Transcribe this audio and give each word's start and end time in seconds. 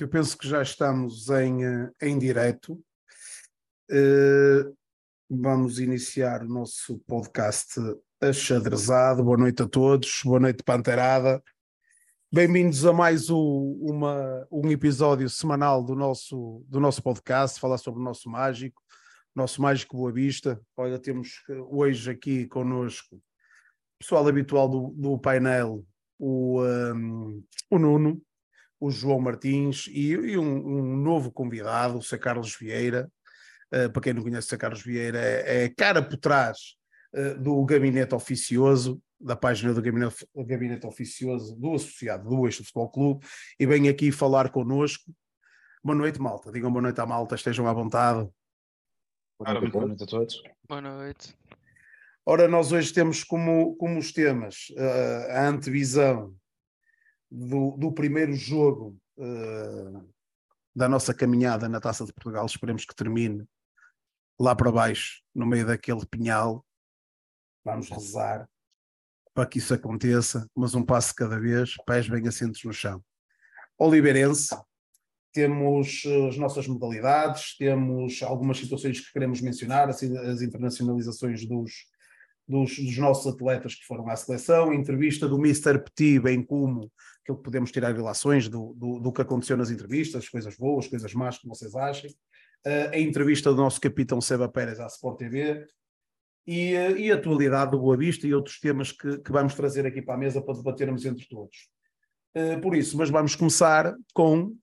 Eu 0.00 0.08
penso 0.08 0.38
que 0.38 0.48
já 0.48 0.62
estamos 0.62 1.28
em, 1.28 1.62
eh, 1.62 1.90
em 2.00 2.18
direto. 2.18 2.72
Uh, 3.90 4.74
vamos 5.28 5.78
iniciar 5.78 6.42
o 6.42 6.48
nosso 6.48 6.98
podcast 7.00 7.78
achadrezado. 8.18 9.22
Boa 9.22 9.36
noite 9.36 9.62
a 9.62 9.68
todos, 9.68 10.22
boa 10.24 10.40
noite, 10.40 10.62
Panterada. 10.62 11.42
Bem-vindos 12.32 12.86
a 12.86 12.94
mais 12.94 13.28
o, 13.28 13.76
uma, 13.82 14.48
um 14.50 14.70
episódio 14.70 15.28
semanal 15.28 15.84
do 15.84 15.94
nosso, 15.94 16.64
do 16.66 16.80
nosso 16.80 17.02
podcast, 17.02 17.60
falar 17.60 17.76
sobre 17.76 18.00
o 18.00 18.04
nosso 18.04 18.30
mágico, 18.30 18.80
nosso 19.34 19.60
mágico 19.60 19.98
Boa 19.98 20.12
Vista. 20.12 20.58
Olha, 20.78 20.98
temos 20.98 21.42
hoje 21.68 22.10
aqui 22.10 22.46
connosco 22.46 23.20
pessoal 23.98 24.26
habitual 24.26 24.66
do, 24.66 24.94
do 24.96 25.18
painel, 25.18 25.84
o, 26.18 26.62
um, 26.62 27.44
o 27.68 27.78
Nuno, 27.78 28.22
o 28.80 28.90
João 28.90 29.20
Martins 29.20 29.86
e, 29.88 30.12
e 30.12 30.38
um, 30.38 30.42
um, 30.44 30.96
novo 30.96 31.30
convidado, 31.30 31.98
o 31.98 32.02
Sr. 32.02 32.18
Carlos 32.18 32.56
Vieira. 32.56 33.10
Uh, 33.72 33.88
para 33.92 34.02
quem 34.02 34.14
não 34.14 34.22
conhece 34.22 34.48
o 34.48 34.50
Sr. 34.50 34.58
Carlos 34.58 34.82
Vieira, 34.82 35.20
é, 35.20 35.64
é 35.64 35.68
cara 35.68 36.02
por 36.02 36.16
trás 36.16 36.74
uh, 37.14 37.38
do 37.38 37.64
Gabinete 37.64 38.14
Oficioso, 38.14 39.00
da 39.20 39.36
página 39.36 39.72
do 39.74 39.82
Gabinete, 39.82 40.26
Gabinete 40.34 40.86
Oficioso 40.86 41.54
do 41.54 41.74
Associado 41.74 42.28
do 42.28 42.46
Eixo 42.46 42.64
Futebol 42.64 42.90
Clube, 42.90 43.26
e 43.60 43.66
vem 43.66 43.88
aqui 43.88 44.10
falar 44.10 44.50
connosco. 44.50 45.12
Boa 45.84 45.96
noite, 45.96 46.20
malta. 46.20 46.50
Digam 46.50 46.72
boa 46.72 46.82
noite 46.82 47.00
à 47.00 47.06
malta, 47.06 47.34
estejam 47.34 47.68
à 47.68 47.72
vontade. 47.72 48.28
Boa 49.38 49.54
noite, 49.54 49.72
boa 49.72 49.86
noite 49.86 50.02
a 50.02 50.06
todos. 50.06 50.42
Boa 50.68 50.80
noite. 50.80 51.36
Ora, 52.26 52.48
nós 52.48 52.72
hoje 52.72 52.92
temos 52.92 53.22
como, 53.24 53.76
como 53.76 53.98
os 53.98 54.12
temas 54.12 54.68
uh, 54.70 55.30
a 55.30 55.48
antevisão 55.48 56.34
do, 57.30 57.76
do 57.76 57.92
primeiro 57.92 58.32
jogo 58.34 58.96
uh, 59.18 60.08
da 60.74 60.88
nossa 60.88 61.14
caminhada 61.14 61.68
na 61.68 61.80
Taça 61.80 62.04
de 62.04 62.12
Portugal. 62.12 62.44
Esperemos 62.46 62.84
que 62.84 62.94
termine 62.94 63.46
lá 64.38 64.54
para 64.54 64.72
baixo, 64.72 65.22
no 65.34 65.46
meio 65.46 65.66
daquele 65.66 66.04
pinhal. 66.06 66.64
Vamos 67.64 67.90
rezar 67.90 68.48
para 69.34 69.46
que 69.46 69.58
isso 69.58 69.72
aconteça, 69.72 70.46
mas 70.54 70.74
um 70.74 70.84
passo 70.84 71.14
cada 71.14 71.38
vez, 71.38 71.74
pés 71.86 72.08
bem 72.08 72.26
assentos 72.26 72.62
no 72.64 72.72
chão. 72.72 73.02
Oliveirense, 73.78 74.54
temos 75.32 76.02
eh, 76.04 76.28
as 76.28 76.36
nossas 76.36 76.66
modalidades, 76.66 77.56
temos 77.56 78.22
algumas 78.22 78.58
situações 78.58 79.00
que 79.00 79.12
queremos 79.12 79.40
mencionar, 79.40 79.88
assim, 79.88 80.16
as 80.18 80.42
internacionalizações 80.42 81.46
dos, 81.46 81.72
dos, 82.46 82.76
dos, 82.76 82.98
nossos 82.98 83.32
atletas 83.32 83.74
que 83.74 83.86
foram 83.86 84.08
à 84.08 84.16
seleção, 84.16 84.72
entrevista 84.74 85.28
do 85.28 85.38
Mr. 85.38 85.78
Petit, 85.78 86.20
bem 86.20 86.42
como 86.42 86.90
que 87.24 87.34
podemos 87.34 87.70
tirar 87.70 87.94
relações 87.94 88.48
do, 88.48 88.74
do, 88.74 88.98
do, 88.98 89.12
que 89.12 89.22
aconteceu 89.22 89.56
nas 89.56 89.70
entrevistas, 89.70 90.28
coisas 90.28 90.56
boas, 90.56 90.86
coisas 90.86 91.12
más, 91.14 91.38
como 91.38 91.54
vocês 91.54 91.74
achem, 91.74 92.10
uh, 92.10 92.90
a 92.92 92.98
entrevista 92.98 93.50
do 93.50 93.56
nosso 93.56 93.80
capitão 93.80 94.20
Seba 94.20 94.48
Pérez 94.48 94.80
à 94.80 94.86
Sport 94.86 95.18
TV 95.18 95.66
e, 96.46 96.74
uh, 96.74 96.96
e 96.96 97.12
a 97.12 97.14
atualidade 97.14 97.72
do 97.72 97.78
Boa 97.78 97.96
Vista 97.96 98.26
e 98.26 98.34
outros 98.34 98.58
temas 98.58 98.92
que, 98.92 99.18
que, 99.18 99.32
vamos 99.32 99.54
trazer 99.54 99.86
aqui 99.86 100.02
para 100.02 100.14
a 100.14 100.18
mesa 100.18 100.42
para 100.42 100.54
debatermos 100.54 101.04
entre 101.04 101.26
todos. 101.28 101.68
Uh, 102.36 102.60
por 102.60 102.74
isso, 102.74 102.96
mas 102.96 103.10
vamos 103.10 103.34
começar 103.34 103.94
com 104.14 104.54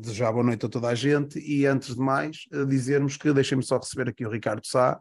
desejar 0.00 0.32
boa 0.32 0.42
noite 0.42 0.66
a 0.66 0.68
toda 0.68 0.88
a 0.88 0.96
gente 0.96 1.38
e 1.38 1.64
antes 1.64 1.94
de 1.94 2.00
mais 2.00 2.38
dizermos 2.66 3.16
que 3.16 3.32
deixem-me 3.32 3.62
só 3.62 3.78
receber 3.78 4.08
aqui 4.08 4.26
o 4.26 4.28
Ricardo 4.28 4.66
Sá, 4.66 5.00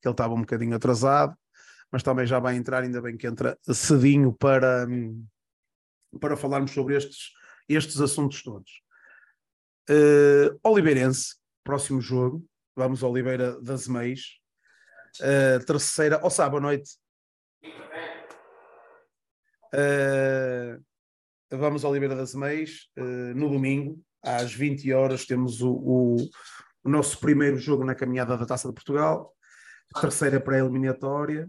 que 0.00 0.08
ele 0.08 0.12
estava 0.12 0.34
um 0.34 0.40
bocadinho 0.40 0.74
atrasado, 0.74 1.36
mas 1.88 2.02
também 2.02 2.26
já 2.26 2.40
vai 2.40 2.56
entrar, 2.56 2.82
ainda 2.82 3.00
bem 3.00 3.16
que 3.16 3.28
entra 3.28 3.56
cedinho 3.62 4.32
para, 4.32 4.88
para 6.20 6.36
falarmos 6.36 6.70
sobre 6.72 6.96
estes, 6.96 7.32
estes 7.68 8.00
assuntos 8.00 8.42
todos. 8.42 8.82
Uh, 9.90 10.58
Oliveirense, 10.62 11.36
próximo 11.64 12.00
jogo, 12.00 12.44
vamos 12.76 13.02
Oliveira 13.02 13.60
das 13.60 13.88
Meis, 13.88 14.38
uh, 15.20 15.64
terceira, 15.64 16.18
ou 16.18 16.26
oh, 16.26 16.30
sábado 16.30 16.58
à 16.58 16.60
noite. 16.60 16.98
Uh, 19.74 20.82
vamos 21.50 21.84
Oliveira 21.84 22.14
das 22.14 22.34
Meis, 22.34 22.88
uh, 22.98 23.34
no 23.34 23.50
domingo, 23.50 24.02
às 24.22 24.52
20 24.52 24.92
horas, 24.92 25.26
temos 25.26 25.60
o, 25.60 25.72
o, 25.72 26.16
o 26.84 26.88
nosso 26.88 27.18
primeiro 27.18 27.58
jogo 27.58 27.84
na 27.84 27.94
caminhada 27.94 28.36
da 28.36 28.46
Taça 28.46 28.68
de 28.68 28.74
Portugal 28.74 29.34
terceira 30.00 30.40
pré-eliminatória. 30.40 31.48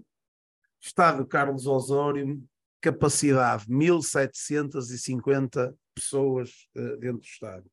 Estado 0.81 1.25
Carlos 1.25 1.65
Osório, 1.65 2.43
capacidade 2.83 3.65
1750 3.69 5.73
pessoas 5.95 6.67
uh, 6.75 6.97
dentro 6.97 7.19
do 7.19 7.25
estádio. 7.25 7.71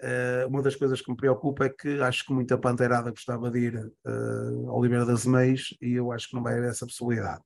Uh, 0.00 0.46
uma 0.46 0.62
das 0.62 0.76
coisas 0.76 1.00
que 1.00 1.10
me 1.10 1.16
preocupa 1.16 1.64
é 1.64 1.70
que 1.70 2.00
acho 2.00 2.24
que 2.24 2.32
muita 2.32 2.56
panteirada 2.56 3.10
gostava 3.10 3.50
de 3.50 3.58
ir 3.58 3.76
uh, 3.76 4.70
ao 4.70 4.78
Oliveira 4.78 5.04
das 5.04 5.26
Meias 5.26 5.74
e 5.82 5.94
eu 5.94 6.12
acho 6.12 6.28
que 6.28 6.36
não 6.36 6.42
vai 6.42 6.56
haver 6.56 6.70
essa 6.70 6.86
possibilidade. 6.86 7.42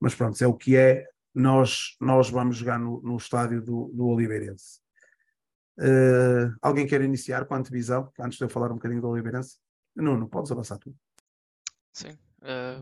Mas 0.00 0.14
pronto, 0.14 0.42
é 0.42 0.46
o 0.46 0.54
que 0.54 0.76
é. 0.76 1.06
Nós, 1.32 1.96
nós 2.00 2.28
vamos 2.28 2.56
jogar 2.56 2.80
no, 2.80 3.00
no 3.02 3.16
estádio 3.16 3.62
do, 3.62 3.92
do 3.94 4.06
Oliveirense. 4.06 4.80
Uh, 5.78 6.52
alguém 6.60 6.84
quer 6.84 7.00
iniciar 7.02 7.44
com 7.44 7.54
a 7.54 7.58
antevisão, 7.58 8.10
antes 8.18 8.36
de 8.36 8.44
eu 8.44 8.48
falar 8.48 8.72
um 8.72 8.74
bocadinho 8.74 9.00
do 9.00 9.08
Oliveirense? 9.08 9.56
Não 9.94 10.26
podes 10.26 10.50
avançar 10.50 10.78
tudo. 10.78 10.96
Sim, 11.92 12.18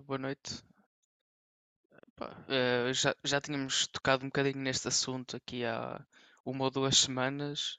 boa 0.06 0.18
noite. 0.18 0.67
Uh, 2.24 2.92
já, 2.92 3.14
já 3.24 3.40
tínhamos 3.40 3.86
tocado 3.88 4.24
um 4.24 4.28
bocadinho 4.28 4.58
neste 4.58 4.88
assunto 4.88 5.36
aqui 5.36 5.64
há 5.64 6.04
uma 6.44 6.64
ou 6.64 6.70
duas 6.70 6.98
semanas. 6.98 7.78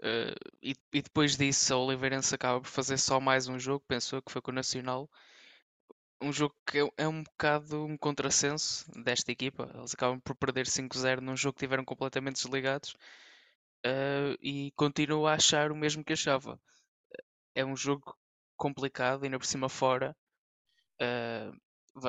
Uh, 0.00 0.36
e, 0.62 0.74
e, 0.92 1.02
depois 1.02 1.36
disso, 1.36 1.72
a 1.74 1.78
Oliveirense 1.78 2.34
acaba 2.34 2.60
por 2.60 2.68
fazer 2.68 2.98
só 2.98 3.20
mais 3.20 3.48
um 3.48 3.58
jogo, 3.58 3.84
pensou 3.88 4.22
que 4.22 4.32
foi 4.32 4.42
com 4.42 4.50
o 4.50 4.54
Nacional. 4.54 5.08
Um 6.20 6.32
jogo 6.32 6.54
que 6.66 6.78
é, 6.78 6.88
é 6.98 7.08
um 7.08 7.22
bocado 7.22 7.84
um 7.84 7.96
contrassenso 7.96 8.90
desta 9.02 9.32
equipa. 9.32 9.70
Eles 9.74 9.94
acabam 9.94 10.20
por 10.20 10.34
perder 10.36 10.66
5-0 10.66 11.20
num 11.20 11.36
jogo 11.36 11.54
que 11.54 11.64
tiveram 11.64 11.84
completamente 11.84 12.36
desligados. 12.36 12.94
e 14.40 14.72
continuo 14.76 15.26
a 15.26 15.34
achar 15.34 15.70
o 15.72 15.76
mesmo 15.76 16.04
que 16.04 16.12
achava. 16.14 16.60
É 17.54 17.64
um 17.64 17.76
jogo 17.76 18.16
complicado, 18.56 19.24
ainda 19.24 19.38
por 19.38 19.46
cima 19.46 19.68
fora 19.68 20.16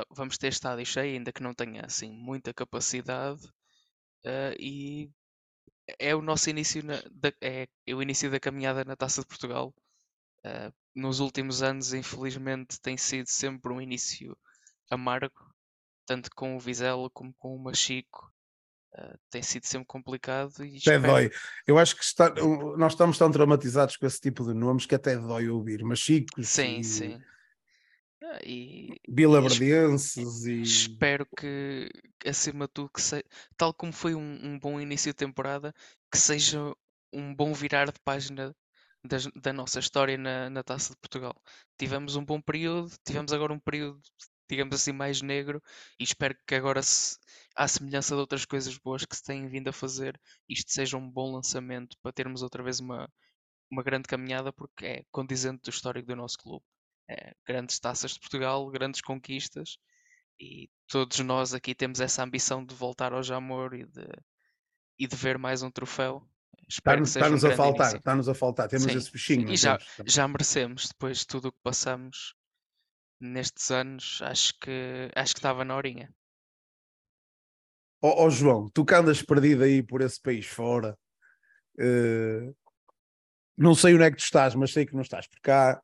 vamos 0.10 0.38
ter 0.38 0.48
estádio 0.48 0.86
cheio, 0.86 1.16
ainda 1.16 1.32
que 1.32 1.44
não 1.44 1.54
tenha 1.54 1.86
assim 1.86 2.12
muita 2.12 2.54
capacidade. 2.54 3.46
Uh, 4.26 4.54
e 4.60 5.10
é 6.00 6.14
o 6.16 6.22
nosso 6.22 6.50
início 6.50 6.84
na, 6.84 7.02
da, 7.12 7.32
é, 7.42 7.68
é, 7.86 7.96
o 7.96 8.02
início 8.02 8.30
da 8.30 8.40
caminhada 8.40 8.84
na 8.84 8.96
Taça 8.96 9.22
de 9.22 9.28
Portugal. 9.28 9.74
Uh, 10.40 10.74
nos 10.96 11.20
últimos 11.20 11.62
anos, 11.62 11.94
infelizmente, 11.94 12.80
tem 12.82 12.98
sido 12.98 13.28
sempre 13.28 13.72
um 13.72 13.82
início 13.82 14.38
amargo, 14.90 15.54
tanto 16.06 16.30
com 16.36 16.56
o 16.56 16.60
Vizela 16.60 17.10
como 17.12 17.34
com 17.38 17.56
o 17.56 17.64
Machico. 17.64 18.32
Uh, 18.94 19.18
tem 19.30 19.44
sido 19.44 19.66
sempre 19.66 19.86
complicado 19.86 20.66
e 20.66 20.70
até 20.70 20.78
espero... 20.78 21.04
dói. 21.04 21.32
Eu 21.66 21.78
acho 21.78 21.96
que 21.96 22.04
está, 22.04 22.34
nós 22.78 22.94
estamos 22.94 23.18
tão 23.18 23.30
traumatizados 23.30 23.96
com 23.96 24.06
esse 24.06 24.20
tipo 24.20 24.44
de 24.46 24.54
nomes 24.54 24.86
que 24.86 24.96
até 24.96 25.16
dói 25.16 25.50
ouvir. 25.50 25.84
Machicos 25.84 26.48
sim, 26.48 26.80
e... 26.80 26.84
sim. 26.84 27.22
Ah, 28.24 28.40
e, 28.44 29.00
Bilaverdenses 29.08 30.46
e, 30.46 30.62
espero 30.62 31.28
que 31.38 31.88
acima 32.26 32.66
de 32.66 32.74
tudo 32.74 32.90
que 32.90 33.02
se, 33.02 33.24
tal 33.56 33.72
como 33.74 33.94
foi 33.94 34.16
um, 34.16 34.40
um, 34.44 34.60
bom 34.60 34.82
início 34.82 35.12
de 35.12 35.18
temporada 35.18 35.74
que 36.12 36.18
seja 36.18 36.74
um 37.14 37.34
bom 37.36 37.54
virar 37.54 37.92
de 37.92 38.00
página 38.04 38.56
da, 39.04 39.18
da 39.36 39.54
nossa 39.54 39.80
história 39.80 40.18
na, 40.18 40.50
na 40.50 40.64
Taça 40.64 40.94
de 40.94 41.00
Portugal. 41.00 41.36
Tivemos 41.78 42.16
um 42.16 42.26
bom 42.26 42.42
período 42.42 42.92
tivemos 43.06 43.32
agora 43.32 43.54
um 43.54 43.60
período 43.60 44.02
digamos 44.50 44.76
assim 44.76 44.92
mais 44.92 45.22
negro 45.22 45.62
e 46.00 46.04
espero 46.04 46.36
que 46.48 46.56
agora 46.56 46.82
se, 46.82 47.18
à 47.56 47.68
semelhança 47.68 48.16
de 48.16 48.22
outras 48.22 48.46
coisas 48.46 48.78
boas 48.80 49.06
que 49.06 49.16
se 49.16 49.24
têm 49.24 49.48
vindo 49.48 49.68
a 49.68 49.74
fazer 49.74 50.20
isto 50.50 50.72
seja 50.72 50.98
um 50.98 51.10
bom 51.10 51.36
lançamento 51.36 51.96
para 52.02 52.14
termos 52.14 52.42
outra 52.42 52.64
vez 52.64 52.80
uma, 52.80 53.08
uma 53.72 53.84
grande 53.84 54.08
caminhada 54.08 54.52
porque 54.52 54.86
é 54.86 55.04
condizente 55.12 55.62
do 55.64 55.70
histórico 55.70 56.08
do 56.08 56.16
nosso 56.16 56.38
clube 56.40 56.66
grandes 57.46 57.80
taças 57.80 58.12
de 58.12 58.20
Portugal, 58.20 58.70
grandes 58.70 59.02
conquistas, 59.02 59.78
e 60.40 60.70
todos 60.88 61.20
nós 61.20 61.54
aqui 61.54 61.74
temos 61.74 62.00
essa 62.00 62.24
ambição 62.24 62.64
de 62.64 62.76
voltar 62.76 63.14
ao 63.14 63.24
Jamor 63.24 63.74
e 63.74 63.86
de, 63.86 64.08
e 65.00 65.08
de 65.08 65.16
ver 65.16 65.38
mais 65.38 65.64
um 65.64 65.72
troféu. 65.72 66.28
Está-nos 66.68 67.16
está 67.16 67.30
um 67.30 67.36
a 67.36 67.56
faltar, 67.56 67.96
está-nos 67.96 68.30
a 68.30 68.34
faltar, 68.34 68.68
temos 68.68 68.92
Sim. 68.92 68.98
esse 68.98 69.12
bichinho. 69.12 69.50
E 69.52 69.56
já, 69.56 69.78
já 70.06 70.28
merecemos, 70.28 70.90
depois 70.90 71.20
de 71.20 71.28
tudo 71.28 71.48
o 71.48 71.52
que 71.52 71.62
passamos 71.64 72.36
nestes 73.20 73.72
anos, 73.72 74.22
acho 74.22 74.54
que 74.60 75.10
acho 75.16 75.34
que 75.34 75.40
estava 75.40 75.64
na 75.64 75.76
horinha. 75.76 76.14
Ó 78.02 78.10
oh, 78.10 78.26
oh, 78.26 78.30
João, 78.30 78.70
tu 78.70 78.86
que 78.86 78.94
andas 78.94 79.24
perdido 79.24 79.64
aí 79.64 79.82
por 79.82 80.02
esse 80.02 80.22
país 80.22 80.46
fora, 80.46 80.98
uh, 81.80 82.56
não 83.58 83.74
sei 83.74 83.96
onde 83.96 84.04
é 84.04 84.12
que 84.12 84.18
tu 84.18 84.24
estás, 84.24 84.54
mas 84.54 84.72
sei 84.72 84.86
que 84.86 84.94
não 84.94 85.02
estás 85.02 85.28
por 85.28 85.40
cá, 85.40 85.82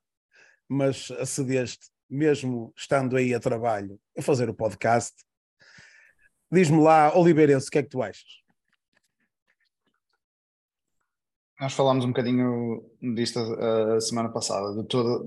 mas 0.68 1.12
acedeste, 1.12 1.90
mesmo 2.10 2.74
estando 2.76 3.16
aí 3.16 3.34
a 3.34 3.40
trabalho, 3.40 4.00
a 4.18 4.22
fazer 4.22 4.50
o 4.50 4.54
podcast. 4.54 5.14
Diz-me 6.52 6.82
lá, 6.82 7.16
Oliveirense, 7.18 7.68
o 7.68 7.72
que 7.72 7.80
é 7.80 7.84
que 7.84 7.90
tu 7.90 8.02
achas? 8.02 8.44
Nós 11.60 11.74
falámos 11.74 12.04
um 12.04 12.10
bocadinho 12.10 12.84
disto 13.16 13.40
a, 13.40 13.96
a 13.96 14.02
semana 14.02 14.30
passada, 14.30 14.82
de 14.82 14.88
todo, 14.88 15.24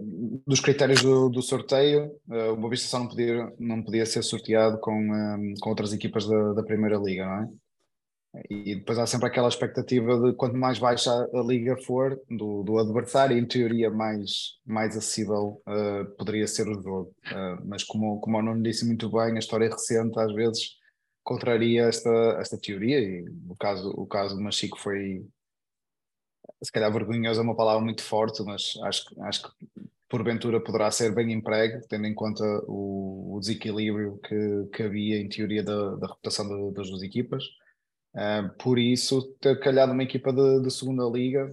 dos 0.46 0.60
critérios 0.60 1.02
do, 1.02 1.30
do 1.30 1.40
sorteio. 1.40 2.12
Uh, 2.28 2.52
o 2.52 2.56
Boavista 2.56 2.88
só 2.88 2.98
não 2.98 3.08
podia, 3.08 3.52
não 3.58 3.82
podia 3.82 4.04
ser 4.04 4.22
sorteado 4.22 4.78
com, 4.80 4.92
um, 4.92 5.54
com 5.60 5.70
outras 5.70 5.92
equipas 5.92 6.26
da, 6.28 6.52
da 6.52 6.62
Primeira 6.62 6.98
Liga, 6.98 7.24
não 7.24 7.42
é? 7.42 7.48
E 8.50 8.76
depois 8.76 8.98
há 8.98 9.06
sempre 9.06 9.28
aquela 9.28 9.48
expectativa 9.48 10.18
de 10.20 10.34
quanto 10.34 10.56
mais 10.56 10.78
baixa 10.78 11.10
a 11.10 11.40
liga 11.42 11.76
for, 11.78 12.20
do, 12.28 12.62
do 12.62 12.78
adversário, 12.78 13.36
em 13.36 13.46
teoria 13.46 13.90
mais, 13.90 14.58
mais 14.64 14.96
acessível 14.96 15.62
uh, 15.66 16.04
poderia 16.16 16.46
ser 16.46 16.68
o 16.68 16.74
jogo. 16.74 17.14
Uh, 17.26 17.64
mas 17.64 17.82
como, 17.82 18.20
como 18.20 18.38
o 18.38 18.42
Nuno 18.42 18.62
disse 18.62 18.86
muito 18.86 19.10
bem, 19.10 19.36
a 19.36 19.38
história 19.38 19.68
recente 19.68 20.18
às 20.18 20.32
vezes 20.34 20.76
contraria 21.22 21.84
esta, 21.84 22.10
esta 22.40 22.58
teoria, 22.58 23.00
e 23.00 23.24
o 23.48 23.56
caso, 23.56 23.90
o 23.90 24.06
caso 24.06 24.36
do 24.36 24.42
Machico 24.42 24.78
foi, 24.78 25.26
se 26.62 26.70
calhar 26.70 26.92
vergonhoso 26.92 27.40
é 27.40 27.42
uma 27.42 27.56
palavra 27.56 27.84
muito 27.84 28.02
forte, 28.02 28.42
mas 28.44 28.74
acho, 28.82 29.22
acho 29.22 29.42
que 29.42 29.66
porventura 30.08 30.60
poderá 30.60 30.90
ser 30.90 31.12
bem 31.14 31.32
emprego, 31.32 31.84
tendo 31.88 32.06
em 32.06 32.14
conta 32.14 32.44
o, 32.68 33.36
o 33.36 33.40
desequilíbrio 33.40 34.20
que, 34.22 34.68
que 34.72 34.82
havia 34.82 35.18
em 35.18 35.28
teoria 35.28 35.62
da, 35.62 35.96
da 35.96 36.06
reputação 36.06 36.46
de, 36.46 36.74
das 36.74 36.88
duas 36.88 37.02
equipas. 37.02 37.42
Uh, 38.16 38.48
por 38.58 38.78
isso, 38.78 39.22
ter 39.40 39.60
calhado 39.60 39.92
uma 39.92 40.02
equipa 40.02 40.32
de, 40.32 40.62
de, 40.62 40.70
segunda 40.70 41.04
liga, 41.04 41.50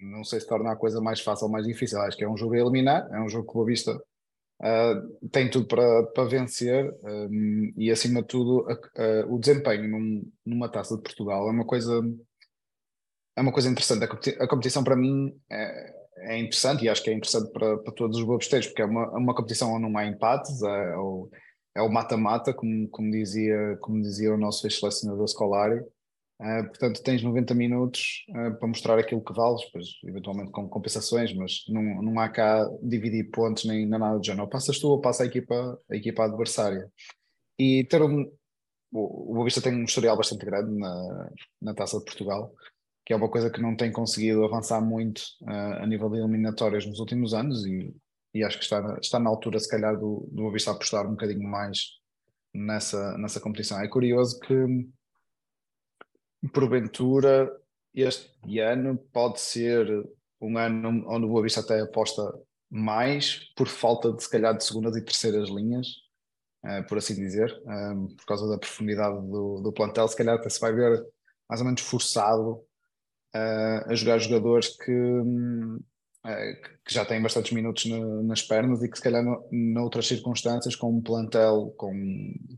não 0.00 0.22
sei 0.22 0.38
se 0.38 0.46
torna 0.46 0.70
a 0.70 0.76
coisa 0.76 1.00
mais 1.00 1.20
fácil 1.20 1.46
ou 1.46 1.52
mais 1.52 1.66
difícil. 1.66 2.00
Acho 2.00 2.16
que 2.16 2.24
é 2.24 2.28
um 2.28 2.36
jogo 2.36 2.54
a 2.54 2.58
eliminar, 2.58 3.08
é 3.12 3.20
um 3.20 3.28
jogo 3.28 3.44
que 3.44 3.50
o 3.50 3.54
Boa 3.54 3.66
Vista 3.66 3.92
uh, 3.96 5.28
tem 5.32 5.50
tudo 5.50 5.66
para, 5.66 6.04
para 6.06 6.24
vencer 6.24 6.94
um, 7.02 7.72
e, 7.76 7.90
acima 7.90 8.22
de 8.22 8.28
tudo, 8.28 8.64
o 9.28 9.38
desempenho 9.38 9.90
num, 9.90 10.32
numa 10.46 10.68
taça 10.68 10.96
de 10.96 11.02
Portugal 11.02 11.48
é 11.48 11.50
uma 11.50 11.66
coisa 11.66 12.00
é 13.36 13.40
uma 13.40 13.52
coisa 13.52 13.68
interessante. 13.68 14.04
A 14.38 14.46
competição 14.46 14.84
para 14.84 14.96
mim 14.96 15.34
é, 15.50 15.94
é 16.18 16.38
interessante 16.38 16.84
e 16.84 16.88
acho 16.88 17.02
que 17.02 17.10
é 17.10 17.12
interessante 17.12 17.50
para, 17.52 17.78
para 17.78 17.92
todos 17.92 18.18
os 18.18 18.24
bobesteiros, 18.24 18.68
porque 18.68 18.82
é 18.82 18.84
uma, 18.84 19.04
é 19.04 19.16
uma 19.16 19.34
competição 19.34 19.72
onde 19.72 19.82
não 19.82 19.98
há 19.98 20.06
empates, 20.06 20.62
é, 20.62 20.92
é 20.92 20.96
o, 20.96 21.28
é 21.76 21.82
o 21.82 21.88
mata-mata, 21.90 22.54
como, 22.54 22.88
como, 22.88 23.10
dizia, 23.10 23.76
como 23.80 24.00
dizia 24.00 24.32
o 24.32 24.38
nosso 24.38 24.66
ex-selecionador 24.66 25.26
Scolari. 25.28 25.82
Uh, 26.40 26.66
portanto, 26.66 27.02
tens 27.02 27.22
90 27.22 27.54
minutos 27.54 28.24
uh, 28.30 28.58
para 28.58 28.68
mostrar 28.68 28.98
aquilo 28.98 29.24
que 29.24 29.32
vales, 29.32 29.64
depois, 29.66 29.86
eventualmente 30.04 30.50
com 30.50 30.68
compensações, 30.68 31.32
mas 31.34 31.62
não, 31.68 32.02
não 32.02 32.18
há 32.18 32.28
cá 32.28 32.68
dividir 32.82 33.30
pontos 33.30 33.64
nem, 33.64 33.86
nada 33.86 34.18
do 34.18 34.24
género. 34.24 34.42
Ou 34.44 34.48
passas 34.48 34.78
tu 34.78 34.88
ou 34.88 35.00
passa 35.00 35.22
a 35.22 35.26
equipa, 35.26 35.80
a 35.90 35.96
equipa 35.96 36.24
adversária. 36.24 36.90
E 37.58 37.84
ter 37.84 38.02
um. 38.02 38.30
O, 38.92 39.34
Boa 39.34 39.44
Vista 39.44 39.60
tem 39.60 39.74
um 39.74 39.84
historial 39.84 40.16
bastante 40.16 40.44
grande 40.44 40.76
na, 40.78 41.30
na 41.62 41.74
taça 41.74 41.98
de 41.98 42.04
Portugal 42.04 42.52
que 43.04 43.12
é 43.12 43.16
uma 43.16 43.28
coisa 43.28 43.50
que 43.50 43.60
não 43.60 43.76
tem 43.76 43.92
conseguido 43.92 44.44
avançar 44.44 44.80
muito 44.80 45.20
uh, 45.42 45.82
a 45.82 45.86
nível 45.86 46.08
de 46.08 46.18
eliminatórias 46.18 46.86
nos 46.86 46.98
últimos 46.98 47.34
anos 47.34 47.64
e, 47.66 47.94
e 48.32 48.42
acho 48.42 48.56
que 48.56 48.64
está, 48.64 48.98
está 49.00 49.18
na 49.18 49.28
altura, 49.28 49.58
se 49.58 49.68
calhar, 49.68 49.96
do, 49.96 50.26
do 50.32 50.48
Avista 50.48 50.70
apostar 50.70 51.06
um 51.06 51.10
bocadinho 51.10 51.46
mais 51.46 51.90
nessa, 52.54 53.16
nessa 53.18 53.40
competição. 53.40 53.78
É 53.80 53.88
curioso 53.88 54.40
que, 54.40 54.54
porventura, 56.48 57.50
este 57.94 58.60
ano 58.60 58.98
pode 59.12 59.40
ser 59.40 59.86
um 60.40 60.58
ano 60.58 61.04
onde 61.08 61.26
o 61.26 61.28
Boa 61.28 61.42
Vista 61.42 61.60
até 61.60 61.80
aposta 61.80 62.22
mais 62.70 63.52
por 63.56 63.68
falta 63.68 64.12
de, 64.12 64.22
se 64.22 64.28
calhar, 64.28 64.56
de 64.56 64.64
segundas 64.64 64.96
e 64.96 65.04
terceiras 65.04 65.48
linhas, 65.48 65.86
uh, 66.64 66.86
por 66.88 66.98
assim 66.98 67.14
dizer, 67.14 67.54
um, 67.66 68.08
por 68.08 68.26
causa 68.26 68.48
da 68.48 68.58
profundidade 68.58 69.14
do, 69.28 69.60
do 69.62 69.72
plantel, 69.72 70.08
se 70.08 70.16
calhar 70.16 70.34
até 70.34 70.48
se 70.48 70.60
vai 70.60 70.72
ver 70.72 71.06
mais 71.48 71.60
ou 71.60 71.66
menos 71.66 71.82
forçado 71.82 72.54
uh, 73.34 73.86
a 73.86 73.94
jogar 73.94 74.18
jogadores 74.18 74.76
que, 74.76 74.92
uh, 74.92 75.84
que 76.84 76.92
já 76.92 77.04
têm 77.04 77.22
bastantes 77.22 77.52
minutos 77.52 77.86
na, 77.86 78.22
nas 78.24 78.42
pernas 78.42 78.82
e 78.82 78.88
que 78.88 78.96
se 78.96 79.04
calhar 79.04 79.22
no, 79.22 79.48
noutras 79.52 80.08
circunstâncias, 80.08 80.74
com 80.74 80.90
um 80.90 81.00
plantel 81.00 81.72
com, 81.76 81.92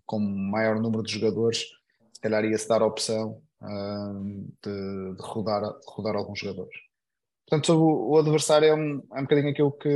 com 0.07 0.19
maior 0.19 0.81
número 0.81 1.03
de 1.03 1.13
jogadores, 1.13 1.59
se 2.15 2.21
calhar 2.21 2.45
ia-se 2.45 2.67
dar 2.67 2.81
a 2.81 2.87
opção 2.87 3.43
de, 4.63 5.15
de, 5.17 5.23
rodar, 5.23 5.63
de 5.63 5.87
rodar 5.87 6.17
alguns 6.17 6.39
jogadores. 6.39 6.75
Portanto, 7.49 7.73
o, 7.75 8.13
o 8.13 8.19
adversário 8.19 8.69
é 8.69 8.75
um, 8.75 9.03
é 9.15 9.19
um 9.21 9.23
bocadinho 9.23 9.51
aquilo 9.51 9.73
que, 9.73 9.89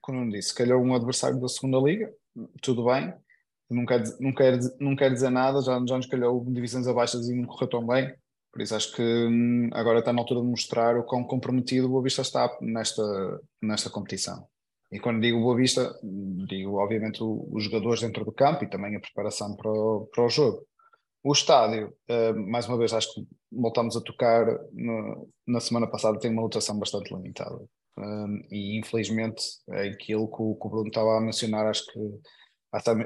como 0.00 0.24
eu 0.24 0.30
disse, 0.30 0.48
se 0.48 0.54
calhar 0.54 0.78
um 0.78 0.94
adversário 0.94 1.40
da 1.40 1.48
segunda 1.48 1.78
liga, 1.78 2.12
tudo 2.62 2.84
bem, 2.86 3.12
não 3.70 3.86
quer, 3.86 4.02
não 4.18 4.34
quer, 4.34 4.58
não 4.80 4.96
quer 4.96 5.12
dizer 5.12 5.30
nada, 5.30 5.62
já, 5.62 5.80
já 5.86 5.96
nos 5.96 6.06
calhou 6.06 6.44
divisões 6.48 6.86
abaixo 6.88 7.18
e 7.18 7.34
não 7.34 7.46
correu 7.46 7.68
tão 7.68 7.86
bem, 7.86 8.12
por 8.52 8.60
isso 8.60 8.74
acho 8.74 8.94
que 8.94 9.02
hum, 9.02 9.70
agora 9.72 10.00
está 10.00 10.12
na 10.12 10.20
altura 10.20 10.40
de 10.40 10.46
mostrar 10.46 10.96
o 10.96 11.04
quão 11.04 11.22
comprometido 11.22 11.86
o 11.86 11.90
Boa 11.90 12.02
Vista 12.02 12.22
está 12.22 12.50
nesta, 12.60 13.02
nesta 13.62 13.88
competição. 13.88 14.44
E 14.90 14.98
quando 14.98 15.20
digo 15.20 15.40
Boa 15.40 15.56
Vista, 15.56 15.94
digo 16.02 16.74
obviamente 16.78 17.20
os 17.22 17.62
jogadores 17.62 18.00
dentro 18.00 18.24
do 18.24 18.32
campo 18.32 18.64
e 18.64 18.68
também 18.68 18.96
a 18.96 19.00
preparação 19.00 19.54
para 19.54 19.70
o, 19.70 20.08
para 20.12 20.24
o 20.24 20.28
jogo. 20.28 20.66
O 21.22 21.32
estádio, 21.32 21.92
uh, 22.10 22.50
mais 22.50 22.66
uma 22.66 22.78
vez, 22.78 22.92
acho 22.92 23.14
que 23.14 23.26
voltamos 23.52 23.96
a 23.96 24.00
tocar 24.00 24.46
no, 24.72 25.28
na 25.46 25.60
semana 25.60 25.86
passada, 25.86 26.18
tem 26.18 26.30
uma 26.30 26.42
lotação 26.42 26.78
bastante 26.78 27.12
limitada. 27.12 27.60
Um, 27.98 28.42
e 28.50 28.78
infelizmente 28.78 29.42
é 29.70 29.88
aquilo 29.88 30.26
que 30.28 30.42
o, 30.42 30.54
que 30.54 30.66
o 30.66 30.70
Bruno 30.70 30.88
estava 30.88 31.18
a 31.18 31.20
mencionar, 31.20 31.66
acho 31.66 31.84
que 31.86 31.98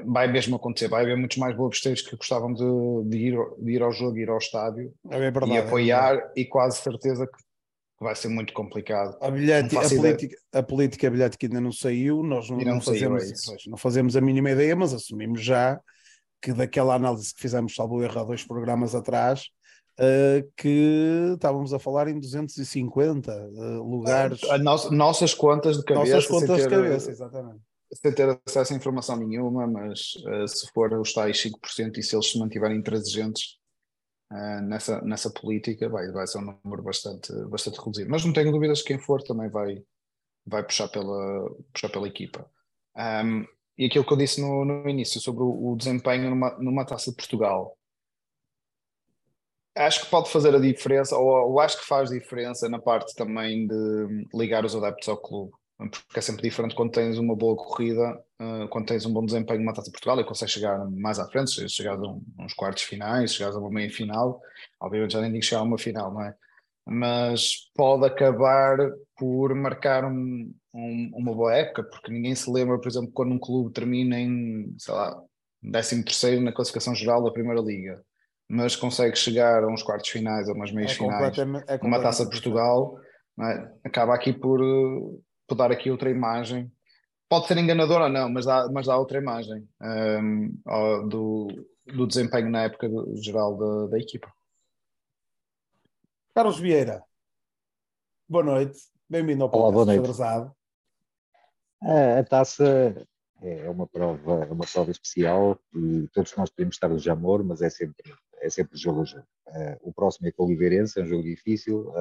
vai 0.05 0.31
mesmo 0.31 0.55
acontecer, 0.55 0.87
vai 0.87 1.03
haver 1.03 1.17
muitos 1.17 1.37
mais 1.37 1.55
bobesteiros 1.55 2.01
que 2.01 2.15
gostavam 2.15 2.53
de, 2.53 3.09
de, 3.09 3.17
ir, 3.17 3.37
de 3.57 3.71
ir 3.71 3.81
ao 3.81 3.91
jogo, 3.91 4.17
ir 4.17 4.29
ao 4.29 4.37
estádio 4.37 4.93
é 5.09 5.19
verdade, 5.19 5.51
e 5.51 5.57
apoiar, 5.57 6.15
é 6.15 6.31
e 6.41 6.45
quase 6.45 6.77
certeza 6.77 7.25
que 7.25 7.43
vai 7.99 8.15
ser 8.15 8.27
muito 8.27 8.53
complicado. 8.53 9.17
A, 9.19 9.31
bilhete, 9.31 9.75
a, 9.75 9.89
política, 9.89 10.37
a 10.53 10.63
política 10.63 11.07
a 11.07 11.09
bilhete 11.09 11.37
ainda 11.41 11.59
não 11.59 11.71
saiu, 11.71 12.21
nós 12.21 12.49
não, 12.49 12.57
não, 12.57 12.75
não 12.75 12.81
fazemos, 12.81 13.23
saiu, 13.41 13.57
é 13.57 13.69
não 13.69 13.77
fazemos 13.77 14.15
a 14.15 14.21
mínima 14.21 14.51
ideia, 14.51 14.75
mas 14.75 14.93
assumimos 14.93 15.41
já 15.41 15.81
que 16.45 16.53
daquela 16.53 16.93
análise 16.93 17.33
que 17.33 17.41
fizemos, 17.41 17.73
salvo 17.73 18.03
erro, 18.03 18.19
há 18.19 18.23
dois 18.23 18.43
programas 18.43 18.93
atrás, 18.93 19.47
uh, 19.99 20.47
que 20.55 21.31
estávamos 21.33 21.73
a 21.73 21.79
falar 21.79 22.07
em 22.07 22.19
250 22.19 23.31
uh, 23.31 23.35
eh, 23.35 23.77
lugares. 23.77 24.43
A, 24.43 24.53
a 24.53 24.57
no, 24.59 24.91
nossas 24.91 25.33
contas 25.33 25.77
de 25.77 25.83
cabeça. 25.83 26.13
Nossas 26.13 26.27
contas 26.29 26.57
ter, 26.57 26.69
de 26.69 26.69
cabeça, 26.69 27.09
exatamente 27.09 27.61
sem 27.93 28.13
ter 28.13 28.41
acesso 28.45 28.73
a 28.73 28.75
informação 28.75 29.15
nenhuma, 29.15 29.65
mas 29.65 30.15
uh, 30.27 30.47
se 30.47 30.69
for 30.73 30.91
os 30.99 31.13
tais 31.13 31.37
5% 31.37 31.97
e 31.97 32.03
se 32.03 32.15
eles 32.15 32.29
se 32.29 32.37
mantiverem 32.37 32.77
intransigentes 32.77 33.57
nessa, 34.63 34.99
nessa 35.01 35.29
política, 35.29 35.87
vai, 35.87 36.11
vai 36.11 36.27
ser 36.27 36.39
um 36.39 36.59
número 36.65 36.83
bastante, 36.83 37.31
bastante 37.45 37.79
reduzido. 37.79 38.09
Mas 38.09 38.25
não 38.25 38.33
tenho 38.33 38.51
dúvidas 38.51 38.81
que 38.81 38.87
quem 38.87 38.97
for 38.97 39.21
também 39.21 39.49
vai, 39.49 39.81
vai 40.45 40.63
puxar, 40.63 40.89
pela, 40.89 41.49
puxar 41.71 41.89
pela 41.89 42.07
equipa. 42.07 42.49
Um, 42.97 43.45
e 43.77 43.85
aquilo 43.85 44.05
que 44.05 44.13
eu 44.13 44.17
disse 44.17 44.41
no, 44.41 44.65
no 44.65 44.89
início 44.89 45.19
sobre 45.19 45.43
o, 45.43 45.71
o 45.71 45.75
desempenho 45.75 46.29
numa, 46.29 46.51
numa 46.57 46.85
taça 46.85 47.11
de 47.11 47.17
Portugal, 47.17 47.77
acho 49.75 50.05
que 50.05 50.09
pode 50.09 50.29
fazer 50.31 50.55
a 50.55 50.59
diferença, 50.59 51.17
ou, 51.17 51.51
ou, 51.51 51.59
acho 51.59 51.79
que 51.79 51.85
faz 51.85 52.09
diferença 52.09 52.69
na 52.69 52.79
parte 52.79 53.13
também 53.15 53.67
de 53.67 54.27
ligar 54.33 54.63
os 54.65 54.75
adeptos 54.75 55.09
ao 55.09 55.17
clube 55.17 55.51
porque 55.77 56.19
é 56.19 56.21
sempre 56.21 56.41
diferente 56.41 56.73
quando 56.73 56.91
tens 56.91 57.17
uma 57.17 57.35
boa 57.35 57.55
corrida, 57.55 58.17
uh, 58.41 58.67
quando 58.69 58.85
tens 58.87 59.05
um 59.05 59.11
bom 59.11 59.25
desempenho 59.25 59.59
numa 59.59 59.73
Taça 59.73 59.87
de 59.87 59.91
Portugal 59.91 60.19
e 60.19 60.23
consegues 60.23 60.53
chegar 60.53 60.89
mais 60.89 61.19
à 61.19 61.27
frente, 61.27 61.67
chegares 61.69 62.01
a 62.01 62.43
uns 62.43 62.53
quartos 62.53 62.83
finais, 62.83 63.33
chegares 63.33 63.55
a 63.55 63.59
uma 63.59 63.69
meia 63.69 63.89
final, 63.89 64.41
obviamente 64.79 65.11
já 65.11 65.21
nem 65.21 65.31
digo 65.31 65.43
chegar 65.43 65.61
a 65.61 65.63
uma 65.63 65.77
final, 65.77 66.13
não 66.13 66.23
é? 66.23 66.33
Mas 66.87 67.71
pode 67.75 68.05
acabar 68.05 68.77
por 69.17 69.53
marcar 69.53 70.05
um, 70.05 70.53
um, 70.75 71.11
uma 71.15 71.33
boa 71.33 71.55
época, 71.55 71.83
porque 71.83 72.11
ninguém 72.11 72.35
se 72.35 72.51
lembra, 72.51 72.77
por 72.77 72.87
exemplo, 72.87 73.11
quando 73.13 73.33
um 73.33 73.39
clube 73.39 73.71
termina 73.71 74.19
em, 74.19 74.75
sei 74.77 74.93
lá, 74.93 75.21
13 75.61 76.03
terceiro 76.03 76.41
na 76.41 76.51
classificação 76.51 76.93
geral 76.93 77.23
da 77.23 77.31
Primeira 77.31 77.61
Liga, 77.61 78.03
mas 78.47 78.75
consegue 78.75 79.15
chegar 79.15 79.63
a 79.63 79.67
uns 79.67 79.81
quartos 79.81 80.09
finais, 80.09 80.49
a 80.49 80.53
umas 80.53 80.71
meias 80.71 80.91
é 80.91 80.95
finais, 80.95 81.37
é 81.37 81.75
uma 81.81 82.01
Taça 82.01 82.25
de 82.25 82.29
Portugal, 82.29 82.99
é? 83.39 83.71
acaba 83.83 84.13
aqui 84.13 84.33
por 84.33 84.61
por 85.47 85.55
dar 85.55 85.71
aqui 85.71 85.89
outra 85.89 86.09
imagem. 86.09 86.71
Pode 87.29 87.47
ser 87.47 87.57
enganadora 87.57 88.05
ou 88.05 88.09
não, 88.09 88.29
mas 88.29 88.45
dá, 88.45 88.67
mas 88.71 88.87
dá 88.87 88.97
outra 88.97 89.17
imagem 89.17 89.67
um, 89.81 91.07
do, 91.07 91.47
do 91.85 92.07
desempenho 92.07 92.49
na 92.49 92.63
época 92.63 92.87
do, 92.87 93.15
geral 93.17 93.57
da, 93.57 93.87
da 93.87 93.99
equipa. 93.99 94.31
Carlos 96.33 96.59
Vieira, 96.59 97.01
boa 98.27 98.43
noite, 98.43 98.77
bem-vindo 99.09 99.43
ao 99.43 99.49
podcast 99.49 100.21
Olá, 100.21 100.54
a 102.19 102.23
taça 102.23 103.07
é, 103.41 103.65
é 103.65 103.69
uma 103.69 103.87
prova, 103.87 104.45
é 104.45 104.51
uma 104.51 104.65
prova 104.65 104.91
especial 104.91 105.59
e 105.73 106.07
todos 106.13 106.35
nós 106.35 106.49
podemos 106.49 106.75
estar 106.75 106.93
de 106.93 107.09
amor, 107.09 107.43
mas 107.43 107.61
é 107.61 107.69
sempre, 107.69 108.13
é 108.39 108.49
sempre 108.49 108.77
jogo 108.77 109.01
a 109.01 109.05
jogo. 109.05 109.27
O 109.81 109.93
próximo 109.93 110.27
é 110.27 110.31
com 110.31 110.43
o 110.43 110.45
Oliveirense, 110.47 110.99
é 110.99 111.03
um 111.03 111.07
jogo 111.07 111.23
difícil, 111.23 111.93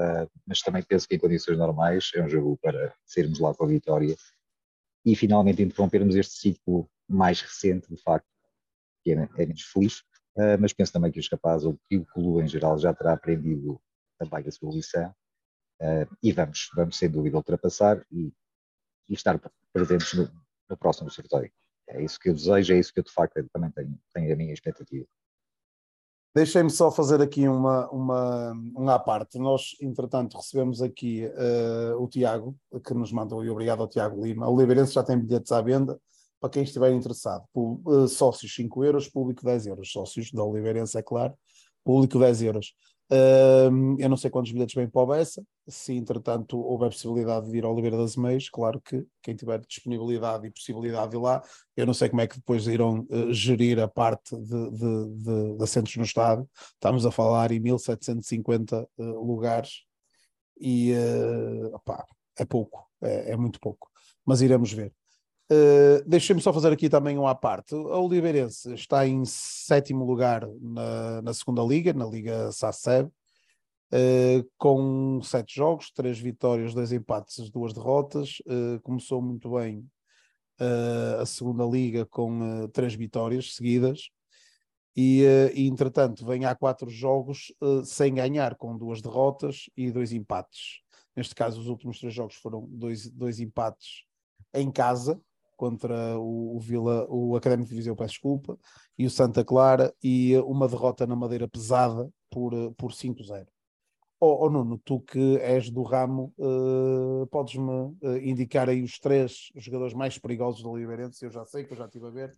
mas 0.47 0.61
também 0.61 0.83
penso 0.83 1.07
que 1.07 1.15
em 1.17 1.19
condições 1.19 1.59
normais 1.59 2.11
é 2.15 2.23
um 2.23 2.29
jogo 2.29 2.59
para 2.63 2.95
sairmos 3.05 3.39
lá 3.39 3.55
com 3.55 3.65
a 3.65 3.69
vitória 3.69 4.17
e 5.05 5.15
finalmente 5.15 5.63
interrompermos 5.63 6.17
este 6.17 6.35
ciclo 6.35 6.89
mais 7.07 7.43
recente, 7.43 7.95
de 7.95 8.01
facto, 8.03 8.27
que 9.03 9.13
é, 9.13 9.15
é 9.15 9.47
menos 9.47 9.63
feliz, 9.63 9.99
uh, 10.37 10.57
mas 10.59 10.73
penso 10.73 10.93
também 10.93 11.13
que 11.13 11.21
os 11.21 11.29
capazes, 11.29 11.67
ou 11.67 11.79
que 11.87 11.99
o 11.99 12.07
clube 12.07 12.43
em 12.43 12.49
geral, 12.49 12.79
já 12.79 12.95
terá 12.95 13.13
aprendido 13.13 13.79
também 14.19 14.45
a 14.47 14.51
sua 14.51 14.73
lição 14.73 15.15
e 16.23 16.33
vamos, 16.33 16.71
vamos 16.75 16.97
sem 16.97 17.11
dúvida 17.11 17.37
ultrapassar 17.37 18.05
e, 18.11 18.33
e 19.09 19.15
estar 19.15 19.41
presentes 19.73 20.15
no, 20.15 20.31
no 20.69 20.77
próximo 20.77 21.11
sorteio. 21.11 21.51
É 21.89 22.03
isso 22.03 22.19
que 22.19 22.31
eu 22.31 22.35
desejo, 22.35 22.73
é 22.73 22.79
isso 22.79 22.93
que 22.93 23.01
eu 23.01 23.05
de 23.05 23.13
facto 23.13 23.43
também 23.53 23.71
tenho, 23.71 23.99
tenho 24.13 24.33
a 24.33 24.37
minha 24.37 24.53
expectativa. 24.53 25.07
Deixem-me 26.35 26.71
só 26.71 26.91
fazer 26.91 27.23
aqui 27.23 27.47
uma, 27.47 27.89
uma, 27.91 28.53
uma 28.75 28.95
à 28.95 28.99
parte. 28.99 29.39
Nós, 29.39 29.77
entretanto, 29.81 30.37
recebemos 30.37 30.83
aqui 30.83 31.25
uh, 31.27 32.03
o 32.03 32.09
Tiago, 32.09 32.57
que 32.85 32.93
nos 32.93 33.13
mandou, 33.13 33.45
e 33.45 33.51
obrigado 33.51 33.83
ao 33.83 33.89
Tiago 33.89 34.25
Lima. 34.25 34.49
O 34.49 34.55
Oliveirense 34.55 34.95
já 34.95 35.05
tem 35.05 35.17
bilhetes 35.17 35.53
à 35.53 35.63
venda 35.63 35.97
para 36.41 36.51
quem 36.51 36.65
estiver 36.65 36.91
interessado. 36.91 37.45
Uh, 37.55 38.09
sócios 38.09 38.53
5 38.53 38.85
euros, 38.85 39.09
público 39.09 39.45
10 39.45 39.69
euros. 39.69 39.93
Sócios 39.93 40.33
da 40.33 40.43
Oliveirense, 40.43 40.99
é 40.99 41.03
claro, 41.03 41.35
público 41.85 42.19
10 42.19 42.43
euros. 42.43 42.75
Uh, 43.11 43.97
eu 43.99 44.09
não 44.09 44.17
sei 44.17 44.31
quantos 44.31 44.51
bilhetes 44.51 44.75
vêm 44.75 44.89
para 44.89 45.03
o 45.03 45.07
Bessa, 45.07 45.45
se 45.69 45.93
entretanto 45.93 46.59
houver 46.59 46.89
possibilidade 46.89 47.45
de 47.45 47.53
vir 47.53 47.65
ao 47.65 47.73
Oliveira 47.73 47.99
das 47.99 48.17
Meias, 48.17 48.49
claro 48.49 48.81
que 48.81 49.07
quem 49.23 49.37
tiver 49.37 49.61
disponibilidade 49.61 50.47
e 50.47 50.51
possibilidade 50.51 51.11
de 51.11 51.17
ir 51.19 51.21
lá, 51.21 51.43
eu 51.77 51.85
não 51.85 51.93
sei 51.93 52.09
como 52.09 52.23
é 52.23 52.27
que 52.27 52.37
depois 52.37 52.67
irão 52.67 53.07
uh, 53.11 53.33
gerir 53.33 53.79
a 53.79 53.87
parte 53.87 54.35
de, 54.35 54.71
de, 54.71 55.09
de, 55.17 55.57
de, 55.57 55.63
assentos 55.63 55.95
no 55.97 56.05
estádio, 56.05 56.49
estamos 56.73 57.05
a 57.05 57.11
falar 57.11 57.53
em 57.53 57.61
1750 57.61 58.89
uh, 58.97 59.05
lugares 59.25 59.83
e 60.59 60.93
uh, 60.93 61.75
opá, 61.75 62.07
é 62.39 62.45
pouco, 62.47 62.89
é, 63.03 63.33
é 63.33 63.37
muito 63.37 63.61
pouco, 63.61 63.91
mas 64.25 64.41
iremos 64.41 64.73
ver. 64.73 64.95
Uh, 65.51 66.03
Deixem-me 66.07 66.41
só 66.41 66.53
fazer 66.53 66.73
aqui 66.73 66.89
também 66.89 67.19
um 67.19 67.27
à 67.27 67.35
parte. 67.35 67.75
A 67.75 67.99
Oliveirense 67.99 68.73
está 68.73 69.07
em 69.07 69.25
sétimo 69.25 70.05
lugar 70.05 70.47
na, 70.61 71.21
na 71.23 71.35
segunda 71.35 71.63
liga, 71.63 71.93
na 71.93 72.07
Liga 72.07 72.51
SACEB, 72.51 73.09
uh, 73.09 74.51
com 74.57 75.21
sete 75.23 75.55
jogos, 75.55 75.91
três 75.91 76.19
vitórias, 76.19 76.73
dois 76.73 76.93
empates, 76.93 77.51
duas 77.51 77.75
derrotas. 77.75 78.39
Uh, 78.47 78.81
começou 78.83 79.21
muito 79.21 79.51
bem 79.51 79.87
a 81.21 81.27
segunda 81.27 81.65
liga 81.65 82.07
com 82.07 82.69
três 82.73 82.95
vitórias 82.95 83.57
seguidas. 83.57 84.11
E, 84.97 85.25
e, 85.53 85.67
entretanto, 85.67 86.25
vem 86.25 86.45
há 86.45 86.55
quatro 86.55 86.89
jogos 86.89 87.53
sem 87.85 88.15
ganhar, 88.15 88.55
com 88.55 88.79
duas 88.79 89.03
derrotas 89.03 89.69
e 89.77 89.91
dois 89.91 90.13
empates. 90.13 90.81
Neste 91.17 91.35
caso, 91.35 91.61
os 91.61 91.67
últimos 91.67 91.99
três 91.99 92.15
jogos 92.15 92.37
foram 92.37 92.69
dois, 92.71 93.11
dois 93.11 93.41
empates 93.41 94.05
em 94.55 94.71
casa, 94.71 95.21
contra 95.65 96.19
o, 96.19 96.57
o, 96.57 96.61
Vila, 96.61 97.07
o 97.09 97.35
Académico 97.37 97.71
de 97.71 97.77
Viseu, 97.77 97.97
peço 97.97 98.13
desculpa, 98.13 98.59
e 98.99 99.07
o 99.07 99.11
Santa 99.11 99.43
Clara, 99.43 99.95
e 100.03 100.37
uma 100.45 100.69
derrota 100.69 101.07
na 101.07 101.17
Madeira 101.17 101.49
pesada 101.49 102.07
por, 102.31 102.53
por 102.75 102.93
5-0. 102.93 103.47
Oh, 104.21 104.45
oh, 104.45 104.51
Nuno, 104.51 104.79
tu 104.85 105.01
que 105.01 105.39
és 105.39 105.71
do 105.71 105.83
ramo, 105.83 106.35
uh, 106.39 107.27
podes-me 107.29 107.97
uh, 108.03 108.17
indicar 108.23 108.69
aí 108.69 108.83
os 108.83 108.99
três 108.99 109.51
jogadores 109.57 109.95
mais 109.95 110.19
perigosos 110.19 110.63
do 110.63 110.71
Oliveirense? 110.71 111.25
Eu 111.25 111.31
já 111.31 111.47
sei 111.47 111.65
que 111.65 111.73
eu 111.73 111.77
já 111.79 111.87
estive 111.87 112.07
a 112.07 112.11
ver. 112.11 112.37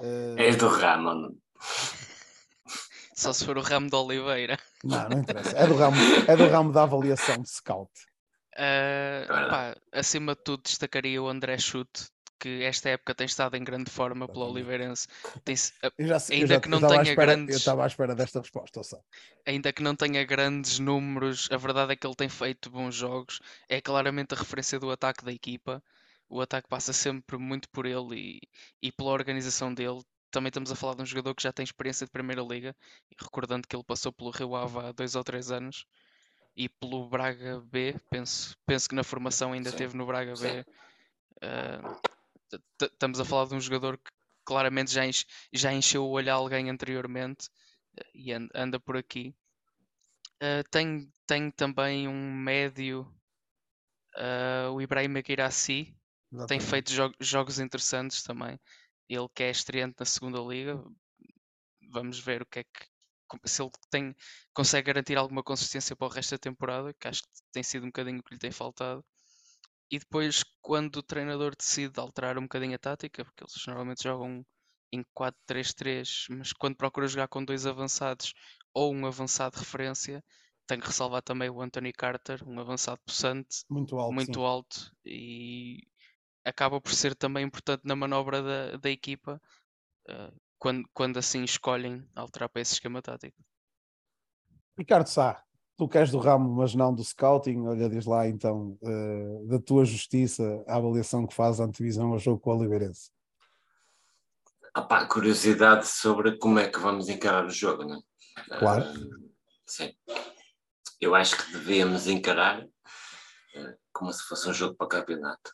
Uh... 0.00 0.38
És 0.38 0.56
do 0.56 0.68
ramo, 0.68 1.12
Nuno. 1.14 1.36
Só 3.14 3.32
se 3.32 3.44
for 3.44 3.58
o 3.58 3.62
ramo 3.62 3.88
de 3.88 3.96
Oliveira. 3.96 4.58
Não, 4.82 5.08
não 5.08 5.18
interessa. 5.18 5.56
É 5.56 5.66
do 5.66 5.74
ramo, 5.74 5.96
é 6.26 6.36
do 6.36 6.48
ramo 6.48 6.72
da 6.72 6.82
avaliação 6.84 7.36
de 7.42 7.48
scout. 7.48 7.90
Uh, 8.54 9.26
pá, 9.26 9.76
acima 9.92 10.34
de 10.34 10.42
tudo, 10.42 10.62
destacaria 10.62 11.20
o 11.20 11.28
André 11.28 11.58
Chute, 11.58 12.08
que 12.38 12.62
esta 12.62 12.90
época 12.90 13.14
tem 13.14 13.26
estado 13.26 13.56
em 13.56 13.64
grande 13.64 13.90
forma 13.90 14.28
pelo 14.28 14.50
Oliveirense. 14.50 15.08
Tem, 15.44 15.56
já, 15.56 16.18
ainda 16.30 16.46
já, 16.46 16.60
que 16.60 16.68
não 16.68 16.80
tenha 16.80 17.02
espera, 17.02 17.34
grandes. 17.34 17.54
Eu 17.54 17.58
estava 17.58 17.84
à 17.84 17.86
espera 17.86 18.14
desta 18.14 18.40
resposta, 18.40 18.80
Ainda 19.46 19.72
que 19.72 19.82
não 19.82 19.94
tenha 19.94 20.24
grandes 20.24 20.78
números, 20.78 21.48
a 21.50 21.56
verdade 21.56 21.92
é 21.92 21.96
que 21.96 22.06
ele 22.06 22.14
tem 22.14 22.28
feito 22.28 22.70
bons 22.70 22.94
jogos. 22.94 23.40
É 23.68 23.80
claramente 23.80 24.34
a 24.34 24.38
referência 24.38 24.78
do 24.78 24.90
ataque 24.90 25.24
da 25.24 25.32
equipa. 25.32 25.82
O 26.28 26.40
ataque 26.40 26.68
passa 26.68 26.92
sempre 26.92 27.36
muito 27.38 27.68
por 27.68 27.86
ele 27.86 28.16
e, 28.16 28.40
e 28.82 28.92
pela 28.92 29.10
organização 29.10 29.72
dele. 29.72 30.02
Também 30.30 30.48
estamos 30.48 30.72
a 30.72 30.74
falar 30.74 30.94
de 30.94 31.02
um 31.02 31.06
jogador 31.06 31.34
que 31.34 31.42
já 31.42 31.52
tem 31.52 31.62
experiência 31.62 32.06
de 32.06 32.10
Primeira 32.10 32.42
Liga, 32.42 32.74
recordando 33.20 33.68
que 33.68 33.76
ele 33.76 33.84
passou 33.84 34.12
pelo 34.12 34.30
Rio 34.30 34.56
Ave 34.56 34.78
há 34.78 34.92
dois 34.92 35.14
ou 35.14 35.22
três 35.22 35.50
anos 35.50 35.86
e 36.56 36.68
pelo 36.68 37.08
Braga 37.08 37.60
B. 37.60 37.94
Penso, 38.10 38.56
penso 38.66 38.88
que 38.88 38.94
na 38.94 39.04
formação 39.04 39.52
ainda 39.52 39.70
Sim. 39.70 39.76
teve 39.76 39.96
no 39.96 40.06
Braga 40.06 40.34
B. 40.34 40.64
Uh, 41.42 42.13
estamos 42.80 43.20
a 43.20 43.24
falar 43.24 43.46
de 43.46 43.54
um 43.54 43.60
jogador 43.60 43.98
que 43.98 44.10
claramente 44.44 44.92
já, 44.92 45.06
enche, 45.06 45.24
já 45.52 45.72
encheu 45.72 46.04
o 46.04 46.10
olho 46.10 46.30
a 46.30 46.34
alguém 46.34 46.70
anteriormente 46.70 47.48
eh, 47.96 48.10
e 48.14 48.32
anda, 48.32 48.78
por 48.80 48.96
aqui. 48.96 49.34
Uh, 50.42 50.62
tem, 50.70 51.10
tem 51.26 51.50
também 51.50 52.06
um 52.08 52.32
médio, 52.32 53.02
uh, 54.16 54.70
o 54.72 54.82
Ibrahim 54.82 55.16
Akirassi, 55.18 55.96
tem 56.48 56.60
feito 56.60 56.92
jo 56.92 57.12
jogos 57.20 57.58
interessantes 57.58 58.22
também. 58.22 58.58
Ele 59.08 59.28
que 59.34 59.42
é 59.44 59.50
estreante 59.50 59.96
na 60.00 60.06
segunda 60.06 60.40
liga, 60.40 60.82
vamos 61.90 62.18
ver 62.18 62.42
o 62.42 62.46
que 62.46 62.60
é 62.60 62.64
que 62.64 62.94
se 63.44 63.62
ele 63.62 63.70
tem, 63.90 64.14
consegue 64.52 64.86
garantir 64.86 65.16
alguma 65.16 65.42
consistência 65.42 65.96
para 65.96 66.06
o 66.06 66.10
resto 66.10 66.32
da 66.32 66.38
temporada, 66.38 66.92
que 66.94 67.08
acho 67.08 67.22
que 67.22 67.28
tem 67.52 67.62
sido 67.62 67.84
um 67.84 67.88
bocadinho 67.88 68.20
o 68.20 68.22
que 68.22 68.34
lhe 68.34 68.40
tem 68.40 68.50
faltado. 68.50 69.04
E 69.90 69.98
depois, 69.98 70.42
quando 70.60 70.96
o 70.96 71.02
treinador 71.02 71.54
decide 71.56 72.00
alterar 72.00 72.38
um 72.38 72.42
bocadinho 72.42 72.74
a 72.74 72.78
tática, 72.78 73.24
porque 73.24 73.44
eles 73.44 73.66
normalmente 73.66 74.02
jogam 74.02 74.44
em 74.92 75.04
4-3-3, 75.14 76.26
mas 76.30 76.52
quando 76.52 76.76
procura 76.76 77.08
jogar 77.08 77.28
com 77.28 77.44
dois 77.44 77.66
avançados 77.66 78.32
ou 78.72 78.94
um 78.94 79.06
avançado 79.06 79.54
de 79.54 79.60
referência, 79.60 80.22
tem 80.66 80.80
que 80.80 80.86
ressalvar 80.86 81.22
também 81.22 81.50
o 81.50 81.60
Anthony 81.60 81.92
Carter, 81.92 82.42
um 82.46 82.58
avançado 82.58 83.00
possante, 83.04 83.64
muito 83.68 83.98
alto, 83.98 84.14
muito 84.14 84.40
alto 84.42 84.92
e 85.04 85.82
acaba 86.44 86.80
por 86.80 86.92
ser 86.92 87.14
também 87.14 87.44
importante 87.44 87.82
na 87.84 87.96
manobra 87.96 88.42
da, 88.42 88.76
da 88.76 88.90
equipa 88.90 89.40
uh, 90.08 90.40
quando, 90.58 90.88
quando 90.92 91.18
assim 91.18 91.44
escolhem 91.44 92.08
alterar 92.14 92.48
para 92.48 92.62
esse 92.62 92.74
esquema 92.74 93.02
tático. 93.02 93.36
Ricardo 94.78 95.06
Sá, 95.06 95.44
tu 95.76 95.88
queres 95.88 96.10
do 96.10 96.18
ramo, 96.18 96.48
mas 96.50 96.74
não 96.74 96.94
do 96.94 97.02
scouting, 97.02 97.66
olha, 97.66 97.88
diz 97.88 98.06
lá 98.06 98.28
então, 98.28 98.78
uh, 98.82 99.46
da 99.48 99.58
tua 99.58 99.84
justiça, 99.84 100.64
a 100.66 100.76
avaliação 100.76 101.26
que 101.26 101.34
faz 101.34 101.60
a 101.60 101.64
antevisão 101.64 102.12
ao 102.12 102.18
jogo 102.18 102.40
com 102.40 102.50
o 102.50 102.58
Oliveirense. 102.58 103.10
Ah 104.72 104.82
pá, 104.82 105.06
curiosidade 105.06 105.86
sobre 105.86 106.36
como 106.38 106.58
é 106.58 106.68
que 106.68 106.78
vamos 106.78 107.08
encarar 107.08 107.44
o 107.44 107.50
jogo, 107.50 107.84
não 107.84 107.96
é? 107.96 108.58
Claro. 108.58 108.84
Uh, 108.84 109.30
sim. 109.66 109.92
Eu 111.00 111.14
acho 111.14 111.36
que 111.36 111.52
devíamos 111.52 112.06
encarar 112.06 112.62
uh, 112.62 113.74
como 113.92 114.12
se 114.12 114.22
fosse 114.24 114.48
um 114.48 114.54
jogo 114.54 114.74
para 114.74 114.88
campeonato. 114.88 115.52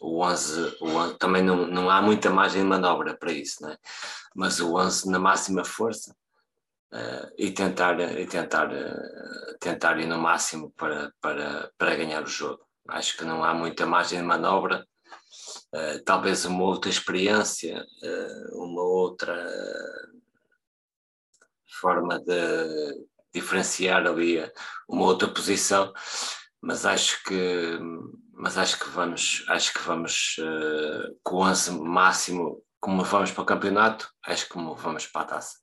o 0.00 0.24
11, 0.24 0.78
o 0.80 0.88
11 0.88 1.18
também 1.18 1.42
não, 1.42 1.66
não 1.66 1.90
há 1.90 2.02
muita 2.02 2.30
margem 2.30 2.62
de 2.62 2.68
manobra 2.68 3.16
para 3.16 3.32
isso, 3.32 3.62
não 3.62 3.70
é? 3.70 3.78
Mas 4.34 4.60
o 4.60 4.76
11 4.76 5.10
na 5.10 5.18
máxima 5.18 5.64
força 5.64 6.14
Uh, 6.92 7.32
e 7.36 7.50
tentar, 7.50 7.98
e 8.00 8.26
tentar, 8.26 8.72
uh, 8.72 9.58
tentar 9.58 9.98
ir 9.98 10.06
no 10.06 10.18
máximo 10.18 10.70
para, 10.70 11.12
para, 11.20 11.70
para 11.76 11.96
ganhar 11.96 12.22
o 12.22 12.28
jogo. 12.28 12.64
Acho 12.88 13.16
que 13.16 13.24
não 13.24 13.42
há 13.42 13.52
muita 13.52 13.84
margem 13.84 14.20
de 14.20 14.24
manobra. 14.24 14.86
Uh, 15.74 16.02
talvez 16.04 16.44
uma 16.44 16.62
outra 16.62 16.88
experiência, 16.88 17.84
uma 18.52 18.82
outra 18.82 19.36
forma 21.80 22.20
de 22.20 23.06
diferenciar 23.34 24.06
ali 24.06 24.38
uma 24.88 25.04
outra 25.04 25.28
posição, 25.28 25.92
mas 26.62 26.86
acho 26.86 27.22
que 27.24 27.78
mas 28.32 28.56
acho 28.56 28.78
que 28.78 28.88
vamos 28.90 29.44
acho 29.48 29.74
que 29.74 29.80
vamos 29.80 30.36
com 31.22 31.42
o 31.42 31.84
máximo 31.84 32.64
como 32.80 33.04
vamos 33.04 33.30
para 33.32 33.42
o 33.42 33.46
campeonato, 33.46 34.08
acho 34.24 34.44
que 34.44 34.52
como 34.52 34.74
vamos 34.74 35.06
para 35.06 35.22
a 35.22 35.24
taça 35.26 35.58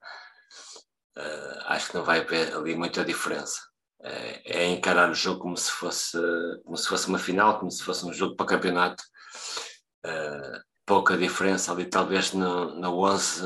uh, 1.18 1.64
acho 1.66 1.90
que 1.90 1.96
não 1.96 2.04
vai 2.04 2.20
haver 2.20 2.54
ali 2.56 2.76
muita 2.76 3.04
diferença. 3.06 3.60
Uh, 4.00 4.42
é 4.46 4.66
encarar 4.68 5.10
o 5.10 5.16
jogo 5.16 5.42
como 5.42 5.58
se 5.58 5.72
fosse 5.72 6.18
como 6.64 6.78
se 6.78 6.88
fosse 6.88 7.08
uma 7.08 7.20
final, 7.20 7.60
como 7.60 7.72
se 7.72 7.84
fosse 7.84 8.06
um 8.06 8.14
jogo 8.14 8.36
para 8.36 8.46
campeonato. 8.46 9.04
Uh, 10.06 10.62
pouca 10.86 11.18
diferença 11.18 11.72
ali, 11.72 11.86
talvez 11.86 12.34
no, 12.34 12.76
no 12.76 13.00
11, 13.00 13.42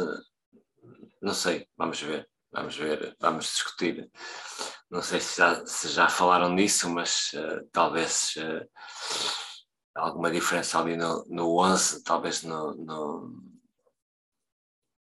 não 1.21 1.33
sei, 1.33 1.67
vamos 1.77 2.01
ver, 2.01 2.27
vamos 2.51 2.75
ver, 2.75 3.15
vamos 3.19 3.45
discutir. 3.45 4.09
Não 4.89 5.01
sei 5.01 5.19
se 5.19 5.37
já, 5.37 5.65
se 5.65 5.89
já 5.89 6.09
falaram 6.09 6.49
nisso, 6.49 6.89
mas 6.89 7.31
talvez 7.71 8.33
alguma 9.95 10.31
diferença 10.31 10.79
ali 10.79 10.97
no, 10.97 11.23
no 11.27 11.59
11, 11.59 12.03
talvez 12.03 12.41
no, 12.41 12.73
no 12.73 13.57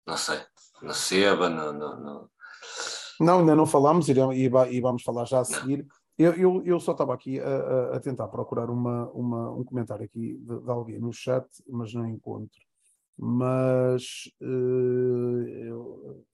não 0.09 0.17
sei, 0.17 0.41
no 0.81 0.95
Seba, 0.95 1.51
no, 1.51 1.71
no, 1.71 1.97
no... 2.01 2.31
Não, 3.21 3.41
ainda 3.41 3.55
não 3.55 3.67
falámos 3.67 4.09
e, 4.09 4.13
e 4.13 4.81
vamos 4.81 5.03
falar 5.03 5.25
já 5.25 5.41
a 5.41 5.45
seguir. 5.45 5.87
Eu, 6.19 6.33
eu, 6.35 6.63
eu, 6.65 6.81
só 6.81 6.93
estava 6.93 7.15
aqui 7.15 7.39
a, 7.39 7.97
a, 7.97 8.01
tentar 8.01 8.27
procurar 8.27 8.71
uma, 8.71 9.09
uma, 9.11 9.53
um 9.53 9.63
comentário 9.63 10.05
aqui 10.05 10.37
de, 10.37 10.61
de, 10.61 10.71
alguém 10.71 10.99
no 10.99 11.13
chat, 11.13 11.47
mas 11.69 11.95
não 11.95 12.07
encontro. 12.07 12.59
Mas 13.17 14.29
uh, 14.43 15.49
eu... 15.49 16.25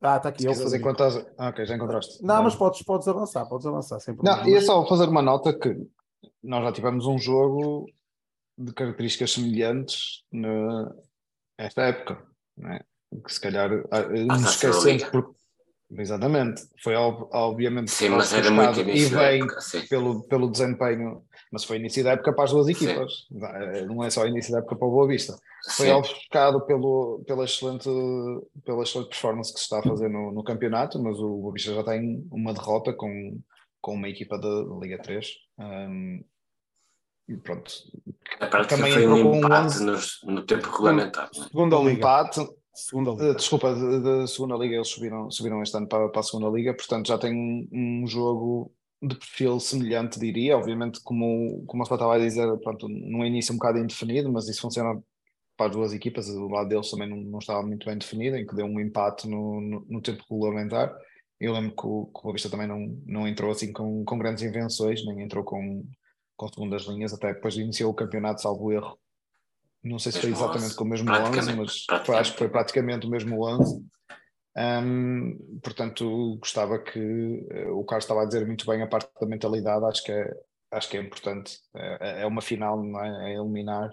Ah, 0.00 0.16
está 0.16 0.30
aqui. 0.30 0.46
É 0.46 0.54
Se 0.54 0.76
enquanto 0.76 1.04
estás... 1.04 1.26
ah, 1.36 1.48
ok, 1.48 1.66
já 1.66 1.76
encontraste. 1.76 2.22
Não, 2.22 2.36
não, 2.36 2.44
mas 2.44 2.54
podes, 2.54 2.82
podes 2.82 3.06
avançar, 3.06 3.46
podes 3.46 3.66
avançar. 3.66 4.00
Sem 4.00 4.16
não, 4.22 4.46
ia 4.46 4.60
só 4.62 4.86
fazer 4.86 5.08
uma 5.08 5.22
nota 5.22 5.52
que 5.52 5.86
nós 6.42 6.64
já 6.64 6.72
tivemos 6.72 7.06
um 7.06 7.18
jogo 7.18 7.86
de 8.56 8.72
características 8.72 9.32
semelhantes 9.32 10.24
nesta 11.58 11.82
época, 11.82 12.26
né? 12.56 12.80
que 13.22 13.32
se 13.32 13.40
calhar 13.40 13.70
ah, 13.90 14.02
nos 14.02 14.42
esquecemos 14.50 15.04
porque 15.04 15.43
Exatamente, 15.96 16.62
foi 16.82 16.94
obviamente 16.96 17.90
sim, 17.90 18.08
mas 18.08 18.32
era 18.32 18.50
muito 18.50 18.80
e 18.80 19.04
vem 19.06 19.46
pelo, 19.88 20.22
pelo 20.24 20.50
desempenho, 20.50 21.22
mas 21.52 21.64
foi 21.64 21.76
início 21.76 22.02
da 22.02 22.12
época 22.12 22.32
para 22.32 22.44
as 22.44 22.50
duas 22.50 22.68
equipas, 22.68 23.12
sim. 23.28 23.38
Eh, 23.42 23.84
não 23.86 24.02
é 24.02 24.10
só 24.10 24.26
início 24.26 24.52
da 24.52 24.58
época 24.58 24.76
para 24.76 24.88
o 24.88 24.90
Boa 24.90 25.06
Vista. 25.06 25.36
Foi 25.76 25.90
ofuscado 25.92 26.60
pelo, 26.66 27.22
pela, 27.26 27.44
excelente, 27.44 27.88
pela 28.64 28.82
excelente 28.82 29.08
performance 29.08 29.52
que 29.52 29.58
se 29.58 29.64
está 29.64 29.78
a 29.78 29.82
fazer 29.82 30.08
no, 30.08 30.32
no 30.32 30.42
campeonato, 30.42 31.02
mas 31.02 31.18
o 31.18 31.38
Boa 31.38 31.52
Vista 31.52 31.72
já 31.72 31.82
tem 31.84 32.26
uma 32.30 32.52
derrota 32.52 32.92
com, 32.92 33.38
com 33.80 33.94
uma 33.94 34.08
equipa 34.08 34.36
da 34.38 34.48
Liga 34.80 34.98
3. 34.98 35.26
Um, 35.58 36.24
e 37.28 37.36
pronto. 37.36 37.72
A 38.40 38.46
prática 38.46 38.76
Também 38.76 38.92
foi 38.92 39.06
um 39.06 39.36
empate 39.36 39.82
um 39.82 39.92
11, 39.92 40.24
no, 40.26 40.32
no 40.34 40.42
tempo 40.42 40.70
regulamentar. 40.70 41.30
É? 41.34 41.42
Segunda 41.44 41.78
um 41.78 41.88
empate, 41.88 42.40
Segunda 42.74 43.12
Liga. 43.12 43.30
Uh, 43.30 43.34
desculpa, 43.36 43.74
da 43.74 44.26
segunda 44.26 44.56
Liga 44.56 44.74
eles 44.74 44.88
subiram, 44.88 45.30
subiram 45.30 45.62
este 45.62 45.76
ano 45.76 45.86
para, 45.86 46.08
para 46.08 46.20
a 46.20 46.22
segunda 46.24 46.48
Liga, 46.48 46.74
portanto 46.74 47.06
já 47.06 47.16
tem 47.16 47.68
um, 47.72 48.06
jogo 48.06 48.72
de 49.00 49.14
perfil 49.14 49.60
semelhante, 49.60 50.18
diria. 50.18 50.56
Obviamente, 50.56 51.00
como, 51.02 51.64
como 51.66 51.82
eu 51.82 51.84
estava 51.84 52.16
a 52.16 52.18
dizer, 52.18 52.46
pronto, 52.58 52.88
no 52.88 53.24
início 53.24 53.54
um 53.54 53.58
bocado 53.58 53.78
indefinido, 53.78 54.30
mas 54.32 54.48
isso 54.48 54.60
funciona 54.60 55.00
para 55.56 55.66
as 55.66 55.72
duas 55.72 55.92
equipas. 55.92 56.28
O 56.28 56.48
lado 56.48 56.68
deles 56.68 56.90
também 56.90 57.08
não, 57.08 57.16
não 57.16 57.38
estava 57.38 57.62
muito 57.62 57.86
bem 57.86 57.96
definido, 57.96 58.36
em 58.36 58.46
que 58.46 58.56
deu 58.56 58.66
um 58.66 58.80
empate 58.80 59.28
no, 59.28 59.60
no, 59.60 59.86
no 59.88 60.02
tempo 60.02 60.24
regulamentar. 60.28 60.92
Eu 61.38 61.52
lembro 61.52 61.76
que 61.76 61.86
o, 61.86 62.06
que 62.06 62.26
o 62.28 62.32
Vista 62.32 62.50
também 62.50 62.66
não, 62.66 63.00
não 63.06 63.28
entrou 63.28 63.50
assim 63.50 63.72
com, 63.72 64.04
com 64.04 64.18
grandes 64.18 64.42
invenções, 64.42 65.04
nem 65.04 65.22
entrou 65.22 65.44
com, 65.44 65.84
com 66.36 66.48
segundas 66.48 66.82
linhas, 66.84 67.12
até 67.12 67.34
depois 67.34 67.56
iniciou 67.56 67.92
o 67.92 67.94
campeonato, 67.94 68.42
salvo 68.42 68.72
erro, 68.72 68.98
não 69.84 69.98
sei 69.98 70.12
se 70.12 70.20
foi 70.20 70.30
exatamente 70.30 70.66
11. 70.66 70.76
com 70.76 70.84
o 70.84 70.88
mesmo 70.88 71.12
11, 71.12 71.56
mas 71.56 71.84
acho 72.16 72.32
que 72.32 72.38
foi 72.38 72.48
praticamente 72.48 73.06
o 73.06 73.10
mesmo 73.10 73.44
11. 73.44 73.84
Um, 74.56 75.58
portanto, 75.62 76.36
gostava 76.38 76.78
que 76.78 76.98
uh, 76.98 77.78
o 77.78 77.84
Carlos 77.84 78.04
estava 78.04 78.22
a 78.22 78.24
dizer 78.24 78.46
muito 78.46 78.64
bem 78.66 78.82
a 78.82 78.86
parte 78.86 79.10
da 79.20 79.26
mentalidade, 79.26 79.84
acho 79.84 80.04
que 80.04 80.12
é, 80.12 80.32
acho 80.70 80.88
que 80.88 80.96
é 80.96 81.00
importante. 81.00 81.58
É, 81.74 82.22
é 82.22 82.26
uma 82.26 82.40
final, 82.40 82.82
não 82.82 83.04
é? 83.04 83.32
é 83.32 83.36
eliminar. 83.36 83.90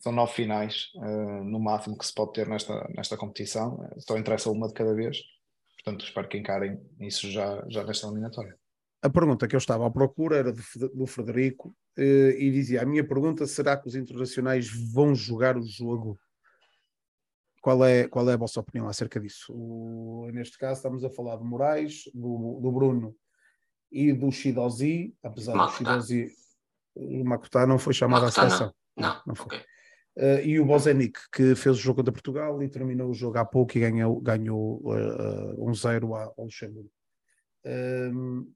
São 0.00 0.12
nove 0.12 0.32
finais, 0.32 0.88
uh, 0.96 1.44
no 1.44 1.60
máximo 1.60 1.96
que 1.96 2.06
se 2.06 2.14
pode 2.14 2.32
ter 2.32 2.48
nesta, 2.48 2.88
nesta 2.96 3.16
competição. 3.16 3.78
Só 3.98 4.16
interessa 4.16 4.50
uma 4.50 4.66
de 4.66 4.74
cada 4.74 4.94
vez. 4.94 5.18
Portanto, 5.76 6.04
espero 6.04 6.28
que 6.28 6.38
encarem 6.38 6.80
isso 7.00 7.30
já, 7.30 7.62
já 7.68 7.84
nesta 7.84 8.06
eliminatória. 8.06 8.58
A 9.02 9.08
pergunta 9.08 9.48
que 9.48 9.56
eu 9.56 9.58
estava 9.58 9.86
à 9.86 9.90
procura 9.90 10.36
era 10.36 10.52
do 10.52 11.06
Frederico 11.06 11.74
eh, 11.96 12.36
e 12.38 12.50
dizia: 12.50 12.82
A 12.82 12.86
minha 12.86 13.06
pergunta 13.06 13.46
será 13.46 13.76
que 13.76 13.88
os 13.88 13.94
internacionais 13.94 14.68
vão 14.92 15.14
jogar 15.14 15.56
o 15.56 15.62
jogo? 15.62 16.18
Qual 17.62 17.84
é, 17.84 18.08
qual 18.08 18.28
é 18.28 18.34
a 18.34 18.38
vossa 18.38 18.60
opinião 18.60 18.88
acerca 18.88 19.20
disso? 19.20 19.52
O, 19.54 20.30
neste 20.32 20.58
caso, 20.58 20.78
estamos 20.78 21.04
a 21.04 21.10
falar 21.10 21.36
de 21.36 21.44
Moraes, 21.44 22.04
do, 22.14 22.58
do 22.60 22.72
Bruno 22.72 23.14
e 23.90 24.12
do 24.12 24.30
Shidozi, 24.30 25.14
apesar 25.22 25.52
do 25.52 25.70
Shidozi, 25.72 26.28
o 26.94 27.24
Makuta 27.24 27.66
não 27.66 27.78
foi 27.78 27.92
chamado 27.92 28.26
à 28.26 28.30
seleção. 28.30 28.72
Não, 28.96 29.08
não, 29.08 29.22
não 29.28 29.34
foi. 29.34 29.46
Okay. 29.46 29.60
Uh, 30.16 30.40
e 30.44 30.60
o 30.60 30.64
Bozenic, 30.64 31.18
que 31.32 31.54
fez 31.54 31.76
o 31.76 31.80
jogo 31.80 31.98
contra 31.98 32.12
Portugal 32.12 32.62
e 32.62 32.68
terminou 32.68 33.10
o 33.10 33.14
jogo 33.14 33.38
há 33.38 33.44
pouco 33.44 33.76
e 33.76 33.80
ganhou, 33.80 34.20
ganhou 34.20 34.80
uh, 34.82 35.54
uh, 35.54 35.68
um 35.68 35.72
zero 35.72 36.14
ao 36.14 36.34
Luxemburgo. 36.38 36.90
Uh, 37.64 38.50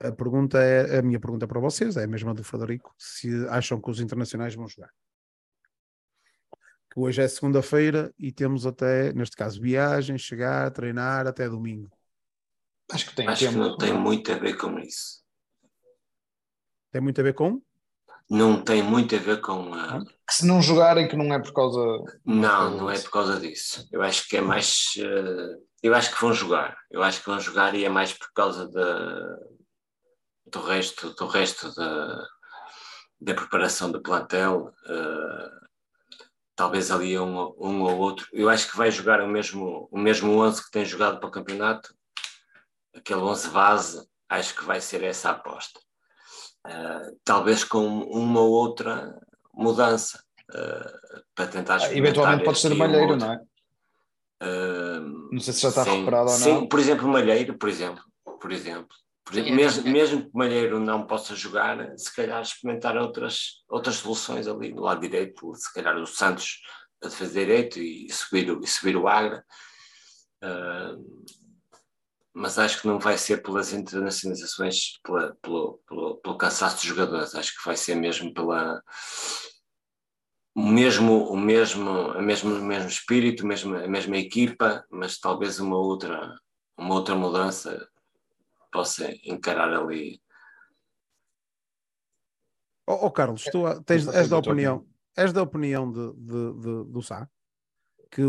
a 0.00 0.12
pergunta 0.12 0.58
é 0.58 0.98
a 0.98 1.02
minha 1.02 1.18
pergunta 1.18 1.46
para 1.46 1.60
vocês, 1.60 1.96
é 1.96 2.04
a 2.04 2.08
mesma 2.08 2.32
do 2.32 2.44
Frederico, 2.44 2.94
se 2.96 3.28
acham 3.48 3.80
que 3.80 3.90
os 3.90 4.00
internacionais 4.00 4.54
vão 4.54 4.68
jogar. 4.68 4.90
Que 6.92 7.00
hoje 7.00 7.20
é 7.20 7.28
segunda-feira 7.28 8.12
e 8.18 8.32
temos 8.32 8.66
até, 8.66 9.12
neste 9.12 9.36
caso, 9.36 9.60
viagem, 9.60 10.16
chegar, 10.16 10.70
treinar 10.70 11.26
até 11.26 11.48
domingo. 11.48 11.90
Acho 12.90 13.10
que 13.10 13.16
tem 13.16 13.28
Acho 13.28 13.48
que 13.48 13.56
não 13.56 13.76
tem 13.76 13.92
muito 13.92 14.32
a 14.32 14.36
ver 14.36 14.56
com 14.56 14.78
isso. 14.78 15.22
Tem 16.90 17.02
muito 17.02 17.20
a 17.20 17.24
ver 17.24 17.34
com? 17.34 17.60
Não 18.30 18.62
tem 18.62 18.82
muito 18.82 19.14
a 19.14 19.18
ver 19.18 19.40
com. 19.40 19.70
Uh... 19.72 20.04
Se 20.30 20.46
não 20.46 20.62
jogarem, 20.62 21.08
que 21.08 21.16
não 21.16 21.32
é 21.34 21.38
por 21.38 21.52
causa. 21.52 21.80
Não, 22.24 22.76
não 22.76 22.90
é 22.90 22.98
por 22.98 23.10
causa 23.10 23.40
disso. 23.40 23.86
Eu 23.90 24.00
acho 24.02 24.26
que 24.28 24.36
é 24.36 24.40
mais. 24.40 24.94
Uh... 24.96 25.66
Eu 25.82 25.94
acho 25.94 26.14
que 26.14 26.20
vão 26.20 26.32
jogar. 26.32 26.76
Eu 26.90 27.02
acho 27.02 27.20
que 27.20 27.26
vão 27.26 27.40
jogar 27.40 27.74
e 27.74 27.84
é 27.84 27.88
mais 27.88 28.12
por 28.12 28.32
causa 28.32 28.68
da, 28.68 29.38
do 30.50 30.60
resto, 30.60 31.14
do 31.14 31.26
resto 31.26 31.74
da, 31.74 32.26
da 33.20 33.34
preparação 33.34 33.90
do 33.90 34.02
plantel. 34.02 34.72
Uh, 34.86 35.68
talvez 36.58 36.90
ali 36.90 37.16
um, 37.16 37.54
um 37.56 37.82
ou 37.82 37.98
outro. 37.98 38.26
Eu 38.32 38.48
acho 38.48 38.68
que 38.68 38.76
vai 38.76 38.90
jogar 38.90 39.22
o 39.22 39.28
mesmo, 39.28 39.88
o 39.92 39.98
mesmo 39.98 40.32
11 40.42 40.64
que 40.64 40.70
tem 40.72 40.84
jogado 40.84 41.20
para 41.20 41.28
o 41.28 41.32
campeonato, 41.32 41.94
aquele 42.92 43.20
11 43.20 43.50
base, 43.50 44.08
acho 44.28 44.56
que 44.56 44.64
vai 44.64 44.80
ser 44.80 45.04
essa 45.04 45.28
a 45.28 45.32
aposta. 45.32 45.78
Uh, 46.66 47.16
talvez 47.24 47.62
com 47.62 47.86
uma 47.86 48.40
ou 48.40 48.50
outra 48.50 49.16
mudança 49.54 50.20
uh, 50.50 51.22
para 51.32 51.46
tentar 51.46 51.76
ah, 51.76 51.96
Eventualmente 51.96 52.44
pode 52.44 52.58
ser 52.58 52.74
Malheiro, 52.74 53.16
não 53.16 53.32
é? 53.32 53.40
Uh, 54.42 55.30
não 55.32 55.40
sei 55.40 55.54
se 55.54 55.60
já 55.60 55.68
está 55.68 55.84
sim, 55.84 55.90
recuperado 55.90 56.30
ou 56.30 56.38
não. 56.38 56.44
Sim, 56.44 56.66
por 56.66 56.80
exemplo, 56.80 57.08
Malheiro, 57.08 57.56
por 57.56 57.68
exemplo, 57.68 58.02
por 58.40 58.50
exemplo, 58.50 58.96
mesmo, 59.32 59.90
mesmo 59.90 60.22
que 60.22 60.28
o 60.28 60.38
Malheiro 60.38 60.80
não 60.80 61.06
possa 61.06 61.34
jogar, 61.34 61.96
se 61.96 62.14
calhar 62.14 62.40
experimentar 62.40 62.96
outras, 62.96 63.62
outras 63.68 63.96
soluções 63.96 64.46
ali 64.46 64.72
do 64.72 64.82
lado 64.82 65.00
direito, 65.00 65.54
se 65.54 65.72
calhar 65.72 65.96
o 65.96 66.06
Santos 66.06 66.60
a 67.02 67.08
defesa 67.08 67.32
direito 67.32 67.78
e 67.78 68.10
subir, 68.12 68.48
e 68.60 68.66
subir 68.66 68.96
o 68.96 69.06
Agra. 69.06 69.44
Uh, 70.42 71.24
mas 72.32 72.58
acho 72.58 72.80
que 72.80 72.86
não 72.86 72.98
vai 72.98 73.18
ser 73.18 73.42
pelas 73.42 73.72
internacionalizações, 73.72 74.98
pela, 75.02 75.36
pelo, 75.42 75.80
pelo, 75.88 76.16
pelo 76.16 76.38
cansaço 76.38 76.76
dos 76.76 76.84
jogadores, 76.84 77.34
acho 77.34 77.56
que 77.56 77.64
vai 77.64 77.76
ser 77.76 77.96
mesmo 77.96 78.32
pela 78.32 78.82
o 80.54 80.62
mesmo, 80.62 81.30
o 81.30 81.36
mesmo, 81.36 81.88
a 81.88 82.20
mesmo, 82.20 82.52
o 82.52 82.64
mesmo 82.64 82.88
espírito, 82.88 83.44
a 83.44 83.46
mesma, 83.46 83.84
a 83.84 83.88
mesma 83.88 84.16
equipa, 84.16 84.84
mas 84.90 85.18
talvez 85.18 85.60
uma 85.60 85.76
outra, 85.76 86.34
uma 86.76 86.94
outra 86.94 87.14
mudança 87.14 87.88
possa 88.70 89.10
encarar 89.24 89.72
ali. 89.72 90.20
Oh, 92.86 93.06
oh 93.06 93.10
Carlos, 93.10 93.44
tu 93.44 93.62
tens, 93.84 94.08
és 94.08 94.28
da 94.28 94.38
opinião, 94.38 94.86
és 95.16 95.32
da 95.32 95.42
opinião 95.42 95.90
de, 95.90 96.12
de, 96.14 96.52
de, 96.54 96.84
do 96.90 97.02
Sá? 97.02 97.28
Que 98.10 98.22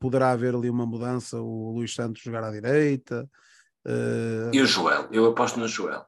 poderá 0.00 0.32
haver 0.32 0.54
ali 0.54 0.68
uma 0.68 0.84
mudança, 0.84 1.40
o 1.40 1.72
Luís 1.72 1.94
Santos 1.94 2.22
jogar 2.22 2.42
à 2.42 2.50
direita. 2.50 3.28
Uh... 3.86 4.52
E 4.52 4.60
o 4.60 4.66
Joel? 4.66 5.08
Eu 5.12 5.26
aposto 5.26 5.60
no 5.60 5.68
Joel. 5.68 6.04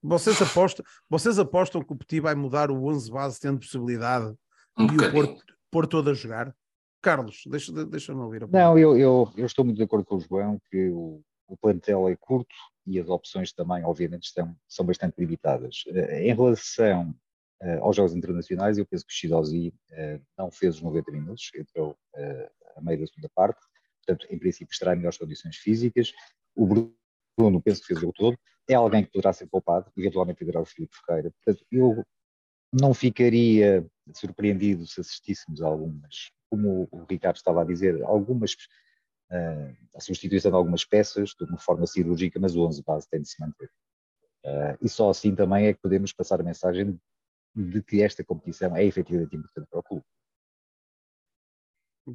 Vocês 0.00 0.40
apostam, 0.40 0.84
vocês 1.10 1.38
apostam 1.38 1.82
que 1.82 1.92
o 1.92 1.96
Petit 1.96 2.20
vai 2.20 2.36
mudar 2.36 2.70
o 2.70 2.84
11 2.86 3.10
base 3.10 3.40
tendo 3.40 3.58
possibilidade 3.58 4.32
um 4.78 4.86
e 4.86 4.96
o 4.96 5.10
pôr, 5.10 5.36
pôr 5.68 5.86
todo 5.88 6.10
a 6.10 6.14
jogar? 6.14 6.54
Carlos, 7.02 7.42
deixa-me 7.46 7.84
deixa 7.86 8.14
ouvir. 8.14 8.48
Não, 8.48 8.78
eu, 8.78 8.96
eu, 8.96 9.32
eu 9.36 9.46
estou 9.46 9.64
muito 9.64 9.78
de 9.78 9.82
acordo 9.82 10.04
com 10.04 10.16
o 10.16 10.20
João 10.20 10.60
que 10.70 10.90
o, 10.90 11.20
o 11.46 11.56
plantel 11.56 12.08
é 12.08 12.16
curto 12.16 12.54
e 12.86 13.00
as 13.00 13.08
opções 13.08 13.52
também, 13.52 13.84
obviamente, 13.84 14.24
estão, 14.24 14.56
são 14.68 14.86
bastante 14.86 15.14
limitadas. 15.18 15.84
Eh, 15.88 16.28
em 16.28 16.34
relação 16.34 17.14
uh, 17.62 17.82
aos 17.82 17.96
Jogos 17.96 18.14
Internacionais, 18.14 18.78
eu 18.78 18.86
penso 18.86 19.04
que 19.04 19.12
o 19.12 19.16
Shidozi 19.16 19.74
uh, 19.90 20.22
não 20.38 20.50
fez 20.50 20.76
os 20.76 20.82
90 20.82 21.10
minutos, 21.10 21.50
entrou 21.54 21.96
a 22.76 22.80
meio 22.80 23.00
da 23.00 23.06
segunda 23.06 23.28
parte, 23.34 23.60
portanto, 24.04 24.32
em 24.32 24.38
princípio, 24.38 24.72
estará 24.72 24.92
em 24.92 24.96
melhores 24.96 25.18
condições 25.18 25.56
físicas. 25.56 26.12
O 26.54 26.66
Bruno, 26.66 27.62
penso 27.62 27.80
que 27.80 27.88
fez 27.88 28.02
o 28.02 28.12
todo, 28.12 28.38
é 28.68 28.74
alguém 28.74 29.04
que 29.04 29.10
poderá 29.10 29.32
ser 29.32 29.46
poupado, 29.46 29.90
eventualmente 29.96 30.38
poderá 30.38 30.60
o 30.60 30.64
Filipe 30.64 30.94
Ferreira. 31.04 31.32
Portanto, 31.32 31.66
eu 31.70 32.04
não 32.72 32.92
ficaria 32.92 33.86
surpreendido 34.14 34.86
se 34.86 35.00
assistíssemos 35.00 35.62
a 35.62 35.66
algumas, 35.66 36.30
como 36.50 36.88
o 36.90 37.04
Ricardo 37.08 37.36
estava 37.36 37.62
a 37.62 37.64
dizer, 37.64 38.02
algumas 38.04 38.56
a 39.94 40.00
substituição 40.00 40.50
de 40.50 40.56
algumas 40.56 40.84
peças 40.84 41.30
de 41.30 41.44
uma 41.44 41.58
forma 41.58 41.86
cirúrgica, 41.86 42.38
mas 42.38 42.54
o 42.54 42.64
11 42.66 42.82
base 42.82 43.08
tem 43.08 43.22
de 43.22 43.28
se 43.28 43.40
manter. 43.40 43.70
Uh, 44.44 44.78
e 44.80 44.88
só 44.88 45.10
assim 45.10 45.34
também 45.34 45.66
é 45.66 45.74
que 45.74 45.80
podemos 45.80 46.12
passar 46.12 46.40
a 46.40 46.44
mensagem 46.44 47.00
de 47.54 47.82
que 47.82 48.02
esta 48.02 48.22
competição 48.22 48.76
é 48.76 48.84
efetivamente 48.84 49.34
importante 49.34 49.66
para 49.68 49.80
o 49.80 49.82
clube. 49.82 50.04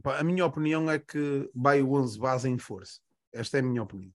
A 0.06 0.24
minha 0.24 0.45
opinião 0.45 0.89
é 0.89 0.97
que 0.97 1.50
vai 1.54 1.82
o 1.82 1.93
11 1.93 2.17
base 2.17 2.50
em 2.50 2.58
força. 2.58 3.02
Esta 3.34 3.58
é 3.58 3.60
a 3.60 3.63
minha 3.63 3.84
opinião. 3.84 4.13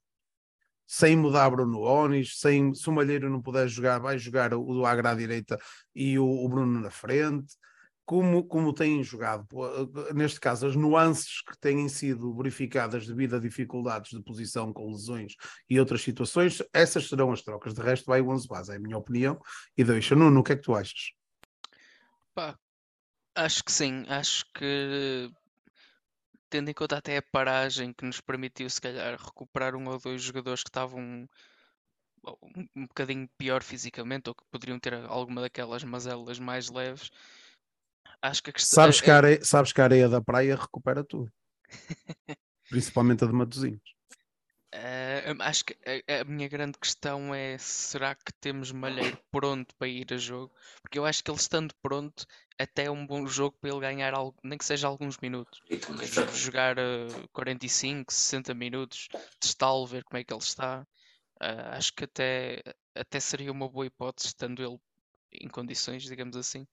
Sem 0.87 1.17
mudar 1.17 1.51
Bruno 1.51 1.81
Onis, 1.81 2.39
sem, 2.39 2.73
se 2.73 2.89
o 2.89 2.93
Malheiro 2.93 3.29
não 3.29 3.43
puder 3.43 3.69
jogar, 3.69 3.99
vai 3.99 4.19
jogar 4.19 4.55
o 4.55 4.73
do 4.73 4.87
Agra 4.87 5.11
à 5.11 5.15
direita 5.15 5.59
e 5.95 6.19
o, 6.19 6.27
o 6.27 6.49
Bruno 6.49 6.81
na 6.81 6.91
frente 6.91 7.57
como, 8.07 8.45
como 8.45 8.73
têm 8.73 9.03
jogado, 9.03 9.47
neste 10.15 10.39
caso, 10.39 10.69
as 10.69 10.77
nuances 10.77 11.43
que 11.43 11.59
têm 11.59 11.89
sido 11.89 12.33
verificadas 12.37 13.05
devido 13.05 13.35
a 13.35 13.41
dificuldades 13.41 14.13
de 14.13 14.23
posição 14.23 14.73
com 14.73 14.89
lesões 14.89 15.35
e 15.69 15.79
outras 15.81 16.03
situações, 16.03 16.63
essas 16.73 17.09
serão 17.09 17.33
as 17.33 17.43
trocas. 17.43 17.75
De 17.75 17.83
resto, 17.83 18.07
vai 18.07 18.21
o 18.21 18.29
11 18.29 18.47
base, 18.47 18.73
é 18.73 18.77
a 18.77 18.79
minha 18.79 18.97
opinião. 18.97 19.41
E 19.77 19.83
deixa, 19.83 20.15
Nuno, 20.15 20.39
o 20.39 20.45
que 20.45 20.53
é 20.53 20.57
que 20.57 20.63
tu 20.63 20.77
achas? 20.77 21.11
Pá, 22.33 22.57
acho 23.35 23.65
que 23.65 23.73
sim, 23.73 24.05
acho 24.09 24.45
que 24.55 25.29
tendo 26.49 26.71
em 26.71 26.75
conta 26.75 26.99
até 26.99 27.17
a 27.17 27.23
paragem 27.33 27.93
que 27.93 28.05
nos 28.05 28.21
permitiu, 28.21 28.71
se 28.71 28.81
calhar, 28.81 29.21
recuperar 29.21 29.75
um 29.75 29.89
ou 29.89 29.99
dois 29.99 30.23
jogadores 30.23 30.63
que 30.63 30.69
estavam 30.69 31.29
um 32.77 32.87
bocadinho 32.87 33.29
pior 33.37 33.65
fisicamente 33.65 34.29
ou 34.29 34.35
que 34.35 34.45
poderiam 34.51 34.79
ter 34.79 34.95
alguma 34.95 35.41
daquelas 35.41 35.83
mazelas 35.83 36.39
mais 36.39 36.71
leves 36.71 37.11
Acho 38.23 38.43
que 38.43 38.51
a 38.51 38.53
questão. 38.53 38.83
Sabes 38.83 39.01
que, 39.01 39.11
a 39.11 39.17
areia, 39.17 39.45
sabes 39.45 39.73
que 39.73 39.81
a 39.81 39.85
areia 39.85 40.09
da 40.09 40.21
praia 40.21 40.57
recupera 40.57 41.05
tudo. 41.05 41.31
Principalmente 42.71 43.25
a 43.25 43.27
de 43.27 43.33
Matosinhos. 43.33 43.97
Uh, 44.75 45.41
acho 45.41 45.65
que 45.65 45.77
a, 45.87 46.21
a, 46.21 46.25
minha 46.25 46.49
grande 46.49 46.79
questão 46.79 47.35
é: 47.35 47.57
será 47.57 48.15
que 48.15 48.33
temos 48.41 48.73
Malheiro 48.73 49.19
pronto 49.31 49.75
para 49.77 49.89
ir 49.89 50.13
a 50.13 50.17
jogo? 50.19 50.53
Porque 50.83 50.99
eu 50.99 51.07
acho 51.07 51.25
que 51.25 51.31
ele 51.31 51.39
estando 51.39 51.75
pronto, 51.81 52.27
até 52.59 52.85
é 52.85 52.91
um 52.91 53.07
bom 53.07 53.27
jogo 53.27 53.57
para 53.59 53.71
ele 53.71 53.81
ganhar, 53.81 54.13
algo, 54.13 54.37
nem 54.43 54.59
que 54.59 54.65
seja 54.65 54.87
alguns 54.87 55.17
minutos. 55.19 55.63
Jogar 56.35 56.77
uh, 56.79 57.29
45, 57.33 58.13
60 58.13 58.55
minutos, 58.55 59.09
testá-lo, 59.41 59.87
ver 59.87 60.05
como 60.05 60.19
é 60.19 60.25
que 60.25 60.35
ele 60.35 60.43
está. 60.43 60.87
Uh, 61.41 61.73
acho 61.73 61.93
que 61.95 62.05
até, 62.05 62.63
até 62.95 63.21
seria 63.21 63.53
uma 63.53 63.69
boa 63.69 63.87
hipótese, 63.87 64.29
estando 64.29 64.63
ele 64.63 64.79
em 65.33 65.49
condições, 65.49 66.03
digamos 66.03 66.37
assim. 66.37 66.67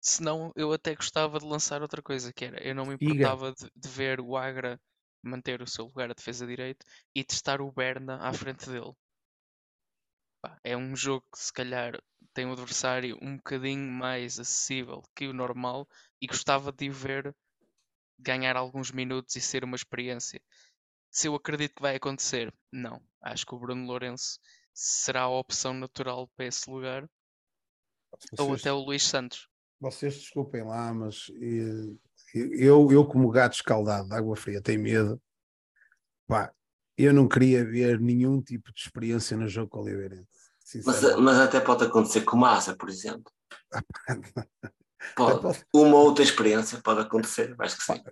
Senão 0.00 0.50
eu 0.56 0.72
até 0.72 0.94
gostava 0.94 1.38
de 1.38 1.44
lançar 1.44 1.82
outra 1.82 2.00
coisa, 2.00 2.32
que 2.32 2.46
era 2.46 2.62
eu 2.66 2.74
não 2.74 2.86
me 2.86 2.94
importava 2.94 3.52
de, 3.52 3.70
de, 3.76 3.88
ver 3.88 4.18
o 4.18 4.34
Agra 4.34 4.80
manter 5.22 5.60
o 5.60 5.66
seu 5.66 5.84
lugar 5.84 6.10
a 6.10 6.14
defesa 6.14 6.46
direito 6.46 6.86
e 7.14 7.22
testar 7.22 7.60
o 7.60 7.70
Berna 7.70 8.16
à 8.16 8.32
frente 8.32 8.70
dele. 8.70 8.94
Pá, 10.40 10.58
é 10.64 10.74
um 10.74 10.96
jogo 10.96 11.26
que 11.30 11.38
se 11.38 11.52
calhar 11.52 12.02
tem 12.32 12.46
um 12.46 12.52
adversário 12.52 13.18
um 13.20 13.36
bocadinho 13.36 13.92
mais 13.92 14.40
acessível 14.40 15.02
que 15.14 15.26
o 15.26 15.34
normal 15.34 15.86
e 16.18 16.26
gostava 16.26 16.72
de 16.72 16.88
ver 16.88 17.36
ganhar 18.18 18.56
alguns 18.56 18.90
minutos 18.90 19.36
e 19.36 19.40
ser 19.40 19.64
uma 19.64 19.76
experiência. 19.76 20.40
Se 21.10 21.26
eu 21.28 21.34
acredito 21.34 21.74
que 21.74 21.82
vai 21.82 21.96
acontecer, 21.96 22.54
não. 22.72 23.02
Acho 23.20 23.44
que 23.44 23.54
o 23.54 23.58
Bruno 23.58 23.86
Lourenço 23.86 24.38
será 24.72 25.22
a 25.22 25.28
opção 25.28 25.74
natural 25.74 26.26
para 26.28 26.46
esse 26.46 26.70
lugar. 26.70 27.06
Ou 28.38 28.54
até 28.54 28.72
o 28.72 28.78
Luís 28.78 29.02
Santos 29.02 29.49
vocês 29.80 30.14
desculpem 30.14 30.62
lá, 30.62 30.92
mas 30.92 31.30
eu, 32.34 32.92
eu 32.92 33.06
como 33.06 33.30
gato 33.30 33.54
escaldado 33.54 34.08
de 34.08 34.14
água 34.14 34.36
fria, 34.36 34.60
tenho 34.60 34.82
medo. 34.82 35.20
Pá, 36.26 36.52
eu 36.96 37.12
não 37.14 37.26
queria 37.26 37.64
ver 37.64 37.98
nenhum 37.98 38.42
tipo 38.42 38.72
de 38.72 38.80
experiência 38.80 39.36
no 39.36 39.48
jogo 39.48 39.70
com 39.70 39.78
o 39.78 39.82
Oliveirense. 39.82 40.28
Mas, 40.84 41.02
mas, 41.16 41.38
até 41.38 41.58
pode 41.58 41.84
acontecer 41.84 42.20
com 42.20 42.36
Massa, 42.36 42.76
por 42.76 42.88
exemplo. 42.88 43.32
pode, 45.16 45.64
uma 45.74 45.96
outra 45.96 46.22
experiência 46.22 46.80
pode 46.80 47.00
acontecer, 47.00 47.56
acho 47.58 47.76
que 47.76 47.82
sim. 47.82 48.02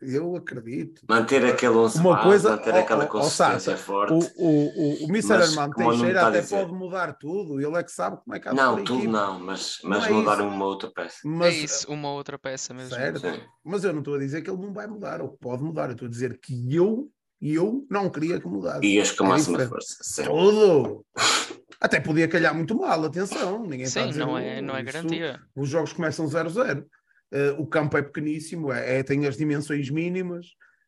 Eu 0.00 0.36
acredito. 0.36 1.02
Manter 1.08 1.44
aquele 1.44 1.74
11 1.74 1.98
Uma 1.98 2.22
coisa, 2.22 2.50
manter 2.50 2.74
oh, 2.74 2.78
aquela 2.78 3.06
consistência 3.06 3.74
oh, 3.74 3.76
forte. 3.76 4.12
O, 4.12 4.18
o, 4.18 5.04
o, 5.04 5.04
o 5.04 5.08
Mr. 5.08 5.34
Armando 5.34 5.74
Teixeira 5.74 6.28
até 6.28 6.42
pode 6.42 6.72
mudar 6.72 7.12
tudo, 7.14 7.60
ele 7.60 7.76
é 7.76 7.82
que 7.82 7.90
sabe 7.90 8.18
como 8.22 8.36
é 8.36 8.40
que 8.40 8.48
há 8.48 8.54
Não, 8.54 8.76
tudo 8.76 8.98
equipe. 8.98 9.12
não, 9.12 9.40
mas, 9.40 9.78
mas 9.82 10.00
não 10.00 10.06
é 10.06 10.12
mudar 10.12 10.40
uma 10.40 10.64
outra 10.64 10.90
peça. 10.90 11.16
Mas, 11.24 11.54
é 11.54 11.58
isso, 11.58 11.92
uma 11.92 12.12
outra 12.12 12.38
peça 12.38 12.74
mesmo. 12.74 12.94
Certo, 12.94 13.22
mas 13.64 13.84
eu 13.84 13.92
não 13.92 14.00
estou 14.00 14.14
a 14.14 14.18
dizer 14.18 14.42
que 14.42 14.50
ele 14.50 14.60
não 14.60 14.72
vai 14.72 14.86
mudar, 14.86 15.20
ou 15.20 15.28
pode 15.28 15.62
mudar, 15.62 15.86
eu 15.86 15.92
estou 15.92 16.06
a 16.06 16.10
dizer 16.10 16.38
que 16.38 16.74
eu, 16.74 17.08
eu 17.40 17.86
não 17.90 18.10
queria 18.10 18.40
que 18.40 18.46
mudasse. 18.46 18.86
Ias 18.86 19.12
com 19.12 19.24
a 19.24 19.26
é 19.26 19.30
máxima 19.30 19.60
força. 19.66 19.96
Sim. 20.02 20.24
Tudo! 20.24 21.04
Até 21.80 22.00
podia 22.00 22.26
calhar 22.26 22.54
muito 22.54 22.74
mal, 22.74 23.04
atenção. 23.04 23.62
Ninguém 23.62 23.86
Sim, 23.86 24.12
não 24.12 24.36
é, 24.38 24.60
não 24.62 24.76
é 24.76 24.82
garantia. 24.82 25.40
Os 25.54 25.68
jogos 25.68 25.92
começam 25.92 26.26
0-0. 26.26 26.84
Uh, 27.32 27.60
o 27.60 27.66
campo 27.66 27.96
é 27.96 28.02
pequeníssimo, 28.02 28.72
é, 28.72 28.98
é, 28.98 29.02
tem 29.02 29.26
as 29.26 29.36
dimensões 29.36 29.90
mínimas. 29.90 30.46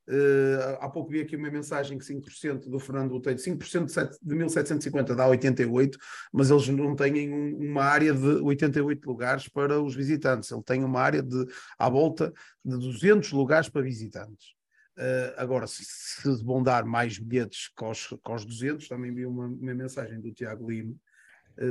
Uh, 0.08 0.78
há 0.80 0.88
pouco 0.88 1.10
vi 1.10 1.20
aqui 1.20 1.36
uma 1.36 1.50
mensagem 1.50 1.98
que 1.98 2.04
5% 2.04 2.70
do 2.70 2.80
Fernando 2.80 3.10
Botelho, 3.10 3.36
5% 3.36 3.84
de, 3.84 3.92
7, 3.92 4.18
de 4.22 4.34
1750 4.34 5.14
dá 5.14 5.26
88, 5.26 5.98
mas 6.32 6.50
eles 6.50 6.68
não 6.68 6.96
têm 6.96 7.30
um, 7.30 7.70
uma 7.70 7.82
área 7.84 8.14
de 8.14 8.26
88 8.40 9.06
lugares 9.06 9.48
para 9.48 9.78
os 9.82 9.94
visitantes, 9.94 10.50
ele 10.50 10.62
tem 10.62 10.82
uma 10.82 11.00
área 11.00 11.22
de 11.22 11.44
à 11.78 11.90
volta 11.90 12.32
de 12.64 12.78
200 12.78 13.32
lugares 13.32 13.68
para 13.68 13.82
visitantes. 13.82 14.56
Uh, 14.96 15.30
agora, 15.36 15.66
se, 15.66 15.84
se 15.84 16.42
vão 16.42 16.62
dar 16.62 16.84
mais 16.86 17.18
bilhetes 17.18 17.68
que 17.76 17.84
aos, 17.84 18.06
que 18.06 18.18
aos 18.24 18.46
200, 18.46 18.88
também 18.88 19.14
vi 19.14 19.26
uma, 19.26 19.46
uma 19.46 19.74
mensagem 19.74 20.20
do 20.20 20.32
Tiago 20.32 20.70
Lima, 20.70 20.94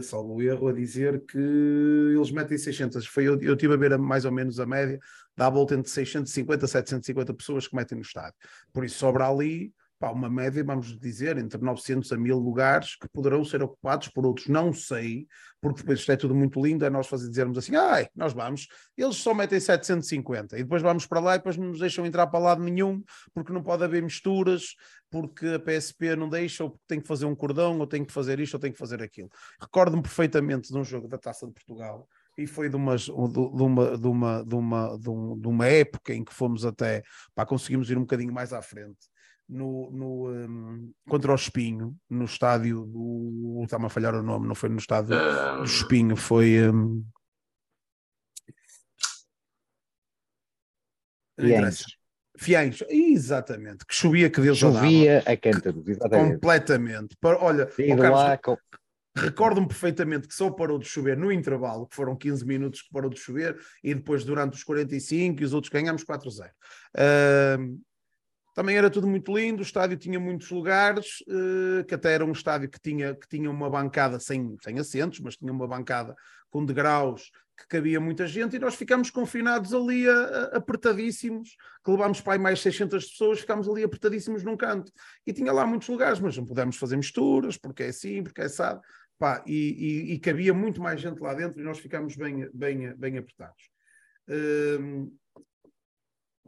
salvo 0.01 0.41
erro, 0.41 0.67
a 0.67 0.73
dizer 0.73 1.23
que 1.25 1.37
eles 1.37 2.31
metem 2.31 2.57
600. 2.57 3.05
Foi, 3.07 3.27
eu, 3.27 3.39
eu 3.41 3.55
tive 3.55 3.73
a 3.73 3.77
ver 3.77 3.93
a, 3.93 3.97
mais 3.97 4.25
ou 4.25 4.31
menos 4.31 4.59
a 4.59 4.65
média, 4.65 4.99
dá 5.35 5.47
a 5.47 5.49
volta 5.49 5.75
entre 5.75 5.89
650 5.89 6.65
a 6.65 6.67
750 6.67 7.33
pessoas 7.33 7.67
que 7.67 7.75
metem 7.75 7.97
no 7.97 8.01
estádio. 8.01 8.35
Por 8.73 8.83
isso 8.83 8.97
sobra 8.97 9.29
ali 9.29 9.73
pá, 9.99 10.11
uma 10.11 10.29
média, 10.29 10.63
vamos 10.63 10.97
dizer, 10.99 11.37
entre 11.37 11.61
900 11.61 12.11
a 12.11 12.17
1000 12.17 12.37
lugares 12.37 12.95
que 12.95 13.07
poderão 13.09 13.43
ser 13.43 13.63
ocupados 13.63 14.07
por 14.09 14.25
outros, 14.25 14.47
não 14.47 14.71
sei, 14.71 15.27
porque 15.61 15.81
depois 15.81 15.99
isto 15.99 16.11
é 16.11 16.15
tudo 16.15 16.35
muito 16.35 16.63
lindo, 16.63 16.85
é 16.85 16.89
nós 16.89 17.07
fazer, 17.07 17.29
dizermos 17.29 17.57
assim, 17.57 17.75
ai, 17.75 18.07
nós 18.15 18.33
vamos, 18.33 18.67
eles 18.95 19.15
só 19.17 19.33
metem 19.33 19.59
750 19.59 20.57
e 20.57 20.63
depois 20.63 20.81
vamos 20.81 21.05
para 21.05 21.19
lá 21.19 21.35
e 21.35 21.37
depois 21.39 21.57
não 21.57 21.67
nos 21.67 21.79
deixam 21.79 22.05
entrar 22.05 22.27
para 22.27 22.39
lado 22.39 22.63
nenhum, 22.63 23.03
porque 23.33 23.51
não 23.51 23.63
pode 23.63 23.83
haver 23.83 24.03
misturas, 24.03 24.75
porque 25.09 25.47
a 25.47 25.59
PSP 25.59 26.15
não 26.15 26.29
deixa, 26.29 26.63
ou 26.63 26.71
porque 26.71 26.85
tem 26.87 27.01
que 27.01 27.07
fazer 27.07 27.25
um 27.25 27.35
cordão, 27.35 27.79
ou 27.79 27.87
tem 27.87 28.03
que 28.05 28.13
fazer 28.13 28.39
isto, 28.39 28.53
ou 28.55 28.59
tem 28.59 28.71
que 28.71 28.77
fazer 28.77 29.01
aquilo. 29.01 29.29
Recordo-me 29.59 30.01
perfeitamente 30.01 30.71
de 30.71 30.77
um 30.77 30.83
jogo 30.83 31.07
da 31.07 31.17
Taça 31.17 31.47
de 31.47 31.53
Portugal, 31.53 32.07
e 32.37 32.45
foi 32.45 32.69
de, 32.69 32.75
umas, 32.75 33.01
de, 33.01 33.11
uma, 33.11 33.97
de, 33.97 34.07
uma, 34.07 34.45
de, 34.45 34.55
uma, 34.55 34.97
de, 34.97 35.09
um, 35.09 35.39
de 35.39 35.47
uma 35.47 35.65
época 35.65 36.13
em 36.13 36.23
que 36.23 36.33
fomos 36.33 36.65
até, 36.65 37.01
pá, 37.33 37.45
conseguimos 37.45 37.89
ir 37.89 37.97
um 37.97 38.01
bocadinho 38.01 38.31
mais 38.31 38.53
à 38.53 38.61
frente, 38.61 39.09
no, 39.47 39.89
no 39.91 40.29
um, 40.29 40.93
contra 41.07 41.31
o 41.31 41.35
Espinho, 41.35 41.95
no 42.09 42.25
estádio 42.25 42.85
do. 42.85 43.61
Está-me 43.63 43.85
a 43.85 43.89
falhar 43.89 44.15
o 44.15 44.23
nome, 44.23 44.47
não 44.47 44.55
foi 44.55 44.69
no 44.69 44.77
estádio 44.77 45.15
do 45.57 45.63
Espinho, 45.63 46.15
foi. 46.15 46.69
Um, 46.69 47.05
Fiães. 51.39 51.83
Fiães, 52.39 52.83
exatamente, 52.89 53.85
que 53.85 53.95
chovia 53.95 54.29
que 54.29 54.41
Deus 54.41 54.59
Chovia 54.59 55.23
a 55.25 55.35
cântaros, 55.35 55.83
Completamente. 56.09 57.15
Olha, 57.23 57.67
oh, 57.67 57.97
Carlos, 57.97 58.39
com... 58.43 58.57
Recordo-me 59.17 59.67
perfeitamente 59.67 60.27
que 60.27 60.33
só 60.35 60.51
parou 60.51 60.77
de 60.77 60.85
chover 60.85 61.17
no 61.17 61.31
intervalo, 61.31 61.87
que 61.87 61.95
foram 61.95 62.15
15 62.15 62.45
minutos 62.45 62.83
que 62.83 62.89
parou 62.91 63.09
de 63.09 63.19
chover, 63.19 63.57
e 63.83 63.93
depois 63.95 64.23
durante 64.23 64.53
os 64.53 64.63
45 64.63 65.41
e 65.41 65.45
os 65.45 65.53
outros 65.53 65.71
ganhamos 65.71 66.03
4-0. 66.03 66.49
Uh, 66.95 67.79
também 68.57 68.75
era 68.75 68.89
tudo 68.89 69.07
muito 69.07 69.37
lindo, 69.37 69.59
o 69.59 69.61
estádio 69.61 69.95
tinha 69.97 70.19
muitos 70.19 70.49
lugares, 70.49 71.23
uh, 71.27 71.85
que 71.85 71.93
até 71.93 72.13
era 72.13 72.25
um 72.25 72.31
estádio 72.31 72.67
que 72.67 72.81
tinha, 72.81 73.13
que 73.13 73.27
tinha 73.29 73.51
uma 73.51 73.69
bancada 73.69 74.19
sem, 74.19 74.57
sem 74.63 74.79
assentos, 74.79 75.19
mas 75.19 75.37
tinha 75.37 75.53
uma 75.53 75.67
bancada 75.67 76.15
com 76.49 76.65
degraus 76.65 77.29
que 77.55 77.67
cabia 77.67 77.99
muita 77.99 78.25
gente 78.25 78.55
e 78.55 78.59
nós 78.59 78.73
ficámos 78.73 79.11
confinados 79.11 79.75
ali 79.75 80.09
a, 80.09 80.11
a, 80.11 80.43
apertadíssimos, 80.57 81.55
que 81.85 81.91
levámos 81.91 82.19
para 82.19 82.33
aí 82.33 82.39
mais 82.39 82.59
600 82.59 83.05
pessoas, 83.05 83.41
ficámos 83.41 83.69
ali 83.69 83.83
apertadíssimos 83.83 84.43
num 84.43 84.57
canto. 84.57 84.91
E 85.23 85.31
tinha 85.31 85.53
lá 85.53 85.63
muitos 85.63 85.87
lugares, 85.87 86.19
mas 86.19 86.35
não 86.35 86.43
pudemos 86.43 86.77
fazer 86.77 86.97
misturas, 86.97 87.57
porque 87.57 87.83
é 87.83 87.89
assim, 87.89 88.23
porque 88.23 88.41
é 88.41 88.45
assado. 88.45 88.81
Pá, 89.19 89.43
e, 89.45 89.53
e, 90.09 90.13
e, 90.13 90.19
cabia 90.19 90.51
muito 90.51 90.81
mais 90.81 90.99
gente 90.99 91.21
lá 91.21 91.35
dentro 91.35 91.61
e 91.61 91.63
nós 91.63 91.77
ficámos 91.77 92.15
bem, 92.15 92.49
bem, 92.51 92.91
bem 92.95 93.19
apertados. 93.19 93.69
Uh, 94.27 95.11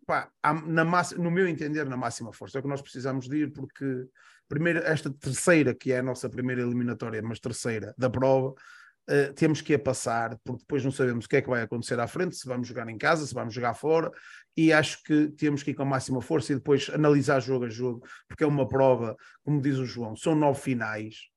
pá, 0.09 0.27
na 0.65 0.83
no 1.19 1.29
meu 1.29 1.47
entender, 1.47 1.85
na 1.85 1.95
máxima 1.95 2.33
força. 2.33 2.57
É 2.57 2.59
o 2.59 2.63
que 2.63 2.67
nós 2.67 2.81
precisamos 2.81 3.29
de 3.29 3.43
ir, 3.43 3.53
porque 3.53 4.07
primeiro, 4.47 4.79
esta 4.79 5.11
terceira, 5.11 5.75
que 5.75 5.91
é 5.91 5.99
a 5.99 6.03
nossa 6.03 6.27
primeira 6.27 6.63
eliminatória, 6.63 7.21
mas 7.21 7.39
terceira 7.39 7.93
da 7.95 8.09
prova, 8.09 8.49
uh, 8.49 9.33
temos 9.35 9.61
que 9.61 9.75
a 9.75 9.77
passar, 9.77 10.35
porque 10.43 10.61
depois 10.61 10.83
não 10.83 10.91
sabemos 10.91 11.25
o 11.25 11.29
que 11.29 11.35
é 11.35 11.41
que 11.43 11.49
vai 11.49 11.61
acontecer 11.61 11.99
à 11.99 12.07
frente, 12.07 12.35
se 12.35 12.47
vamos 12.47 12.67
jogar 12.67 12.89
em 12.89 12.97
casa, 12.97 13.27
se 13.27 13.35
vamos 13.35 13.53
jogar 13.53 13.75
fora, 13.75 14.09
e 14.57 14.73
acho 14.73 15.03
que 15.03 15.27
temos 15.37 15.61
que 15.61 15.69
ir 15.71 15.75
com 15.75 15.83
a 15.83 15.85
máxima 15.85 16.23
força 16.23 16.53
e 16.53 16.55
depois 16.55 16.89
analisar 16.89 17.39
jogo 17.39 17.65
a 17.65 17.69
jogo, 17.69 18.03
porque 18.27 18.43
é 18.43 18.47
uma 18.47 18.67
prova, 18.67 19.15
como 19.43 19.61
diz 19.61 19.77
o 19.77 19.85
João, 19.85 20.15
são 20.15 20.33
nove 20.33 20.59
finais 20.59 21.29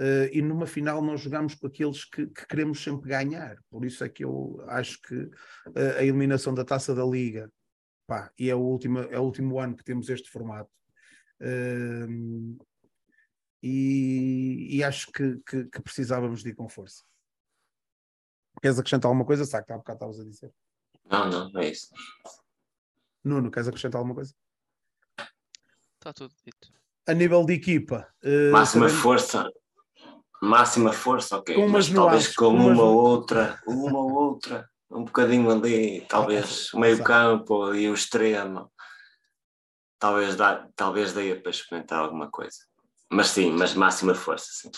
Uh, 0.00 0.26
e 0.32 0.42
numa 0.42 0.66
final 0.66 1.00
nós 1.02 1.20
jogamos 1.20 1.54
com 1.54 1.66
aqueles 1.66 2.04
que, 2.04 2.26
que, 2.26 2.46
queremos 2.46 2.82
sempre 2.82 3.10
ganhar. 3.10 3.56
Por 3.70 3.84
isso 3.84 4.02
é 4.02 4.08
que 4.08 4.24
eu 4.24 4.60
acho 4.66 5.00
que 5.02 5.14
uh, 5.14 5.98
a 5.98 6.02
eliminação 6.02 6.52
da 6.52 6.64
taça 6.64 6.92
da 6.92 7.04
Liga, 7.04 7.48
pá, 8.06 8.32
e 8.38 8.50
é 8.50 8.54
o, 8.54 8.60
último, 8.60 9.00
é 9.00 9.18
o 9.18 9.22
último 9.22 9.58
ano 9.58 9.76
que 9.76 9.84
temos 9.84 10.08
este 10.08 10.30
formato. 10.30 10.70
Uh, 11.40 12.56
e, 13.62 14.76
e, 14.76 14.84
acho 14.84 15.10
que, 15.12 15.38
que, 15.46 15.64
que, 15.66 15.82
precisávamos 15.82 16.42
de 16.42 16.50
ir 16.50 16.54
com 16.54 16.68
força. 16.68 17.04
Queres 18.60 18.78
acrescentar 18.78 19.08
alguma 19.08 19.24
coisa? 19.24 19.44
Sabe 19.44 19.66
que 19.66 19.72
há 19.72 19.76
bocado 19.76 19.96
estavas 19.96 20.20
a 20.20 20.24
dizer. 20.24 20.52
Não, 21.04 21.28
não, 21.28 21.60
é 21.60 21.68
isso. 21.68 21.88
Nuno, 23.24 23.50
queres 23.50 23.68
acrescentar 23.68 24.00
alguma 24.00 24.14
coisa? 24.14 24.34
Está 25.94 26.12
tudo 26.12 26.34
dito. 26.44 26.72
A 27.06 27.14
nível 27.14 27.44
de 27.44 27.54
equipa. 27.54 28.12
Máxima 28.52 28.88
força 28.88 29.48
máxima 30.42 30.92
força, 30.92 31.38
ok. 31.38 31.54
Com 31.54 31.68
mas 31.68 31.88
talvez 31.88 32.34
com 32.34 32.48
umas... 32.48 32.76
uma 32.76 32.82
outra, 32.82 33.62
uma 33.64 34.00
outra, 34.00 34.68
um 34.94 35.04
bocadinho 35.04 35.50
ali, 35.50 36.02
talvez 36.08 36.72
o 36.74 36.78
meio 36.78 37.02
campo 37.02 37.74
e 37.74 37.88
o 37.88 37.94
extremo. 37.94 38.70
Talvez, 39.98 40.36
dá, 40.36 40.68
talvez 40.74 41.12
daí 41.12 41.34
para 41.34 41.50
experimentar 41.50 42.00
alguma 42.00 42.30
coisa. 42.30 42.58
Mas 43.10 43.28
sim, 43.28 43.52
mas 43.52 43.74
máxima 43.74 44.14
força, 44.14 44.48
sim. 44.50 44.70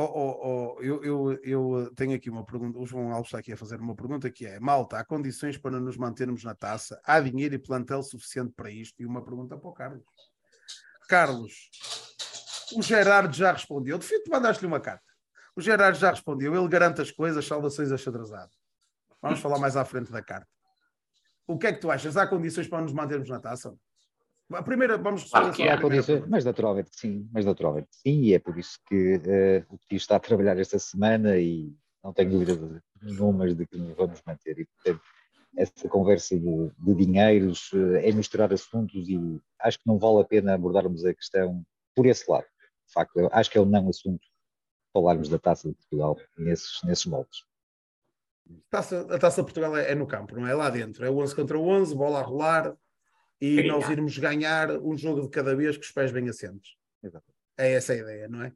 Oh, 0.00 0.04
oh, 0.04 0.76
oh, 0.78 0.80
eu, 0.80 1.02
eu, 1.02 1.38
eu 1.42 1.94
tenho 1.96 2.14
aqui 2.14 2.30
uma 2.30 2.44
pergunta. 2.44 2.78
O 2.78 2.86
João 2.86 3.12
Alves 3.12 3.28
está 3.28 3.38
aqui 3.38 3.52
a 3.52 3.56
fazer 3.56 3.80
uma 3.80 3.96
pergunta 3.96 4.30
que 4.30 4.46
é: 4.46 4.60
Malta, 4.60 4.96
há 4.96 5.04
condições 5.04 5.58
para 5.58 5.80
nos 5.80 5.96
mantermos 5.96 6.44
na 6.44 6.54
taça? 6.54 7.00
Há 7.02 7.18
dinheiro 7.18 7.56
e 7.56 7.58
plantel 7.58 8.00
suficiente 8.04 8.52
para 8.54 8.70
isto? 8.70 9.02
E 9.02 9.06
uma 9.06 9.24
pergunta 9.24 9.56
para 9.56 9.68
o 9.68 9.72
Carlos. 9.72 10.04
Carlos, 11.08 11.70
o 12.76 12.82
Gerardo 12.82 13.34
já 13.34 13.50
respondeu. 13.50 13.98
De 13.98 14.06
tu 14.06 14.30
mandaste-lhe 14.30 14.68
uma 14.68 14.78
carta. 14.78 15.07
O 15.58 15.60
Gerardo 15.60 15.98
já 15.98 16.10
respondeu. 16.10 16.54
Ele 16.54 16.68
garante 16.68 17.00
as 17.00 17.10
coisas, 17.10 17.44
saudações 17.44 17.90
achadrazado. 17.90 18.52
Vamos 19.20 19.40
falar 19.40 19.58
mais 19.58 19.76
à 19.76 19.84
frente 19.84 20.12
da 20.12 20.22
carta. 20.22 20.46
O 21.48 21.58
que 21.58 21.66
é 21.66 21.72
que 21.72 21.80
tu 21.80 21.90
achas? 21.90 22.16
Há 22.16 22.28
condições 22.28 22.68
para 22.68 22.80
nos 22.80 22.92
mantermos 22.92 23.28
na 23.28 23.40
taça? 23.40 23.74
A 24.52 24.62
primeira, 24.62 24.96
vamos 24.96 25.28
ah, 25.34 25.50
há 25.50 25.80
condições, 25.80 26.24
mas 26.28 26.44
naturalmente 26.44 26.90
sim, 26.92 27.28
mas 27.32 27.44
naturalmente 27.44 27.88
sim, 27.90 28.20
e 28.22 28.34
é 28.34 28.38
por 28.38 28.56
isso 28.56 28.78
que 28.86 29.16
uh, 29.16 29.66
o 29.74 29.78
que 29.78 29.96
está 29.96 30.16
a 30.16 30.20
trabalhar 30.20 30.56
esta 30.58 30.78
semana 30.78 31.36
e 31.36 31.74
não 32.04 32.12
tenho 32.12 32.30
dúvida 32.30 32.82
nenhuma 33.02 33.52
de 33.52 33.66
que 33.66 33.76
nos 33.76 33.96
vamos 33.96 34.22
manter. 34.24 34.60
E, 34.60 34.64
portanto, 34.64 35.02
essa 35.56 35.88
conversa 35.88 36.38
de, 36.38 36.70
de 36.78 36.94
dinheiros 36.94 37.72
uh, 37.72 37.96
é 37.96 38.12
misturar 38.12 38.52
assuntos 38.52 39.08
e 39.08 39.40
acho 39.58 39.80
que 39.80 39.88
não 39.88 39.98
vale 39.98 40.20
a 40.20 40.24
pena 40.24 40.54
abordarmos 40.54 41.04
a 41.04 41.12
questão 41.12 41.66
por 41.96 42.06
esse 42.06 42.30
lado 42.30 42.46
de 42.88 42.94
facto, 42.94 43.28
acho 43.32 43.50
que 43.50 43.58
é 43.58 43.60
um 43.60 43.66
não 43.66 43.88
assunto 43.88 44.26
falarmos 44.92 45.28
da 45.28 45.38
Taça 45.38 45.68
de 45.68 45.74
Portugal 45.74 46.16
nesses, 46.36 46.82
nesses 46.84 47.06
moldes. 47.06 47.44
Taça, 48.70 49.00
a 49.10 49.18
Taça 49.18 49.42
de 49.42 49.46
Portugal 49.46 49.76
é, 49.76 49.92
é, 49.92 49.94
no 49.94 50.06
campo, 50.06 50.34
não 50.34 50.46
é 50.46 50.54
lá 50.54 50.70
dentro. 50.70 51.04
É 51.04 51.10
11 51.10 51.34
contra 51.34 51.58
11, 51.58 51.94
bola 51.94 52.20
a 52.20 52.22
rolar 52.22 52.76
e 53.40 53.60
é 53.60 53.62
nós 53.64 53.88
irmos 53.88 54.16
ganhar 54.18 54.70
um 54.78 54.96
jogo 54.96 55.22
de 55.22 55.28
cada 55.28 55.54
vez 55.54 55.76
com 55.76 55.82
os 55.82 55.90
pés 55.90 56.10
bem 56.10 56.28
assentes. 56.28 56.76
Exato. 57.02 57.26
É 57.56 57.72
essa 57.72 57.92
a 57.92 57.96
ideia, 57.96 58.28
não 58.28 58.42
é? 58.42 58.52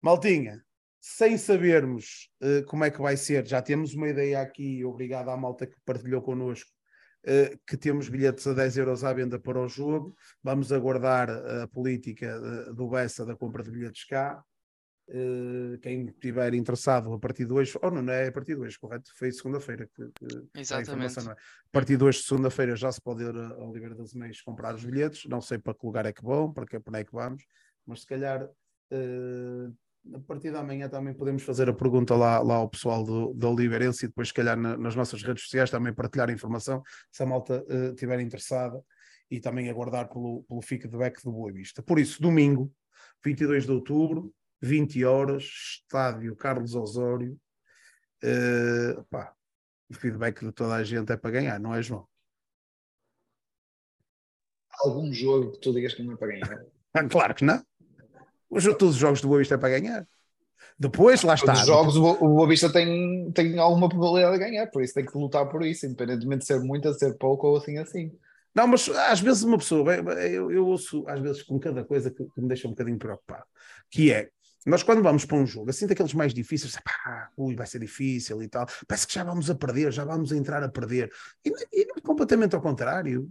Maltinha, 0.00 0.64
sem 1.00 1.36
sabermos 1.36 2.30
uh, 2.40 2.64
como 2.66 2.84
é 2.84 2.90
que 2.90 3.00
vai 3.00 3.16
ser, 3.16 3.46
já 3.46 3.60
temos 3.60 3.94
uma 3.94 4.08
ideia 4.08 4.40
aqui, 4.40 4.84
obrigado 4.84 5.28
à 5.28 5.36
malta 5.36 5.66
que 5.66 5.76
partilhou 5.84 6.22
connosco, 6.22 6.70
eh, 7.24 7.58
que 7.66 7.76
temos 7.76 8.08
bilhetes 8.08 8.46
a 8.46 8.54
10 8.54 8.78
euros 8.78 9.04
à 9.04 9.12
venda 9.12 9.38
para 9.38 9.60
o 9.60 9.68
jogo. 9.68 10.16
Vamos 10.42 10.72
aguardar 10.72 11.28
a 11.28 11.66
política 11.66 12.38
do 12.72 12.88
Bessa 12.88 13.26
da 13.26 13.36
compra 13.36 13.62
de 13.62 13.70
bilhetes 13.70 14.04
cá. 14.04 14.42
Uh, 15.10 15.78
quem 15.78 16.04
estiver 16.04 16.52
interessado 16.52 17.10
a 17.14 17.18
partir 17.18 17.46
de 17.46 17.52
hoje, 17.54 17.78
ou 17.80 17.88
oh, 17.88 17.90
não, 17.90 18.02
não 18.02 18.12
é 18.12 18.28
a 18.28 18.32
partir 18.32 18.54
de 18.54 18.60
hoje, 18.60 18.78
correto? 18.78 19.10
Foi 19.16 19.32
segunda-feira 19.32 19.88
que, 19.94 20.04
que 20.14 20.60
Exatamente. 20.60 21.18
A, 21.20 21.22
é? 21.22 21.32
a 21.32 21.36
partir 21.72 21.96
de 21.96 22.04
hoje, 22.04 22.22
segunda-feira, 22.22 22.76
já 22.76 22.92
se 22.92 23.00
pode 23.00 23.22
ir 23.24 23.34
a 23.34 23.64
Oliveira 23.64 23.94
das 23.94 24.12
Meias 24.12 24.42
comprar 24.42 24.74
os 24.74 24.84
bilhetes. 24.84 25.24
Não 25.24 25.40
sei 25.40 25.58
para 25.58 25.72
que 25.72 25.86
lugar 25.86 26.04
é 26.04 26.12
que 26.12 26.22
vão, 26.22 26.52
para 26.52 26.66
que 26.66 26.78
para 26.78 26.98
é 26.98 27.04
que 27.04 27.12
vamos, 27.12 27.42
mas 27.86 28.00
se 28.00 28.06
calhar 28.06 28.44
uh, 28.44 29.76
a 30.14 30.20
partir 30.26 30.50
da 30.50 30.62
manhã 30.62 30.88
também 30.90 31.14
podemos 31.14 31.42
fazer 31.42 31.68
a 31.68 31.72
pergunta 31.72 32.14
lá, 32.14 32.40
lá 32.40 32.56
ao 32.56 32.68
pessoal 32.68 33.02
do, 33.02 33.32
do 33.32 33.50
Oliveirense 33.50 34.04
e 34.04 34.08
depois, 34.08 34.28
se 34.28 34.34
calhar, 34.34 34.58
na, 34.58 34.76
nas 34.76 34.94
nossas 34.94 35.22
redes 35.22 35.44
sociais 35.44 35.70
também 35.70 35.92
partilhar 35.94 36.28
a 36.28 36.32
informação, 36.32 36.82
se 37.10 37.22
a 37.22 37.26
malta 37.26 37.64
uh, 37.68 37.94
estiver 37.94 38.20
interessada 38.20 38.78
e 39.30 39.40
também 39.40 39.70
aguardar 39.70 40.08
pelo, 40.08 40.42
pelo 40.44 40.60
feedback 40.62 41.22
do 41.22 41.32
Boa 41.32 41.52
Vista. 41.52 41.82
Por 41.82 41.98
isso, 41.98 42.20
domingo, 42.20 42.70
22 43.24 43.64
de 43.64 43.72
outubro, 43.72 44.32
20 44.60 45.04
horas, 45.04 45.44
estádio 45.44 46.34
Carlos 46.36 46.74
Osório. 46.74 47.38
Uh, 48.22 49.04
pá, 49.04 49.32
o 49.88 49.94
feedback 49.94 50.44
de 50.44 50.52
toda 50.52 50.74
a 50.74 50.84
gente 50.84 51.12
é 51.12 51.16
para 51.16 51.30
ganhar, 51.30 51.58
não 51.58 51.74
é, 51.74 51.82
João? 51.82 52.06
Algum 54.80 55.12
jogo 55.12 55.52
que 55.52 55.60
tu 55.60 55.72
digas 55.72 55.94
que 55.94 56.02
não 56.02 56.14
é 56.14 56.16
para 56.16 56.28
ganhar? 56.28 56.66
claro 57.10 57.34
que 57.34 57.44
não. 57.44 57.62
Todos 58.50 58.94
os 58.94 58.96
jogos 58.96 59.20
do 59.20 59.28
Boa 59.28 59.38
Vista 59.38 59.54
é 59.54 59.58
para 59.58 59.78
ganhar. 59.80 60.08
Depois, 60.78 61.22
lá 61.22 61.34
está. 61.34 61.52
Os 61.52 61.66
jogos, 61.66 61.96
o 61.96 62.16
Boa 62.16 62.48
Vista 62.48 62.72
tem, 62.72 63.30
tem 63.32 63.58
alguma 63.58 63.88
probabilidade 63.88 64.38
de 64.38 64.44
ganhar, 64.44 64.66
por 64.68 64.82
isso 64.82 64.94
tem 64.94 65.04
que 65.04 65.18
lutar 65.18 65.48
por 65.48 65.64
isso, 65.64 65.86
independentemente 65.86 66.40
de 66.40 66.46
ser 66.46 66.60
muito, 66.60 66.90
de 66.90 66.98
ser 66.98 67.16
pouco 67.18 67.48
ou 67.48 67.56
assim 67.56 67.78
assim. 67.78 68.12
Não, 68.54 68.66
mas 68.66 68.88
às 68.88 69.20
vezes 69.20 69.42
uma 69.42 69.58
pessoa, 69.58 69.94
eu, 69.94 70.50
eu 70.50 70.66
ouço 70.66 71.04
às 71.06 71.20
vezes 71.20 71.42
com 71.42 71.58
cada 71.58 71.84
coisa 71.84 72.10
que, 72.10 72.24
que, 72.24 72.40
me 72.40 72.48
deixa 72.48 72.66
um 72.66 72.70
bocadinho 72.70 72.98
preocupado, 72.98 73.44
que 73.90 74.12
é, 74.12 74.30
nós 74.66 74.82
quando 74.82 75.02
vamos 75.02 75.24
para 75.24 75.36
um 75.36 75.46
jogo, 75.46 75.70
assim 75.70 75.86
daqueles 75.86 76.12
mais 76.14 76.34
difíceis, 76.34 76.76
pá, 76.76 77.30
ui, 77.36 77.54
vai 77.54 77.66
ser 77.66 77.78
difícil 77.78 78.42
e 78.42 78.48
tal, 78.48 78.66
parece 78.86 79.06
que 79.06 79.14
já 79.14 79.24
vamos 79.24 79.48
a 79.48 79.54
perder, 79.54 79.92
já 79.92 80.04
vamos 80.04 80.32
a 80.32 80.36
entrar 80.36 80.62
a 80.62 80.68
perder. 80.68 81.10
E, 81.44 81.52
e 81.72 82.00
completamente 82.02 82.54
ao 82.54 82.60
contrário. 82.60 83.30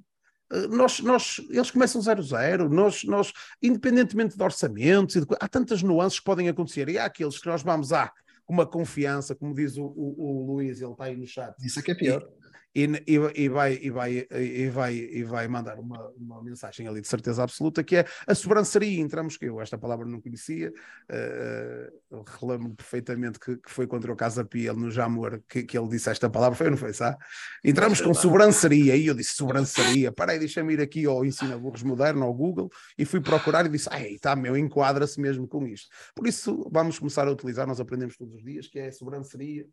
Eh, 0.51 0.67
nós, 0.67 0.99
nós, 1.01 1.41
eles 1.49 1.71
começam 1.71 2.01
0-0, 2.01 2.69
nós, 2.69 3.03
nós, 3.03 3.33
independentemente 3.61 4.37
de 4.37 4.43
orçamentos, 4.43 5.15
de, 5.15 5.25
há 5.39 5.47
tantas 5.47 5.83
nuances 5.83 6.19
que 6.19 6.25
podem 6.25 6.47
acontecer, 6.47 6.87
e 6.89 6.97
há 6.97 7.05
aqueles 7.05 7.37
que 7.37 7.47
nós 7.47 7.61
vamos, 7.61 7.91
ah, 7.91 8.11
com 8.45 8.53
uma 8.53 8.65
confiança, 8.65 9.35
como 9.35 9.53
diz 9.53 9.77
o, 9.77 9.83
o, 9.83 10.15
o 10.17 10.53
Luís, 10.53 10.81
ele 10.81 10.91
está 10.91 11.03
aí 11.05 11.17
no 11.17 11.27
chat. 11.27 11.53
Isso 11.63 11.79
é 11.79 11.83
que 11.83 11.91
é 11.91 11.95
pior 11.95 12.25
e, 12.75 12.83
e, 13.07 13.43
e, 13.43 13.49
vai, 13.49 13.79
e, 13.81 13.89
vai, 13.89 14.27
e, 14.31 14.69
vai, 14.69 14.95
e 14.95 15.23
vai 15.23 15.47
mandar 15.47 15.79
uma, 15.79 16.09
uma 16.15 16.43
mensagem 16.43 16.87
ali 16.87 17.01
de 17.01 17.07
certeza 17.07 17.41
absoluta 17.41 17.83
que 17.83 17.95
é 17.95 18.05
a 18.27 18.35
sobranceria. 18.35 19.01
Entramos, 19.01 19.35
que 19.35 19.45
eu 19.45 19.59
esta 19.59 19.77
palavra 19.77 20.05
não 20.05 20.21
conhecia, 20.21 20.71
uh, 21.09 22.23
relembro 22.39 22.75
perfeitamente 22.75 23.39
que, 23.39 23.57
que, 23.57 23.71
foi 23.71 23.87
contra 23.87 24.11
o 24.11 24.15
Casa 24.15 24.45
Pia 24.45 24.73
no 24.73 24.91
Jamor 24.91 25.41
que, 25.49 25.63
que 25.63 25.77
ele 25.77 25.87
disse 25.87 26.09
esta 26.09 26.29
palavra, 26.29 26.55
foi 26.55 26.67
ou 26.67 26.71
não 26.71 26.77
foi, 26.77 26.93
sabe? 26.93 27.17
Entramos 27.63 27.99
com 27.99 28.13
sobranceria 28.13 28.95
e 28.95 29.07
eu 29.07 29.15
disse 29.15 29.35
sobranceria, 29.35 30.11
parei, 30.11 30.37
deixa-me 30.37 30.73
ir 30.73 30.81
aqui 30.81 31.05
ao 31.05 31.25
Ensina 31.25 31.57
Burros 31.57 31.83
Moderno, 31.83 32.25
ao 32.25 32.33
Google, 32.33 32.69
e 32.97 33.05
fui 33.05 33.21
procurar 33.21 33.65
e 33.65 33.69
disse, 33.69 33.89
ai, 33.91 34.17
tá, 34.21 34.35
meu, 34.35 34.55
enquadra-se 34.55 35.19
mesmo 35.19 35.47
com 35.47 35.65
isto. 35.65 35.89
Por 36.15 36.27
isso, 36.27 36.69
vamos 36.71 36.99
começar 36.99 37.27
a 37.27 37.31
utilizar, 37.31 37.65
nós 37.65 37.79
aprendemos 37.79 38.15
todos 38.17 38.35
os 38.35 38.43
dias, 38.43 38.67
que 38.67 38.77
é 38.77 38.91
sobranceria 38.91 39.65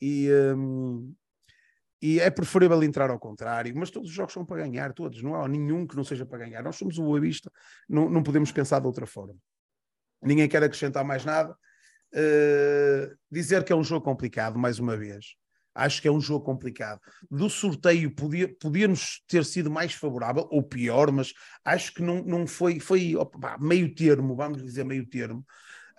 e. 0.00 0.28
Um, 0.54 1.14
e 2.02 2.18
é 2.18 2.30
preferível 2.30 2.82
entrar 2.82 3.10
ao 3.10 3.18
contrário, 3.18 3.74
mas 3.76 3.90
todos 3.90 4.08
os 4.08 4.14
jogos 4.14 4.32
são 4.32 4.44
para 4.44 4.62
ganhar, 4.62 4.92
todos, 4.92 5.22
não 5.22 5.34
há 5.34 5.46
nenhum 5.46 5.86
que 5.86 5.96
não 5.96 6.04
seja 6.04 6.24
para 6.24 6.38
ganhar. 6.38 6.62
Nós 6.62 6.76
somos 6.76 6.98
o 6.98 7.02
Boa 7.02 7.20
Vista, 7.20 7.52
não, 7.88 8.08
não 8.08 8.22
podemos 8.22 8.50
pensar 8.50 8.80
de 8.80 8.86
outra 8.86 9.06
forma. 9.06 9.36
Ninguém 10.22 10.48
quer 10.48 10.62
acrescentar 10.62 11.04
mais 11.04 11.24
nada. 11.24 11.54
Uh, 12.12 13.16
dizer 13.30 13.64
que 13.64 13.72
é 13.72 13.76
um 13.76 13.84
jogo 13.84 14.04
complicado, 14.04 14.58
mais 14.58 14.78
uma 14.78 14.96
vez. 14.96 15.36
Acho 15.74 16.02
que 16.02 16.08
é 16.08 16.10
um 16.10 16.20
jogo 16.20 16.44
complicado. 16.44 17.00
Do 17.30 17.48
sorteio 17.48 18.12
podia, 18.14 18.52
podia 18.58 18.88
ter 19.28 19.44
sido 19.44 19.70
mais 19.70 19.92
favorável 19.92 20.48
ou 20.50 20.62
pior, 20.62 21.12
mas 21.12 21.32
acho 21.64 21.94
que 21.94 22.02
não, 22.02 22.22
não 22.24 22.46
foi, 22.46 22.80
foi 22.80 23.14
opa, 23.14 23.56
meio 23.58 23.94
termo, 23.94 24.34
vamos 24.34 24.62
dizer 24.62 24.84
meio 24.84 25.06
termo 25.06 25.44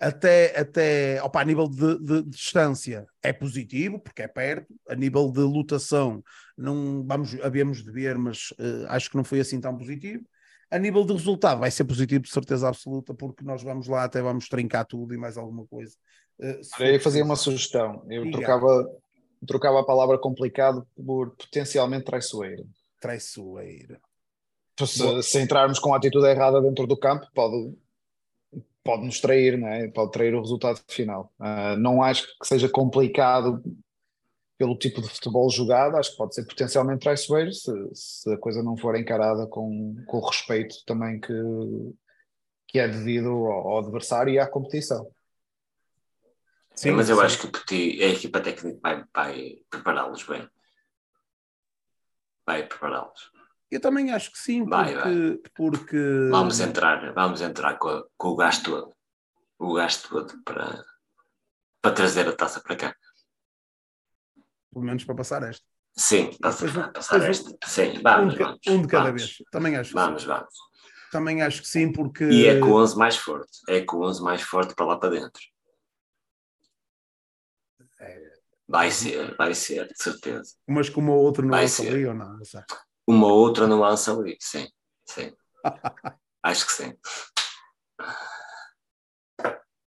até, 0.02 0.58
até 0.58 1.22
opa, 1.22 1.40
a 1.40 1.44
nível 1.44 1.68
de, 1.68 1.96
de, 2.00 2.22
de, 2.22 2.30
distância 2.30 3.06
é 3.22 3.32
positivo, 3.32 4.00
porque 4.00 4.22
é 4.22 4.26
perto, 4.26 4.74
a 4.88 4.96
nível 4.96 5.30
de 5.30 5.40
lotação 5.40 6.22
não 6.58 7.04
vamos, 7.06 7.40
havemos 7.40 7.84
de 7.84 7.90
ver, 7.92 8.18
mas 8.18 8.50
uh, 8.58 8.86
acho 8.88 9.08
que 9.08 9.16
não 9.16 9.22
foi 9.22 9.38
assim 9.38 9.60
tão 9.60 9.78
positivo. 9.78 10.24
A 10.68 10.78
nível 10.78 11.04
de 11.04 11.12
resultado 11.12 11.60
vai 11.60 11.70
ser 11.70 11.84
positivo 11.84 12.24
de 12.24 12.30
certeza 12.30 12.66
absoluta, 12.66 13.14
porque 13.14 13.44
nós 13.44 13.62
vamos 13.62 13.86
lá 13.86 14.02
até 14.02 14.20
vamos 14.20 14.48
trincar 14.48 14.84
tudo 14.84 15.14
e 15.14 15.16
mais 15.16 15.36
alguma 15.38 15.64
coisa. 15.66 15.94
Uh, 16.40 16.82
eu 16.82 17.00
fazia 17.00 17.22
uma 17.22 17.36
sugestão, 17.36 18.04
eu 18.10 18.28
trocava, 18.32 18.84
trocava 19.46 19.80
a 19.80 19.86
palavra 19.86 20.18
complicado 20.18 20.84
por 20.96 21.30
potencialmente 21.36 22.06
traiçoeiro. 22.06 22.64
Traiçoeiro. 23.00 23.98
Se, 24.84 25.22
se 25.22 25.40
entrarmos 25.40 25.78
com 25.78 25.94
a 25.94 25.96
atitude 25.96 26.26
errada 26.26 26.60
dentro 26.60 26.88
do 26.88 26.98
campo, 26.98 27.24
pode 27.32 27.72
pode 28.84 29.04
nos 29.04 29.20
trair, 29.20 29.56
não 29.58 29.68
é? 29.68 29.88
pode 29.88 30.12
trair 30.12 30.34
o 30.34 30.40
resultado 30.40 30.80
final. 30.88 31.32
Uh, 31.38 31.76
não 31.78 32.02
acho 32.02 32.26
que 32.38 32.46
seja 32.46 32.68
complicado 32.68 33.62
pelo 34.58 34.76
tipo 34.76 35.02
de 35.02 35.08
futebol 35.08 35.50
jogado, 35.50 35.96
acho 35.96 36.12
que 36.12 36.16
pode 36.16 36.34
ser 36.34 36.44
potencialmente 36.46 37.00
traiçoeiro 37.00 37.52
se, 37.52 37.72
se 37.94 38.32
a 38.32 38.38
coisa 38.38 38.62
não 38.62 38.76
for 38.76 38.94
encarada 38.96 39.46
com, 39.46 39.96
com 40.06 40.18
o 40.18 40.26
respeito 40.26 40.76
também 40.86 41.20
que, 41.20 41.32
que 42.68 42.78
é 42.78 42.86
devido 42.86 43.28
ao, 43.28 43.68
ao 43.68 43.78
adversário 43.78 44.32
e 44.32 44.38
à 44.38 44.46
competição. 44.46 45.10
Sim, 46.74 46.92
mas 46.92 47.08
eu 47.08 47.16
sim. 47.16 47.22
acho 47.22 47.38
que 47.38 47.46
o 47.46 47.50
Petit, 47.52 48.02
a 48.02 48.08
equipa 48.08 48.40
técnica 48.40 48.78
vai, 48.82 49.04
vai 49.14 49.56
prepará-los 49.68 50.24
bem. 50.24 50.48
Vai 52.46 52.66
prepará-los. 52.66 53.30
Eu 53.72 53.80
também 53.80 54.12
acho 54.12 54.30
que 54.30 54.38
sim, 54.38 54.66
porque, 54.66 54.70
vai, 54.70 54.94
vai. 54.94 55.38
porque... 55.54 56.28
Vamos 56.30 56.60
entrar, 56.60 57.14
vamos 57.14 57.40
entrar 57.40 57.78
com, 57.78 58.04
com 58.18 58.28
o 58.28 58.36
gasto 58.36 58.64
todo. 58.64 58.94
O 59.58 59.72
gasto 59.72 60.10
todo 60.10 60.42
para, 60.44 60.84
para 61.80 61.94
trazer 61.94 62.28
a 62.28 62.36
taça 62.36 62.60
para 62.60 62.76
cá. 62.76 62.96
Pelo 64.70 64.84
menos 64.84 65.04
para 65.04 65.14
passar 65.14 65.42
esta. 65.44 65.64
Sim, 65.96 66.36
para 66.38 66.88
passar 66.90 67.22
esta. 67.22 67.56
Sim, 67.64 67.98
vamos, 68.02 68.34
um, 68.34 68.38
vamos. 68.38 68.60
Um 68.66 68.82
de 68.82 68.88
cada 68.88 69.04
vamos. 69.06 69.22
vez. 69.22 69.42
Também 69.50 69.76
acho 69.76 69.94
Vamos, 69.94 70.24
vamos. 70.24 70.54
Também 71.10 71.40
acho 71.40 71.62
que 71.62 71.68
sim, 71.68 71.90
porque. 71.90 72.24
E 72.24 72.46
é 72.46 72.60
com 72.60 72.72
o 72.72 72.76
11 72.82 72.98
mais 72.98 73.16
forte. 73.16 73.58
É 73.70 73.80
com 73.80 73.96
o 73.96 74.06
11 74.06 74.22
mais 74.22 74.42
forte 74.42 74.74
para 74.74 74.84
lá 74.84 74.98
para 74.98 75.10
dentro. 75.10 75.42
É... 78.00 78.32
Vai 78.68 78.90
ser, 78.90 79.34
vai 79.34 79.54
ser, 79.54 79.88
de 79.88 80.02
certeza. 80.02 80.56
Mas 80.66 80.90
com 80.90 81.00
uma 81.00 81.14
outra 81.14 81.42
nuance 81.42 81.88
ali 81.88 82.04
ou 82.04 82.12
não? 82.12 82.36
não 82.36 82.44
sei. 82.44 82.62
Uma 83.06 83.26
outra 83.32 83.66
nuance 83.66 84.08
ali, 84.10 84.36
sim. 84.40 84.66
Sim. 85.06 85.32
acho 86.42 86.66
que 86.66 86.72
sim. 86.72 86.94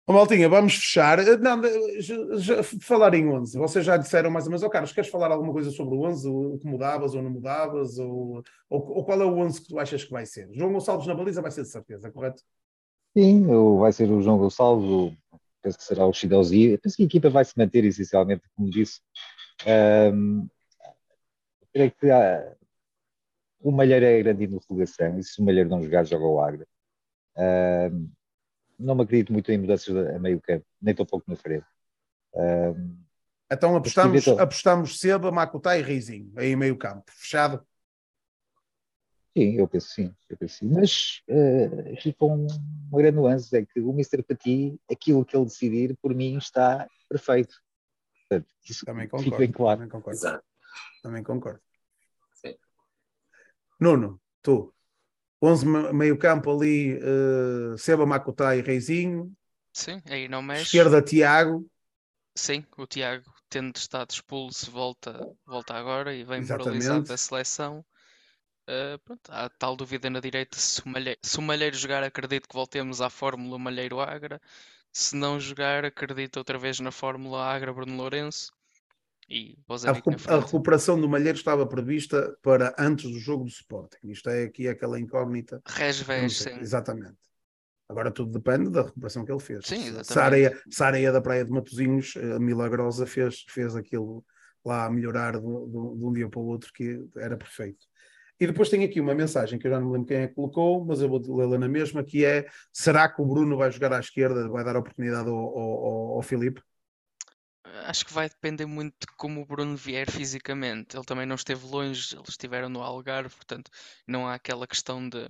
Oh, 0.10 0.14
Maltinha, 0.14 0.48
vamos 0.48 0.76
fechar. 0.76 1.20
Eh, 1.20 1.36
não, 1.36 1.62
já, 2.00 2.16
já, 2.38 2.64
falar 2.64 3.14
em 3.14 3.28
11. 3.28 3.58
Vocês 3.58 3.84
já 3.84 3.98
disseram 3.98 4.32
mais 4.32 4.46
ou 4.46 4.52
menos. 4.52 4.64
Oh, 4.64 4.70
Carlos, 4.70 4.94
queres 4.94 5.10
falar 5.10 5.32
alguma 5.32 5.52
coisa 5.52 5.70
sobre 5.70 5.96
o 5.96 6.04
11? 6.04 6.30
O 6.30 6.58
que 6.58 6.66
mudavas 6.66 7.14
ou 7.14 7.22
não 7.22 7.30
mudavas? 7.30 8.00
Ou, 8.00 8.42
ou, 8.70 8.98
ou, 8.98 9.04
qual 9.04 9.22
é 9.22 9.26
o 9.26 9.38
11 9.38 9.62
que 9.62 9.68
tu 9.68 9.78
achas 9.78 10.06
que 10.06 10.12
vai 10.12 10.26
ser? 10.26 10.50
João 10.54 10.72
Gonçalves 10.72 11.08
na 11.08 11.14
baliza 11.14 11.42
vai 11.42 11.52
ser 11.52 11.64
de 11.64 11.70
certeza, 11.70 12.10
correto? 12.10 12.42
Sim, 13.18 13.48
vai 13.78 13.92
ser 13.92 14.10
o 14.10 14.22
João 14.22 14.38
Gonçalves, 14.38 15.18
penso 15.62 15.78
que 15.78 15.84
será 15.84 16.06
o 16.06 16.14
Chidozi. 16.14 16.78
Penso 16.78 16.96
que 16.96 17.04
a 17.04 17.06
equipa 17.06 17.30
vai 17.30 17.44
se 17.44 17.58
manter 17.58 17.84
essencialmente, 17.84 18.44
como 18.56 18.70
disse. 18.70 19.02
Um, 20.14 20.48
creio 21.74 21.92
que 21.92 22.10
há, 22.10 22.56
o 23.68 23.72
Malheiro 23.72 24.06
é 24.06 24.24
grande 24.24 24.46
interrogação, 24.46 25.20
e 25.20 25.24
se 25.24 25.42
o 25.42 25.44
Malheiro 25.44 25.70
não 25.70 25.82
jogar, 25.82 26.06
joga 26.06 26.26
o 26.26 26.40
Agra. 26.40 26.66
Um, 27.36 28.10
não 28.80 28.96
me 28.96 29.04
acredito 29.04 29.34
muito 29.34 29.52
em 29.52 29.58
mudanças 29.58 29.94
a 29.94 30.18
meio 30.18 30.40
campo, 30.40 30.66
nem 30.82 30.96
tão 30.96 31.06
pouco 31.06 31.30
na 31.30 31.36
frente. 31.36 31.66
Um, 32.34 32.98
então 33.52 33.76
apostamos, 33.76 34.28
apostamos 34.28 35.00
Seba, 35.00 35.32
Makutai 35.34 35.80
e 35.80 35.84
Reizinho, 35.84 36.32
aí 36.38 36.56
meio 36.56 36.78
campo, 36.78 37.12
fechado? 37.12 37.62
Sim, 39.38 39.56
eu 39.56 39.68
penso 39.68 39.90
sim, 39.90 40.16
eu 40.30 40.38
penso 40.38 40.60
sim. 40.60 40.70
Mas 40.70 41.22
uh, 41.28 41.94
aqui 41.94 42.14
com 42.14 42.48
uma 42.90 43.00
grande 43.00 43.18
nuance 43.18 43.54
é 43.56 43.66
que 43.66 43.82
o 43.82 43.92
Mr. 43.92 44.24
Pati, 44.24 44.80
aquilo 44.90 45.26
que 45.26 45.36
ele 45.36 45.46
decidir, 45.46 45.98
por 46.02 46.16
mim, 46.16 46.38
está 46.38 46.88
perfeito. 47.10 47.54
Portanto, 48.30 48.48
isso 48.64 48.86
também 48.86 49.10
concordo, 49.10 49.38
bem 49.38 49.52
claro. 49.52 49.80
Também 49.80 49.92
concordo. 49.92 50.18
Exato. 50.18 50.44
Também 51.04 51.24
concordo. 51.24 51.67
Nuno, 53.80 54.20
tu? 54.42 54.74
11 55.42 55.66
meio 55.94 56.18
campo 56.18 56.52
ali, 56.52 56.96
uh, 56.96 57.78
Seba 57.78 58.06
Makuta 58.06 58.56
e 58.56 58.62
Reizinho. 58.62 59.32
Sim, 59.72 60.02
aí 60.06 60.28
não 60.28 60.42
mexe. 60.42 60.64
Esquerda, 60.64 61.02
Tiago. 61.02 61.70
Sim, 62.36 62.66
o 62.78 62.88
Tiago, 62.88 63.32
tendo 63.50 63.76
estado 63.76 64.12
expulso, 64.12 64.72
volta, 64.72 65.20
volta 65.46 65.76
agora 65.76 66.14
e 66.14 66.24
vem 66.24 66.42
moralizado 66.42 67.04
da 67.04 67.18
seleção. 67.18 67.86
Uh, 68.68 69.00
pronto, 69.06 69.32
há 69.32 69.50
tal 69.50 69.76
dúvida 69.76 70.10
na 70.10 70.20
direita. 70.20 70.58
Se 70.58 70.82
o, 70.82 70.90
Malheiro, 70.90 71.20
se 71.22 71.38
o 71.38 71.42
Malheiro 71.42 71.76
jogar, 71.76 72.04
acredito 72.04 72.50
que 72.50 72.56
voltemos 72.56 73.00
à 73.02 73.10
Fórmula 73.10 73.58
Malheiro-Agra. 73.58 74.42
Se 74.92 75.16
não 75.16 75.40
jogar, 75.40 75.86
acredito 75.86 76.38
outra 76.38 76.58
vez 76.58 76.80
na 76.80 76.92
Fórmula 76.92 77.46
Agra-Bruno 77.46 77.96
Lourenço. 77.96 78.52
E 79.30 79.58
a, 79.86 79.92
recu 79.92 80.12
a, 80.28 80.40
recuperação 80.40 81.00
do 81.00 81.10
Malheiro 81.10 81.38
estava 81.38 81.68
prevista 81.68 82.38
para 82.42 82.74
antes 82.80 83.12
do 83.12 83.20
jogo 83.20 83.44
do 83.44 83.50
Sporting. 83.50 84.08
Isto 84.10 84.30
é 84.30 84.44
aqui 84.44 84.68
aquela 84.68 85.00
incógnita. 85.00 85.62
Resvés, 85.66 86.38
sim. 86.38 86.58
Exatamente. 86.60 87.18
Agora 87.90 88.12
tudo 88.12 88.32
depende 88.32 88.70
da 88.70 88.84
recuperação 88.84 89.26
que 89.26 89.32
ele 89.32 89.42
fez. 89.42 89.66
Sim, 89.66 89.88
exatamente. 89.88 90.08
Se 90.08 90.20
a 90.20 90.24
areia, 90.24 90.62
se 90.70 90.84
a 90.84 90.88
areia 90.88 91.12
da 91.12 91.22
Praia 91.22 91.44
de 91.44 91.52
Matosinhos, 91.52 92.14
a 92.16 92.20
eh, 92.20 92.40
Milagrosa, 92.40 93.06
fez, 93.06 93.46
fez 93.50 93.76
aquilo 93.76 94.24
lá 94.64 94.86
a 94.86 94.90
melhorar 94.90 95.34
de, 95.34 95.40
de, 95.40 95.72
de 95.72 96.06
um 96.06 96.14
dia 96.14 96.30
para 96.30 96.40
o 96.40 96.46
outro, 96.46 96.72
que 96.74 97.06
era 97.18 97.38
perfeito. 97.38 97.86
E 98.40 98.46
depois 98.46 98.70
tem 98.70 98.84
aqui 98.84 99.02
uma 99.02 99.16
mensagem 99.16 99.58
que 99.58 99.68
eu 99.68 99.72
já 99.72 99.80
não 99.80 99.88
me 99.88 99.94
lembro 99.94 100.08
quem 100.08 100.18
é 100.18 100.28
que 100.28 100.36
colocou, 100.36 100.86
mas 100.86 101.02
eu 101.02 101.10
vou 101.10 101.20
lê-la 101.36 101.58
na 101.58 101.68
mesma, 101.68 102.04
que 102.04 102.24
é 102.24 102.46
será 102.72 103.10
que 103.10 103.22
o 103.22 103.26
Bruno 103.26 103.58
vai 103.58 103.72
jogar 103.72 103.92
à 103.94 104.00
esquerda, 104.00 104.48
vai 104.48 104.64
dar 104.64 104.78
oportunidade 104.78 105.28
ao, 105.28 105.36
ao, 105.36 106.16
ao 106.16 106.22
Filipe? 106.22 106.62
Acho 107.86 108.06
que 108.06 108.14
vai 108.14 108.30
depender 108.30 108.66
muito 108.66 108.96
de 109.00 109.08
como 109.16 109.42
o 109.42 109.46
Bruno 109.46 109.76
vier 109.76 110.10
fisicamente. 110.10 110.96
Ele 110.96 111.06
também 111.06 111.26
não 111.26 111.36
esteve 111.36 111.66
longe, 111.66 112.16
eles 112.16 112.30
estiveram 112.30 112.70
no 112.70 112.82
Algarve, 112.82 113.36
portanto, 113.36 113.72
não 114.08 114.28
há 114.28 114.36
aquela 114.36 114.68
questão 114.68 115.08
de, 115.08 115.28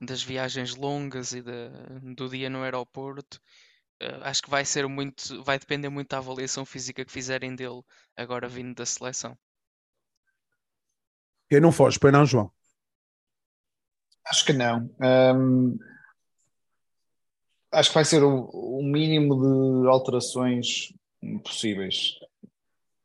das 0.00 0.22
viagens 0.22 0.74
longas 0.74 1.32
e 1.32 1.42
de, 1.42 1.68
do 2.14 2.28
dia 2.28 2.48
no 2.48 2.62
aeroporto. 2.62 3.40
Uh, 4.02 4.22
acho 4.22 4.42
que 4.42 4.50
vai 4.50 4.64
ser 4.64 4.86
muito, 4.86 5.42
vai 5.42 5.58
depender 5.58 5.88
muito 5.88 6.10
da 6.10 6.18
avaliação 6.18 6.64
física 6.64 7.04
que 7.04 7.12
fizerem 7.12 7.54
dele 7.54 7.82
agora 8.16 8.48
vindo 8.48 8.74
da 8.74 8.86
seleção. 8.86 9.36
Quem 11.50 11.60
não 11.60 11.72
foge, 11.72 11.98
pois 11.98 12.12
não, 12.12 12.24
João? 12.24 12.52
Acho 14.24 14.44
que 14.44 14.52
não. 14.52 14.88
Um, 15.00 15.78
acho 17.72 17.90
que 17.90 17.94
vai 17.94 18.04
ser 18.04 18.22
o, 18.22 18.44
o 18.44 18.82
mínimo 18.82 19.34
de 19.40 19.88
alterações 19.88 20.92
possíveis. 21.42 22.18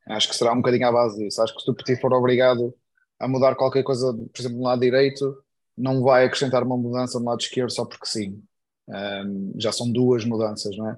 Acho 0.07 0.29
que 0.29 0.35
será 0.35 0.53
um 0.53 0.57
bocadinho 0.57 0.87
à 0.87 0.91
base 0.91 1.17
disso. 1.17 1.41
Acho 1.41 1.55
que 1.55 1.61
se 1.61 1.69
o 1.69 1.73
Petit 1.73 1.99
for 1.99 2.13
obrigado 2.13 2.73
a 3.19 3.27
mudar 3.27 3.55
qualquer 3.55 3.83
coisa, 3.83 4.13
por 4.13 4.39
exemplo, 4.39 4.57
no 4.57 4.63
lado 4.63 4.81
direito, 4.81 5.43
não 5.77 6.03
vai 6.03 6.25
acrescentar 6.25 6.63
uma 6.63 6.77
mudança 6.77 7.19
no 7.19 7.25
lado 7.25 7.41
esquerdo 7.41 7.71
só 7.71 7.85
porque 7.85 8.05
sim. 8.05 8.43
Um, 8.87 9.53
já 9.57 9.71
são 9.71 9.89
duas 9.89 10.25
mudanças, 10.25 10.75
não 10.75 10.89
é? 10.89 10.97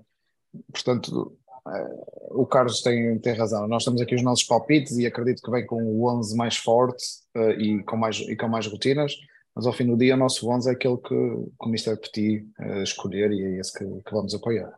Portanto, 0.71 1.38
uh, 1.67 2.41
o 2.41 2.45
Carlos 2.47 2.82
tem, 2.82 3.19
tem 3.19 3.34
razão. 3.34 3.67
Nós 3.67 3.86
temos 3.86 4.01
aqui 4.01 4.15
os 4.15 4.23
nossos 4.23 4.43
palpites 4.43 4.97
e 4.97 5.06
acredito 5.06 5.41
que 5.41 5.51
vem 5.51 5.65
com 5.65 5.84
o 5.84 6.10
11 6.10 6.36
mais 6.36 6.58
forte 6.58 7.04
uh, 7.38 7.51
e, 7.51 7.84
com 7.84 7.95
mais, 7.95 8.17
e 8.17 8.36
com 8.36 8.47
mais 8.47 8.65
rotinas, 8.65 9.13
mas 9.54 9.67
ao 9.67 9.73
fim 9.73 9.86
do 9.86 9.95
dia 9.95 10.15
o 10.15 10.17
nosso 10.17 10.49
11 10.49 10.69
é 10.69 10.73
aquele 10.73 10.97
que, 10.97 11.10
que 11.10 11.67
o 11.67 11.69
Mr. 11.69 11.95
Petit 11.97 12.47
uh, 12.60 12.82
escolher 12.82 13.32
e 13.32 13.43
é 13.43 13.60
esse 13.60 13.71
que, 13.78 13.86
que 13.86 14.12
vamos 14.12 14.34
apoiar. 14.34 14.73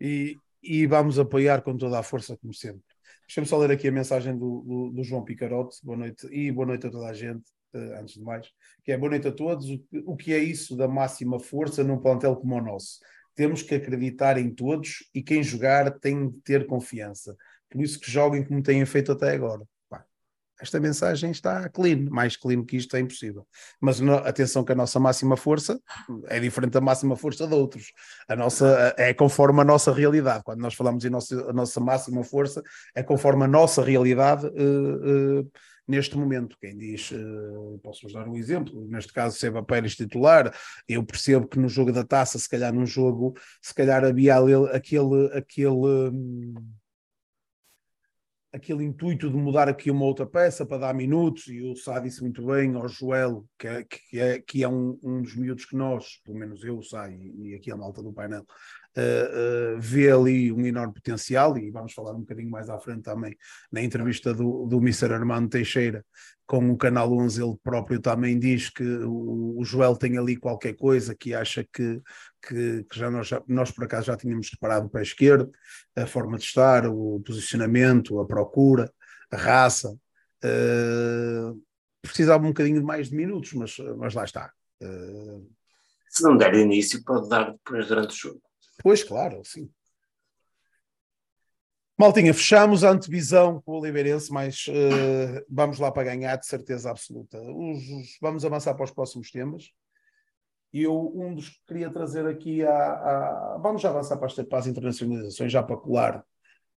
E, 0.00 0.38
e 0.66 0.86
vamos 0.86 1.18
apoiar 1.18 1.62
com 1.62 1.76
toda 1.76 1.98
a 1.98 2.02
força, 2.02 2.36
como 2.36 2.52
sempre. 2.52 2.82
Deixa-me 3.26 3.46
só 3.46 3.58
ler 3.58 3.70
aqui 3.70 3.88
a 3.88 3.92
mensagem 3.92 4.36
do, 4.36 4.62
do, 4.62 4.90
do, 4.90 5.04
João 5.04 5.24
Picarote. 5.24 5.78
Boa 5.82 5.96
noite 5.96 6.26
e 6.30 6.50
boa 6.52 6.66
noite 6.66 6.86
a 6.86 6.90
toda 6.90 7.06
a 7.06 7.12
gente, 7.12 7.44
uh, 7.74 8.00
antes 8.00 8.14
de 8.14 8.20
mais. 8.20 8.48
Que 8.84 8.92
é 8.92 8.98
boa 8.98 9.10
noite 9.10 9.28
a 9.28 9.32
todos. 9.32 9.68
O, 9.68 9.84
o 10.06 10.16
que 10.16 10.32
é 10.32 10.38
isso 10.38 10.76
da 10.76 10.86
máxima 10.86 11.38
força 11.38 11.82
num 11.82 11.98
plantel 11.98 12.36
como 12.36 12.56
o 12.56 12.60
nosso? 12.60 13.00
Temos 13.34 13.62
que 13.62 13.74
acreditar 13.74 14.38
em 14.38 14.50
todos 14.50 15.08
e 15.14 15.22
quem 15.22 15.42
jogar 15.42 15.98
tem 15.98 16.30
de 16.30 16.38
ter 16.40 16.66
confiança. 16.66 17.36
Por 17.70 17.82
isso 17.82 17.98
que 17.98 18.10
joguem 18.10 18.44
como 18.44 18.62
têm 18.62 18.84
feito 18.86 19.12
até 19.12 19.34
agora 19.34 19.66
esta 20.60 20.80
mensagem 20.80 21.30
está 21.30 21.68
clean, 21.68 22.08
mais 22.10 22.36
clean 22.36 22.64
que 22.64 22.76
isto 22.76 22.96
é 22.96 23.00
impossível. 23.00 23.46
Mas 23.80 24.00
no, 24.00 24.14
atenção 24.14 24.64
que 24.64 24.72
a 24.72 24.74
nossa 24.74 24.98
máxima 24.98 25.36
força 25.36 25.80
é 26.26 26.40
diferente 26.40 26.72
da 26.72 26.80
máxima 26.80 27.16
força 27.16 27.46
de 27.46 27.54
outros. 27.54 27.92
A 28.28 28.34
nossa 28.34 28.94
é 28.96 29.12
conforme 29.12 29.60
a 29.60 29.64
nossa 29.64 29.92
realidade. 29.92 30.42
Quando 30.44 30.60
nós 30.60 30.74
falamos 30.74 31.04
em 31.04 31.10
nossa, 31.10 31.50
a 31.50 31.52
nossa 31.52 31.80
máxima 31.80 32.24
força, 32.24 32.62
é 32.94 33.02
conforme 33.02 33.44
a 33.44 33.48
nossa 33.48 33.82
realidade 33.82 34.46
uh, 34.46 35.40
uh, 35.40 35.50
neste 35.86 36.16
momento. 36.16 36.56
Quem 36.60 36.76
diz, 36.76 37.10
uh, 37.10 37.78
posso-vos 37.82 38.12
dar 38.12 38.26
um 38.26 38.36
exemplo, 38.36 38.86
neste 38.88 39.12
caso 39.12 39.38
Seba 39.38 39.62
Pérez 39.62 39.94
titular, 39.94 40.52
eu 40.88 41.04
percebo 41.04 41.46
que 41.46 41.58
no 41.58 41.68
jogo 41.68 41.92
da 41.92 42.04
taça, 42.04 42.38
se 42.38 42.48
calhar 42.48 42.72
num 42.72 42.86
jogo, 42.86 43.34
se 43.60 43.74
calhar 43.74 44.04
havia 44.04 44.36
aquele, 44.72 45.26
aquele 45.32 45.68
um, 45.68 46.54
aquele 48.56 48.84
intuito 48.84 49.28
de 49.28 49.36
mudar 49.36 49.68
aqui 49.68 49.90
uma 49.90 50.06
outra 50.06 50.24
peça 50.24 50.64
para 50.64 50.78
dar 50.78 50.94
minutos, 50.94 51.46
e 51.48 51.60
o 51.60 51.76
Sá 51.76 51.98
disse 51.98 52.22
muito 52.22 52.44
bem 52.44 52.74
ao 52.74 52.88
Joel, 52.88 53.44
que 53.58 53.68
é, 53.68 53.84
que 53.84 54.18
é, 54.18 54.40
que 54.40 54.64
é 54.64 54.68
um, 54.68 54.98
um 55.02 55.20
dos 55.20 55.36
miúdos 55.36 55.66
que 55.66 55.76
nós, 55.76 56.22
pelo 56.24 56.38
menos 56.38 56.64
eu, 56.64 56.78
o 56.78 56.82
Sá 56.82 57.10
e, 57.10 57.50
e 57.50 57.54
aqui 57.54 57.70
a 57.70 57.76
malta 57.76 58.02
do 58.02 58.14
painel, 58.14 58.46
uh, 58.96 59.78
vê 59.78 60.10
ali 60.10 60.52
um 60.52 60.66
enorme 60.66 60.94
potencial, 60.94 61.56
e 61.58 61.70
vamos 61.70 61.92
falar 61.92 62.12
um 62.12 62.20
bocadinho 62.20 62.50
mais 62.50 62.68
à 62.68 62.78
frente 62.78 63.02
também 63.02 63.36
na 63.70 63.82
entrevista 63.82 64.32
do, 64.32 64.66
do 64.66 64.78
Mr. 64.78 65.12
Armando 65.12 65.48
Teixeira 65.48 66.04
com 66.46 66.70
o 66.70 66.76
Canal 66.76 67.12
11, 67.12 67.42
ele 67.42 67.56
próprio 67.62 68.00
também 68.00 68.38
diz 68.38 68.70
que 68.70 68.84
o, 68.84 69.58
o 69.58 69.64
Joel 69.64 69.96
tem 69.96 70.16
ali 70.16 70.36
qualquer 70.36 70.74
coisa 70.74 71.14
que 71.14 71.34
acha 71.34 71.66
que, 71.72 72.00
que, 72.40 72.84
que 72.84 72.98
já, 72.98 73.10
nós, 73.10 73.26
já, 73.26 73.42
nós 73.48 73.72
por 73.72 73.84
acaso 73.84 74.06
já 74.06 74.16
tínhamos 74.16 74.48
preparado 74.48 74.86
o 74.86 74.90
pé 74.90 75.02
esquerdo, 75.02 75.50
a 75.96 76.06
forma 76.06 76.38
de 76.38 76.44
estar, 76.44 76.86
o 76.86 77.20
posicionamento, 77.26 78.20
a 78.20 78.26
procura, 78.26 78.92
a 79.30 79.36
raça. 79.36 79.90
Uh, 80.44 81.60
precisava 82.00 82.44
um 82.44 82.48
bocadinho 82.48 82.84
mais 82.84 83.08
de 83.08 83.16
minutos, 83.16 83.52
mas, 83.54 83.76
mas 83.96 84.14
lá 84.14 84.24
está. 84.24 84.52
Uh, 84.80 85.50
Se 86.08 86.22
não 86.22 86.36
der 86.36 86.54
início, 86.54 87.02
pode 87.02 87.28
dar 87.28 87.50
depois 87.50 87.88
durante 87.88 88.12
o 88.12 88.16
jogo. 88.16 88.45
Pois, 88.82 89.02
claro, 89.02 89.42
sim. 89.44 89.70
Maltinha, 91.98 92.34
fechamos 92.34 92.84
a 92.84 92.90
antevisão 92.90 93.62
com 93.62 93.72
o 93.72 93.80
Oliveirense, 93.80 94.30
mas 94.30 94.66
uh, 94.68 95.42
vamos 95.48 95.78
lá 95.78 95.90
para 95.90 96.04
ganhar, 96.04 96.36
de 96.36 96.46
certeza 96.46 96.90
absoluta. 96.90 97.40
Os, 97.40 97.88
os, 97.88 98.18
vamos 98.20 98.44
avançar 98.44 98.74
para 98.74 98.84
os 98.84 98.90
próximos 98.90 99.30
temas. 99.30 99.70
Eu, 100.70 101.10
um 101.14 101.34
dos 101.34 101.48
que 101.48 101.64
queria 101.66 101.90
trazer 101.90 102.26
aqui, 102.26 102.62
a, 102.62 102.70
a, 102.70 103.58
vamos 103.62 103.80
já 103.80 103.88
avançar 103.88 104.18
para 104.18 104.26
as, 104.26 104.34
para 104.34 104.58
as 104.58 104.66
internacionalizações, 104.66 105.50
já 105.50 105.62
para 105.62 105.76
colar, 105.78 106.22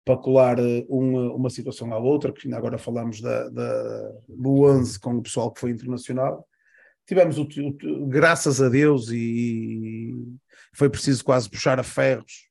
para 0.06 0.18
colar 0.18 0.60
eh, 0.60 0.86
uma, 0.88 1.34
uma 1.34 1.50
situação 1.50 1.92
à 1.92 1.98
outra, 1.98 2.32
que 2.32 2.48
ainda 2.48 2.58
agora 2.58 2.78
falamos 2.78 3.20
da, 3.20 3.50
da, 3.50 4.12
do 4.30 4.66
11 4.66 5.00
com 5.00 5.16
o 5.16 5.24
pessoal 5.24 5.52
que 5.52 5.60
foi 5.60 5.72
internacional. 5.72 6.48
Tivemos, 7.08 7.40
o, 7.40 7.44
o, 7.44 8.06
graças 8.06 8.62
a 8.62 8.70
Deus, 8.70 9.10
e 9.10 10.14
foi 10.78 10.90
preciso 10.92 11.26
quase 11.26 11.50
puxar 11.50 11.80
a 11.80 11.84
ferros 11.84 12.48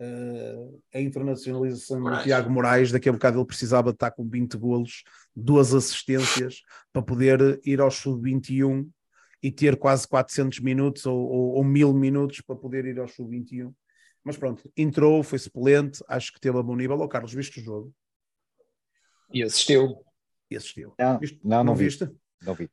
uh, 0.00 0.82
a 0.94 0.98
internacionalização 0.98 2.00
Moraes. 2.00 2.18
do 2.18 2.24
Tiago 2.24 2.50
Moraes. 2.50 2.90
Daqui 2.90 3.10
a 3.10 3.12
bocado 3.12 3.38
ele 3.38 3.46
precisava 3.46 3.90
de 3.90 3.96
estar 3.96 4.10
com 4.10 4.26
20 4.26 4.56
golos, 4.56 5.04
duas 5.36 5.74
assistências, 5.74 6.62
para 6.90 7.02
poder 7.02 7.60
ir 7.62 7.78
ao 7.78 7.90
sub-21 7.90 8.88
e 9.42 9.52
ter 9.52 9.76
quase 9.76 10.08
400 10.08 10.60
minutos 10.60 11.04
ou, 11.04 11.18
ou, 11.18 11.54
ou 11.56 11.64
1000 11.64 11.92
minutos 11.92 12.40
para 12.40 12.56
poder 12.56 12.86
ir 12.86 12.98
ao 12.98 13.06
sub-21. 13.06 13.70
Mas 14.24 14.38
pronto, 14.38 14.72
entrou, 14.74 15.22
foi 15.22 15.38
suplente, 15.38 16.02
acho 16.08 16.32
que 16.32 16.40
teve 16.40 16.56
a 16.56 16.62
bom 16.62 16.74
nível. 16.74 16.98
Ó 17.00 17.04
oh, 17.04 17.08
Carlos, 17.08 17.34
viste 17.34 17.60
o 17.60 17.62
jogo? 17.62 17.92
E 19.30 19.42
assistiu. 19.42 20.02
E 20.50 20.56
assistiu. 20.56 20.94
Não, 20.98 21.18
viste? 21.18 21.40
não, 21.44 21.56
não, 21.58 21.64
não 21.64 21.74
vi. 21.74 21.84
viste? 21.84 22.10
Não 22.40 22.54
vi. 22.54 22.70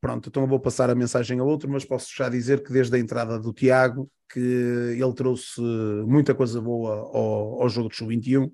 Pronto, 0.00 0.28
então 0.28 0.42
eu 0.42 0.48
vou 0.48 0.58
passar 0.58 0.90
a 0.90 0.94
mensagem 0.94 1.38
a 1.38 1.44
outro, 1.44 1.70
mas 1.70 1.84
posso 1.84 2.08
já 2.16 2.28
dizer 2.28 2.62
que 2.62 2.72
desde 2.72 2.96
a 2.96 2.98
entrada 2.98 3.38
do 3.38 3.52
Tiago, 3.52 4.10
que 4.28 4.40
ele 4.40 5.14
trouxe 5.14 5.60
muita 6.06 6.34
coisa 6.34 6.60
boa 6.60 6.94
ao, 6.94 7.62
ao 7.62 7.68
jogo 7.68 7.88
de 7.90 7.96
sub-21 7.96 8.50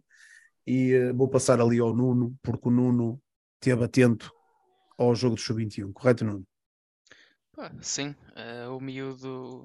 e 0.67 0.95
uh, 0.95 1.17
vou 1.17 1.29
passar 1.29 1.61
ali 1.61 1.79
ao 1.79 1.95
Nuno, 1.95 2.37
porque 2.43 2.69
o 2.69 2.71
Nuno 2.71 3.21
esteve 3.55 3.85
atento 3.85 4.31
ao 4.99 5.15
jogo 5.15 5.37
de 5.37 5.43
sub-21, 5.43 5.93
correto 5.93 6.25
Nuno? 6.25 6.47
sim, 7.81 8.15
uh, 8.37 8.77
o 8.77 8.81
miúdo 8.81 9.63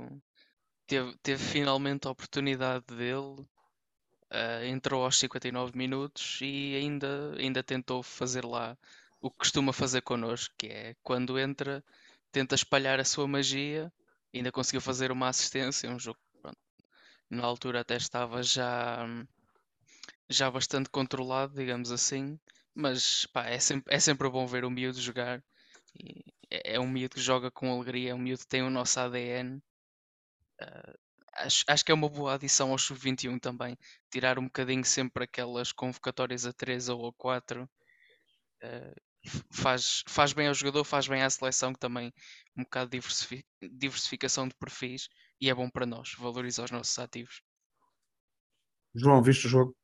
teve, 0.88 1.16
teve 1.22 1.44
finalmente 1.44 2.08
a 2.08 2.12
oportunidade 2.12 2.86
dele, 2.88 3.42
uh, 4.32 4.64
entrou 4.66 5.04
aos 5.04 5.20
59 5.20 5.78
minutos 5.78 6.40
e 6.42 6.76
ainda, 6.76 7.36
ainda 7.38 7.62
tentou 7.64 8.02
fazer 8.02 8.46
lá 8.46 8.78
o 9.24 9.32
que 9.32 9.38
costuma 9.38 9.72
fazer 9.72 10.02
connosco, 10.02 10.54
que 10.58 10.68
é 10.68 10.96
quando 11.02 11.40
entra, 11.40 11.82
tenta 12.30 12.56
espalhar 12.56 13.00
a 13.00 13.06
sua 13.06 13.26
magia, 13.26 13.92
ainda 14.34 14.52
conseguiu 14.52 14.82
fazer 14.82 15.14
uma 15.14 15.30
assistência, 15.30 15.90
um 15.90 15.98
jogo 15.98 16.20
pronto, 16.42 16.58
na 17.30 17.46
altura 17.46 17.80
até 17.80 17.96
estava 17.96 18.44
já, 18.44 19.06
já 20.30 20.52
bastante 20.52 20.90
controlado, 20.90 21.56
digamos 21.56 21.90
assim, 21.90 22.38
mas 22.76 23.26
pá, 23.28 23.46
é, 23.48 23.60
sempre, 23.60 23.96
é 23.96 24.00
sempre 24.00 24.30
bom 24.30 24.46
ver 24.46 24.66
o 24.66 24.70
miúdo 24.70 25.00
jogar. 25.00 25.42
É, 26.50 26.76
é 26.76 26.80
um 26.80 26.90
miúdo 26.90 27.16
que 27.16 27.22
joga 27.22 27.50
com 27.50 27.72
alegria, 27.72 28.12
é 28.12 28.16
um 28.16 28.20
miúdo 28.20 28.42
que 28.42 28.48
tem 28.48 28.62
o 28.62 28.70
nosso 28.70 29.00
ADN. 29.00 29.58
Uh, 29.58 29.62
ah, 30.62 30.94
acho, 31.46 31.64
acho 31.68 31.86
que 31.86 31.92
é 31.92 31.96
uma 31.96 32.10
boa 32.10 32.34
adição 32.36 32.72
ao 32.72 32.78
Sub-21 32.78 33.40
também. 33.40 33.78
Tirar 34.12 34.38
um 34.38 34.46
bocadinho 34.46 34.84
sempre 34.84 35.24
aquelas 35.24 35.72
convocatórias 35.72 36.46
a 36.46 36.52
3 36.54 36.90
ou 36.90 37.08
a 37.08 37.14
4. 37.14 37.64
Uh, 37.64 37.68
ah, 38.64 39.13
faz, 39.52 40.04
faz 40.08 40.34
bem 40.34 40.48
ao 40.48 40.54
jogador, 40.54 40.84
faz 40.84 41.08
bem 41.08 41.22
à 41.22 41.30
seleção, 41.30 41.74
que 41.74 41.80
também 41.80 42.12
um 42.58 42.64
bocado 42.64 42.90
de 42.90 42.98
diversific, 42.98 43.46
diversificação 43.62 44.48
de 44.48 44.56
perfis 44.56 45.08
e 45.40 45.50
é 45.50 45.54
bom 45.54 45.70
para 45.70 45.86
nós, 45.86 46.16
valoriza 46.18 46.64
os 46.64 46.72
nossos 46.72 46.98
ativos. 47.00 47.42
João, 48.96 49.22
viste 49.22 49.48
o 49.48 49.50
jogo? 49.50 49.76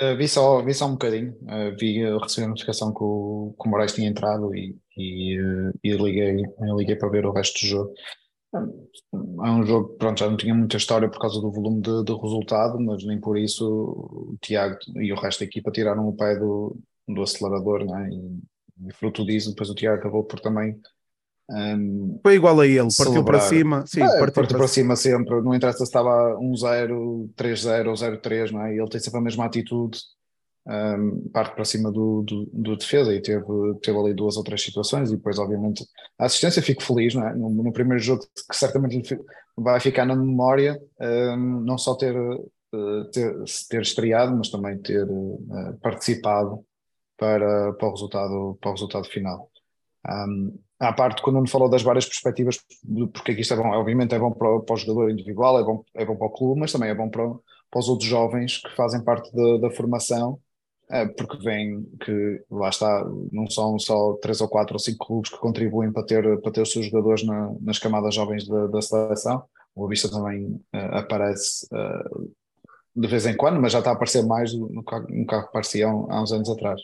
Uh, 0.00 0.16
vi, 0.16 0.28
só, 0.28 0.62
vi 0.64 0.72
só 0.72 0.86
um 0.86 0.92
bocadinho, 0.92 1.32
uh, 1.42 1.76
vi, 1.76 2.06
uh, 2.06 2.18
recebi 2.18 2.44
a 2.44 2.48
notificação 2.48 2.94
que 2.94 3.02
o, 3.02 3.54
que 3.60 3.68
o 3.68 3.70
Moraes 3.70 3.92
tinha 3.92 4.08
entrado 4.08 4.54
e, 4.54 4.78
e, 4.96 5.36
e 5.82 5.92
liguei, 5.92 6.42
liguei 6.76 6.94
para 6.94 7.08
ver 7.08 7.26
o 7.26 7.32
resto 7.32 7.60
do 7.60 7.66
jogo. 7.66 7.94
É 8.54 9.50
um 9.50 9.64
jogo 9.66 9.90
que 9.90 9.98
pronto, 9.98 10.20
já 10.20 10.30
não 10.30 10.36
tinha 10.36 10.54
muita 10.54 10.76
história 10.76 11.10
por 11.10 11.18
causa 11.18 11.40
do 11.40 11.50
volume 11.50 11.82
de, 11.82 12.04
de 12.04 12.12
resultado, 12.12 12.80
mas 12.80 13.04
nem 13.04 13.20
por 13.20 13.36
isso 13.36 13.66
o 13.66 14.38
Tiago 14.40 14.78
e 14.96 15.12
o 15.12 15.16
resto 15.16 15.40
da 15.40 15.46
equipa 15.46 15.70
tiraram 15.70 16.08
o 16.08 16.16
pé 16.16 16.36
do, 16.38 16.78
do 17.08 17.22
acelerador, 17.22 17.84
né? 17.84 18.10
e, 18.10 18.88
e 18.88 18.92
fruto 18.92 19.24
disso, 19.24 19.50
depois 19.50 19.70
o 19.70 19.74
Tiago 19.74 19.98
acabou 19.98 20.24
por 20.24 20.40
também. 20.40 20.78
Um, 21.50 22.20
Foi 22.22 22.34
igual 22.34 22.60
a 22.60 22.66
ele, 22.66 22.76
partiu 22.78 22.90
celebrar. 22.90 23.24
para 23.24 23.40
cima, 23.40 23.86
sim, 23.86 24.02
é, 24.02 24.06
partiu, 24.06 24.34
partiu 24.34 24.58
para, 24.58 24.68
cima 24.68 24.96
sempre, 24.96 25.40
não 25.40 25.54
interessa 25.54 25.78
se 25.78 25.84
estava 25.84 26.36
1-0, 26.38 27.30
3-0 27.34 27.86
ou 27.88 27.94
0-3, 27.94 28.50
não 28.52 28.66
é? 28.66 28.76
ele 28.76 28.88
tem 28.88 29.00
sempre 29.00 29.18
a 29.18 29.22
mesma 29.22 29.46
atitude, 29.46 29.98
um, 30.66 31.28
parte 31.32 31.54
para 31.54 31.64
cima 31.64 31.90
do, 31.90 32.22
do, 32.22 32.46
do, 32.52 32.76
defesa 32.76 33.14
e 33.14 33.22
teve, 33.22 33.42
teve 33.82 33.98
ali 33.98 34.12
duas 34.12 34.36
ou 34.36 34.44
três 34.44 34.62
situações 34.62 35.10
e 35.10 35.16
depois 35.16 35.38
obviamente 35.38 35.82
a 36.18 36.26
assistência 36.26 36.60
fico 36.60 36.82
feliz, 36.82 37.14
não 37.14 37.26
é? 37.26 37.34
no, 37.34 37.48
no 37.48 37.72
primeiro 37.72 38.02
jogo 38.02 38.22
que 38.50 38.54
certamente 38.54 39.18
vai 39.56 39.80
ficar 39.80 40.04
na 40.04 40.14
memória, 40.14 40.78
um, 41.00 41.60
não 41.60 41.78
só 41.78 41.94
ter, 41.94 42.14
uh, 42.14 43.10
ter, 43.10 43.34
ter 43.70 43.80
estreado, 43.80 44.36
mas 44.36 44.50
também 44.50 44.76
ter 44.76 45.04
uh, 45.04 45.78
participado 45.80 46.62
para, 47.18 47.72
para, 47.74 47.88
o, 47.88 47.90
resultado, 47.90 48.58
para 48.60 48.70
o 48.70 48.72
resultado 48.72 49.08
final. 49.08 49.50
Um, 50.08 50.58
à 50.78 50.92
parte, 50.92 51.20
quando 51.20 51.36
Nuno 51.36 51.48
falou 51.48 51.68
das 51.68 51.82
várias 51.82 52.06
perspectivas, 52.06 52.58
porque 53.12 53.32
aqui 53.32 53.40
isto 53.42 53.52
é 53.52 53.56
bom, 53.56 53.68
obviamente 53.70 54.14
é 54.14 54.18
bom 54.18 54.30
para, 54.30 54.60
para 54.60 54.74
o 54.74 54.76
jogador 54.78 55.10
individual, 55.10 55.58
é 55.58 55.64
bom, 55.64 55.84
é 55.94 56.04
bom 56.04 56.16
para 56.16 56.26
o 56.28 56.30
clube, 56.30 56.60
mas 56.60 56.72
também 56.72 56.88
é 56.88 56.94
bom 56.94 57.10
para, 57.10 57.28
para 57.70 57.80
os 57.80 57.88
outros 57.88 58.08
jovens 58.08 58.58
que 58.58 58.74
fazem 58.74 59.02
parte 59.02 59.34
da, 59.34 59.68
da 59.68 59.70
formação, 59.70 60.38
é, 60.90 61.04
porque 61.06 61.36
vem 61.38 61.84
que, 62.00 62.42
lá 62.50 62.68
está, 62.68 63.04
não 63.32 63.50
são 63.50 63.78
só 63.78 64.14
três 64.22 64.40
ou 64.40 64.48
quatro 64.48 64.76
ou 64.76 64.78
cinco 64.78 65.06
clubes 65.06 65.30
que 65.30 65.38
contribuem 65.38 65.92
para 65.92 66.04
ter, 66.04 66.40
para 66.40 66.52
ter 66.52 66.62
os 66.62 66.72
seus 66.72 66.86
jogadores 66.86 67.24
na, 67.24 67.52
nas 67.60 67.78
camadas 67.78 68.14
jovens 68.14 68.46
da, 68.46 68.68
da 68.68 68.80
seleção, 68.80 69.42
o 69.74 69.84
Avista 69.84 70.08
também 70.08 70.44
uh, 70.46 70.96
aparece 70.96 71.66
uh, 71.66 72.32
de 72.96 73.06
vez 73.06 73.26
em 73.26 73.36
quando, 73.36 73.60
mas 73.60 73.72
já 73.72 73.78
está 73.80 73.90
a 73.90 73.94
aparecer 73.94 74.24
mais 74.24 74.52
no 74.52 74.82
que 74.82 75.34
aparecia 75.34 75.86
há 75.86 76.22
uns 76.22 76.32
anos 76.32 76.48
atrás. 76.50 76.80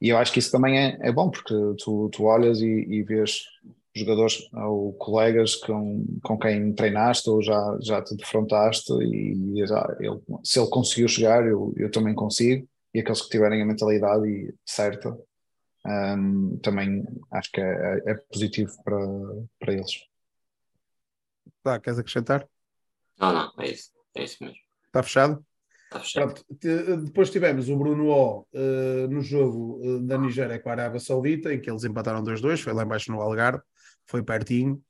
E 0.00 0.08
eu 0.08 0.18
acho 0.18 0.32
que 0.32 0.38
isso 0.38 0.50
também 0.50 0.78
é, 0.78 0.98
é 1.00 1.12
bom, 1.12 1.30
porque 1.30 1.54
tu, 1.78 2.08
tu 2.10 2.24
olhas 2.24 2.60
e, 2.60 2.66
e 2.66 3.02
vês 3.02 3.42
jogadores 3.94 4.48
ou 4.52 4.92
colegas 4.94 5.56
com, 5.56 6.04
com 6.22 6.38
quem 6.38 6.72
treinaste 6.72 7.28
ou 7.28 7.42
já, 7.42 7.78
já 7.80 8.00
te 8.02 8.16
defrontaste 8.16 8.92
e 9.02 9.66
já, 9.66 9.96
ele, 9.98 10.20
se 10.44 10.60
ele 10.60 10.70
conseguiu 10.70 11.08
chegar, 11.08 11.46
eu, 11.46 11.74
eu 11.76 11.90
também 11.90 12.14
consigo. 12.14 12.68
E 12.94 13.00
aqueles 13.00 13.22
que 13.22 13.28
tiverem 13.28 13.60
a 13.60 13.66
mentalidade 13.66 14.54
certa, 14.64 15.18
um, 15.86 16.58
também 16.58 17.04
acho 17.30 17.50
que 17.50 17.60
é, 17.60 17.64
é, 17.64 18.10
é, 18.12 18.14
positivo 18.14 18.72
para, 18.82 18.98
para 19.58 19.72
eles. 19.72 20.06
Tá, 21.62 21.78
queres 21.78 21.98
acrescentar? 21.98 22.48
Não, 23.18 23.32
não, 23.32 23.52
é 23.58 23.70
isso, 23.70 23.90
é 24.14 24.24
isso 24.24 24.36
mesmo. 24.40 24.58
Está 24.86 25.02
fechado? 25.02 25.44
Pronto, 26.12 26.44
depois 26.50 27.30
tivemos 27.30 27.68
o 27.68 27.76
Bruno 27.76 28.08
O 28.08 28.46
uh, 28.52 29.08
no 29.08 29.22
jogo 29.22 29.80
uh, 29.82 30.00
da 30.00 30.18
Nigéria 30.18 30.58
com 30.58 30.68
a 30.68 30.72
Arábia 30.72 31.00
Saudita, 31.00 31.52
em 31.52 31.60
que 31.60 31.70
eles 31.70 31.84
empataram 31.84 32.22
2-2, 32.22 32.62
foi 32.62 32.74
lá 32.74 32.82
embaixo 32.82 33.10
no 33.10 33.20
Algarve, 33.20 33.62
foi 34.06 34.22
pertinho, 34.22 34.82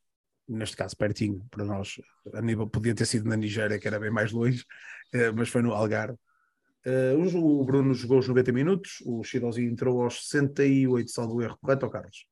neste 0.49 0.77
caso 0.77 0.97
pertinho 0.97 1.47
para 1.51 1.65
nós, 1.65 2.01
a 2.35 2.43
nível 2.43 2.69
podia 2.69 2.95
ter 2.95 3.07
sido 3.07 3.29
na 3.29 3.37
Nigéria, 3.37 3.79
que 3.79 3.87
era 3.87 4.01
bem 4.01 4.11
mais 4.11 4.33
longe, 4.33 4.65
uh, 5.15 5.33
mas 5.37 5.49
foi 5.49 5.63
no 5.63 5.73
Algarve. 5.73 6.19
o 6.85 7.65
Bruno 7.65 7.95
jogou 7.95 8.19
os 8.19 8.27
90 8.27 8.51
minutos, 8.51 9.01
o 9.07 9.23
Chidozi 9.23 9.65
entrou 9.65 10.03
aos 10.03 10.29
68, 10.29 11.11
salvo 11.13 11.41
erro, 11.41 11.57
correto, 11.61 11.87
ou 11.87 11.93
Carlos? 11.93 12.27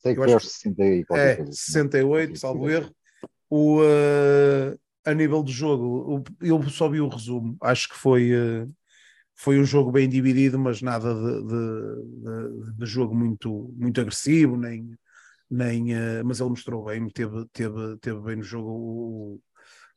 Sei 0.00 0.14
que 0.14 0.20
foi 0.20 0.32
aos 0.32 0.50
60 0.50 0.82
É, 1.16 1.36
68, 1.46 2.38
salvo 2.38 2.68
erro. 2.68 2.94
O, 3.48 3.80
uh, 3.80 4.78
a 5.04 5.14
nível 5.14 5.42
de 5.42 5.52
jogo, 5.52 6.22
eu 6.40 6.62
só 6.68 6.88
vi 6.88 7.00
o 7.00 7.08
resumo, 7.08 7.56
acho 7.62 7.88
que 7.88 7.96
foi, 7.96 8.32
eh, 8.32 8.66
foi 9.34 9.58
um 9.58 9.64
jogo 9.64 9.90
bem 9.90 10.08
dividido, 10.08 10.58
mas 10.58 10.82
nada 10.82 11.14
de, 11.14 11.46
de, 11.46 12.72
de, 12.76 12.86
jogo 12.86 13.14
muito, 13.14 13.74
muito 13.76 14.00
agressivo, 14.00 14.56
nem, 14.56 14.90
nem, 15.50 15.94
eh, 15.94 16.22
mas 16.22 16.40
ele 16.40 16.50
mostrou 16.50 16.84
bem, 16.84 17.08
teve, 17.08 17.46
teve, 17.52 17.96
teve 17.98 18.20
bem 18.20 18.36
no 18.36 18.42
jogo. 18.42 18.68
O, 18.68 19.40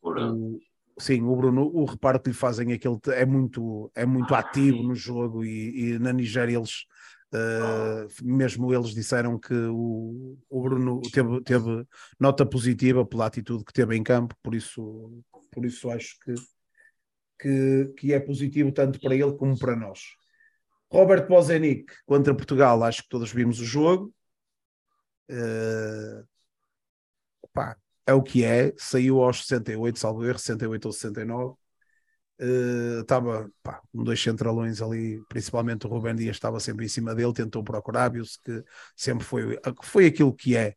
o, 0.01 0.60
sim, 0.97 1.22
o 1.22 1.36
Bruno, 1.36 1.70
o 1.74 1.86
reparo 1.86 2.20
que 2.20 2.30
lhe 2.30 2.36
fazem 2.36 2.72
é 2.72 2.78
que 2.78 2.88
ele 2.88 2.99
é 3.08 3.26
muito, 3.26 3.91
é 3.95 4.06
muito 4.06 4.34
ativo 4.34 4.84
no 4.84 4.95
jogo 4.95 5.43
e, 5.43 5.93
e 5.93 5.99
na 5.99 6.14
Nigéria 6.14 6.58
eles 6.58 6.86
Uh, 7.34 8.07
mesmo 8.21 8.71
eles 8.71 8.93
disseram 8.93 9.39
que 9.39 9.55
o, 9.55 10.38
o 10.47 10.61
Bruno 10.61 11.01
teve, 11.11 11.41
teve, 11.41 11.88
nota 12.19 12.45
positiva 12.45 13.03
pela 13.03 13.25
atitude 13.25 13.65
que 13.65 13.73
teve 13.73 13.95
em 13.95 14.03
campo, 14.03 14.36
por 14.43 14.53
isso, 14.53 15.23
por 15.51 15.65
isso 15.65 15.89
acho 15.89 16.15
que, 16.19 16.36
que, 17.39 17.93
que 17.97 18.13
é 18.13 18.19
positivo 18.19 18.71
tanto 18.71 18.99
para 18.99 19.15
ele 19.15 19.34
como 19.34 19.57
para 19.57 19.75
nós. 19.75 19.99
Robert 20.91 21.27
Bozenic 21.27 21.91
contra 22.05 22.36
Portugal, 22.36 22.84
acho 22.84 23.01
que 23.01 23.09
todos 23.09 23.31
vimos 23.31 23.59
o 23.59 23.65
jogo. 23.65 24.13
Uh, 25.31 26.23
é 28.05 28.13
o 28.13 28.21
que 28.21 28.43
é, 28.43 28.73
saiu 28.77 29.23
aos 29.23 29.47
68, 29.47 29.97
salvo 29.97 30.23
erro, 30.23 30.38
68 30.38 30.86
ou 30.86 30.91
69. 30.91 31.55
Uh, 32.39 33.01
estava 33.01 33.49
pá, 33.61 33.79
um 33.93 34.03
dois 34.03 34.21
centralões 34.21 34.81
ali, 34.81 35.21
principalmente 35.29 35.86
o 35.86 35.89
Rubem 35.89 36.15
Dias 36.15 36.36
estava 36.36 36.59
sempre 36.59 36.86
em 36.86 36.88
cima 36.89 37.13
dele, 37.13 37.31
tentou 37.31 37.63
procurar, 37.63 38.09
viu-se 38.09 38.39
que 38.41 38.63
sempre 38.95 39.23
foi, 39.23 39.59
foi 39.84 40.07
aquilo 40.07 40.34
que 40.34 40.57
é. 40.57 40.75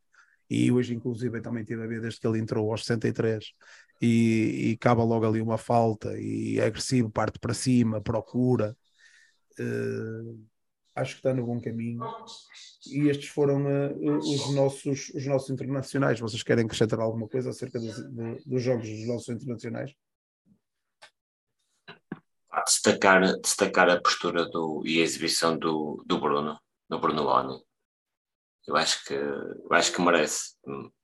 E 0.49 0.71
hoje, 0.71 0.95
inclusive, 0.95 1.41
também 1.41 1.65
tive 1.65 1.83
a 1.83 1.87
ver 1.87 2.01
desde 2.01 2.21
que 2.21 2.27
ele 2.27 2.39
entrou 2.39 2.71
aos 2.71 2.85
63 2.85 3.53
e, 4.01 4.71
e 4.71 4.73
acaba 4.75 5.03
logo 5.03 5.27
ali 5.27 5.41
uma 5.41 5.59
falta 5.59 6.17
e 6.19 6.59
é 6.59 6.67
agressivo, 6.67 7.11
parte 7.11 7.39
para 7.39 7.55
cima, 7.55 8.01
procura. 8.01 8.77
Uh, 9.59 10.45
acho 10.95 11.15
que 11.15 11.19
está 11.19 11.35
no 11.35 11.47
bom 11.47 11.61
caminho. 11.61 12.01
E 12.87 13.09
estes 13.09 13.29
foram 13.29 13.65
uh, 13.65 14.19
os, 14.19 14.55
nossos, 14.55 15.09
os 15.15 15.27
nossos 15.27 15.51
internacionais. 15.51 16.21
Vocês 16.21 16.43
querem 16.43 16.65
acrescentar 16.65 17.01
alguma 17.01 17.27
coisa 17.27 17.51
acerca 17.51 17.81
dos, 17.81 17.97
dos 18.45 18.63
jogos 18.63 18.89
dos 18.89 19.07
nossos 19.09 19.29
internacionais? 19.29 19.93
Destacar, 22.65 23.21
destacar 23.41 23.91
a 23.91 24.01
postura 24.01 24.47
do, 24.47 24.83
e 24.85 25.01
a 25.01 25.05
exibição 25.05 25.59
do, 25.59 26.03
do 26.07 26.19
Bruno, 26.19 26.59
do 26.89 26.99
Bruno 26.99 27.23
Loni. 27.23 27.63
Eu 28.67 28.77
acho 28.77 29.05
que, 29.05 29.15
eu 29.15 29.69
acho 29.71 29.93
que 29.93 30.01
merece. 30.01 30.55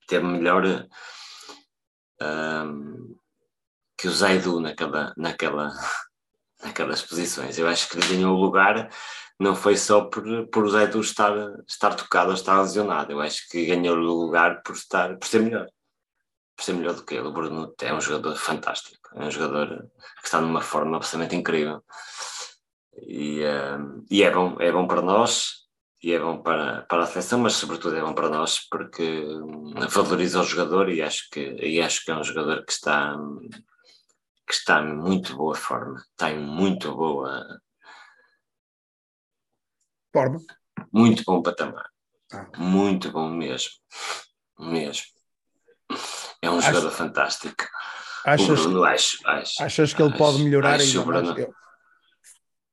ter 0.09 0.23
melhor 0.23 0.65
um, 2.21 3.17
que 3.97 4.09
o 4.09 4.13
Zaidu 4.13 4.61
naquela, 4.61 5.13
naquela, 5.17 5.71
naquelas 6.63 7.03
posições. 7.03 7.59
Eu 7.59 7.69
acho 7.69 7.89
que 7.89 7.99
lhe 7.99 8.09
ganhou 8.09 8.35
o 8.35 8.41
lugar 8.41 8.91
não 9.43 9.57
foi 9.57 9.77
só 9.77 10.03
por, 10.03 10.25
por 10.49 10.65
o 10.65 10.71
Zaidu 10.71 11.01
estar, 11.01 11.33
estar 11.67 11.95
tocado 11.95 12.29
ou 12.29 12.35
estar 12.35 12.61
lesionado. 12.61 13.13
Eu 13.13 13.21
acho 13.21 13.49
que 13.49 13.67
ganhou 13.67 13.97
o 13.97 14.01
lugar 14.01 14.63
por, 14.63 14.75
estar, 14.75 15.17
por 15.19 15.27
ser 15.27 15.41
melhor. 15.41 15.67
Por 16.57 16.65
ser 16.65 16.75
melhor 16.75 16.95
do 16.95 17.05
que 17.05 17.15
ele. 17.15 17.29
O 17.29 17.33
Bruno 17.33 17.75
é 17.81 17.95
um 17.95 18.01
jogador 18.01 18.37
fantástico. 18.37 19.09
É 19.15 19.25
um 19.25 19.31
jogador 19.31 19.91
que 20.21 20.27
está 20.27 20.41
numa 20.41 20.61
forma 20.61 20.97
absolutamente 20.97 21.37
incrível. 21.37 21.83
E, 22.95 23.43
um, 23.45 24.05
e 24.11 24.23
é, 24.23 24.31
bom, 24.31 24.57
é 24.61 24.71
bom 24.71 24.87
para 24.87 25.03
nós 25.03 25.63
e 26.03 26.13
é 26.13 26.19
bom 26.19 26.43
para, 26.43 26.83
para 26.83 27.05
a 27.05 27.07
seleção, 27.07 27.39
mas 27.39 27.55
sobretudo 27.55 27.97
é 27.97 28.01
bom 28.01 28.13
para 28.13 28.29
nós 28.29 28.59
porque 28.69 29.25
valoriza 29.89 30.41
o 30.41 30.45
jogador 30.45 30.91
e 30.91 31.01
acho 31.01 31.31
que, 31.31 31.41
e 31.41 31.81
acho 31.81 32.05
que 32.05 32.11
é 32.11 32.17
um 32.17 32.25
jogador 32.25 32.65
que 32.65 32.73
está, 32.73 33.17
que 34.47 34.53
está 34.53 34.81
em 34.81 34.95
muito 34.95 35.37
boa 35.37 35.55
forma, 35.55 36.03
está 36.11 36.31
em 36.31 36.41
muito 36.41 36.95
boa 36.95 37.61
forma. 40.13 40.41
Muito 40.93 41.23
bom 41.25 41.41
patamar. 41.41 41.89
Ah. 42.33 42.51
Muito 42.59 43.11
bom 43.13 43.31
mesmo. 43.31 43.71
Mesmo. 44.59 45.07
É 46.43 46.51
um 46.51 46.59
Acho... 46.59 46.69
jogador 46.69 46.91
fantástico. 46.91 47.65
Achas, 48.25 48.61
Bruno, 48.61 48.85
acho, 48.85 49.19
acho, 49.27 49.63
achas 49.63 49.95
que 49.95 50.03
ele 50.03 50.17
pode 50.17 50.43
melhorar 50.45 50.81
ainda 50.81 51.05
mais? 51.05 51.49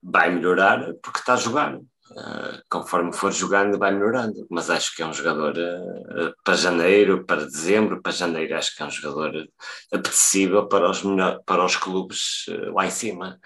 Vai 0.02 0.32
melhorar 0.32 0.94
porque 1.02 1.20
está 1.20 1.34
a 1.34 1.38
jogar. 1.38 1.76
Uh, 1.76 2.60
conforme 2.68 3.14
for 3.14 3.32
jogando, 3.32 3.78
vai 3.78 3.92
melhorando. 3.92 4.48
Mas 4.50 4.70
acho 4.70 4.96
que 4.96 5.02
é 5.02 5.06
um 5.06 5.14
jogador 5.14 5.56
uh, 5.56 6.34
para 6.44 6.56
janeiro, 6.56 7.26
para 7.26 7.46
dezembro, 7.46 8.02
para 8.02 8.12
janeiro, 8.12 8.56
acho 8.56 8.76
que 8.76 8.82
é 8.82 8.86
um 8.86 8.92
jogador 8.92 9.48
apetecível 9.92 10.68
para 10.68 10.90
os, 10.90 11.04
melhor, 11.04 11.40
para 11.46 11.64
os 11.64 11.76
clubes 11.76 12.48
uh, 12.48 12.74
lá 12.74 12.88
em 12.88 12.92
cima. 12.92 13.40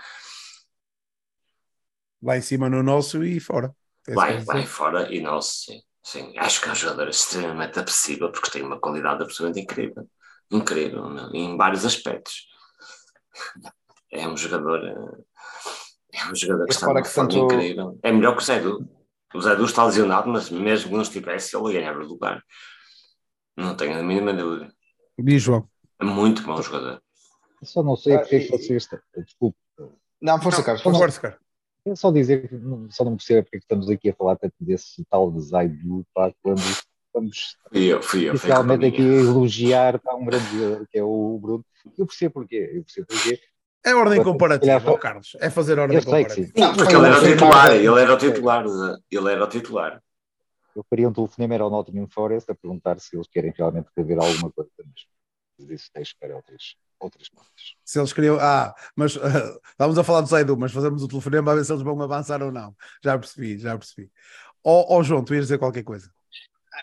Lá 2.22 2.38
em 2.38 2.42
cima 2.42 2.70
no 2.70 2.82
nosso 2.82 3.24
e 3.24 3.40
fora. 3.40 3.74
Vai, 4.08 4.40
vai 4.40 4.66
fora 4.66 5.14
e 5.14 5.22
nosso, 5.22 5.66
sim, 5.66 5.82
sim. 6.04 6.34
Acho 6.38 6.62
que 6.62 6.70
é 6.70 6.72
um 6.72 6.76
jogador 6.76 7.08
extremamente 7.08 7.80
apetecível 7.80 8.32
porque 8.32 8.52
tem 8.52 8.64
uma 8.64 8.80
qualidade 8.80 9.24
absolutamente 9.24 9.62
incrível. 9.62 10.08
Incrível, 10.52 11.06
em 11.34 11.58
vários 11.58 11.86
aspectos. 11.86 12.48
É 14.12 14.28
um 14.28 14.38
jogador. 14.38 14.84
É 16.14 16.32
um 16.32 16.36
jogador 16.36 16.66
que 16.66 16.74
está 16.74 16.86
forma 16.86 17.02
tanto... 17.02 17.38
incrível. 17.38 18.00
É 18.04 18.12
melhor 18.12 18.36
que 18.36 18.44
o 18.44 18.46
Zé 18.46 18.60
Du. 18.60 18.88
O 19.34 19.42
Zé 19.42 19.56
Du 19.56 19.66
está 19.66 19.84
lesionado, 19.84 20.30
mas 20.30 20.52
mesmo 20.52 20.90
que 20.90 20.96
não 20.96 21.02
estivesse, 21.02 21.58
ele 21.58 21.74
ia 21.74 21.80
ganhar 21.80 21.98
o 21.98 22.06
lugar. 22.06 22.44
Não 23.58 23.76
tenho 23.76 23.98
a 23.98 24.04
mínima 24.04 24.34
dúvida. 24.34 24.72
Diz, 25.18 25.42
João. 25.42 25.68
É 26.00 26.06
muito 26.06 26.44
bom 26.44 26.62
jogador. 26.62 27.02
Eu 27.62 27.68
só 27.68 27.82
não 27.82 27.96
sei 27.96 28.16
ah, 28.16 28.20
porque 28.20 28.36
é 28.36 28.40
que 28.42 28.52
vocês. 28.52 28.88
Desculpe. 29.18 29.58
Não, 30.22 30.40
força, 30.42 30.64
Carlos. 30.64 30.84
Força, 30.84 31.20
Carlos. 31.20 31.40
É 31.86 31.96
só 31.96 32.12
dizer 32.12 32.48
que 32.48 32.56
só 32.92 33.04
não 33.04 33.18
percebo 33.18 33.44
porque 33.44 33.58
é 33.58 33.60
estamos 33.60 33.90
aqui 33.90 34.10
a 34.10 34.16
falar 34.16 34.38
tanto 34.38 34.56
desse 34.60 35.04
tal 35.10 35.32
de 35.32 35.42
Zaidu, 35.42 36.06
pá, 36.14 36.34
quando 36.42 36.60
estamos 36.60 37.58
fui 37.70 37.86
eu, 37.86 38.02
fui 38.02 38.30
eu, 38.30 38.36
realmente 38.36 38.86
aqui 38.86 39.02
a 39.02 39.22
elogiar 39.22 40.00
pá, 40.00 40.16
um 40.16 40.26
grande 40.26 40.46
jogador 40.46 40.88
que 40.90 40.98
é 40.98 41.04
o 41.04 41.38
Bruno. 41.42 41.66
Eu 41.98 42.06
percebo 42.06 42.36
porquê, 42.36 42.72
eu 42.74 42.84
percebo 42.84 43.08
porquê. 43.08 43.40
É 43.86 43.94
ordem 43.94 44.24
comparativa, 44.24 44.80
calhar, 44.80 45.00
Carlos. 45.00 45.36
É 45.42 45.50
fazer 45.50 45.78
ordem 45.78 46.02
comparativa. 46.02 46.52
Não, 46.56 46.74
porque 46.74 46.96
ele 46.96 47.06
era 47.06 47.20
o 47.20 47.24
titular, 47.24 47.76
ele 47.76 48.02
era 48.02 48.14
o 48.14 48.18
titular, 48.18 48.66
ele 49.12 49.32
era 49.32 49.44
o 49.44 49.48
titular. 49.48 50.04
Eu 50.74 50.86
faria 50.90 51.08
um 51.08 51.14
telefonema 51.14 51.60
ao 51.60 51.70
Nottingham 51.70 52.08
Forest 52.08 52.50
a 52.50 52.56
perguntar 52.56 52.98
se 53.00 53.16
eles 53.16 53.28
querem 53.28 53.54
realmente 53.56 53.90
rever 53.96 54.18
alguma 54.20 54.50
coisa, 54.52 54.72
mas 55.60 55.70
isso 55.70 55.90
deixo 55.94 56.16
para 56.18 56.36
outras 56.36 56.76
outras 57.04 57.30
partes. 57.30 57.76
Se 57.84 58.00
eles 58.00 58.14
queriam. 58.14 58.38
Ah, 58.40 58.74
mas 58.96 59.16
uh, 59.16 59.60
estávamos 59.72 59.98
a 59.98 60.04
falar 60.04 60.22
do 60.22 60.28
Zaidu, 60.28 60.58
mas 60.58 60.72
fazemos 60.72 61.04
o 61.04 61.08
telefonema 61.08 61.46
para 61.46 61.56
ver 61.56 61.66
se 61.66 61.72
eles 61.72 61.84
vão 61.84 62.02
avançar 62.02 62.42
ou 62.42 62.52
não. 62.52 62.76
Já 63.04 63.18
percebi, 63.18 63.58
já 63.58 63.78
percebi. 63.78 64.10
Oh, 64.64 64.86
oh, 64.98 65.04
João, 65.04 65.24
tu 65.24 65.34
ias 65.34 65.46
dizer 65.46 65.58
qualquer 65.58 65.84
coisa. 65.84 66.10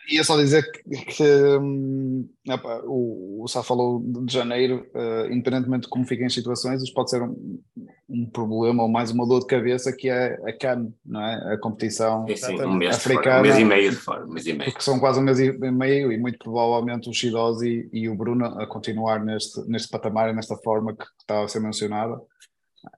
Ia 0.09 0.25
só 0.25 0.37
dizer 0.37 0.71
que, 0.71 0.83
que 1.05 1.25
hum, 1.61 2.29
opa, 2.49 2.83
o, 2.85 3.45
o 3.45 3.49
Sá 3.49 3.63
falou 3.63 4.01
de 4.25 4.33
janeiro, 4.33 4.87
uh, 4.95 5.33
independentemente 5.33 5.83
de 5.83 5.89
como 5.89 6.07
fiquem 6.07 6.27
as 6.27 6.35
situações, 6.35 6.83
isso 6.83 6.93
pode 6.95 7.11
ser 7.11 7.23
um, 7.23 7.61
um, 8.09 8.27
problema 8.31 8.83
ou 8.83 8.89
mais 8.89 9.11
uma 9.11 9.27
dor 9.27 9.41
de 9.41 9.47
cabeça 9.47 9.93
que 9.93 10.09
é 10.09 10.39
a 10.45 10.53
CAN, 10.53 10.93
não 11.05 11.21
é? 11.21 11.55
A 11.55 11.59
competição 11.59 12.27
sim, 12.29 12.37
sim, 12.37 12.63
um 12.63 12.75
mês 12.75 12.97
africana. 12.97 13.41
um 13.41 13.43
mês 13.43 13.59
e 13.59 13.65
meio 13.65 13.91
de 13.91 13.97
fora, 13.97 14.25
um 14.25 14.33
mês 14.33 14.47
e 14.47 14.53
meio. 14.53 14.71
Porque 14.71 14.83
são 14.83 14.99
quase 14.99 15.19
um 15.19 15.23
mês 15.23 15.39
e 15.39 15.53
meio 15.53 16.13
e 16.13 16.19
muito 16.19 16.39
provavelmente 16.39 17.09
o 17.09 17.13
Shidozi 17.13 17.89
e 17.93 18.09
o 18.09 18.17
Bruno 18.17 18.47
a 18.47 18.67
continuar 18.67 19.25
neste, 19.25 19.61
neste 19.69 19.89
patamar 19.89 20.31
e 20.31 20.33
nesta 20.33 20.57
forma 20.57 20.95
que 20.95 21.05
estava 21.21 21.45
a 21.45 21.49
ser 21.49 21.61
mencionada 21.61 22.21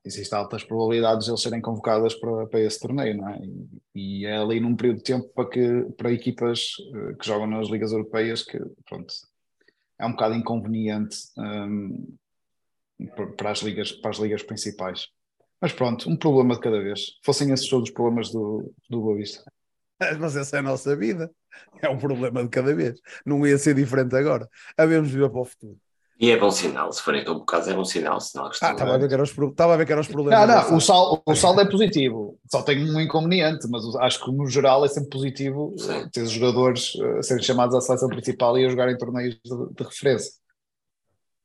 existem 0.04 0.38
altas 0.38 0.64
probabilidades 0.64 1.24
de 1.24 1.30
eles 1.30 1.42
serem 1.42 1.60
convocados 1.60 2.14
para, 2.14 2.46
para 2.46 2.60
esse 2.60 2.78
torneio, 2.78 3.16
não 3.16 3.28
é? 3.28 3.40
E, 3.94 4.22
e, 4.22 4.26
é 4.26 4.36
ali 4.36 4.60
num 4.60 4.76
período 4.76 4.98
de 4.98 5.04
tempo 5.04 5.28
para, 5.34 5.48
que, 5.48 5.84
para 5.96 6.12
equipas 6.12 6.72
uh, 6.92 7.16
que 7.16 7.26
jogam 7.26 7.46
nas 7.46 7.68
ligas 7.68 7.92
europeias 7.92 8.42
que, 8.42 8.58
pronto, 8.88 9.12
é 9.98 10.06
um 10.06 10.12
bocado 10.12 10.34
inconveniente 10.34 11.16
um, 11.38 12.16
para, 13.36 13.50
as 13.50 13.60
ligas, 13.60 13.92
para 13.92 14.10
as 14.10 14.18
ligas 14.18 14.42
principais. 14.42 15.08
Mas 15.60 15.72
pronto, 15.72 16.08
um 16.08 16.16
problema 16.16 16.54
de 16.54 16.60
cada 16.60 16.82
vez. 16.82 17.18
Fossem 17.24 17.52
esses 17.52 17.68
todos 17.68 17.88
os 17.88 17.94
problemas 17.94 18.30
do, 18.30 18.72
do 18.88 19.00
Boa 19.00 19.16
Vista. 19.16 19.44
Mas 20.20 20.36
essa 20.36 20.56
é 20.56 20.58
a 20.58 20.62
nossa 20.62 20.96
vida. 20.96 21.30
É 21.80 21.88
um 21.88 21.98
problema 21.98 22.42
de 22.42 22.48
cada 22.48 22.74
vez. 22.74 23.00
Não 23.24 23.46
ia 23.46 23.58
ser 23.58 23.74
diferente 23.74 24.16
agora. 24.16 24.48
Havemos 24.76 25.10
ver 25.10 25.30
para 25.30 25.40
o 25.40 25.44
futuro. 25.44 25.78
E 26.20 26.30
é 26.30 26.36
bom 26.36 26.50
sinal, 26.50 26.92
se 26.92 27.02
forem 27.02 27.24
convocados 27.24 27.66
é 27.66 27.74
bom 27.74 27.84
sinal, 27.84 28.20
senão 28.20 28.46
ah, 28.46 28.50
estava 28.52 28.94
a, 28.94 28.98
ver 28.98 29.08
que 29.08 29.14
eram 29.14 29.24
os, 29.24 29.30
estava 29.30 29.74
a 29.74 29.76
ver 29.76 29.86
que 29.86 29.92
eram 29.92 30.02
os 30.02 30.08
problemas. 30.08 30.48
Não, 30.48 30.70
não, 30.70 30.76
o, 30.76 30.80
sal, 30.80 31.22
o 31.26 31.34
saldo 31.34 31.60
é 31.62 31.68
positivo, 31.68 32.38
só 32.48 32.62
tem 32.62 32.88
um 32.88 33.00
inconveniente, 33.00 33.66
mas 33.68 33.82
acho 33.96 34.24
que 34.24 34.30
no 34.30 34.46
geral 34.46 34.84
é 34.84 34.88
sempre 34.88 35.10
positivo 35.10 35.74
Sim. 35.76 36.08
ter 36.12 36.22
os 36.22 36.30
jogadores 36.30 36.94
uh, 36.94 37.22
serem 37.22 37.42
chamados 37.42 37.74
à 37.74 37.80
seleção 37.80 38.08
principal 38.08 38.56
e 38.56 38.64
a 38.64 38.68
jogar 38.68 38.90
em 38.90 38.96
torneios 38.96 39.34
de, 39.44 39.74
de 39.74 39.82
referência. 39.82 40.32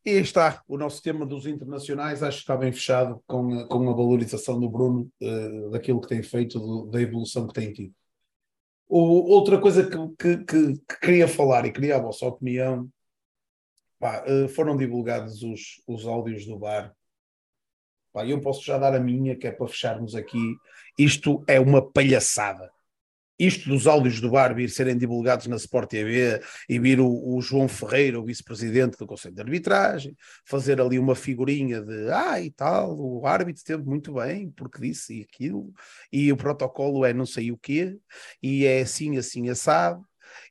E 0.05 0.11
aí 0.11 0.21
está, 0.21 0.61
o 0.67 0.77
nosso 0.77 1.01
tema 1.01 1.25
dos 1.25 1.45
internacionais 1.47 2.21
acho 2.21 2.37
que 2.37 2.43
está 2.43 2.55
bem 2.55 2.71
fechado 2.71 3.19
com, 3.25 3.59
a, 3.59 3.67
com 3.67 3.89
a 3.89 3.93
valorização 3.93 4.59
do 4.59 4.69
Bruno, 4.69 5.09
uh, 5.21 5.71
daquilo 5.71 6.01
que 6.01 6.07
tem 6.07 6.21
feito, 6.21 6.59
do, 6.59 6.85
da 6.85 7.01
evolução 7.01 7.47
que 7.47 7.53
tem 7.53 7.73
tido. 7.73 7.93
O, 8.87 9.33
outra 9.33 9.59
coisa 9.59 9.83
que, 9.83 9.97
que, 10.17 10.45
que, 10.45 10.73
que, 10.73 10.99
queria 11.01 11.27
falar 11.27 11.65
e 11.65 11.73
queria 11.73 11.97
a 11.97 12.01
vossa 12.01 12.25
opinião 12.25 12.87
Pá, 13.99 14.23
eh, 14.27 14.47
foram 14.47 14.77
divulgados 14.77 15.41
os, 15.43 15.81
os 15.87 16.05
áudios 16.05 16.45
do 16.45 16.57
bar. 16.57 16.95
Pá, 18.13 18.25
eu 18.25 18.39
posso 18.41 18.63
já 18.63 18.77
dar 18.77 18.93
a 18.95 18.99
minha, 18.99 19.35
que 19.35 19.47
é 19.47 19.51
para 19.51 19.67
fecharmos 19.67 20.15
aqui. 20.15 20.55
Isto 20.97 21.43
é 21.47 21.59
uma 21.59 21.81
palhaçada. 21.81 22.71
Isto 23.39 23.69
dos 23.69 23.85
áudios 23.85 24.19
do 24.19 24.31
bar 24.31 24.55
vir 24.55 24.69
serem 24.69 24.97
divulgados 24.97 25.45
na 25.45 25.57
Sport 25.57 25.89
TV 25.91 26.41
e 26.67 26.79
vir 26.79 26.99
o, 26.99 27.35
o 27.35 27.39
João 27.39 27.67
Ferreira, 27.67 28.19
o 28.19 28.25
vice-presidente 28.25 28.97
do 28.97 29.05
Conselho 29.05 29.35
de 29.35 29.41
Arbitragem, 29.41 30.17
fazer 30.43 30.81
ali 30.81 30.97
uma 30.97 31.13
figurinha 31.13 31.79
de 31.79 32.09
ah 32.11 32.41
e 32.41 32.49
tal, 32.49 32.97
o 32.97 33.27
árbitro 33.27 33.59
esteve 33.59 33.83
muito 33.83 34.13
bem 34.13 34.49
porque 34.49 34.81
disse 34.81 35.21
aquilo, 35.21 35.71
e 36.11 36.31
o 36.31 36.37
protocolo 36.37 37.05
é 37.05 37.13
não 37.13 37.27
sei 37.27 37.51
o 37.51 37.57
quê, 37.57 37.99
e 38.41 38.65
é 38.65 38.81
assim, 38.81 39.17
assim, 39.17 39.49
assado, 39.49 40.03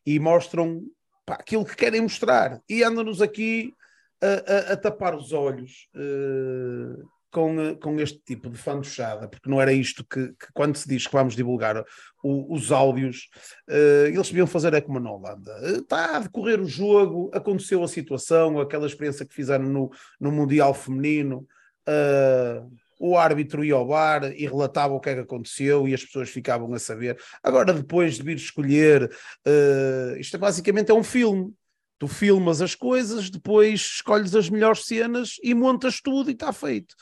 e 0.05 0.21
mostram 0.21 0.81
pá, 1.27 1.35
aquilo 1.35 1.65
que 1.65 1.77
querem 1.77 2.01
mostrar 2.01 2.61
e 2.69 2.83
andam-nos 2.83 3.21
aqui 3.21 3.75
a, 4.23 4.71
a, 4.71 4.73
a, 4.73 4.77
tapar 4.77 5.15
os 5.15 5.33
olhos 5.33 5.89
uh, 5.95 7.07
com, 7.31 7.61
eh, 7.61 7.75
com 7.75 8.01
este 8.01 8.19
tipo 8.21 8.49
de 8.49 8.57
fantochada, 8.57 9.29
porque 9.29 9.51
não 9.51 9.61
era 9.61 9.71
isto 9.71 10.03
que, 10.07 10.29
que 10.29 10.47
quando 10.55 10.77
se 10.77 10.89
diz 10.89 11.07
que 11.07 11.13
vamos 11.13 11.37
divulgar 11.37 11.85
o, 12.25 12.55
os 12.55 12.73
áudios, 12.73 13.29
uh, 13.69 14.07
eles 14.07 14.29
deviam 14.29 14.47
fazer 14.47 14.73
é 14.73 14.81
como 14.81 14.99
na 14.99 15.13
Holanda. 15.13 15.53
Está 15.79 16.17
a 16.17 16.21
decorrer 16.21 16.61
o 16.61 16.67
jogo, 16.67 17.31
aconteceu 17.35 17.83
a 17.83 17.89
situação, 17.89 18.59
aquela 18.59 18.87
experiência 18.87 19.27
que 19.27 19.35
fizeram 19.35 19.67
no, 19.67 19.91
no 20.19 20.33
Mundial 20.33 20.73
Feminino. 20.73 21.47
Uh, 21.87 22.71
o 22.99 23.17
árbitro 23.17 23.65
ia 23.65 23.75
ao 23.75 23.87
bar 23.87 24.33
e 24.33 24.47
relatava 24.47 24.95
o 24.95 25.01
que 25.01 25.11
é 25.11 25.15
que 25.15 25.21
aconteceu 25.21 25.87
e 25.87 25.95
as 25.95 26.05
pessoas 26.05 26.31
ficavam 26.31 26.73
a 26.73 26.79
saber. 26.79 27.19
Agora, 27.43 27.73
depois 27.73 28.17
de 28.17 28.23
vir 28.23 28.37
escolher, 28.37 29.05
uh, 29.05 30.17
isto 30.19 30.37
é 30.37 30.39
basicamente 30.39 30.91
é 30.91 30.95
um 30.95 31.05
filme. 31.05 31.53
Tu 31.99 32.09
filmas 32.09 32.61
as 32.61 32.75
coisas, 32.75 33.31
depois 33.31 33.81
escolhes 33.81 34.35
as 34.35 34.51
melhores 34.51 34.85
cenas 34.85 35.37
e 35.43 35.55
montas 35.55 36.01
tudo 36.01 36.31
e 36.31 36.35
está 36.35 36.53
feito. 36.53 36.95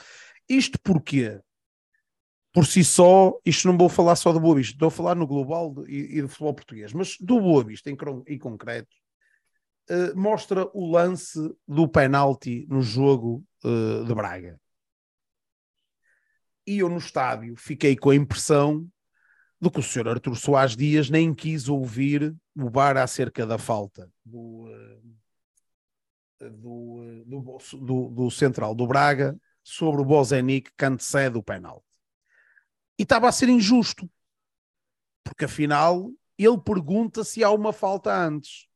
Isto 0.49 0.79
porquê? 0.83 1.41
Por 2.53 2.67
si 2.67 2.85
só, 2.85 3.37
isto 3.45 3.67
não 3.67 3.77
vou 3.77 3.89
falar 3.89 4.15
só 4.15 4.33
do 4.33 4.39
Boa 4.39 4.55
Vista, 4.55 4.75
estou 4.75 4.87
a 4.87 4.91
falar 4.93 5.17
no 5.17 5.27
global 5.27 5.75
e, 5.89 6.19
e 6.19 6.23
do 6.23 6.29
futebol 6.29 6.55
português, 6.55 6.93
mas 6.93 7.17
do 7.19 7.41
Boa 7.41 7.65
Vista 7.65 7.91
em, 7.91 7.97
em 8.29 8.39
concreto, 8.39 8.95
uh, 9.91 10.17
mostra 10.17 10.69
o 10.73 10.93
lance 10.93 11.39
do 11.67 11.89
penalti 11.89 12.65
no 12.69 12.81
jogo 12.81 13.45
uh, 13.65 14.05
de 14.05 14.15
Braga. 14.15 14.61
E 16.67 16.79
eu 16.79 16.89
no 16.89 16.99
estádio 16.99 17.55
fiquei 17.57 17.97
com 17.97 18.11
a 18.11 18.15
impressão 18.15 18.89
do 19.61 19.71
que 19.71 19.81
o 19.81 19.83
senhor 19.83 20.09
Artur 20.09 20.37
Soares 20.37 20.77
Dias 20.77 21.09
nem 21.09 21.35
quis 21.35 21.69
ouvir 21.69 22.35
o 22.57 22.69
bar 22.71 22.97
acerca 22.97 23.47
da 23.47 23.59
falta 23.59 24.11
do, 24.25 24.69
eh, 24.71 26.51
do, 26.51 27.03
eh, 27.03 27.25
do, 27.27 27.59
do, 27.81 28.11
do 28.11 28.31
central 28.31 28.75
do 28.75 28.87
Braga 28.87 29.39
sobre 29.63 30.03
o 30.03 30.05
Bozenic 30.05 30.71
que 30.77 30.85
antecede 30.85 31.39
o 31.39 31.43
penalti. 31.43 31.85
E 32.99 33.03
estava 33.03 33.29
a 33.29 33.33
ser 33.33 33.49
injusto, 33.49 34.09
porque 35.25 35.47
afinal 35.47 36.11
ele 36.39 36.59
pergunta 36.59 37.25
se 37.25 37.43
há 37.43 37.51
uma 37.51 37.73
falta 37.73 38.15
antes. 38.15 38.69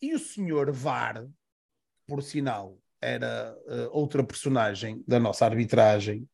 E 0.00 0.14
o 0.14 0.18
senhor 0.18 0.72
VAR, 0.72 1.26
por 2.06 2.22
sinal, 2.22 2.78
era 3.00 3.56
uh, 3.66 3.90
outra 3.92 4.24
personagem 4.24 5.04
da 5.06 5.20
nossa 5.20 5.44
arbitragem, 5.44 6.28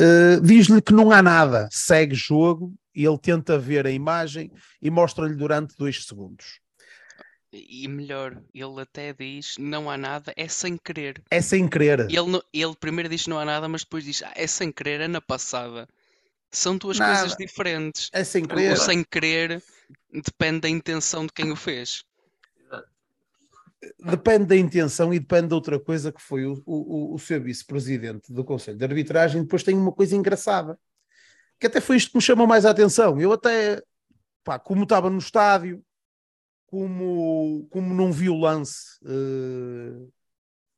uh, 0.00 0.40
diz-lhe 0.40 0.80
que 0.80 0.92
não 0.92 1.10
há 1.10 1.22
nada, 1.22 1.68
segue 1.70 2.14
jogo 2.14 2.74
e 2.94 3.04
ele 3.04 3.18
tenta 3.18 3.58
ver 3.58 3.86
a 3.86 3.90
imagem 3.90 4.50
e 4.80 4.90
mostra-lhe 4.90 5.34
durante 5.34 5.76
dois 5.76 6.04
segundos. 6.04 6.60
E 7.52 7.88
melhor, 7.88 8.42
ele 8.52 8.80
até 8.80 9.12
diz 9.12 9.54
não 9.58 9.90
há 9.90 9.96
nada, 9.96 10.32
é 10.36 10.48
sem 10.48 10.76
querer. 10.76 11.22
É 11.30 11.40
sem 11.40 11.68
querer. 11.68 12.00
Ele, 12.10 12.40
ele 12.52 12.76
primeiro 12.78 13.08
diz 13.08 13.26
não 13.26 13.38
há 13.38 13.44
nada, 13.44 13.68
mas 13.68 13.82
depois 13.82 14.04
diz 14.04 14.22
ah, 14.22 14.32
é 14.34 14.46
sem 14.46 14.70
querer, 14.70 15.00
é 15.00 15.08
na 15.08 15.20
passada. 15.20 15.88
São 16.50 16.76
duas 16.76 16.98
nada. 16.98 17.20
coisas 17.20 17.36
diferentes. 17.36 18.10
É 18.12 18.24
sem 18.24 18.44
querer. 18.44 18.72
O 18.72 18.76
sem 18.76 19.02
querer 19.04 19.62
depende 20.12 20.60
da 20.60 20.68
intenção 20.68 21.26
de 21.26 21.32
quem 21.32 21.50
o 21.50 21.56
fez 21.56 22.04
depende 23.98 24.46
da 24.46 24.56
intenção 24.56 25.12
e 25.12 25.18
depende 25.18 25.48
de 25.48 25.54
outra 25.54 25.78
coisa 25.78 26.12
que 26.12 26.20
foi 26.20 26.46
o, 26.46 26.62
o, 26.66 27.14
o 27.14 27.18
seu 27.18 27.40
vice-presidente 27.42 28.32
do 28.32 28.44
Conselho 28.44 28.78
de 28.78 28.84
Arbitragem. 28.84 29.42
Depois 29.42 29.62
tem 29.62 29.76
uma 29.76 29.92
coisa 29.92 30.16
engraçada, 30.16 30.78
que 31.58 31.66
até 31.66 31.80
foi 31.80 31.96
isto 31.96 32.10
que 32.10 32.16
me 32.16 32.22
chamou 32.22 32.46
mais 32.46 32.64
a 32.64 32.70
atenção. 32.70 33.20
Eu 33.20 33.32
até, 33.32 33.82
pá, 34.44 34.58
como 34.58 34.84
estava 34.84 35.10
no 35.10 35.18
estádio, 35.18 35.82
como, 36.66 37.66
como 37.70 37.94
não 37.94 38.12
vi 38.12 38.28
o 38.28 38.38
lance 38.38 38.98
uh, 39.02 40.12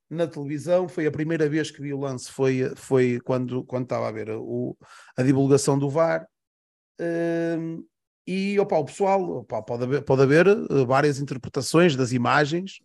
na 0.09 0.27
televisão, 0.27 0.89
foi 0.89 1.07
a 1.07 1.11
primeira 1.11 1.49
vez 1.49 1.71
que 1.71 1.83
vi 1.83 1.93
o 1.93 2.01
lance, 2.01 2.31
foi, 2.31 2.73
foi 2.77 3.21
quando, 3.25 3.65
quando 3.65 3.85
estava 3.85 4.09
a 4.09 4.13
ver 4.13 4.31
o, 4.31 4.77
a 5.17 5.23
divulgação 5.23 5.79
do 5.79 5.89
VAR. 5.89 6.27
Uh, 7.01 7.85
e 8.27 8.61
opa, 8.61 8.77
o 8.77 8.85
pessoal 8.85 9.23
opa, 9.39 9.63
pode, 9.63 9.85
haver, 9.85 10.05
pode 10.05 10.23
haver 10.23 10.47
uh, 10.47 10.87
várias 10.87 11.19
interpretações 11.19 11.97
das 11.97 12.13
imagens. 12.13 12.81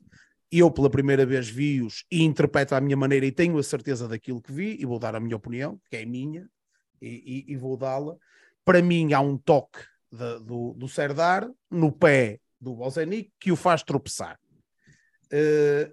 Eu, 0.56 0.70
pela 0.70 0.88
primeira 0.88 1.26
vez, 1.26 1.50
vi-os 1.50 2.06
e 2.12 2.22
interpreto 2.22 2.76
à 2.76 2.80
minha 2.80 2.96
maneira 2.96 3.26
e 3.26 3.32
tenho 3.32 3.58
a 3.58 3.64
certeza 3.64 4.08
daquilo 4.08 4.40
que 4.40 4.52
vi 4.52 4.78
e 4.80 4.86
vou 4.86 5.00
dar 5.00 5.16
a 5.16 5.20
minha 5.20 5.36
opinião, 5.36 5.82
que 5.90 5.98
é 5.98 6.06
minha, 6.06 6.48
e, 7.02 7.46
e, 7.48 7.54
e 7.54 7.58
vou 7.58 7.76
dá-la. 7.76 8.16
Para 8.64 8.80
mim, 8.80 9.14
há 9.14 9.20
um 9.20 9.36
toque 9.36 9.80
de, 10.12 10.40
do, 10.42 10.74
do 10.74 10.88
Serdar 10.88 11.50
no 11.72 11.92
pé 11.92 12.40
do 12.62 12.76
Bozenic 12.76 13.32
que 13.40 13.52
o 13.52 13.56
faz 13.56 13.82
tropeçar. 13.82 14.40
Uh, 15.26 15.92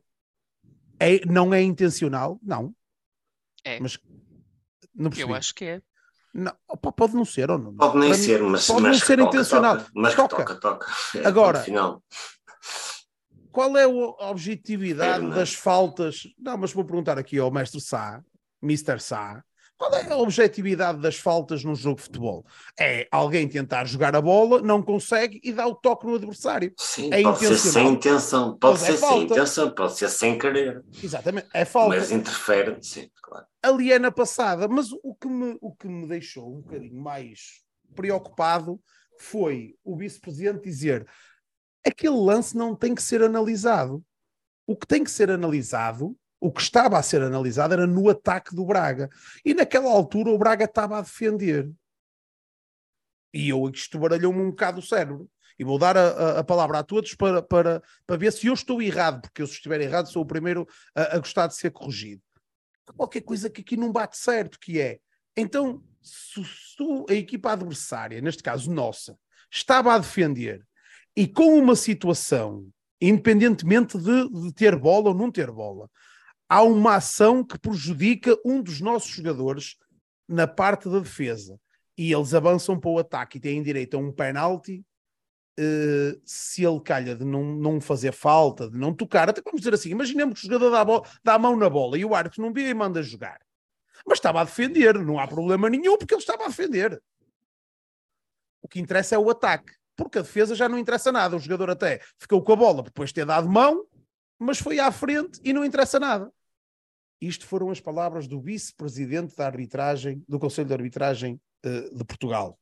é, 0.99 1.25
não 1.25 1.55
é 1.55 1.63
intencional, 1.63 2.39
não. 2.43 2.75
É. 3.65 3.81
Mas 3.81 3.99
não 4.95 5.11
Eu 5.17 5.35
acho 5.35 5.55
que 5.55 5.65
é. 5.65 5.83
Não, 6.35 6.55
opa, 6.69 6.93
pode 6.93 7.15
não 7.15 7.25
ser, 7.25 7.51
ou 7.51 7.59
não? 7.59 7.75
Pode 7.75 7.97
nem 7.97 8.13
ser, 8.13 8.43
mas 8.43 8.67
pode 8.67 8.83
mas 8.83 9.01
não 9.01 9.07
ser 9.07 9.17
toca, 9.17 9.29
intencional. 9.29 9.79
Toca, 9.79 9.91
mas 9.95 10.15
toca. 10.15 10.37
toca, 10.37 10.55
toca. 10.57 10.87
É, 11.17 11.27
Agora, 11.27 11.61
final. 11.61 12.05
Qual 13.61 13.77
é 13.77 13.85
a 13.85 14.31
objetividade 14.31 15.27
é, 15.27 15.29
das 15.29 15.53
faltas? 15.53 16.23
Não, 16.39 16.57
mas 16.57 16.73
vou 16.73 16.83
perguntar 16.83 17.19
aqui 17.19 17.39
ao 17.39 17.51
mestre 17.51 17.79
Sá, 17.79 18.23
Mr. 18.63 18.99
Sá, 18.99 19.45
qual 19.77 19.95
é 19.95 20.11
a 20.11 20.17
objetividade 20.17 20.99
das 20.99 21.17
faltas 21.17 21.63
num 21.63 21.75
jogo 21.75 21.97
de 21.97 22.05
futebol? 22.05 22.47
É 22.79 23.07
alguém 23.11 23.47
tentar 23.47 23.85
jogar 23.85 24.17
a 24.17 24.21
bola, 24.23 24.63
não 24.63 24.83
consegue 24.83 25.43
e 25.45 25.53
dá 25.53 25.67
o 25.67 25.75
toque 25.75 26.07
no 26.07 26.15
adversário. 26.15 26.73
Sim, 26.79 27.13
é 27.13 27.23
pode 27.23 27.39
ser 27.39 27.59
sem 27.59 27.89
intenção, 27.89 28.57
pode 28.57 28.81
Mas 28.81 28.83
é 28.83 28.87
ser 28.93 28.97
sem 28.97 29.09
falta. 29.09 29.35
intenção, 29.35 29.71
pode 29.75 29.93
ser 29.99 30.09
sem 30.09 30.39
querer. 30.39 30.83
Exatamente, 31.05 31.49
é 31.53 31.67
falta. 31.67 31.97
Mas 31.97 32.11
interfere, 32.11 32.79
sim, 32.81 33.11
claro. 33.23 33.45
Ali 33.63 33.93
é 33.93 33.99
na 33.99 34.11
passada, 34.11 34.67
mas 34.69 34.91
o 34.91 35.15
que, 35.15 35.29
me, 35.29 35.59
o 35.61 35.71
que 35.77 35.87
me 35.87 36.09
deixou 36.09 36.51
um 36.51 36.63
bocadinho 36.63 36.99
mais 36.99 37.61
preocupado 37.95 38.81
foi 39.19 39.75
o 39.85 39.95
vice-presidente 39.99 40.63
dizer 40.63 41.07
aquele 41.87 42.17
lance 42.17 42.57
não 42.57 42.75
tem 42.75 42.95
que 42.95 43.03
ser 43.03 43.23
analisado. 43.23 44.05
O 44.67 44.77
que 44.77 44.87
tem 44.87 45.03
que 45.03 45.11
ser 45.11 45.31
analisado 45.31 46.17
o 46.41 46.51
que 46.51 46.63
estava 46.63 46.99
a 46.99 47.03
ser 47.03 47.21
analisado 47.21 47.75
era 47.75 47.87
no 47.87 48.09
ataque 48.09 48.55
do 48.57 48.65
Braga. 48.65 49.11
E 49.45 49.53
naquela 49.53 49.91
altura 49.91 50.31
o 50.31 50.39
Braga 50.39 50.65
estava 50.65 50.99
a 50.99 51.03
defender. 51.03 51.71
E 53.33 53.51
eu 53.51 53.69
isto 53.69 53.99
baralhou-me 53.99 54.41
um 54.41 54.51
bocado 54.51 54.81
o 54.81 54.83
cérebro. 54.83 55.31
E 55.59 55.63
vou 55.63 55.79
dar 55.79 55.95
a, 55.95 56.39
a, 56.39 56.45
palavra 56.45 56.79
a 56.79 56.83
todos 56.83 57.15
para, 57.15 57.43
para, 57.43 57.83
para 58.07 58.17
ver 58.17 58.33
se 58.33 58.47
eu 58.47 58.55
estou 58.55 58.81
errado, 58.81 59.21
porque 59.21 59.43
eu, 59.43 59.47
se 59.47 59.53
estiver 59.53 59.79
errado, 59.83 60.11
sou 60.11 60.23
o 60.23 60.27
primeiro 60.27 60.67
a, 60.95 61.17
a 61.17 61.19
gostar 61.19 61.47
de 61.49 61.55
ser 61.55 61.71
corrigido. 61.71 62.23
Qualquer 62.97 63.21
coisa 63.21 63.51
que 63.51 63.61
aqui 63.61 63.77
não 63.77 63.93
bate 63.93 64.17
certo, 64.17 64.59
que 64.59 64.81
é. 64.81 64.99
Então, 65.37 65.85
se, 66.03 66.43
se 66.43 66.83
a 67.11 67.13
equipa 67.13 67.53
adversária, 67.53 68.23
neste 68.23 68.43
caso 68.43 68.73
nossa, 68.73 69.19
estava 69.51 69.95
a 69.95 69.99
defender 69.99 70.67
e 71.17 71.27
com 71.27 71.59
uma 71.59 71.75
situação, 71.77 72.69
independentemente 73.01 73.99
de, 73.99 74.29
de 74.29 74.53
ter 74.53 74.77
bola 74.77 75.09
ou 75.09 75.15
não 75.15 75.31
ter 75.31 75.51
bola, 75.51 75.89
há 76.49 76.63
uma 76.63 76.97
ação 76.97 77.45
que 77.45 77.59
prejudica 77.59 78.37
um 78.45 78.63
dos 78.63 78.81
nossos 78.81 79.11
jogadores 79.11 79.77
na 80.29 80.47
parte 80.47 80.89
da 80.89 80.99
defesa 80.99 81.59
e 81.97 82.13
eles 82.13 82.35
avançam 82.35 82.79
para 82.79 82.91
o 82.91 82.99
ataque 82.99 83.39
e 83.39 83.41
têm 83.41 83.63
direito 83.63 83.97
a 83.97 84.01
um 84.01 84.13
penalti 84.13 84.85
uh, 85.59 86.21
se 86.25 86.65
ele 86.65 86.81
calha 86.81 87.15
de 87.15 87.25
não, 87.25 87.45
não 87.45 87.81
fazer 87.81 88.13
falta, 88.13 88.71
de 88.71 88.79
não 88.79 88.95
tocar, 88.95 89.29
até 89.29 89.43
vamos 89.43 89.61
dizer 89.61 89.75
assim, 89.75 89.91
imaginemos 89.91 90.41
que 90.41 90.47
o 90.47 90.51
jogador 90.51 90.71
dá 90.71 90.81
a, 90.81 91.03
dá 91.23 91.35
a 91.35 91.39
mão 91.39 91.57
na 91.57 91.69
bola 91.69 91.99
e 91.99 92.05
o 92.05 92.15
árbitro 92.15 92.43
não 92.43 92.53
vê 92.53 92.69
e 92.69 92.75
manda 92.75 93.03
jogar. 93.03 93.41
Mas 94.07 94.19
estava 94.19 94.41
a 94.41 94.45
defender, 94.45 94.99
não 94.99 95.19
há 95.19 95.27
problema 95.27 95.69
nenhum 95.69 95.99
porque 95.99 96.15
ele 96.15 96.23
estava 96.23 96.45
a 96.45 96.49
defender. 96.49 97.01
O 98.63 98.69
que 98.69 98.81
interessa 98.81 99.15
é 99.15 99.19
o 99.19 99.29
ataque, 99.29 99.73
porque 100.01 100.19
a 100.19 100.23
defesa 100.23 100.55
já 100.55 100.67
não 100.67 100.79
interessa 100.79 101.13
nada. 101.13 101.37
O 101.37 101.39
jogador 101.39 101.69
até 101.69 102.01
ficou 102.19 102.43
com 102.43 102.53
a 102.55 102.57
bola 102.57 102.83
depois 102.83 103.11
de 103.11 103.17
ter 103.17 103.27
dado 103.27 103.47
mão, 103.49 103.85
mas 104.39 104.59
foi 104.59 104.79
à 104.81 104.91
frente 104.91 105.39
e 105.45 105.53
não 105.53 105.63
interessa 105.63 106.01
nada. 106.01 106.33
Isto 107.21 107.47
foram 107.47 107.71
as 107.71 107.81
palavras 107.81 108.27
do 108.27 108.41
vice-presidente 108.41 109.37
da 109.37 109.45
arbitragem, 109.45 110.25
do 110.27 110.39
Conselho 110.39 110.69
de 110.69 110.73
Arbitragem 110.73 111.39
uh, 111.67 111.95
de 111.95 112.03
Portugal. 112.05 112.59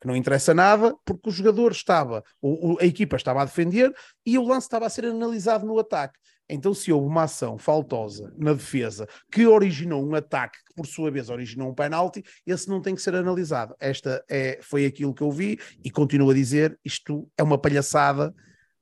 Que 0.00 0.06
não 0.06 0.16
interessa 0.16 0.54
nada, 0.54 0.96
porque 1.04 1.28
o 1.28 1.32
jogador 1.32 1.72
estava, 1.72 2.24
o, 2.40 2.72
o, 2.72 2.78
a 2.80 2.84
equipa 2.86 3.16
estava 3.16 3.42
a 3.42 3.44
defender 3.44 3.94
e 4.24 4.38
o 4.38 4.46
lance 4.46 4.66
estava 4.66 4.86
a 4.86 4.90
ser 4.90 5.04
analisado 5.04 5.66
no 5.66 5.78
ataque. 5.78 6.18
Então, 6.48 6.72
se 6.72 6.90
houve 6.92 7.06
uma 7.06 7.24
ação 7.24 7.58
faltosa 7.58 8.32
na 8.36 8.52
defesa 8.52 9.06
que 9.30 9.46
originou 9.46 10.04
um 10.04 10.14
ataque 10.14 10.58
que, 10.66 10.74
por 10.74 10.86
sua 10.86 11.10
vez, 11.10 11.28
originou 11.28 11.70
um 11.70 11.74
penalti, 11.74 12.24
esse 12.46 12.68
não 12.68 12.80
tem 12.80 12.94
que 12.94 13.02
ser 13.02 13.14
analisado. 13.14 13.74
Esta 13.78 14.24
é, 14.28 14.58
foi 14.62 14.86
aquilo 14.86 15.14
que 15.14 15.22
eu 15.22 15.30
vi 15.30 15.58
e 15.84 15.90
continuo 15.90 16.30
a 16.30 16.34
dizer: 16.34 16.78
isto 16.84 17.30
é 17.36 17.42
uma 17.42 17.58
palhaçada, 17.58 18.34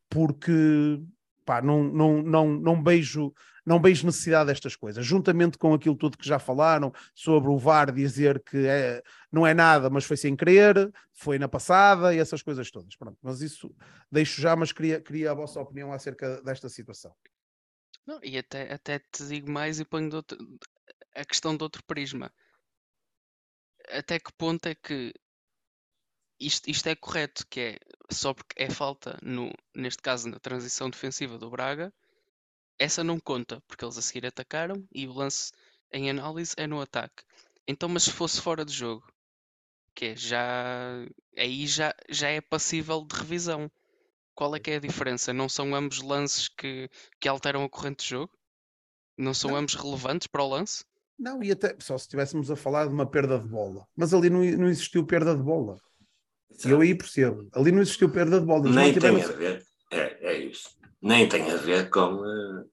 porque 0.08 1.00
pá, 1.44 1.60
não, 1.60 1.82
não, 1.82 2.22
não, 2.22 2.48
não 2.48 2.82
beijo 2.82 3.32
não 3.66 3.80
vejo 3.80 4.06
necessidade 4.06 4.46
destas 4.46 4.76
coisas, 4.76 5.04
juntamente 5.04 5.58
com 5.58 5.74
aquilo 5.74 5.96
tudo 5.96 6.16
que 6.16 6.26
já 6.26 6.38
falaram 6.38 6.92
sobre 7.12 7.50
o 7.50 7.58
VAR 7.58 7.90
dizer 7.90 8.40
que 8.40 8.64
é, 8.64 9.02
não 9.30 9.44
é 9.44 9.52
nada, 9.52 9.90
mas 9.90 10.04
foi 10.04 10.16
sem 10.16 10.36
querer, 10.36 10.88
foi 11.12 11.36
na 11.36 11.48
passada 11.48 12.14
e 12.14 12.18
essas 12.18 12.42
coisas 12.42 12.70
todas. 12.70 12.94
Pronto, 12.94 13.18
mas 13.20 13.40
isso 13.40 13.74
deixo 14.10 14.40
já, 14.40 14.54
mas 14.54 14.70
queria, 14.70 15.00
queria 15.00 15.32
a 15.32 15.34
vossa 15.34 15.60
opinião 15.60 15.92
acerca 15.92 16.40
desta 16.42 16.68
situação. 16.68 17.12
Não, 18.06 18.20
e 18.22 18.38
até, 18.38 18.72
até 18.72 18.98
te 18.98 19.26
digo 19.26 19.50
mais 19.50 19.80
e 19.80 19.84
ponho 19.84 20.10
a 21.14 21.24
questão 21.24 21.56
de 21.56 21.62
outro 21.62 21.82
prisma. 21.84 22.32
Até 23.90 24.18
que 24.18 24.32
ponto 24.32 24.66
é 24.66 24.74
que 24.74 25.12
isto, 26.38 26.68
isto 26.70 26.86
é 26.88 26.94
correto, 26.94 27.46
que 27.48 27.60
é 27.60 27.78
só 28.10 28.34
porque 28.34 28.62
é 28.62 28.70
falta, 28.70 29.18
no, 29.22 29.52
neste 29.74 30.02
caso 30.02 30.28
na 30.28 30.38
transição 30.38 30.90
defensiva 30.90 31.38
do 31.38 31.50
Braga, 31.50 31.92
essa 32.78 33.02
não 33.02 33.18
conta, 33.18 33.62
porque 33.66 33.84
eles 33.84 33.98
a 33.98 34.02
seguir 34.02 34.26
atacaram 34.26 34.86
e 34.92 35.06
o 35.06 35.12
lance 35.12 35.52
em 35.92 36.10
análise 36.10 36.54
é 36.56 36.66
no 36.66 36.80
ataque. 36.80 37.22
Então, 37.66 37.88
mas 37.88 38.04
se 38.04 38.12
fosse 38.12 38.40
fora 38.40 38.64
de 38.64 38.72
jogo, 38.72 39.06
que 39.94 40.06
é 40.06 40.16
já 40.16 41.06
aí 41.36 41.66
já, 41.66 41.94
já 42.08 42.28
é 42.28 42.40
passível 42.40 43.04
de 43.04 43.16
revisão. 43.16 43.70
Qual 44.36 44.54
é 44.54 44.60
que 44.60 44.70
é 44.70 44.76
a 44.76 44.80
diferença? 44.80 45.32
Não 45.32 45.48
são 45.48 45.74
ambos 45.74 46.02
lances 46.02 46.46
que, 46.46 46.90
que 47.18 47.26
alteram 47.26 47.64
a 47.64 47.68
corrente 47.70 48.04
de 48.04 48.10
jogo? 48.10 48.30
Não 49.16 49.32
são 49.32 49.52
Não. 49.52 49.56
ambos 49.56 49.74
relevantes 49.74 50.26
para 50.26 50.42
o 50.42 50.48
lance? 50.48 50.84
Não, 51.18 51.42
e 51.42 51.50
até 51.50 51.74
só 51.78 51.96
se 51.96 52.04
estivéssemos 52.04 52.50
a 52.50 52.56
falar 52.56 52.86
de 52.86 52.92
uma 52.92 53.06
perda 53.06 53.38
de 53.38 53.48
bola. 53.48 53.86
Mas 53.96 54.12
ali 54.12 54.28
não, 54.28 54.44
não 54.44 54.68
existiu 54.68 55.06
perda 55.06 55.34
de 55.34 55.42
bola. 55.42 55.80
E 56.62 56.70
eu 56.70 56.82
aí 56.82 56.94
percebo. 56.94 57.48
Ali 57.54 57.72
não 57.72 57.80
existiu 57.80 58.10
perda 58.10 58.38
de 58.38 58.44
bola. 58.44 58.70
Nem 58.70 58.92
tem 58.92 59.22
a 59.22 59.26
ver, 59.28 59.66
é, 59.90 60.32
é 60.32 60.38
isso. 60.38 60.76
Nem 61.00 61.26
tem 61.26 61.50
a 61.50 61.56
ver 61.56 61.88
com, 61.88 62.22
eh, 62.24 62.64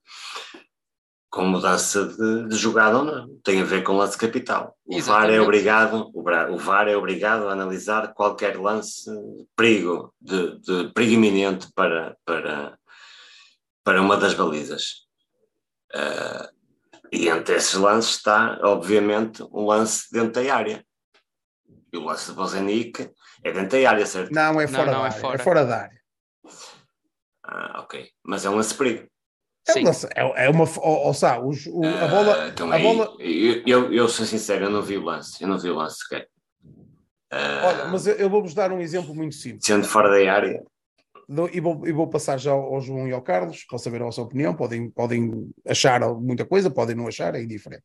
com 1.34 1.46
mudança 1.48 2.06
de, 2.06 2.48
de 2.48 2.56
jogada 2.56 3.00
ou 3.00 3.04
não. 3.04 3.40
Tem 3.40 3.60
a 3.60 3.66
ver 3.66 3.82
com 3.84 3.98
lance 3.98 4.16
capital. 4.16 4.78
O 4.86 5.02
VAR 5.02 5.32
é 5.32 5.42
obrigado, 5.42 6.12
o, 6.14 6.58
VAR 6.60 6.88
é 6.88 6.96
obrigado 6.96 7.48
a 7.48 7.54
analisar 7.54 8.14
qualquer 8.14 8.56
lance 8.56 9.10
de 9.10 9.48
perigo, 9.56 10.14
de, 10.22 10.60
de 10.60 10.94
perigo 10.94 11.14
iminente 11.14 11.68
para, 11.74 12.16
para, 12.24 12.78
para 13.84 14.00
uma 14.00 14.16
das 14.16 14.36
balizas. 14.36 15.08
Eh, 15.96 16.50
e 17.12 17.28
entre 17.28 17.56
esses 17.56 17.74
lances 17.74 18.18
está, 18.18 18.60
obviamente, 18.62 19.42
um 19.52 19.66
lance 19.66 20.06
dentro 20.12 20.44
da 20.44 20.56
área. 20.56 20.86
E 21.92 21.98
o 21.98 22.04
lance 22.04 22.30
de 22.30 22.36
Bozenic 22.36 23.10
é 23.44 23.52
dentro 23.52 23.82
da 23.82 23.90
área, 23.90 24.06
certo? 24.06 24.32
Não, 24.32 24.62
é 24.62 24.68
Não, 24.68 24.72
fora 24.72 24.92
não, 24.92 25.00
da 25.02 25.08
é 25.08 25.10
área. 25.10 25.18
É 25.18 25.20
fora. 25.20 25.40
fora 25.40 25.66
da 25.66 25.78
área. 25.82 26.02
Ah, 27.44 27.82
ok. 27.82 28.08
Mas 28.24 28.46
é 28.46 28.52
um 28.52 28.56
lance 28.56 28.76
perigo. 28.76 29.12
É, 29.68 29.80
um 29.80 29.84
lance- 29.84 30.08
é, 30.16 30.46
é 30.46 30.50
uma. 30.50 30.66
Ou, 30.80 31.08
ou 31.08 31.14
sabe, 31.14 31.48
os- 31.48 31.66
o- 31.68 31.84
a 31.86 32.08
bola. 32.08 32.44
Ah, 32.44 32.48
então 32.50 32.72
a 32.72 32.76
aí, 32.76 32.84
bola 32.84 33.16
eu, 33.20 33.64
eu, 33.66 33.94
eu 33.94 34.10
sou 34.10 34.26
sincero, 34.26 34.66
eu 34.66 34.70
não 34.70 34.82
vi 34.82 34.98
o 34.98 35.04
lance, 35.04 35.42
eu 35.42 35.48
não 35.48 35.58
vi 35.58 35.70
o 35.70 35.76
lance 35.76 35.98
sequer. 36.00 36.28
Ah, 37.32 37.62
olha, 37.66 37.86
mas 37.86 38.06
eu, 38.06 38.16
eu 38.16 38.30
vou-vos 38.30 38.54
dar 38.54 38.72
um 38.72 38.80
exemplo 38.82 39.16
muito 39.16 39.36
simples. 39.36 39.66
Sendo 39.66 39.86
fora 39.86 40.10
da 40.10 40.32
área, 40.32 40.64
E 41.52 41.60
vou, 41.60 41.88
e 41.88 41.92
vou 41.92 42.08
passar 42.08 42.38
já 42.38 42.52
ao, 42.52 42.76
ao 42.76 42.82
João 42.82 43.08
e 43.08 43.12
ao 43.14 43.22
Carlos 43.22 43.64
para 43.64 43.78
saber 43.80 44.02
a 44.02 44.06
vossa 44.06 44.22
opinião. 44.22 44.54
Podem, 44.56 44.90
podem 44.90 45.50
achar 45.68 46.00
muita 46.16 46.46
coisa, 46.46 46.70
podem 46.70 46.96
não 46.96 47.08
achar, 47.08 47.34
é 47.34 47.42
indiferente. 47.42 47.84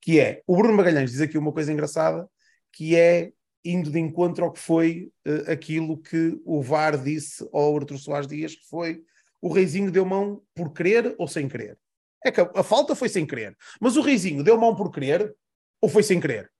Que 0.00 0.20
é, 0.20 0.42
o 0.46 0.56
Bruno 0.56 0.74
Magalhães 0.76 1.10
diz 1.10 1.20
aqui 1.20 1.36
uma 1.38 1.50
coisa 1.52 1.72
engraçada, 1.72 2.28
que 2.72 2.94
é 2.94 3.32
indo 3.64 3.90
de 3.90 3.98
encontro 3.98 4.44
ao 4.44 4.52
que 4.52 4.60
foi 4.60 5.08
eh, 5.24 5.50
aquilo 5.52 5.98
que 6.00 6.38
o 6.44 6.62
VAR 6.62 6.96
disse 6.96 7.44
ao 7.52 7.74
Artur 7.76 7.98
Soares 7.98 8.28
Dias, 8.28 8.54
que 8.54 8.64
foi 8.68 9.02
o 9.46 9.52
Reizinho 9.52 9.92
deu 9.92 10.04
mão 10.04 10.42
por 10.54 10.72
querer 10.72 11.14
ou 11.18 11.28
sem 11.28 11.48
querer. 11.48 11.78
É 12.24 12.32
que 12.32 12.40
a, 12.40 12.62
falta 12.64 12.96
foi 12.96 13.08
sem 13.08 13.24
querer. 13.24 13.56
Mas 13.80 13.96
o 13.96 14.00
Reizinho 14.00 14.42
deu 14.42 14.58
mão 14.58 14.74
por 14.74 14.90
querer 14.90 15.36
ou 15.80 15.88
foi 15.88 16.02
sem 16.02 16.20
querer? 16.20 16.52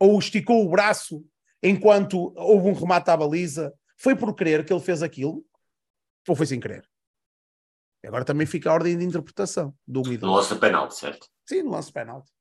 Ou 0.00 0.18
esticou 0.18 0.64
o 0.64 0.70
braço 0.70 1.22
enquanto 1.62 2.32
houve 2.36 2.68
um 2.68 2.72
remate 2.72 3.10
à 3.10 3.16
baliza? 3.16 3.72
Foi 3.98 4.16
por 4.16 4.34
querer 4.34 4.64
que 4.64 4.72
ele 4.72 4.80
fez 4.80 5.02
aquilo? 5.02 5.44
Ou 6.26 6.34
foi 6.34 6.46
sem 6.46 6.58
querer? 6.58 6.88
Agora 8.02 8.24
também 8.24 8.46
fica 8.46 8.70
a 8.70 8.74
ordem 8.74 8.96
de 8.96 9.04
interpretação 9.04 9.74
do 9.86 10.00
um 10.00 10.12
e 10.12 10.16
do 10.16 10.26
no 10.26 10.34
lance 10.34 10.54
do 10.54 10.58
penalti, 10.58 10.96
certo? 10.96 11.28
Sim, 11.46 11.64
no 11.64 11.70
lance 11.70 11.88
de 11.88 11.92
penalti. 11.92 12.32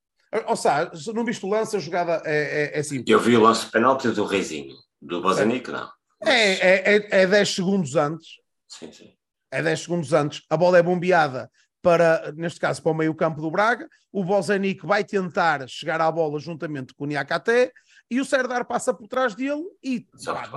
Ou 0.48 0.56
seja, 0.56 0.96
se 0.96 1.12
não 1.12 1.26
viste 1.26 1.46
o 1.46 1.50
lance, 1.50 1.76
a 1.76 1.80
jogada 1.80 2.22
é, 2.26 2.78
é, 2.78 2.80
é 2.80 2.84
simples. 2.84 3.10
Eu 3.10 3.20
vi 3.20 3.36
o 3.36 3.42
lance 3.42 3.66
do 3.66 3.72
penalti 3.72 4.08
do 4.10 4.24
Reizinho, 4.24 4.76
do 5.02 5.22
Bozanic, 5.22 5.70
não. 5.70 5.92
É, 6.24 6.52
é, 6.54 6.96
é, 6.96 7.22
é 7.22 7.28
10 7.28 7.56
segundos 7.56 7.96
antes. 7.96 8.28
Sim, 8.68 8.92
sim. 8.92 9.14
É 9.52 9.62
10 9.62 9.80
segundos 9.82 10.14
antes. 10.14 10.44
A 10.50 10.56
bola 10.56 10.78
é 10.78 10.84
bombeada 10.84 11.50
para, 11.82 12.32
neste 12.34 12.60
caso, 12.60 12.82
para 12.82 12.92
o 12.92 12.96
meio 12.96 13.16
campo 13.16 13.42
do 13.42 13.52
Braga. 13.52 13.88
O 14.12 14.24
Bozanic 14.24 14.86
vai 14.86 15.04
tentar 15.04 15.68
chegar 15.68 16.00
à 16.00 16.12
bola 16.12 16.40
juntamente 16.40 16.94
com 16.94 17.04
o 17.04 17.08
Niakaté 17.08 17.72
e 18.10 18.20
o 18.20 18.26
Serdar 18.26 18.66
passa 18.66 18.94
por 18.94 19.08
trás 19.08 19.34
dele 19.36 19.64
e 19.84 20.06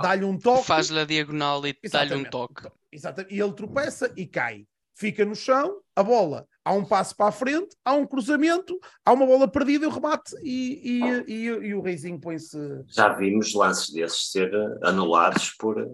dá-lhe 0.01 0.25
um 0.25 0.37
toque. 0.37 0.65
Faz-lhe 0.65 0.99
a 0.99 1.05
diagonal 1.05 1.65
e 1.65 1.75
dá-lhe 1.89 2.13
um 2.13 2.23
toque. 2.25 2.69
Exatamente. 2.91 3.33
E 3.33 3.41
ele 3.41 3.53
tropeça 3.53 4.11
e 4.15 4.27
cai. 4.27 4.65
Fica 4.93 5.25
no 5.25 5.35
chão, 5.35 5.81
a 5.95 6.03
bola, 6.03 6.47
há 6.65 6.73
um 6.73 6.83
passo 6.83 7.15
para 7.15 7.27
a 7.27 7.31
frente, 7.31 7.77
há 7.85 7.93
um 7.93 8.05
cruzamento, 8.07 8.77
há 9.05 9.13
uma 9.13 9.25
bola 9.25 9.47
perdida 9.47 9.85
e 9.85 9.87
o 9.87 9.91
remate 9.91 10.35
e, 10.41 10.81
e, 11.27 11.31
e, 11.31 11.43
e 11.45 11.73
o 11.75 11.81
Reizinho 11.81 12.19
põe-se 12.19 12.57
Já 12.87 13.09
vimos 13.13 13.53
lances 13.53 13.91
desses 13.93 14.31
ser 14.31 14.51
anulados 14.83 15.51
por, 15.51 15.79
eh, 15.79 15.87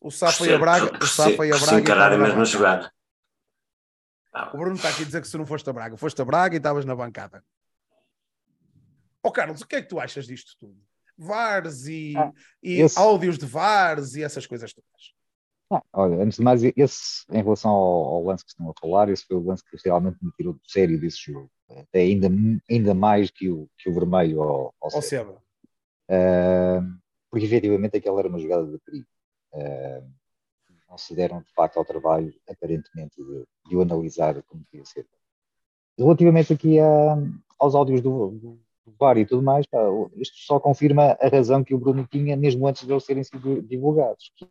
o 0.00 0.10
Safa 0.10 0.46
e 0.46 0.54
a 0.54 0.58
Braga. 0.58 0.86
por 0.92 1.02
O 1.02 1.06
Safa 1.06 1.44
e 1.46 1.50
a 1.50 1.54
por 1.54 1.58
se 1.60 1.66
Braga. 1.66 1.80
encararem 1.80 2.18
mesmo 2.18 2.40
a 2.40 2.44
jogada. 2.44 2.92
Ah, 4.32 4.50
O 4.54 4.56
Bruno 4.58 4.76
está 4.76 4.88
aqui 4.88 5.02
a 5.02 5.04
dizer 5.04 5.20
que 5.20 5.28
se 5.28 5.36
não 5.36 5.44
foste 5.44 5.68
a 5.68 5.72
Braga, 5.72 5.96
foste 5.96 6.22
a 6.22 6.24
Braga 6.24 6.54
e 6.54 6.58
estavas 6.58 6.84
na 6.84 6.94
bancada. 6.94 7.44
Ó 9.22 9.30
Carlos, 9.30 9.60
o 9.60 9.66
que 9.66 9.76
é 9.76 9.82
que 9.82 9.88
tu 9.88 10.00
achas 10.00 10.26
disto 10.26 10.52
tudo? 10.58 10.76
VARs 11.18 11.86
e, 11.86 12.14
Ah, 12.16 12.32
e 12.62 12.80
áudios 12.96 13.36
de 13.36 13.46
VARs 13.46 14.14
e 14.14 14.22
essas 14.22 14.46
coisas 14.46 14.72
todas. 14.72 15.12
Ah, 15.74 15.82
olha, 15.94 16.22
antes 16.22 16.36
de 16.36 16.44
mais, 16.44 16.62
esse, 16.62 17.24
em 17.30 17.42
relação 17.42 17.70
ao, 17.70 18.04
ao 18.14 18.24
lance 18.24 18.44
que 18.44 18.50
estão 18.50 18.68
a 18.68 18.74
falar, 18.78 19.08
esse 19.08 19.24
foi 19.24 19.36
o 19.36 19.44
lance 19.44 19.64
que 19.64 19.76
realmente 19.88 20.18
me 20.22 20.30
tirou 20.32 20.52
do 20.52 20.60
sério 20.66 21.00
desse 21.00 21.32
jogo. 21.32 21.50
Até 21.70 22.00
ainda, 22.00 22.28
ainda 22.70 22.94
mais 22.94 23.30
que 23.30 23.50
o, 23.50 23.66
que 23.78 23.88
o 23.88 23.94
vermelho 23.94 24.42
ao, 24.42 24.66
ao 24.66 24.74
Ou 24.82 24.90
Sérgio. 24.90 25.08
Seba. 25.08 25.42
Ah, 26.10 26.80
porque 27.30 27.46
efetivamente 27.46 27.96
aquela 27.96 28.18
era 28.20 28.28
uma 28.28 28.38
jogada 28.38 28.66
de 28.66 28.78
perigo. 28.80 29.06
Ah, 29.54 30.02
não 30.90 30.98
se 30.98 31.14
deram 31.14 31.40
de 31.40 31.50
facto 31.54 31.78
ao 31.78 31.86
trabalho, 31.86 32.34
aparentemente, 32.46 33.16
de, 33.16 33.46
de 33.70 33.76
o 33.76 33.80
analisar 33.80 34.42
como 34.42 34.62
devia 34.70 34.84
ser. 34.84 35.06
Relativamente 35.98 36.52
aqui 36.52 36.78
a- 36.78 37.16
aos 37.58 37.74
áudios 37.74 38.02
do, 38.02 38.30
do, 38.32 38.60
do 38.84 38.92
VAR 38.98 39.16
e 39.16 39.24
tudo 39.24 39.42
mais, 39.42 39.64
pá, 39.66 39.78
isto 40.16 40.36
só 40.38 40.60
confirma 40.60 41.16
a 41.18 41.28
razão 41.28 41.64
que 41.64 41.74
o 41.74 41.78
Bruno 41.78 42.06
tinha 42.06 42.36
mesmo 42.36 42.66
antes 42.66 42.84
de 42.86 42.92
eles 42.92 43.04
serem 43.04 43.24
sido 43.24 43.62
divulgados. 43.62 44.30
que 44.36 44.46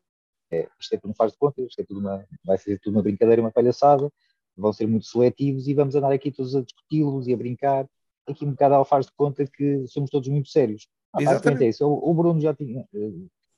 é, 0.52 0.68
isto 0.80 0.94
é 0.94 0.98
tudo 0.98 1.12
um 1.12 1.14
faz 1.14 1.32
de 1.32 1.38
conta, 1.38 1.62
isto 1.62 1.80
é 1.80 1.84
tudo 1.84 2.00
uma, 2.00 2.26
vai 2.44 2.58
ser 2.58 2.80
tudo 2.80 2.96
uma 2.96 3.04
brincadeira, 3.04 3.42
uma 3.42 3.52
palhaçada, 3.52 4.12
vão 4.56 4.74
ser 4.74 4.88
muito 4.88 5.06
seletivos 5.06 5.68
e 5.68 5.74
vamos 5.74 5.96
andar 5.96 6.12
aqui 6.12 6.32
todos 6.32 6.56
a 6.56 6.62
discuti-los 6.62 7.28
e 7.28 7.34
a 7.34 7.38
brincar, 7.38 7.88
aqui 8.28 8.46
um 8.46 8.52
bocado 8.52 8.76
ao 8.76 8.86
faz 8.86 9.06
de 9.06 9.12
conta 9.14 9.46
que 9.46 9.88
somos 9.88 10.10
todos 10.10 10.28
muito 10.30 10.50
sérios. 10.50 10.88
Ah, 11.14 11.22
Exatamente. 11.22 11.64
é 11.64 11.68
isso. 11.70 11.86
O, 11.86 12.12
o 12.12 12.14
Bruno 12.14 12.40
já 12.40 12.54
tinha, 12.54 12.88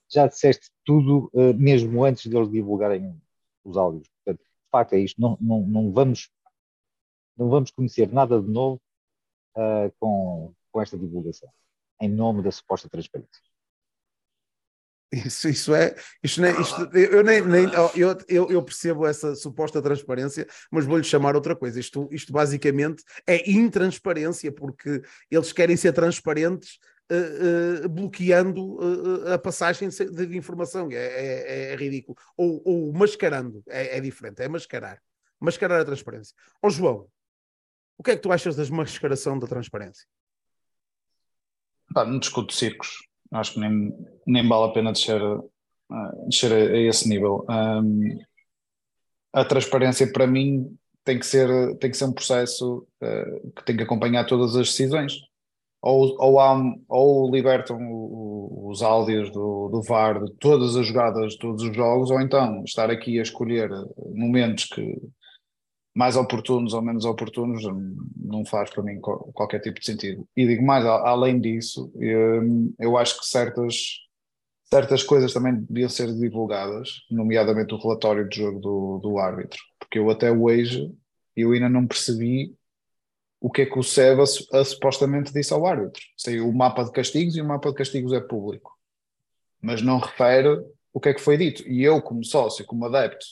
já 0.10 0.28
disseste 0.28 0.70
tudo 0.86 1.30
eh, 1.34 1.54
mesmo 1.54 2.04
antes 2.04 2.30
de 2.30 2.36
eles 2.36 2.50
divulgarem 2.50 3.20
os 3.64 3.78
áudios. 3.78 4.08
Portanto, 4.24 4.44
de 4.44 4.70
facto 4.72 4.94
é 4.94 5.00
isto, 5.00 5.22
não, 5.22 5.38
não, 5.40 5.62
não, 5.62 5.92
vamos, 5.92 6.30
não 7.38 7.50
vamos 7.50 7.72
conhecer 7.72 8.12
nada 8.12 8.42
de 8.42 8.50
novo 8.50 8.82
ah, 9.56 9.92
com, 10.00 10.54
com 10.72 10.82
esta 10.82 10.98
divulgação, 10.98 11.50
em 12.02 12.10
nome 12.10 12.42
da 12.42 12.52
suposta 12.52 12.90
transparência. 12.90 13.42
Isso, 15.14 15.48
isso 15.48 15.76
é. 15.76 15.96
Isto 16.24 16.42
nem, 16.42 16.60
isto, 16.60 16.90
eu, 16.98 17.24
nem, 17.24 17.40
nem- 17.42 17.70
eu, 17.96 18.18
eu, 18.28 18.50
eu 18.52 18.64
percebo 18.64 19.06
essa 19.06 19.36
suposta 19.36 19.80
transparência, 19.82 20.48
mas 20.72 20.86
vou-lhe 20.86 21.04
chamar 21.04 21.36
outra 21.36 21.56
coisa. 21.56 21.80
Isto, 21.80 22.10
isto 22.12 22.34
basicamente 22.34 23.04
é 23.28 23.48
intransparência, 23.50 24.52
porque 24.52 25.02
eles 25.30 25.54
querem 25.54 25.78
ser 25.78 25.94
transparentes. 25.94 26.80
eh, 27.12 27.84
eh, 27.84 27.88
bloqueando 27.90 28.80
eh, 29.28 29.34
a 29.34 29.38
passagem 29.38 29.90
de 29.90 30.38
informação 30.38 30.90
é, 30.90 30.96
é- 30.96 31.74
é 31.74 31.76
ridículo 31.76 32.18
ou, 32.38 32.62
ou 32.66 32.94
mascarando 32.94 33.62
é, 33.68 33.98
é 33.98 34.00
diferente, 34.00 34.42
é 34.42 34.48
mascarar 34.48 34.98
mascarar 35.40 35.82
a 35.82 35.86
transparência. 35.86 36.34
Ó 36.62 36.70
João, 36.70 37.10
o 37.98 38.04
que 38.04 38.12
é 38.12 38.16
que 38.16 38.22
tu 38.22 38.32
achas 38.32 38.56
da 38.56 38.66
mascaração 38.68 39.38
da 39.38 39.46
transparência? 39.46 40.06
Pá, 41.94 42.06
não 42.06 42.18
discuto 42.20 42.54
circos. 42.54 42.90
Acho 43.34 43.54
que 43.54 43.60
nem, 43.60 43.94
nem 44.28 44.48
vale 44.48 44.70
a 44.70 44.74
pena 44.74 44.92
descer, 44.94 45.22
ah, 45.92 46.12
descer 46.28 46.52
a, 46.52 46.56
a 46.56 46.78
esse 46.82 47.08
nível. 47.10 47.46
Ahm, 47.50 48.18
a 49.34 49.44
transparência, 49.44 50.12
para 50.12 50.28
mim, 50.28 50.76
tem 51.04 51.20
que 51.20 51.26
ser, 51.26 51.50
tem 51.78 51.90
que 51.92 51.98
ser 51.98 52.06
um 52.06 52.14
processo 52.14 52.88
ah, 53.02 53.26
que 53.56 53.66
tem 53.66 53.76
que 53.78 53.84
acompanhar 53.84 54.26
todas 54.26 54.56
as 54.56 54.68
decisões. 54.70 55.14
Ou, 55.82 56.16
ou, 56.20 56.40
há, 56.40 56.56
ou 56.88 57.30
libertam 57.30 57.78
o- 57.92 58.70
os 58.70 58.82
áudios 58.82 59.30
do, 59.32 59.70
do 59.70 59.82
VAR 59.84 60.24
de 60.24 60.32
todas 60.36 60.78
as 60.78 60.88
jogadas, 60.88 61.34
de 61.34 61.40
todos 61.40 61.62
os 61.62 61.76
jogos, 61.76 62.10
ou 62.10 62.22
então 62.22 62.64
estar 62.64 62.90
aqui 62.90 63.20
a 63.20 63.22
escolher 63.22 63.70
momentos 64.16 64.66
que 64.66 64.98
mais 65.94 66.16
oportunos 66.16 66.74
ou 66.74 66.82
menos 66.82 67.06
oportunos 67.06 67.64
não 68.18 68.44
faz 68.46 68.70
para 68.72 68.82
mim 68.84 69.00
qual- 69.00 69.32
qualquer 69.34 69.60
tipo 69.60 69.80
de 69.80 69.86
sentido. 69.86 70.28
E 70.36 70.48
digo 70.48 70.66
mais, 70.66 70.86
além 70.86 71.40
disso, 71.40 71.92
hum, 71.96 72.74
eu 72.80 72.98
acho 72.98 73.20
que 73.20 73.28
certas, 73.28 74.00
certas 74.66 75.04
coisas 75.04 75.34
também 75.34 75.56
deviam 75.70 75.90
ser 75.90 76.12
divulgadas, 76.14 76.90
nomeadamente 77.12 77.74
o 77.74 77.78
relatório 77.78 78.28
de 78.28 78.38
jogo 78.38 78.60
do, 78.60 79.00
do 79.00 79.18
árbitro, 79.20 79.60
porque 79.80 80.00
eu 80.00 80.10
até 80.10 80.32
hoje 80.32 80.92
eu 81.36 81.52
ainda 81.52 81.70
não 81.70 81.86
percebi 81.88 82.56
o 83.40 83.52
que 83.52 83.64
é 83.64 83.66
que 83.66 83.78
o 83.78 83.84
SEBA 83.84 84.26
supostamente 84.26 85.34
disse 85.34 85.54
ao 85.54 85.66
árbitro. 85.66 86.02
Saiu 86.16 86.48
o 86.48 86.56
mapa 86.56 86.84
de 86.84 86.92
castigos 86.92 87.36
e 87.36 87.42
o 87.42 87.46
mapa 87.46 87.70
de 87.70 87.76
castigos 87.76 88.14
é 88.14 88.22
público. 88.22 88.72
Mas 89.62 89.82
não 89.82 89.98
refere 90.00 90.64
o 90.94 91.00
que 91.00 91.10
é 91.10 91.14
que 91.14 91.20
foi 91.20 91.38
dito. 91.38 91.68
E 91.68 91.84
eu, 91.84 92.02
como 92.02 92.24
sócio, 92.24 92.66
como 92.66 92.86
adepto 92.86 93.26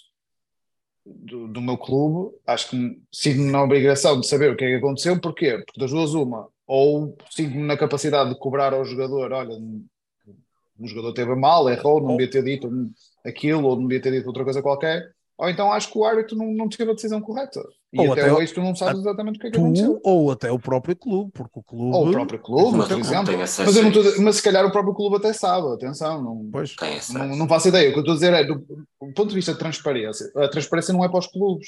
do, 1.05 1.47
do 1.47 1.61
meu 1.61 1.77
clube, 1.77 2.35
acho 2.45 2.69
que 2.69 3.01
sinto-me 3.11 3.51
na 3.51 3.63
obrigação 3.63 4.19
de 4.19 4.27
saber 4.27 4.51
o 4.51 4.55
que 4.55 4.65
é 4.65 4.69
que 4.69 4.75
aconteceu. 4.75 5.19
Porquê? 5.19 5.57
Porque 5.65 5.79
das 5.79 5.91
duas, 5.91 6.13
uma, 6.13 6.47
ou 6.67 7.17
sinto-me 7.29 7.63
na 7.63 7.77
capacidade 7.77 8.29
de 8.29 8.39
cobrar 8.39 8.73
ao 8.73 8.85
jogador: 8.85 9.31
olha, 9.31 9.57
o 10.79 10.87
jogador 10.87 11.13
teve 11.13 11.35
mal, 11.35 11.69
errou, 11.69 12.01
não 12.01 12.17
devia 12.17 12.29
ter 12.29 12.43
dito 12.43 12.69
aquilo, 13.25 13.67
ou 13.67 13.75
não 13.75 13.87
devia 13.87 14.01
ter 14.01 14.11
dito 14.11 14.27
outra 14.27 14.43
coisa 14.43 14.61
qualquer 14.61 15.13
ou 15.41 15.49
então 15.49 15.71
acho 15.71 15.91
que 15.91 15.97
o 15.97 16.05
árbitro 16.05 16.37
não, 16.37 16.53
não 16.53 16.69
teve 16.69 16.91
a 16.91 16.93
decisão 16.93 17.19
correta. 17.19 17.59
E 17.93 17.99
ou 17.99 18.13
até, 18.13 18.21
até 18.21 18.33
hoje 18.33 18.53
tu 18.53 18.61
não 18.61 18.73
sabes 18.73 19.01
exatamente 19.01 19.35
o 19.37 19.39
que 19.39 19.47
é 19.47 19.51
que 19.51 19.57
tu, 19.57 19.63
aconteceu. 19.63 19.99
Ou 20.03 20.31
até 20.31 20.49
o 20.49 20.57
próprio 20.57 20.95
clube, 20.95 21.31
porque 21.33 21.59
o 21.59 21.63
clube. 21.63 21.95
Ou 21.95 22.07
o 22.07 22.11
próprio 22.11 22.39
clube, 22.39 22.87
por 22.87 22.99
exemplo. 22.99 23.37
Mas, 23.37 23.57
eu 23.57 23.83
não 23.83 23.91
tô, 23.91 24.21
mas 24.21 24.37
se 24.37 24.43
calhar 24.43 24.65
o 24.65 24.71
próprio 24.71 24.93
clube 24.93 25.17
até 25.17 25.33
sabe, 25.33 25.67
atenção. 25.73 26.23
Não, 26.23 26.49
pois. 26.51 26.75
não, 27.13 27.35
não 27.35 27.47
faço 27.49 27.67
ideia. 27.67 27.89
O 27.89 27.93
que 27.93 27.99
eu 27.99 28.01
estou 28.01 28.13
a 28.13 28.15
dizer 28.15 28.33
é, 28.33 28.45
do, 28.45 28.55
do 28.55 29.13
ponto 29.13 29.27
de 29.27 29.35
vista 29.35 29.51
de 29.51 29.59
transparência, 29.59 30.31
a 30.37 30.47
transparência 30.47 30.93
não 30.93 31.03
é 31.03 31.09
para 31.09 31.19
os 31.19 31.27
clubes. 31.27 31.67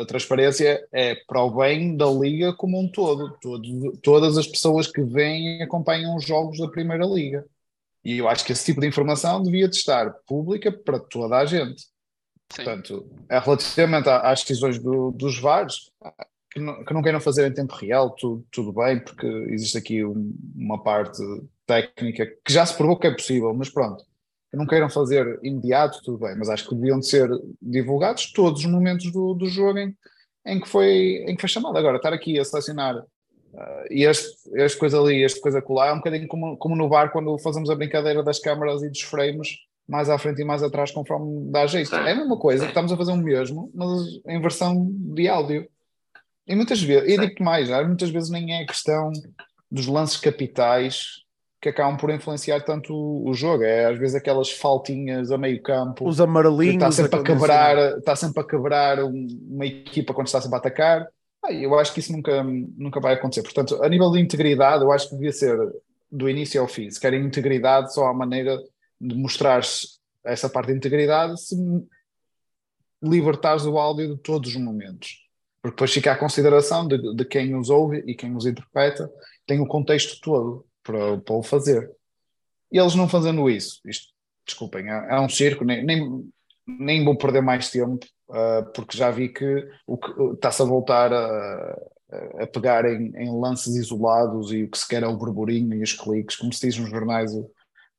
A 0.00 0.06
transparência 0.06 0.86
é 0.92 1.16
para 1.26 1.42
o 1.42 1.50
bem 1.50 1.96
da 1.96 2.06
liga 2.06 2.52
como 2.52 2.80
um 2.80 2.88
todo. 2.88 3.36
todo 3.40 3.98
todas 4.00 4.38
as 4.38 4.46
pessoas 4.46 4.86
que 4.86 5.02
vêm 5.02 5.58
e 5.58 5.62
acompanham 5.62 6.14
os 6.14 6.24
jogos 6.24 6.58
da 6.58 6.68
Primeira 6.68 7.04
Liga. 7.04 7.44
E 8.04 8.18
eu 8.18 8.28
acho 8.28 8.44
que 8.44 8.52
esse 8.52 8.64
tipo 8.64 8.80
de 8.80 8.86
informação 8.86 9.42
devia 9.42 9.66
de 9.66 9.74
estar 9.74 10.08
pública 10.24 10.70
para 10.70 11.00
toda 11.00 11.38
a 11.38 11.44
gente. 11.44 11.84
Portanto, 12.48 13.06
é 13.28 13.38
relativamente 13.38 14.08
às 14.08 14.40
decisões 14.40 14.78
do, 14.78 15.10
dos 15.10 15.38
VARs, 15.38 15.90
que 16.50 16.60
não, 16.60 16.84
que 16.84 16.94
não 16.94 17.02
queiram 17.02 17.20
fazer 17.20 17.46
em 17.46 17.52
tempo 17.52 17.74
real, 17.74 18.10
tudo, 18.10 18.46
tudo 18.50 18.72
bem, 18.72 18.98
porque 18.98 19.26
existe 19.50 19.76
aqui 19.76 20.04
um, 20.04 20.34
uma 20.54 20.82
parte 20.82 21.22
técnica 21.66 22.26
que 22.26 22.52
já 22.52 22.64
se 22.64 22.74
provou 22.74 22.98
que 22.98 23.06
é 23.06 23.10
possível, 23.10 23.52
mas 23.52 23.68
pronto, 23.68 24.04
que 24.50 24.56
não 24.56 24.66
queiram 24.66 24.88
fazer 24.88 25.38
imediato, 25.42 26.00
tudo 26.02 26.18
bem, 26.18 26.36
mas 26.36 26.48
acho 26.48 26.68
que 26.68 26.74
deviam 26.74 26.98
de 26.98 27.06
ser 27.06 27.28
divulgados 27.60 28.32
todos 28.32 28.64
os 28.64 28.70
momentos 28.70 29.10
do, 29.12 29.34
do 29.34 29.46
jogo 29.46 29.78
em, 29.78 29.94
em, 30.46 30.60
que 30.60 30.68
foi, 30.68 31.24
em 31.26 31.34
que 31.34 31.40
foi 31.42 31.48
chamado. 31.48 31.76
Agora, 31.76 31.96
estar 31.96 32.12
aqui 32.12 32.38
a 32.38 32.44
selecionar 32.44 32.96
uh, 32.96 33.06
e 33.90 34.04
este, 34.04 34.48
este 34.54 34.78
coisa 34.78 34.98
ali, 34.98 35.22
este 35.22 35.40
coisa 35.40 35.60
colar, 35.60 35.88
é 35.88 35.92
um 35.92 35.98
bocadinho 35.98 36.28
como, 36.28 36.56
como 36.56 36.76
no 36.76 36.88
bar 36.88 37.12
quando 37.12 37.36
fazemos 37.38 37.68
a 37.68 37.74
brincadeira 37.74 38.22
das 38.22 38.38
câmaras 38.38 38.82
e 38.82 38.88
dos 38.88 39.02
frames 39.02 39.65
mais 39.88 40.10
à 40.10 40.18
frente 40.18 40.42
e 40.42 40.44
mais 40.44 40.62
atrás 40.62 40.90
conforme 40.90 41.50
dá 41.50 41.66
jeito. 41.66 41.90
Sim. 41.90 41.96
É 41.96 42.12
a 42.12 42.16
mesma 42.16 42.38
coisa, 42.38 42.66
estamos 42.66 42.92
a 42.92 42.96
fazer 42.96 43.12
o 43.12 43.16
mesmo, 43.16 43.70
mas 43.74 43.90
em 44.26 44.40
versão 44.40 44.88
de 44.90 45.28
áudio. 45.28 45.68
E 46.46 46.54
muitas 46.54 46.82
vezes, 46.82 47.12
e 47.12 47.18
digo-te 47.18 47.42
mais, 47.42 47.68
muitas 47.86 48.10
vezes 48.10 48.30
nem 48.30 48.54
é 48.54 48.64
questão 48.64 49.10
dos 49.70 49.86
lances 49.86 50.16
capitais 50.16 51.26
que 51.60 51.70
acabam 51.70 51.96
por 51.96 52.10
influenciar 52.10 52.60
tanto 52.60 52.94
o, 52.94 53.32
jogo. 53.34 53.64
É 53.64 53.86
às 53.86 53.98
vezes 53.98 54.14
aquelas 54.14 54.50
faltinhas 54.50 55.32
a 55.32 55.38
meio 55.38 55.60
campo. 55.62 56.06
Os 56.06 56.20
amarelinhos. 56.20 56.74
Está 56.74 56.92
sempre 56.92 57.18
a 57.18 57.22
quebrar, 57.22 57.98
está 57.98 58.14
sempre 58.14 58.40
a 58.40 58.44
quebrar 58.44 59.02
uma 59.02 59.66
equipa 59.66 60.14
quando 60.14 60.28
está 60.28 60.40
sempre 60.40 60.56
a 60.56 60.58
atacar. 60.58 61.08
Ah, 61.44 61.52
eu 61.52 61.76
acho 61.78 61.92
que 61.92 62.00
isso 62.00 62.12
nunca, 62.12 62.44
nunca 62.44 63.00
vai 63.00 63.14
acontecer. 63.14 63.42
Portanto, 63.42 63.82
a 63.82 63.88
nível 63.88 64.10
de 64.10 64.20
integridade, 64.20 64.84
eu 64.84 64.92
acho 64.92 65.08
que 65.08 65.16
devia 65.16 65.32
ser 65.32 65.58
do 66.10 66.28
início 66.28 66.60
ao 66.60 66.68
fim. 66.68 66.88
Se 66.90 67.00
querem 67.00 67.24
integridade, 67.24 67.92
só 67.92 68.06
há 68.06 68.14
maneira 68.14 68.56
de 69.00 69.14
mostrares 69.14 70.00
essa 70.24 70.48
parte 70.48 70.72
de 70.72 70.78
integridade 70.78 71.40
se 71.40 71.56
libertares 73.02 73.64
o 73.64 73.78
áudio 73.78 74.16
de 74.16 74.22
todos 74.22 74.50
os 74.50 74.56
momentos. 74.56 75.24
Porque 75.62 75.76
depois 75.76 75.92
fica 75.92 76.12
a 76.12 76.18
consideração 76.18 76.86
de, 76.86 77.14
de 77.14 77.24
quem 77.24 77.54
os 77.54 77.70
ouve 77.70 78.02
e 78.06 78.14
quem 78.14 78.34
os 78.34 78.46
interpreta, 78.46 79.10
tem 79.46 79.60
o 79.60 79.66
contexto 79.66 80.20
todo 80.20 80.66
para, 80.82 81.18
para 81.18 81.34
o 81.34 81.42
fazer. 81.42 81.90
E 82.70 82.78
eles 82.78 82.94
não 82.94 83.08
fazendo 83.08 83.48
isso, 83.48 83.80
isto, 83.84 84.12
desculpem, 84.44 84.90
é, 84.90 85.06
é 85.10 85.20
um 85.20 85.28
circo, 85.28 85.64
nem, 85.64 85.84
nem, 85.84 86.30
nem 86.66 87.04
vou 87.04 87.16
perder 87.16 87.42
mais 87.42 87.70
tempo, 87.70 88.04
uh, 88.28 88.64
porque 88.74 88.96
já 88.96 89.10
vi 89.10 89.28
que 89.28 89.68
está-se 90.34 90.62
a 90.62 90.64
voltar 90.64 91.12
a, 91.12 91.78
a 92.40 92.46
pegar 92.46 92.84
em, 92.84 93.12
em, 93.16 93.40
lances 93.40 93.74
isolados 93.76 94.52
e 94.52 94.64
o 94.64 94.70
que 94.70 94.78
se 94.78 94.86
quer 94.86 95.02
é 95.02 95.06
o 95.06 95.16
burburinho 95.16 95.74
e 95.74 95.82
os 95.82 95.92
cliques, 95.92 96.36
como 96.36 96.52
se 96.52 96.66
diz 96.66 96.78
nos 96.78 96.90
jornais, 96.90 97.32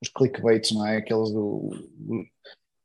os 0.02 0.10
clickbaits, 0.10 0.72
não 0.72 0.86
é? 0.86 0.98
Aqueles 0.98 1.32
do, 1.32 1.72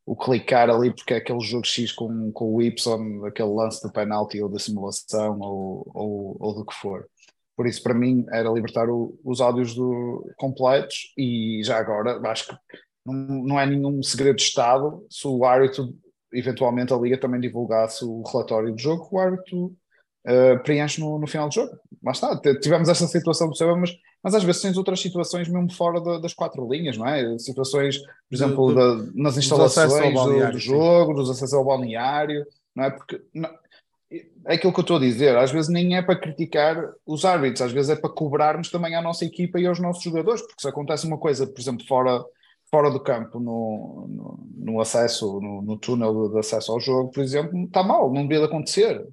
o 0.05 0.17
clicar 0.17 0.69
ali 0.69 0.93
porque 0.95 1.15
é 1.15 1.19
aquele 1.19 1.41
jogo 1.41 1.67
X 1.67 1.93
com, 1.93 2.33
com 2.33 2.55
o 2.55 2.63
Y, 2.63 3.27
aquele 3.27 3.49
lance 3.49 3.83
do 3.83 3.93
penalti 3.93 4.43
ou 4.43 4.49
da 4.49 4.59
simulação 4.59 5.39
ou, 5.41 5.91
ou, 5.95 6.37
ou 6.41 6.55
do 6.55 6.67
que 6.67 6.75
for. 6.75 7.07
Por 7.57 7.67
isso, 7.67 7.83
para 7.83 7.95
mim, 7.95 8.25
era 8.33 8.51
libertar 8.51 8.89
o, 8.89 9.19
os 9.25 9.41
áudios 9.41 9.75
do, 9.75 10.29
completos 10.37 11.13
e 11.17 11.61
já 11.63 11.79
agora, 11.79 12.21
acho 12.31 12.49
que 12.49 12.57
não, 13.05 13.15
não 13.45 13.61
é 13.61 13.67
nenhum 13.67 14.03
segredo 14.03 14.37
de 14.37 14.43
Estado 14.43 15.05
se 15.11 15.27
o 15.27 15.45
árbitro, 15.45 15.95
eventualmente 16.33 16.93
a 16.93 16.97
Liga 16.97 17.19
também 17.19 17.41
divulgasse 17.41 18.05
o 18.05 18.23
relatório 18.23 18.73
do 18.73 18.81
jogo, 18.81 19.09
o 19.13 19.19
árbitro 19.19 19.67
uh, 20.27 20.63
preenche 20.65 21.01
no, 21.01 21.19
no 21.19 21.27
final 21.27 21.49
do 21.49 21.55
jogo. 21.55 21.73
Mas 22.03 22.17
está, 22.17 22.41
tivemos 22.61 22.89
essa 22.89 23.07
situação 23.07 23.49
do 23.49 23.57
Seba, 23.57 23.77
mas 23.77 23.91
mas 24.23 24.35
às 24.35 24.45
vezes 24.45 24.63
tens 24.63 24.77
outras 24.77 25.01
situações 25.01 25.49
mesmo 25.49 25.73
fora 25.73 26.01
da, 26.01 26.19
das 26.19 26.33
quatro 26.33 26.67
linhas, 26.71 26.97
não 26.97 27.07
é? 27.07 27.39
Situações, 27.39 27.99
por 27.99 28.35
exemplo, 28.35 28.75
da, 28.75 29.13
nas 29.15 29.37
instalações 29.37 30.15
do, 30.15 30.53
do, 30.53 30.59
jogo, 30.59 31.15
dos 31.15 31.29
acessos 31.29 31.55
ao 31.55 31.65
balneário, 31.65 32.47
não 32.75 32.85
é? 32.85 32.91
Porque 32.91 33.21
não, 33.35 33.51
é 34.47 34.55
aquilo 34.55 34.73
que 34.73 34.81
eu 34.81 34.83
estou 34.83 34.97
a 34.97 35.01
dizer, 35.01 35.37
às 35.37 35.51
vezes 35.51 35.71
nem 35.71 35.97
é 35.97 36.03
para 36.03 36.19
criticar 36.19 36.93
os 37.07 37.25
árbitros, 37.25 37.63
às 37.63 37.73
vezes 37.73 37.91
é 37.91 37.97
para 37.97 38.11
cobrarmos 38.11 38.71
também 38.71 38.95
à 38.95 39.03
nossa 39.03 39.25
equipa 39.25 39.59
e 39.59 39.67
aos 39.67 39.81
nossos 39.81 40.03
jogadores, 40.03 40.43
porque 40.43 40.61
se 40.61 40.69
acontece 40.69 41.07
uma 41.07 41.19
coisa, 41.19 41.47
por 41.47 41.61
exemplo, 41.61 41.87
fora, 41.87 42.23
fora 42.71 42.91
do 42.91 43.01
campo, 43.01 43.41
no, 43.41 44.07
no, 44.09 44.49
no 44.55 44.81
acesso, 44.81 45.41
no, 45.41 45.63
no, 45.63 45.79
túnel 45.79 46.29
de 46.29 46.39
acesso 46.39 46.73
ao 46.73 46.81
jogo, 46.81 47.11
por 47.11 47.23
exemplo, 47.23 47.65
está 47.65 47.83
mal, 47.83 48.13
não 48.13 48.27
devia 48.27 48.45
acontecer. 48.45 49.05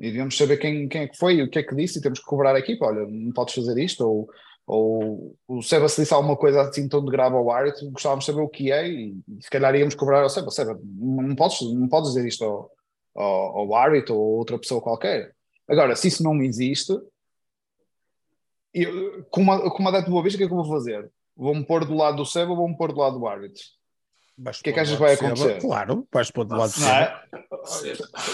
E 0.00 0.06
devíamos 0.06 0.36
saber 0.36 0.56
quem, 0.56 0.88
quem 0.88 1.02
é 1.02 1.08
que 1.08 1.18
foi, 1.18 1.42
o 1.42 1.50
que 1.50 1.58
é 1.58 1.62
que 1.62 1.74
disse, 1.74 1.98
e 1.98 2.02
temos 2.02 2.18
que 2.18 2.24
cobrar 2.24 2.56
a 2.56 2.58
equipa. 2.58 2.86
Olha, 2.86 3.06
não 3.06 3.32
podes 3.32 3.54
fazer 3.54 3.78
isto, 3.78 4.00
ou, 4.00 4.30
ou 4.66 5.36
o 5.46 5.62
Seba 5.62 5.88
se 5.90 6.00
disse 6.00 6.14
alguma 6.14 6.36
coisa 6.36 6.62
assim 6.62 6.88
tão 6.88 7.04
de 7.04 7.10
grave 7.10 7.36
ao 7.36 7.50
árbitro, 7.50 7.90
gostávamos 7.90 8.24
de 8.24 8.32
saber 8.32 8.42
o 8.42 8.48
que 8.48 8.72
é, 8.72 8.88
e, 8.88 9.14
e 9.28 9.42
se 9.42 9.50
calhar 9.50 9.74
íamos 9.74 9.94
cobrar 9.94 10.22
ao 10.22 10.30
Seba. 10.30 10.50
Seba, 10.50 10.80
não 10.82 11.36
podes, 11.36 11.60
não 11.60 11.86
podes 11.86 12.14
dizer 12.14 12.26
isto 12.26 12.44
ao, 12.44 12.70
ao, 13.14 13.58
ao 13.58 13.74
árbitro 13.74 14.16
ou 14.16 14.38
outra 14.38 14.58
pessoa 14.58 14.80
qualquer. 14.80 15.34
Agora, 15.68 15.94
se 15.94 16.08
isso 16.08 16.22
não 16.22 16.42
existe, 16.42 16.98
eu, 18.72 19.22
como, 19.24 19.70
como 19.70 19.88
adepto 19.88 20.06
de 20.06 20.12
Boa 20.12 20.22
Vista, 20.22 20.36
o 20.36 20.38
que 20.38 20.44
é 20.44 20.46
que 20.46 20.52
eu 20.52 20.62
vou 20.62 20.72
fazer? 20.72 21.10
Vou-me 21.36 21.64
pôr 21.64 21.84
do 21.84 21.94
lado 21.94 22.16
do 22.16 22.24
Seba 22.24 22.52
ou 22.52 22.56
vou-me 22.56 22.76
pôr 22.76 22.90
do 22.90 23.00
lado 23.00 23.18
do 23.18 23.26
árbitro? 23.26 23.62
O 24.38 24.50
que 24.62 24.70
é 24.70 24.72
que 24.72 24.80
achas 24.80 24.94
que 24.94 25.02
vai 25.02 25.12
acontecer? 25.12 25.60
Claro, 25.60 26.08
vais 26.10 26.30
pôr 26.30 26.46
do 26.46 26.56
lado 26.56 26.70
do 26.72 26.78
Seba. 26.78 27.22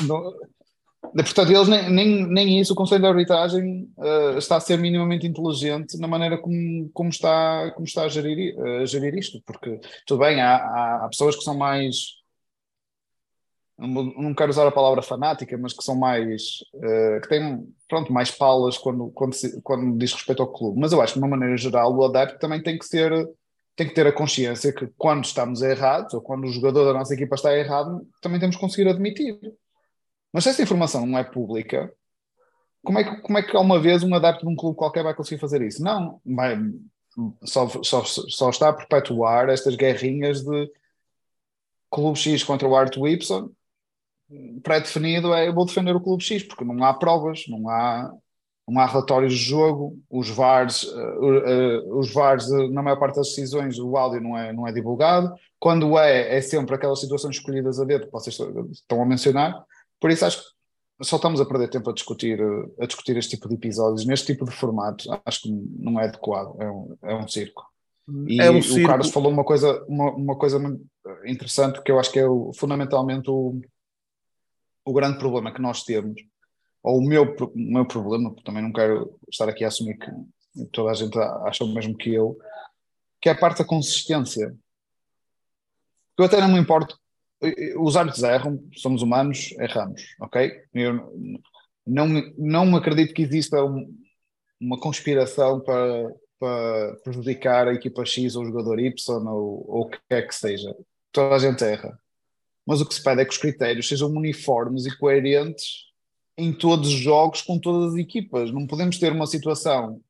Não 0.07 0.29
é? 0.29 0.56
Portanto, 1.15 1.51
eles 1.51 1.69
nem, 1.69 1.91
nem, 1.91 2.27
nem 2.27 2.61
isso, 2.61 2.73
o 2.73 2.77
Conselho 2.77 3.03
de 3.03 3.07
Arbitragem 3.09 3.89
uh, 3.97 4.39
está 4.39 4.57
a 4.57 4.61
ser 4.61 4.79
minimamente 4.79 5.27
inteligente 5.27 5.99
na 5.99 6.09
maneira 6.09 6.39
como, 6.39 6.89
como, 6.93 7.11
está, 7.11 7.71
como 7.73 7.87
está 7.87 8.03
a 8.03 8.09
gerir, 8.09 8.57
uh, 8.59 8.87
gerir 8.87 9.15
isto, 9.15 9.41
porque 9.47 9.81
tudo 10.07 10.21
bem, 10.21 10.41
há, 10.41 10.57
há, 10.57 11.05
há 11.05 11.09
pessoas 11.09 11.37
que 11.37 11.43
são 11.43 11.57
mais 11.57 12.17
não 13.79 14.35
quero 14.35 14.51
usar 14.51 14.67
a 14.67 14.73
palavra 14.73 15.03
fanática, 15.03 15.57
mas 15.59 15.75
que 15.75 15.85
são 15.85 15.95
mais 15.95 16.65
uh, 16.75 17.21
que 17.21 17.29
têm 17.29 17.69
pronto, 17.87 18.11
mais 18.11 18.31
palas 18.31 18.79
quando, 18.79 19.11
quando, 19.11 19.35
se, 19.35 19.61
quando 19.61 19.99
diz 19.99 20.15
respeito 20.15 20.43
ao 20.43 20.51
clube. 20.51 20.81
Mas 20.81 20.93
eu 20.93 21.01
acho 21.03 21.13
que 21.13 21.19
de 21.19 21.25
uma 21.25 21.37
maneira 21.37 21.57
geral 21.59 21.95
o 21.95 22.05
adepto 22.05 22.39
também 22.39 22.63
tem 22.63 22.79
que 22.79 22.87
ser 22.87 23.13
tem 23.77 23.87
que 23.87 23.95
ter 23.95 24.07
a 24.07 24.13
consciência 24.13 24.73
que 24.73 24.87
quando 24.97 25.25
estamos 25.25 25.61
errados 25.61 26.15
ou 26.15 26.23
quando 26.23 26.45
o 26.45 26.51
jogador 26.51 26.87
da 26.87 26.99
nossa 26.99 27.13
equipa 27.13 27.35
está 27.35 27.55
errado, 27.55 28.09
também 28.23 28.41
temos 28.41 28.57
que 28.57 28.63
conseguir 28.63 28.89
admitir. 28.89 29.39
Mas 30.37 30.45
se 30.45 30.51
essa 30.51 30.62
informação 30.62 31.07
não 31.07 31.18
é 31.18 31.24
pública, 31.24 31.91
como 32.84 32.99
é 32.99 33.05
que, 33.05 33.22
como 33.22 33.39
é 33.39 33.43
que 33.43 33.57
uma 33.57 33.80
vez 33.80 34.03
um 34.03 34.14
adepto 34.14 34.45
de 34.45 34.53
um 34.53 34.55
clube 34.55 34.76
qualquer 34.76 35.03
vai 35.03 35.14
conseguir 35.14 35.41
fazer 35.41 35.62
isso? 35.62 35.82
Não, 35.82 36.20
vai, 36.26 36.59
só, 37.43 37.66
só, 37.82 38.05
só 38.05 38.51
está 38.51 38.68
a 38.68 38.72
perpetuar 38.74 39.49
estas 39.49 39.76
guerrinhas 39.76 40.43
de 40.43 40.70
clube 41.91 42.18
X 42.18 42.45
contra 42.45 42.68
o 42.68 42.76
Art 42.76 42.95
Y, 42.95 43.49
pré-definido 44.62 45.32
é 45.32 45.49
eu 45.49 45.55
vou 45.55 45.64
defender 45.64 45.97
o 45.97 46.03
clube 46.03 46.22
X, 46.22 46.43
porque 46.43 46.66
não 46.66 46.84
há 46.84 46.93
provas, 46.93 47.45
não 47.49 47.70
há, 47.70 48.12
não 48.68 48.78
há 48.78 48.84
relatórios 48.84 49.32
de 49.32 49.43
jogo, 49.43 49.99
os 50.11 50.28
VARs, 50.28 50.82
uh, 50.82 51.89
uh, 51.89 51.99
os 51.99 52.12
VARs 52.12 52.47
uh, 52.51 52.70
na 52.70 52.82
maior 52.82 52.99
parte 52.99 53.16
das 53.16 53.28
decisões 53.28 53.78
o 53.78 53.97
áudio 53.97 54.20
não 54.20 54.37
é, 54.37 54.53
não 54.53 54.68
é 54.68 54.72
divulgado, 54.72 55.34
quando 55.59 55.99
é, 55.99 56.37
é 56.37 56.43
sempre 56.43 56.74
aquelas 56.74 57.01
situações 57.01 57.37
escolhidas 57.37 57.80
a 57.80 57.87
dedo 57.87 58.05
que 58.05 58.12
vocês 58.12 58.39
estão 58.70 59.01
a 59.01 59.07
mencionar, 59.07 59.64
por 60.01 60.11
isso 60.11 60.24
acho 60.24 60.42
que 60.42 60.57
só 61.03 61.16
estamos 61.16 61.40
a 61.40 61.44
perder 61.47 61.68
tempo 61.68 61.90
a 61.90 61.92
discutir, 61.92 62.40
a 62.80 62.86
discutir 62.86 63.16
este 63.16 63.36
tipo 63.36 63.49
de 63.49 63.55
episódios, 63.55 64.07
neste 64.07 64.32
tipo 64.32 64.44
de 64.44 64.51
formato, 64.51 65.05
acho 65.24 65.42
que 65.42 65.51
não 65.51 66.01
é 66.01 66.05
adequado, 66.05 66.57
é 66.61 66.70
um, 66.70 66.97
é 67.03 67.14
um 67.14 67.28
circo. 67.28 67.66
E 68.26 68.40
é 68.40 68.51
um 68.51 68.62
circo. 68.62 68.84
o 68.84 68.86
Carlos 68.86 69.11
falou 69.11 69.30
uma 69.30 69.44
coisa, 69.44 69.84
uma, 69.86 70.11
uma 70.12 70.38
coisa 70.38 70.59
interessante 71.26 71.82
que 71.82 71.90
eu 71.90 71.99
acho 71.99 72.11
que 72.11 72.18
é 72.18 72.26
o, 72.26 72.53
fundamentalmente 72.55 73.28
o, 73.28 73.61
o 74.84 74.92
grande 74.92 75.18
problema 75.18 75.53
que 75.53 75.61
nós 75.61 75.82
temos, 75.82 76.22
ou 76.82 76.99
o 76.99 77.07
meu, 77.07 77.24
o 77.24 77.53
meu 77.55 77.84
problema, 77.84 78.30
porque 78.30 78.44
também 78.44 78.62
não 78.62 78.72
quero 78.72 79.18
estar 79.30 79.49
aqui 79.49 79.64
a 79.64 79.68
assumir 79.68 79.99
que 79.99 80.66
toda 80.72 80.92
a 80.92 80.94
gente 80.94 81.18
acha 81.18 81.64
o 81.64 81.74
mesmo 81.74 81.97
que 81.97 82.14
eu, 82.14 82.38
que 83.20 83.28
é 83.28 83.32
a 83.32 83.38
parte 83.38 83.59
da 83.59 83.64
consistência. 83.64 84.57
Eu 86.18 86.24
até 86.24 86.40
não 86.40 86.49
me 86.49 86.59
importo, 86.59 86.99
os 87.78 87.97
árbitros 87.97 88.22
erram, 88.22 88.62
somos 88.74 89.03
humanos, 89.03 89.53
erramos, 89.59 90.03
ok? 90.20 90.53
Eu 90.72 91.39
não, 91.87 92.09
não 92.37 92.76
acredito 92.76 93.14
que 93.14 93.22
exista 93.22 93.62
um, 93.64 93.87
uma 94.61 94.78
conspiração 94.78 95.61
para, 95.61 96.11
para 96.39 96.97
prejudicar 97.05 97.68
a 97.68 97.74
equipa 97.74 98.05
X 98.05 98.37
ou 98.37 98.43
o 98.43 98.47
jogador 98.47 98.80
Y 98.80 99.26
ou, 99.28 99.64
o 99.82 99.89
que 99.89 99.99
quer 100.09 100.26
que 100.26 100.34
seja. 100.34 100.74
Toda 101.12 101.37
a 101.37 101.39
gente 101.39 101.62
erra. 101.62 101.99
Mas 102.66 102.80
o 102.80 102.87
que 102.87 102.95
se 102.95 103.03
pede 103.03 103.22
é 103.22 103.24
que 103.24 103.30
os 103.30 103.39
critérios 103.39 103.87
sejam 103.87 104.09
uniformes 104.09 104.87
e 104.87 104.99
coerentes 104.99 105.87
em 106.37 106.53
todos 106.53 106.89
os 106.89 106.99
jogos 106.99 107.43
com 107.43 107.59
todas 107.59 107.93
as 107.93 107.99
equipas. 107.99 108.51
Não 108.53 108.66
podemos 108.66 108.99
ter 108.99 109.12
uma 109.12 109.26
situação 109.26 110.01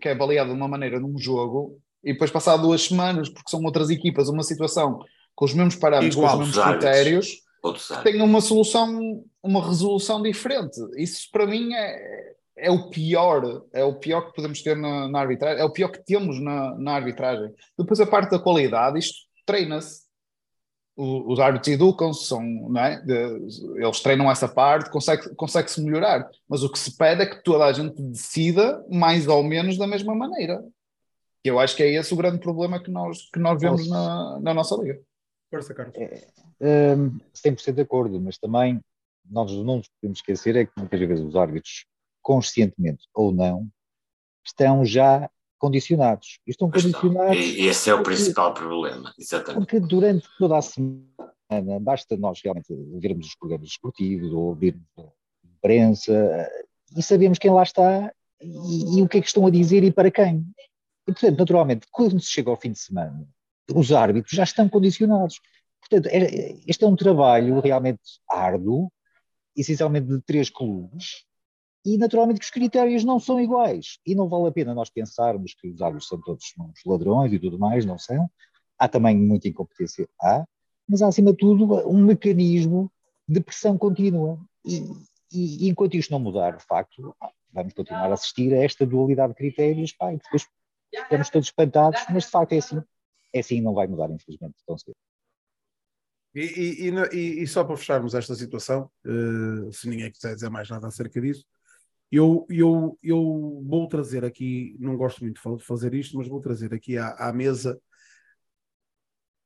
que 0.00 0.08
é 0.08 0.12
avaliada 0.12 0.50
de 0.50 0.56
uma 0.56 0.68
maneira 0.68 0.98
num 0.98 1.16
jogo 1.18 1.78
e 2.02 2.12
depois 2.12 2.30
passar 2.30 2.56
duas 2.56 2.82
semanas, 2.82 3.28
porque 3.28 3.50
são 3.50 3.62
outras 3.62 3.88
equipas, 3.88 4.28
uma 4.28 4.42
situação 4.42 5.04
com 5.34 5.44
os 5.44 5.54
mesmos 5.54 5.76
parâmetros, 5.76 6.16
Igual, 6.16 6.36
com 6.36 6.42
os 6.42 6.48
mesmos 6.48 6.64
critérios, 6.64 7.42
tenha 8.02 8.24
uma 8.24 8.40
solução, 8.40 9.24
uma 9.42 9.66
resolução 9.66 10.22
diferente. 10.22 10.78
Isso 10.96 11.28
para 11.30 11.46
mim 11.46 11.72
é, 11.74 12.34
é 12.56 12.70
o 12.70 12.90
pior, 12.90 13.64
é 13.72 13.84
o 13.84 13.94
pior 13.94 14.22
que 14.22 14.34
podemos 14.34 14.62
ter 14.62 14.76
na, 14.76 15.08
na 15.08 15.20
arbitragem, 15.20 15.60
é 15.60 15.64
o 15.64 15.72
pior 15.72 15.88
que 15.88 16.04
temos 16.04 16.40
na, 16.40 16.76
na 16.78 16.94
arbitragem. 16.94 17.52
Depois 17.78 18.00
a 18.00 18.06
parte 18.06 18.30
da 18.30 18.38
qualidade, 18.38 18.98
isto 18.98 19.16
treina-se 19.46 20.02
os 20.96 21.40
árbitros 21.40 21.74
educam-se, 21.74 22.26
são, 22.26 22.42
não 22.42 22.80
é? 22.80 23.02
Eles 23.76 24.00
treinam 24.00 24.30
essa 24.30 24.46
parte, 24.46 24.90
consegue-se 24.90 25.34
consegue 25.34 25.80
melhorar. 25.80 26.28
Mas 26.48 26.62
o 26.62 26.70
que 26.70 26.78
se 26.78 26.96
pede 26.96 27.22
é 27.22 27.26
que 27.26 27.42
toda 27.42 27.64
a 27.64 27.72
gente 27.72 28.00
decida 28.02 28.84
mais 28.90 29.26
ou 29.26 29.42
menos 29.42 29.78
da 29.78 29.86
mesma 29.86 30.14
maneira. 30.14 30.62
E 31.44 31.48
eu 31.48 31.58
acho 31.58 31.74
que 31.74 31.82
é 31.82 31.94
esse 31.94 32.12
o 32.12 32.16
grande 32.16 32.38
problema 32.38 32.80
que 32.80 32.90
nós, 32.90 33.30
que 33.32 33.38
nós 33.38 33.60
vemos 33.60 33.88
na, 33.88 34.38
na 34.40 34.54
nossa 34.54 34.76
liga. 34.76 35.00
Força, 35.52 35.74
Carlos. 35.74 35.94
É, 35.98 36.96
um, 36.96 37.18
100% 37.34 37.74
de 37.74 37.82
acordo, 37.82 38.18
mas 38.18 38.38
também 38.38 38.80
nós 39.30 39.52
não 39.52 39.76
nos 39.76 39.88
podemos 40.00 40.18
esquecer 40.18 40.56
é 40.56 40.64
que 40.64 40.72
muitas 40.78 40.98
vezes 40.98 41.22
os 41.22 41.36
árbitros, 41.36 41.84
conscientemente 42.22 43.06
ou 43.14 43.30
não, 43.30 43.68
estão 44.42 44.82
já 44.82 45.30
condicionados. 45.58 46.40
E 46.46 46.52
estão 46.52 46.70
condicionados. 46.70 47.36
E 47.36 47.66
esse 47.66 47.90
é 47.90 47.94
o 47.94 48.02
principal 48.02 48.54
problema, 48.54 49.12
exatamente. 49.18 49.58
Porque 49.58 49.78
durante 49.78 50.26
toda 50.38 50.56
a 50.56 50.62
semana, 50.62 51.78
basta 51.82 52.16
nós 52.16 52.40
realmente 52.42 52.74
vermos 52.98 53.26
os 53.26 53.36
programas 53.36 53.68
esportivos 53.68 54.32
ou 54.32 54.44
ouvirmos 54.44 54.82
a 54.96 55.02
imprensa 55.46 56.48
e 56.96 57.02
sabemos 57.02 57.38
quem 57.38 57.50
lá 57.50 57.62
está 57.62 58.10
e, 58.40 58.98
e, 58.98 59.02
o 59.02 59.08
que 59.08 59.18
é 59.18 59.20
que 59.20 59.26
estão 59.26 59.46
a 59.46 59.50
dizer 59.50 59.84
e 59.84 59.92
para 59.92 60.10
quem. 60.10 60.46
E, 61.06 61.12
portanto, 61.12 61.38
naturalmente, 61.38 61.86
quando 61.90 62.18
se 62.18 62.30
chega 62.30 62.50
ao 62.50 62.56
fim 62.56 62.72
de 62.72 62.78
semana, 62.78 63.28
os 63.74 63.92
árbitros 63.92 64.34
já 64.34 64.42
estão 64.42 64.68
condicionados. 64.68 65.40
Portanto, 65.80 66.06
é, 66.06 66.56
este 66.66 66.84
é 66.84 66.86
um 66.86 66.96
trabalho 66.96 67.60
realmente 67.60 68.00
árduo, 68.30 68.90
essencialmente 69.56 70.06
de 70.06 70.20
três 70.22 70.48
clubes, 70.48 71.24
e 71.84 71.98
naturalmente 71.98 72.38
que 72.38 72.44
os 72.44 72.50
critérios 72.50 73.04
não 73.04 73.18
são 73.18 73.40
iguais. 73.40 73.98
E 74.06 74.14
não 74.14 74.28
vale 74.28 74.48
a 74.48 74.52
pena 74.52 74.74
nós 74.74 74.88
pensarmos 74.88 75.54
que 75.54 75.68
os 75.68 75.82
árbitros 75.82 76.08
são 76.08 76.20
todos 76.20 76.54
uns 76.58 76.80
ladrões 76.86 77.32
e 77.32 77.38
tudo 77.38 77.58
mais, 77.58 77.84
não 77.84 77.98
são. 77.98 78.30
Há 78.78 78.88
também 78.88 79.16
muita 79.16 79.48
incompetência, 79.48 80.08
há, 80.20 80.44
mas 80.88 81.02
há 81.02 81.08
acima 81.08 81.32
de 81.32 81.38
tudo 81.38 81.88
um 81.88 82.04
mecanismo 82.04 82.90
de 83.28 83.40
pressão 83.40 83.76
contínua. 83.76 84.38
E, 84.64 84.82
e, 85.32 85.68
enquanto 85.68 85.94
isto 85.94 86.10
não 86.10 86.20
mudar, 86.20 86.56
de 86.56 86.64
facto, 86.64 87.14
vamos 87.52 87.72
continuar 87.74 88.10
a 88.10 88.14
assistir 88.14 88.52
a 88.54 88.62
esta 88.62 88.86
dualidade 88.86 89.32
de 89.32 89.38
critérios, 89.38 89.92
pá, 89.92 90.12
e 90.12 90.18
depois 90.18 90.46
ficamos 90.94 91.30
todos 91.30 91.48
espantados, 91.48 92.04
mas 92.10 92.24
de 92.24 92.30
facto 92.30 92.52
é 92.52 92.58
assim. 92.58 92.82
É 93.32 93.40
assim 93.40 93.56
e 93.56 93.60
não 93.62 93.74
vai 93.74 93.86
mudar, 93.86 94.10
infelizmente, 94.10 94.54
tão 94.66 94.76
cedo. 94.76 94.96
E, 96.34 96.88
e, 96.88 97.42
e, 97.42 97.46
só 97.46 97.62
para 97.62 97.76
fecharmos 97.76 98.14
esta 98.14 98.34
situação, 98.34 98.90
uh, 99.04 99.70
se 99.70 99.86
ninguém 99.88 100.10
quiser 100.10 100.34
dizer 100.34 100.48
mais 100.48 100.68
nada 100.70 100.88
acerca 100.88 101.20
disso, 101.20 101.44
eu, 102.10 102.46
eu, 102.50 102.98
eu 103.02 103.62
vou 103.66 103.88
trazer 103.88 104.24
aqui, 104.24 104.76
não 104.78 104.96
gosto 104.96 105.22
muito 105.22 105.40
de 105.56 105.64
fazer 105.64 105.94
isto, 105.94 106.16
mas 106.16 106.28
vou 106.28 106.40
trazer 106.40 106.72
aqui 106.74 106.96
à, 106.98 107.10
à 107.12 107.32
mesa 107.32 107.80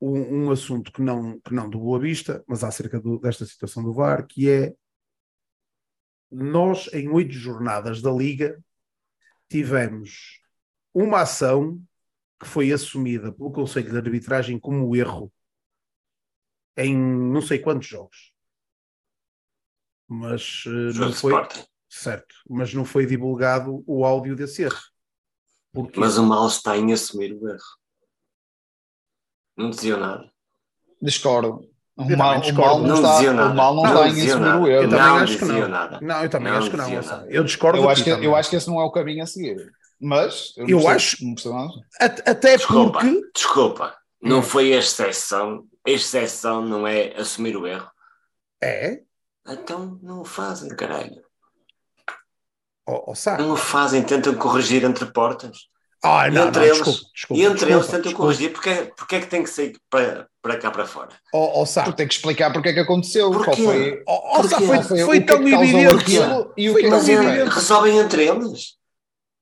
um, 0.00 0.46
um, 0.46 0.50
assunto 0.50 0.92
que 0.92 1.00
não, 1.02 1.40
que 1.40 1.54
não 1.54 1.70
do 1.70 1.78
Boa 1.78 1.98
Vista, 1.98 2.44
mas 2.46 2.64
acerca 2.64 3.00
do, 3.00 3.18
desta 3.18 3.46
situação 3.46 3.82
do 3.82 3.92
VAR, 3.92 4.26
que 4.26 4.50
é 4.50 4.74
nós, 6.30 6.88
em 6.92 7.08
oito 7.08 7.32
jornadas 7.32 8.02
da 8.02 8.10
Liga, 8.10 8.62
tivemos 9.48 10.40
uma 10.92 11.22
ação 11.22 11.80
que 12.38 12.46
foi 12.46 12.72
assumida 12.72 13.32
pelo 13.32 13.52
Conselho 13.52 13.90
de 13.90 13.96
Arbitragem 13.96 14.58
como 14.58 14.94
erro 14.94 15.32
em 16.76 16.96
não 16.96 17.40
sei 17.40 17.58
quantos 17.58 17.88
jogos. 17.88 18.32
Mas 20.08 20.64
uh, 20.66 20.98
não 20.98 21.12
foi. 21.12 21.32
Certo, 21.88 22.34
mas 22.48 22.74
não 22.74 22.84
foi 22.84 23.06
divulgado 23.06 23.82
o 23.86 24.04
áudio 24.04 24.36
desse 24.36 24.62
erro. 24.62 24.80
Porquê? 25.72 25.98
Mas 25.98 26.18
o 26.18 26.24
mal 26.24 26.46
está 26.46 26.76
em 26.76 26.92
assumir 26.92 27.32
o 27.32 27.48
erro. 27.48 27.58
Não 29.56 29.70
dizia 29.70 29.96
nada. 29.96 30.30
Discordo. 31.00 31.70
O 31.96 32.04
mal, 32.14 32.38
o 32.38 32.52
mal, 32.52 32.78
não, 32.80 32.94
está, 32.96 33.20
o 33.20 33.54
mal 33.54 33.74
não, 33.74 33.82
não 33.82 33.86
está 33.86 34.08
em 34.08 34.10
assumir 34.10 34.40
nada. 34.40 34.60
o 34.60 34.68
erro. 34.68 34.82
Eu 34.82 34.90
também 34.90 35.06
não 35.06 35.16
acho 35.16 35.38
que 35.38 35.44
não. 35.46 35.68
Nada. 35.68 36.00
Não, 36.02 36.22
eu 36.22 36.30
também 36.30 36.52
não 36.52 36.58
acho 36.58 36.70
que 36.70 36.76
não. 36.76 36.90
Nada. 36.90 37.26
Eu 37.30 37.44
discordo. 37.44 37.78
Eu 37.78 37.88
acho, 37.88 38.04
que, 38.04 38.10
eu 38.10 38.36
acho 38.36 38.50
que 38.50 38.56
esse 38.56 38.68
não 38.68 38.80
é 38.80 38.84
o 38.84 38.90
caminho 38.90 39.22
a 39.22 39.26
seguir. 39.26 39.72
Mas 40.00 40.52
eu, 40.56 40.68
eu 40.68 40.88
acho. 40.88 41.16
Até 41.98 42.56
desculpa, 42.56 43.00
porque. 43.00 43.30
Desculpa, 43.34 43.96
não 44.20 44.42
foi 44.42 44.72
a 44.72 44.78
exceção. 44.78 45.64
A 45.86 45.90
exceção 45.90 46.62
não 46.62 46.86
é 46.86 47.14
assumir 47.16 47.56
o 47.56 47.66
erro. 47.66 47.90
É? 48.62 49.00
Então 49.48 49.98
não 50.02 50.22
o 50.22 50.24
fazem, 50.24 50.68
caralho. 50.70 51.24
Oh, 52.88 53.12
oh, 53.12 53.36
não 53.38 53.52
o 53.52 53.56
fazem, 53.56 54.02
tentam 54.02 54.34
corrigir 54.34 54.84
entre 54.84 55.06
portas. 55.06 55.58
Ah, 56.02 56.30
não, 56.30 56.48
entre 56.48 56.60
não, 56.60 56.66
eles, 56.66 56.78
desculpa, 56.78 57.10
desculpa, 57.12 57.42
e 57.42 57.44
entre 57.44 57.54
desculpa, 57.54 57.74
eles 57.74 57.86
tentam 57.86 58.02
desculpa. 58.02 58.22
corrigir 58.22 58.52
porque, 58.52 58.70
é, 58.70 58.84
porque 58.96 59.16
é 59.16 59.20
que 59.20 59.26
tem 59.26 59.42
que 59.42 59.50
sair 59.50 59.76
para, 59.90 60.28
para 60.40 60.56
cá 60.56 60.70
para 60.70 60.86
fora. 60.86 61.08
Oh, 61.32 61.62
oh, 61.62 61.66
Sá. 61.66 61.82
Tu 61.82 61.92
tem 61.94 62.06
que 62.06 62.14
explicar 62.14 62.52
porque 62.52 62.68
é 62.68 62.72
que 62.74 62.80
aconteceu. 62.80 63.30
Porquê? 63.30 63.44
Qual 63.44 63.56
foi, 63.56 64.02
oh, 64.06 64.38
oh, 64.38 64.42
Sá, 64.44 64.60
foi, 64.60 64.82
foi, 64.82 65.04
foi 65.04 65.20
tão 65.22 65.48
evidente. 65.48 66.12
E 66.56 66.70
o 66.70 66.76
que 66.76 66.86
mas 66.88 67.08
resolvem 67.08 67.98
entre 67.98 68.26
eles. 68.26 68.76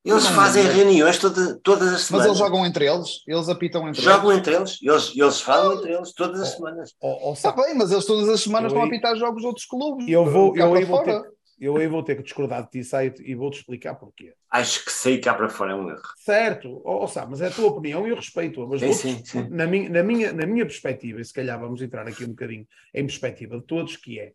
Eles 0.05 0.25
não, 0.25 0.33
fazem 0.33 0.65
não. 0.65 0.73
reuniões 0.73 1.19
toda, 1.19 1.59
todas 1.61 1.93
as 1.95 2.03
semanas. 2.03 2.11
Mas 2.11 2.27
eles 2.27 2.39
jogam 2.39 2.67
entre 2.67 2.87
eles? 2.87 3.23
Eles 3.27 3.49
apitam 3.49 3.89
entre 3.89 4.03
jogam 4.03 4.31
eles? 4.31 4.41
entre 4.41 4.55
eles. 4.55 4.79
Eles, 4.83 5.13
eles 5.17 5.41
falam 5.41 5.79
entre 5.79 5.95
eles 5.95 6.13
todas 6.13 6.41
as 6.43 6.51
semanas. 6.51 6.95
Está 7.33 7.53
bem, 7.53 7.75
mas 7.75 7.91
eles 7.91 8.05
todas 8.05 8.29
as 8.29 8.41
semanas 8.43 8.73
a 8.75 8.85
apitar 8.85 9.17
jogos 9.17 9.41
de 9.41 9.47
outros 9.47 9.65
clubes. 9.65 10.07
Eu 10.07 10.27
vou, 10.27 10.55
eu, 10.57 10.77
eu 10.77 10.87
vou 10.87 11.03
ter, 11.03 11.23
eu 11.59 11.77
aí 11.77 11.87
vou 11.87 12.03
ter 12.03 12.17
que 12.17 12.23
discordar 12.23 12.69
de 12.69 12.83
ti 12.83 12.89
e 13.25 13.35
vou-te 13.35 13.61
explicar 13.61 13.95
porquê. 13.95 14.35
Acho 14.51 14.85
que 14.85 14.93
sair 14.93 15.21
cá 15.21 15.33
para 15.33 15.49
fora 15.49 15.73
é 15.73 15.75
um 15.75 15.89
erro. 15.89 16.03
Certo, 16.19 16.83
oh, 16.85 17.07
sabe, 17.07 17.31
mas 17.31 17.41
é 17.41 17.47
a 17.47 17.51
tua 17.51 17.69
opinião 17.69 18.07
e 18.07 18.11
eu 18.11 18.17
respeito-a. 18.17 18.67
Mas 18.67 18.81
sim, 18.81 18.93
sim, 18.93 19.25
sim. 19.25 19.49
Na, 19.49 19.67
minha, 19.67 19.89
na, 19.89 20.03
minha, 20.03 20.33
na 20.33 20.47
minha 20.47 20.67
perspectiva, 20.67 21.21
e 21.21 21.25
se 21.25 21.33
calhar 21.33 21.59
vamos 21.59 21.81
entrar 21.81 22.07
aqui 22.07 22.25
um 22.25 22.29
bocadinho 22.29 22.67
em 22.93 23.07
perspectiva 23.07 23.57
de 23.59 23.65
todos, 23.65 23.97
que 23.97 24.21
é 24.21 24.33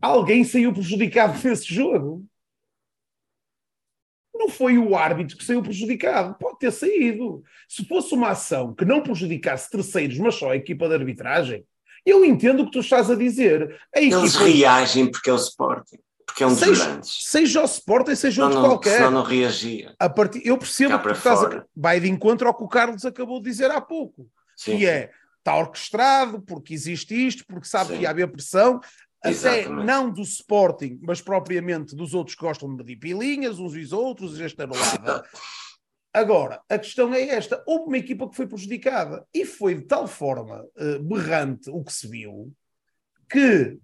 alguém 0.00 0.44
saiu 0.44 0.72
prejudicado 0.72 1.38
nesse 1.46 1.72
jogo. 1.72 2.24
Não 4.40 4.48
foi 4.48 4.78
o 4.78 4.96
árbitro 4.96 5.36
que 5.36 5.44
saiu 5.44 5.60
prejudicado, 5.60 6.34
pode 6.40 6.58
ter 6.58 6.72
saído. 6.72 7.44
Se 7.68 7.84
fosse 7.84 8.14
uma 8.14 8.30
ação 8.30 8.74
que 8.74 8.86
não 8.86 9.02
prejudicasse 9.02 9.70
terceiros, 9.70 10.16
mas 10.16 10.34
só 10.34 10.52
a 10.52 10.56
equipa 10.56 10.88
de 10.88 10.94
arbitragem, 10.94 11.62
eu 12.06 12.24
entendo 12.24 12.62
o 12.62 12.64
que 12.64 12.72
tu 12.72 12.80
estás 12.80 13.10
a 13.10 13.14
dizer. 13.14 13.78
A 13.94 14.00
Eles 14.00 14.34
equipa... 14.34 14.44
reagem 14.44 15.10
porque 15.10 15.28
é 15.28 15.32
o 15.34 15.36
Sporting. 15.36 15.98
Porque 16.24 16.42
é 16.42 16.46
um 16.46 16.50
dos 16.50 16.58
seja, 16.58 16.84
grandes. 16.86 17.16
Seja 17.24 17.60
o 17.60 17.64
Sporting, 17.66 18.14
seja 18.14 18.44
outro 18.46 18.60
qualquer. 18.62 18.96
Senão 18.96 19.10
não 19.10 19.22
reagia. 19.22 19.94
A 19.98 20.08
part... 20.08 20.40
Eu 20.42 20.56
percebo 20.56 20.98
que 20.98 21.10
estás 21.10 21.44
a... 21.44 21.64
vai 21.76 22.00
de 22.00 22.08
encontro 22.08 22.48
ao 22.48 22.54
que 22.54 22.64
o 22.64 22.68
Carlos 22.68 23.04
acabou 23.04 23.42
de 23.42 23.50
dizer 23.50 23.70
há 23.70 23.78
pouco. 23.78 24.26
Sim, 24.56 24.78
que 24.78 24.86
é, 24.86 25.10
está 25.38 25.54
orquestrado, 25.54 26.40
porque 26.40 26.72
existe 26.72 27.14
isto, 27.14 27.44
porque 27.46 27.68
sabe 27.68 27.90
sim. 27.90 27.96
que 27.96 28.02
ia 28.04 28.10
haver 28.10 28.28
pressão. 28.32 28.80
Até 29.22 29.68
não 29.68 30.10
do 30.10 30.22
Sporting, 30.22 30.98
mas 31.02 31.20
propriamente 31.20 31.94
dos 31.94 32.14
outros 32.14 32.34
que 32.34 32.42
gostam 32.42 32.68
de 32.70 32.76
medir 32.76 32.96
pilinhas, 32.96 33.58
uns 33.58 33.74
e 33.74 33.80
os 33.80 33.92
outros, 33.92 34.40
esta 34.40 34.64
anulada. 34.64 35.24
Agora, 36.12 36.60
a 36.68 36.78
questão 36.78 37.14
é 37.14 37.22
esta: 37.22 37.62
houve 37.66 37.84
uma 37.84 37.98
equipa 37.98 38.28
que 38.28 38.36
foi 38.36 38.46
prejudicada 38.46 39.26
e 39.32 39.44
foi 39.44 39.74
de 39.74 39.82
tal 39.82 40.08
forma 40.08 40.64
uh, 40.76 41.02
berrante 41.02 41.70
o 41.70 41.84
que 41.84 41.92
se 41.92 42.08
viu 42.08 42.52
que 43.30 43.78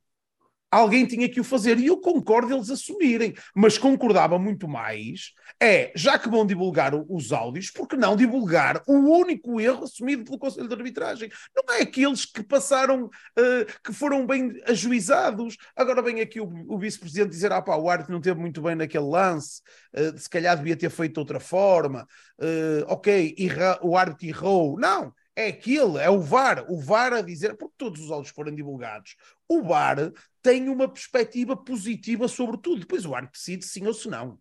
Alguém 0.71 1.07
tinha 1.07 1.29
que 1.29 1.41
o 1.41 1.45
fazer 1.45 1.79
e 1.79 1.87
eu 1.87 2.01
concordo 2.01 2.53
eles 2.53 2.71
assumirem, 2.71 3.35
mas 3.55 3.79
concordava 3.79 4.39
muito 4.39 4.67
mais. 4.67 5.33
É, 5.63 5.93
já 5.95 6.19
que 6.19 6.29
vão 6.29 6.45
divulgar 6.45 6.93
os 6.95 7.33
áudios, 7.33 7.71
porque 7.71 7.97
não 7.97 8.17
divulgar 8.17 8.83
o 8.87 8.95
único 8.95 9.61
erro 9.61 9.85
assumido 9.85 10.25
pelo 10.25 10.39
Conselho 10.39 10.69
de 10.69 10.75
Arbitragem? 10.75 11.31
Não 11.55 11.75
é 11.75 11.83
aqueles 11.83 12.25
que 12.25 12.43
passaram, 12.43 13.05
uh, 13.05 13.81
que 13.83 13.93
foram 13.93 14.27
bem 14.27 14.53
ajuizados. 14.67 15.57
Agora 15.75 16.03
vem 16.03 16.21
aqui 16.21 16.41
o, 16.41 16.49
o 16.69 16.79
vice-presidente 16.79 17.31
dizer: 17.31 17.53
ah, 17.53 17.63
pá, 17.63 17.77
o 17.77 17.89
árbitro 17.89 18.13
não 18.13 18.21
teve 18.21 18.39
muito 18.41 18.61
bem 18.61 18.75
naquele 18.75 19.07
lance, 19.07 19.63
uh, 19.95 20.19
se 20.19 20.29
calhar 20.29 20.57
devia 20.57 20.77
ter 20.77 20.91
feito 20.91 21.15
de 21.15 21.21
outra 21.21 21.39
forma. 21.39 22.07
Uh, 22.39 22.85
ok, 22.89 23.35
erra, 23.39 23.79
o 23.83 23.97
árbitro 23.97 24.27
errou. 24.27 24.79
Não, 24.79 25.13
é 25.37 25.49
aquele, 25.49 25.99
é 25.99 26.09
o 26.09 26.19
VAR, 26.19 26.65
o 26.69 26.81
VAR 26.81 27.13
a 27.13 27.21
dizer, 27.21 27.57
porque 27.57 27.75
todos 27.77 28.01
os 28.01 28.11
áudios 28.11 28.35
foram 28.35 28.55
divulgados, 28.55 29.17
o 29.47 29.63
VAR 29.63 30.11
tem 30.43 30.69
uma 30.69 30.89
perspectiva 30.89 31.55
positiva 31.55 32.27
sobre 32.27 32.57
tudo. 32.57 32.81
Depois 32.81 33.05
o 33.05 33.15
árbitro 33.15 33.39
decide 33.39 33.65
sim 33.65 33.87
ou 33.87 33.93
se 33.93 34.09
não. 34.09 34.39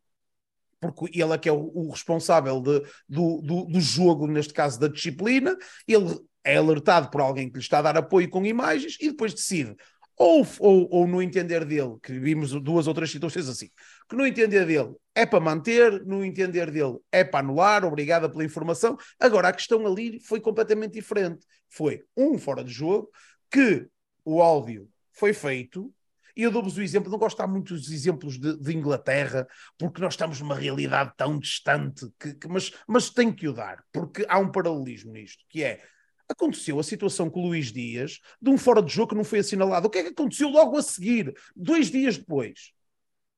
Porque 0.80 1.20
ele 1.20 1.34
é 1.34 1.38
que 1.38 1.50
é 1.50 1.52
o, 1.52 1.72
o 1.74 1.92
responsável 1.92 2.62
de, 2.62 2.80
do, 3.10 3.42
do, 3.42 3.66
do, 3.66 3.82
jogo, 3.82 4.26
neste 4.28 4.54
caso 4.54 4.80
da 4.80 4.88
disciplina, 4.88 5.58
ele 5.88 6.18
é 6.44 6.58
alertado 6.58 7.10
por 7.10 7.22
alguém 7.22 7.50
que 7.50 7.58
lhe 7.58 7.64
está 7.64 7.80
a 7.80 7.82
dar 7.82 7.98
apoio 7.98 8.30
com 8.30 8.46
imagens 8.46 8.98
e 9.02 9.10
depois 9.10 9.34
decide. 9.34 9.76
Ou, 10.18 10.48
ou, 10.60 10.88
ou 10.92 11.08
no 11.08 11.22
entender 11.22 11.66
dele, 11.66 11.98
que 12.02 12.18
vimos 12.18 12.52
duas 12.62 12.88
ou 12.88 12.94
três 12.94 13.12
situações 13.12 13.50
assim, 13.50 13.70
que 14.08 14.16
no 14.16 14.26
entender 14.26 14.66
dele 14.66 14.96
é 15.14 15.26
para 15.26 15.40
manter, 15.40 16.06
no 16.06 16.24
entender 16.24 16.70
dele 16.70 16.98
é 17.12 17.24
para 17.24 17.40
anular, 17.40 17.86
obrigada 17.86 18.30
pela 18.30 18.44
informação. 18.44 18.98
Agora, 19.20 19.48
a 19.48 19.54
questão 19.54 19.86
ali 19.88 20.20
foi 20.20 20.42
completamente 20.42 20.94
diferente. 20.94 21.46
Foi 21.70 22.04
um 22.16 22.38
fora 22.38 22.64
de 22.64 22.72
jogo 22.72 23.10
que 23.50 23.88
o 24.24 24.42
áudio 24.42 24.90
foi 25.14 25.34
feito, 25.34 25.94
e 26.36 26.44
eu 26.44 26.52
dou-vos 26.52 26.78
o 26.78 26.82
exemplo, 26.82 27.10
não 27.10 27.18
gosto 27.18 27.38
de 27.38 27.44
dar 27.44 27.48
muitos 27.48 27.90
exemplos 27.90 28.38
de, 28.38 28.58
de, 28.58 28.76
Inglaterra, 28.76 29.48
porque 29.78 30.02
nós 30.02 30.14
estamos 30.14 30.42
numa 30.42 30.56
realidade 30.56 31.14
tão 31.16 31.40
distante, 31.40 32.06
que, 32.20 32.34
que, 32.34 32.48
mas, 32.50 32.74
mas 32.86 33.10
tenho 33.10 33.34
que 33.34 33.48
o 33.48 33.54
dar, 33.54 33.82
porque 33.94 34.26
há 34.28 34.38
um 34.38 34.52
paralelismo 34.52 35.14
nisto, 35.14 35.46
que 35.48 35.64
é, 35.64 35.82
aconteceu 36.28 36.78
a 36.78 36.84
situação 36.84 37.30
com 37.30 37.42
o 37.42 37.48
Luís 37.48 37.72
Dias, 37.72 38.20
de 38.42 38.50
um 38.50 38.58
fora 38.58 38.82
de 38.82 38.94
jogo 38.94 39.10
que 39.10 39.16
não 39.16 39.24
foi 39.24 39.40
assinalado. 39.40 39.88
O 39.88 39.90
que 39.90 40.00
é 40.00 40.04
que 40.04 40.10
aconteceu 40.10 40.50
logo 40.50 40.78
a 40.78 40.82
seguir, 40.82 41.34
dois 41.56 41.90
dias 41.90 42.18
depois? 42.18 42.75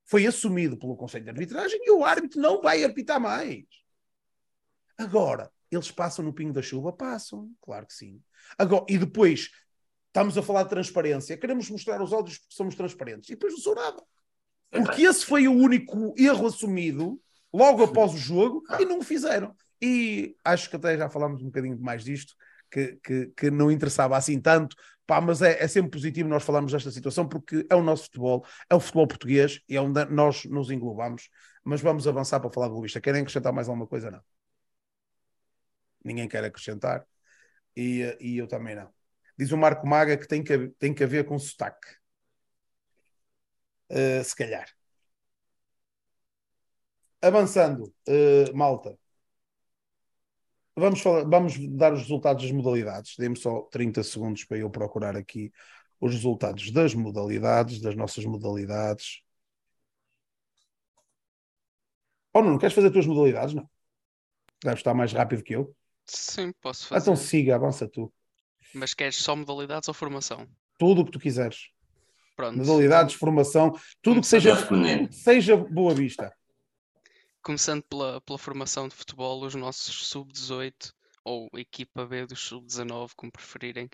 Foi 0.07 0.25
assumido 0.25 0.77
pelo 0.77 0.95
Conselho 0.95 1.25
de 1.25 1.29
Arbitragem 1.29 1.79
e 1.83 1.91
o 1.91 2.03
árbitro 2.03 2.41
não 2.41 2.61
vai 2.61 2.83
apitar 2.83 3.19
mais. 3.19 3.65
Agora, 4.97 5.51
eles 5.69 5.91
passam 5.91 6.25
no 6.25 6.33
pingo 6.33 6.53
da 6.53 6.61
chuva? 6.61 6.91
Passam, 6.91 7.51
claro 7.61 7.85
que 7.85 7.93
sim. 7.93 8.19
Agora, 8.57 8.85
e 8.89 8.97
depois 8.97 9.51
Estamos 10.17 10.35
a 10.35 10.41
falar 10.41 10.63
de 10.63 10.69
transparência. 10.69 11.37
Queremos 11.37 11.69
mostrar 11.69 12.01
os 12.01 12.11
áudios 12.11 12.39
porque 12.39 12.55
somos 12.55 12.73
transparentes. 12.73 13.29
E 13.29 13.33
depois 13.33 13.53
não 13.53 13.59
sou 13.59 13.75
nada. 13.75 14.01
Porque 14.71 15.03
esse 15.03 15.23
foi 15.23 15.47
o 15.47 15.53
único 15.53 16.15
erro 16.17 16.47
assumido 16.47 17.21
logo 17.53 17.83
após 17.83 18.15
o 18.15 18.17
jogo 18.17 18.63
e 18.79 18.85
não 18.85 18.97
o 18.97 19.03
fizeram. 19.03 19.55
E 19.79 20.35
acho 20.43 20.71
que 20.71 20.75
até 20.75 20.97
já 20.97 21.07
falámos 21.07 21.43
um 21.43 21.45
bocadinho 21.45 21.79
mais 21.79 22.03
disto, 22.03 22.33
que, 22.71 22.97
que, 23.03 23.27
que 23.27 23.51
não 23.51 23.71
interessava 23.71 24.17
assim 24.17 24.39
tanto, 24.39 24.75
pá, 25.05 25.21
mas 25.21 25.41
é, 25.41 25.63
é, 25.63 25.67
sempre 25.67 25.91
positivo 25.91 26.29
nós 26.29 26.43
falarmos 26.43 26.71
desta 26.71 26.91
situação 26.91 27.27
porque 27.27 27.65
é 27.69 27.75
o 27.75 27.83
nosso 27.83 28.03
futebol, 28.05 28.45
é 28.69 28.75
o 28.75 28.79
futebol 28.79 29.07
português 29.07 29.61
e 29.69 29.75
é 29.75 29.81
onde 29.81 30.05
nós 30.05 30.45
nos 30.45 30.69
englobamos. 30.71 31.29
Mas 31.63 31.81
vamos 31.81 32.07
avançar 32.07 32.39
para 32.39 32.51
falar 32.51 32.69
do 32.69 32.81
Vista. 32.81 33.01
Querem 33.01 33.21
acrescentar 33.21 33.53
mais 33.53 33.67
alguma 33.67 33.87
coisa? 33.87 34.11
Não. 34.11 34.21
Ninguém 36.03 36.27
quer 36.27 36.43
acrescentar 36.43 37.05
e, 37.75 38.17
e 38.19 38.37
eu 38.37 38.47
também 38.47 38.75
não. 38.75 38.91
Diz 39.37 39.51
o 39.51 39.57
Marco 39.57 39.85
Maga 39.87 40.17
que 40.17 40.27
tem 40.27 40.43
que, 40.43 40.69
tem 40.79 40.93
que 40.93 41.03
haver 41.03 41.25
com 41.25 41.37
sotaque. 41.39 41.87
Uh, 43.89 44.23
se 44.23 44.35
calhar. 44.35 44.67
Avançando, 47.21 47.93
uh, 48.07 48.55
malta. 48.55 48.97
Vamos, 50.79 51.01
falar, 51.01 51.23
vamos 51.23 51.57
dar 51.75 51.91
os 51.91 52.01
resultados 52.01 52.43
das 52.43 52.51
modalidades. 52.51 53.15
Dê-me 53.17 53.35
só 53.35 53.61
30 53.71 54.03
segundos 54.03 54.43
para 54.43 54.59
eu 54.59 54.69
procurar 54.69 55.17
aqui 55.17 55.51
os 55.99 56.13
resultados 56.13 56.69
das 56.71 56.93
modalidades, 56.93 57.81
das 57.81 57.95
nossas 57.95 58.23
modalidades. 58.25 59.23
Oh, 62.31 62.43
não, 62.43 62.59
queres 62.59 62.75
fazer 62.75 62.87
as 62.87 62.93
tuas 62.93 63.07
modalidades? 63.07 63.55
Não. 63.55 63.67
Deves 64.63 64.79
estar 64.79 64.93
mais 64.93 65.11
rápido 65.11 65.41
que 65.41 65.55
eu. 65.55 65.75
Sim, 66.05 66.53
posso 66.61 66.87
fazer. 66.87 67.01
Então 67.01 67.15
siga, 67.15 67.55
avança 67.55 67.87
tu. 67.87 68.13
Mas 68.71 68.93
queres 68.93 69.15
só 69.15 69.35
modalidades 69.35 69.87
ou 69.87 69.95
formação? 69.95 70.47
Tudo 70.77 71.01
o 71.01 71.05
que 71.05 71.11
tu 71.11 71.19
quiseres. 71.19 71.71
Pronto. 72.35 72.55
Modalidades, 72.55 73.15
formação, 73.15 73.73
tudo 73.99 74.21
que 74.21 74.27
seja, 74.27 74.53
seja 75.09 75.57
boa 75.57 75.95
vista. 75.95 76.31
Começando 77.47 77.81
pela, 77.83 78.19
pela 78.19 78.37
formação 78.37 78.89
de 78.89 78.93
futebol, 78.93 79.41
os 79.41 79.55
nossos 79.55 80.09
sub-18 80.09 80.91
ou 81.23 81.49
equipa 81.53 82.05
B 82.05 82.25
dos 82.25 82.41
sub-19, 82.41 83.11
como 83.15 83.31
preferirem, 83.31 83.85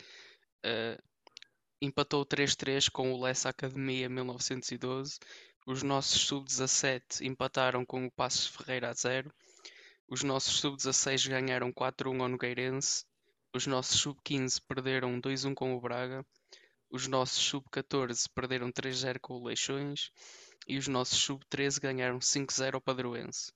uh, 0.66 1.00
empatou 1.80 2.26
3-3 2.26 2.90
com 2.90 3.14
o 3.14 3.22
Lessa 3.22 3.50
Academia 3.50 4.10
1912. 4.10 5.20
Os 5.68 5.84
nossos 5.84 6.20
sub-17 6.24 7.22
empataram 7.22 7.86
com 7.86 8.08
o 8.08 8.12
Passos 8.12 8.48
Ferreira 8.48 8.90
a 8.90 8.94
0. 8.94 9.32
Os 10.08 10.24
nossos 10.24 10.56
sub-16 10.56 11.30
ganharam 11.30 11.72
4-1 11.72 12.24
ao 12.24 12.30
Nogueirense 12.30 13.06
os 13.56 13.68
nossos 13.68 14.02
sub-15 14.02 14.60
perderam 14.68 15.22
2-1 15.22 15.54
com 15.54 15.76
o 15.76 15.80
Braga. 15.80 16.26
Os 16.90 17.08
nossos 17.08 17.38
sub-14 17.38 18.28
perderam 18.34 18.72
3-0 18.72 19.20
com 19.22 19.36
o 19.36 19.44
Leixões. 19.44 20.10
E 20.68 20.78
os 20.78 20.88
nossos 20.88 21.20
sub-13 21.20 21.80
ganharam 21.80 22.20
5-0 22.20 22.76
ao 22.76 22.82
Padroense. 22.82 23.52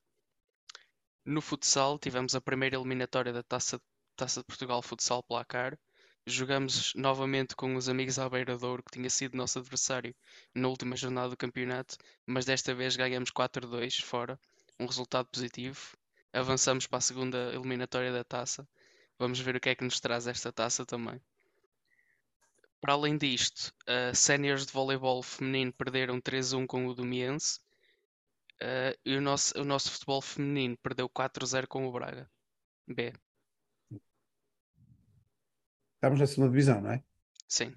No 1.25 1.41
futsal, 1.41 1.99
tivemos 1.99 2.35
a 2.35 2.41
primeira 2.41 2.75
eliminatória 2.75 3.33
da 3.33 3.43
Taça, 3.43 3.81
Taça 4.15 4.41
de 4.41 4.45
Portugal 4.45 4.81
Futsal 4.81 5.23
Placar. 5.23 5.77
Jogamos 6.25 6.93
novamente 6.95 7.55
com 7.55 7.75
os 7.75 7.87
amigos 7.87 8.19
à 8.19 8.29
Beira 8.29 8.57
Douro, 8.57 8.83
que 8.83 8.91
tinha 8.91 9.09
sido 9.09 9.37
nosso 9.37 9.59
adversário 9.59 10.15
na 10.53 10.67
última 10.67 10.95
jornada 10.95 11.29
do 11.29 11.37
campeonato, 11.37 11.97
mas 12.25 12.45
desta 12.45 12.73
vez 12.75 12.95
ganhamos 12.95 13.31
4-2 13.31 14.01
fora, 14.01 14.39
um 14.79 14.85
resultado 14.85 15.27
positivo. 15.27 15.97
Avançamos 16.33 16.87
para 16.87 16.97
a 16.97 17.01
segunda 17.01 17.53
eliminatória 17.53 18.11
da 18.11 18.23
taça 18.23 18.67
Vamos 19.19 19.39
ver 19.39 19.55
o 19.55 19.59
que 19.59 19.69
é 19.69 19.75
que 19.75 19.83
nos 19.83 19.99
traz 19.99 20.27
esta 20.27 20.51
taça 20.51 20.85
também. 20.85 21.19
Para 22.79 22.93
além 22.93 23.17
disto, 23.17 23.73
uh, 23.89 24.15
séniores 24.15 24.65
de 24.65 24.71
voleibol 24.71 25.23
feminino 25.23 25.73
perderam 25.73 26.21
3-1 26.21 26.65
com 26.67 26.87
o 26.87 26.93
Domiense 26.93 27.59
uh, 28.61 28.97
e 29.03 29.15
o 29.15 29.21
nosso, 29.21 29.59
o 29.59 29.63
nosso 29.63 29.91
futebol 29.91 30.21
feminino 30.21 30.77
perdeu 30.81 31.09
4-0 31.09 31.67
com 31.67 31.87
o 31.87 31.91
Braga. 31.91 32.29
B. 32.87 33.13
Estamos 35.95 36.19
na 36.19 36.27
segunda 36.27 36.49
divisão, 36.49 36.81
não 36.81 36.91
é? 36.91 37.03
Sim. 37.47 37.75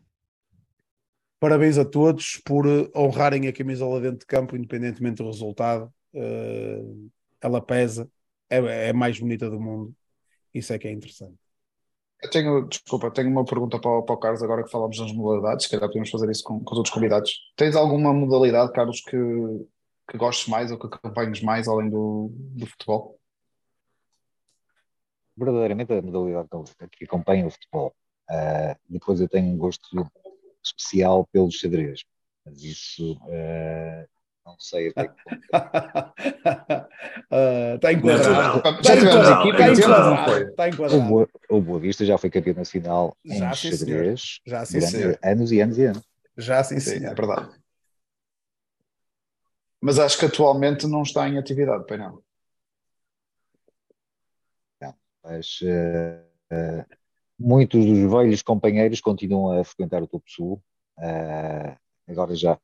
Parabéns 1.40 1.78
a 1.78 1.85
todos 1.86 2.36
por 2.44 2.66
eh, 2.66 2.90
honrarem 2.94 3.48
a 3.48 3.52
camisola 3.52 3.98
dentro 3.98 4.18
de 4.18 4.27
campo, 4.27 4.55
independentemente 4.55 5.22
do 5.22 5.31
resultado. 5.31 5.93
Uh, 6.12 7.10
ela 7.40 7.64
pesa, 7.64 8.10
é, 8.51 8.59
é 8.59 8.90
a 8.90 8.94
mais 8.94 9.18
bonita 9.18 9.48
do 9.48 9.59
mundo 9.59 9.97
isso 10.52 10.72
é 10.72 10.78
que 10.78 10.89
é 10.89 10.93
interessante. 10.93 11.39
Eu 12.22 12.28
tenho, 12.30 12.68
desculpa, 12.68 13.10
tenho 13.10 13.30
uma 13.30 13.44
pergunta 13.44 13.78
para 13.78 13.90
o, 13.90 14.02
para 14.02 14.14
o 14.14 14.18
Carlos, 14.18 14.42
agora 14.42 14.62
que 14.62 14.70
falamos 14.70 14.98
das 14.98 15.10
modalidades, 15.12 15.64
se 15.64 15.70
calhar 15.70 15.88
podemos 15.88 16.10
fazer 16.10 16.30
isso 16.30 16.44
com, 16.44 16.62
com 16.62 16.72
os 16.72 16.78
outros 16.78 16.94
convidados. 16.94 17.32
Tens 17.56 17.74
alguma 17.74 18.12
modalidade, 18.12 18.72
Carlos, 18.72 19.01
que, 19.01 19.16
que 20.09 20.18
gostes 20.18 20.47
mais 20.48 20.70
ou 20.70 20.78
que 20.78 20.86
acompanhes 20.86 21.40
mais 21.40 21.66
além 21.66 21.88
do, 21.88 22.30
do 22.30 22.66
futebol? 22.66 23.18
Verdadeiramente 25.34 25.92
a 25.94 26.02
modalidade 26.02 26.48
que 26.92 27.05
acompanha 27.05 27.47
o 27.47 27.51
futebol. 27.51 27.94
Uh, 28.30 28.76
depois 28.88 29.20
eu 29.20 29.28
tenho 29.28 29.55
um 29.55 29.56
gosto 29.56 30.06
especial 30.62 31.26
pelo 31.32 31.51
xadrez, 31.51 32.05
mas 32.44 32.62
isso 32.62 33.14
uh, 33.14 34.09
não 34.45 34.59
sei 34.59 34.89
até 34.89 35.09
que 35.09 35.15
ponto. 35.23 35.37
uh, 37.31 37.75
está 37.77 37.93
enquadrado. 37.93 38.62
Já 38.83 38.97
tivemos 38.97 39.29
equipa 39.29 39.71
está 39.71 39.73
enquadrado. 39.73 40.51
Está 40.51 40.69
enquadrado. 40.69 41.03
O, 41.03 41.09
Boa, 41.09 41.29
o 41.51 41.61
Boa 41.61 41.81
Vista 41.81 42.05
já 42.05 42.19
foi 42.19 42.31
campeão 42.31 42.57
nacional 42.57 43.17
já, 43.25 43.51
em 43.51 43.55
sim, 43.55 43.73
xadrez 43.73 44.41
já, 44.47 44.65
sim, 44.65 44.81
senhor. 44.81 45.19
anos 45.23 45.53
e 45.53 45.61
anos 45.61 45.79
e 45.79 45.85
anos. 45.85 46.03
Já 46.37 46.65
sim, 46.65 46.81
sim, 46.81 47.05
é 47.05 47.15
verdade. 47.15 47.51
Mas 49.81 49.99
acho 49.99 50.19
que 50.19 50.27
atualmente 50.27 50.87
não 50.87 51.03
está 51.03 51.29
em 51.29 51.39
atividade, 51.39 51.87
pai 51.87 51.97
não. 51.97 52.23
Não, 54.81 54.95
mas 55.23 55.61
uh, 55.62 56.55
uh, 56.55 56.85
muitos 57.39 57.85
dos 57.85 58.11
velhos 58.11 58.43
companheiros 58.43 59.01
continuam 59.01 59.59
a 59.59 59.65
frequentar 59.65 60.03
o 60.03 60.07
Topo 60.07 60.31
Sul. 60.31 60.62
Uh, 60.99 61.77
agora 62.07 62.35
já 62.35 62.59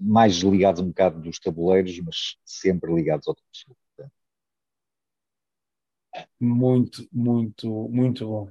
mais 0.00 0.36
ligados 0.36 0.80
um 0.80 0.88
bocado 0.88 1.20
dos 1.20 1.38
tabuleiros, 1.38 1.98
mas 2.00 2.36
sempre 2.44 2.92
ligados 2.94 3.26
ao 3.28 3.34
professor. 3.34 3.76
Muito, 6.40 7.06
muito, 7.12 7.88
muito 7.88 8.26
bom. 8.26 8.50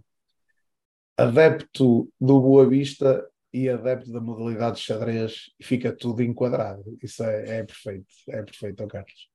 Adepto 1.18 2.12
do 2.20 2.42
Boa 2.42 2.68
Vista 2.68 3.28
e 3.54 3.70
adepto 3.70 4.12
da 4.12 4.20
modalidade 4.20 4.78
de 4.78 4.84
xadrez 4.84 5.52
fica 5.62 5.96
tudo 5.96 6.22
enquadrado. 6.22 6.98
Isso 7.02 7.24
é, 7.24 7.60
é 7.60 7.64
perfeito, 7.64 8.14
é 8.30 8.44
perfeito, 8.44 8.88
Carlos. 8.88 9.30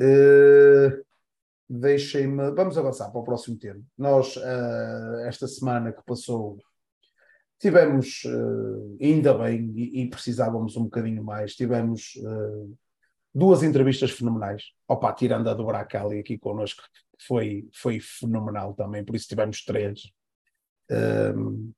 Uh, 0.00 1.04
Deixem-me. 1.72 2.50
Vamos 2.50 2.76
avançar 2.76 3.10
para 3.12 3.20
o 3.20 3.24
próximo 3.24 3.56
tema. 3.56 3.80
Nós, 3.96 4.34
uh, 4.36 5.20
esta 5.24 5.46
semana 5.46 5.92
que 5.92 6.02
passou, 6.04 6.58
tivemos, 7.60 8.22
uh, 8.24 8.96
ainda 9.00 9.34
bem, 9.34 9.70
e, 9.76 10.02
e, 10.02 10.10
precisávamos 10.10 10.76
um 10.76 10.84
bocadinho 10.84 11.22
mais, 11.22 11.54
tivemos 11.54 12.14
duas 13.34 13.62
entrevistas 13.62 14.10
fenomenais. 14.10 14.64
Opa, 14.88 15.12
tirando 15.12 15.48
a 15.48 15.54
do 15.54 15.64
Bracali 15.64 16.18
aqui 16.18 16.38
connosco, 16.38 16.82
foi, 17.26 17.68
foi 17.72 18.00
fenomenal 18.00 18.74
também, 18.74 19.04
por 19.04 19.14
isso 19.14 19.28
tivemos 19.28 19.64
três. 19.64 20.10
Um, 20.90 21.72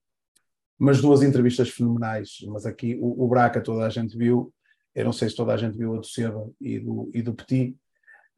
mas 0.79 1.01
duas 1.01 1.23
entrevistas 1.23 1.69
fenomenais. 1.71 2.39
Mas 2.49 2.67
aqui 2.67 2.99
o, 3.01 3.25
o, 3.25 3.29
Braca 3.29 3.61
toda 3.61 3.87
a 3.87 3.91
gente 3.91 4.17
viu, 4.17 4.53
eu 4.95 5.05
não 5.05 5.13
sei 5.13 5.29
se 5.29 5.37
toda 5.37 5.53
a 5.53 5.57
gente 5.57 5.77
viu 5.77 5.95
a 5.95 5.99
do 5.99 6.07
Seba 6.07 6.51
e 6.61 6.81
do, 6.81 7.11
e 7.15 7.23
do 7.23 7.35
Petit. 7.35 7.77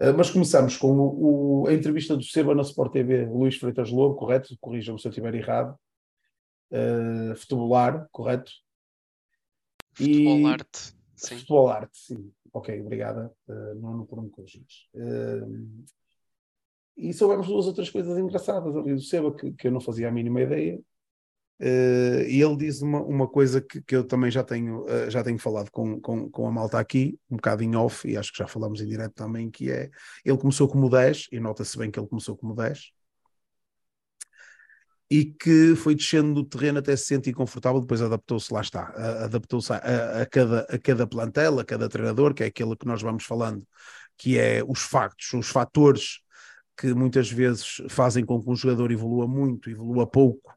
Uh, 0.01 0.13
mas 0.17 0.31
começamos 0.31 0.77
com 0.77 0.93
o, 0.93 1.63
o, 1.63 1.67
a 1.69 1.73
entrevista 1.73 2.17
do 2.17 2.23
Seba 2.23 2.55
na 2.55 2.63
Sport 2.63 2.93
TV, 2.93 3.27
Luís 3.27 3.57
Freitas 3.57 3.91
Lobo, 3.91 4.17
correto? 4.17 4.57
Corrijam-me 4.61 5.01
se 5.01 5.07
eu 5.07 5.11
estiver 5.11 5.35
errado. 5.35 5.75
Uh, 6.71 7.35
futebolar, 7.37 8.09
correto? 8.11 8.51
Futebol 9.95 10.39
e... 10.39 10.47
arte, 10.47 10.97
sim. 11.15 11.39
Futebol 11.39 11.69
arte, 11.69 11.99
sim. 11.99 12.33
Ok, 12.53 12.81
obrigada, 12.81 13.33
uh, 13.49 13.75
não 13.75 14.07
por 14.07 14.23
me 14.23 14.31
corrigir. 14.31 14.65
Uh, 14.95 15.85
e 16.97 17.13
soubemos 17.13 17.47
duas 17.47 17.67
outras 17.67 17.91
coisas 17.91 18.17
engraçadas 18.19 18.73
do 18.73 19.01
Seba 19.01 19.35
que, 19.35 19.53
que 19.53 19.67
eu 19.67 19.73
não 19.73 19.81
fazia 19.81 20.09
a 20.09 20.13
mínima 20.13 20.41
ideia. 20.41 20.81
Uh, 21.61 22.27
e 22.29 22.43
ele 22.43 22.57
diz 22.57 22.83
uma, 22.83 23.01
uma 23.01 23.29
coisa 23.29 23.61
que, 23.61 23.81
que 23.81 23.95
eu 23.95 24.05
também 24.05 24.31
já 24.31 24.43
tenho, 24.43 24.85
uh, 24.85 25.09
já 25.09 25.23
tenho 25.23 25.39
falado 25.39 25.71
com, 25.71 26.01
com, 26.01 26.29
com 26.29 26.49
a 26.49 26.51
malta 26.51 26.79
aqui, 26.79 27.19
um 27.31 27.37
bocado 27.37 27.63
em 27.63 27.77
off, 27.77 28.09
e 28.09 28.17
acho 28.17 28.33
que 28.33 28.39
já 28.39 28.47
falamos 28.47 28.81
em 28.81 28.87
direto 28.87 29.15
também, 29.15 29.51
que 29.51 29.71
é, 29.71 29.89
ele 30.25 30.39
começou 30.39 30.69
como 30.69 30.91
10, 30.91 31.29
e 31.31 31.39
nota-se 31.39 31.79
bem 31.79 31.91
que 31.91 31.99
ele 31.99 32.09
começou 32.09 32.37
como 32.37 32.55
10, 32.57 32.91
e 35.15 35.25
que 35.27 35.77
foi 35.77 35.95
descendo 35.95 36.35
do 36.35 36.45
terreno 36.45 36.81
até 36.81 36.97
se 36.97 37.05
sentir 37.05 37.33
confortável, 37.33 37.81
depois 37.81 38.03
adaptou-se, 38.03 38.53
lá 38.53 38.61
está, 38.61 38.89
adaptou-se 39.25 39.73
a, 39.73 40.23
a, 40.23 40.27
cada, 40.27 40.61
a 40.63 40.77
cada 40.77 41.07
plantel, 41.07 41.61
a 41.61 41.65
cada 41.65 41.89
treinador, 41.89 42.35
que 42.35 42.43
é 42.43 42.47
aquilo 42.47 42.77
que 42.77 42.85
nós 42.85 43.01
vamos 43.01 43.23
falando, 43.23 43.65
que 44.19 44.37
é 44.37 44.61
os 44.67 44.81
factos, 44.81 45.33
os 45.33 45.47
fatores 45.47 46.19
que 46.77 46.93
muitas 46.93 47.31
vezes 47.31 47.81
fazem 47.89 48.25
com 48.27 48.43
que 48.43 48.51
um 48.51 48.57
jogador 48.57 48.91
evolua 48.91 49.29
muito, 49.29 49.71
evolua 49.71 50.05
pouco, 50.05 50.53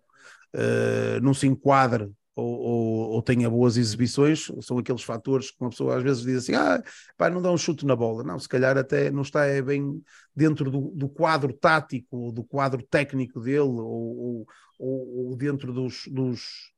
uh, 0.56 1.22
não 1.22 1.36
se 1.36 1.46
enquadre 1.46 2.12
ou, 2.38 2.60
ou, 2.60 3.10
ou, 3.14 3.22
tenha 3.22 3.50
boas 3.50 3.78
exibições, 3.78 4.52
são 4.62 4.78
aqueles 4.78 5.02
fatores 5.02 5.50
que 5.50 5.58
uma 5.60 5.72
pessoa 5.72 5.98
às 5.98 6.04
vezes 6.04 6.24
diz 6.24 6.38
assim: 6.38 6.54
ah, 6.54 6.82
pá, 7.18 7.30
não 7.30 7.42
dá 7.42 7.52
um 7.52 7.58
chute 7.58 7.86
na 7.86 7.96
bola. 7.96 8.24
Não, 8.24 8.38
se 8.38 8.48
calhar 8.48 8.78
até 8.78 9.10
não 9.10 9.24
está 9.24 9.46
é 9.46 9.62
bem 9.62 10.02
dentro 10.36 10.70
do, 10.70 10.92
do 10.92 11.10
quadro 11.10 11.52
tático, 11.52 12.32
do 12.32 12.44
quadro 12.44 12.84
técnico 12.84 13.40
dele, 13.40 13.60
ou, 13.60 14.48
ou 14.80 15.36
dentro 15.36 15.74
dos. 15.74 16.08
dos, 16.08 16.72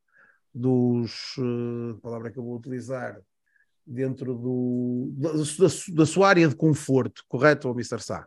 dos 0.53 1.37
uh, 1.37 1.99
palavra 2.01 2.31
que 2.31 2.39
eu 2.39 2.43
vou 2.43 2.55
utilizar, 2.55 3.19
dentro 3.85 4.33
do, 4.33 5.11
da, 5.17 5.31
da, 5.93 6.05
sua 6.05 6.29
área 6.29 6.47
de 6.47 6.55
conforto, 6.55 7.23
correto, 7.27 7.69
Mr. 7.71 8.01
Sá? 8.01 8.25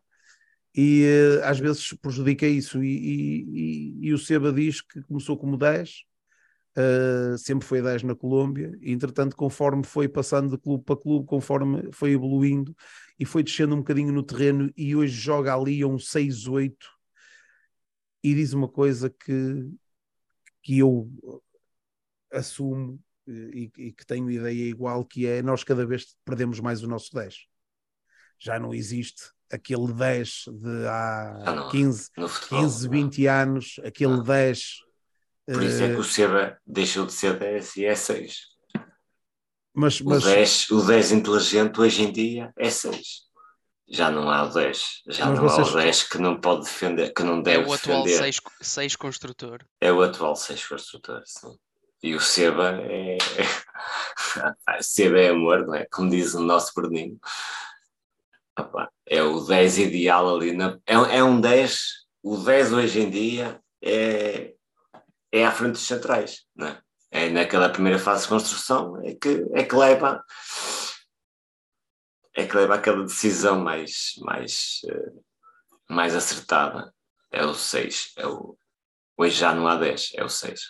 e 0.74 1.04
uh, 1.04 1.44
às 1.44 1.58
vezes 1.58 1.92
prejudica 1.94 2.46
isso. 2.46 2.82
E, 2.82 2.88
e, 2.88 4.08
e, 4.08 4.12
o 4.12 4.18
Seba 4.18 4.52
diz 4.52 4.80
que 4.80 5.02
começou 5.02 5.36
como 5.36 5.56
10, 5.56 6.04
uh, 6.76 7.36
sempre 7.38 7.66
foi 7.66 7.82
10 7.82 8.02
na 8.04 8.14
Colômbia, 8.14 8.76
e 8.80 8.92
entretanto, 8.92 9.36
conforme 9.36 9.84
foi 9.84 10.08
passando 10.08 10.50
de 10.50 10.58
clube 10.58 10.84
para 10.84 10.96
clube, 10.96 11.26
conforme 11.26 11.90
foi 11.92 12.12
evoluindo 12.12 12.74
e 13.18 13.24
foi 13.24 13.42
descendo 13.42 13.74
um 13.74 13.78
bocadinho 13.78 14.12
no 14.12 14.22
terreno, 14.22 14.72
e 14.76 14.94
hoje 14.96 15.14
joga 15.14 15.54
ali 15.54 15.82
a 15.82 15.86
um 15.86 15.96
6-8 15.96 16.74
e 18.22 18.34
diz 18.34 18.52
uma 18.52 18.68
coisa 18.68 19.10
que, 19.10 19.70
que 20.62 20.78
eu 20.78 21.10
assumo 22.32 23.00
e, 23.26 23.70
e, 23.76 23.92
que 23.92 24.06
tenho 24.06 24.30
ideia 24.30 24.64
igual, 24.68 25.04
que 25.04 25.26
é 25.26 25.42
nós 25.42 25.64
cada 25.64 25.86
vez 25.86 26.16
perdemos 26.24 26.60
mais 26.60 26.82
o 26.82 26.88
nosso 26.88 27.12
10. 27.14 27.46
Já 28.38 28.58
não 28.58 28.74
existe 28.74 29.30
aquele 29.50 29.92
10 29.92 30.44
de 30.52 30.86
há 30.88 31.68
15, 31.70 32.10
ah, 32.16 32.28
futebol, 32.28 32.60
15 32.60 32.88
20 32.88 33.24
não. 33.24 33.32
anos, 33.32 33.80
aquele 33.84 34.16
não. 34.16 34.22
10. 34.22 34.78
Por 35.52 35.62
isso 35.62 35.82
é 35.82 35.88
que 35.88 36.00
o 36.00 36.04
Seba 36.04 36.58
deixou 36.66 37.06
de 37.06 37.12
ser 37.12 37.38
10 37.38 37.76
e 37.76 37.84
é 37.84 37.94
6. 37.94 38.36
Mas, 39.74 40.00
mas... 40.00 40.24
O, 40.24 40.26
10, 40.26 40.70
o 40.70 40.86
10 40.86 41.12
inteligente 41.12 41.80
hoje 41.80 42.02
em 42.02 42.12
dia 42.12 42.52
é 42.56 42.70
6. 42.70 43.22
Já 43.88 44.10
não 44.10 44.30
há 44.30 44.44
o 44.44 44.48
10. 44.48 45.02
Já 45.08 45.26
mas 45.26 45.38
não 45.38 45.48
vocês... 45.48 45.68
há 45.68 45.70
o 45.70 45.74
10 45.76 46.02
que 46.04 46.18
não 46.18 46.40
pode 46.40 46.64
defender, 46.64 47.12
que 47.12 47.22
não 47.22 47.42
deve 47.42 47.64
defender. 47.64 47.68
É 47.68 47.70
o 47.70 47.74
atual 47.74 48.04
defender. 48.04 48.32
6, 48.32 48.40
6 48.60 48.96
construtor. 48.96 49.58
É 49.80 49.92
o 49.92 50.02
atual 50.02 50.36
6 50.36 50.66
construtor, 50.66 51.22
sim. 51.26 51.56
E 52.02 52.14
o 52.14 52.20
Seba 52.20 52.80
é. 52.82 53.18
Seba 54.82 55.20
é 55.20 55.28
amor, 55.28 55.66
não 55.66 55.74
é? 55.74 55.86
Como 55.90 56.10
diz 56.10 56.34
o 56.34 56.40
nosso 56.40 56.72
Berninho 56.74 57.18
é 59.06 59.22
o 59.22 59.40
10 59.40 59.78
ideal 59.78 60.36
ali. 60.36 60.52
Na, 60.52 60.78
é, 60.86 60.94
é 60.94 61.24
um 61.24 61.40
10, 61.40 61.80
o 62.22 62.36
10 62.36 62.72
hoje 62.72 63.00
em 63.00 63.10
dia 63.10 63.60
é, 63.82 64.54
é 65.32 65.46
à 65.46 65.50
frente 65.50 65.72
dos 65.72 65.86
centrais, 65.86 66.44
não 66.54 66.68
é? 66.68 66.82
É 67.10 67.30
naquela 67.30 67.68
primeira 67.68 67.98
fase 67.98 68.22
de 68.22 68.28
construção 68.28 68.98
é 69.02 69.14
que, 69.14 69.44
é 69.52 69.64
que 69.64 69.74
leva 69.74 70.24
é 72.34 72.46
que 72.46 72.56
leva 72.56 72.74
aquela 72.74 73.02
decisão 73.02 73.60
mais, 73.60 74.14
mais, 74.20 74.80
eh, 74.88 75.12
mais 75.88 76.14
acertada. 76.14 76.92
É 77.30 77.44
o 77.44 77.54
6. 77.54 78.12
É 78.16 78.26
o, 78.26 78.56
hoje 79.16 79.36
já 79.36 79.54
não 79.54 79.66
há 79.66 79.76
10, 79.76 80.12
é 80.14 80.24
o 80.24 80.28
6. 80.28 80.60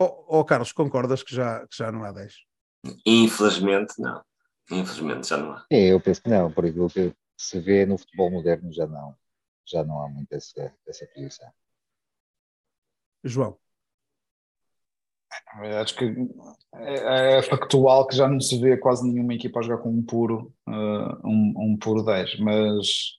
Oh, 0.00 0.24
oh, 0.40 0.44
Carlos, 0.44 0.72
concordas 0.72 1.22
que 1.22 1.34
já, 1.34 1.66
que 1.66 1.76
já 1.76 1.90
não 1.90 2.04
há 2.04 2.12
10? 2.12 2.34
Infelizmente, 3.04 3.94
não. 3.98 4.22
Infelizmente 4.70 5.28
já 5.28 5.36
não 5.36 5.52
há. 5.52 5.64
É, 5.70 5.92
eu 5.92 6.00
penso 6.00 6.22
que 6.22 6.28
não, 6.28 6.52
por 6.52 6.66
aquilo 6.66 6.90
que 6.90 7.14
se 7.36 7.60
vê 7.60 7.86
no 7.86 7.96
futebol 7.96 8.30
moderno 8.30 8.72
já 8.72 8.86
não, 8.86 9.16
já 9.64 9.84
não 9.84 10.02
há 10.02 10.08
muito 10.08 10.32
essa, 10.32 10.74
essa 10.86 11.06
posição. 11.06 11.50
João. 13.24 13.56
Acho 15.80 15.96
que 15.96 16.04
é, 16.74 17.38
é, 17.38 17.42
factual 17.42 18.06
que 18.06 18.16
já 18.16 18.28
não 18.28 18.40
se 18.40 18.58
vê 18.58 18.76
quase 18.76 19.06
nenhuma 19.06 19.34
equipa 19.34 19.58
a 19.58 19.62
jogar 19.62 19.78
com 19.78 19.90
um 19.90 20.02
puro, 20.02 20.52
uh, 20.66 21.26
um, 21.26 21.54
um 21.56 21.76
puro 21.78 22.02
10, 22.02 22.38
mas 22.40 23.16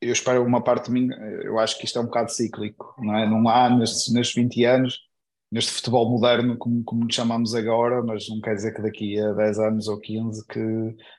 eu 0.00 0.12
espero 0.12 0.42
uma 0.44 0.62
parte 0.62 0.86
de 0.86 0.92
mim, 0.92 1.08
eu 1.42 1.58
acho 1.58 1.78
que 1.78 1.84
isto 1.84 1.98
é 1.98 2.02
um 2.02 2.06
bocado 2.06 2.30
cíclico, 2.30 2.94
não 2.98 3.16
é? 3.16 3.28
Não 3.28 3.48
há 3.48 3.68
nestes, 3.70 4.12
nestes 4.12 4.34
20 4.34 4.64
anos 4.64 5.06
neste 5.50 5.72
futebol 5.72 6.10
moderno, 6.10 6.56
como, 6.58 6.82
como 6.84 7.12
chamamos 7.12 7.54
agora, 7.54 8.02
mas 8.02 8.28
não 8.28 8.40
quer 8.40 8.54
dizer 8.54 8.74
que 8.74 8.82
daqui 8.82 9.18
a 9.18 9.32
10 9.32 9.58
anos 9.58 9.88
ou 9.88 9.98
15 10.00 10.46
que 10.46 10.60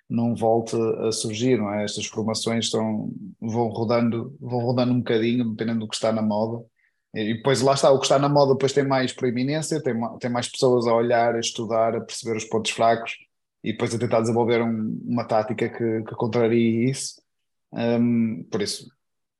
não 0.09 0.35
volte 0.35 0.75
a 0.75 1.11
surgir, 1.11 1.57
não 1.57 1.73
é? 1.73 1.83
Estas 1.83 2.05
formações 2.05 2.65
estão, 2.65 3.11
vão 3.41 3.69
rodando, 3.69 4.35
vão 4.39 4.59
rodando 4.59 4.93
um 4.93 4.99
bocadinho, 4.99 5.49
dependendo 5.49 5.79
do 5.81 5.87
que 5.87 5.95
está 5.95 6.11
na 6.11 6.21
moda. 6.21 6.63
E 7.18 7.34
depois 7.34 7.61
lá 7.61 7.73
está, 7.73 7.89
o 7.89 7.98
que 7.98 8.06
está 8.06 8.19
na 8.19 8.30
moda 8.30 8.53
depois 8.53 8.73
tem 8.73 8.85
mais 8.85 9.11
proeminência, 9.11 9.81
tem, 9.81 9.95
tem 10.19 10.30
mais 10.30 10.48
pessoas 10.48 10.85
a 10.85 10.94
olhar, 10.94 11.35
a 11.35 11.39
estudar, 11.39 11.95
a 11.95 12.02
perceber 12.02 12.38
os 12.38 12.45
pontos 12.45 12.72
fracos 12.72 13.18
e 13.64 13.72
depois 13.72 13.94
a 13.95 13.98
tentar 13.98 14.22
desenvolver 14.22 14.61
um, 14.61 15.02
uma 15.03 15.26
tática 15.26 15.68
que, 15.68 16.03
que 16.03 16.15
contrarie 16.15 16.88
isso. 16.89 17.19
Um, 17.73 18.44
por 18.52 18.61
isso, 18.61 18.88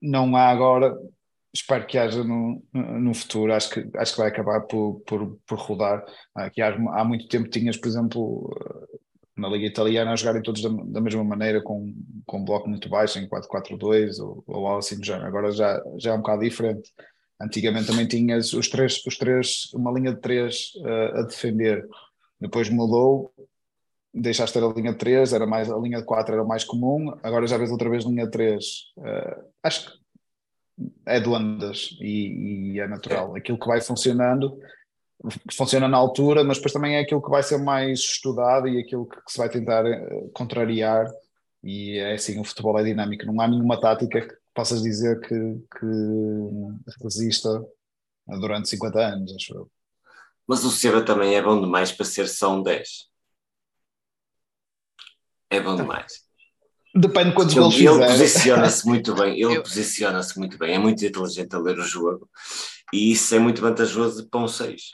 não 0.02 0.36
há 0.36 0.50
agora, 0.50 0.98
espero 1.54 1.86
que 1.86 2.00
haja 2.00 2.24
no, 2.24 2.64
no 2.74 3.14
futuro, 3.14 3.54
acho 3.54 3.70
que, 3.70 3.88
acho 3.96 4.14
que 4.14 4.20
vai 4.22 4.30
acabar 4.30 4.62
por, 4.62 5.02
por, 5.06 5.38
por 5.46 5.60
rodar. 5.60 6.04
Aqui 6.34 6.64
há, 6.64 6.70
há 6.70 7.04
muito 7.06 7.28
tempo 7.28 7.48
tinhas, 7.48 7.78
por 7.78 7.88
exemplo, 7.88 8.50
eh, 8.60 8.98
na 9.38 9.50
Liga 9.50 9.68
Italiana 9.68 10.14
a 10.14 10.16
jogarem 10.16 10.42
todos 10.42 10.64
da, 10.64 10.70
da 10.70 11.00
mesma 11.00 11.24
maneira, 11.24 11.62
com, 11.62 11.94
com 12.26 12.40
um 12.40 12.46
bloco 12.46 12.68
muito 12.68 12.90
baixo, 12.90 13.20
em 13.20 13.30
4-4-2 13.30 14.20
ou, 14.20 14.44
ou 14.48 14.66
algo 14.66 14.80
assim 14.80 15.00
do 15.00 15.06
género. 15.06 15.28
Agora 15.28 15.52
já, 15.52 15.80
já 15.98 16.12
é 16.12 16.14
um 16.16 16.22
bocado 16.22 16.42
diferente. 16.42 16.92
Antigamente 17.40 17.88
também 17.88 18.08
tinhas 18.08 18.54
os 18.54 18.68
três, 18.68 19.04
os 19.06 19.18
três 19.18 19.72
uma 19.74 19.92
linha 19.92 20.14
de 20.14 20.20
três 20.20 20.72
uh, 20.78 21.20
a 21.20 21.22
defender. 21.24 21.88
Depois 22.40 22.70
mudou, 22.70 23.34
deixaste 24.14 24.58
a 24.58 24.68
linha 24.68 24.92
de 24.92 24.98
3, 24.98 25.34
era 25.34 25.46
mais, 25.46 25.72
a 25.72 25.78
linha 25.78 26.00
de 26.00 26.06
4 26.06 26.34
era 26.34 26.44
mais 26.44 26.64
comum, 26.64 27.14
agora 27.24 27.48
já 27.48 27.58
vês 27.58 27.72
outra 27.72 27.90
vez 27.90 28.04
linha 28.04 28.26
de 28.26 28.32
3. 28.32 28.66
Uh, 28.98 29.06
eh, 29.06 29.44
acho 29.64 29.86
que 29.86 29.98
é 31.06 31.20
de 31.20 31.30
ondas 31.30 31.98
e, 32.00 32.74
e, 32.74 32.80
é 32.80 32.88
natural. 32.88 33.36
Aquilo 33.36 33.60
que 33.60 33.68
vai 33.68 33.82
funcionando 33.82 34.60
funciona 35.52 35.88
na 35.88 35.98
altura, 35.98 36.44
mas 36.44 36.58
depois 36.58 36.74
também 36.74 36.96
é 36.96 37.00
aquilo 37.00 37.22
que 37.22 37.30
vai 37.30 37.42
ser 37.42 37.58
mais 37.58 38.00
estudado 38.00 38.68
e 38.68 38.80
aquilo 38.80 39.08
que, 39.08 39.18
que 39.18 39.32
se 39.32 39.38
vai 39.38 39.50
tentar 39.50 39.86
eh, 39.86 40.30
contrariar. 40.34 41.08
E 41.64 41.98
é 41.98 42.14
assim: 42.14 42.40
o 42.40 42.44
futebol 42.44 42.78
é 42.80 42.84
dinâmico, 42.84 43.26
não 43.26 43.40
há 43.42 43.48
nenhuma 43.48 43.80
tática 43.80 44.22
que 44.28 44.36
possas 44.54 44.82
dizer 44.82 45.20
que, 45.22 45.30
que 45.30 47.04
resista 47.04 47.50
durante 48.40 48.70
50 48.70 49.00
anos, 49.00 49.34
acho 49.36 49.54
eu. 49.56 49.72
Mas 50.48 50.64
o 50.64 50.72
Seba 50.72 51.04
também 51.04 51.36
é 51.36 51.42
bom 51.42 51.60
demais 51.60 51.92
para 51.92 52.06
ser 52.06 52.28
só 52.28 52.56
um 52.56 52.64
10. 52.64 53.08
É 55.50 55.60
bom 55.60 55.76
demais. 55.76 56.26
Depende 56.96 57.30
de 57.30 57.36
quantos 57.36 57.54
Ele, 57.54 57.62
gols 57.62 57.76
ele 57.76 57.88
fizer. 57.90 58.08
posiciona-se 58.08 58.88
muito 58.88 59.14
bem, 59.16 59.34
ele 59.40 59.58
Eu- 59.58 59.64
posiciona-se 59.64 60.38
muito 60.40 60.58
bem, 60.58 60.74
é 60.76 60.80
muito 60.80 61.06
inteligente 61.06 61.56
a 61.56 61.60
ler 61.60 61.78
o 61.78 61.84
jogo 61.84 62.30
e 62.94 63.12
isso 63.12 63.36
é 63.36 63.40
muito 63.40 63.62
vantajoso 63.62 64.28
para 64.30 64.40
um 64.40 64.48
6. 64.48 64.92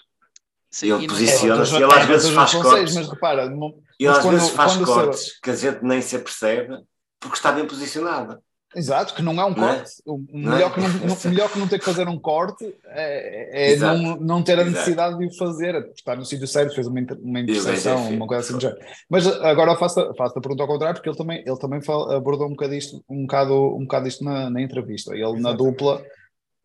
Sim, 0.74 0.91
Ele 0.91 1.08
posiciona-se, 1.08 1.74
É, 1.76 1.78
ele 1.78 1.86
às 1.86 1.98
é, 2.04 2.06
vezes 2.08 2.32
mas 2.32 2.52
faz 2.52 2.64
cortes. 2.64 2.95
Mas 2.95 3.08
repara, 3.08 3.48
não- 3.48 3.68
Ele 4.00 4.10
Mas 4.10 4.18
às 4.18 4.24
quando- 4.24 4.34
vezes 4.34 4.50
faz 4.50 4.76
cortes 4.78 5.40
que 5.40 5.50
a 5.52 5.56
gente 5.56 5.84
nem 5.84 6.02
se 6.02 6.16
apercebe 6.16 6.78
porque 7.20 7.38
está 7.38 7.52
bem 7.52 7.66
posicionado. 7.68 8.40
exato, 8.76 9.14
que 9.14 9.22
não 9.22 9.34
é 9.40 9.45
um 9.45 9.52
Não 9.56 9.70
é? 9.70 9.76
corte. 9.76 9.91
O 10.04 10.16
o 10.16 10.26
Não 10.34 10.52
é? 10.52 10.56
melhor, 10.56 10.74
que 10.74 10.80
não, 10.82 10.88
melhor 11.32 11.52
que 11.52 11.60
não 11.60 11.68
ter 11.68 11.78
que 11.78 11.86
fazer 11.86 12.08
um 12.08 12.18
corte 12.20 12.76
é, 12.88 13.68
é 13.70 13.72
Exato. 13.74 14.02
não, 14.02 14.16
não 14.18 14.44
ter 14.44 14.54
a 14.54 14.64
Exato. 14.64 14.72
necessidade 14.72 15.18
de 15.20 15.26
o 15.28 15.38
fazer, 15.38 15.76
é 15.76 15.80
estar 15.95 16.16
no 16.18 16.26
sítio 16.26 16.48
certo, 16.48 16.74
fez 16.74 16.88
uma, 16.88 17.00
inter- 17.00 17.20
uma 17.22 17.40
interseção, 17.40 18.08
é 18.08 18.10
uma 18.10 18.26
coisa 18.26 18.41
assim 18.41 18.54
do 18.54 18.60
género. 18.60 18.80
Mas 19.08 19.28
agora 19.28 19.76
faço, 19.76 20.12
faço 20.18 20.40
a 20.40 20.41
pergunta 20.41 20.64
ao 20.64 20.68
contrário, 20.68 20.95
porque 20.95 21.08
ele 21.08 21.16
também, 21.18 21.44
ele 21.45 21.60
também 21.60 21.84
fala- 21.84 22.18
abordou 22.18 22.48
um 22.48 22.52
bocado 22.54 22.74
isto, 22.74 23.06
um 23.08 23.22
bocado, 23.28 23.54
um 23.76 23.82
bocado 23.82 24.08
isto 24.08 24.24
na, 24.24 24.50
na 24.50 24.60
entrevista. 24.60 25.14
Ele 25.14 25.22
na 25.34 25.52
Exatamente. 25.52 25.58
dupla, 25.60 26.04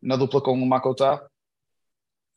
na 0.01 0.15
dupla 0.15 0.41
com 0.41 0.53
o 0.53 0.65
Makota, 0.65 1.21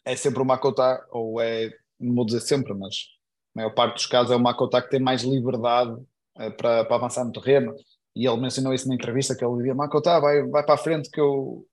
é 0.05 0.16
sempre 0.16 0.43
o 0.43 0.45
Makota, 0.45 1.05
ou 1.11 1.41
é, 1.41 1.70
não 1.99 2.15
vou 2.15 2.24
dizer 2.24 2.41
sempre, 2.41 2.74
mas 2.74 2.95
a 3.55 3.61
maior 3.61 3.70
parte 3.74 3.95
dos 3.95 4.07
casos 4.07 4.33
é 4.33 4.37
o 4.37 4.41
Makota 4.41 4.83
que 4.83 4.91
tem 4.91 5.01
mais 5.01 5.23
liberdade 5.23 5.97
eh, 6.39 6.51
para, 6.51 6.85
para 6.85 6.97
avançar 6.97 7.24
no 7.24 7.33
terreno. 7.33 7.74
E 8.15 8.27
ele 8.27 8.41
mencionou 8.41 8.74
isso 8.74 8.89
na 8.89 8.95
entrevista, 8.95 9.35
que 9.35 9.45
ele 9.45 9.57
dizia, 9.57 9.74
Makota, 9.74 10.20
vai, 10.20 10.43
vai 10.43 10.62
para 10.62 10.74
a 10.74 10.79
frente 10.79 11.11
que 11.11 11.20
eu, 11.20 11.66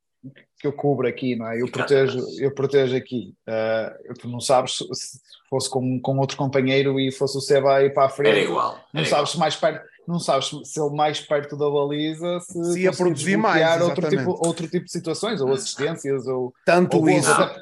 que 0.59 0.67
eu 0.67 0.73
cubro 0.73 1.07
aqui, 1.07 1.35
não 1.35 1.47
é? 1.47 1.61
Eu 1.61 1.69
protejo, 1.69 2.19
eu 2.39 2.53
protejo 2.53 2.95
aqui. 2.95 3.33
Eh, 3.47 3.97
tu 4.19 4.27
não 4.27 4.39
sabes 4.39 4.77
se 4.77 4.85
se 4.93 5.19
fosse 5.49 5.69
com, 5.69 5.99
com 5.99 6.17
outro 6.19 6.37
companheiro 6.37 6.99
e 6.99 7.11
fosse 7.11 7.37
o 7.37 7.41
Seba 7.41 7.83
ir 7.83 7.93
para 7.93 8.05
a 8.05 8.09
frente. 8.09 8.37
Era 8.37 8.39
igual. 8.41 8.79
Não 8.93 9.01
era 9.01 9.09
sabes 9.09 9.31
se 9.31 9.39
mais 9.39 9.55
perto, 9.55 9.83
não 10.07 10.19
sabes 10.19 10.51
se 10.63 10.79
ele 10.79 10.95
mais 10.95 11.19
perto 11.19 11.57
da 11.57 11.69
baliza 11.69 12.39
se, 12.41 12.73
Se 12.73 12.81
ia 12.81 12.91
produzir 12.91 13.37
mais, 13.37 13.81
outro 13.81 14.09
tipo, 14.09 14.31
outro 14.45 14.67
tipo 14.67 14.85
de 14.85 14.91
situações, 14.91 15.41
ou 15.41 15.51
assistências, 15.51 16.27
ou, 16.27 16.53
Tanto 16.65 16.97
ou 16.97 17.09
isso. 17.09 17.31
até 17.31 17.61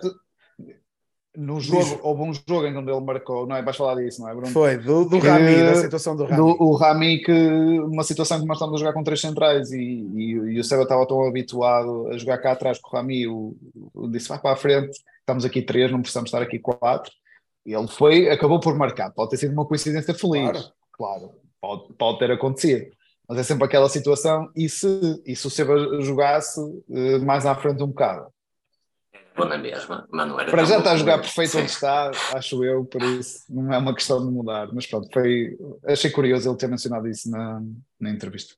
no 1.40 1.60
jogo, 1.60 1.84
Diz. 1.84 2.00
houve 2.02 2.22
um 2.24 2.34
jogo 2.34 2.66
em 2.66 2.74
que 2.74 2.80
ele 2.92 3.00
marcou, 3.02 3.46
não 3.46 3.56
é? 3.56 3.62
Vais 3.62 3.78
falar 3.78 3.96
disso, 4.02 4.22
não 4.22 4.30
é, 4.30 4.34
Bruno? 4.34 4.52
Foi, 4.52 4.76
do, 4.78 5.06
do 5.06 5.22
Que- 5.22 5.28
Rami, 5.28 5.56
da 5.56 5.76
situação 5.76 6.16
do 6.16 6.24
Rami. 6.24 6.36
Do, 6.36 6.48
o 6.64 6.76
Rami, 6.76 7.20
que 7.22 7.32
uma 7.82 8.04
situação 8.04 8.40
que 8.42 8.46
nós 8.48 8.58
estamos 8.58 8.76
a 8.76 8.80
jogar 8.80 8.94
com 8.94 9.04
três 9.04 9.22
centrais 9.22 9.72
e, 9.72 9.78
e, 9.80 10.32
e 10.32 10.60
o 10.60 10.64
Seba 10.64 10.82
estava 10.84 11.06
tão 11.08 11.24
habituado 11.28 12.08
a 12.08 12.18
jogar 12.18 12.40
cá 12.40 12.54
atrás 12.54 12.80
com 12.80 12.90
o 12.90 13.00
Rami, 13.00 13.28
o, 13.28 13.56
o 13.94 14.08
disse 14.08 14.28
vai 14.28 14.40
para 14.40 14.54
a 14.54 14.56
frente, 14.58 14.98
estamos 15.20 15.46
aqui 15.46 15.62
três, 15.62 15.92
não 15.92 16.02
precisamos 16.02 16.30
estar 16.30 16.42
aqui 16.42 16.58
quatro. 16.58 17.12
E 17.66 17.74
ele 17.74 17.88
foi, 17.88 18.30
acabou 18.30 18.60
por 18.60 18.76
marcar. 18.76 19.12
Pode 19.12 19.30
ter 19.30 19.38
sido 19.38 19.54
uma 19.54 19.66
coincidência 19.66 20.14
feliz, 20.16 20.50
Claro. 20.50 20.64
claro, 20.94 21.32
pode, 21.62 21.94
pode 21.94 22.20
ter 22.20 22.32
acontecido. 22.32 22.86
Mas 23.30 23.40
é 23.40 23.44
sempre 23.44 23.66
aquela 23.66 23.90
situação, 23.90 24.50
e 24.56 24.70
se, 24.70 25.22
e 25.26 25.36
se 25.36 25.46
o 25.46 25.50
Seba 25.50 25.78
jogasse 26.02 26.62
eh, 26.90 27.20
mais 27.20 27.46
à 27.46 27.54
frente 27.54 27.84
um 27.84 27.88
bocado? 27.88 28.28
Bom 29.38 29.46
na 29.46 29.58
mesma, 29.58 30.08
mas 30.12 30.28
não 30.28 30.40
era 30.40 30.50
Para 30.52 30.64
já 30.66 30.80
está 30.80 30.92
a 30.94 30.98
jogar 30.98 31.20
perfeito 31.20 31.52
Sim. 31.52 31.60
onde 31.60 31.72
está, 31.72 32.12
acho 32.36 32.64
eu, 32.64 32.86
por 32.86 33.02
isso 33.04 33.44
não 33.50 33.72
é 33.74 33.78
uma 33.78 33.94
questão 33.94 34.26
de 34.26 34.32
mudar. 34.32 34.70
Mas 34.74 34.88
pronto, 34.88 35.08
foi, 35.14 35.58
achei 35.86 36.10
curioso 36.10 36.50
ele 36.50 36.58
ter 36.58 36.68
mencionado 36.68 37.08
isso 37.08 37.30
na, 37.30 37.62
na 38.00 38.10
entrevista. 38.10 38.56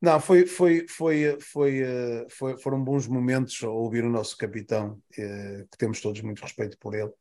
Não, 0.00 0.18
foi, 0.18 0.46
foi, 0.46 0.86
foi, 0.88 1.38
foi, 1.40 1.82
eh, 1.82 2.26
foi- 2.30 2.56
foram 2.58 2.82
bons 2.82 3.06
momentos 3.06 3.62
a 3.62 3.68
ouvir 3.68 4.02
o 4.02 4.08
nosso 4.08 4.34
capitão, 4.36 4.98
eh, 5.18 5.66
que 5.70 5.76
temos 5.76 6.00
todos 6.00 6.22
muito 6.22 6.40
respeito 6.40 6.78
por 6.78 6.94
ele, 6.94 7.12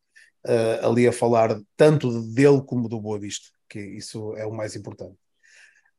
eh, 0.48 0.80
ali 0.82 1.06
a 1.08 1.12
falar 1.12 1.60
tanto 1.76 2.10
dele 2.34 2.62
como 2.66 2.88
do 2.88 3.02
Boa 3.02 3.20
Vista, 3.20 3.50
que 3.68 3.80
isso 3.82 4.34
é 4.38 4.46
o 4.46 4.54
mais 4.54 4.76
importante. 4.78 5.18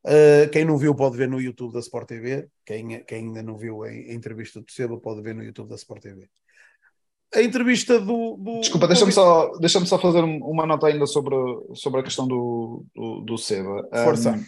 Eh, 0.07 0.49
quem 0.51 0.65
não 0.65 0.79
viu 0.79 0.95
pode 0.95 1.17
ver 1.17 1.29
no 1.29 1.41
YouTube 1.41 1.73
da 1.75 1.81
Sport 1.81 2.09
TV, 2.09 2.49
quem, 2.65 3.05
quem 3.05 3.27
ainda 3.27 3.43
não 3.43 3.57
viu 3.57 3.83
a, 3.83 3.93
entrevista 3.95 4.61
do 4.61 4.71
Seba 4.71 4.99
pode 4.99 5.21
ver 5.23 5.35
no 5.35 5.43
YouTube 5.45 5.69
da 5.69 5.75
Sport 5.77 6.03
TV. 6.03 6.29
A 7.35 7.43
entrevista 7.43 8.01
do. 8.01 8.37
do 8.37 8.61
Desculpa, 8.61 8.89
deixa-me 8.89 9.13
só, 9.13 9.57
deixa 9.59 9.85
só 9.87 9.99
fazer 9.99 10.25
um- 10.25 10.39
uma 10.45 10.67
nota 10.67 10.87
ainda 10.87 11.07
sobre, 11.07 11.37
sobre 11.75 12.01
a 12.01 12.03
questão 12.03 12.27
do, 12.27 12.85
do, 12.95 13.21
do 13.21 13.39
Seba. 13.39 13.87
Força. 14.05 14.33
Um, 14.33 14.45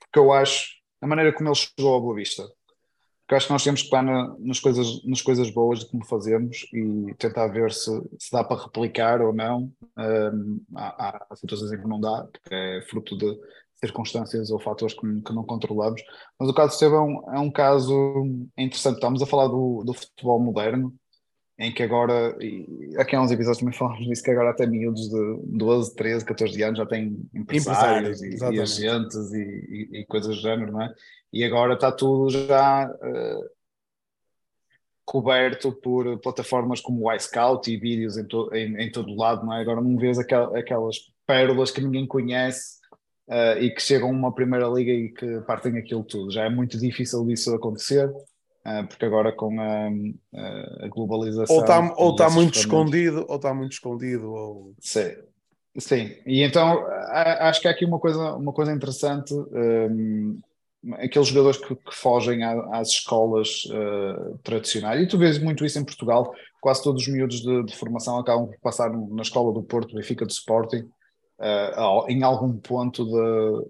porque 0.00 0.18
eu 0.18 0.32
acho, 0.32 0.70
a 1.00 1.06
maneira 1.06 1.32
como 1.32 1.48
ele 1.48 1.54
chegou 1.56 1.94
ao 1.94 2.00
Boa 2.00 2.16
Vista, 2.16 2.42
porque 2.42 3.32
eu 3.34 3.36
acho 3.38 3.46
que 3.46 3.52
nós 3.52 3.64
temos 3.64 3.80
que 3.80 3.86
estar 3.86 4.02
na- 4.02 4.36
nas, 4.40 4.60
coisas, 4.60 5.02
nas 5.04 5.22
coisas 5.22 5.50
boas 5.50 5.78
de 5.80 5.86
como 5.90 6.04
fazemos 6.04 6.66
e 6.74 7.14
tentar 7.14 7.46
ver 7.46 7.72
se, 7.72 7.90
se 8.18 8.30
dá 8.32 8.44
para 8.44 8.62
replicar 8.62 9.22
ou 9.22 9.32
não. 9.32 9.72
Um, 9.96 10.60
há, 10.74 11.24
há 11.30 11.36
situações 11.36 11.72
em 11.72 11.80
que 11.80 11.88
não 11.88 12.00
dá, 12.00 12.24
porque 12.30 12.54
é 12.54 12.82
fruto 12.90 13.16
de 13.16 13.34
circunstâncias 13.86 14.50
ou 14.50 14.58
fatores 14.58 14.94
que, 14.94 15.00
que 15.22 15.32
não 15.32 15.44
controlamos. 15.44 16.02
Mas 16.38 16.48
o 16.48 16.54
caso 16.54 16.74
do 16.74 16.78
Seba 16.78 16.96
é 16.96 17.00
um, 17.00 17.34
é 17.34 17.38
um 17.40 17.50
caso 17.50 18.26
interessante. 18.58 18.94
Estamos 18.96 19.22
a 19.22 19.26
falar 19.26 19.48
do, 19.48 19.82
do 19.84 19.94
futebol 19.94 20.38
moderno, 20.40 20.94
em 21.58 21.72
que 21.72 21.82
agora, 21.82 22.36
e 22.38 22.94
aqui 22.98 23.16
há 23.16 23.22
uns 23.22 23.30
episódios 23.30 23.58
também 23.60 23.72
falámos 23.72 24.06
disso, 24.06 24.22
que 24.22 24.30
agora 24.30 24.50
até 24.50 24.66
miúdos 24.66 25.08
de 25.08 25.40
12, 25.56 25.94
13, 25.94 26.24
14 26.24 26.62
anos 26.62 26.78
já 26.78 26.84
têm 26.86 27.18
empresários 27.34 28.20
Empresários, 28.20 28.22
e, 28.22 28.54
e 28.56 28.60
agentes 28.60 29.32
e, 29.32 29.38
e- 29.40 30.00
e 30.00 30.06
coisas 30.06 30.36
do 30.36 30.42
género, 30.42 30.72
não 30.72 30.82
é? 30.82 30.92
E 31.32 31.42
agora 31.44 31.72
está 31.74 31.90
tudo 31.90 32.28
já 32.30 32.94
eh, 33.02 33.40
coberto 35.04 35.72
por 35.72 36.18
plataformas 36.18 36.80
como 36.80 37.06
o 37.06 37.12
iScout 37.14 37.70
e 37.70 37.76
vídeos 37.78 38.16
em, 38.18 38.24
to- 38.26 38.50
em, 38.54 38.76
em 38.80 38.90
todo 38.90 39.14
lado, 39.16 39.46
não 39.46 39.54
é? 39.54 39.60
Agora 39.60 39.80
não 39.80 39.96
vês 39.96 40.18
aquel- 40.18 40.54
aquelas 40.56 40.96
pérolas 41.26 41.70
que 41.70 41.80
ninguém 41.80 42.06
conhece 42.06 42.75
eh, 43.28 43.64
e 43.64 43.70
que 43.70 43.82
chegam 43.82 44.08
a 44.08 44.12
uma 44.12 44.34
primeira 44.34 44.66
liga 44.68 44.92
e 44.92 45.08
que 45.10 45.40
partem 45.46 45.76
aquilo 45.78 46.04
tudo. 46.04 46.30
Já 46.30 46.44
é 46.44 46.50
muito 46.50 46.78
difícil 46.78 47.24
disso 47.26 47.54
acontecer. 47.54 48.10
eh, 48.64 48.82
porque 48.84 49.04
agora 49.04 49.32
com 49.32 49.60
a, 49.60 49.88
a- 50.34 50.84
a 50.86 50.88
globalização. 50.88 51.54
ou 51.56 51.60
está 51.62 51.94
ou 51.96 52.16
tá 52.16 52.28
muito 52.30 52.58
escondido, 52.58 53.24
ou 53.28 53.36
está 53.36 53.54
muito 53.54 53.72
escondido, 53.72 54.32
ou 54.32 54.74
Sim, 54.80 55.12
sim. 55.78 56.10
E 56.26 56.42
então 56.42 56.84
acho 57.40 57.60
que 57.60 57.68
há 57.68 57.70
aqui 57.70 57.84
uma 57.84 57.98
coisa, 58.00 58.34
uma 58.34 58.52
coisa 58.52 58.72
interessante. 58.72 59.32
hum, 59.34 60.38
aqueles 60.98 61.28
jogadores 61.28 61.58
que, 61.58 61.74
que 61.74 61.94
fogem 61.94 62.44
à- 62.44 62.78
às 62.78 62.88
escolas 62.88 63.64
eh, 63.72 64.34
tradicionais, 64.44 65.02
e 65.02 65.06
tu 65.08 65.18
vês 65.18 65.38
muito 65.38 65.64
isso 65.64 65.78
em 65.78 65.84
Portugal, 65.84 66.32
quase 66.60 66.82
todos 66.82 67.02
os 67.02 67.08
miúdos 67.08 67.40
de, 67.40 67.64
de 67.64 67.76
formação 67.76 68.18
acabam 68.18 68.46
por 68.46 68.58
passar 68.60 68.90
na 68.90 69.22
escola 69.22 69.52
do 69.52 69.62
Porto, 69.64 69.94
Benfica 69.96 70.24
do 70.24 70.30
Sporting, 70.30 70.88
ao- 71.74 72.08
em 72.08 72.22
algum 72.22 72.56
ponto 72.56 73.04
da, 73.04 73.62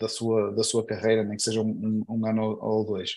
da, 0.00 0.08
sua, 0.08 0.52
da 0.52 0.62
sua 0.64 0.84
carreira, 0.84 1.22
nem 1.24 1.36
que 1.36 1.42
seja 1.42 1.60
um, 1.62 2.02
um- 2.08 2.26
ano 2.26 2.58
ou 2.60 2.84
dois. 2.84 3.12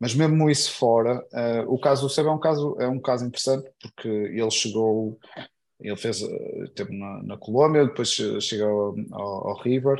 Mas 0.00 0.14
mesmo 0.14 0.50
isso 0.50 0.72
fora, 0.72 1.24
eh, 1.32 1.64
o 1.68 1.78
caso 1.78 2.02
do 2.02 2.08
Seba 2.08 2.28
é 2.30 2.32
um 2.32 2.38
caso, 2.40 2.76
é 2.80 2.88
um 2.88 2.98
caso 2.98 3.24
interessante, 3.24 3.70
porque 3.80 4.08
ele 4.08 4.50
chegou 4.50 5.18
ele 5.80 5.96
fez, 5.96 6.22
eh, 6.22 6.64
teve 6.76 6.96
na, 6.96 7.22
na 7.24 7.36
Colômbia, 7.36 7.84
depois 7.84 8.08
che- 8.12 8.40
chegou 8.40 8.94
ao, 9.12 9.48
ao 9.48 9.60
River, 9.62 9.98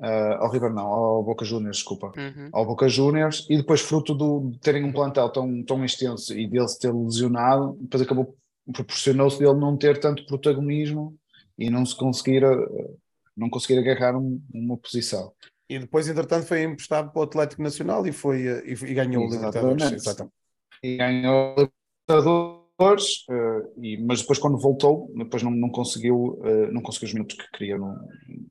eh, 0.00 0.36
ao 0.40 0.50
River 0.50 0.72
não, 0.72 0.86
ao 0.86 1.22
Boca 1.22 1.44
Juniors, 1.44 1.76
desculpa, 1.78 2.12
Uhum. 2.16 2.48
ao 2.52 2.66
Boca 2.66 2.88
Juniors, 2.88 3.46
e 3.50 3.56
depois 3.56 3.80
fruto 3.82 4.14
do, 4.14 4.50
de 4.50 4.58
terem 4.60 4.82
um 4.84 4.92
plantel 4.92 5.28
tão, 5.30 5.62
tão 5.62 5.84
extenso 5.84 6.32
e 6.36 6.46
dele 6.48 6.68
se 6.68 6.78
ter 6.78 6.92
lesionado, 6.92 7.76
depois 7.80 8.02
acabou, 8.02 8.34
proporcionou-se 8.72 9.38
dele 9.38 9.54
não 9.54 9.76
ter 9.76 10.00
tanto 10.00 10.24
protagonismo 10.26 11.14
e 11.58 11.70
não 11.70 11.84
se 11.86 11.96
conseguir, 11.96 12.42
eh, 12.42 12.90
não 13.36 13.48
conseguir 13.48 13.78
agarrar 13.78 14.16
um- 14.16 14.40
uma 14.52 14.76
posição. 14.76 15.32
E 15.68 15.78
depois, 15.78 16.08
entretanto, 16.08 16.46
foi 16.46 16.62
emprestado 16.62 17.10
para 17.10 17.20
o 17.20 17.22
Atlético 17.24 17.62
Nacional 17.62 18.06
e, 18.06 18.12
foi, 18.12 18.46
eh, 18.46 18.62
e, 18.66 18.72
e 18.72 18.94
ganhou 18.94 19.24
o 19.26 19.30
Libertadores. 19.30 19.82
Exatamente. 19.82 19.94
Exatamente. 19.94 20.34
e 20.82 20.96
ganhou 20.96 21.54
Libertadores, 22.08 23.24
eh, 23.30 23.62
e, 23.80 23.96
mas 24.04 24.20
depois 24.20 24.38
quando 24.38 24.58
voltou, 24.58 25.10
depois 25.16 25.42
não, 25.42 25.50
não 25.50 25.70
conseguiu 25.70 26.38
não 26.72 26.82
conseguiu 26.82 27.06
os 27.06 27.14
minutos 27.14 27.36
que 27.36 27.50
queria 27.52 27.78
no, 27.78 27.94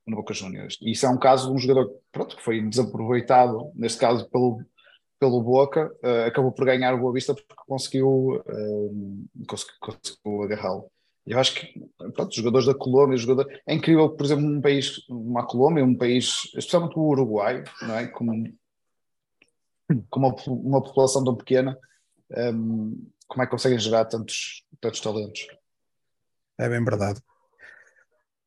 no 0.08 0.16
Boca 0.16 0.34
Juniors. 0.34 0.78
E 0.82 0.92
isso 0.92 1.06
é 1.06 1.10
um 1.10 1.20
caso 1.20 1.48
de 1.50 1.54
um 1.54 1.58
jogador 1.60 1.92
pronto, 2.12 2.36
que 2.36 2.42
foi 2.42 2.62
desaproveitado, 2.62 3.72
neste 3.76 4.00
caso 4.00 4.28
pelo, 4.30 4.62
pelo 5.20 5.44
Boca, 5.44 5.92
acabou 6.26 6.52
por 6.52 6.66
ganhar 6.66 6.94
o 6.96 7.00
Boa 7.00 7.14
Vista 7.14 7.34
porque 7.36 7.54
conseguiu, 7.68 8.42
conseguiu, 9.48 9.76
conseguiu 9.82 10.44
agarrá-lo. 10.44 10.90
Eu 11.26 11.40
acho 11.40 11.56
que 11.56 11.80
pronto, 11.98 12.30
os 12.30 12.36
jogadores 12.36 12.68
da 12.68 12.74
Colômbia, 12.74 13.16
os 13.16 13.22
jogadores... 13.22 13.60
é 13.66 13.74
incrível 13.74 14.10
que, 14.10 14.18
por 14.18 14.26
exemplo, 14.26 14.46
um 14.46 14.62
país, 14.62 15.08
uma 15.08 15.46
Colômbia, 15.46 15.84
um 15.84 15.96
país, 15.96 16.50
especialmente 16.56 16.98
o 16.98 17.02
Uruguai, 17.02 17.64
não 17.82 17.98
é? 17.98 18.08
com, 18.08 18.26
com 20.10 20.20
uma, 20.20 20.36
uma 20.48 20.84
população 20.84 21.24
tão 21.24 21.36
pequena, 21.36 21.78
um, 22.54 23.10
como 23.28 23.42
é 23.42 23.46
que 23.46 23.52
conseguem 23.52 23.80
gerar 23.80 24.06
tantos, 24.06 24.64
tantos 24.82 25.00
talentos? 25.00 25.48
É 26.58 26.68
bem 26.68 26.84
verdade. 26.84 27.22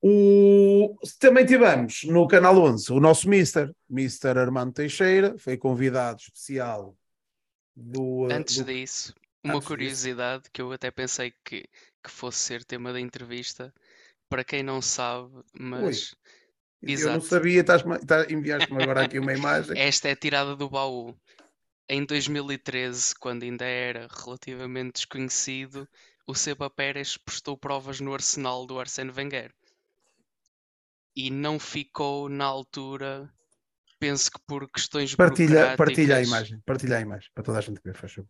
O... 0.03 0.97
Também 1.19 1.47
tivemos 1.47 2.03
no 2.05 2.29
Canal 2.29 2.57
11 2.59 2.93
o 2.93 3.01
nosso 3.01 3.29
Mister, 3.29 3.75
Mister 3.89 4.37
Armando 4.37 4.73
Teixeira, 4.73 5.37
foi 5.39 5.57
convidado 5.57 6.21
especial 6.21 6.95
do. 7.75 8.27
uh, 8.27 8.33
Antes 8.33 8.59
do... 8.59 8.65
disso, 8.65 9.15
Uma 9.43 9.59
Acho 9.59 9.67
curiosidade 9.67 10.45
que 10.53 10.63
eu 10.63 10.71
até 10.71 10.91
pensei 10.91 11.33
que, 11.45 11.69
que 12.07 12.11
fosse 12.13 12.39
ser 12.39 12.65
tema 12.65 12.93
da 12.93 13.01
entrevista, 13.01 13.75
para 14.29 14.45
quem 14.45 14.63
não 14.63 14.81
sabe, 14.81 15.31
mas 15.53 16.15
Eu 16.83 17.13
não 17.13 17.21
sabia, 17.21 17.61
estás-me- 17.61 17.99
tá- 17.99 18.27
enviaste-me 18.31 18.81
agora 18.83 19.05
aqui 19.05 19.19
uma 19.19 19.33
imagem. 19.33 19.75
esta 19.79 20.09
é 20.09 20.15
tirada 20.15 20.55
do 20.55 20.69
baú. 20.71 21.17
Em 21.89 22.05
2013, 22.05 23.15
quando 23.19 23.43
ainda 23.45 23.65
era 23.65 24.09
relativamente 24.25 24.95
desconhecido, 24.95 25.89
o 26.27 26.35
Seba 26.35 26.69
Pérez 26.71 27.17
prestou 27.17 27.57
provas 27.57 28.01
no 28.01 28.13
Arsenal 28.15 28.67
do 28.67 28.79
Arsène 28.79 29.11
Wenger. 29.13 29.53
E 31.15 31.31
não 31.31 31.59
ficou 31.59 32.29
na 32.29 32.45
altura, 32.45 33.33
penso 33.99 34.31
que 34.31 34.39
por 34.47 34.69
questões 34.71 35.15
Partilha, 35.15 35.77
partilha 35.77 36.17
a 36.17 36.21
burocráticas. 36.21 36.29
imagem, 36.29 36.61
partilha 36.67 36.99
a 36.99 37.01
imagem, 37.01 37.31
para 37.35 37.45
toda 37.45 37.59
a 37.59 37.63
gente 37.63 37.81
ver, 37.83 37.95
faz 37.95 38.13
favor. 38.13 38.29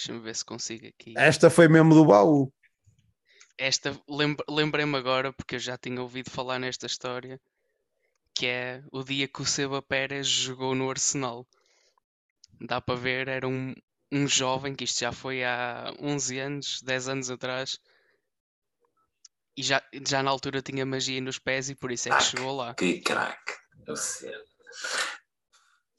Deixa-me 0.00 0.20
ver 0.20 0.34
se 0.34 0.44
consigo 0.46 0.86
aqui. 0.86 1.12
Esta 1.14 1.50
foi 1.50 1.68
mesmo 1.68 1.92
do 1.94 2.06
baú. 2.06 2.50
Esta 3.58 3.94
lembrei-me 4.48 4.96
agora, 4.96 5.30
porque 5.30 5.56
eu 5.56 5.58
já 5.58 5.76
tinha 5.76 6.00
ouvido 6.00 6.30
falar 6.30 6.58
nesta 6.58 6.86
história, 6.86 7.38
que 8.34 8.46
é 8.46 8.82
o 8.90 9.04
dia 9.04 9.28
que 9.28 9.42
o 9.42 9.44
Seba 9.44 9.82
Pérez 9.82 10.26
jogou 10.26 10.74
no 10.74 10.88
Arsenal. 10.88 11.46
Dá 12.58 12.80
para 12.80 12.98
ver, 12.98 13.28
era 13.28 13.46
um, 13.46 13.74
um 14.10 14.26
jovem, 14.26 14.74
que 14.74 14.84
isto 14.84 15.00
já 15.00 15.12
foi 15.12 15.44
há 15.44 15.94
11 16.00 16.38
anos, 16.38 16.80
10 16.82 17.08
anos 17.08 17.30
atrás, 17.30 17.78
e 19.54 19.62
já, 19.62 19.82
já 20.08 20.22
na 20.22 20.30
altura 20.30 20.62
tinha 20.62 20.86
magia 20.86 21.20
nos 21.20 21.38
pés 21.38 21.68
e 21.68 21.74
por 21.74 21.92
isso 21.92 22.08
é 22.10 22.16
que 22.16 22.24
chegou 22.24 22.56
lá. 22.56 22.72
Que 22.72 23.00
craque. 23.00 23.52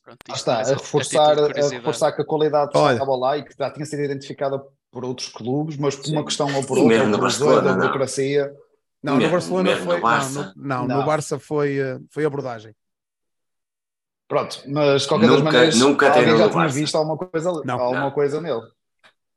Pronto, 0.03 0.17
isto 0.27 0.35
está, 0.35 0.59
a 0.61 0.63
reforçar, 0.63 1.37
a 1.39 1.47
reforçar 1.69 2.11
que 2.11 2.21
a 2.21 2.25
qualidade 2.25 2.71
Olha. 2.75 2.93
estava 2.93 3.15
lá 3.15 3.37
e 3.37 3.43
que 3.43 3.53
já 3.57 3.69
tinha 3.71 3.85
sido 3.85 4.01
identificada 4.01 4.59
por 4.89 5.05
outros 5.05 5.29
clubes, 5.29 5.77
mas 5.77 5.95
por 5.95 6.07
uma 6.07 6.19
Sim. 6.19 6.25
questão 6.25 6.55
ou 6.55 6.63
por 6.65 6.77
outra, 6.79 6.97
mesmo 6.97 7.09
no 7.09 7.17
por 7.17 7.21
Barcelona, 7.23 7.61
da 7.61 7.71
não. 7.71 7.79
burocracia. 7.81 8.53
Não, 9.03 9.13
no 9.13 9.19
Mesmo- 9.19 9.31
Barcelona 9.33 9.63
mesmo 9.69 9.85
no 9.85 9.91
foi. 9.91 9.99
Barça? 10.01 10.39
Não, 10.39 10.43
no, 10.45 10.53
não, 10.55 10.87
Não. 10.87 10.97
no 10.97 11.05
Barça 11.05 11.39
foi, 11.39 11.79
eh, 11.79 11.99
foi 12.09 12.25
abordagem. 12.25 12.75
Pronto, 14.27 14.63
mas 14.67 15.01
de 15.03 15.07
qualquer 15.07 15.27
das 15.27 15.37
Nunca- 15.39 15.51
maneiras, 15.51 15.75
nunca 15.79 16.07
alguém 16.07 16.25
já 16.25 16.31
no 16.31 16.37
tinha 16.49 16.61
Barça. 16.63 16.75
visto 16.79 16.95
alguma 16.97 17.17
coisa, 17.17 17.51
Não. 17.65 17.79
alguma 17.79 17.99
Não. 18.01 18.11
coisa 18.11 18.41
nele. 18.41 18.61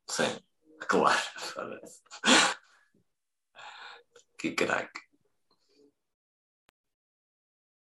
Sim, 0.08 0.36
claro. 0.88 1.18
Que 4.38 4.50
craque. 4.52 5.00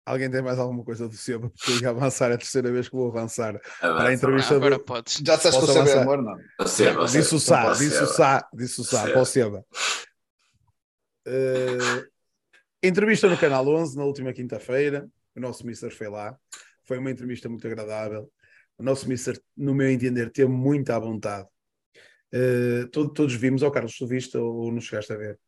Alguém 0.06 0.30
tem 0.30 0.40
mais 0.40 0.56
alguma 0.58 0.84
coisa 0.84 1.08
do 1.08 1.16
Seba? 1.16 1.50
Porque 1.50 1.72
eu 1.72 1.80
ia 1.80 1.90
avançar, 1.90 2.30
é 2.30 2.34
a 2.34 2.38
terceira 2.38 2.70
vez 2.70 2.88
que 2.88 2.94
vou 2.94 3.08
avançar. 3.08 3.56
Avança, 3.56 3.80
Para 3.80 4.08
a 4.08 4.12
entrevista 4.14 4.54
avança. 4.54 4.54
Agora 4.66 4.78
do- 4.78 4.84
podes. 4.84 5.14
Já 5.26 5.34
disseste 5.36 5.58
que 5.58 5.64
o 5.64 5.72
Seba 5.72 5.90
é 5.90 5.98
amor, 5.98 6.22
não? 6.22 6.36
Você, 6.60 6.92
você. 6.92 7.18
Disse 7.18 7.34
o 7.34 7.40
Sá, 7.40 7.72
disse 7.72 8.02
o 8.02 8.06
Sá, 8.06 8.48
disse 8.54 8.80
o 8.80 8.84
Sá, 8.84 8.98
Seba. 9.00 9.12
para 9.12 9.20
o 9.22 9.26
Seba. 9.26 9.64
Eh, 11.26 12.06
entrevista 12.82 13.28
no 13.28 13.36
Canal 13.36 13.66
11 13.66 13.96
na 13.96 14.04
última 14.04 14.32
quinta-feira. 14.32 15.08
O 15.34 15.40
nosso 15.40 15.66
Mister 15.66 15.90
foi 15.94 16.08
lá. 16.08 16.36
Foi 16.84 16.98
uma 16.98 17.10
entrevista 17.10 17.48
muito 17.48 17.66
agradável. 17.66 18.30
O 18.78 18.82
nosso 18.82 19.08
Mister, 19.08 19.40
no 19.56 19.74
meu 19.74 19.90
entender, 19.90 20.30
teve 20.30 20.50
muita 20.50 20.98
vontade. 21.00 21.48
Eh, 22.32 22.86
todo- 22.92 23.12
todos 23.12 23.34
vimos, 23.34 23.62
ó 23.62 23.70
Carlos, 23.70 23.96
tu 23.96 24.06
viste 24.06 24.36
ou 24.36 24.70
não 24.70 24.80
chegaste 24.80 25.12
a 25.12 25.16
ver? 25.16 25.38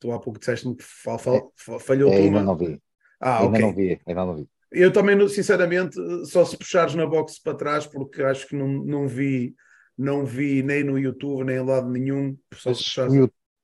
Tu 0.00 0.12
há 0.12 0.20
pouco 0.20 0.38
disseste-me 0.38 0.76
que 0.76 0.84
fal- 0.84 1.18
fal- 1.18 1.52
fa- 1.56 1.78
falhou 1.80 2.12
É, 2.12 2.18
uma. 2.20 2.42
não 2.42 2.56
vi. 2.56 2.80
Ah, 3.20 3.40
ainda 3.42 3.58
não 3.58 3.74
vi, 3.74 4.00
ainda 4.06 4.24
não 4.24 4.36
vi. 4.36 4.48
Eu 4.72 4.92
também, 4.92 5.28
sinceramente, 5.28 5.96
só 6.26 6.44
se 6.44 6.56
puxares 6.56 6.94
na 6.94 7.06
box 7.06 7.40
para 7.40 7.54
trás, 7.56 7.86
porque 7.86 8.22
acho 8.22 8.46
que 8.48 8.56
não, 8.56 8.66
não 8.66 9.06
vi, 9.06 9.54
não 9.96 10.26
vi 10.26 10.62
nem 10.62 10.82
no 10.82 10.98
YouTube, 10.98 11.44
nem 11.44 11.56
em 11.56 11.64
lado 11.64 11.88
nenhum. 11.88 12.36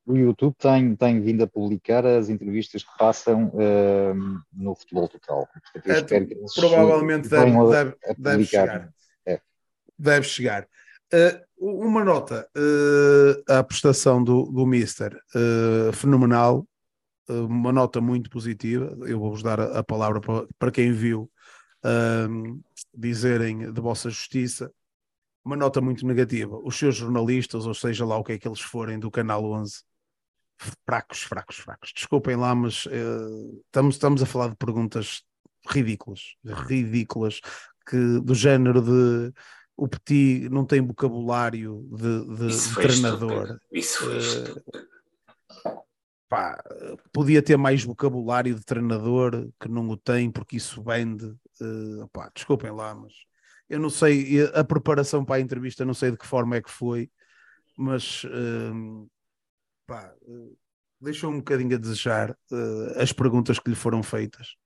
O, 0.07 0.13
o 0.13 0.17
YouTube 0.17 0.55
tem, 0.57 0.95
tem 0.95 1.21
vindo 1.21 1.43
a 1.43 1.47
publicar 1.49 2.07
as 2.07 2.29
entrevistas 2.29 2.85
que 2.85 2.97
passam 2.97 3.53
ehm, 3.59 4.39
no 4.53 4.75
futebol. 4.75 5.09
Portanto, 5.09 5.53
eu 5.85 6.17
É, 6.17 6.25
que 6.25 6.37
Provavelmente 6.55 7.29
deve, 7.29 7.57
a- 7.57 7.65
deve, 7.71 7.97
a 8.05 8.15
deve 8.17 8.45
chegar. 8.45 8.93
É. 9.27 9.41
Deve 9.99 10.27
chegar. 10.27 10.69
Uh, 11.13 11.51
uma 11.61 12.05
nota, 12.05 12.49
uh, 12.57 13.53
a 13.53 13.63
prestação 13.65 14.23
do, 14.23 14.45
do 14.45 14.65
Mister, 14.65 15.15
uh, 15.35 15.93
fenomenal, 15.93 16.61
uh, 16.61 16.67
uma 17.31 17.73
nota 17.73 18.01
muito 18.01 18.31
positiva. 18.31 18.97
Eu 19.07 19.19
vou-vos 19.19 19.43
dar 19.43 19.61
a, 19.61 19.83
palavra 19.83 20.21
para, 20.21 20.47
para 20.59 20.71
quem 20.71 20.93
viu 20.93 21.31
um, 21.85 22.61
dizerem 22.95 23.73
de 23.73 23.81
vossa 23.81 24.11
justiça. 24.11 24.73
Uma 25.45 25.57
nota 25.57 25.81
muito 25.81 26.07
negativa. 26.07 26.59
Os 26.63 26.77
seus 26.77 26.97
jornalistas, 26.97 27.67
ou 27.67 27.75
seja 27.75 28.05
lá 28.05 28.17
o 28.19 28.25
que 28.25 28.33
é 28.33 28.39
que 28.39 28.47
eles 28.47 28.61
forem 28.61 28.99
do 28.99 29.11
Canal 29.11 29.45
11, 29.45 29.83
fracos, 30.87 31.23
fracos, 31.23 31.57
fracos. 31.57 31.93
Desculpem 31.95 32.37
lá, 32.37 32.55
mas 32.55 32.85
uh, 32.87 33.63
estamos, 33.67 33.95
estamos 33.95 34.23
a 34.23 34.27
falar 34.27 34.49
de 34.49 34.57
perguntas 34.57 35.23
ridículas, 35.69 36.37
ridículas, 36.45 37.41
que 37.89 38.21
do 38.21 38.35
género 38.35 38.83
de 38.83 39.33
o 39.77 39.89
Petit 39.89 40.49
não 40.51 40.67
tem 40.67 40.83
vocabulário 40.83 41.89
de, 41.91 42.37
de- 42.37 42.47
Isso 42.49 42.75
treinador. 42.75 43.59
Isso 43.73 44.01
foi 44.01 44.19
estúpido. 44.19 44.63
Pá, 46.31 46.63
podia 47.13 47.43
ter 47.43 47.59
mais 47.59 47.85
vocabulário 47.85 48.55
de 48.57 48.65
treinador 48.65 49.51
que 49.61 49.69
não 49.69 49.89
o 49.91 49.99
tem 49.99 50.31
porque 50.33 50.59
isso 50.59 50.83
vende. 50.85 51.27
eh, 51.61 52.07
pá, 52.13 52.31
desculpem 52.35 52.71
lá, 52.73 52.95
mas 52.95 53.13
eu 53.69 53.81
não 53.81 53.91
sei 53.91 54.43
a 54.55 54.65
preparação 54.65 55.25
para 55.25 55.37
a 55.37 55.41
entrevista, 55.41 55.85
não 55.85 55.95
sei 55.95 56.13
de 56.13 56.19
que 56.19 56.27
forma 56.27 56.57
é 56.57 56.63
que 56.63 56.71
foi, 56.71 57.11
mas 57.77 58.25
eh, 58.27 58.73
pá, 59.87 60.15
eh, 60.29 60.53
deixou 61.01 61.31
um 61.31 61.39
bocadinho 61.39 61.77
a 61.77 61.79
desejar 61.79 62.31
eh, 62.53 63.03
as 63.03 63.13
perguntas 63.13 63.59
que 63.59 63.71
lhe 63.71 63.77
foram 63.77 64.03
feitas. 64.03 64.57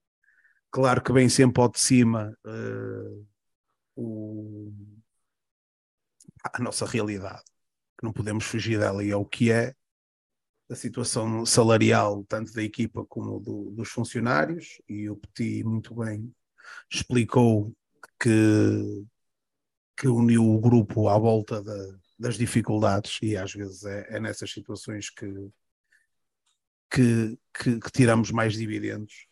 Claro 0.70 1.02
que 1.02 1.12
vem 1.12 1.28
sempre 1.28 1.62
ao 1.62 1.70
de 1.70 1.80
cima 1.80 2.36
o- 3.96 4.72
a 6.52 6.58
nossa 6.62 6.86
realidade, 6.86 7.42
que 7.98 8.04
não 8.04 8.12
podemos 8.12 8.44
fugir 8.44 8.78
dela 8.78 9.04
e 9.04 9.10
é 9.10 9.16
o 9.16 9.24
que 9.24 9.50
é 9.52 9.74
a 10.70 10.74
situação 10.74 11.44
salarial, 11.44 12.24
tanto 12.28 12.52
da 12.52 12.62
equipa 12.62 13.04
como 13.04 13.38
do- 13.38 13.70
dos 13.72 13.88
funcionários, 13.90 14.80
e 14.88 15.08
o 15.10 15.16
Petit 15.16 15.62
muito 15.64 15.94
bem 15.94 16.34
explicou 16.90 17.74
que, 18.20 19.04
que 19.96 20.08
uniu 20.08 20.42
o 20.44 20.60
grupo 20.60 21.08
à 21.08 21.18
volta 21.18 21.62
da- 21.62 21.98
das 22.18 22.36
dificuldades, 22.36 23.18
e 23.22 23.36
às 23.36 23.52
vezes 23.52 23.84
é, 23.84 24.16
é 24.16 24.20
nessas 24.20 24.50
situações 24.52 25.10
que, 25.10 25.26
que, 26.90 27.38
que- 27.58 27.80
que 27.80 27.90
tiramos 27.92 28.30
mais 28.30 28.54
dividendos. 28.54 29.26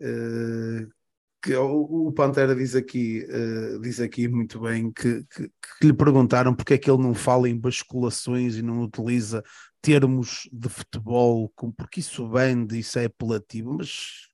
Eh, 0.00 0.86
que 1.42 1.54
o, 1.56 2.12
Pantera 2.12 2.54
diz 2.54 2.74
aqui, 2.74 3.24
eh, 3.28 3.78
diz 3.80 3.98
aqui 4.00 4.28
muito 4.28 4.60
bem 4.60 4.92
que, 4.92 5.24
que, 5.24 5.48
que 5.48 5.86
lhe 5.86 5.92
perguntaram 5.92 6.54
porque 6.54 6.74
é 6.74 6.78
que 6.78 6.90
ele 6.90 7.02
não 7.02 7.14
fala 7.14 7.48
em 7.48 7.58
basculações 7.58 8.56
e 8.56 8.62
não 8.62 8.82
utiliza 8.82 9.42
termos 9.82 10.48
de 10.52 10.68
futebol, 10.68 11.50
como- 11.54 11.72
porque 11.72 12.00
isso 12.00 12.28
vende, 12.28 12.78
isso 12.78 12.98
é 12.98 13.06
apelativo, 13.06 13.72
mas 13.74 14.28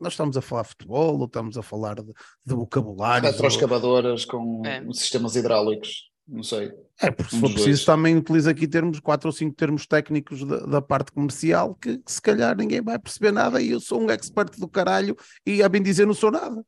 nós 0.00 0.14
estamos 0.14 0.36
a 0.36 0.40
falar 0.40 0.62
de 0.62 0.68
futebol 0.70 1.18
ou 1.18 1.26
estamos 1.26 1.58
a 1.58 1.62
falar 1.62 1.96
de, 1.96 2.12
de 2.44 2.54
vocabulários? 2.54 3.26
ou- 3.26 3.32
Retroescavadoras 3.32 4.24
com 4.24 4.62
É. 4.64 4.82
sistemas 4.92 5.36
hidráulicos, 5.36 6.10
não 6.26 6.42
sei. 6.42 6.72
É, 7.02 7.10
porque 7.10 7.34
se 7.34 7.40
for 7.40 7.48
preciso 7.50 7.66
dois. 7.70 7.84
também 7.84 8.16
utiliza 8.16 8.50
aqui 8.50 8.66
termos, 8.66 8.98
quatro 9.00 9.28
ou 9.28 9.32
cinco 9.32 9.54
termos 9.54 9.86
técnicos 9.86 10.42
da, 10.44 10.60
da 10.60 10.80
parte 10.82 11.12
comercial 11.12 11.74
que, 11.74 11.98
que 11.98 12.10
se 12.12 12.22
calhar 12.22 12.56
ninguém 12.56 12.80
vai 12.80 12.98
perceber 12.98 13.30
nada 13.32 13.60
e 13.60 13.70
eu 13.70 13.80
sou 13.80 14.00
um 14.00 14.10
expert 14.10 14.58
do 14.58 14.68
caralho 14.68 15.14
e 15.44 15.62
a 15.62 15.68
bem 15.68 15.82
dizer 15.82 16.06
não 16.06 16.14
sou 16.14 16.30
nada. 16.30 16.64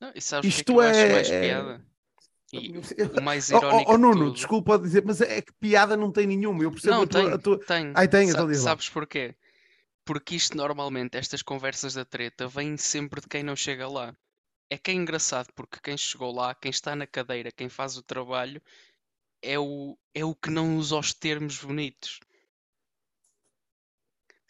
Não, 0.00 0.08
e 0.08 0.12
que 0.14 0.34
é 0.34 0.40
Isto 0.48 0.64
que 0.64 0.72
eu 0.72 0.80
acho 0.80 0.98
é- 0.98 1.12
mais 1.12 1.30
é- 1.30 1.40
piada? 1.40 1.86
E 2.52 2.70
o 2.76 3.22
mais 3.22 3.50
Oh, 3.50 3.56
irónico 3.56 3.90
oh, 3.90 3.94
oh, 3.94 3.96
de 3.96 4.02
Nuno, 4.02 4.14
tudo- 4.24 4.32
desculpa 4.34 4.78
dizer, 4.78 5.02
mas 5.06 5.20
é 5.22 5.40
que 5.40 5.52
piada 5.54 5.96
não 5.96 6.12
tem 6.12 6.26
nenhuma. 6.26 6.62
Eu 6.62 6.70
percebo 6.70 6.96
Não, 6.96 7.02
a 7.02 7.06
tua, 7.06 7.22
tem, 7.24 7.32
a 7.32 7.38
tua- 7.38 7.58
tem. 7.64 7.92
Ai, 7.94 8.06
tem, 8.08 8.26
Sa- 8.30 8.42
então 8.42 8.54
sabes 8.54 8.88
porquê? 8.90 9.34
Porque 10.04 10.34
isto 10.34 10.56
normalmente, 10.56 11.16
estas 11.16 11.40
conversas 11.42 11.94
da 11.94 12.04
treta, 12.04 12.46
vêm 12.46 12.76
sempre 12.76 13.20
de 13.22 13.28
quem 13.28 13.42
não 13.42 13.56
chega 13.56 13.88
lá. 13.88 14.14
É 14.70 14.76
que 14.76 14.90
é 14.90 14.94
engraçado, 14.94 15.48
porque 15.54 15.78
quem 15.82 15.96
chegou 15.96 16.30
lá, 16.34 16.54
quem 16.54 16.70
está 16.70 16.94
na 16.94 17.06
cadeira, 17.06 17.50
quem 17.50 17.68
faz 17.68 17.96
o 17.96 18.02
trabalho, 18.02 18.60
é 19.42 19.58
o, 19.58 19.96
é 20.14 20.24
o 20.24 20.34
que 20.34 20.50
não 20.50 20.76
usa 20.76 20.96
os 20.96 21.14
termos 21.14 21.58
bonitos. 21.58 22.20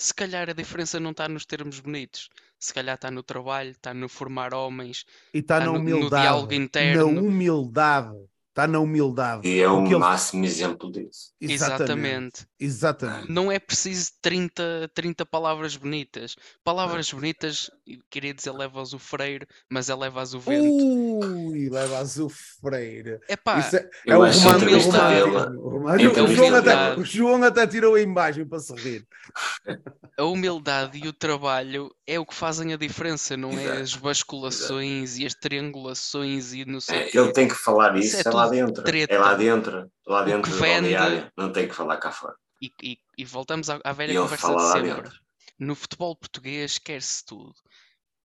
Se 0.03 0.13
calhar 0.13 0.51
a 0.51 0.53
diferença 0.53 0.99
não 0.99 1.13
está 1.13 1.29
nos 1.29 1.45
termos 1.47 1.79
bonitos. 1.79 2.29
Se 2.59 2.75
calhar 2.75 2.97
está 2.97 3.09
no 3.09 3.23
trabalho, 3.23 3.71
está 3.71 3.95
no 3.95 4.09
formar 4.09 4.53
homens. 4.53 5.05
E 5.33 5.39
está 5.39 5.61
Tá 5.61 5.67
na 5.67 5.67
no- 5.67 5.73
no 5.75 5.79
humildade. 5.79 6.23
diálogo 6.23 6.53
interno. 6.55 7.13
Na 7.13 7.21
humildade. 7.21 8.17
Está 8.53 8.67
na 8.67 8.79
humildade. 8.79 9.49
E 9.49 9.61
é 9.61 9.69
o 9.69 9.85
ele- 9.87 9.97
máximo 9.97 10.45
exemplo 10.45 10.93
disso. 10.93 11.33
Exatamente. 11.41 12.47
Exatamente. 12.61 13.31
Não 13.33 13.51
é 13.51 13.59
preciso 13.59 14.11
30, 14.21 14.91
30 14.95 15.25
palavras 15.25 15.75
bonitas. 15.75 16.37
Palavras 16.63 17.11
bonitas, 17.11 17.71
queria 18.11 18.35
dizer 18.35 18.53
levas 18.53 18.93
o 18.93 18.99
freire, 18.99 19.47
mas 19.71 19.89
é 19.89 19.95
levas 19.95 20.35
o 20.35 20.39
vento. 20.41 20.63
Ui, 20.65 21.69
leva 21.71 21.99
azul 21.99 22.29
freire. 22.31 23.19
Epá, 23.29 23.59
Isso 23.59 23.77
é, 23.77 23.91
é 24.07 24.17
o 24.17 24.21
romântico. 24.21 24.45
romântico, 24.45 25.61
o 25.61 25.83
O 26.25 26.35
João, 26.35 26.49
até, 26.55 26.71
humildade. 26.73 27.01
o 27.01 27.05
João 27.05 27.43
até 27.43 27.67
tirou 27.67 27.95
a 27.95 28.01
imagem 28.01 28.47
para 28.47 28.59
se 28.61 28.75
rir. 28.75 29.07
a 30.19 30.25
humildade 30.25 30.99
e 31.03 31.09
o 31.09 31.13
trabalho 31.13 31.91
é 32.07 32.19
o 32.21 32.27
que 32.27 32.35
fazem 32.35 32.73
a 32.75 32.77
diferença, 32.77 33.37
não 33.37 33.51
é 33.53 33.63
Exato, 33.65 33.81
as 33.81 33.95
basculações 33.97 35.19
e 35.19 35.25
as 35.25 35.35
triangulações 35.35 36.53
e 36.53 36.65
não 36.65 36.81
sei 36.81 36.97
o 36.97 37.01
É, 37.01 37.11
ele 37.15 37.33
tem 37.33 37.49
que 37.49 37.55
falar 37.55 37.97
Isso 37.97 38.09
isso, 38.09 38.17
é 38.17 38.21
é, 38.21 38.23
lá 38.45 38.51
dentro. 38.51 38.85
treta. 38.85 39.15
É 39.15 39.19
lá 39.19 39.35
dentro. 39.35 39.93
Lá 40.07 40.23
dentro 40.23 40.51
do 40.51 40.59
vende-. 40.59 41.31
Não 41.37 41.53
tem 41.53 41.69
que 41.69 41.75
falar 41.75 41.97
cá 41.99 42.11
fora. 42.13 42.37
E, 42.61 42.71
e- 42.83 42.99
e 43.19 43.25
voltamos 43.25 43.69
à, 43.69 43.81
à 43.85 43.93
velha 43.93 44.13
E 44.13 44.17
conversa 44.17 44.55
de 44.55 44.63
sempre. 44.63 45.11
No 45.59 45.75
futebol 45.75 46.17
português 46.17 46.79
quer-se 46.79 47.25
tudo. 47.25 47.55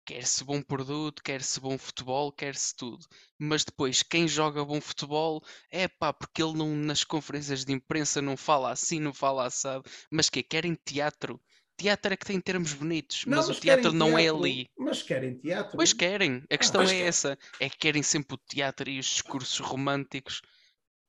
Quer-se 0.05 0.43
bom 0.43 0.60
produto, 0.60 1.22
quer-se 1.22 1.60
bom 1.60 1.78
futebol, 1.78 2.32
quer-se 2.32 2.74
tudo. 2.76 3.06
Mas 3.39 3.64
depois, 3.64 4.02
quem 4.02 4.26
joga 4.26 4.64
bom 4.64 4.80
futebol, 4.80 5.43
é 5.70 5.86
pá, 5.86 6.12
porque 6.12 6.43
ele 6.43 6.55
não, 6.55 6.74
nas 6.74 7.05
conferências 7.05 7.64
de 7.64 7.72
imprensa 7.72 8.20
não 8.20 8.36
fala 8.36 8.72
assim, 8.72 8.98
não 8.98 9.14
fala 9.14 9.47
assado. 9.47 9.84
Mas 10.10 10.28
que 10.28 10.43
Querem 10.43 10.74
teatro. 10.84 11.40
Teatro 11.77 12.12
é 12.12 12.16
que 12.16 12.27
tem 12.27 12.40
termos 12.40 12.74
bonitos, 12.74 13.24
mas, 13.27 13.49
o 13.49 13.55
teatro 13.55 13.85
querem 13.90 13.99
não 13.99 14.19
é 14.19 14.23
teatro, 14.23 14.39
ali. 14.39 14.70
Mas 14.78 15.03
querem 15.03 15.39
teatro. 15.39 15.77
Pois 15.77 15.93
querem, 15.93 16.44
a 16.51 16.59
questão 16.59 16.81
pois 16.81 16.90
é 16.90 16.94
querem. 16.94 17.09
essa. 17.09 17.39
É 17.59 17.69
que 17.69 17.78
querem 17.78 18.03
sempre 18.03 18.35
o 18.35 18.39
teatro 18.39 18.89
e 18.89 18.99
os 18.99 19.07
discursos 19.07 19.59
românticos. 19.59 20.43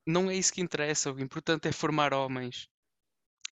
Não 0.06 0.30
é 0.30 0.36
isso 0.36 0.54
que 0.54 0.62
interessa. 0.62 1.12
O 1.12 1.20
importante 1.20 1.68
é 1.68 1.72
formar 1.72 2.14
homens. 2.14 2.68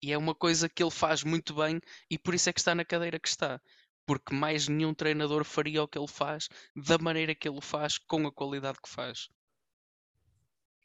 E 0.03 0.13
é 0.13 0.19
uma 0.19 0.35
coisa 0.35 0.69
que 0.69 0.83
ele 0.83 0.91
faz 0.91 1.25
muito 1.25 1.55
bem 1.55 1.81
e 2.11 2.19
por 2.19 2.35
isso 2.35 2.51
é 2.51 2.53
que 2.53 2.61
está 2.61 2.75
na 2.75 2.85
cadeira 2.85 3.19
que 3.19 3.29
está. 3.29 3.61
Porque 4.07 4.35
mais 4.35 4.69
nenhum 4.69 4.95
treinador 4.95 5.43
faria 5.43 5.83
o 5.83 5.89
que 5.89 5.99
ele 5.99 6.07
faz 6.07 6.49
da 6.77 6.99
maneira 6.99 7.35
que 7.35 7.49
ele 7.49 7.59
o 7.59 7.63
faz, 7.63 7.99
com 7.99 8.27
a 8.27 8.33
qualidade 8.33 8.79
que 8.81 8.89
faz. 8.89 9.29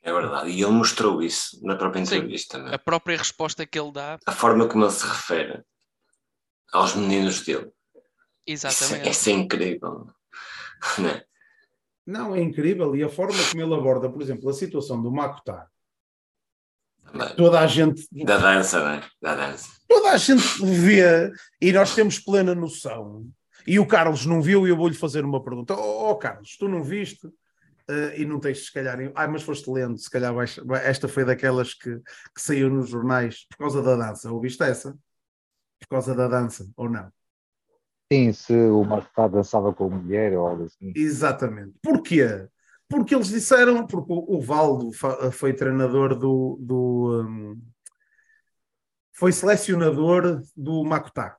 É 0.02 0.11
verdade. 0.11 0.49
E 0.49 0.64
ele 0.64 0.72
mostrou 0.72 1.22
isso 1.22 1.60
na 1.64 1.76
própria 1.76 2.03
Sim. 2.06 2.15
entrevista. 2.15 2.57
não 2.57 2.69
é? 2.69 2.76
A 2.76 2.80
própria 2.80 3.18
resposta 3.18 3.65
que 3.68 3.77
ele 3.77 3.91
dá, 3.91 4.18
A 4.26 4.31
forma 4.31 4.68
como 4.68 4.85
ele 4.85 4.91
se 4.91 5.06
refere 5.06 5.64
aos 6.72 6.95
meninos 6.95 7.41
dele. 7.41 7.69
Isso, 8.48 8.65
é- 8.68 8.69
exatamente. 8.69 9.10
isso 9.10 9.30
é 9.30 9.34
incrível. 9.34 10.07
Não 10.98 11.10
é? 11.10 11.23
Não, 12.06 12.35
é 12.35 12.41
incrível. 12.41 12.95
E 12.95 13.03
a 13.03 13.10
forma 13.10 13.38
como 13.49 13.61
ele 13.61 13.73
aborda, 13.76 14.10
por 14.10 14.22
exemplo, 14.22 14.49
a 14.49 14.53
situação 14.53 15.02
do 15.02 15.11
Makuta. 15.11 15.68
Também. 17.11 17.35
Toda 17.35 17.60
a 17.60 17.68
gente, 17.68 18.07
Da 18.26 18.38
dança, 18.38 18.80
não 18.80 18.89
é? 18.91 19.10
Da 19.22 19.35
dança. 19.35 19.69
toda 19.88 20.11
a 20.11 20.18
gente 20.18 20.43
vê 20.64 21.31
e 21.60 21.72
nós 21.73 21.93
temos 21.93 22.19
plena 22.19 22.56
noção. 22.56 23.27
E 23.68 23.80
o 23.80 23.85
Carlos 23.85 24.26
não 24.26 24.41
viu 24.41 24.65
e 24.65 24.69
eu 24.72 24.77
vou-lhe 24.77 24.95
fazer 24.95 25.23
uma 25.23 25.43
pergunta. 25.43 25.76
Oh, 25.76 26.10
oh, 26.11 26.15
Carlos, 26.15 26.56
tu 26.57 26.68
não 26.68 26.84
viste? 26.84 27.27
Eh, 27.88 28.22
e 28.22 28.26
não 28.26 28.39
tens, 28.39 28.65
se 28.65 28.73
calhar... 28.73 28.98
Ah, 29.14 29.27
mas 29.27 29.43
foste 29.43 29.69
lendo. 29.69 29.98
Se 29.99 30.10
calhar 30.10 30.34
vais- 30.34 30.56
vai- 30.65 30.84
esta 30.88 31.07
foi 31.07 31.26
daquelas 31.26 31.73
que, 31.73 31.95
que 31.98 32.41
saiu 32.41 32.69
nos 32.69 32.89
jornais 32.89 33.45
por 33.49 33.57
causa 33.57 33.84
da 33.84 33.95
dança. 33.95 34.31
Ouviste 34.31 34.64
essa? 34.64 34.98
Por 35.81 35.87
causa 35.87 36.15
da 36.15 36.27
dança, 36.27 36.69
ou 36.77 36.89
não? 36.89 37.11
Sim, 38.11 38.31
se 38.33 38.53
o 38.53 38.83
Marcos 38.83 39.31
dançava 39.31 39.73
com 39.73 39.89
mulher 39.89 40.37
ou 40.37 40.47
algo 40.47 40.63
assim. 40.65 40.93
Exatamente. 40.95 41.73
Porquê? 41.81 42.47
Porque 42.87 43.15
eles 43.15 43.27
disseram, 43.29 43.87
porque 43.87 44.11
o 44.11 44.41
Valdo 44.41 44.91
foi 45.31 45.53
treinador 45.53 46.13
do, 46.17 46.57
do 46.61 47.25
hum, 47.25 47.61
foi 49.13 49.31
selecionador 49.31 50.41
do 50.55 50.83
Makutá 50.83 51.37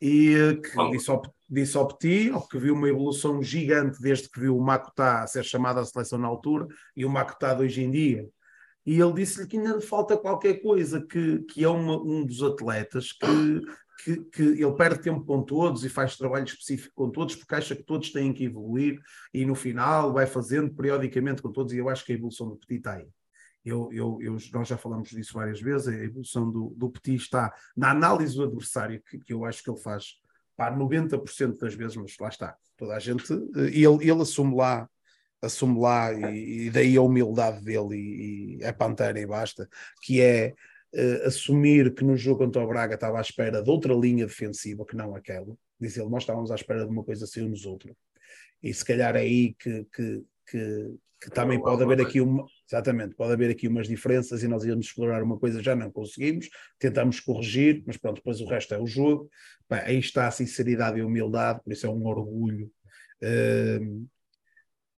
e 0.00 0.34
eh, 0.34 0.54
que 0.56 0.90
disse 0.90 1.10
ao, 1.10 1.22
disse 1.48 1.76
ao 1.76 1.88
Petit, 1.88 2.30
ao 2.30 2.46
que 2.46 2.58
viu 2.58 2.74
uma 2.74 2.88
evolução 2.88 3.42
gigante 3.42 4.00
desde 4.00 4.28
que 4.28 4.38
viu 4.40 4.56
o 4.56 4.62
Makutá 4.62 5.22
a 5.22 5.26
ser 5.26 5.44
chamado 5.44 5.80
à 5.80 5.84
seleção 5.84 6.18
na 6.18 6.28
altura 6.28 6.66
e 6.96 7.04
o 7.04 7.10
Makutá 7.10 7.54
de 7.54 7.62
hoje 7.64 7.82
em 7.82 7.90
dia. 7.90 8.28
E 8.84 9.00
ele 9.00 9.12
disse-lhe 9.12 9.46
que 9.46 9.56
ainda 9.56 9.80
falta 9.80 10.16
qualquer 10.16 10.60
coisa, 10.60 11.00
que, 11.00 11.38
que 11.44 11.64
é 11.64 11.68
uma- 11.68 12.02
um 12.02 12.24
dos 12.26 12.42
atletas 12.42 13.12
que, 13.12 13.60
que, 14.04 14.16
que 14.24 14.42
ele 14.42 14.72
perde 14.72 15.00
tempo 15.02 15.24
com 15.24 15.42
todos 15.42 15.84
e 15.84 15.88
faz 15.88 16.16
trabalho 16.16 16.44
específico 16.44 16.92
com 16.94 17.10
todos 17.10 17.36
porque 17.36 17.54
acha 17.54 17.76
que 17.76 17.82
todos 17.82 18.10
têm 18.10 18.32
que 18.32 18.44
evoluir 18.44 19.00
e 19.32 19.44
no 19.44 19.54
final 19.54 20.12
vai 20.12 20.26
fazendo 20.26 20.72
periodicamente 20.74 21.42
com 21.42 21.52
todos 21.52 21.72
e 21.72 21.78
eu 21.78 21.88
acho 21.88 22.04
que 22.04 22.12
a 22.12 22.14
evolução 22.14 22.48
do 22.48 22.56
Petit 22.56 22.78
está 22.78 22.94
aí. 22.94 23.06
Eu, 23.64 23.88
eu, 23.92 24.18
eu- 24.20 24.36
nós 24.52 24.66
já 24.66 24.76
falamos 24.76 25.10
disso 25.10 25.34
várias 25.34 25.60
vezes, 25.60 25.86
a 25.88 25.94
evolução 25.94 26.50
do, 26.50 26.74
do 26.76 26.90
Petit 26.90 27.16
está 27.22 27.52
na 27.76 27.90
análise 27.90 28.34
do 28.34 28.42
adversário, 28.44 29.00
que, 29.08 29.18
que 29.18 29.32
eu 29.32 29.44
acho 29.44 29.62
que 29.62 29.70
ele 29.70 29.78
faz 29.80 30.14
pá, 30.56 30.70
90% 30.70 31.58
das 31.58 31.74
vezes, 31.74 31.96
mas 31.96 32.16
lá 32.20 32.28
está, 32.28 32.56
toda 32.76 32.94
a 32.96 32.98
gente, 32.98 33.32
eh, 33.32 33.66
ele, 33.72 34.10
ele 34.10 34.22
assume 34.22 34.56
lá, 34.56 34.88
assume 35.40 35.78
lá, 35.80 36.12
e, 36.12 36.66
e 36.66 36.70
daí 36.70 36.96
a 36.96 37.02
humildade 37.02 37.62
dele, 37.64 37.94
e, 37.96 38.64
e 38.64 38.72
pantera 38.72 39.18
e 39.20 39.26
basta, 39.26 39.68
que 40.02 40.20
é 40.20 40.54
eh, 40.94 41.22
assumir 41.24 41.94
que 41.94 42.04
no 42.04 42.16
jogo 42.16 42.44
contra 42.44 42.62
o 42.62 42.66
Braga 42.66 42.94
estava 42.94 43.18
à 43.18 43.20
espera 43.20 43.62
de 43.62 43.70
outra 43.70 43.94
linha 43.94 44.26
defensiva 44.26 44.84
que 44.84 44.94
não 44.94 45.14
aquela. 45.14 45.56
Diz 45.80 45.96
ele, 45.96 46.08
nós 46.08 46.22
estávamos 46.22 46.50
à 46.50 46.54
espera 46.54 46.84
de 46.84 46.90
uma 46.90 47.02
coisa 47.02 47.24
assim 47.24 47.48
nos 47.48 47.64
outros. 47.64 47.94
E 48.62 48.72
se 48.72 48.84
calhar 48.84 49.16
é 49.16 49.20
aí 49.20 49.54
que, 49.54 49.84
que, 49.92 50.22
que, 50.46 50.94
que 51.20 51.30
também 51.30 51.60
pode 51.60 51.82
haver 51.82 52.00
aqui 52.00 52.20
uma. 52.20 52.44
Exatamente, 52.70 53.14
pode 53.14 53.32
haver 53.32 53.50
aqui 53.50 53.68
umas 53.68 53.88
diferenças 53.88 54.42
e 54.42 54.48
nós 54.48 54.64
íamos 54.64 54.86
explorar 54.86 55.22
uma 55.22 55.38
coisa, 55.38 55.62
já 55.62 55.74
não 55.74 55.90
conseguimos, 55.90 56.48
tentamos 56.78 57.20
corrigir, 57.20 57.82
mas 57.86 57.96
pronto, 57.96 58.16
depois 58.16 58.40
o 58.40 58.46
resto 58.46 58.74
é 58.74 58.78
o 58.78 58.86
jogo. 58.86 59.30
Bem, 59.68 59.80
aí 59.80 59.98
está 59.98 60.28
a 60.28 60.30
sinceridade 60.30 60.98
e 60.98 61.00
a 61.00 61.06
humildade, 61.06 61.60
por 61.64 61.72
isso 61.72 61.86
é 61.86 61.88
um 61.90 62.06
orgulho. 62.06 62.70
Ehm, 63.22 64.04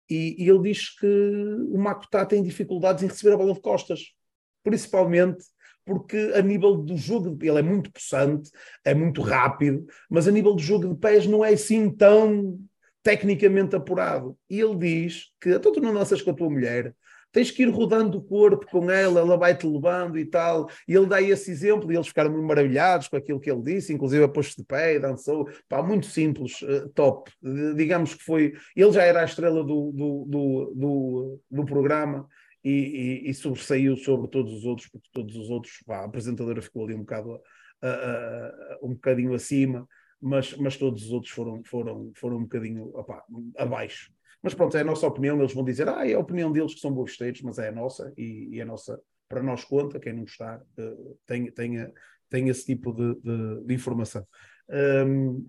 e, 0.08 0.42
e 0.42 0.48
ele 0.48 0.62
diz 0.62 0.90
que 0.98 1.06
o 1.06 1.78
Makutá 1.78 2.24
tem 2.24 2.42
dificuldades 2.42 3.02
em 3.02 3.08
receber 3.08 3.34
a 3.34 3.36
bola 3.36 3.54
de 3.54 3.60
costas, 3.60 4.14
principalmente 4.62 5.44
porque 5.84 6.32
a 6.34 6.42
nível 6.42 6.76
do 6.76 6.96
jogo, 6.96 7.36
ele 7.42 7.58
é 7.58 7.62
muito 7.62 7.90
possante, 7.90 8.50
é 8.84 8.94
muito 8.94 9.20
rápido, 9.20 9.86
mas 10.08 10.28
a 10.28 10.30
nível 10.30 10.54
do 10.54 10.62
jogo 10.62 10.88
de 10.88 11.00
pés 11.00 11.26
não 11.26 11.44
é 11.44 11.52
assim 11.52 11.90
tão 11.90 12.58
tecnicamente 13.02 13.74
apurado. 13.74 14.36
E 14.48 14.60
ele 14.60 14.76
diz 14.76 15.32
que, 15.40 15.50
então 15.50 15.72
tu 15.72 15.80
não 15.80 15.92
danças 15.92 16.22
com 16.22 16.30
a 16.30 16.34
tua 16.34 16.48
mulher, 16.48 16.94
tens 17.32 17.50
que 17.50 17.62
ir 17.62 17.70
rodando 17.70 18.18
o 18.18 18.22
corpo 18.22 18.66
com 18.66 18.90
ela, 18.90 19.20
ela 19.20 19.36
vai-te 19.36 19.66
levando 19.66 20.18
e 20.18 20.24
tal. 20.24 20.68
E 20.86 20.94
ele 20.94 21.06
dá 21.06 21.20
esse 21.20 21.50
exemplo 21.50 21.90
e 21.90 21.96
eles 21.96 22.06
ficaram 22.06 22.30
muito 22.30 22.46
maravilhados 22.46 23.08
com 23.08 23.16
aquilo 23.16 23.40
que 23.40 23.50
ele 23.50 23.62
disse, 23.62 23.92
inclusive 23.92 24.22
a 24.22 24.28
pôs 24.28 24.54
de 24.54 24.62
pé 24.62 24.94
e 24.94 25.00
dançou. 25.00 25.48
Pá, 25.68 25.82
muito 25.82 26.06
simples, 26.06 26.62
eh, 26.62 26.84
top. 26.94 27.32
Eh, 27.42 27.74
digamos 27.74 28.14
que 28.14 28.22
foi. 28.22 28.52
Ele 28.76 28.92
já 28.92 29.02
era 29.02 29.22
a 29.22 29.24
estrela 29.24 29.64
do, 29.64 29.90
do, 29.92 30.24
do, 30.28 30.72
do, 30.76 31.40
do 31.50 31.64
programa. 31.64 32.28
E, 32.64 33.22
e, 33.26 33.30
e 33.30 33.34
sobressaiu 33.34 33.96
sobre 33.96 34.28
todos 34.28 34.52
os 34.52 34.64
outros, 34.64 34.88
porque 34.88 35.08
todos 35.12 35.34
os 35.36 35.50
outros, 35.50 35.82
pá, 35.84 35.98
a 35.98 36.04
apresentadora 36.04 36.62
ficou 36.62 36.84
ali 36.84 36.94
um 36.94 37.00
bocado 37.00 37.40
a- 37.82 37.88
a- 37.88 38.46
a- 38.74 38.78
um 38.82 38.94
bocadinho 38.94 39.34
acima, 39.34 39.86
mas, 40.20 40.56
mas 40.56 40.76
todos 40.76 41.02
os 41.04 41.10
outros 41.10 41.32
foram, 41.32 41.62
foram, 41.64 42.12
foram 42.14 42.36
um 42.36 42.42
bocadinho 42.42 42.84
opá, 42.96 43.24
abaixo. 43.58 44.12
Mas 44.40 44.54
pronto, 44.54 44.76
é 44.76 44.80
a 44.80 44.84
nossa 44.84 45.06
opinião, 45.06 45.38
eles 45.38 45.52
vão 45.52 45.64
dizer, 45.64 45.88
ah, 45.88 46.06
é 46.08 46.14
a 46.14 46.18
opinião 46.18 46.50
deles 46.52 46.74
que 46.74 46.80
são 46.80 46.92
bosteiros, 46.92 47.42
mas 47.42 47.58
é 47.58 47.68
a 47.68 47.72
nossa, 47.72 48.12
e, 48.16 48.48
e 48.52 48.60
a 48.60 48.64
nossa, 48.64 49.00
para 49.28 49.42
nós 49.42 49.64
conta, 49.64 50.00
quem 50.00 50.12
não 50.12 50.22
gostar, 50.22 50.60
eh, 50.78 50.96
tem, 51.26 51.50
tem, 51.52 51.92
tem 52.28 52.48
esse 52.48 52.64
tipo 52.66 52.92
de, 52.92 53.14
de, 53.20 53.64
de 53.64 53.74
informação. 53.74 54.26
Um, 54.68 55.46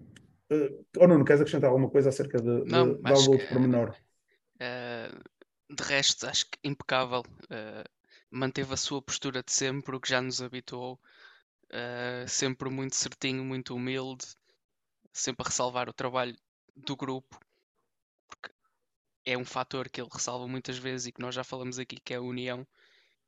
uh, 0.52 0.85
oh, 0.99 1.07
Nuno, 1.07 1.26
queres 1.26 1.41
acrescentar 1.41 1.69
alguma 1.69 1.90
coisa 1.90 2.10
acerca 2.10 2.40
de, 2.40 2.61
de, 2.65 2.72
Não, 2.72 2.94
de 2.94 3.02
acho 3.03 3.22
algum 3.22 3.31
outro 3.34 3.48
pormenor? 3.48 3.95
Eh, 4.60 5.11
de 5.76 5.84
resto, 5.84 6.28
acho 6.28 6.45
que 6.50 6.58
impecável. 6.64 7.24
eh, 7.50 7.84
manteve 8.32 8.74
a 8.74 8.78
sua 8.78 9.02
postura 9.02 9.44
de 9.44 9.52
sempre, 9.52 9.95
o 9.95 10.00
que 10.02 10.10
já 10.10 10.22
nos 10.22 10.41
habituou. 10.41 11.00
eh, 11.72 12.26
sempre 12.28 12.70
muito 12.70 12.95
certinho, 12.95 13.44
muito 13.45 13.76
humilde, 13.76 14.26
sempre 15.14 15.44
a 15.45 15.50
ressalvar 15.50 15.90
o 15.90 15.94
trabalho 15.94 16.36
do 16.76 16.95
grupo, 16.95 17.40
porque 18.28 18.52
é 19.26 19.38
um 19.38 19.45
fator 19.45 19.90
que 19.90 20.02
ele 20.02 20.10
ressalva 20.14 20.48
muitas 20.48 20.78
vezes 20.78 21.08
e 21.08 21.12
que 21.14 21.22
nós 21.22 21.36
já 21.36 21.44
falamos 21.44 21.80
aqui, 21.80 21.98
que 22.00 22.14
é 22.14 22.18
a 22.18 22.22
união. 22.22 22.68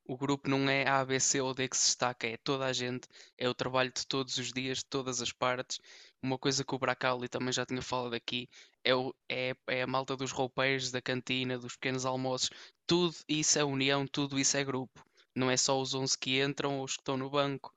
O 0.06 0.18
grupo 0.18 0.50
não 0.50 0.70
é 0.70 0.88
A, 0.88 1.06
B, 1.06 1.20
C 1.20 1.42
ou 1.42 1.54
D 1.54 1.68
que 1.70 1.78
se 1.78 1.88
destaca, 1.88 2.28
é 2.28 2.38
toda 2.38 2.66
a 2.66 2.74
gente, 2.74 3.08
é 3.38 3.50
o 3.50 3.56
trabalho 3.56 3.92
de 3.94 4.06
todos 4.08 4.38
os 4.38 4.52
dias, 4.54 4.80
de 4.80 4.86
todas 4.86 5.22
as 5.22 5.32
partes. 5.34 5.80
Uma 6.26 6.40
coisa 6.40 6.66
que 6.66 6.74
o 6.74 6.80
Bracali 6.80 7.30
também 7.30 7.54
já 7.54 7.64
tinha 7.68 7.84
falado 7.84 8.16
aqui 8.16 8.50
é, 8.84 8.96
o- 8.96 9.14
é- 9.30 9.56
é 9.68 9.84
a 9.84 9.88
malta 9.88 10.18
dos 10.18 10.32
roupeiros, 10.32 10.90
da 10.92 11.00
cantina, 11.00 11.56
dos 11.60 11.76
pequenos 11.76 12.04
almoços. 12.04 12.50
Tudo 12.88 13.16
isso 13.30 13.60
é 13.60 13.64
união, 13.64 14.08
tudo 14.08 14.40
isso 14.40 14.58
é 14.58 14.64
grupo. 14.64 15.06
Não 15.36 15.52
é 15.52 15.56
só 15.56 15.80
os 15.80 15.94
11 15.94 16.18
que 16.18 16.42
entram 16.42 16.80
ou 16.80 16.86
os 16.86 16.96
que 16.96 17.02
estão 17.02 17.16
no 17.16 17.30
banco. 17.30 17.72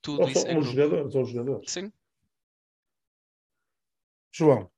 Tudo 0.00 0.22
Ou, 0.22 0.28
isso 0.30 0.40
só- 0.40 0.48
é 0.48 0.56
os 0.56 0.64
grupo. 0.64 0.72
jogadores, 0.74 1.14
ou 1.14 1.22
os 1.22 1.28
jogadores. 1.28 1.70
Sim, 1.70 1.92
João, 4.32 4.70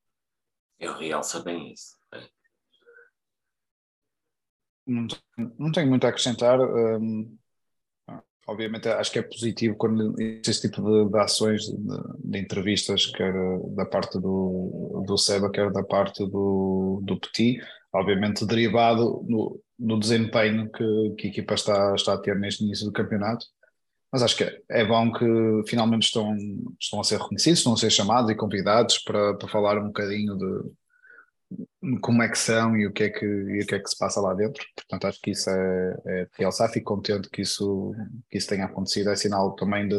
Eu 0.81 0.95
realço 0.99 1.43
bem 1.45 1.73
isso. 1.73 1.97
Não, 4.87 5.07
não 5.59 5.73
tenho 5.73 5.89
muito 5.89 6.05
a 6.05 6.09
acrescentar. 6.11 6.61
Um, 6.61 7.39
obviamente, 8.47 8.89
acho 8.89 9.13
que 9.13 9.19
é 9.19 9.23
positivo 9.23 9.77
quando 9.77 10.15
esse 10.19 10.61
tipo 10.63 10.83
de, 10.83 11.11
de 11.11 11.19
ações, 11.19 11.63
de, 11.63 11.77
de, 12.25 12.39
entrevistas, 12.39 13.07
quer 13.07 13.33
da 13.75 13.87
parte 13.87 14.19
do, 14.19 15.05
do 15.07 15.17
Seba, 15.17 15.51
quer 15.51 15.71
da 15.71 15.83
parte 15.83 16.25
do, 16.27 17.01
do 17.03 17.19
Petit, 17.19 17.61
obviamente 17.93 18.47
derivado 18.47 19.25
no, 19.29 19.61
no 19.79 19.99
desempenho 19.99 20.71
que, 20.71 21.15
que 21.19 21.27
a 21.27 21.31
equipa 21.31 21.55
está, 21.55 21.95
está 21.95 22.15
a 22.15 22.19
ter 22.19 22.39
neste 22.39 22.65
início 22.65 22.87
do 22.87 22.93
campeonato. 22.93 23.47
Mas 24.13 24.23
acho 24.23 24.37
que 24.37 24.63
é 24.71 24.85
bom 24.85 25.13
que 25.13 25.27
finalmente 25.67 26.05
estão, 26.05 26.37
estão 26.81 27.01
a 27.01 27.05
ser 27.05 27.19
reconhecidos, 27.19 27.59
estão 27.59 27.73
a 27.73 27.77
ser 27.77 27.91
chamados 27.91 28.31
e 28.31 28.37
convidados 28.37 28.99
para, 28.99 29.35
para 29.35 29.49
falar 29.49 29.79
um 29.79 29.89
bocadinho 29.89 30.37
de 30.37 30.71
como 32.01 32.23
é 32.23 32.29
que 32.29 32.39
são 32.39 32.77
e 32.77 32.87
o 32.87 32.93
que 32.93 33.05
é 33.05 33.11
que, 33.11 33.25
e 33.25 33.63
o 33.63 33.67
que, 33.67 33.75
é 33.75 33.79
que 33.81 33.89
se 33.89 33.99
passa 33.99 34.21
lá 34.21 34.35
dentro. 34.35 34.65
Portanto, 34.77 35.07
acho 35.07 35.21
que 35.21 35.31
isso 35.33 35.51
é, 35.51 36.03
é 36.07 36.25
de 36.25 36.31
realçar. 36.39 36.71
Fico 36.71 36.95
contente 36.95 37.29
que 37.31 37.43
isso, 37.43 37.95
que 38.31 38.39
isso 38.39 38.49
tenha 38.49 38.65
acontecido. 38.67 39.11
É 39.11 39.17
sinal 39.17 39.55
também 39.55 39.89
de 39.89 39.97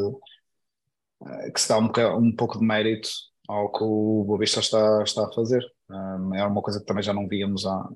eh, 1.25 1.51
que 1.51 1.61
se 1.61 1.69
dá 1.69 1.77
um, 1.77 1.89
um 2.17 2.35
pouco 2.35 2.59
de 2.59 2.65
mérito 2.65 3.09
ao 3.47 3.71
que 3.71 3.83
o 3.83 4.23
Boavista 4.25 4.59
está, 4.59 5.03
está 5.03 5.25
a 5.25 5.31
fazer. 5.33 5.63
Um, 5.89 6.33
é 6.35 6.45
uma 6.45 6.61
coisa 6.61 6.79
que 6.79 6.85
também 6.85 7.03
já 7.03 7.13
não 7.13 7.27
víamos 7.27 7.65
há, 7.65 7.89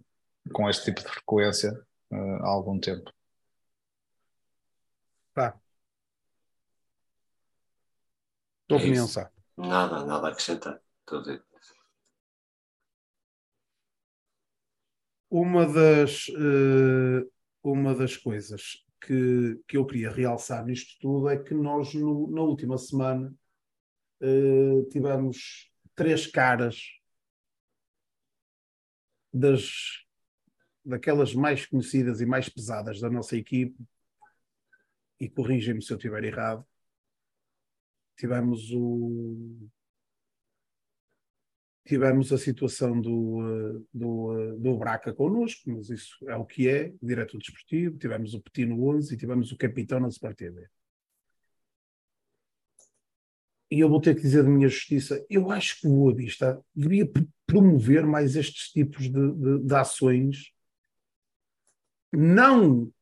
com 0.54 0.70
este 0.70 0.86
tipo 0.86 1.02
de 1.02 1.08
frequência 1.08 1.72
uh, 2.12 2.44
há 2.44 2.48
algum 2.48 2.80
tempo. 2.80 3.12
Tá, 5.34 5.60
tua 8.70 8.78
É 8.78 8.82
opinião. 8.82 9.08
Sá. 9.08 9.30
Nada, 9.58 10.06
nada 10.06 10.28
a 10.28 10.30
acrescentar. 10.30 10.80
Tudo 11.06 11.32
dito. 11.32 11.49
Uma 15.30 15.66
das, 15.68 16.28
eh, 16.30 17.28
uma 17.64 17.94
das 17.94 18.18
coisas 18.18 18.84
que, 19.02 19.60
que 19.68 19.78
eu 19.78 19.86
queria 19.86 20.10
realçar 20.12 20.66
nisto 20.66 20.98
tudo 21.00 21.30
é 21.30 21.38
que 21.38 21.54
nós, 21.54 21.94
no- 21.94 22.30
na 22.32 22.42
última 22.42 22.78
semana, 22.78 23.34
eh, 24.22 24.84
tivemos 24.92 25.72
três 25.96 26.28
caras 26.28 26.78
das, 29.34 30.04
daquelas 30.84 31.34
mais 31.34 31.66
conhecidas 31.66 32.22
e 32.22 32.26
mais 32.26 32.50
pesadas 32.50 33.00
da 33.00 33.10
nossa 33.10 33.36
equipe, 33.38 33.78
e 35.20 35.30
corrigem-me 35.30 35.82
se 35.82 35.92
eu 35.94 35.98
estiver 35.98 36.24
errado. 36.24 36.66
Tivemos 38.18 38.70
o, 38.72 39.70
tivemos 41.90 42.32
a 42.32 42.38
situação 42.38 43.02
do, 43.02 43.42
eh, 43.42 43.82
do, 43.92 44.40
eh, 44.40 44.58
do 44.60 44.78
Braca 44.78 45.12
connosco, 45.12 45.72
mas 45.72 45.90
isso 45.90 46.16
é 46.30 46.36
o 46.36 46.46
que 46.46 46.70
é, 46.70 46.94
diretor 47.02 47.40
desportivo, 47.40 47.98
tivemos 47.98 48.36
o 48.36 48.42
Petit 48.42 48.68
no 48.68 48.88
11 48.90 49.12
e 49.12 49.18
tivemos 49.18 49.52
o 49.52 49.58
capitão 49.58 50.00
na 50.00 50.08
Sport 50.08 50.38
TV. 50.38 50.70
E 53.72 53.80
eu 53.80 53.90
vou 53.90 54.00
ter 54.00 54.14
que 54.14 54.22
dizer 54.22 54.44
de 54.44 54.50
minha 54.50 54.70
justiça, 54.70 55.26
eu 55.28 55.50
acho 55.50 55.82
que 55.82 55.88
o 55.88 55.90
Boa 55.90 56.14
Vista 56.14 56.64
deveria 56.76 57.08
p- 57.08 57.28
promover 57.48 58.06
mais 58.06 58.36
estes 58.36 58.70
tipos 58.72 59.10
de, 59.10 59.32
de, 59.34 59.60
de 59.64 59.76
ações, 59.76 60.52
não 62.14 62.94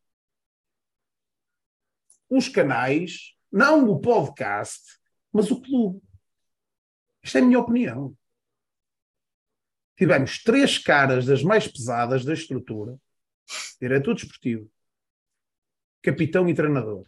os 2.29 2.47
canais, 2.47 3.33
não 3.51 3.89
o 3.89 3.99
podcast, 3.99 4.81
mas 5.33 5.51
o 5.51 5.61
clube. 5.61 6.01
Isto 7.21 7.39
é 7.39 7.41
a 7.41 7.45
minha 7.45 7.59
opinião 7.59 8.15
tivemos 9.97 10.41
três 10.43 10.77
caras 10.77 11.25
das 11.25 11.43
mais 11.43 11.67
pesadas 11.67 12.23
da 12.23 12.33
estrutura: 12.33 12.97
diretor 13.81 14.13
desportivo, 14.13 14.69
capitão 16.01 16.47
e 16.47 16.53
treinador. 16.53 17.05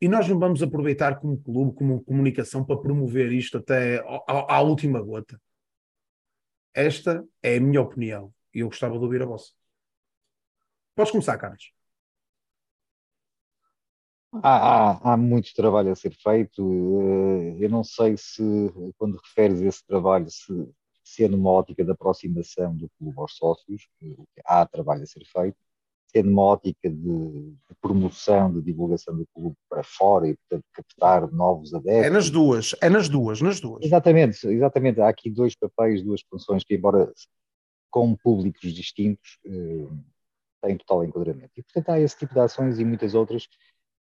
E 0.00 0.06
nós 0.08 0.28
não 0.28 0.38
vamos 0.38 0.62
aproveitar 0.62 1.18
como 1.18 1.42
clube, 1.42 1.74
como 1.74 2.04
comunicação, 2.04 2.64
para 2.64 2.80
promover 2.80 3.32
isto 3.32 3.58
até 3.58 3.98
à 4.28 4.60
última 4.60 5.02
gota. 5.02 5.40
Esta 6.72 7.26
é 7.42 7.56
a 7.56 7.60
minha 7.60 7.80
opinião 7.80 8.32
e 8.54 8.60
eu 8.60 8.68
gostava 8.68 8.96
de 8.96 9.04
ouvir 9.04 9.22
a 9.22 9.26
vossa. 9.26 9.52
Podes 10.94 11.10
começar, 11.10 11.36
Carlos. 11.36 11.77
Há, 14.42 14.92
há, 14.92 15.12
há 15.12 15.16
muito 15.16 15.54
trabalho 15.54 15.90
a 15.90 15.94
ser 15.96 16.14
feito. 16.14 16.62
eh, 16.62 17.64
Eu 17.64 17.68
não 17.70 17.82
sei 17.82 18.16
se, 18.16 18.42
quando 18.98 19.16
referes 19.16 19.60
esse 19.60 19.86
trabalho, 19.86 20.30
se, 20.30 20.68
se 21.02 21.24
é 21.24 21.28
numa 21.28 21.50
ótica 21.50 21.84
de 21.84 21.90
aproximação 21.90 22.76
do 22.76 22.90
clube 22.98 23.18
aos 23.18 23.34
sócios, 23.36 23.88
há 24.44 24.66
trabalho 24.66 25.02
a 25.02 25.06
ser 25.06 25.24
feito, 25.24 25.56
se 26.06 26.18
é 26.18 26.22
numa 26.22 26.42
ótica 26.42 26.90
de, 26.90 26.96
de 26.96 27.74
promoção, 27.80 28.52
de 28.52 28.62
divulgação 28.62 29.16
do 29.16 29.26
clube 29.34 29.56
para 29.68 29.82
fora 29.82 30.28
e, 30.28 30.36
portanto, 30.36 30.64
captar 30.72 31.30
novos 31.32 31.72
adeptos. 31.74 32.06
É 32.06 32.10
nas 32.10 32.30
duas, 32.30 32.74
é 32.80 32.88
nas 32.88 33.08
duas, 33.08 33.40
nas 33.40 33.60
duas. 33.60 33.82
Exatamente, 33.84 34.46
exatamente. 34.46 35.00
Há 35.00 35.08
aqui 35.08 35.30
dois 35.30 35.54
papéis, 35.56 36.02
duas 36.02 36.22
funções 36.30 36.64
que, 36.64 36.74
embora 36.74 37.12
com 37.90 38.14
públicos 38.14 38.72
distintos, 38.74 39.38
eh, 39.46 39.88
têm 40.62 40.76
total 40.76 41.04
enquadramento. 41.04 41.52
E, 41.56 41.62
portanto, 41.62 41.88
há 41.90 42.00
esse 42.00 42.18
tipo 42.18 42.34
de 42.34 42.40
ações 42.40 42.78
e 42.78 42.84
muitas 42.84 43.14
outras. 43.14 43.48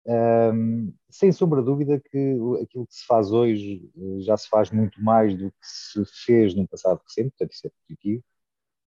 Ahm, 0.06 0.94
sem 1.10 1.32
sombra 1.32 1.62
de 1.62 1.66
dúvida 1.68 2.00
que 2.00 2.36
aquilo 2.62 2.86
que 2.86 2.94
se 2.96 3.06
faz 3.06 3.32
hoje 3.32 3.90
eh, 3.98 4.20
já 4.22 4.36
se 4.36 4.50
faz 4.50 4.70
muito 4.70 5.02
mais 5.02 5.38
do 5.38 5.50
que 5.52 5.58
se 5.62 6.04
fez 6.26 6.54
no 6.54 6.68
passado 6.68 7.02
recente, 7.06 7.30
portanto, 7.32 7.54
isso 7.54 7.68
é 7.68 7.72
positivo. 7.88 8.24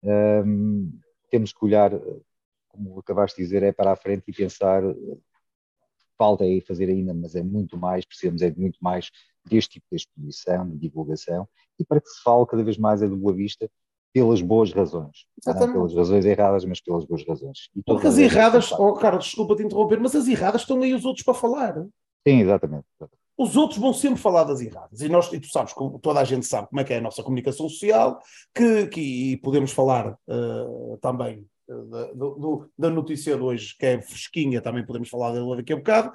Ahm, 0.04 0.90
temos 1.30 1.52
que 1.52 1.64
olhar, 1.64 1.92
como 2.68 2.98
acabaste 3.00 3.38
de 3.38 3.44
dizer, 3.44 3.62
é 3.62 3.72
para 3.72 3.92
a 3.92 3.96
frente 3.96 4.24
e 4.28 4.32
pensar. 4.32 4.82
Falta 6.18 6.44
aí 6.44 6.60
fazer 6.60 6.88
ainda, 6.88 7.14
mas 7.14 7.34
é 7.34 7.42
muito 7.42 7.76
mais, 7.78 8.04
precisamos 8.04 8.42
é 8.42 8.50
de 8.50 8.60
muito 8.60 8.78
mais 8.82 9.10
deste 9.44 9.74
tipo 9.74 9.86
de 9.90 9.96
exposição, 9.96 10.68
de 10.68 10.76
divulgação, 10.78 11.48
e 11.78 11.84
para 11.84 12.00
que 12.00 12.08
se 12.08 12.22
fale 12.22 12.46
cada 12.46 12.62
vez 12.62 12.76
mais 12.76 13.02
é 13.02 13.08
do 13.08 13.16
Boa 13.16 13.34
Vista 13.34 13.70
pelas 14.12 14.40
boas 14.42 14.72
razões. 14.72 15.26
Não 15.46 15.52
Exatamente. 15.52 15.76
pelas 15.76 15.94
razões 15.94 16.24
erradas, 16.24 16.64
mas 16.64 16.80
pelas 16.80 17.04
boas 17.04 17.24
razões. 17.26 17.68
E 17.76 17.82
Porque 17.82 18.06
as 18.06 18.18
elas 18.18 18.32
erradas, 18.32 18.64
são 18.66 18.80
oh, 18.80 18.94
Carlos, 18.94 19.24
desculpa 19.24 19.56
te 19.56 19.62
interromper, 19.62 20.00
mas 20.00 20.14
as 20.14 20.26
erradas 20.26 20.62
estão 20.62 20.80
aí 20.82 20.92
os 20.94 21.04
outros 21.04 21.24
para 21.24 21.34
falar. 21.34 21.74
Sim, 22.26 22.40
exatamente. 22.40 22.84
Os 23.38 23.56
outros 23.56 23.78
vão 23.78 23.94
sempre 23.94 24.20
falar 24.20 24.44
das 24.44 24.60
erradas. 24.60 25.00
E, 25.00 25.08
nós, 25.08 25.32
e 25.32 25.40
tu 25.40 25.48
sabes, 25.48 25.72
toda 26.02 26.20
a 26.20 26.24
gente 26.24 26.44
sabe 26.44 26.68
como 26.68 26.80
é 26.80 26.84
que 26.84 26.92
é 26.92 26.98
a 26.98 27.00
nossa 27.00 27.22
comunicação 27.22 27.68
social, 27.68 28.20
que, 28.54 28.86
que 28.88 29.00
e 29.00 29.36
podemos 29.38 29.72
falar 29.72 30.14
eh, 30.28 30.96
também 31.00 31.46
eh, 31.68 31.74
da, 31.90 32.04
do- 32.12 32.68
da 32.76 32.90
notícia 32.90 33.34
de 33.36 33.42
hoje, 33.42 33.74
que 33.78 33.86
é 33.86 34.02
fresquinha, 34.02 34.60
também 34.60 34.84
podemos 34.84 35.08
falar 35.08 35.32
dela 35.32 35.56
daqui 35.56 35.72
a 35.72 35.76
bocado. 35.76 36.12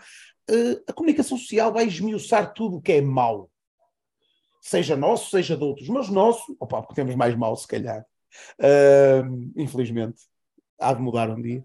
Eh, 0.48 0.80
a 0.88 0.94
comunicação 0.94 1.36
social 1.36 1.74
vai 1.74 1.88
esmiuçar 1.88 2.54
tudo 2.54 2.76
o 2.78 2.82
que 2.82 2.92
é 2.92 3.02
mau. 3.02 3.50
Seja 4.68 4.96
nosso, 4.98 5.30
seja 5.30 5.56
de 5.56 5.64
outros. 5.64 5.88
Mas 5.90 6.10
nosso, 6.10 6.56
opa, 6.60 6.82
porque 6.82 6.96
temos 6.96 7.14
mais 7.16 7.36
mau, 7.36 7.56
se 7.56 7.68
calhar. 7.68 8.04
Eh, 8.60 9.22
infelizmente. 9.56 10.24
Há 10.80 10.92
de 10.94 11.02
mudar 11.02 11.30
um 11.30 11.40
dia. 11.42 11.64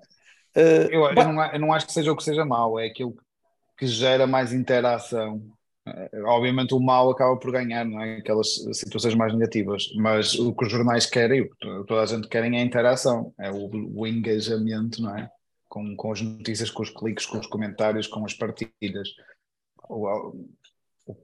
Eh, 0.55 0.89
Eu, 0.91 1.05
eu 1.07 1.15
não, 1.15 1.45
eu 1.53 1.59
não 1.61 1.73
acho 1.73 1.87
que 1.87 1.93
seja 1.95 2.13
o 2.13 2.17
que 2.17 2.23
seja 2.23 2.45
mau, 2.45 2.79
é 2.79 2.87
aquilo 2.87 3.17
que 3.79 3.87
gera 3.87 4.27
mais 4.27 4.53
interação. 4.53 5.43
Eh, 5.87 6.11
Obviamente 6.27 6.75
o 6.75 6.81
mau 6.81 7.11
acaba 7.11 7.39
por 7.39 7.51
ganhar, 7.53 7.87
não 7.87 8.03
é? 8.03 8.19
Aquelas 8.19 8.49
situações 8.75 9.15
mais 9.15 9.33
negativas, 9.33 9.85
mas 9.97 10.35
o 10.39 10.53
que 10.55 10.67
os 10.67 10.71
jornais 10.71 11.07
querem, 11.07 11.41
o 11.41 11.51
que 11.51 11.57
to- 11.59 11.85
toda 11.87 12.03
a 12.03 12.07
gente 12.07 12.29
querem 12.29 12.59
é 12.59 12.61
a 12.61 12.65
interação, 12.65 13.33
é 13.41 13.51
o, 13.51 13.71
o 13.97 14.07
engajamento, 14.07 15.01
não 15.03 15.17
é? 15.17 15.31
Com, 15.71 15.97
com 15.97 16.13
as 16.13 16.21
notícias, 16.21 16.71
com 16.71 16.83
os 16.83 16.91
cliques, 16.91 17.25
com 17.25 17.39
os 17.39 17.47
comentários, 17.47 18.07
com 18.07 18.25
as 18.27 18.35
partilhas. 18.35 19.09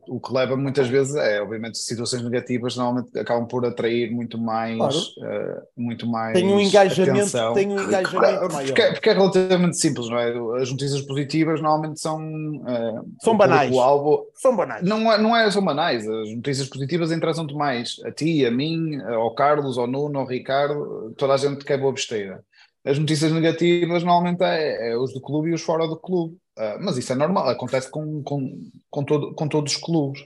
O, 0.06 0.12
o, 0.12 0.16
o 0.16 0.20
que 0.20 0.32
leva 0.32 0.56
muitas 0.56 0.88
vezes 0.88 1.14
é, 1.16 1.40
obviamente, 1.40 1.78
situações 1.78 2.22
negativas 2.22 2.76
normalmente 2.76 3.18
acabam 3.18 3.46
por 3.46 3.64
atrair 3.64 4.10
muito 4.10 4.38
mais, 4.38 4.76
Claro. 4.76 4.96
eh, 5.22 5.62
muito 5.76 6.06
mais 6.06 6.34
tem 6.34 6.46
um 6.52 6.60
engajamento, 6.60 7.10
atenção. 7.18 7.54
tem 7.54 7.68
um 7.68 7.80
engajamento 7.82 8.10
Claro, 8.38 8.52
maior. 8.52 8.66
porque, 8.74 8.82
porque 8.92 9.10
é 9.10 9.12
relativamente 9.12 9.76
simples, 9.78 10.08
não 10.08 10.18
é? 10.18 10.60
As 10.62 10.70
notícias 10.70 11.02
positivas 11.02 11.60
normalmente 11.60 12.00
são. 12.00 12.20
eh, 12.66 13.00
São 13.22 13.34
o 13.34 13.36
banais. 13.36 13.62
público-alvo- 13.70 14.26
São 14.34 14.56
banais. 14.56 14.82
Não 14.82 15.12
é, 15.12 15.18
não 15.18 15.36
é 15.36 15.50
são 15.50 15.64
banais. 15.64 16.08
As 16.08 16.30
notícias 16.34 16.68
positivas 16.68 17.12
interessam-te 17.12 17.54
mais 17.54 17.96
a 18.04 18.10
ti, 18.10 18.44
a 18.46 18.50
mim, 18.50 18.96
ao 19.02 19.34
Carlos, 19.34 19.78
ao 19.78 19.86
Nuno, 19.86 20.18
ao 20.18 20.26
Ricardo, 20.26 21.14
toda 21.16 21.34
a 21.34 21.36
gente 21.36 21.64
que 21.64 21.72
é 21.72 21.78
boa 21.78 21.92
besteira. 21.92 22.44
As 22.86 22.98
notícias 22.98 23.32
negativas 23.32 24.02
normalmente 24.04 24.42
é, 24.44 24.90
é 24.92 24.96
os 24.96 25.12
do 25.12 25.20
clube 25.20 25.50
e 25.50 25.54
os 25.54 25.62
fora 25.62 25.86
do 25.88 25.96
clube. 25.98 26.36
Ah, 26.56 26.78
mas 26.80 26.96
isso 26.96 27.12
é 27.12 27.16
normal, 27.16 27.48
acontece 27.48 27.90
com, 27.90 28.22
com, 28.22 28.70
com, 28.88 29.04
todo, 29.04 29.34
com 29.34 29.48
todos 29.48 29.74
os 29.74 29.78
clubes. 29.80 30.22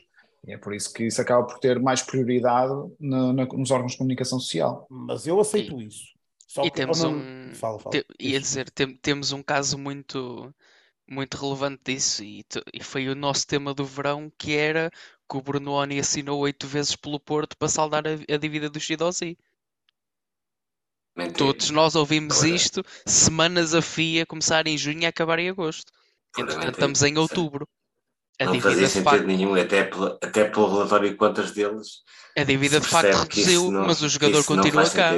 E 0.47 0.53
é 0.53 0.59
por 0.59 0.75
isso 0.75 0.93
que 0.93 1.05
isso 1.05 1.21
acaba 1.21 1.47
por 1.47 1.59
ter 1.59 1.81
mais 1.81 2.03
prioridade 2.03 2.73
na- 2.99 3.33
na- 3.33 3.45
nos 3.47 3.71
órgãos 3.71 3.93
de 3.93 3.99
comunicação 3.99 4.39
social. 4.39 4.87
Mas 4.91 5.27
eu 5.27 5.41
aceito 5.41 5.81
isso. 5.81 6.05
Só 6.47 6.65
e 6.65 6.71
que- 6.71 6.77
temos 6.77 7.03
não- 7.03 7.13
um. 7.15 7.55
Fala, 7.55 7.79
fala. 7.79 7.91
te- 7.97 8.07
ia 8.19 8.39
dizer, 8.41 8.71
tem- 8.71 8.97
temos 8.97 9.33
um 9.33 9.43
caso 9.43 9.79
muito, 9.79 10.53
muito 11.09 11.37
relevante 11.37 11.83
disso, 11.85 12.23
e, 12.25 12.43
te- 12.45 12.63
e 12.73 12.83
foi 12.83 13.09
o 13.09 13.15
nosso 13.15 13.47
tema 13.47 13.75
do 13.75 13.85
verão, 13.85 14.31
que 14.39 14.55
era 14.57 14.91
que 15.29 15.37
o 15.37 15.43
Bruno 15.43 15.73
Oni 15.73 15.99
assinou 16.01 16.39
oito 16.41 16.67
vezes 16.67 16.97
pelo 16.97 17.21
Porto 17.21 17.57
para 17.57 17.69
saldar 17.69 18.05
a, 18.07 18.35
a 18.35 18.37
dívida 18.39 18.69
do 18.71 18.81
Shidozi. 18.81 19.39
Mentira. 21.17 21.37
Todos 21.39 21.71
nós 21.71 21.95
ouvimos 21.95 22.39
Ora. 22.41 22.49
isto 22.49 22.83
semanas 23.07 23.75
a 23.75 23.83
fio 23.83 24.23
a 24.23 24.27
começar 24.27 24.67
em 24.67 24.79
junho 24.79 25.01
e 25.03 25.07
acabar 25.07 25.39
em 25.39 25.49
agosto. 25.51 25.93
Entretanto, 26.37 26.55
mentira. 26.57 26.71
estamos 26.73 27.03
em 27.03 27.19
outubro. 27.19 27.69
A 28.39 28.45
Não 28.47 28.61
fazia 28.61 28.87
de 28.87 28.89
sentido 28.89 29.11
facto, 29.11 29.27
nenhum, 29.27 29.55
até, 29.55 29.85
pela- 29.85 30.19
até 30.23 30.45
pelo 30.49 30.71
relatório 30.73 31.11
de 31.11 31.17
contas 31.17 31.51
deles. 31.53 32.03
a 32.39 32.43
dívida 32.43 32.81
de 32.81 32.89
facto 32.89 33.13
reduziu, 33.15 33.71
não- 33.71 33.87
mas 33.87 34.01
o 34.01 34.09
jogador 34.09 34.43
continua 34.45 34.89
cá. 34.89 35.13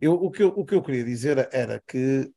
Eu, 0.00 0.14
o, 0.14 0.30
que 0.30 0.42
eu, 0.42 0.48
o 0.48 0.64
que 0.66 0.74
eu 0.74 0.82
queria 0.82 1.04
dizer 1.04 1.48
era 1.52 1.80
que 1.86 2.30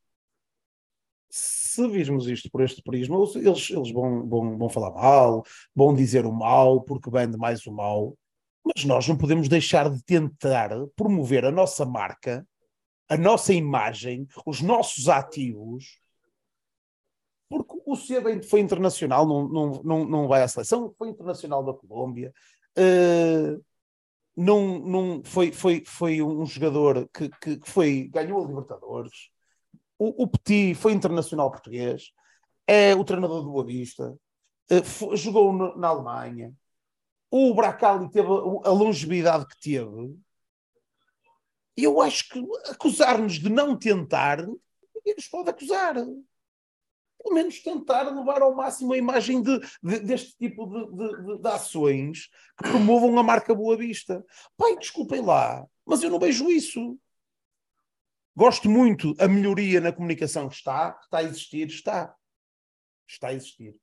se 1.30 1.88
virmos 1.90 2.28
isto 2.28 2.50
por 2.50 2.62
este 2.62 2.82
prisma, 2.82 3.18
eles, 3.18 3.70
eles 3.70 3.92
vão, 3.92 4.28
vão, 4.28 4.58
vão 4.58 4.70
falar 4.70 4.92
mal, 4.92 5.44
vão 5.76 5.94
dizer 5.94 6.26
o 6.26 6.32
mal, 6.32 6.82
porque 6.82 7.10
vende 7.10 7.36
mais 7.38 7.66
o 7.66 7.72
mal, 7.72 8.16
mas 8.76 8.86
nós 8.86 9.08
não 9.08 9.18
podemos 9.18 9.48
deixar 9.48 9.90
de 9.90 10.02
tentar 10.04 10.70
promover 10.96 11.46
a 11.46 11.52
nossa 11.52 11.86
marca, 11.86 12.48
a 13.10 13.18
nossa 13.18 13.54
imagem, 13.54 14.28
os 14.46 14.62
nossos 14.62 15.08
ativos, 15.08 16.00
porque 17.50 17.82
o 17.86 17.96
Seba 17.96 18.30
foi 18.44 18.60
internacional, 18.60 19.26
não, 19.26 19.48
não, 19.48 19.82
não, 19.84 20.06
não 20.06 20.28
vai 20.28 20.42
à 20.44 20.48
seleção, 20.48 20.94
foi 20.98 21.10
internacional 21.10 21.64
da 21.64 21.74
Colômbia. 21.74 22.34
eh, 22.76 23.58
não, 24.36 24.78
não 24.80 25.22
foi, 25.24 25.52
foi, 25.52 25.84
foi 25.86 26.22
um 26.22 26.46
jogador 26.46 27.10
que, 27.14 27.30
que, 27.42 27.60
foi, 27.64 28.08
ganhou 28.10 28.44
a 28.44 28.48
Libertadores. 28.48 29.30
O, 29.98 30.24
o 30.24 30.28
Petit 30.28 30.76
foi 30.76 30.92
internacional 30.94 31.50
português, 31.50 32.12
é 32.68 32.94
o 32.94 33.04
treinador 33.04 33.42
do 33.44 33.50
Boa 33.52 33.66
Vista, 33.66 34.16
eh, 34.70 34.84
fo- 34.84 35.16
jogou 35.16 35.52
no- 35.54 35.76
na 35.78 35.88
Alemanha. 35.88 36.54
O 37.30 37.54
Bracali 37.54 38.10
teve 38.10 38.28
a, 38.28 38.70
longevidade 38.72 39.46
que 39.48 39.60
teve. 39.60 40.18
Eu 41.76 42.02
acho 42.02 42.30
que 42.30 42.44
acusar-nos 42.70 43.34
de 43.34 43.50
não 43.50 43.78
tentar, 43.78 44.38
ninguém 44.38 45.16
nos 45.16 45.28
pode 45.28 45.50
acusar. 45.50 45.94
Pelo 45.96 47.36
menos 47.36 47.62
tentar 47.62 48.04
levar 48.04 48.42
ao 48.42 48.56
máximo 48.56 48.94
a 48.94 48.98
imagem 48.98 49.42
de, 49.42 49.60
de- 49.84 50.00
deste 50.00 50.38
tipo 50.38 50.66
de, 50.66 51.38
de- 51.42 51.48
ações 51.50 52.30
que 52.58 52.70
promovam 52.70 53.18
a 53.20 53.24
marca 53.24 53.54
Boa 53.54 53.76
Vista. 53.76 54.26
Pai, 54.56 54.78
desculpem 54.78 55.22
lá, 55.22 55.66
mas 55.86 56.02
eu 56.02 56.10
não 56.10 56.20
vejo 56.20 56.50
isso. 56.50 56.98
Gosto 58.36 58.70
muito 58.70 59.14
a 59.20 59.28
melhoria 59.28 59.82
na 59.82 59.92
comunicação 59.92 60.48
que 60.48 60.56
está, 60.56 60.98
está 61.04 61.18
a 61.18 61.24
existir, 61.24 61.68
está. 61.68 62.16
Está 63.08 63.28
a 63.30 63.34
existir. 63.34 63.76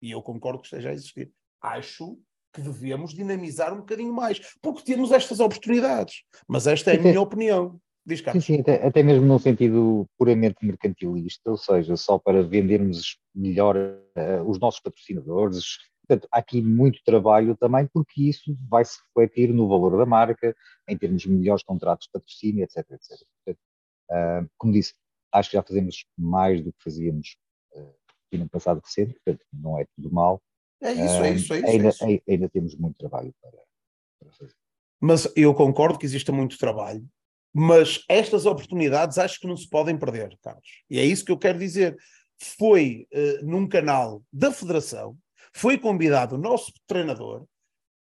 E 0.00 0.10
eu 0.10 0.22
concordo 0.22 0.60
que 0.60 0.66
esteja 0.66 0.90
a 0.90 0.94
existir. 0.94 1.32
Acho 1.60 2.18
que 2.52 2.60
devemos 2.60 3.12
dinamizar 3.12 3.72
um 3.72 3.78
bocadinho 3.78 4.12
mais, 4.12 4.40
porque 4.60 4.82
temos 4.82 5.10
estas 5.10 5.40
oportunidades. 5.40 6.22
Mas 6.46 6.66
esta 6.66 6.90
é 6.90 6.94
a 6.94 6.96
Sim, 6.96 7.02
minha 7.02 7.14
sim. 7.14 7.18
opinião. 7.18 7.80
Diz 8.04 8.18
Sim, 8.18 8.24
Carlos. 8.24 8.44
sim, 8.44 8.60
até, 8.60 8.86
até 8.86 9.02
mesmo 9.02 9.24
num 9.26 9.38
sentido 9.38 10.06
puramente 10.18 10.56
mercantilista, 10.62 11.50
ou 11.50 11.56
seja, 11.56 11.96
só 11.96 12.18
para 12.18 12.42
vendermos 12.42 13.16
melhor 13.34 13.76
eh, 14.16 14.42
os 14.44 14.58
nossos 14.58 14.80
patrocinadores. 14.80 15.78
Portanto, 16.06 16.28
há 16.32 16.38
aqui 16.38 16.60
muito 16.60 17.00
trabalho 17.04 17.56
também, 17.56 17.88
porque 17.92 18.22
isso 18.22 18.56
vai 18.68 18.84
se 18.84 18.98
refletir 19.06 19.54
no 19.54 19.68
valor 19.68 19.96
da 19.96 20.04
marca, 20.04 20.54
em 20.88 20.98
termos 20.98 21.22
de 21.22 21.30
melhores 21.30 21.62
contratos 21.62 22.06
de 22.06 22.12
patrocínio, 22.12 22.64
etc. 22.64 22.78
etc. 22.90 23.08
Portanto, 23.44 23.60
ah, 24.10 24.44
como 24.58 24.72
disse, 24.72 24.94
acho 25.32 25.50
que 25.50 25.56
já 25.56 25.62
fazemos 25.62 26.04
mais 26.18 26.60
do 26.60 26.72
que 26.72 26.82
fazíamos 26.82 27.36
aqui 28.26 28.38
no 28.38 28.48
passado 28.48 28.80
recente, 28.84 29.14
portanto, 29.14 29.46
não 29.52 29.78
é 29.78 29.86
tudo 29.94 30.12
mal. 30.12 30.42
É 30.82 30.92
isso, 30.92 31.22
é 31.22 31.30
isso, 31.30 31.54
é 31.54 31.58
isso. 31.58 31.66
é 31.66 31.70
ainda, 31.70 31.88
isso. 31.88 32.04
ai- 32.04 32.22
ainda 32.28 32.48
temos 32.48 32.74
muito 32.76 32.98
trabalho 32.98 33.34
para, 33.40 33.58
para 34.20 34.32
fazer. 34.32 34.54
Mas 35.00 35.32
eu 35.36 35.54
concordo 35.54 35.98
que 35.98 36.06
exista 36.06 36.32
muito 36.32 36.58
trabalho. 36.58 37.06
Mas 37.54 38.02
estas 38.08 38.46
oportunidades 38.46 39.18
acho 39.18 39.38
que 39.38 39.46
não 39.46 39.56
se 39.56 39.68
podem 39.68 39.98
perder, 39.98 40.38
Carlos. 40.42 40.66
E 40.88 40.98
é 40.98 41.04
isso 41.04 41.24
que 41.24 41.30
eu 41.32 41.38
quero 41.38 41.58
dizer. 41.58 41.96
Foi 42.38 43.06
eh, 43.12 43.40
num 43.42 43.68
canal 43.68 44.22
da 44.32 44.50
Federação, 44.50 45.16
foi 45.52 45.76
convidado 45.78 46.34
o 46.34 46.38
nosso 46.38 46.72
treinador, 46.86 47.44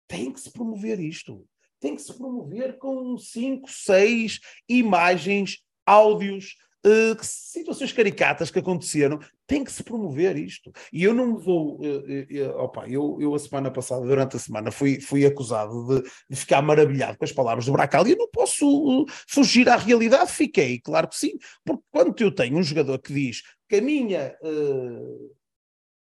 tem 0.08 0.32
que 0.32 0.40
se 0.40 0.52
promover 0.52 1.00
isto. 1.00 1.45
Tem 1.80 1.95
que 1.95 2.02
se 2.02 2.14
promover 2.14 2.78
com 2.78 3.18
cinco, 3.18 3.70
seis 3.70 4.40
imagens, 4.70 5.62
áudios, 5.86 6.56
eh, 6.86 7.16
situações 7.22 7.94
caricatas 7.94 8.52
que 8.52 8.60
aconteceram. 8.60 9.20
Tem 9.48 9.64
que 9.64 9.72
se 9.72 9.84
promover 9.84 10.38
isto. 10.38 10.72
E 10.92 11.04
eu 11.04 11.14
não 11.14 11.38
vou. 11.38 11.80
eh, 11.84 12.28
eh, 12.30 12.48
opa, 12.50 12.88
eu, 12.88 13.18
eu 13.22 13.34
a 13.34 13.40
semana 13.40 13.72
passada, 13.72 14.06
durante 14.06 14.36
a 14.36 14.40
semana, 14.40 14.72
fui, 14.72 15.00
fui 15.00 15.26
acusado 15.26 15.88
de, 15.88 16.10
de 16.30 16.36
ficar 16.36 16.62
maravilhado 16.62 17.18
com 17.18 17.26
as 17.26 17.32
palavras 17.32 17.66
do 17.66 17.72
Bracal 17.72 18.08
e 18.08 18.12
eu 18.12 18.18
não 18.18 18.30
posso 18.30 18.66
uh, 18.68 19.06
fugir 19.28 19.70
à 19.70 19.76
realidade. 19.76 20.32
Fiquei, 20.32 20.80
claro 20.80 21.08
que 21.08 21.16
sim, 21.16 21.38
porque 21.64 21.84
quando 21.92 22.20
eu 22.20 22.32
tenho 22.34 22.58
um 22.58 22.64
jogador 22.64 23.00
que 23.00 23.14
diz 23.14 23.44
que 23.70 23.78
a 23.78 23.82
minha 23.82 24.36
uh, 24.42 25.36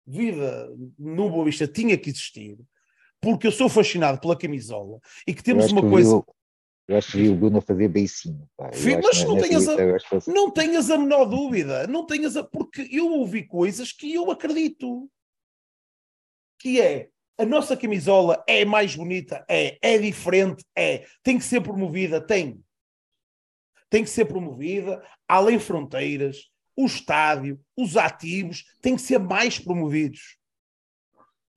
vida 0.06 0.70
no 1.00 1.30
Boa 1.30 1.46
Vista 1.46 1.68
tinha 1.68 1.98
que 1.98 2.10
existir, 2.10 2.58
porque 3.22 3.48
eu 3.48 3.52
sou 3.52 3.70
fascinado 3.70 4.20
pela 4.20 4.38
camisola 4.38 5.00
e 5.28 5.34
que 5.34 5.44
temos 5.44 5.72
uma 5.72 5.82
coisa. 5.82 6.24
Eu 6.88 6.98
acho 6.98 7.12
que 7.14 7.18
vi 7.18 7.30
o 7.30 7.36
Bruno 7.36 7.62
fazer 7.62 7.88
beicinho. 7.88 8.48
pá. 8.56 8.68
Acho 8.70 8.90
mas 9.02 9.24
não 9.24 9.36
nessa 9.36 9.48
tenhas 9.48 9.68
a- 10.28 10.32
Não 10.32 10.52
tenhas 10.52 10.90
a 10.92 10.98
menor 10.98 11.26
dúvida, 11.26 11.88
não 11.88 12.06
tenhas 12.06 12.38
a... 12.38 12.44
porque 12.44 12.88
eu 12.92 13.12
ouvi 13.12 13.44
coisas 13.44 13.92
que 13.92 14.14
eu 14.14 14.30
acredito. 14.30 15.10
Que 16.60 16.80
é, 16.80 17.10
a 17.38 17.46
nossa 17.46 17.76
camisola 17.76 18.44
é 18.48 18.64
mais 18.64 18.96
bonita, 18.96 19.46
é, 19.50 19.78
é 19.82 19.98
diferente, 19.98 20.64
é, 20.76 21.06
tem 21.22 21.38
que 21.38 21.44
ser 21.44 21.62
promovida, 21.62 22.22
tem. 22.22 22.64
Tem 23.90 24.04
que 24.04 24.10
ser 24.10 24.26
promovida, 24.26 25.04
além 25.28 25.60
fronteiras, 25.60 26.50
o 26.76 26.86
estádio, 26.86 27.60
os 27.78 27.98
ativos, 27.98 28.64
têm 28.82 28.96
que 28.96 29.02
ser 29.02 29.20
mais 29.20 29.60
promovidos. 29.60 30.38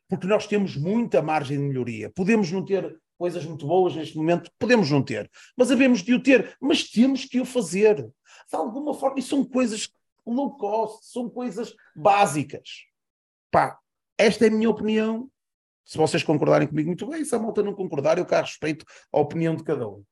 Porque 0.08 0.26
nós 0.26 0.46
temos 0.46 0.76
muita 0.76 1.20
margem 1.20 1.58
de 1.58 1.64
melhoria. 1.64 2.10
Podemos 2.10 2.50
não 2.50 2.64
ter 2.64 2.98
coisas 3.18 3.44
muito 3.44 3.66
boas 3.66 3.94
neste 3.96 4.16
momento, 4.16 4.50
podemos 4.58 4.90
não 4.90 5.02
ter, 5.02 5.30
mas 5.56 5.70
havemos 5.70 6.02
de 6.02 6.14
o 6.14 6.22
ter, 6.22 6.56
mas 6.60 6.88
temos 6.88 7.24
que 7.24 7.40
o 7.40 7.44
fazer. 7.44 7.96
De 8.50 8.56
alguma 8.56 8.94
forma, 8.94 9.18
e 9.18 9.22
são 9.22 9.44
coisas 9.44 9.90
low 10.24 10.56
cost, 10.56 11.06
são 11.06 11.28
coisas 11.28 11.74
básicas. 11.96 12.84
Pá, 13.50 13.78
esta 14.16 14.44
é 14.44 14.48
a 14.48 14.50
minha 14.50 14.70
opinião. 14.70 15.30
Se 15.84 15.96
vocês 15.98 16.22
concordarem 16.22 16.68
comigo, 16.68 16.88
muito 16.88 17.06
bem. 17.06 17.24
Se 17.24 17.34
a 17.34 17.38
malta 17.38 17.62
não 17.62 17.74
concordar, 17.74 18.18
eu 18.18 18.26
cá 18.26 18.40
respeito 18.42 18.84
a 19.12 19.18
opinião 19.20 19.56
de 19.56 19.64
cada 19.64 19.88
um. 19.88 20.04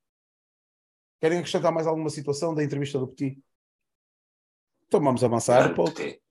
Querem 1.21 1.37
acrescentar 1.39 1.71
mais 1.71 1.87
alguma 1.87 2.09
situação 2.09 2.53
da 2.53 2.63
entrevista 2.63 2.97
do 2.99 3.07
Petit? 3.07 3.39
Então 4.87 4.99
vamos 5.01 5.23
avançar. 5.23 5.67
Não, 5.67 5.75
para 5.75 5.83
o- 5.83 5.93
Petit. 5.93 6.21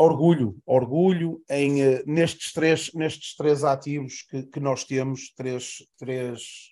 Orgulho, 0.00 0.56
orgulho 0.66 1.42
em, 1.50 1.82
eh, 1.82 2.02
nestes, 2.06 2.52
três, 2.52 2.92
nestes 2.94 3.36
três 3.36 3.64
ativos 3.64 4.22
que, 4.22 4.44
que 4.44 4.60
nós 4.60 4.84
temos, 4.84 5.32
três, 5.34 5.84
três, 5.98 6.70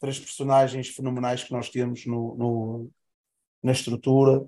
três 0.00 0.18
personagens 0.18 0.88
fenomenais 0.88 1.44
que 1.44 1.52
nós 1.52 1.68
temos 1.70 2.06
no, 2.06 2.34
no- 2.36 2.90
na 3.62 3.72
estrutura, 3.72 4.46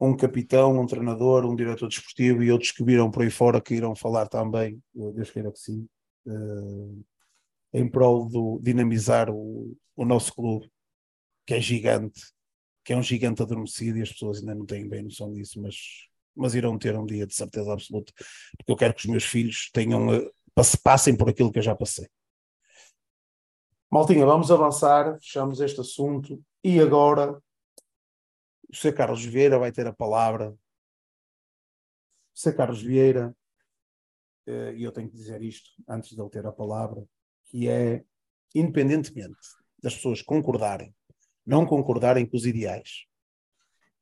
um 0.00 0.16
capitão, 0.16 0.80
um 0.80 0.86
treinador, 0.86 1.44
um 1.44 1.56
diretor 1.56 1.88
desportivo 1.88 2.42
e 2.42 2.52
outros 2.52 2.70
que 2.72 2.84
viram 2.84 3.10
por 3.10 3.22
aí 3.22 3.30
fora 3.30 3.60
que 3.60 3.74
irão 3.74 3.94
falar 3.96 4.28
também, 4.28 4.80
eh, 4.96 5.12
Deus 5.12 5.30
queira 5.30 5.52
que 5.52 5.58
sim, 5.60 5.88
eh, 6.26 7.02
em 7.80 7.88
prol 7.88 8.28
do 8.28 8.58
dinamizar 8.62 9.30
o, 9.30 9.76
o 9.96 10.04
nosso 10.04 10.34
clube, 10.34 10.70
que 11.46 11.54
é 11.54 11.60
gigante, 11.60 12.20
que 12.84 12.92
é 12.92 12.96
um 12.96 13.02
gigante 13.02 13.42
adormecido 13.42 13.98
e 13.98 14.02
as 14.02 14.12
pessoas 14.12 14.40
ainda 14.40 14.54
não 14.54 14.66
têm 14.66 14.88
bem 14.88 15.02
noção 15.04 15.32
disso, 15.32 15.60
mas 15.60 16.07
mas 16.38 16.54
irão 16.54 16.78
ter 16.78 16.96
um 16.96 17.04
dia 17.04 17.26
de 17.26 17.34
certeza 17.34 17.72
absoluta, 17.72 18.12
porque 18.56 18.72
eu 18.72 18.76
quero 18.76 18.94
que 18.94 19.00
os 19.00 19.06
meus 19.06 19.24
filhos 19.24 19.70
tenham, 19.72 20.12
eh, 20.14 20.30
passe- 20.54 20.78
passem 20.78 21.16
por 21.16 21.28
aquilo 21.28 21.52
que 21.52 21.58
eu 21.58 21.62
já 21.62 21.74
passei. 21.74 22.08
Maltinha, 23.90 24.26
vamos 24.26 24.50
avançar, 24.50 25.18
fechamos 25.18 25.60
este 25.60 25.80
assunto 25.80 26.42
e 26.62 26.78
agora 26.78 27.32
o 28.70 28.76
Sr. 28.76 28.94
Carlos 28.94 29.24
Vieira 29.24 29.58
vai 29.58 29.72
ter 29.72 29.86
a 29.86 29.92
palavra. 29.92 30.50
O 30.50 30.58
Sr. 32.34 32.54
Carlos 32.54 32.82
Vieira, 32.82 33.34
eh, 34.46 34.74
e 34.76 34.82
eu 34.82 34.92
tenho 34.92 35.08
que 35.08 35.16
dizer 35.16 35.42
isto 35.42 35.70
antes 35.88 36.14
de 36.14 36.20
ele 36.20 36.28
ter 36.30 36.46
a 36.46 36.52
palavra, 36.52 37.02
que 37.46 37.66
é, 37.68 38.04
independentemente 38.54 39.38
das 39.82 39.94
pessoas 39.94 40.20
concordarem, 40.20 40.94
não 41.46 41.64
concordarem 41.64 42.26
com 42.26 42.36
os 42.36 42.44
ideais, 42.44 43.06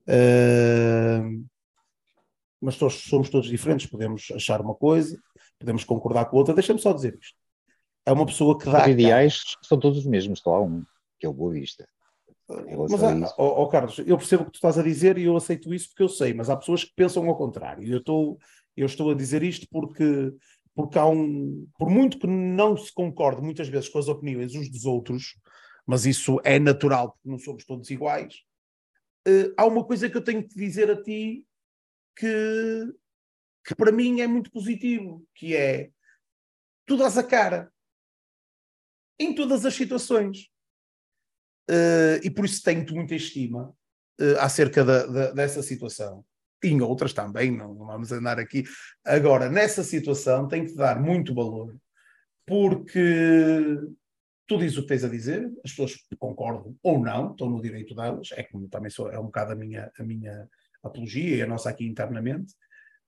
eh, 0.09 1.21
mas 2.61 2.77
todos, 2.77 2.95
somos 3.03 3.29
todos 3.29 3.49
diferentes, 3.49 3.87
podemos 3.87 4.29
achar 4.35 4.61
uma 4.61 4.75
coisa, 4.75 5.19
podemos 5.59 5.85
concordar 5.85 6.27
com 6.27 6.37
outra. 6.37 6.55
Deixa-me 6.55 6.81
só 6.81 6.93
dizer 6.93 7.19
isto. 7.21 7.37
É 8.05 8.13
uma 8.13 8.27
pessoa 8.27 8.57
que 8.59 8.65
dá. 8.65 8.83
Os 8.83 8.89
ideais 8.89 9.43
são 9.63 9.79
todos 9.79 9.99
os 9.99 10.07
mesmos, 10.07 10.41
só 10.41 10.55
há 10.55 10.63
um, 10.63 10.83
que 11.19 11.27
é 11.27 11.29
o 11.29 11.33
Boa 11.33 11.53
Vista. 11.53 11.89
Mas, 12.49 13.03
a 13.03 13.11
há- 13.13 13.19
isso. 13.19 13.35
ó- 13.39 13.63
ó, 13.63 13.67
Carlos, 13.67 13.99
eu 13.99 14.17
percebo 14.17 14.43
o 14.45 14.47
que 14.47 14.53
tu 14.53 14.57
estás 14.57 14.79
a 14.79 14.83
dizer 14.83 15.19
e 15.19 15.25
eu 15.25 15.37
aceito 15.37 15.75
isso 15.75 15.89
porque 15.89 16.03
eu 16.05 16.09
sei, 16.09 16.33
mas 16.33 16.49
há 16.49 16.57
pessoas 16.57 16.85
que 16.85 16.93
pensam 16.95 17.29
ao 17.29 17.37
contrário. 17.37 17.87
Eu 17.89 17.99
estou, 17.99 18.39
eu 18.77 18.87
estou 18.87 19.11
a 19.11 19.15
dizer 19.15 19.43
isto 19.43 19.67
porque 19.71 20.33
porque 20.77 20.99
há 20.99 21.07
um. 21.07 21.67
Por 21.79 21.89
muito 21.89 22.19
que 22.19 22.27
não 22.27 22.77
se 22.77 22.93
concorde 22.93 23.41
muitas 23.41 23.67
vezes 23.67 23.89
com 23.89 23.99
as 23.99 24.09
opiniões 24.09 24.55
uns 24.55 24.71
dos 24.71 24.85
outros, 24.85 25.35
mas 25.87 26.05
isso 26.05 26.39
é 26.45 26.59
natural, 26.59 27.13
porque 27.13 27.29
não 27.31 27.39
somos 27.39 27.65
todos 27.65 27.91
iguais, 27.91 28.35
uh, 29.27 29.55
há 29.57 29.65
uma 29.65 29.83
coisa 29.83 30.09
que 30.11 30.17
eu 30.17 30.23
tenho 30.23 30.47
que 30.47 30.55
dizer 30.55 30.91
a 30.91 31.03
ti 31.03 31.46
que, 32.17 32.95
que 33.65 33.75
para 33.75 33.93
mim 33.93 34.21
é 34.21 34.27
muito 34.27 34.51
positivo, 34.51 35.27
que 35.35 35.55
é 35.55 35.91
tu 36.87 36.97
dás 36.97 37.19
a 37.19 37.23
cara 37.23 37.71
em 39.19 39.35
todas 39.35 39.65
as 39.65 39.75
situações. 39.75 40.49
Uh, 41.69 42.23
e 42.23 42.31
por 42.31 42.45
isso 42.45 42.63
tenho-te 42.63 42.95
muita 42.95 43.15
estima 43.15 43.75
uh, 44.21 44.39
acerca 44.39 44.85
da, 44.85 45.07
da, 45.07 45.33
dessa 45.33 45.63
situação. 45.63 46.25
E 46.63 46.69
em 46.69 46.81
outras 46.81 47.13
também, 47.13 47.51
não, 47.51 47.75
não 47.75 47.87
vamos 47.87 48.11
andar 48.13 48.39
aqui. 48.39 48.65
Agora, 49.05 49.51
nessa 49.51 49.83
situação, 49.83 50.49
tenho 50.49 50.67
que 50.67 50.75
dar 50.75 51.01
muito 51.01 51.35
valor, 51.35 51.77
porque 52.47 53.79
tu 54.47 54.59
dizes 54.59 54.79
o 54.79 54.83
que 54.83 54.89
tens 54.89 55.05
a 55.05 55.09
dizer, 55.09 55.53
as 55.65 55.73
pessoas 55.73 55.97
concordam 56.19 56.77
ou 56.83 57.01
não, 57.01 57.33
estão 57.33 57.51
no 57.51 57.61
direito 57.61 57.95
delas, 57.95 58.29
é 58.33 58.45
como 58.45 58.69
também 58.69 58.91
sou, 58.91 59.11
é 59.11 59.19
um 59.19 59.25
bocado 59.25 59.53
a 59.53 59.57
minha, 59.57 59.91
a 59.99 60.03
minha 60.05 60.49
apologia 60.87 61.37
e 61.37 61.43
a 61.43 61.47
nossa 61.47 61.71
aqui 61.71 61.87
internamente, 61.87 62.53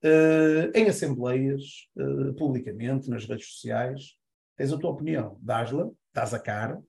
uh, 0.05 0.71
em 0.75 0.89
assembleias, 0.89 1.63
uh, 1.97 2.35
publicamente, 2.35 3.11
nas 3.11 3.27
redes 3.27 3.47
sociais, 3.53 4.17
tens 4.57 4.73
a 4.73 4.79
tua 4.79 4.91
opinião, 4.91 5.39
dás-la, 5.41 5.89
dás 6.13 6.35
a 6.35 6.39
cara, 6.39 6.81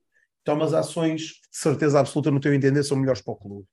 tomas 0.43 0.73
ações 0.73 1.21
de 1.21 1.57
certeza 1.57 1.99
absoluta 1.99 2.31
no 2.31 2.39
teu 2.39 2.53
entender 2.53 2.83
são 2.83 2.97
melhores 2.97 3.21
para 3.21 3.33
o 3.33 3.37
clube. 3.37 3.67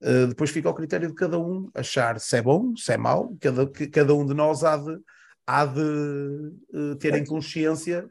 Uh, 0.00 0.26
depois 0.28 0.50
fica 0.50 0.68
ao 0.68 0.74
critério 0.74 1.08
de 1.08 1.14
cada 1.14 1.38
um 1.38 1.70
achar 1.74 2.18
se 2.18 2.36
é 2.36 2.42
bom, 2.42 2.76
se 2.76 2.92
é 2.92 2.96
mau, 2.96 3.36
cada, 3.40 3.68
cada 3.68 4.14
um 4.14 4.26
de 4.26 4.34
nós 4.34 4.64
há 4.64 4.76
de, 4.76 4.98
há 5.46 5.64
de 5.64 5.80
uh, 6.74 6.96
ter 6.96 7.14
em 7.14 7.24
consciência 7.24 8.08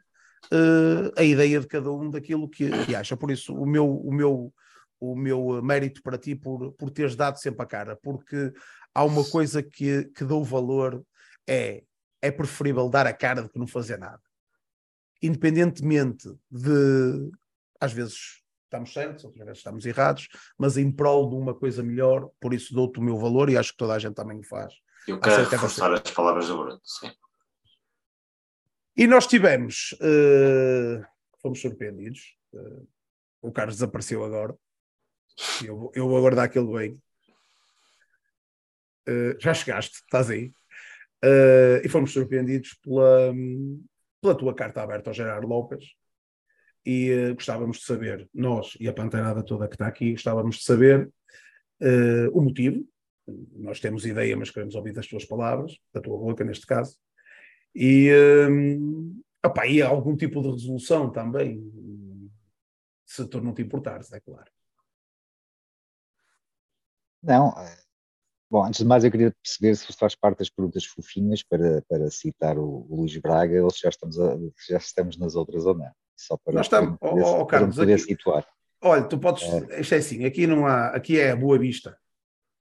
uh, 0.52 1.12
a 1.18 1.24
ideia 1.24 1.60
de 1.60 1.68
cada 1.68 1.92
um 1.92 2.10
daquilo 2.10 2.50
que, 2.50 2.70
que, 2.86 2.96
acha. 2.96 3.16
Por 3.18 3.32
isso, 3.32 3.54
o 3.54 3.66
meu, 3.66 3.86
o 3.86 4.14
meu, 4.14 4.54
o 5.02 5.16
meu 5.16 5.62
mérito 5.64 6.02
para 6.04 6.18
ti 6.18 6.36
por, 6.36 6.72
por 6.74 6.92
teres 6.92 7.16
dado 7.16 7.38
sempre 7.38 7.64
a 7.64 7.66
cara, 7.66 7.96
porque 7.98 8.54
há 8.94 9.04
uma 9.04 9.28
coisa 9.28 9.64
que, 9.64 10.06
que 10.16 10.24
dou 10.24 10.44
valor, 10.44 11.04
é, 11.50 11.84
é 12.22 12.30
preferível 12.30 12.88
dar 12.88 13.08
a 13.08 13.14
cara 13.14 13.42
do 13.42 13.50
que 13.50 13.58
não 13.58 13.66
fazer 13.66 13.98
nada. 13.98 14.22
Independentemente 15.22 16.30
de, 16.50 17.32
às 17.80 17.92
vezes, 17.92 18.42
estamos 18.66 18.94
certos, 18.94 19.26
outras 19.26 19.44
vezes 19.44 19.58
estamos 19.58 19.86
errados, 19.88 20.30
mas 20.58 20.78
em 20.78 20.92
prol 20.92 21.30
de 21.30 21.36
uma 21.36 21.56
coisa 21.56 21.82
melhor, 21.82 22.30
por 22.40 22.54
isso 22.54 22.74
dou-te 22.74 23.00
o 23.00 23.04
meu 23.04 23.18
valor 23.18 23.50
e 23.50 23.58
acho 23.58 23.72
que 23.72 23.78
toda 23.78 23.96
a 23.96 24.00
gente 24.00 24.14
também 24.14 24.40
o 24.40 24.44
faz. 24.44 24.74
Eu 25.08 25.20
quero 25.20 25.50
reforçar 25.50 25.92
as 25.94 26.12
palavras 26.12 26.48
do 26.48 26.58
Bruno, 26.58 26.80
sim. 26.84 27.12
E 28.96 29.08
nós 29.08 29.26
tivemos, 29.26 29.94
uh, 29.94 31.04
fomos 31.42 31.60
surpreendidos, 31.60 32.38
uh, 32.54 32.88
o 33.42 33.52
Carlos 33.52 33.76
desapareceu 33.76 34.24
agora, 34.24 34.56
eu, 35.66 35.92
eu 35.96 36.08
vou 36.08 36.18
aguardar 36.18 36.46
aquele 36.46 36.72
bem. 36.72 37.02
Uh, 39.08 39.40
já 39.40 39.54
chegaste, 39.54 39.98
estás 39.98 40.30
aí. 40.30 40.54
e 41.84 41.90
fomos 41.90 42.12
surpreendidos 42.12 42.74
pela, 42.84 43.34
pela 44.22 44.36
tua 44.36 44.54
carta 44.56 44.82
aberta 44.82 45.10
ao 45.10 45.14
Gerardo 45.14 45.48
Lopes, 45.48 45.96
e 46.86 47.12
uh, 47.14 47.36
gostávamos 47.36 47.78
de 47.78 47.86
saber, 47.86 48.28
nós 48.34 48.76
e 48.80 48.88
a 48.88 48.94
panterada 48.94 49.44
toda 49.44 49.68
que 49.68 49.76
está 49.76 49.88
aqui, 49.88 50.12
gostávamos 50.14 50.58
de 50.58 50.64
saber 50.64 51.08
uh, 51.82 52.30
o 52.38 52.42
motivo. 52.42 52.86
Nós 53.56 53.80
temos 53.80 54.06
ideia, 54.06 54.36
mas 54.36 54.50
queremos 54.50 54.76
ouvir 54.76 54.94
das 54.94 55.08
tuas 55.08 55.26
palavras, 55.26 55.78
da 55.94 56.02
tua 56.02 56.18
boca 56.18 56.44
neste 56.44 56.66
caso. 56.66 56.98
E, 57.74 58.10
opa, 59.46 59.66
e 59.68 59.82
algum 59.82 60.18
tipo 60.18 60.42
de 60.42 60.50
resolução 60.50 61.10
também, 61.10 61.62
se 63.06 63.26
tu 63.30 63.40
não 63.40 63.54
te 63.54 63.62
importares, 63.62 64.12
é 64.12 64.20
claro. 64.20 64.52
Não, 67.24 67.54
eh, 67.58 67.82
Bom, 68.52 68.66
antes 68.66 68.82
de 68.82 68.86
mais, 68.86 69.06
eu 69.06 69.10
queria 69.10 69.34
perceber 69.42 69.74
se 69.78 69.94
faz 69.94 70.14
parte 70.14 70.40
das 70.40 70.50
perguntas 70.50 70.84
fofinhas 70.84 71.42
para, 71.42 71.82
para 71.88 72.12
citar 72.12 72.58
o, 72.58 72.86
o 72.90 72.98
Luís 72.98 73.16
Braga 73.16 73.64
ou 73.64 73.70
se 73.72 73.80
já 73.80 73.88
estamos, 73.88 74.20
a, 74.20 74.38
já 74.68 74.76
estamos 74.76 75.18
nas 75.18 75.36
outras 75.36 75.66
ou 75.66 75.74
não. 75.74 75.90
Só 76.18 76.36
para, 76.36 76.56
Nós 76.56 76.66
estamos, 76.66 77.00
para, 77.00 77.10
poder, 77.10 77.24
oh, 77.24 77.40
oh, 77.40 77.46
Carlos, 77.46 77.78
poder 77.78 77.94
aqui, 77.94 78.04
situar. 78.04 78.46
Olha, 78.82 79.04
tu 79.06 79.18
podes, 79.18 79.44
é. 79.44 79.80
isto 79.80 79.96
é 79.96 79.98
assim, 80.00 80.26
aqui 80.26 80.46
não 80.46 80.68
há, 80.68 80.88
aqui 80.88 81.18
é 81.18 81.32
a 81.32 81.36
boa 81.36 81.58
vista. 81.58 81.98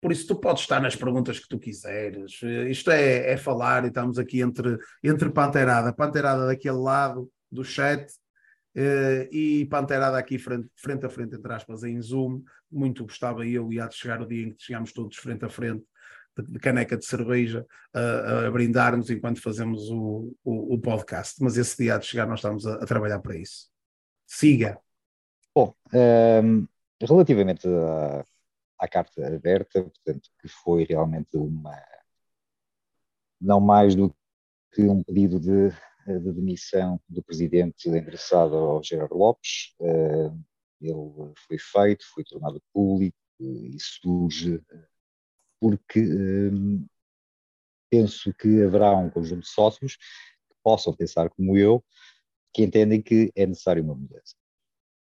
Por 0.02 0.14
isso 0.14 0.26
tu 0.26 0.38
podes 0.38 0.62
estar 0.62 0.80
nas 0.80 0.96
perguntas 0.96 1.38
que 1.38 1.50
tu 1.50 1.60
quiseres. 1.60 2.42
Isto 2.70 2.92
é, 2.92 3.34
é 3.34 3.38
falar 3.38 3.84
e 3.84 3.88
estamos 3.88 4.18
aqui 4.18 4.40
entre, 4.40 4.78
entre 5.04 5.30
panteirada, 5.32 5.92
panteirada 5.92 6.48
daquele 6.48 6.78
lado 6.78 7.30
do 7.52 7.64
chat 7.64 8.10
uh, 8.76 9.28
e 9.32 9.66
panteirada 9.66 10.18
aqui 10.18 10.38
frente, 10.38 10.70
frente 10.76 11.06
a 11.06 11.10
frente, 11.10 11.36
entre 11.36 11.54
aspas, 11.54 11.84
em 11.84 12.02
Zoom. 12.02 12.44
Muito 12.72 13.04
gostava 13.04 13.46
eu 13.46 13.72
e 13.72 13.80
há 13.80 13.88
de 13.88 13.96
chegar 13.96 14.22
o 14.22 14.28
dia 14.28 14.48
em 14.48 14.54
que 14.54 14.64
chegamos 14.64 14.92
todos 14.92 15.18
frente 15.18 15.46
a 15.46 15.50
frente 15.50 15.86
de 16.42 16.60
caneca 16.60 16.98
de 16.98 17.06
cerveja 17.06 17.66
a, 17.94 18.48
a 18.48 18.52
brindarmos 18.52 19.10
enquanto 19.10 19.42
fazemos 19.42 19.90
o, 19.90 20.36
o, 20.44 20.74
o, 20.74 20.80
podcast. 20.80 21.42
Mas 21.44 21.58
esse 21.58 21.78
dia 21.78 21.98
de 21.98 22.06
chegar, 22.06 22.28
nós 22.28 22.40
estamos 22.40 22.66
a, 22.66 22.76
a 22.76 22.86
trabalhar 22.86 23.20
para 23.20 23.38
isso. 23.38 23.70
Siga. 24.26 24.80
Bom, 25.54 25.76
um, 25.94 25.98
ehm, 25.98 26.68
relativamente 27.00 27.68
à, 27.68 28.26
à, 28.80 28.88
carta 28.88 29.28
aberta, 29.28 29.84
portanto, 29.84 30.30
que 30.42 30.48
foi 30.48 30.84
realmente 30.86 31.38
uma. 31.38 31.78
não 33.40 33.60
mais 33.60 33.94
do 33.94 34.14
que 34.72 34.82
um 34.84 35.04
pedido 35.04 35.40
de, 35.40 35.70
de 36.06 36.32
demissão 36.34 37.00
do 37.08 37.24
presidente 37.24 37.90
endereçado 37.90 38.56
ao 38.56 38.84
Gerardo 38.84 39.16
Lopes. 39.16 39.74
Uh, 39.80 40.38
ele 40.82 41.34
foi 41.48 41.58
feito, 41.58 42.06
foi 42.14 42.24
tornado 42.24 42.62
público 42.74 43.18
e 43.40 43.78
surge 43.80 44.62
porque 45.60 46.02
hum, 46.02 46.86
penso 47.90 48.34
que 48.34 48.62
haverá 48.64 48.96
um 48.98 49.10
conjunto 49.10 49.44
de 49.44 49.48
sócios 49.48 49.96
que 49.96 50.56
possam 50.62 50.94
pensar 50.94 51.30
como 51.30 51.58
eu, 51.58 51.84
que 52.54 52.64
entendem 52.64 53.02
que 53.02 53.32
é 53.36 53.46
necessário 53.46 53.84
uma 53.84 53.96
mudança. 53.96 54.36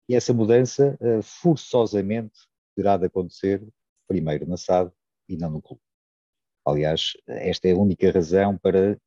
E 0.08 0.16
essa 0.16 0.34
mudança, 0.34 0.98
forçosamente, 1.24 2.38
terá 2.76 2.96
de 2.96 3.08
acontecer 3.08 3.66
primeiro 4.08 4.46
na 4.46 4.56
SAD 4.56 4.92
e 5.28 5.36
não 5.36 5.50
no 5.50 5.62
clube. 5.62 5.82
Aliás, 6.66 7.14
esta 7.28 7.68
é 7.68 7.72
a 7.72 7.78
única 7.78 8.12
razão 8.12 8.58
para 8.58 9.00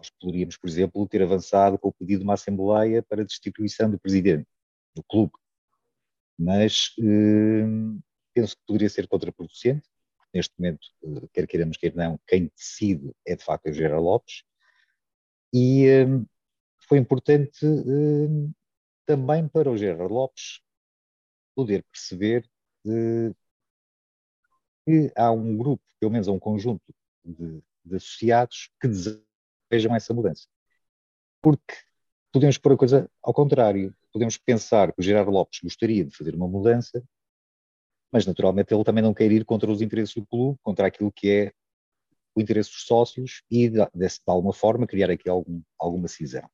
nós 0.00 0.10
poderíamos, 0.18 0.56
por 0.56 0.68
exemplo, 0.68 1.06
ter 1.06 1.22
avançado 1.22 1.78
com 1.78 1.88
o 1.88 1.92
pedido 1.92 2.20
de 2.20 2.24
uma 2.24 2.34
Assembleia 2.34 3.02
para 3.02 3.20
a 3.20 3.24
destituição 3.24 3.90
do 3.90 4.00
presidente 4.00 4.48
do 4.94 5.02
clube. 5.02 5.32
Mas 6.38 6.94
hum, 6.98 8.00
penso 8.32 8.56
que 8.56 8.62
poderia 8.66 8.88
ser 8.88 9.06
contraproducente, 9.06 9.86
neste 10.32 10.54
momento, 10.58 10.86
eh, 11.04 11.28
quer 11.34 11.46
queiramos, 11.46 11.76
quer 11.76 11.94
não, 11.94 12.18
quem 12.26 12.50
decide 12.56 13.14
é 13.26 13.36
de 13.36 13.44
facto 13.44 13.68
o 13.68 13.72
Gerard 13.72 14.02
Lopes, 14.02 14.42
e 15.52 15.86
um, 16.06 16.24
foi 16.88 16.98
importante 16.98 17.66
um, 17.66 18.50
também 19.04 19.46
para 19.48 19.70
o 19.70 19.76
Gerard 19.76 20.10
Lopes 20.10 20.62
poder 21.54 21.84
perceber 21.92 22.48
uh, 22.86 23.36
que 24.86 25.12
há 25.14 25.30
um 25.30 25.58
grupo, 25.58 25.84
pelo 25.98 26.12
menos 26.12 26.28
um 26.28 26.38
conjunto 26.38 26.94
de, 27.22 27.62
de 27.84 27.96
associados 27.96 28.70
que 28.80 28.88
desejam 28.88 29.29
essa 29.70 30.14
mudança. 30.14 30.46
Porque 31.42 31.74
podemos 32.32 32.58
pôr 32.58 32.72
a 32.72 32.76
coisa 32.76 33.10
ao 33.22 33.32
contrário. 33.34 33.94
Podemos 34.12 34.36
pensar 34.36 34.92
que 34.92 35.00
o 35.00 35.02
Gerardo 35.02 35.30
Lopes 35.30 35.60
gostaria 35.62 36.04
de 36.04 36.16
fazer 36.16 36.34
uma 36.34 36.48
mudança 36.48 37.02
mas 38.12 38.26
naturalmente 38.26 38.74
ele 38.74 38.84
também 38.84 39.02
não 39.02 39.14
quer 39.14 39.30
ir 39.30 39.44
contra 39.44 39.70
os 39.70 39.80
interesses 39.80 40.14
do 40.14 40.26
clube, 40.26 40.58
contra 40.62 40.86
aquilo 40.86 41.12
que 41.12 41.30
é 41.30 41.52
o 42.34 42.40
interesse 42.40 42.70
dos 42.70 42.84
sócios 42.84 43.42
e, 43.50 43.68
de, 43.68 43.78
de, 43.94 44.08
alguma 44.26 44.52
forma, 44.52 44.86
criar 44.86 45.10
aqui 45.10 45.28
algum, 45.28 45.62
alguma 45.78 46.08
cisão. 46.08 46.48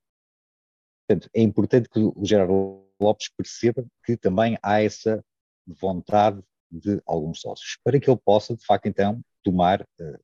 Portanto, 1.06 1.30
é 1.34 1.40
importante 1.40 1.88
que 1.88 2.00
o 2.00 2.24
Gerardo 2.24 2.84
Lopes 3.00 3.28
perceba 3.36 3.86
que 4.04 4.16
também 4.16 4.58
há 4.62 4.82
essa 4.82 5.24
vontade 5.66 6.42
de 6.70 7.00
alguns 7.06 7.40
sócios, 7.40 7.78
para 7.84 7.98
que 8.00 8.10
ele 8.10 8.20
possa, 8.24 8.56
de 8.56 8.64
facto, 8.64 8.86
então, 8.86 9.20
tomar 9.42 9.82
uh, 9.82 10.18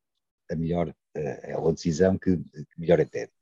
a 0.51 0.57
melhor 0.57 0.89
uh, 0.89 1.69
a 1.69 1.73
decisão 1.73 2.19
que, 2.19 2.41
melhor 2.83 3.01
entende. 3.01 3.33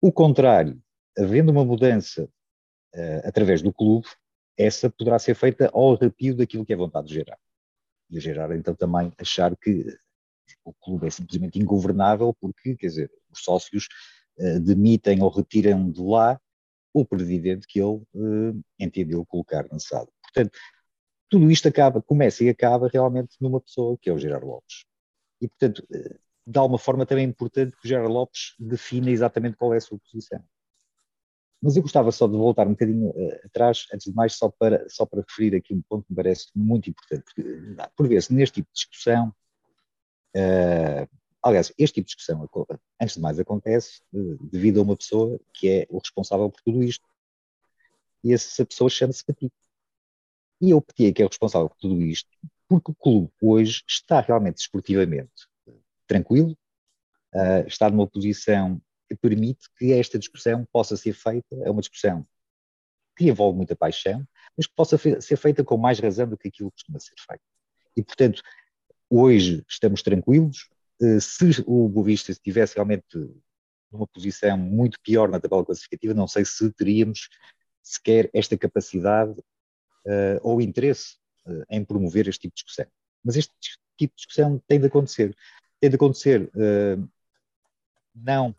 O 0.00 0.10
contrário, 0.10 0.82
havendo 1.16 1.52
uma 1.52 1.64
mudança 1.64 2.24
uh, 2.24 3.28
através 3.28 3.62
do 3.62 3.72
clube, 3.72 4.08
essa 4.56 4.90
poderá 4.90 5.18
ser 5.18 5.34
feita 5.34 5.70
ao 5.72 5.94
arrepio 5.94 6.34
daquilo 6.34 6.64
que 6.64 6.72
é 6.72 6.76
vontade 6.76 7.08
de 7.08 7.14
gerar. 7.14 7.38
E 8.10 8.20
gerar, 8.20 8.54
então, 8.56 8.74
também 8.74 9.12
achar 9.18 9.56
que 9.56 9.86
o 10.64 10.72
clube 10.74 11.06
é 11.06 11.10
simplesmente 11.10 11.58
ingovernável 11.58 12.34
porque, 12.40 12.76
quer 12.76 12.88
dizer, 12.88 13.10
os 13.30 13.42
sócios 13.42 13.86
uh, 14.38 14.60
demitem 14.60 15.22
ou 15.22 15.30
retiram 15.30 15.90
de 15.90 16.02
lá 16.02 16.40
o 16.92 17.04
presidente 17.04 17.66
que 17.66 17.80
ele 17.80 18.02
uh, 18.14 18.62
entendeu 18.78 19.24
colocar 19.24 19.66
na 19.70 19.78
sala. 19.78 20.08
Portanto, 20.22 20.58
tudo 21.28 21.50
isto 21.50 21.68
acaba, 21.68 22.02
começa 22.02 22.44
e 22.44 22.48
acaba 22.48 22.88
realmente 22.88 23.36
numa 23.40 23.60
pessoa 23.60 23.96
que 23.98 24.10
é 24.10 24.12
o 24.12 24.18
Gerardo 24.18 24.46
Lopes. 24.46 24.84
E, 25.40 25.48
portanto, 25.48 25.86
de 26.46 26.58
alguma 26.58 26.78
forma 26.78 27.06
também 27.06 27.24
importante 27.24 27.76
que 27.76 27.86
o 27.86 27.88
Gerard 27.88 28.12
Lopes 28.12 28.54
defina 28.58 29.10
exatamente 29.10 29.56
qual 29.56 29.72
é 29.74 29.76
a 29.76 29.80
sua 29.80 29.98
posição. 29.98 30.42
Mas 31.62 31.76
eu 31.76 31.82
gostava 31.82 32.10
só 32.10 32.26
de 32.26 32.36
voltar 32.36 32.66
um 32.66 32.72
bocadinho 32.72 33.10
uh, 33.10 33.46
atrás, 33.46 33.86
antes 33.94 34.10
de 34.10 34.14
mais, 34.14 34.34
só 34.34 34.50
para, 34.50 34.88
só 34.88 35.06
para 35.06 35.22
referir 35.22 35.56
aqui 35.56 35.72
um 35.72 35.80
ponto 35.82 36.04
que 36.04 36.12
me 36.12 36.16
parece 36.16 36.48
muito 36.56 36.90
importante, 36.90 37.22
porque, 37.24 37.44
por 37.96 38.08
vezes, 38.08 38.28
neste 38.30 38.56
tipo 38.56 38.68
de 38.68 38.74
discussão, 38.74 39.28
uh, 40.36 41.08
aliás, 41.40 41.72
este 41.78 41.94
tipo 41.94 42.08
de 42.08 42.16
discussão, 42.16 42.48
antes 43.00 43.14
de 43.14 43.20
mais, 43.20 43.38
acontece 43.38 44.02
uh, 44.12 44.44
devido 44.48 44.80
a 44.80 44.82
uma 44.82 44.96
pessoa 44.96 45.40
que 45.54 45.68
é 45.68 45.86
o 45.88 45.98
responsável 45.98 46.50
por 46.50 46.60
tudo 46.62 46.82
isto. 46.82 47.06
E 48.24 48.32
essa 48.32 48.66
pessoa 48.66 48.90
chama-se 48.90 49.24
Petit. 49.24 49.52
E 50.60 50.74
o 50.74 50.80
Petit 50.80 51.12
que 51.12 51.22
é 51.22 51.24
o 51.24 51.28
responsável 51.28 51.68
por 51.68 51.78
tudo 51.78 52.02
isto, 52.02 52.28
porque 52.68 52.90
o 52.90 52.94
clube 52.94 53.30
hoje 53.40 53.84
está 53.86 54.20
realmente 54.20 54.58
esportivamente 54.58 55.51
tranquilo, 56.12 56.56
está 57.66 57.88
numa 57.88 58.06
posição 58.06 58.80
que 59.08 59.16
permite 59.16 59.68
que 59.78 59.92
esta 59.92 60.18
discussão 60.18 60.66
possa 60.70 60.96
ser 60.96 61.12
feita, 61.14 61.56
é 61.62 61.70
uma 61.70 61.80
discussão 61.80 62.26
que 63.16 63.28
envolve 63.28 63.56
muita 63.56 63.76
paixão, 63.76 64.26
mas 64.56 64.66
que 64.66 64.74
possa 64.74 64.98
ser 64.98 65.36
feita 65.36 65.64
com 65.64 65.76
mais 65.76 65.98
razão 65.98 66.28
do 66.28 66.36
que 66.36 66.48
aquilo 66.48 66.70
que 66.70 66.76
costuma 66.76 66.98
ser 66.98 67.14
feito. 67.26 67.42
E, 67.96 68.02
portanto, 68.02 68.42
hoje 69.08 69.64
estamos 69.68 70.02
tranquilos. 70.02 70.68
Eh, 71.00 71.20
se 71.20 71.62
o 71.66 71.88
Boavista 71.88 72.32
estivesse 72.32 72.74
realmente 72.74 73.04
numa 73.90 74.06
posição 74.06 74.56
muito 74.56 74.98
pior 75.02 75.28
na 75.28 75.38
tabela 75.40 75.64
classificativa, 75.64 76.14
não 76.14 76.26
sei 76.26 76.44
se 76.44 76.70
teríamos 76.72 77.28
sequer 77.82 78.30
esta 78.32 78.56
capacidade 78.56 79.32
uh, 79.32 80.38
ou 80.42 80.62
interesse 80.62 81.16
uh, 81.46 81.64
em 81.68 81.84
promover 81.84 82.28
este 82.28 82.42
tipo 82.42 82.54
de 82.54 82.62
discussão. 82.62 82.86
Mas 83.22 83.36
este 83.36 83.52
tipo 83.98 84.12
de 84.14 84.16
discussão 84.16 84.62
tem 84.66 84.80
de 84.80 84.86
acontecer. 84.86 85.36
Tem 85.82 85.90
de 85.90 85.96
acontecer 85.96 86.48
uh, 86.54 87.08
não 88.14 88.54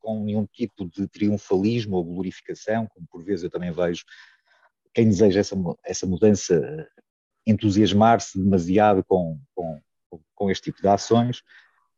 com 0.00 0.24
nenhum 0.24 0.46
tipo 0.46 0.88
de 0.88 1.06
triunfalismo 1.06 1.96
ou 1.96 2.04
glorificação, 2.04 2.86
como 2.86 3.06
por 3.08 3.22
vezes 3.22 3.44
eu 3.44 3.50
também 3.50 3.70
vejo 3.70 4.06
quem 4.94 5.06
deseja 5.06 5.40
essa, 5.40 5.54
essa 5.84 6.06
mudança 6.06 6.88
entusiasmar-se 7.46 8.42
demasiado 8.42 9.04
com, 9.04 9.38
com, 9.54 9.82
com 10.34 10.50
este 10.50 10.64
tipo 10.64 10.80
de 10.80 10.88
ações, 10.88 11.42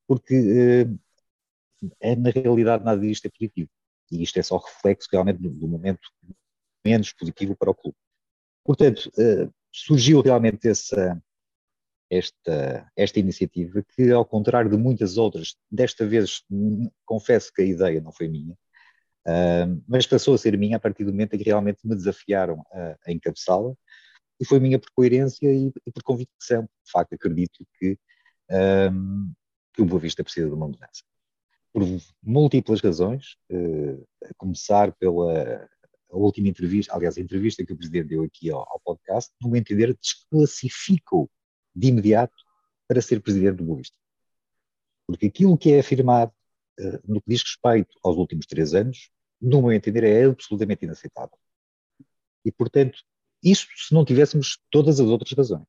porque 0.09 0.35
eh, 0.35 1.89
é, 2.01 2.17
na 2.17 2.31
realidade 2.31 2.85
nada 2.85 3.01
disto 3.01 3.27
é 3.27 3.31
positivo. 3.31 3.71
E 4.11 4.25
isto 4.25 4.41
é 4.41 4.43
só 4.43 4.57
reflexo 4.57 5.09
realmente 5.13 5.39
do, 5.39 5.69
momento 5.69 6.11
menos 6.85 7.13
positivo 7.13 7.57
para 7.57 7.71
o 7.71 7.75
clube. 7.77 7.97
Portanto, 8.65 9.09
eh, 9.17 9.49
surgiu 9.73 10.21
realmente 10.21 10.67
essa, 10.69 11.23
esta, 12.17 12.91
esta 12.97 13.19
iniciativa, 13.19 13.83
que 13.95 14.11
ao 14.11 14.25
contrário 14.25 14.71
de 14.71 14.77
muitas 14.77 15.17
outras, 15.17 15.57
desta 15.71 16.07
vez 16.07 16.43
confesso 17.05 17.53
que 17.53 17.63
a 17.63 17.65
ideia 17.65 18.01
não 18.01 18.13
foi 18.13 18.29
minha, 18.29 18.55
uh, 19.27 19.83
mas 19.89 20.07
passou 20.07 20.35
a 20.35 20.39
ser 20.39 20.57
minha 20.59 20.77
a 20.77 20.81
partir 20.81 21.05
do 21.05 21.13
momento 21.13 21.35
em 21.35 21.39
que 21.39 21.45
realmente 21.45 21.81
me 21.85 21.95
desafiaram 21.95 22.65
a, 22.73 22.97
a 23.07 23.13
encabeçá-la, 23.13 23.75
e 24.41 24.45
foi 24.45 24.59
minha 24.59 24.79
por 24.79 24.91
coerência 24.95 25.47
e, 25.47 25.73
e, 25.87 25.93
por 25.93 26.03
convicção. 26.03 26.63
De 26.63 26.91
facto, 26.91 27.15
acredito 27.15 27.65
que, 27.79 27.97
um, 28.91 29.33
que 29.73 29.81
o 29.81 29.85
Boa 29.85 30.01
Vista 30.01 30.25
precisa 30.25 30.49
de 30.49 30.55
uma 30.55 30.67
mudança. 30.67 31.05
Por 31.73 31.83
múltiplas 32.23 32.81
razões, 32.81 33.37
uh, 33.51 34.07
a 34.25 34.35
começar 34.37 34.93
pela 34.93 35.69
a 36.11 36.17
última 36.17 36.49
entrevista, 36.49 36.95
aliás, 36.95 37.19
a 37.19 37.21
entrevista 37.21 37.65
que 37.65 37.73
o 37.73 37.77
Presidente 37.77 38.09
deu 38.09 38.23
aqui 38.23 38.49
ao, 38.49 38.61
ao 38.61 38.81
podcast, 38.85 39.33
no 39.43 39.51
meu 39.51 39.59
entender, 39.61 39.97
desclassifica-o 40.01 41.29
de 41.75 41.89
imediato 41.89 42.35
para 42.87 43.03
ser 43.03 43.21
presidente 43.21 43.57
do 43.57 43.65
Boavista. 43.65 43.97
Porque 45.07 45.27
aquilo 45.27 45.59
que 45.59 45.73
é 45.73 45.81
afirmado 45.81 46.33
uh, 46.81 47.01
no 47.05 47.21
que 47.21 47.31
diz 47.31 47.43
respeito 47.43 47.99
aos 48.03 48.17
últimos 48.17 48.47
três 48.47 48.75
anos, 48.75 49.11
no 49.41 49.61
meu 49.61 49.73
entender, 49.73 50.05
é 50.05 50.25
absolutamente 50.25 50.85
inaceitável. 50.85 51.37
E, 52.45 52.53
portanto, 52.53 52.99
isso 53.43 53.67
se 53.77 53.93
não 53.93 54.05
tivéssemos 54.05 54.59
todas 54.71 55.01
as 55.01 55.07
outras 55.07 55.33
razões. 55.33 55.67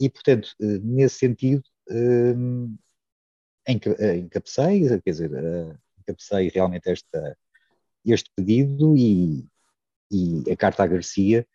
E, 0.00 0.08
portanto, 0.08 0.54
uh, 0.60 0.80
nesse 0.82 1.16
sentido, 1.16 1.62
um, 1.90 2.76
encapecei, 3.68 4.88
quer 5.00 5.10
dizer, 5.10 5.30
uh, 5.30 6.50
realmente 6.52 6.90
esta, 6.90 7.38
este 8.04 8.30
pedido 8.34 8.96
e, 8.96 9.46
e 10.10 10.50
a 10.50 10.56
carta 10.56 10.82
à 10.82 10.86
Garcia 10.86 11.46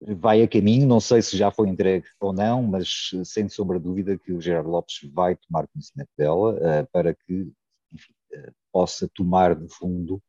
vai 0.00 0.42
a 0.42 0.48
caminho, 0.48 0.86
não 0.86 1.00
sei 1.00 1.20
se 1.20 1.36
já 1.36 1.50
foi 1.50 1.68
entregue 1.68 2.06
ou 2.18 2.32
não, 2.32 2.62
mas 2.62 3.10
sem 3.24 3.48
sombra 3.48 3.78
de 3.78 3.84
dúvida 3.84 4.18
que 4.18 4.32
o 4.32 4.40
Gerardo 4.40 4.70
Lopes 4.70 5.00
vai 5.12 5.36
tomar 5.36 5.68
conhecimento 5.68 6.10
dela 6.16 6.54
uh, 6.54 6.88
para 6.90 7.14
que 7.14 7.52
enfim, 7.92 8.12
uh, 8.32 8.52
possa 8.72 9.08
tomar, 9.14 9.54
no 9.58 9.68
fundo, 9.68 10.22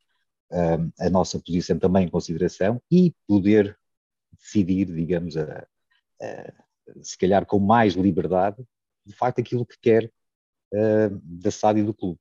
uh, 0.51 0.91
a 0.99 1.09
nossa 1.09 1.39
posição 1.39 1.79
também 1.79 2.05
em 2.05 2.09
consideração 2.09 2.81
e 2.91 3.13
poder 3.25 3.77
decidir, 4.37 4.85
digamos, 4.85 5.37
a, 5.37 5.65
a, 6.21 6.53
se 7.01 7.17
calhar 7.17 7.45
com 7.45 7.59
mais 7.59 7.93
liberdade, 7.93 8.63
de 9.05 9.13
facto, 9.13 9.39
aquilo 9.39 9.65
que 9.65 9.77
quer 9.81 10.11
da 11.21 11.51
SAD 11.51 11.81
e 11.81 11.83
do 11.83 11.93
clube. 11.93 12.17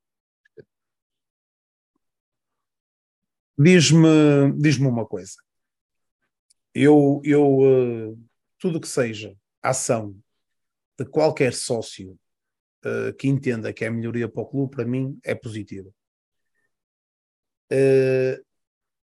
Diz-me 3.56 4.52
diz 4.59 4.77
uma 4.78 5.06
coisa 5.06 5.35
eu, 6.74 7.20
eu 7.24 7.59
uh, 8.12 8.28
tudo 8.59 8.80
que 8.80 8.88
seja 8.88 9.36
ação 9.62 10.16
de 10.98 11.05
qualquer 11.05 11.52
sócio 11.52 12.18
uh, 12.84 13.12
que 13.16 13.28
entenda 13.28 13.72
que 13.72 13.84
é 13.84 13.90
melhoria 13.90 14.28
para 14.28 14.42
o 14.42 14.47
clube, 14.47 14.76
para 14.76 14.84
mim 14.84 15.18
é 15.24 15.34
positivo. 15.34 15.94
Uh, 17.72 18.44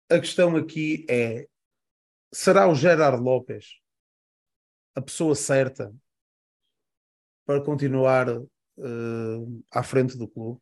a 0.09 0.19
questão 0.19 0.57
aqui 0.57 1.07
é: 1.09 1.47
será 2.33 2.69
o 2.69 2.75
Gerard 2.75 3.23
Lopes 3.23 3.81
a 4.95 5.03
pessoa 5.03 5.35
certa 5.35 5.95
para 7.47 7.65
continuar 7.65 8.27
à 9.71 9.83
frente 9.83 10.17
do 10.17 10.29
clube? 10.29 10.61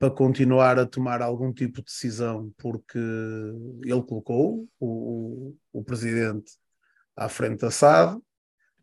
Para 0.00 0.10
continuar 0.10 0.78
a 0.78 0.86
tomar 0.86 1.20
algum 1.20 1.52
tipo 1.52 1.80
de 1.80 1.84
decisão, 1.84 2.50
porque 2.56 2.98
ele 2.98 4.02
colocou 4.02 4.66
o, 4.80 5.54
o, 5.70 5.84
presidente 5.84 6.52
à 7.14 7.28
frente 7.28 7.60
da 7.60 7.70
SAD, 7.70 8.18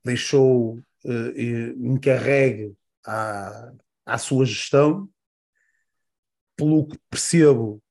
deixou 0.05 0.79
eh, 1.03 1.73
encarregue 1.79 2.71
à, 3.03 3.73
à 4.05 4.17
sua 4.19 4.45
gestão, 4.45 5.09
pelo 6.55 6.87
que 6.87 6.99
percebo, 7.09 7.81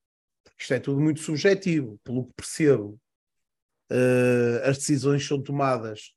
porque 0.44 0.62
isto 0.62 0.74
é 0.74 0.78
tudo 0.78 1.00
muito 1.00 1.18
subjetivo, 1.18 1.98
pelo 2.04 2.26
que 2.26 2.34
percebo, 2.34 2.96
eh, 3.90 4.62
as 4.64 4.78
decisões 4.78 5.26
são 5.26 5.42
tomadas 5.42 6.14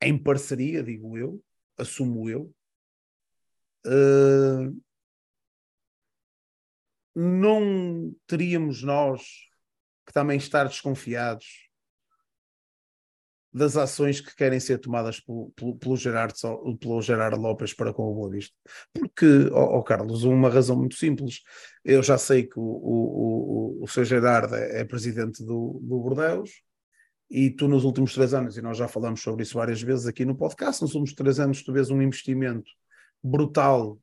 em 0.00 0.16
parceria, 0.16 0.82
digo 0.82 1.18
eu, 1.18 1.38
assumo 1.76 2.30
eu. 2.30 2.50
Uh, 3.86 4.74
não 7.18 8.14
teríamos 8.26 8.82
nós 8.82 9.22
que 10.06 10.12
também 10.12 10.36
estar 10.36 10.64
desconfiados 10.64 11.66
das 13.50 13.74
ações 13.74 14.20
que 14.20 14.36
querem 14.36 14.60
ser 14.60 14.78
tomadas 14.78 15.18
pelo, 15.18 15.50
pelo, 15.56 15.76
pelo, 15.76 15.96
Gerardo, 15.96 16.34
pelo 16.78 17.00
Gerardo 17.00 17.40
Lopes 17.40 17.72
para 17.72 17.90
com 17.90 18.12
o 18.12 18.14
Boa 18.14 18.30
Vista. 18.30 18.54
Porque, 18.92 19.48
oh, 19.50 19.78
oh 19.78 19.82
Carlos, 19.82 20.24
uma 20.24 20.50
razão 20.50 20.76
muito 20.76 20.94
simples. 20.94 21.40
Eu 21.82 22.02
já 22.02 22.18
sei 22.18 22.46
que 22.46 22.58
o, 22.58 22.62
o, 22.62 23.78
o, 23.80 23.84
o 23.84 23.88
seu 23.88 24.04
Gerardo 24.04 24.54
é, 24.54 24.80
é 24.80 24.84
presidente 24.84 25.42
do, 25.42 25.80
do 25.82 25.98
Bordeus 25.98 26.50
e 27.30 27.50
tu 27.50 27.66
nos 27.66 27.84
últimos 27.84 28.12
três 28.12 28.34
anos, 28.34 28.58
e 28.58 28.62
nós 28.62 28.76
já 28.76 28.86
falamos 28.86 29.22
sobre 29.22 29.42
isso 29.42 29.54
várias 29.54 29.80
vezes 29.80 30.06
aqui 30.06 30.24
no 30.24 30.36
podcast, 30.36 30.82
nos 30.82 30.94
últimos 30.94 31.14
três 31.14 31.40
anos 31.40 31.62
tu 31.62 31.72
vês 31.72 31.90
um 31.90 32.02
investimento 32.02 32.70
brutal 33.22 33.98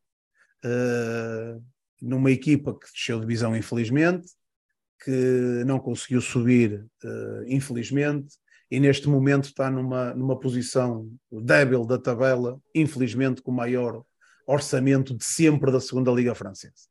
uh, 0.65 1.63
numa 2.03 2.29
equipa 2.29 2.77
que 2.77 2.91
desceu 2.91 3.15
de 3.15 3.25
divisão, 3.25 3.55
infelizmente, 3.55 4.27
que 5.03 5.63
não 5.65 5.79
conseguiu 5.79 6.21
subir, 6.21 6.85
uh, 7.03 7.43
infelizmente, 7.47 8.35
e 8.69 8.79
neste 8.79 9.07
momento 9.07 9.45
está 9.45 9.69
numa, 9.69 10.13
numa 10.13 10.37
posição 10.39 11.09
débil 11.31 11.85
da 11.85 11.97
tabela, 11.97 12.59
infelizmente, 12.75 13.41
com 13.41 13.51
o 13.51 13.55
maior 13.55 14.03
orçamento 14.45 15.15
de 15.15 15.23
sempre 15.23 15.71
da 15.71 15.79
segunda 15.79 16.11
Liga 16.11 16.35
Francesa. 16.35 16.89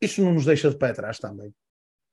Isto 0.00 0.22
não 0.22 0.34
nos 0.34 0.44
deixa 0.44 0.70
de 0.70 0.76
pé 0.76 0.90
atrás 0.90 1.18
também. 1.18 1.52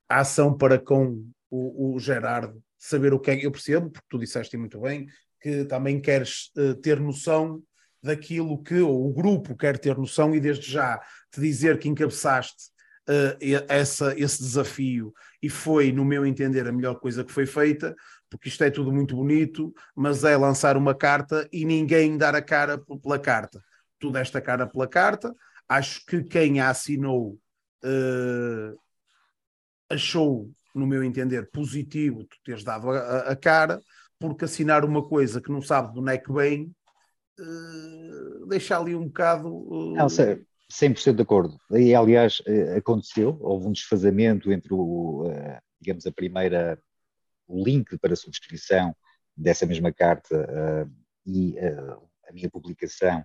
A 0.09 0.21
ação 0.21 0.57
para 0.57 0.79
com 0.79 1.27
o, 1.49 1.95
o 1.95 1.99
Gerardo 1.99 2.63
saber 2.79 3.13
o 3.13 3.19
que 3.19 3.31
é 3.31 3.45
eu 3.45 3.51
percebo, 3.51 3.91
porque 3.91 4.07
tu 4.09 4.17
disseste 4.17 4.57
muito 4.57 4.79
bem, 4.79 5.07
que 5.41 5.65
também 5.65 6.01
queres 6.01 6.51
uh, 6.57 6.75
ter 6.75 6.99
noção 6.99 7.61
daquilo 8.03 8.61
que 8.61 8.79
ou 8.81 9.07
o 9.09 9.13
grupo 9.13 9.55
quer 9.55 9.77
ter 9.77 9.97
noção 9.97 10.35
e 10.35 10.39
desde 10.39 10.69
já 10.69 10.99
te 11.31 11.39
dizer 11.39 11.79
que 11.79 11.87
encabeçaste 11.87 12.65
uh, 13.07 13.65
essa, 13.69 14.13
esse 14.19 14.41
desafio 14.41 15.13
e 15.41 15.49
foi, 15.49 15.91
no 15.91 16.03
meu 16.03 16.25
entender, 16.25 16.67
a 16.67 16.71
melhor 16.71 16.99
coisa 16.99 17.23
que 17.23 17.31
foi 17.31 17.45
feita, 17.45 17.95
porque 18.29 18.49
isto 18.49 18.63
é 18.63 18.69
tudo 18.69 18.91
muito 18.91 19.15
bonito, 19.15 19.73
mas 19.95 20.23
é 20.23 20.35
lançar 20.35 20.75
uma 20.75 20.93
carta 20.93 21.47
e 21.51 21.65
ninguém 21.65 22.17
dar 22.17 22.35
a 22.35 22.41
cara 22.41 22.77
pela 22.77 23.19
carta. 23.19 23.63
Tu 23.99 24.11
deste 24.11 24.37
a 24.37 24.41
cara 24.41 24.67
pela 24.67 24.87
carta, 24.87 25.33
acho 25.67 26.05
que 26.05 26.23
quem 26.23 26.59
a 26.59 26.69
assinou 26.69 27.39
uh, 27.83 28.77
achou, 29.89 30.49
no 30.75 30.87
meu 30.87 31.03
entender, 31.03 31.49
positivo 31.51 32.23
tu 32.25 32.37
teres 32.43 32.63
dado 32.63 32.89
a, 32.89 33.19
a, 33.19 33.35
cara, 33.35 33.79
porque 34.19 34.45
assinar 34.45 34.83
uma 34.83 35.07
coisa 35.07 35.39
que 35.39 35.51
não 35.51 35.61
sabe 35.61 35.97
onde 35.99 36.13
é 36.13 36.17
que 36.17 36.31
vem, 36.31 36.73
uh, 37.43 38.47
deixa 38.47 38.77
ali 38.77 38.95
um 38.95 39.05
bocado. 39.07 39.47
Uh... 39.47 39.95
Não, 39.95 40.09
sei, 40.09 40.45
100% 40.71 41.15
de 41.15 41.21
acordo. 41.21 41.57
E, 41.71 41.93
aliás, 41.93 42.41
aconteceu, 42.75 43.37
houve 43.41 43.67
um 43.67 43.71
desfazamento 43.71 44.51
entre 44.51 44.73
o, 44.73 45.23
digamos, 45.79 46.05
a 46.05 46.11
primeira, 46.11 46.79
o 47.47 47.63
link 47.63 47.97
para 47.99 48.15
subscrição 48.15 48.95
dessa 49.35 49.65
mesma 49.65 49.91
carta 49.91 50.89
e 51.25 51.55
a 51.59 52.31
minha 52.31 52.49
publicação 52.49 53.23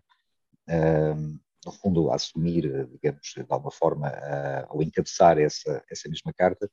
no 1.64 1.72
fundo, 1.72 2.10
a 2.10 2.14
assumir, 2.14 2.86
digamos, 2.88 3.32
de 3.36 3.44
alguma 3.48 3.70
forma, 3.70 4.12
ou 4.70 4.82
encabeçar 4.82 5.38
essa, 5.38 5.82
essa 5.90 6.08
mesma 6.08 6.32
carta, 6.32 6.70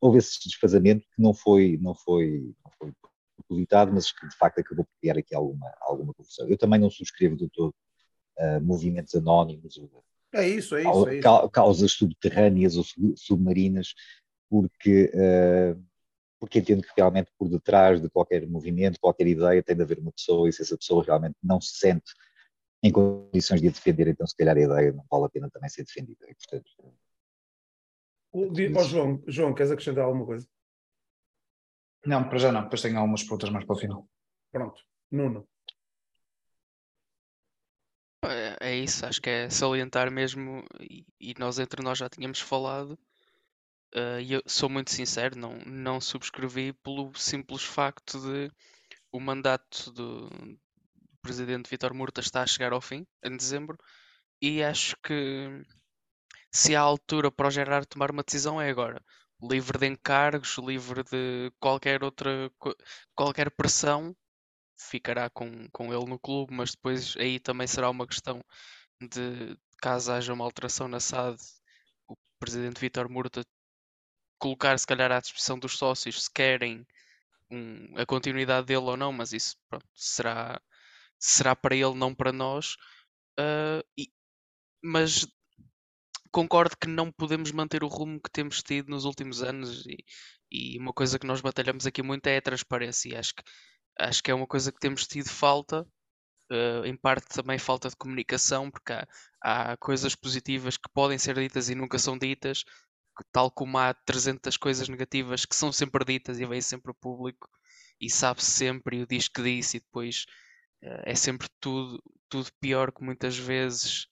houve 0.00 0.18
esse 0.18 0.38
desfazamento 0.44 1.06
que 1.14 1.22
não 1.22 1.32
foi, 1.32 1.78
não 1.80 1.94
foi, 1.94 2.54
não 2.64 2.72
foi 2.78 2.92
publicitado, 3.48 3.92
mas 3.92 4.12
que 4.12 4.26
de 4.28 4.36
facto 4.36 4.60
acabou 4.60 4.84
por 4.84 4.92
criar 5.00 5.18
aqui 5.18 5.34
alguma, 5.34 5.72
alguma 5.80 6.14
confusão. 6.14 6.48
Eu 6.48 6.58
também 6.58 6.80
não 6.80 6.90
subscrevo 6.90 7.36
do 7.36 7.48
todo 7.48 7.74
uh, 8.38 8.60
movimentos 8.62 9.14
anónimos, 9.14 9.78
é 10.32 10.48
isso, 10.48 10.74
é 10.74 10.82
isso, 10.82 11.08
é 11.08 11.18
isso. 11.18 11.48
causas 11.50 11.92
subterrâneas 11.92 12.76
ou 12.76 12.84
submarinas, 13.16 13.94
porque, 14.50 15.12
uh, 15.14 15.80
porque 16.40 16.58
entendo 16.58 16.82
que 16.82 16.92
realmente 16.96 17.30
por 17.38 17.48
detrás 17.48 18.00
de 18.00 18.10
qualquer 18.10 18.46
movimento, 18.48 18.98
qualquer 19.00 19.28
ideia, 19.28 19.62
tem 19.62 19.76
de 19.76 19.82
haver 19.82 20.00
uma 20.00 20.10
pessoa, 20.10 20.48
e 20.48 20.52
se 20.52 20.62
essa 20.62 20.76
pessoa 20.76 21.04
realmente 21.04 21.36
não 21.42 21.60
se 21.60 21.76
sente 21.76 22.12
em 22.82 22.90
condições 22.90 23.60
de 23.60 23.68
a 23.68 23.70
defender, 23.70 24.08
então 24.08 24.26
se 24.26 24.36
calhar 24.36 24.56
a 24.56 24.60
ideia 24.60 24.92
não 24.92 25.04
vale 25.10 25.24
a 25.24 25.28
pena 25.28 25.48
também 25.50 25.70
ser 25.70 25.84
defendida. 25.84 26.26
E, 26.28 26.34
portanto, 26.34 26.70
o, 28.32 28.50
oh, 28.50 28.82
João, 28.82 29.22
João, 29.28 29.54
queres 29.54 29.70
acrescentar 29.70 30.04
alguma 30.04 30.26
coisa? 30.26 30.48
Não, 32.06 32.28
para 32.28 32.38
já 32.38 32.52
não, 32.52 32.62
depois 32.62 32.82
tenho 32.82 32.98
algumas 32.98 33.22
perguntas 33.22 33.50
mais 33.50 33.64
para 33.64 33.74
o 33.74 33.78
final. 33.78 34.08
Pronto, 34.52 34.82
Nuno. 35.10 35.48
É, 38.24 38.56
é 38.70 38.76
isso, 38.76 39.04
acho 39.04 39.20
que 39.20 39.30
é 39.30 39.50
salientar 39.50 40.10
mesmo, 40.10 40.64
e, 40.80 41.04
e 41.20 41.34
nós 41.38 41.58
entre 41.58 41.82
nós 41.82 41.98
já 41.98 42.08
tínhamos 42.08 42.40
falado, 42.40 42.98
uh, 43.94 44.20
e 44.20 44.32
eu 44.32 44.42
sou 44.46 44.68
muito 44.68 44.90
sincero, 44.90 45.38
não, 45.38 45.58
não 45.66 46.00
subscrevi 46.00 46.72
pelo 46.72 47.14
simples 47.14 47.62
facto 47.62 48.18
de 48.20 48.50
o 49.12 49.20
mandato 49.20 49.92
do, 49.92 50.30
presidente 51.24 51.70
Vitor 51.70 51.94
Murta 51.94 52.20
está 52.20 52.42
a 52.42 52.46
chegar 52.46 52.74
ao 52.74 52.82
fim, 52.82 53.06
em 53.24 53.34
dezembro, 53.34 53.78
e 54.42 54.62
acho 54.62 54.94
que 55.02 55.62
se 56.52 56.76
há 56.76 56.80
altura 56.80 57.32
para 57.32 57.48
o 57.48 57.50
Gerard 57.50 57.86
tomar 57.86 58.10
uma 58.10 58.22
decisão 58.22 58.60
é 58.60 58.68
agora. 58.68 59.02
Livre 59.42 59.78
de 59.78 59.86
encargos, 59.86 60.56
livre 60.58 61.02
de 61.04 61.52
qualquer 61.60 62.02
outra 62.02 62.50
qualquer 63.14 63.50
pressão, 63.50 64.16
ficará 64.76 65.28
com, 65.30 65.68
com 65.70 65.92
ele 65.92 66.06
no 66.06 66.18
clube, 66.18 66.54
mas 66.54 66.72
depois 66.72 67.16
aí 67.16 67.38
também 67.40 67.66
será 67.66 67.90
uma 67.90 68.06
questão 68.06 68.42
de 69.00 69.56
caso 69.78 70.12
haja 70.12 70.32
uma 70.32 70.44
alteração 70.44 70.88
na 70.88 71.00
SAD, 71.00 71.38
o 72.08 72.16
presidente 72.38 72.80
Vitor 72.80 73.08
Murta 73.10 73.44
colocar 74.38 74.78
se 74.78 74.86
calhar 74.86 75.10
à 75.12 75.20
disposição 75.20 75.58
dos 75.58 75.76
sócios 75.78 76.24
se 76.24 76.30
querem 76.30 76.86
um, 77.50 77.98
a 77.98 78.06
continuidade 78.06 78.66
dele 78.66 78.80
ou 78.84 78.96
não, 78.96 79.12
mas 79.12 79.32
isso 79.32 79.56
pronto, 79.68 79.86
será 79.94 80.60
será 81.18 81.56
para 81.56 81.74
ele, 81.74 81.94
não 81.94 82.14
para 82.14 82.32
nós. 82.32 82.74
Uh, 83.38 83.82
e, 83.96 84.12
mas 84.82 85.26
concordo 86.34 86.76
que 86.76 86.88
não 86.88 87.12
podemos 87.12 87.52
manter 87.52 87.84
o 87.84 87.88
rumo 87.88 88.20
que 88.20 88.30
temos 88.30 88.60
tido 88.60 88.90
nos 88.90 89.04
últimos 89.04 89.40
anos 89.40 89.86
e, 89.86 90.04
e 90.50 90.78
uma 90.80 90.92
coisa 90.92 91.16
que 91.16 91.26
nós 91.28 91.40
batalhamos 91.40 91.86
aqui 91.86 92.02
muito 92.02 92.26
é 92.26 92.38
a 92.38 92.42
transparência. 92.42 93.20
Acho 93.20 93.34
que, 93.36 93.42
acho 94.00 94.22
que 94.22 94.30
é 94.32 94.34
uma 94.34 94.46
coisa 94.46 94.72
que 94.72 94.80
temos 94.80 95.06
tido 95.06 95.28
falta, 95.28 95.82
uh, 96.50 96.84
em 96.84 96.96
parte 96.96 97.28
também 97.28 97.56
falta 97.56 97.88
de 97.88 97.94
comunicação, 97.94 98.68
porque 98.68 98.92
há, 98.92 99.06
há 99.40 99.76
coisas 99.76 100.16
positivas 100.16 100.76
que 100.76 100.88
podem 100.92 101.18
ser 101.18 101.36
ditas 101.36 101.70
e 101.70 101.74
nunca 101.76 102.00
são 102.00 102.18
ditas, 102.18 102.64
tal 103.32 103.48
como 103.48 103.78
há 103.78 103.94
300 103.94 104.56
coisas 104.56 104.88
negativas 104.88 105.44
que 105.44 105.54
são 105.54 105.70
sempre 105.70 106.04
ditas 106.04 106.40
e 106.40 106.46
vêm 106.46 106.60
sempre 106.60 106.90
ao 106.90 106.96
público 106.96 107.48
e 108.00 108.10
sabe-se 108.10 108.50
sempre 108.50 108.98
e 108.98 109.02
o 109.02 109.06
diz 109.06 109.28
que 109.28 109.40
disse 109.40 109.76
e 109.76 109.80
depois 109.80 110.26
eh, 110.82 111.12
é 111.12 111.14
sempre 111.14 111.48
tudo, 111.60 112.02
tudo 112.28 112.50
pior 112.60 112.90
que 112.92 113.04
muitas 113.04 113.36
vezes 113.38 114.08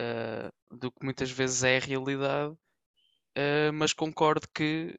uh, 0.00 0.76
do 0.76 0.90
que 0.90 1.04
muitas 1.04 1.30
vezes 1.30 1.62
é 1.64 1.76
a 1.76 1.80
realidade, 1.80 2.52
uh, 2.52 3.72
mas 3.72 3.92
concordo 3.92 4.46
que, 4.54 4.98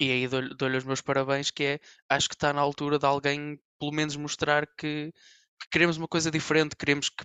e 0.00 0.10
aí 0.10 0.28
dou-lhe 0.28 0.54
dou 0.54 0.68
os 0.70 0.84
meus 0.84 1.00
parabéns, 1.00 1.50
que 1.50 1.64
é 1.64 1.80
acho 2.08 2.28
que 2.28 2.34
está 2.34 2.52
na 2.52 2.60
altura 2.60 2.98
de 2.98 3.06
alguém 3.06 3.58
pelo 3.78 3.92
menos 3.92 4.16
mostrar 4.16 4.66
que, 4.66 5.12
que 5.60 5.68
queremos 5.70 5.96
uma 5.96 6.08
coisa 6.08 6.30
diferente, 6.30 6.76
queremos 6.76 7.08
que, 7.08 7.24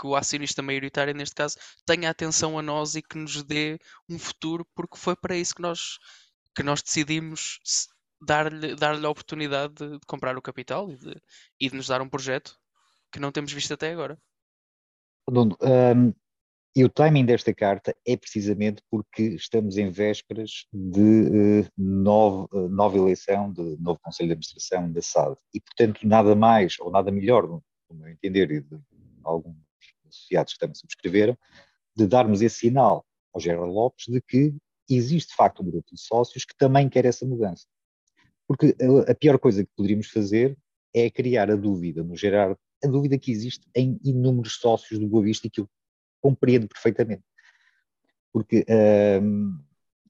que 0.00 0.06
o 0.06 0.16
acionista 0.16 0.62
maioritário, 0.62 1.14
neste 1.14 1.34
caso, 1.34 1.56
tenha 1.86 2.10
atenção 2.10 2.58
a 2.58 2.62
nós 2.62 2.96
e 2.96 3.02
que 3.02 3.16
nos 3.18 3.42
dê 3.42 3.78
um 4.08 4.18
futuro, 4.18 4.66
porque 4.74 4.98
foi 4.98 5.16
para 5.16 5.36
isso 5.36 5.54
que 5.54 5.62
nós, 5.62 5.98
que 6.54 6.62
nós 6.62 6.82
decidimos 6.82 7.60
dar-lhe 8.20 8.74
dar 8.74 9.02
a 9.02 9.10
oportunidade 9.10 9.74
de, 9.74 9.98
de, 9.98 10.06
comprar 10.06 10.36
o 10.36 10.42
capital 10.42 10.90
e 10.90 10.96
de, 10.96 11.22
e 11.60 11.70
de 11.70 11.76
nos 11.76 11.88
dar 11.88 12.00
um 12.00 12.08
projeto 12.08 12.58
que 13.12 13.20
não 13.20 13.32
temos 13.32 13.52
visto 13.52 13.72
até 13.72 13.92
agora. 13.92 14.18
Nuno, 15.28 15.56
um, 15.60 16.12
e 16.76 16.84
o 16.84 16.88
timing 16.90 17.24
desta 17.24 17.54
carta 17.54 17.96
é 18.06 18.16
precisamente 18.16 18.82
porque 18.90 19.22
estamos 19.22 19.78
em 19.78 19.90
vésperas 19.90 20.66
de 20.72 21.62
uh, 21.62 21.68
novo, 21.76 22.48
uh, 22.52 22.68
nova 22.68 22.98
eleição 22.98 23.50
de 23.50 23.62
novo 23.80 23.98
Conselho 24.02 24.28
de 24.28 24.32
Administração 24.34 24.92
da 24.92 25.00
SAD. 25.00 25.36
E, 25.54 25.60
portanto, 25.60 26.06
nada 26.06 26.36
mais 26.36 26.78
ou 26.78 26.90
nada 26.90 27.10
melhor, 27.10 27.48
no, 27.48 27.64
no 27.90 27.96
meu 27.96 28.08
entender, 28.08 28.50
e 28.50 28.60
de 28.60 28.78
alguns 29.24 29.56
associados 30.06 30.52
que 30.52 30.58
também 30.58 30.74
subscreveram, 30.74 31.36
de 31.96 32.06
darmos 32.06 32.42
esse 32.42 32.58
sinal 32.58 33.04
ao 33.32 33.40
Gerardo 33.40 33.72
Lopes 33.72 34.04
de 34.06 34.20
que 34.20 34.54
existe, 34.88 35.30
de 35.30 35.36
facto, 35.36 35.62
um 35.62 35.70
grupo 35.70 35.94
de 35.94 36.00
sócios 36.00 36.44
que 36.44 36.54
também 36.56 36.88
quer 36.88 37.06
essa 37.06 37.26
mudança. 37.26 37.66
Porque 38.46 38.76
a 39.08 39.14
pior 39.14 39.38
coisa 39.38 39.64
que 39.64 39.70
poderíamos 39.74 40.08
fazer 40.10 40.56
é 40.94 41.10
criar 41.10 41.50
a 41.50 41.56
dúvida 41.56 42.04
no 42.04 42.14
Gerardo, 42.14 42.58
a 42.86 42.90
dúvida 42.90 43.18
que 43.18 43.30
existe 43.30 43.66
em 43.74 43.98
inúmeros 44.04 44.56
sócios 44.56 44.98
do 44.98 45.06
Boa 45.08 45.24
Vista 45.24 45.46
e 45.46 45.50
que 45.50 45.60
eu 45.60 45.68
compreendo 46.20 46.68
perfeitamente. 46.68 47.24
Porque 48.32 48.64
hum, 49.22 49.58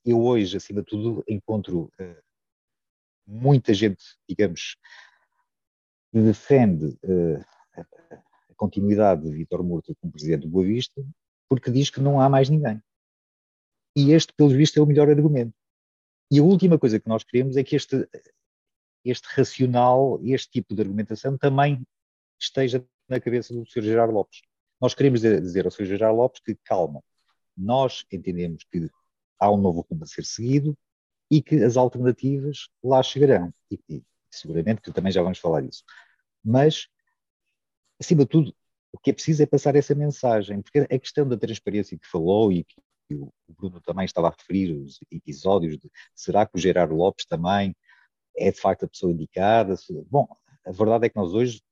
eu 0.05 0.23
hoje, 0.23 0.57
acima 0.57 0.81
de 0.81 0.87
tudo, 0.87 1.25
encontro 1.29 1.93
uh, 2.01 2.23
muita 3.27 3.75
gente, 3.75 4.03
digamos, 4.29 4.77
que 6.13 6.21
defende 6.21 6.99
uh, 7.05 7.45
a 7.77 8.55
continuidade 8.57 9.23
de 9.23 9.37
Vítor 9.37 9.63
Murta 9.63 9.95
como 10.01 10.13
presidente 10.13 10.43
do 10.43 10.49
Boa 10.49 10.65
Vista, 10.65 11.05
porque 11.49 11.71
diz 11.71 11.91
que 11.91 12.01
não 12.01 12.21
há 12.21 12.29
mais 12.29 12.49
ninguém. 12.49 12.81
E 13.97 14.13
este, 14.13 14.33
pelo 14.35 14.51
visto, 14.51 14.79
é 14.79 14.83
o 14.83 14.87
melhor 14.87 15.09
argumento. 15.09 15.55
E 16.31 16.39
a 16.39 16.43
última 16.43 16.79
coisa 16.79 16.99
que 16.99 17.09
nós 17.09 17.25
queremos 17.25 17.57
é 17.57 17.65
que 17.65 17.77
este, 17.77 18.09
este 19.05 19.27
racional, 19.29 20.21
este 20.25 20.51
tipo 20.51 20.75
de 20.75 20.83
argumentação 20.83 21.39
também 21.39 21.87
esteja 22.39 22.85
na 23.09 23.21
cabeça 23.21 23.55
do 23.55 23.67
Sr. 23.67 23.83
Gerardo 23.83 24.13
Lopes. 24.13 24.43
Nós 24.81 24.95
queremos 24.95 25.21
dizer 25.21 25.65
ao 25.65 25.71
Sr. 25.71 25.87
Gerardo 25.87 26.17
Lopes 26.17 26.41
que, 26.41 26.55
calma, 26.65 27.03
nós 27.57 28.05
entendemos 28.13 28.65
que 28.71 28.91
há 29.39 29.51
um 29.51 29.57
novo 29.57 29.87
rumo 29.89 30.05
a 30.05 30.07
ser 30.07 30.25
seguido 30.25 30.77
e 31.31 31.43
que 31.43 31.63
as 31.63 31.77
alternativas 31.77 32.69
lá 32.83 33.03
chegarão. 33.03 33.53
E, 33.71 33.79
e 33.89 34.03
seguramente 34.31 34.81
que 34.81 34.93
também 34.93 35.13
já 35.13 35.23
vamos 35.23 35.39
falar 35.39 35.63
disso. 35.63 35.83
Mas, 36.45 36.89
acima 38.01 38.23
de 38.23 38.29
tudo, 38.29 38.55
o 38.93 38.99
que 38.99 39.11
é 39.11 39.13
preciso 39.13 39.43
é 39.43 39.47
passar 39.47 39.75
essa 39.77 39.95
mensagem, 39.95 40.63
porque 40.63 40.79
a 40.79 40.99
questão 40.99 41.29
da 41.29 41.37
transparência 41.37 41.99
que 41.99 42.07
falou 42.07 42.53
e 42.53 42.65
que 42.65 43.15
o 43.15 43.33
Bruno 43.49 43.81
também 43.81 44.05
estava 44.05 44.29
a 44.29 44.31
referir, 44.31 44.73
os 44.73 44.99
episódios 45.11 45.79
de 45.79 45.91
será 46.15 46.47
que 46.47 46.57
o 46.57 46.59
Gerardo 46.59 46.95
Lopes 46.95 47.25
também 47.27 47.77
é 48.37 48.51
de 48.51 48.61
facto 48.61 48.85
a 48.85 48.89
pessoa 48.89 49.13
indicada? 49.13 49.75
Bom, 50.11 50.27
a 50.65 50.73
verdade 50.73 51.07
é 51.07 51.09
que 51.09 51.17
nós 51.17 51.33
hoje, 51.33 51.63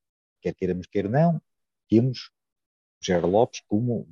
quer 0.53 0.55
queiramos, 0.55 0.87
quer 0.87 1.09
não, 1.09 1.41
temos 1.89 2.31
o 3.01 3.05
Gerardo 3.05 3.29
Lopes 3.29 3.61
como 3.66 4.09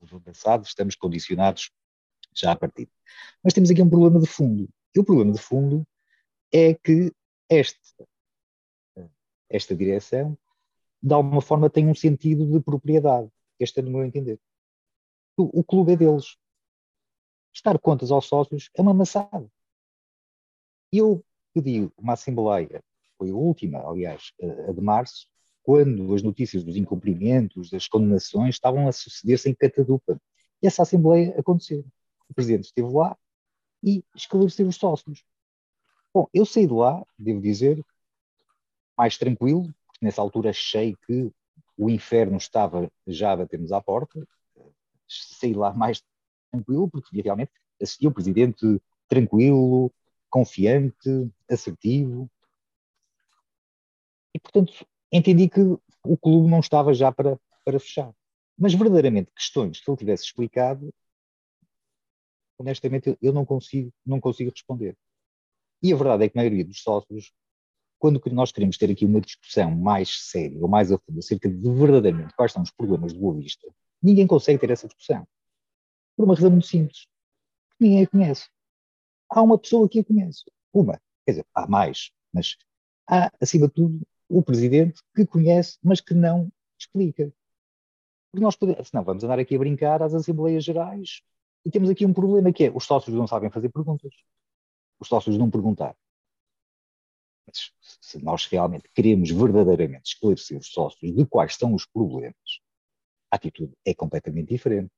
avançado, 0.00 0.64
estamos 0.64 0.94
condicionados 0.94 1.70
já 2.34 2.52
a 2.52 2.56
partir. 2.56 2.88
Mas 3.42 3.52
temos 3.52 3.70
aqui 3.70 3.82
um 3.82 3.90
problema 3.90 4.20
de 4.20 4.26
fundo. 4.26 4.68
E 4.94 5.00
o 5.00 5.04
problema 5.04 5.32
de 5.32 5.40
fundo 5.40 5.86
é 6.52 6.74
que 6.74 7.12
este, 7.50 7.80
esta 9.48 9.74
direção, 9.74 10.38
de 11.02 11.12
alguma 11.12 11.40
forma, 11.40 11.68
tem 11.68 11.88
um 11.88 11.94
sentido 11.94 12.46
de 12.46 12.60
propriedade. 12.60 13.28
Este 13.58 13.80
é 13.80 13.82
no 13.82 13.90
meu 13.90 14.04
entender 14.04 14.38
o, 15.38 15.60
o 15.60 15.64
clube 15.64 15.92
é 15.92 15.96
deles. 15.96 16.36
Estar 17.54 17.78
contas 17.78 18.10
aos 18.10 18.26
sócios 18.26 18.70
é 18.74 18.82
uma 18.82 18.92
maçada. 18.92 19.50
Eu 20.92 21.24
pediu 21.54 21.92
uma 21.96 22.14
Assembleia, 22.14 22.82
foi 23.18 23.30
a 23.30 23.34
última, 23.34 23.80
aliás, 23.80 24.32
a 24.68 24.72
de 24.72 24.80
março, 24.80 25.26
quando 25.62 26.14
as 26.14 26.22
notícias 26.22 26.64
dos 26.64 26.76
incumprimentos, 26.76 27.68
das 27.68 27.86
condenações 27.86 28.54
estavam 28.54 28.88
a 28.88 28.92
suceder-se 28.92 29.50
em 29.50 29.54
catadupa. 29.54 30.18
E 30.62 30.66
essa 30.66 30.82
Assembleia 30.82 31.34
aconteceu. 31.38 31.84
O 32.28 32.34
Presidente 32.34 32.64
esteve 32.64 32.88
lá 32.90 33.16
e 33.82 34.02
esclareceu 34.14 34.66
os 34.66 34.76
sócios. 34.76 35.24
Bom, 36.14 36.26
eu 36.32 36.46
saí 36.46 36.66
de 36.66 36.72
lá, 36.72 37.04
devo 37.18 37.40
dizer, 37.40 37.84
mais 38.96 39.18
tranquilo, 39.18 39.62
porque 39.86 40.04
nessa 40.04 40.22
altura 40.22 40.50
achei 40.50 40.96
que 41.06 41.30
o 41.76 41.90
inferno 41.90 42.36
estava 42.36 42.90
já 43.06 43.32
a 43.32 43.36
bater-nos 43.36 43.72
à 43.72 43.80
porta. 43.80 44.26
Saí 45.06 45.52
lá 45.52 45.72
mais 45.72 46.02
tranquilo, 46.50 46.88
porque 46.88 47.20
realmente 47.20 47.52
assistia 47.80 48.08
o 48.08 48.12
Presidente 48.12 48.80
tranquilo, 49.06 49.92
confiante, 50.30 51.30
assertivo. 51.48 52.30
E, 54.38 54.40
portanto, 54.40 54.86
entendi 55.10 55.48
que 55.48 55.60
o 56.04 56.16
clube 56.16 56.48
não 56.48 56.60
estava 56.60 56.94
já 56.94 57.10
para, 57.10 57.36
para 57.64 57.80
fechar. 57.80 58.14
Mas, 58.56 58.72
verdadeiramente, 58.72 59.32
questões 59.34 59.80
que 59.80 59.90
ele 59.90 59.98
tivesse 59.98 60.24
explicado, 60.24 60.94
honestamente, 62.56 63.18
eu 63.20 63.32
não 63.32 63.44
consigo, 63.44 63.92
não 64.06 64.20
consigo 64.20 64.52
responder. 64.52 64.96
E 65.82 65.92
a 65.92 65.96
verdade 65.96 66.24
é 66.24 66.28
que 66.28 66.38
a 66.38 66.40
maioria 66.40 66.64
dos 66.64 66.80
sócios, 66.80 67.32
quando 67.98 68.22
nós 68.30 68.52
queremos 68.52 68.78
ter 68.78 68.90
aqui 68.92 69.04
uma 69.04 69.20
discussão 69.20 69.72
mais 69.72 70.28
séria 70.30 70.60
ou 70.60 70.68
mais 70.68 70.92
a 70.92 70.98
fundo 70.98 71.18
acerca 71.18 71.48
de 71.48 71.70
verdadeiramente 71.70 72.34
quais 72.34 72.52
são 72.52 72.62
os 72.62 72.70
problemas 72.70 73.12
do 73.12 73.18
Boa 73.18 73.34
Vista, 73.34 73.68
ninguém 74.00 74.26
consegue 74.26 74.60
ter 74.60 74.70
essa 74.70 74.86
discussão. 74.86 75.26
Por 76.16 76.24
uma 76.24 76.34
razão 76.34 76.50
muito 76.50 76.66
simples. 76.66 77.08
Ninguém 77.80 78.04
a 78.04 78.06
conhece. 78.08 78.48
Há 79.28 79.42
uma 79.42 79.58
pessoa 79.58 79.88
que 79.88 79.98
a 79.98 80.04
conhece. 80.04 80.44
Uma. 80.72 81.00
Quer 81.26 81.32
dizer, 81.32 81.46
há 81.52 81.66
mais. 81.66 82.12
Mas 82.32 82.56
há, 83.08 83.32
acima 83.40 83.66
de 83.68 83.74
tudo, 83.74 84.06
o 84.28 84.42
presidente 84.42 85.02
que 85.14 85.26
conhece, 85.26 85.78
mas 85.82 86.00
que 86.00 86.14
não 86.14 86.52
explica. 86.78 87.32
Porque 88.30 88.44
nós 88.44 88.56
podemos, 88.56 88.88
senão 88.88 89.02
vamos 89.04 89.24
andar 89.24 89.38
aqui 89.38 89.54
a 89.54 89.58
brincar 89.58 90.02
às 90.02 90.14
Assembleias 90.14 90.64
Gerais 90.64 91.22
e 91.64 91.70
temos 91.70 91.88
aqui 91.88 92.04
um 92.04 92.12
problema 92.12 92.52
que 92.52 92.64
é 92.64 92.70
os 92.70 92.84
sócios 92.84 93.16
não 93.16 93.26
sabem 93.26 93.50
fazer 93.50 93.70
perguntas. 93.70 94.12
Os 95.00 95.08
sócios 95.08 95.38
não 95.38 95.50
perguntar. 95.50 95.96
Mas 97.46 97.72
se 97.80 98.22
nós 98.22 98.46
realmente 98.46 98.90
queremos 98.94 99.30
verdadeiramente 99.30 100.12
esclarecer 100.12 100.58
os 100.58 100.68
sócios 100.68 101.14
de 101.14 101.26
quais 101.26 101.54
são 101.54 101.74
os 101.74 101.86
problemas, 101.86 102.34
a 103.30 103.36
atitude 103.36 103.72
é 103.84 103.94
completamente 103.94 104.48
diferente. 104.48 104.90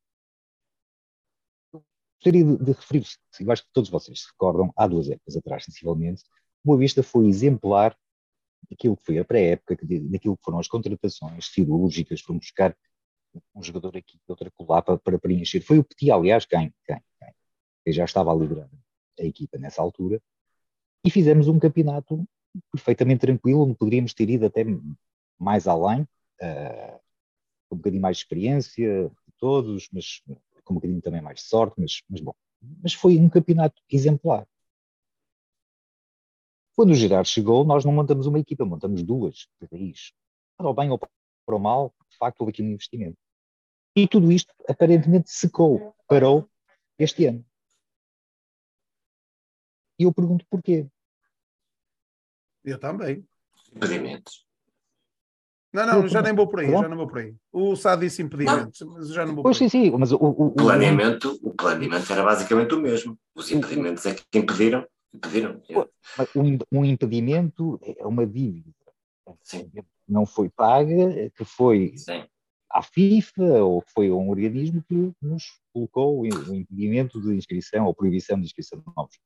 Gostaria 1.73 2.44
de, 2.44 2.57
de 2.59 2.73
referir-se, 2.73 3.16
eu 3.40 3.51
acho 3.51 3.62
que 3.62 3.73
todos 3.73 3.89
vocês 3.89 4.23
se 4.23 4.28
recordam, 4.28 4.73
há 4.77 4.86
duas 4.86 5.09
épocas 5.09 5.36
atrás, 5.36 5.65
sensivelmente, 5.65 6.24
Boa 6.62 6.78
Vista 6.78 7.02
foi 7.02 7.27
exemplar 7.27 7.97
daquilo 8.69 8.97
que 8.97 9.05
foi 9.05 9.19
a 9.19 9.24
pré-época, 9.24 9.77
daquilo 9.77 10.37
que 10.37 10.45
foram 10.45 10.59
as 10.59 10.69
contratações 10.69 11.47
cirúrgicas, 11.47 12.20
foram 12.20 12.39
buscar 12.39 12.77
um 13.55 13.62
jogador 13.62 13.97
aqui, 13.97 14.19
outra 14.27 14.51
colar 14.51 14.82
para, 14.82 14.99
para 14.99 15.19
preencher. 15.19 15.61
Foi 15.61 15.78
o 15.78 15.85
Petit, 15.85 16.11
aliás, 16.11 16.45
quem, 16.45 16.73
quem, 16.85 17.01
quem, 17.19 17.32
quem 17.85 17.93
já 17.93 18.05
estava 18.05 18.32
a 18.32 18.35
liderar 18.35 18.69
a 19.19 19.24
equipa 19.24 19.59
nessa 19.59 19.82
altura, 19.82 20.20
e 21.05 21.11
fizemos 21.11 21.49
um 21.49 21.59
campeonato 21.59 22.24
perfeitamente 22.73 23.20
tranquilo, 23.20 23.62
onde 23.62 23.74
poderíamos 23.74 24.12
ter 24.12 24.28
ido 24.28 24.47
até 24.47 24.65
mais 25.39 25.66
além, 25.66 26.03
uh, 26.03 27.01
com 27.69 27.77
um 27.77 27.78
bocadinho 27.78 28.03
mais 28.03 28.16
de 28.16 28.24
experiência 28.24 29.09
de 29.09 29.32
todos, 29.39 29.89
mas 29.93 30.23
com 30.65 30.74
um 30.74 30.77
bocadinho 30.77 31.01
também 31.01 31.23
mais 31.23 31.41
de 31.41 31.45
sorte, 31.47 31.74
mas, 31.78 32.03
mas 32.09 32.20
bom. 32.20 32.35
Mas 32.82 32.93
foi 32.93 33.16
um 33.19 33.28
campeonato 33.28 33.81
exemplar. 33.91 34.47
Quando 36.76 36.90
o 36.90 36.94
Gerard 36.94 37.28
chegou, 37.28 37.64
nós 37.64 37.84
não 37.84 37.92
montamos 37.92 38.26
uma 38.26 38.38
equipa, 38.38 38.64
montamos 38.64 39.02
duas 39.02 39.48
de 39.60 39.68
raiz. 39.70 40.12
Para 40.56 40.68
o 40.68 40.74
bem 40.74 40.90
ou 40.90 40.98
para 40.98 41.56
o 41.56 41.59
mal, 41.59 41.94
de 42.10 42.16
facto, 42.16 42.40
houve 42.40 42.51
aqui 42.51 42.62
um 42.62 42.70
investimento. 42.70 43.18
E 43.97 44.06
tudo 44.06 44.30
isto 44.30 44.55
aparentemente 44.68 45.30
secou, 45.30 45.94
parou 46.06 46.48
este 46.98 47.26
ano. 47.26 47.44
E 49.98 50.05
eu 50.05 50.12
pergunto 50.12 50.47
porquê. 50.48 50.86
Eu 52.64 52.78
também. 52.78 53.26
Impedimentos. 53.74 54.47
Não, 55.72 55.86
não, 55.86 56.09
já 56.09 56.20
nem 56.20 56.34
vou 56.34 56.48
por 56.48 56.60
aí, 56.60 56.70
já 56.70 56.88
não 56.88 56.97
vou 56.97 57.06
por 57.06 57.18
aí. 57.18 57.34
O 57.52 57.76
Sá 57.76 57.94
disse 57.94 58.20
impedimentos, 58.22 58.80
mas 58.80 59.09
já 59.09 59.24
não 59.24 59.34
vou 59.36 59.44
pois 59.44 59.56
por 59.56 59.64
aí. 59.64 59.70
sim, 59.70 59.84
sim, 59.84 59.97
mas 59.97 60.10
o, 60.10 60.16
o, 60.16 60.47
o, 60.47 60.51
planeamento, 60.52 61.38
o 61.42 61.55
planeamento 61.55 62.12
era 62.12 62.24
basicamente 62.24 62.74
o 62.74 62.80
mesmo. 62.80 63.16
Os 63.34 63.52
impedimentos 63.52 64.05
é 64.05 64.14
que 64.14 64.38
impediram. 64.38 64.84
Um, 66.37 66.59
um 66.81 66.85
impedimento 66.85 67.81
é 67.82 68.07
uma 68.07 68.27
dívida. 68.27 68.73
Sim. 69.43 69.70
Não 70.09 70.24
foi 70.24 70.49
paga, 70.49 71.31
que 71.31 71.45
foi 71.45 71.97
Sim. 71.97 72.27
à 72.70 72.82
FIFA 72.82 73.65
ou 73.65 73.82
que 73.82 73.93
foi 73.93 74.09
a 74.09 74.15
um 74.15 74.31
organismo 74.31 74.82
que 74.89 75.12
nos 75.20 75.61
colocou 75.73 76.20
o 76.20 76.27
impedimento 76.27 77.20
de 77.20 77.35
inscrição 77.35 77.87
ou 77.87 77.95
proibição 77.95 78.39
de 78.39 78.47
inscrição 78.47 78.78
de 78.78 78.85
novos. 78.97 79.19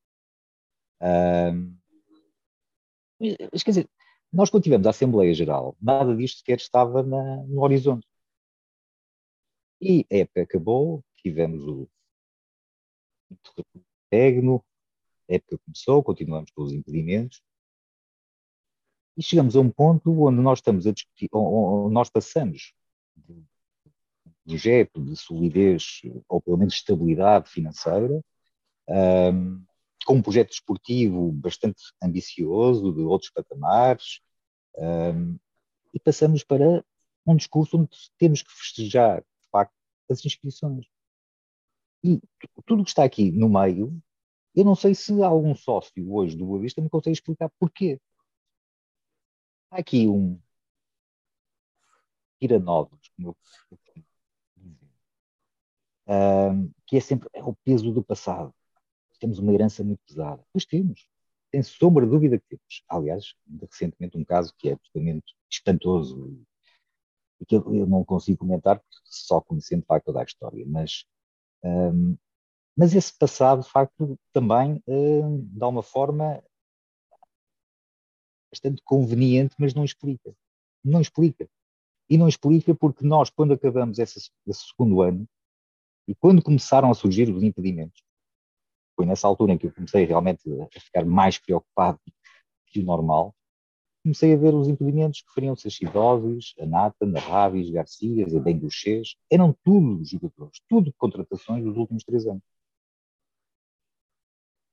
Um, 1.03 1.77
mas, 3.53 3.63
quer 3.63 3.71
dizer, 3.71 3.91
nós 4.33 4.51
quando 4.51 4.65
tivemos 4.65 4.87
a 4.87 4.91
Assembleia 4.91 5.33
Geral, 5.35 5.77
nada 5.81 6.15
disto 6.17 6.39
sequer 6.39 6.59
estava 6.59 7.03
na, 7.03 7.37
no 7.45 7.63
horizonte. 7.63 8.07
E 9.81 10.07
a 10.11 10.17
época 10.17 10.43
acabou, 10.43 11.05
tivemos 11.17 11.63
o 11.67 11.89
Tegno, 14.11 14.65
a 15.29 15.35
época 15.35 15.59
começou, 15.65 16.03
continuamos 16.03 16.51
com 16.51 16.63
os 16.63 16.73
impedimentos, 16.73 17.43
e 19.17 19.23
chegamos 19.23 19.55
a 19.55 19.61
um 19.61 19.71
ponto 19.71 20.11
onde 20.25 20.41
nós 20.41 20.59
estamos 20.59 20.87
a 20.87 20.93
discutir, 20.93 21.29
onde 21.33 21.95
nós 21.95 22.11
passamos 22.11 22.75
de 23.17 23.45
projeto 24.45 25.03
de 25.03 25.17
solidez, 25.17 26.03
ou 26.29 26.41
pelo 26.41 26.59
menos 26.59 26.75
estabilidade 26.75 27.49
financeira, 27.49 28.23
um, 28.89 29.65
com 30.05 30.17
um 30.17 30.23
projeto 30.23 30.51
desportivo 30.51 31.33
bastante 31.33 31.83
ambicioso, 32.03 32.93
de 32.93 33.01
outros 33.01 33.31
patamares, 33.31 34.21
um, 34.77 35.39
e 35.93 36.01
passamos 36.01 36.43
para 36.45 36.85
um 37.27 37.37
discurso 37.37 37.79
onde 37.79 37.97
temos 38.19 38.43
que 38.43 38.53
festejar, 38.53 39.21
de 39.21 39.49
facto, 39.51 39.75
as 40.11 40.25
inscrições. 40.25 40.87
E 42.03 42.21
tudo 42.67 42.83
o 42.83 42.85
que 42.85 42.91
está 42.91 43.05
aqui 43.05 43.31
no 43.33 43.49
meio, 43.49 43.99
eu 44.55 44.65
não 44.65 44.75
sei 44.75 44.95
se 44.95 45.23
algum 45.23 45.55
sócio 45.55 46.13
hoje 46.13 46.37
do 46.37 46.47
Boa 46.47 46.61
Vista 46.61 46.81
me 46.81 46.91
consegue 46.91 47.15
explicar 47.15 47.51
porquê. 47.59 48.01
Há 49.71 49.79
aqui 49.79 50.09
um 50.09 50.41
tira-novos, 52.39 53.09
como 53.17 53.29
eu 53.29 53.37
um, 56.07 56.71
que 56.87 56.97
é 56.97 57.01
sempre 57.01 57.29
é 57.33 57.43
o 57.43 57.55
peso 57.65 57.91
do 57.93 58.03
passado 58.03 58.55
temos 59.25 59.39
uma 59.39 59.53
herança 59.55 59.83
muito 59.83 60.01
pesada. 60.07 60.45
Pois 60.53 60.67
temos, 60.67 61.09
sem 61.51 61.63
sombra 61.63 62.05
de 62.05 62.11
dúvida 62.13 62.39
que 62.39 62.47
temos. 62.49 62.85
Aliás, 62.89 63.35
recentemente 63.61 64.19
um 64.19 64.25
caso 64.25 64.55
que 64.59 64.69
é 64.69 64.73
absolutamente 64.73 65.35
espantoso 65.51 66.45
e 67.41 67.47
que 67.47 67.57
eu, 67.57 67.87
não 67.87 68.05
consigo 68.05 68.39
comentar 68.39 68.83
só 69.05 69.41
conhecendo 69.41 69.85
facto 69.87 70.07
toda 70.07 70.21
a 70.21 70.25
história, 70.25 70.65
mas, 70.67 71.05
um, 71.63 72.17
mas 72.77 72.95
esse 72.95 73.17
passado 73.17 73.63
de 73.63 73.71
facto 73.71 74.19
também, 74.33 74.83
um, 74.87 75.47
de 75.47 75.63
alguma 75.63 75.83
forma, 75.83 76.43
bastante 78.51 78.83
conveniente, 78.85 79.55
mas 79.59 79.75
não 79.75 79.85
explica. 79.85 80.35
Não 80.85 81.01
explica. 81.01 81.49
E 82.09 82.19
não 82.19 82.29
explica 82.29 82.75
porque 82.75 83.05
nós, 83.05 83.31
quando 83.31 83.55
acabamos 83.55 83.99
esse, 83.99 84.31
esse 84.47 84.67
segundo 84.69 85.03
ano, 85.03 85.27
e 86.07 86.15
quando 86.15 86.43
começaram 86.43 86.91
a 86.91 86.95
surgir 86.95 87.31
os 87.31 87.43
impedimentos, 87.43 88.03
foi 88.95 89.07
nessa 89.07 89.27
altura 89.27 89.53
em 89.53 89.59
que 89.59 89.67
eu 89.67 89.73
comecei 89.73 90.05
realmente 90.05 90.43
a 90.61 90.81
ficar 90.81 91.05
mais 91.05 91.39
preocupado 91.39 91.99
que 92.67 92.81
o 92.81 92.85
normal. 92.85 93.35
Comecei 94.03 94.35
a 94.35 94.37
ver 94.37 94.55
os 94.55 94.69
impedimentos 94.69 95.23
que 95.23 95.33
fariam-se 95.33 95.67
a 95.67 95.71
Chidóvis, 95.71 96.53
a 96.61 96.67
Nathan, 96.67 97.17
a 97.17 97.21
Ravis, 97.21 97.71
Garcias, 97.71 98.35
a 98.35 98.41
Benguchês. 98.41 99.17
Eram 99.31 99.57
tudo 99.65 100.05
jogadores, 100.05 100.61
tudo 100.69 100.93
contratações 100.99 101.65
dos 101.65 101.77
últimos 101.77 102.05
três 102.05 102.27
anos. 102.27 102.43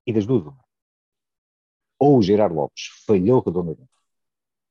E 0.06 0.14
das 0.14 0.26
duas, 0.26 0.54
ou 2.00 2.18
o 2.18 2.22
Gerardo 2.22 2.56
Lopes 2.56 2.88
falhou 3.06 3.42
redondamente, 3.42 3.90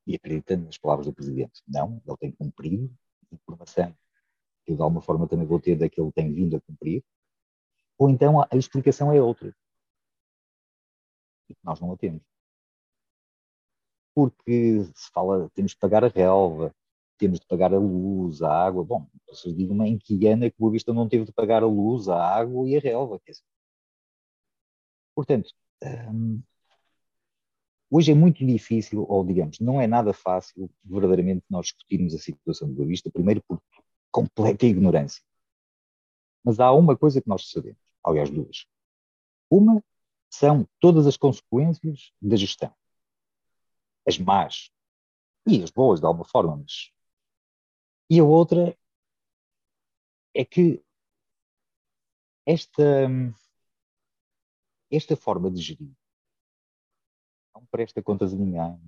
e 0.05 0.15
acreditando 0.15 0.65
nas 0.65 0.77
palavras 0.77 1.07
do 1.07 1.13
Presidente, 1.13 1.61
não, 1.67 2.01
ele 2.05 2.17
tem 2.17 2.31
cumprido, 2.31 2.93
informação 3.31 3.95
que 4.65 4.71
eu 4.71 4.75
de 4.75 4.81
alguma 4.81 5.01
forma 5.01 5.27
também 5.27 5.45
vou 5.45 5.59
ter 5.59 5.75
daquilo 5.75 6.11
que 6.11 6.19
ele 6.19 6.27
tem 6.27 6.33
vindo 6.33 6.55
a 6.57 6.61
cumprir, 6.61 7.03
ou 7.97 8.09
então 8.09 8.41
a, 8.41 8.47
explicação 8.53 9.11
é 9.11 9.21
outra. 9.21 9.55
E 11.49 11.55
nós 11.63 11.79
não 11.79 11.91
a 11.93 11.97
temos. 11.97 12.21
Porque 14.13 14.83
se 14.95 15.11
fala, 15.13 15.49
temos 15.53 15.71
de 15.71 15.77
pagar 15.77 16.03
a 16.03 16.07
relva, 16.07 16.73
temos 17.17 17.39
de 17.39 17.45
pagar 17.45 17.73
a 17.73 17.79
luz, 17.79 18.41
a 18.41 18.51
água. 18.51 18.83
Bom, 18.83 19.07
vocês 19.27 19.55
digam-me 19.55 19.87
em 19.87 19.97
que 19.97 20.27
ano 20.27 20.45
é 20.45 20.49
que 20.49 20.57
Boa 20.59 20.71
Vista 20.71 20.93
não 20.93 21.07
teve 21.07 21.25
de 21.25 21.31
pagar 21.31 21.63
a 21.63 21.67
luz, 21.67 22.09
a 22.09 22.17
água 22.21 22.67
e 22.67 22.75
a 22.75 22.79
relva. 22.79 23.21
Portanto, 25.15 25.51
hum, 25.83 26.41
Hoje 27.93 28.13
é 28.13 28.15
muito 28.15 28.45
difícil, 28.45 29.05
ou 29.05 29.25
digamos, 29.25 29.59
não 29.59 29.81
é 29.81 29.85
nada 29.85 30.13
fácil, 30.13 30.71
verdadeiramente, 30.81 31.43
nós 31.49 31.65
discutirmos 31.65 32.15
a 32.15 32.19
situação 32.19 32.69
do 32.69 32.73
Boa 32.73 32.87
Vista, 32.87 33.11
primeiro 33.11 33.43
por 33.45 33.61
completa 34.09 34.65
ignorância. 34.65 35.21
Mas 36.41 36.61
há 36.61 36.71
uma 36.71 36.97
coisa 36.97 37.21
que 37.21 37.27
nós 37.27 37.49
sabemos, 37.49 37.77
aliás, 38.01 38.29
duas. 38.29 38.65
Uma 39.49 39.83
são 40.29 40.65
todas 40.79 41.05
as 41.05 41.17
consequências 41.17 42.13
da 42.21 42.37
gestão. 42.37 42.73
As 44.07 44.17
más 44.17 44.71
e 45.45 45.61
as 45.61 45.69
boas, 45.69 45.99
de 45.99 46.05
alguma 46.05 46.23
forma, 46.23 46.55
mas. 46.55 46.91
E 48.09 48.21
a 48.21 48.23
outra 48.23 48.73
é 50.33 50.45
que 50.45 50.81
esta, 52.45 53.09
esta 54.91 55.15
forma 55.15 55.49
de 55.49 55.61
gerir 55.61 55.91
não 57.53 57.65
presta 57.65 58.01
contas 58.01 58.33
a 58.33 58.37
ninguém, 58.37 58.79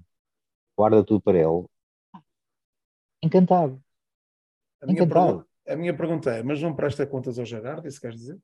guarda 0.77 1.03
tudo 1.03 1.21
para 1.21 1.37
ele. 1.37 1.65
Encantado. 3.21 3.81
A 4.81 4.85
minha, 4.85 5.07
pergunta, 5.07 5.47
a 5.67 5.75
minha 5.75 5.95
pergunta 5.95 6.31
é: 6.31 6.43
mas 6.43 6.61
não 6.61 6.75
presta 6.75 7.07
contas 7.07 7.39
ao 7.39 7.45
Gerardo? 7.45 7.87
Isso 7.87 8.01
queres 8.01 8.19
dizer? 8.19 8.39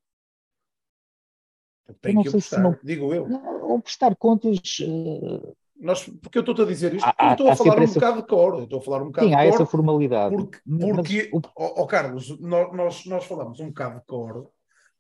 Tem 2.02 2.22
que 2.22 2.30
prestar, 2.30 2.60
não, 2.60 2.77
digo 2.84 3.14
eu. 3.14 3.27
ou 3.64 3.81
prestar 3.81 4.15
contas. 4.15 4.60
Uh, 4.80 5.56
nós, 5.76 6.06
porque 6.22 6.38
eu 6.38 6.41
estou 6.41 6.64
a 6.64 6.68
dizer 6.68 6.94
isto, 6.94 7.10
há, 7.18 7.31
estou 7.31 7.49
a 7.49 7.56
falar 7.56 7.80
um 7.80 7.84
essa... 7.84 7.94
bocado 7.95 8.22
de 8.22 8.27
cor, 8.27 8.64
estou 8.64 8.80
a 8.80 8.81
falar 8.81 9.02
um 9.02 9.06
bocado 9.07 9.27
Sim, 9.27 9.34
de 9.34 9.40
há 9.40 9.45
essa 9.45 9.65
formalidade. 9.65 10.36
Porque, 10.36 10.60
porque 10.65 11.30
mas, 11.34 11.52
oh, 11.56 11.81
oh, 11.81 11.88
Carlos, 11.88 12.40
nós, 12.40 13.06
nós 13.06 13.26
falamos 13.26 13.60
um 13.60 13.68
bocado 13.68 13.99
de 13.99 14.06
cor, 14.06 14.52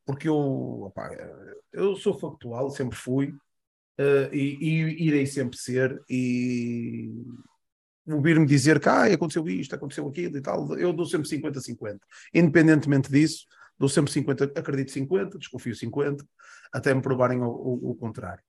porque 0.05 0.27
eu, 0.27 0.35
opa, 0.83 1.09
eu 1.71 1.95
sou 1.95 2.17
factual, 2.17 2.69
sempre 2.69 2.97
fui, 2.97 3.27
uh, 3.27 4.33
e, 4.33 4.57
e, 4.59 5.07
irei 5.07 5.25
sempre 5.25 5.57
ser, 5.57 6.01
e 6.09 7.11
ouvir-me 8.07 8.45
dizer 8.45 8.79
que 8.79 8.89
ah, 8.89 9.05
aconteceu 9.05 9.47
isto, 9.47 9.75
aconteceu 9.75 10.07
aquilo 10.07 10.37
e 10.37 10.41
tal, 10.41 10.77
eu 10.77 10.91
dou 10.91 11.05
sempre 11.05 11.29
50-50. 11.29 11.99
Independentemente 12.33 13.11
disso, 13.11 13.45
dou 13.77 13.87
sempre 13.89 14.11
50, 14.11 14.45
acredito 14.55 14.91
50, 14.91 15.37
desconfio 15.37 15.75
50, 15.75 16.25
até 16.73 16.93
me 16.93 17.01
provarem 17.01 17.41
o, 17.41 17.47
o, 17.47 17.91
o 17.91 17.95
contrário. 17.95 18.43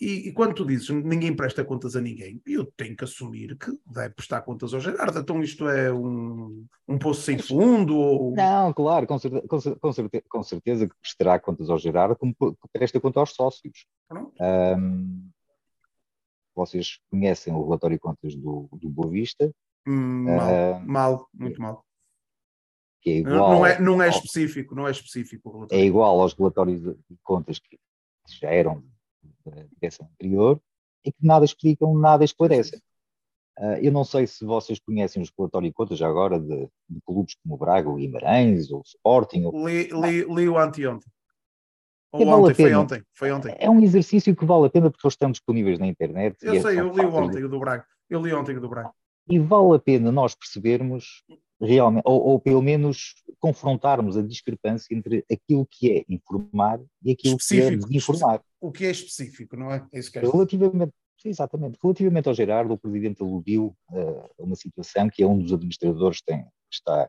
E, 0.00 0.28
e, 0.28 0.32
quando 0.32 0.54
tu 0.54 0.66
dizes 0.66 0.88
ninguém 0.90 1.34
presta 1.34 1.64
contas 1.64 1.94
a 1.94 2.00
ninguém, 2.00 2.42
eu 2.44 2.66
tenho 2.76 2.96
que 2.96 3.04
assumir 3.04 3.56
que 3.56 3.70
deve 3.86 4.14
prestar 4.14 4.42
contas 4.42 4.74
ao 4.74 4.80
Gerardo. 4.80 5.18
Então 5.18 5.40
isto 5.40 5.68
é 5.68 5.92
um, 5.92 6.66
um 6.88 6.98
poço 6.98 7.22
sem 7.22 7.38
fundo? 7.38 7.96
Ou... 7.96 8.34
Não, 8.34 8.72
claro, 8.72 9.06
com 9.06 9.18
certeza, 9.18 9.46
com, 9.46 9.92
certeza, 9.92 10.24
com 10.28 10.42
certeza 10.42 10.88
que 10.88 10.94
prestará 11.00 11.38
contas 11.38 11.70
ao 11.70 11.78
Gerardo, 11.78 12.16
como 12.16 12.34
presta 12.72 13.00
conta 13.00 13.20
aos 13.20 13.34
sócios. 13.34 13.86
Um, 14.40 15.30
vocês 16.54 16.98
conhecem 17.10 17.52
o 17.54 17.64
relatório 17.64 17.96
de 17.96 18.00
contas 18.00 18.34
do, 18.34 18.68
do 18.72 18.88
Boa 18.88 19.10
Vista? 19.10 19.52
Hum, 19.86 20.24
mal, 20.24 20.48
uh, 20.48 20.86
mal, 20.86 21.28
muito 21.32 21.60
mal. 21.60 21.84
Que 23.00 23.10
é 23.10 23.16
igual 23.18 23.50
não, 23.50 23.66
é, 23.66 23.80
não 23.80 24.02
é 24.02 24.08
específico, 24.08 24.74
não 24.74 24.88
é 24.88 24.90
específico. 24.90 25.68
É 25.70 25.84
igual 25.84 26.20
aos 26.20 26.32
relatórios 26.32 26.82
de 26.82 27.16
contas 27.22 27.60
que 27.60 27.78
já 28.40 28.50
eram 28.50 28.82
da 29.44 29.64
direção 29.80 30.08
anterior 30.12 30.60
e 31.04 31.12
que 31.12 31.26
nada 31.26 31.44
explicam, 31.44 31.94
nada 31.94 32.24
esclarecem. 32.24 32.80
Uh, 33.58 33.78
eu 33.80 33.92
não 33.92 34.02
sei 34.02 34.26
se 34.26 34.44
vocês 34.44 34.80
conhecem 34.80 35.22
os 35.22 35.30
relatórios 35.36 35.70
de 35.70 35.74
contas 35.74 35.98
já 35.98 36.08
agora 36.08 36.40
de, 36.40 36.68
de 36.88 37.00
clubes 37.06 37.36
como 37.36 37.54
o 37.54 37.58
Braga, 37.58 37.88
o 37.88 37.94
Guimarães, 37.94 38.70
ou 38.70 38.80
o 38.80 38.82
Sporting. 38.84 39.44
Ou... 39.44 39.68
Li, 39.68 39.88
li, 39.92 40.24
li 40.24 40.48
o 40.48 40.58
anteontem. 40.58 41.08
Ou 42.10 42.24
vale 42.24 42.42
ontem, 42.42 42.54
foi 42.54 42.74
ontem, 42.74 43.02
foi 43.12 43.32
ontem. 43.32 43.56
É 43.58 43.68
um 43.68 43.80
exercício 43.80 44.34
que 44.34 44.44
vale 44.44 44.66
a 44.66 44.70
pena 44.70 44.90
porque 44.90 45.06
eles 45.06 45.14
estão 45.14 45.30
disponíveis 45.30 45.78
na 45.78 45.86
internet. 45.86 46.36
Eu 46.42 46.54
é 46.54 46.60
sei, 46.60 46.80
eu 46.80 46.92
li 46.92 47.04
ontem 47.04 47.44
o 47.44 47.48
do 47.48 47.58
Braga. 47.58 47.84
Eu 48.08 48.22
li 48.22 48.32
ontem 48.32 48.56
o 48.56 48.60
do 48.60 48.68
Braga. 48.68 48.92
E 49.28 49.38
vale 49.38 49.76
a 49.76 49.78
pena 49.78 50.12
nós 50.12 50.34
percebermos 50.34 51.24
realmente, 51.60 52.04
ou, 52.06 52.20
ou, 52.22 52.40
pelo 52.40 52.62
menos 52.62 53.14
confrontarmos 53.38 54.16
a 54.16 54.22
discrepância 54.22 54.94
entre 54.94 55.24
aquilo 55.30 55.66
que 55.66 55.92
é 55.92 56.04
informar 56.08 56.80
e 57.02 57.12
aquilo 57.12 57.36
que 57.36 57.60
é 57.60 57.76
desinformar. 57.76 58.42
O 58.60 58.72
que 58.72 58.86
é 58.86 58.90
específico, 58.90 59.56
não 59.56 59.70
é? 59.70 59.86
é 59.92 59.98
isso 59.98 60.10
que 60.10 60.18
é 60.18 60.22
Relativamente, 60.22 60.92
exatamente. 61.24 61.78
Relativamente 61.82 62.28
ao 62.28 62.34
Gerardo, 62.34 62.74
o 62.74 62.78
Presidente 62.78 63.22
aludiu 63.22 63.76
uh, 63.90 64.30
a 64.38 64.42
uma 64.42 64.56
situação 64.56 65.08
que 65.08 65.22
é 65.22 65.26
um 65.26 65.38
dos 65.38 65.52
administradores 65.52 66.20
tem, 66.22 66.46
está, 66.70 67.08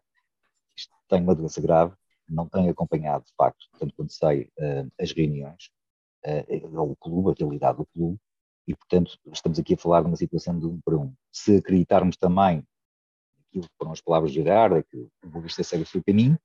tem 1.09 1.21
uma 1.21 1.35
doença 1.35 1.61
grave, 1.61 1.93
não 2.27 2.47
tem 2.47 2.69
acompanhado, 2.69 3.25
de 3.25 3.33
facto, 3.35 3.65
tanto 3.79 3.93
quanto 3.95 4.13
sei, 4.13 4.49
uh, 4.59 4.91
as 4.99 5.11
reuniões, 5.11 5.69
uh, 6.25 6.81
o 6.81 6.95
clube, 6.95 7.31
a 7.31 7.35
realidade 7.37 7.77
do 7.77 7.85
clube, 7.85 8.19
e, 8.67 8.75
portanto, 8.75 9.17
estamos 9.31 9.59
aqui 9.59 9.75
a 9.75 9.77
falar 9.77 10.01
de 10.01 10.07
uma 10.07 10.15
situação 10.15 10.59
de 10.59 10.65
um 10.65 10.79
para 10.81 10.97
um. 10.97 11.13
Se 11.31 11.57
acreditarmos 11.57 12.17
também 12.17 12.65
aquilo 13.55 13.69
foram 13.77 13.91
as 13.91 14.01
palavras 14.01 14.31
de 14.31 14.39
Gerardo, 14.39 14.83
que 14.83 14.97
o 14.97 15.29
Boa 15.29 15.43
Vista 15.43 15.63
segue 15.63 15.83
o 15.83 15.85
seu 15.85 16.03
caminho, 16.03 16.37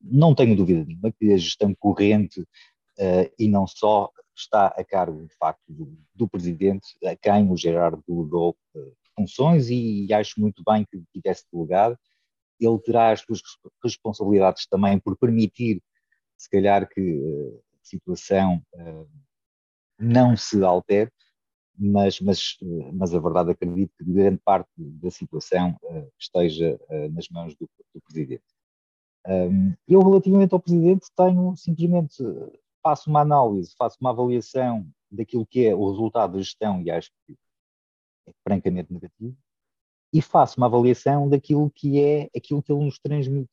não 0.00 0.34
tenho 0.34 0.56
dúvida 0.56 0.84
nenhuma 0.84 1.12
que 1.12 1.32
a 1.32 1.36
gestão 1.36 1.74
corrente 1.74 2.40
uh, 2.40 3.30
e 3.38 3.48
não 3.48 3.66
só 3.66 4.10
está 4.34 4.68
a 4.68 4.84
cargo, 4.84 5.26
de 5.26 5.34
facto, 5.34 5.62
do, 5.68 5.98
do 6.14 6.28
presidente, 6.28 6.86
a 7.04 7.16
quem 7.16 7.50
o 7.50 7.56
Gerardo 7.56 8.02
delegou 8.06 8.56
uh, 8.74 8.96
funções 9.16 9.68
e, 9.68 10.06
e, 10.06 10.12
acho 10.14 10.40
muito 10.40 10.62
bem 10.64 10.84
que 10.84 11.02
tivesse 11.12 11.44
delegado. 11.52 11.98
Ele 12.60 12.78
terá 12.78 13.12
as 13.12 13.20
suas 13.20 13.40
responsabilidades 13.82 14.66
também 14.66 14.98
por 14.98 15.16
permitir, 15.16 15.82
se 16.36 16.48
calhar, 16.48 16.88
que 16.88 17.00
uh, 17.00 17.62
a 17.74 17.84
situação 17.84 18.62
não 19.98 20.36
se 20.36 20.62
altere, 20.62 21.10
mas, 21.78 22.20
mas, 22.20 22.58
mas 22.92 23.14
a 23.14 23.20
verdade 23.20 23.52
acredito 23.52 23.92
que 23.96 24.04
grande 24.04 24.38
parte 24.38 24.68
da 24.76 25.10
situação 25.10 25.78
uh, 25.84 26.10
esteja 26.18 26.78
uh, 26.90 27.08
nas 27.10 27.28
mãos 27.28 27.54
do, 27.54 27.68
do 27.94 28.00
Presidente. 28.02 28.44
Eu, 29.86 30.00
relativamente 30.00 30.54
ao 30.54 30.60
Presidente, 30.60 31.06
tenho 31.14 31.54
simplesmente, 31.54 32.16
faço 32.82 33.10
uma 33.10 33.20
análise, 33.20 33.74
faço 33.76 33.98
uma 34.00 34.08
avaliação 34.08 34.88
daquilo 35.10 35.44
que 35.44 35.66
é 35.66 35.74
o 35.74 35.90
resultado 35.90 36.32
da 36.32 36.38
gestão 36.38 36.80
e 36.80 36.90
acho 36.90 37.10
que 37.26 37.36
é 38.26 38.32
francamente 38.42 38.90
negativo, 38.90 39.36
e 40.14 40.22
faço 40.22 40.56
uma 40.56 40.66
avaliação 40.66 41.28
daquilo 41.28 41.70
que 41.70 42.00
é 42.00 42.30
aquilo 42.34 42.62
que 42.62 42.72
ele 42.72 42.84
nos 42.84 42.98
transmite 42.98 43.52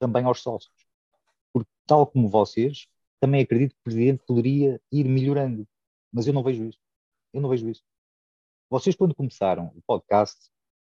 também 0.00 0.24
aos 0.24 0.42
sócios. 0.42 0.74
Porque, 1.52 1.70
tal 1.86 2.04
como 2.04 2.28
vocês, 2.28 2.88
também 3.20 3.42
acredito 3.42 3.74
que 3.74 3.80
o 3.80 3.84
Presidente 3.84 4.24
poderia 4.26 4.80
ir 4.90 5.04
melhorando, 5.04 5.68
mas 6.12 6.26
eu 6.26 6.32
não 6.32 6.42
vejo 6.42 6.64
isso. 6.64 6.83
Eu 7.34 7.40
não 7.40 7.50
vejo 7.50 7.68
isso. 7.68 7.82
Vocês, 8.70 8.96
quando 8.96 9.14
começaram 9.14 9.66
o 9.74 9.82
podcast, 9.86 10.50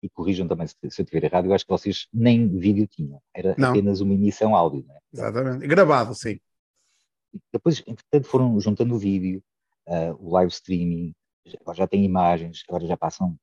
e 0.04 0.08
corrijam 0.10 0.46
também 0.46 0.66
se, 0.66 0.76
se 0.90 1.00
eu 1.00 1.06
tiver 1.06 1.24
errado, 1.24 1.46
eu 1.46 1.54
acho 1.54 1.64
que 1.64 1.70
vocês 1.70 2.06
nem 2.12 2.46
vídeo 2.46 2.86
tinham, 2.86 3.22
era 3.32 3.54
não. 3.56 3.70
apenas 3.70 4.02
uma 4.02 4.12
emissão 4.12 4.54
áudio. 4.54 4.84
Né? 4.86 4.98
Exatamente, 5.12 5.66
gravado, 5.66 6.14
sim. 6.14 6.38
Depois, 7.50 7.82
entretanto, 7.86 8.28
foram 8.28 8.60
juntando 8.60 8.94
o 8.94 8.98
vídeo, 8.98 9.42
uh, 9.88 10.14
o 10.20 10.30
live 10.32 10.52
streaming, 10.52 11.14
agora 11.60 11.78
já 11.78 11.86
tem 11.86 12.04
imagens, 12.04 12.62
agora 12.68 12.86
já 12.86 12.96
passam, 12.98 13.34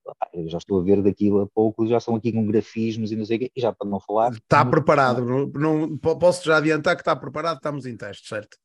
já 0.46 0.60
estou 0.60 0.80
a 0.80 0.84
ver 0.84 1.02
daquilo 1.02 1.42
a 1.42 1.48
pouco, 1.48 1.88
já 1.88 1.98
estão 1.98 2.16
aqui 2.16 2.32
com 2.32 2.46
grafismos 2.46 3.12
e 3.12 3.16
não 3.16 3.26
sei 3.26 3.38
o 3.38 3.40
quê, 3.40 3.52
e 3.56 3.60
já 3.60 3.74
para 3.74 3.90
não 3.90 4.00
falar. 4.00 4.32
Está 4.32 4.64
preparado, 4.64 5.26
não, 5.26 5.48
não, 5.48 5.98
posso 5.98 6.46
já 6.46 6.58
adiantar 6.58 6.96
que 6.96 7.02
está 7.02 7.16
preparado, 7.16 7.58
estamos 7.58 7.88
em 7.88 7.98
teste, 7.98 8.28
certo? 8.28 8.58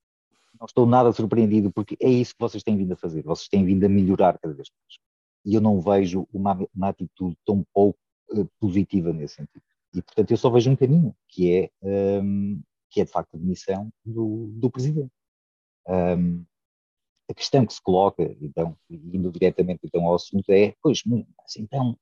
Não 0.59 0.67
estou 0.67 0.87
nada 0.87 1.13
surpreendido, 1.13 1.71
porque 1.71 1.97
é 2.01 2.09
isso 2.09 2.35
que 2.35 2.41
vocês 2.41 2.63
têm 2.63 2.77
vindo 2.77 2.93
a 2.93 2.97
fazer, 2.97 3.23
vocês 3.23 3.49
têm 3.49 3.65
vindo 3.65 3.85
a 3.85 3.89
melhorar 3.89 4.39
cada 4.39 4.55
vez 4.55 4.69
mais. 4.71 4.99
E 5.45 5.55
eu 5.55 5.61
não 5.61 5.81
vejo 5.81 6.27
uma, 6.33 6.59
uma 6.75 6.89
atitude 6.89 7.37
tão 7.45 7.65
pouco 7.73 7.99
uh, 8.31 8.47
positiva 8.59 9.13
nesse 9.13 9.37
sentido. 9.37 9.63
E, 9.95 10.03
portanto, 10.03 10.31
eu 10.31 10.37
só 10.37 10.51
vejo 10.51 10.71
um 10.71 10.77
caminho, 10.77 11.15
que 11.29 11.53
é, 11.53 11.71
um, 11.83 12.61
que 12.91 13.01
é 13.01 13.05
de 13.05 13.11
facto 13.11 13.35
a 13.35 13.39
demissão 13.39 13.91
do, 14.05 14.49
do 14.55 14.71
Presidente. 14.71 15.13
Um, 15.87 16.45
a 17.29 17.35
questão 17.35 17.67
que 17.67 17.73
se 17.73 17.83
coloca, 17.83 18.23
então, 18.41 18.77
indo 18.89 19.33
diretamente 19.33 19.81
então, 19.85 20.05
ao 20.05 20.15
assunto, 20.15 20.49
é: 20.51 20.75
pois, 20.83 21.03
mas 21.05 21.57
então, 21.57 21.99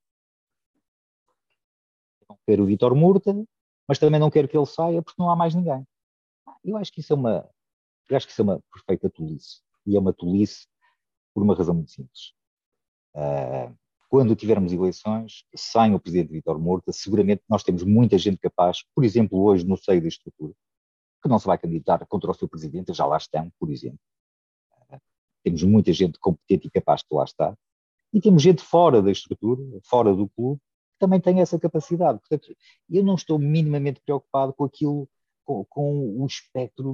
não 2.29 2.37
quero 2.45 2.63
o 2.63 2.65
Vitor 2.65 2.95
Murta, 2.95 3.33
mas 3.87 3.99
também 3.99 4.19
não 4.19 4.29
quero 4.29 4.47
que 4.47 4.57
ele 4.57 4.65
saia 4.65 5.01
porque 5.01 5.21
não 5.21 5.29
há 5.29 5.35
mais 5.35 5.55
ninguém. 5.55 5.85
Eu 6.63 6.77
acho 6.77 6.91
que 6.91 6.99
isso 6.99 7.13
é 7.13 7.15
uma, 7.15 7.49
eu 8.09 8.17
acho 8.17 8.27
que 8.27 8.31
isso 8.31 8.41
é 8.41 8.43
uma 8.43 8.61
perfeita 8.71 9.09
tolice. 9.09 9.61
E 9.85 9.95
é 9.95 9.99
uma 9.99 10.13
tolice 10.13 10.67
por 11.33 11.43
uma 11.43 11.55
razão 11.55 11.75
muito 11.75 11.91
simples. 11.91 12.33
Uh, 13.13 13.75
quando 14.09 14.35
tivermos 14.35 14.71
eleições, 14.71 15.43
sem 15.55 15.93
o 15.93 15.99
presidente 15.99 16.31
Vitor 16.31 16.59
Morta, 16.59 16.91
seguramente 16.91 17.43
nós 17.49 17.63
temos 17.63 17.83
muita 17.83 18.17
gente 18.17 18.37
capaz, 18.37 18.83
por 18.93 19.03
exemplo, 19.03 19.41
hoje 19.41 19.65
no 19.65 19.77
seio 19.77 20.01
da 20.01 20.07
estrutura, 20.07 20.53
que 21.21 21.29
não 21.29 21.39
se 21.39 21.45
vai 21.45 21.57
candidatar 21.57 22.05
contra 22.05 22.31
o 22.31 22.33
seu 22.33 22.47
presidente, 22.47 22.93
já 22.93 23.05
lá 23.05 23.17
estão, 23.17 23.51
por 23.59 23.69
exemplo. 23.69 23.99
Uh, 24.91 24.99
temos 25.43 25.63
muita 25.63 25.91
gente 25.91 26.19
competente 26.19 26.67
e 26.67 26.71
capaz 26.71 27.01
que 27.01 27.13
lá 27.13 27.23
está. 27.23 27.57
E 28.13 28.21
temos 28.21 28.41
gente 28.41 28.61
fora 28.61 29.01
da 29.01 29.11
estrutura, 29.11 29.61
fora 29.83 30.15
do 30.15 30.29
clube, 30.29 30.61
que 30.93 30.99
também 30.99 31.19
tem 31.19 31.41
essa 31.41 31.59
capacidade. 31.59 32.19
Portanto, 32.19 32.55
eu 32.89 33.03
não 33.03 33.15
estou 33.15 33.37
minimamente 33.37 33.99
preocupado 34.05 34.53
com 34.53 34.63
aquilo 34.63 35.09
com, 35.45 35.63
com, 35.65 36.21
o 36.21 36.25
espectro 36.25 36.89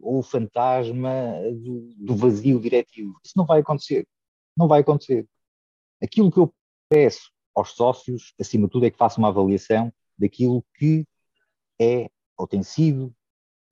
ou 0.00 0.18
o 0.18 0.22
fantasma 0.22 1.10
do, 1.54 1.94
do, 1.96 2.16
vazio 2.16 2.58
diretivo. 2.58 3.20
Isso 3.24 3.36
não 3.36 3.46
vai 3.46 3.60
acontecer. 3.60 4.06
Não 4.56 4.66
vai 4.66 4.80
acontecer. 4.80 5.28
Aquilo 6.02 6.30
que 6.30 6.38
eu 6.38 6.52
peço 6.88 7.30
aos 7.54 7.72
sócios, 7.72 8.34
acima 8.40 8.66
de 8.66 8.72
tudo, 8.72 8.86
é 8.86 8.90
que 8.90 8.98
façam 8.98 9.22
uma 9.22 9.28
avaliação 9.28 9.92
daquilo 10.18 10.64
que 10.74 11.06
é 11.80 12.10
ou 12.36 12.46
tem 12.46 12.62
sido 12.62 13.14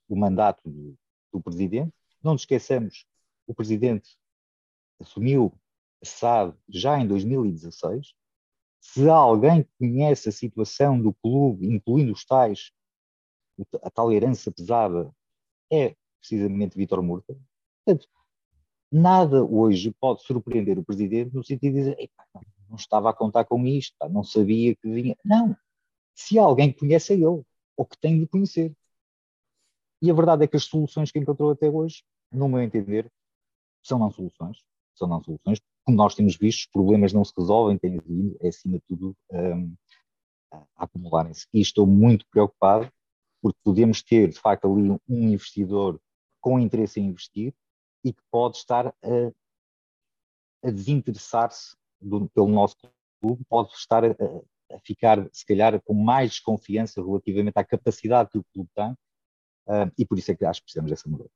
o 0.09 0.17
mandato 0.17 0.69
do, 0.69 0.97
do 1.33 1.41
Presidente. 1.41 1.93
Não 2.23 2.33
nos 2.33 2.43
esqueçamos, 2.43 3.07
o 3.47 3.55
Presidente 3.55 4.17
assumiu 5.01 5.53
SAD 6.03 6.55
já 6.69 6.99
em 6.99 7.07
2016. 7.07 8.15
Se 8.81 9.09
alguém 9.09 9.67
conhece 9.79 10.29
a 10.29 10.33
situação 10.33 11.01
do 11.01 11.13
clube, 11.15 11.67
incluindo 11.67 12.13
os 12.13 12.25
tais, 12.25 12.73
a 13.83 13.91
tal 13.91 14.13
herança 14.13 14.51
pesada, 14.51 15.11
é 15.71 15.95
precisamente 16.21 16.77
Vítor 16.77 17.03
Murta. 17.03 17.37
Portanto, 17.85 18.09
nada 18.91 19.45
hoje 19.45 19.95
pode 20.01 20.23
surpreender 20.23 20.79
o 20.79 20.85
Presidente 20.85 21.35
no 21.35 21.45
sentido 21.45 21.75
de 21.75 21.79
dizer 21.79 22.11
não 22.71 22.77
estava 22.77 23.11
a 23.11 23.13
contar 23.13 23.45
com 23.45 23.67
isto, 23.67 23.97
não 24.09 24.23
sabia 24.23 24.77
que 24.77 24.89
vinha. 24.89 25.17
Não. 25.25 25.57
Se 26.15 26.39
há 26.39 26.43
alguém 26.43 26.73
que 26.73 26.79
conhece 26.79 27.13
é 27.13 27.17
ele, 27.17 27.43
ou 27.77 27.85
que 27.85 27.99
tem 27.99 28.21
de 28.21 28.27
conhecer. 28.29 28.73
E 30.01 30.11
a 30.11 30.15
verdade 30.15 30.45
é 30.45 30.47
que 30.47 30.57
as 30.57 30.65
soluções 30.65 31.11
que 31.11 31.19
encontrou 31.19 31.51
até 31.51 31.69
hoje, 31.69 32.05
no 32.31 32.49
meu 32.49 32.63
entender, 32.63 33.11
são 33.83 33.99
não 33.99 34.11
soluções. 34.11 34.63
São 34.95 35.09
não 35.09 35.23
soluções. 35.23 35.61
Como 35.85 35.97
nós 35.97 36.15
temos 36.15 36.37
visto, 36.37 36.61
os 36.61 36.67
problemas 36.67 37.13
não 37.13 37.25
se 37.25 37.33
resolvem, 37.37 37.77
têm 37.77 37.99
vindo, 37.99 38.37
é 38.41 38.49
acima 38.49 38.79
de 38.79 38.85
tudo, 38.87 39.17
um, 39.33 39.75
a 40.53 40.85
acumularem-se. 40.85 41.47
E 41.53 41.61
estou 41.61 41.87
muito 41.87 42.25
preocupado, 42.31 42.91
porque 43.41 43.59
podemos 43.65 44.03
ter, 44.03 44.29
de 44.29 44.39
facto, 44.39 44.67
ali 44.67 44.91
um 45.09 45.29
investidor 45.29 46.01
com 46.41 46.59
interesse 46.59 47.01
em 47.01 47.07
investir 47.07 47.55
e 48.05 48.13
que 48.13 48.23
pode 48.31 48.57
estar 48.57 48.89
a, 48.89 49.33
a 50.65 50.71
desinteressar-se 50.71 51.77
pelo 52.35 52.49
nosso 52.49 52.77
clube, 53.21 53.45
pode 53.49 53.73
estar 53.75 54.05
a, 54.05 54.11
a, 54.11 54.81
ficar, 54.81 55.29
se 55.33 55.45
calhar, 55.45 55.81
com 55.83 55.95
mais 55.95 56.31
desconfiança 56.31 57.03
relativamente 57.03 57.59
à 57.59 57.65
capacidade 57.65 58.31
que 58.31 58.39
o 58.39 58.45
clube 58.53 58.71
tem, 58.75 58.93
uh, 58.93 59.93
e 59.99 60.07
por 60.07 60.19
isso 60.19 60.31
é 60.33 60.35
que 60.35 60.45
acho 60.45 60.61
que 60.61 60.65
precisamos 60.65 60.91
dessa 60.91 61.09
mudança. 61.09 61.31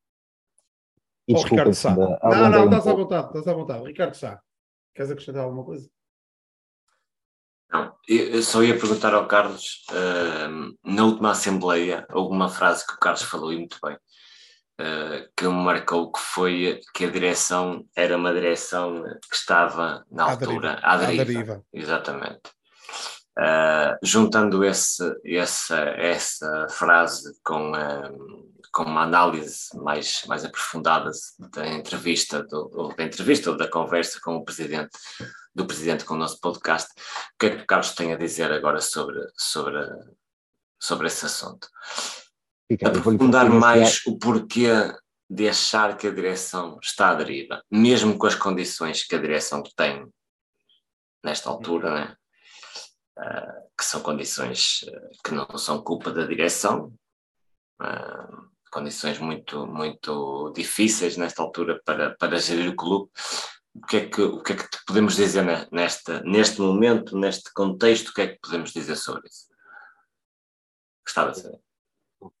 E 1.27 1.33
oh, 1.33 1.41
Ricardo 1.41 1.73
Sá. 1.73 1.95
Não, 1.95 2.49
não, 2.49 2.65
estás 2.65 2.85
um 2.85 2.89
à 2.89 2.93
vontade, 2.93 3.27
estás 3.27 3.47
à 3.47 3.53
vontade. 3.53 3.83
Ricardo 3.83 4.15
Sá, 4.15 4.41
queres 4.93 5.11
acrescentar 5.11 5.43
alguma 5.43 5.63
coisa? 5.63 5.89
Não, 7.75 7.93
eu 8.07 8.41
só 8.41 8.63
ia 8.63 8.79
perguntar 8.79 9.13
ao 9.13 9.27
Carlos, 9.27 9.83
uh, 9.91 10.73
na 10.83 11.03
última 11.03 11.31
Assembleia, 11.31 12.05
alguma 12.09 12.47
frase 12.47 12.87
que 12.87 12.93
o 12.93 12.99
Carlos 12.99 13.23
falou 13.23 13.51
e 13.51 13.57
muito 13.57 13.77
bem, 13.83 13.95
uh, 13.95 15.29
que 15.35 15.45
me 15.45 15.53
marcou 15.53 16.09
que 16.09 16.19
foi 16.19 16.79
que 16.93 17.03
a 17.03 17.11
direção 17.11 17.85
era 17.93 18.15
uma 18.15 18.33
direção 18.33 19.03
que 19.29 19.35
estava 19.35 20.05
na 20.09 20.23
altura 20.23 20.79
à 20.81 20.95
deriva. 20.95 21.21
À 21.21 21.25
deriva. 21.25 21.63
Exatamente. 21.73 22.41
Uh, 23.37 23.97
juntando 24.01 24.63
esse, 24.63 25.03
essa, 25.25 25.77
essa 25.97 26.67
frase 26.69 27.37
com, 27.43 27.73
com 28.71 28.83
uma 28.83 29.03
análise 29.03 29.67
mais, 29.75 30.23
mais 30.25 30.45
aprofundada 30.45 31.11
da 31.51 31.67
entrevista, 31.67 32.41
do, 32.41 32.71
ou 32.73 32.95
da 32.95 33.03
entrevista 33.03 33.51
ou 33.51 33.57
da 33.57 33.67
conversa 33.67 34.21
com 34.23 34.37
o 34.37 34.45
presidente, 34.45 34.97
do 35.55 35.65
presidente 35.65 36.03
com 36.03 36.15
o 36.15 36.17
nosso 36.17 36.39
podcast, 36.39 36.91
o 36.91 37.37
que 37.39 37.45
é 37.45 37.55
que 37.55 37.63
o 37.63 37.65
Carlos 37.65 37.95
tem 37.95 38.13
a 38.13 38.17
dizer 38.17 38.51
agora 38.51 38.81
sobre, 38.81 39.19
sobre, 39.37 39.79
sobre 40.79 41.07
esse 41.07 41.25
assunto? 41.25 41.67
Aprofundar 42.83 43.49
mais 43.49 44.05
o 44.05 44.17
porquê 44.19 44.69
de 45.29 45.49
achar 45.49 45.97
que 45.97 46.07
a 46.07 46.13
direção 46.13 46.77
está 46.83 47.09
à 47.09 47.15
deriva, 47.15 47.63
mesmo 47.71 48.17
com 48.17 48.27
as 48.27 48.35
condições 48.35 49.03
que 49.03 49.15
a 49.15 49.21
direção 49.21 49.63
tem 49.75 50.05
nesta 51.23 51.49
altura, 51.49 51.93
né? 51.93 52.15
uh, 53.17 53.69
que 53.77 53.85
são 53.85 54.01
condições 54.01 54.83
uh, 54.83 55.09
que 55.23 55.33
não 55.33 55.47
são 55.57 55.81
culpa 55.81 56.11
da 56.11 56.25
direção, 56.25 56.93
uh, 57.81 58.49
condições 58.71 59.17
muito, 59.19 59.65
muito 59.65 60.51
difíceis 60.55 61.17
nesta 61.17 61.41
altura 61.41 61.81
para, 61.85 62.15
para 62.15 62.37
gerir 62.37 62.69
o 62.69 62.75
clube. 62.75 63.09
O 63.75 63.85
que, 63.87 63.97
é 63.97 64.09
que, 64.09 64.21
o 64.21 64.41
que 64.41 64.53
é 64.53 64.55
que 64.55 64.67
podemos 64.87 65.15
dizer 65.15 65.43
nesta, 65.71 66.21
neste 66.23 66.61
momento, 66.61 67.17
neste 67.17 67.53
contexto, 67.53 68.09
o 68.09 68.13
que 68.13 68.21
é 68.21 68.27
que 68.27 68.39
podemos 68.39 68.71
dizer 68.71 68.95
sobre 68.95 69.27
isso? 69.27 69.47
Gostava 71.05 71.31
de 71.31 71.41
saber. 71.41 71.59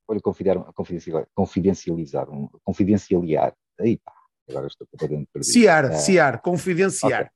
Vou-lhe 0.07 0.21
confidencializar, 0.21 1.27
confidencializar, 1.35 2.27
confidencializar. 2.63 3.55
Aí, 3.79 3.99
agora 4.49 4.67
estou 4.67 4.87
completamente 4.87 5.29
perdido. 5.31 5.51
Ciar, 5.51 5.85
uh, 5.85 5.93
ciar, 5.93 6.41
confidenciar. 6.41 7.23
Okay. 7.23 7.35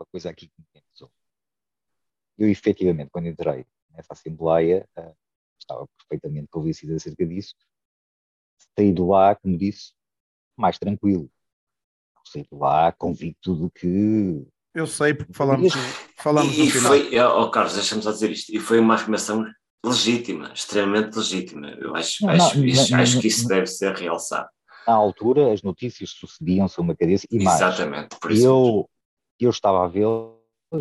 Uma 0.00 0.06
coisa 0.06 0.30
aqui 0.30 0.48
que 0.48 0.54
me 0.58 0.80
eu, 2.40 2.48
efetivamente, 2.48 3.10
quando 3.10 3.28
entrei 3.28 3.66
nessa 3.90 4.14
Assembleia, 4.14 4.88
uh, 4.98 5.14
estava 5.58 5.86
perfeitamente 5.98 6.48
convencido 6.48 6.94
acerca 6.94 7.26
disso. 7.26 7.54
Saí 8.74 8.94
de 8.94 9.02
lá, 9.02 9.36
como 9.36 9.58
disse, 9.58 9.92
mais 10.56 10.78
tranquilo. 10.78 11.30
Saí 12.30 12.42
de 12.42 12.48
lá 12.52 12.92
convicto 12.92 13.56
de 13.56 13.70
que. 13.70 14.46
Eu 14.72 14.86
sei, 14.86 15.14
porque 15.14 15.32
falamos, 15.32 15.72
falamos 16.16 16.56
e, 16.56 16.64
no 16.64 16.70
final. 16.70 16.88
Foi, 16.88 17.20
oh, 17.20 17.50
Carlos, 17.50 17.74
deixa-me 17.74 18.02
só 18.02 18.12
dizer 18.12 18.30
isto, 18.30 18.54
e 18.54 18.60
foi 18.60 18.78
uma 18.78 18.94
afirmação 18.94 19.44
legítima, 19.84 20.52
extremamente 20.54 21.16
legítima. 21.16 21.70
Eu 21.70 21.96
acho, 21.96 22.24
não, 22.24 22.32
acho, 22.32 22.58
não, 22.58 22.66
não, 22.90 22.98
acho 23.00 23.20
que 23.20 23.26
isso 23.26 23.48
deve 23.48 23.66
ser 23.66 23.96
realçado. 23.96 24.48
Na 24.86 24.94
altura, 24.94 25.52
as 25.52 25.62
notícias 25.62 26.10
sucediam-se 26.10 26.80
uma 26.80 26.94
cabeça 26.94 27.26
e 27.30 27.42
mais. 27.42 27.60
Exatamente, 27.60 28.16
por 28.20 28.30
isso. 28.30 28.46
Eu, 28.46 28.90
eu 29.40 29.50
estava 29.50 29.84
a 29.84 29.88
ver 29.88 30.06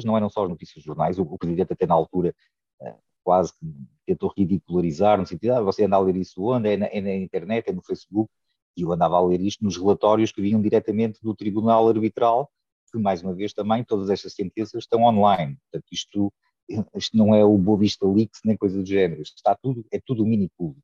não 0.06 0.16
eram 0.16 0.30
só 0.30 0.44
as 0.44 0.50
notícias 0.50 0.76
dos 0.76 0.84
jornais, 0.84 1.18
o, 1.18 1.24
o 1.24 1.38
Presidente 1.38 1.74
até 1.74 1.88
na 1.88 1.96
altura 1.96 2.36
uh, 2.82 2.96
quase 3.24 3.52
que 3.54 3.66
tentou 4.06 4.32
ridicularizar, 4.38 5.18
no 5.18 5.26
sentido, 5.26 5.54
ah, 5.54 5.62
você 5.62 5.86
anda 5.86 5.96
a 5.96 6.00
ler 6.00 6.16
isso 6.16 6.44
onde? 6.44 6.70
É 6.70 6.78
na, 6.78 6.86
é 6.86 7.02
na 7.02 7.16
internet, 7.16 7.70
é 7.70 7.74
no 7.74 7.82
Facebook, 7.82 8.32
e 8.80 8.84
eu 8.84 8.92
andava 8.92 9.18
a 9.18 9.22
ler 9.22 9.42
isto 9.42 9.64
nos 9.64 9.78
relatórios 9.78 10.32
que 10.32 10.42
vinham 10.42 10.62
diretamente 10.62 11.22
do 11.22 11.36
Tribunal 11.36 11.88
Arbitral, 11.90 12.50
que 12.92 12.98
mais 12.98 13.22
uma 13.22 13.34
vez 13.34 13.54
também 13.54 13.84
todas 13.84 14.10
estas 14.10 14.34
sentenças 14.34 14.84
estão 14.84 15.04
online, 15.04 15.58
portanto 15.58 15.88
isto, 15.92 16.34
isto 16.96 17.18
não 17.18 17.36
é 17.36 17.44
o 17.44 17.58
Boa 17.58 17.78
Vista 17.78 18.08
Leaks 18.08 18.42
nem 18.44 18.58
coisa 18.58 18.80
do 18.80 18.86
género, 18.86 19.22
isto 19.22 19.36
está 19.36 19.56
tudo, 19.56 19.86
é 19.92 20.00
tudo 20.04 20.26
mini 20.26 20.50
público. 20.58 20.84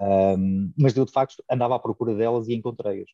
Um, 0.00 0.72
mas 0.78 0.96
eu 0.96 1.04
de 1.04 1.12
facto 1.12 1.44
andava 1.50 1.76
à 1.76 1.78
procura 1.78 2.14
delas 2.14 2.48
e 2.48 2.54
encontrei-as. 2.54 3.10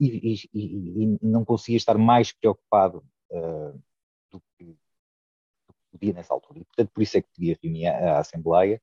E, 0.00 0.06
e, 0.06 0.50
e, 0.52 1.04
e, 1.04 1.18
não 1.22 1.44
conseguia 1.44 1.76
estar 1.76 1.96
mais 1.98 2.32
preocupado 2.32 3.04
uh, 3.30 3.78
do 4.30 4.42
que, 4.58 4.76
podia 5.92 6.12
nessa 6.12 6.32
altura. 6.32 6.60
E, 6.60 6.64
portanto, 6.64 6.90
por 6.92 7.02
isso 7.02 7.18
é 7.18 7.22
que 7.22 7.56
reunir 7.62 7.86
a, 7.86 8.16
a 8.16 8.18
Assembleia 8.18 8.80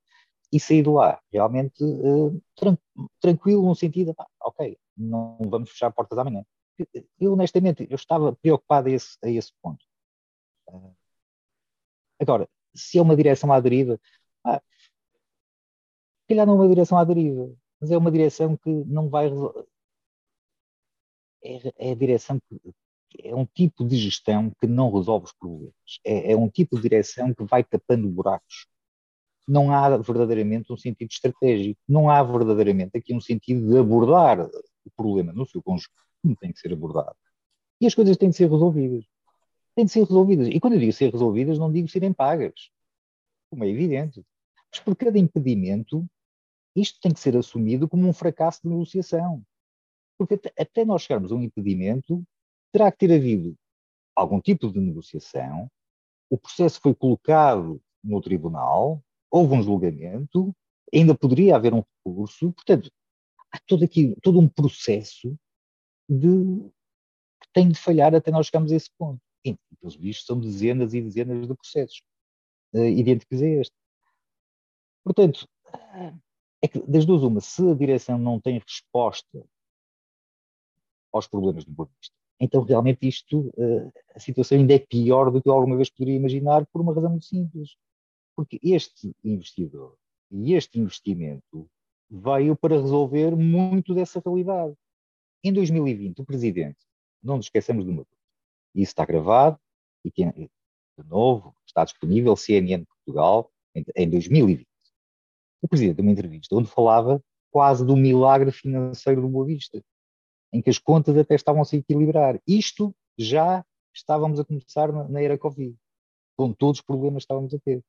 e 0.54 0.60
sair 0.60 0.84
de 0.84 0.90
lá 0.90 1.20
realmente 1.32 1.84
uh, 1.84 2.42
tran 2.56 2.78
tranquilo 3.20 3.66
no 3.66 3.76
sentido, 3.76 4.14
ah, 4.18 4.28
ok, 4.42 4.78
não 4.96 5.38
vamos 5.42 5.72
fechar 5.72 5.92
portas 5.92 6.18
amanhã. 6.18 6.46
Eu, 7.20 7.34
honestamente, 7.34 7.88
eu 7.90 7.96
estava 7.96 8.36
preocupado 8.36 8.88
a 8.90 8.92
esse, 8.92 9.18
a 9.24 9.30
esse 9.30 9.52
ponto. 9.62 9.84
Uh, 10.70 10.96
agora, 12.20 12.48
se 12.76 13.00
é 13.00 13.02
uma 13.02 13.16
direção 13.16 13.52
à 13.52 13.60
deriva, 13.60 14.00
ah, 14.46 14.62
calhar 16.28 16.46
não 16.46 16.54
é 16.54 16.58
uma 16.58 16.70
direção 16.70 16.98
à 16.98 17.04
deriva, 17.04 17.52
mas 17.80 17.92
é 17.92 17.98
uma 17.98 18.12
direção 18.12 18.58
que 18.58 18.70
não 18.70 19.10
vai 19.10 19.30
é, 21.44 21.90
é 21.90 21.92
a 21.92 21.96
direção 21.96 22.40
que, 22.48 22.74
é 23.20 23.36
um 23.36 23.46
tipo 23.46 23.86
de 23.86 23.96
gestão 23.96 24.52
que 24.60 24.68
não 24.68 24.92
resolve 24.92 25.26
os 25.28 25.34
problemas. 25.34 25.74
É, 26.04 26.32
é, 26.32 26.36
um 26.36 26.50
tipo 26.50 26.76
de 26.76 26.82
direção 26.82 27.34
que 27.34 27.44
vai 27.44 27.64
tapando 27.64 28.10
buracos. 28.10 28.68
Não 29.48 29.72
há 29.72 29.98
verdadeiramente 29.98 30.72
um 30.72 30.78
sentido 30.78 31.10
estratégico. 31.12 31.80
Não 31.88 32.10
há 32.10 32.24
verdadeiramente 32.24 32.98
aqui 32.98 33.14
um 33.14 33.22
sentido 33.22 33.68
de 33.68 33.78
abordar 33.78 34.40
o 34.40 34.92
problema 34.96 35.34
no 35.34 35.46
seu 35.46 35.62
conjunto, 35.62 35.92
como 36.22 36.36
tem 36.36 36.52
que 36.52 36.60
ser 36.60 36.74
abordado. 36.74 37.16
E 37.82 37.88
as 37.88 37.94
coisas 37.94 38.16
têm 38.18 38.30
de 38.30 38.36
ser 38.36 38.50
resolvidas. 38.50 39.06
Têm 39.76 39.86
de 39.86 39.92
ser 39.92 40.04
resolvidas. 40.04 40.48
E 40.48 40.60
quando 40.60 40.74
eu 40.74 40.80
digo 40.80 40.94
ser 40.94 41.12
resolvidas, 41.12 41.60
não 41.60 41.72
digo 41.72 41.88
serem 41.88 42.14
pagas. 42.14 42.70
Como 43.50 43.64
é 43.64 43.70
evidente. 43.70 44.24
Mas 44.72 44.80
por 44.80 44.96
cada 44.96 45.20
impedimento, 45.20 46.06
isto 46.76 47.00
tem 47.02 47.14
que 47.14 47.20
ser 47.20 47.36
assumido 47.36 47.88
como 47.88 48.08
um 48.08 48.14
fracasso 48.14 48.62
de 48.64 48.70
negociação. 48.70 49.44
Porque 50.18 50.40
até 50.58 50.86
nós 50.86 51.04
chegarmos 51.04 51.32
a 51.32 51.36
um 51.36 51.42
impedimento, 51.42 52.24
terá 52.72 52.92
que 52.92 53.00
ter 53.00 53.14
havido 53.14 53.56
algum 54.16 54.40
tipo 54.40 54.72
de 54.72 54.80
negociação, 54.80 55.70
o 56.30 56.38
processo 56.38 56.80
foi 56.82 56.94
colocado 56.96 57.82
no 58.04 58.22
tribunal, 58.22 59.04
houve 59.34 59.56
um 59.56 59.64
julgamento, 59.64 60.56
ainda 60.94 61.18
poderia 61.18 61.56
haver 61.56 61.74
um 61.74 61.82
recurso, 62.06 62.54
portanto, 62.54 62.92
há 63.52 63.58
todo, 63.66 63.84
aqui, 63.84 64.16
todo 64.22 64.40
um 64.40 64.48
processo 64.48 65.36
de, 66.08 66.30
que 67.42 67.48
tem 67.52 67.68
de 67.68 67.80
falhar 67.80 68.14
até 68.14 68.30
nós 68.30 68.46
chegarmos 68.46 68.72
a 68.72 68.76
esse 68.76 68.92
ponto. 68.96 69.20
E, 69.44 69.58
pelos 69.80 69.96
vistos, 69.96 70.28
são 70.28 70.40
dezenas 70.40 70.94
e 70.94 71.02
dezenas 71.02 71.48
de 71.48 71.56
processos 71.56 72.04
uh, 72.76 72.86
idênticos 72.86 73.42
a 73.42 73.48
este. 73.48 73.76
Portanto, 75.04 75.48
é 76.62 76.68
que 76.68 76.80
das 76.84 77.04
duas 77.04 77.24
uma, 77.24 77.42
se 77.42 77.68
a 77.68 77.74
direção 77.74 78.20
não 78.20 78.40
tem 78.40 78.60
resposta 78.60 79.44
aos 81.12 81.28
problemas 81.28 81.66
do 81.66 81.72
Boa 81.72 81.90
Então, 82.40 82.62
realmente, 82.62 83.08
isto, 83.08 83.52
uh, 83.58 83.92
a 84.16 84.20
situação 84.20 84.60
ainda 84.60 84.76
é 84.76 84.80
pior 84.80 85.32
do 85.32 85.42
que 85.42 85.50
eu 85.50 85.54
alguma 85.54 85.76
vez 85.76 85.90
poderia 85.90 86.18
imaginar, 86.18 86.68
por 86.68 86.82
uma 86.82 86.94
razão 86.94 87.10
muito 87.10 87.26
simples. 87.26 87.76
Porque 88.36 88.60
este 88.64 89.16
investidor 89.24 89.96
e 90.32 90.54
este 90.54 90.80
investimento 90.80 91.70
veio 92.10 92.56
para 92.56 92.80
resolver 92.80 93.36
muito 93.36 93.94
dessa 93.94 94.22
realidade. 94.24 94.76
Em 95.44 95.52
2020, 95.54 96.22
o 96.22 96.26
presidente, 96.26 96.80
não 97.22 97.38
nos 97.38 97.48
esqueçamos 97.48 97.86
de 97.86 97.92
uma 97.92 98.06
coisa, 98.06 98.22
isso 98.76 98.92
está 98.92 99.06
gravado 99.06 99.60
e 100.04 100.12
tem, 100.12 100.32
de 100.32 100.50
novo, 101.08 101.56
está 101.66 101.84
disponível, 101.84 102.36
CNN 102.36 102.86
Portugal, 102.86 103.52
em, 103.76 103.84
em 103.96 104.10
2020. 104.10 104.68
O 105.62 105.68
presidente 105.68 105.96
deu 105.96 106.04
uma 106.04 106.12
entrevista 106.12 106.56
onde 106.56 106.70
falava 106.70 107.24
quase 107.52 107.86
do 107.86 107.96
milagre 107.96 108.52
financeiro 108.52 109.22
do 109.22 109.30
Boa 109.30 109.46
Vista, 109.46 109.84
em 110.52 110.62
que 110.62 110.70
as 110.70 110.80
contas 110.80 111.18
até 111.18 111.36
estavam 111.36 111.62
a 111.62 111.66
se 111.66 111.78
equilibrar. 111.78 112.40
Isto 112.48 112.96
já 113.18 113.64
estávamos 113.94 114.40
a 114.40 114.46
começar 114.46 114.92
na, 114.92 115.08
na 115.08 115.22
era 115.22 115.38
Covid, 115.38 115.76
com 116.36 116.52
todos 116.52 116.80
os 116.80 116.86
problemas 116.86 117.24
que 117.24 117.26
estávamos 117.26 117.54
a 117.54 117.60
ter. 117.60 117.84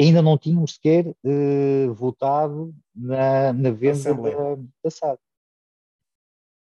Ainda 0.00 0.20
não 0.20 0.36
tínhamos 0.36 0.74
sequer 0.74 1.06
uh, 1.06 1.94
votado 1.94 2.74
na, 2.94 3.52
na 3.52 3.70
venda 3.70 4.12
da, 4.14 4.56
da 4.82 4.90
SAD. 4.90 5.18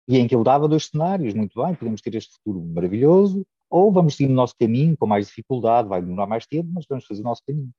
E 0.07 0.17
em 0.17 0.27
que 0.27 0.33
ele 0.33 0.43
dava 0.43 0.67
dois 0.67 0.85
cenários, 0.85 1.33
muito 1.33 1.61
bem, 1.61 1.75
podemos 1.75 2.01
ter 2.01 2.15
este 2.15 2.33
futuro 2.35 2.63
maravilhoso, 2.63 3.45
ou 3.69 3.91
vamos 3.91 4.15
seguir 4.15 4.31
o 4.31 4.35
nosso 4.35 4.55
caminho 4.57 4.95
com 4.97 5.05
mais 5.05 5.27
dificuldade, 5.27 5.89
vai 5.89 6.01
demorar 6.01 6.25
mais 6.25 6.47
tempo, 6.47 6.69
mas 6.71 6.85
vamos 6.87 7.05
fazer 7.05 7.19
o 7.21 7.25
nosso 7.25 7.43
caminho. 7.45 7.69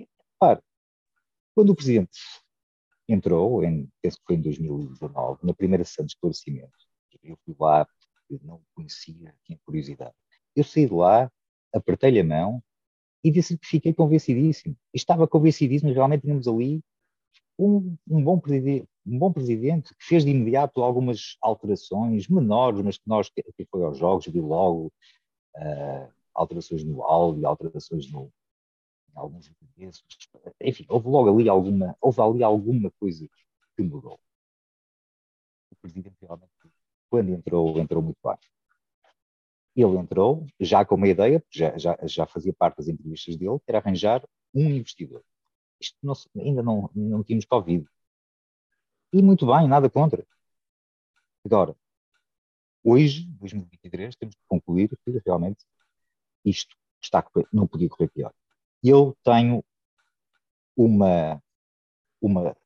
Repare, 0.00 0.62
quando 1.54 1.70
o 1.70 1.74
Presidente 1.74 2.18
entrou, 3.06 3.62
em, 3.62 3.86
penso 4.00 4.16
que 4.16 4.24
foi 4.24 4.36
em 4.36 4.40
2019, 4.40 5.40
na 5.42 5.52
primeira 5.52 5.84
sessão 5.84 6.06
de 6.06 6.12
esclarecimento, 6.12 6.72
eu 7.22 7.36
fui 7.44 7.54
lá, 7.60 7.86
eu 8.30 8.40
não 8.42 8.62
conhecia, 8.74 9.34
tinha 9.44 9.58
curiosidade. 9.66 10.14
Eu 10.56 10.64
saí 10.64 10.86
de 10.86 10.94
lá, 10.94 11.30
apertei-lhe 11.74 12.20
a 12.20 12.24
mão 12.24 12.62
e 13.22 13.30
disse 13.30 13.56
que 13.56 13.66
fiquei 13.66 13.92
convencidíssimo. 13.92 14.76
Estava 14.92 15.28
convencidíssimo, 15.28 15.92
realmente 15.92 16.22
tínhamos 16.22 16.48
ali 16.48 16.82
um, 17.58 17.96
um, 18.08 18.22
bom 18.22 18.40
um 19.06 19.18
bom 19.18 19.32
presidente 19.32 19.94
que 19.94 20.04
fez 20.04 20.24
de 20.24 20.30
imediato 20.30 20.82
algumas 20.82 21.36
alterações 21.40 22.28
menores, 22.28 22.82
mas 22.82 22.98
que 22.98 23.08
nós, 23.08 23.30
que 23.30 23.66
foi 23.70 23.84
aos 23.84 23.98
jogos, 23.98 24.26
vi 24.26 24.40
logo 24.40 24.92
uh, 25.56 26.12
alterações 26.34 26.84
no 26.84 27.02
áudio, 27.02 27.46
alterações 27.46 28.10
no, 28.10 28.32
em 29.14 29.18
alguns 29.18 29.48
interesses. 29.48 30.02
Enfim, 30.60 30.86
houve 30.88 31.08
logo 31.08 31.38
ali 31.38 31.48
alguma, 31.48 31.96
houve 32.00 32.20
ali 32.20 32.42
alguma 32.42 32.90
coisa 32.98 33.28
que 33.76 33.82
mudou. 33.82 34.18
O 35.70 35.76
presidente 35.76 36.16
realmente, 36.20 36.50
quando 37.10 37.30
entrou, 37.30 37.78
entrou 37.78 38.02
muito 38.02 38.18
baixo. 38.22 38.50
Ele 39.74 39.96
entrou 39.96 40.46
já 40.60 40.84
com 40.84 40.96
uma 40.96 41.08
ideia, 41.08 41.40
porque 41.40 41.58
já, 41.58 41.76
já, 41.78 41.98
já 42.02 42.26
fazia 42.26 42.52
parte 42.52 42.76
das 42.76 42.88
entrevistas 42.88 43.36
dele, 43.36 43.58
que 43.58 43.64
era 43.70 43.78
arranjar 43.78 44.22
um 44.54 44.68
investidor. 44.68 45.24
Isto 45.80 45.96
não, 46.02 46.14
ainda 46.36 46.62
não, 46.62 46.90
não 46.94 47.24
tínhamos 47.24 47.46
Covid. 47.46 47.86
E 49.12 49.22
muito 49.22 49.46
bem, 49.46 49.66
nada 49.66 49.88
contra. 49.90 50.26
Agora, 51.44 51.74
hoje, 52.84 53.26
2023, 53.40 54.16
temos 54.16 54.34
que 54.34 54.42
concluir 54.46 54.88
que 54.88 55.22
realmente 55.24 55.64
isto 56.44 56.76
está, 57.00 57.24
não 57.52 57.66
podia 57.66 57.88
correr 57.88 58.08
pior. 58.08 58.32
Eu 58.82 59.16
tenho 59.22 59.64
uma, 60.76 61.42
uma, 62.20 62.56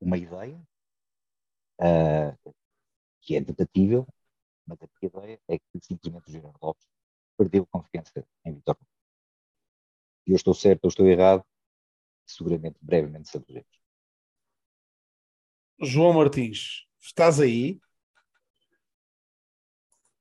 uma 0.00 0.18
ideia 0.18 0.60
uh, 1.80 2.54
que 3.20 3.36
é 3.36 3.40
debatível, 3.40 4.06
mas 4.66 4.78
a 4.82 4.86
minha 4.86 5.10
ideia 5.12 5.40
é 5.48 5.58
que 5.58 5.80
simplesmente 5.80 6.28
o 6.28 6.32
Gerardo 6.32 6.58
Lopes 6.62 6.86
perdeu 7.36 7.66
confiança 7.66 8.26
em 8.44 8.54
Vitor 8.54 8.76
E 10.26 10.32
eu 10.32 10.36
estou 10.36 10.54
certo 10.54 10.84
ou 10.84 10.88
estou 10.88 11.06
errado, 11.06 11.44
seguramente 12.26 12.78
brevemente 12.80 13.28
saberemos. 13.28 13.68
João 15.80 16.12
Martins, 16.14 16.86
estás 17.00 17.40
aí? 17.40 17.80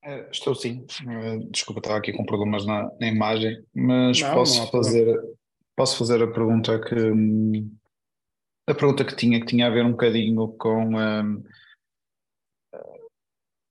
É, 0.03 0.29
estou 0.29 0.53
sim. 0.53 0.85
Eh, 1.07 1.37
desculpa, 1.49 1.79
estava 1.79 1.97
aqui 1.97 2.11
com 2.11 2.25
problemas 2.25 2.65
na, 2.65 2.91
na 2.99 3.07
imagem, 3.07 3.65
mas 3.73 4.19
não, 4.19 4.33
posso 4.33 4.59
não 4.59 4.67
fazer 4.67 5.37
posso 5.75 5.97
fazer 5.97 6.21
a 6.21 6.31
pergunta 6.31 6.79
que 6.79 6.95
hum, 6.95 7.75
a 8.67 8.73
pergunta 8.73 9.05
que 9.05 9.15
tinha 9.15 9.39
que 9.39 9.45
tinha 9.45 9.67
a 9.67 9.69
ver 9.69 9.85
um 9.85 9.91
bocadinho 9.91 10.49
com 10.57 10.97
um, 10.97 11.43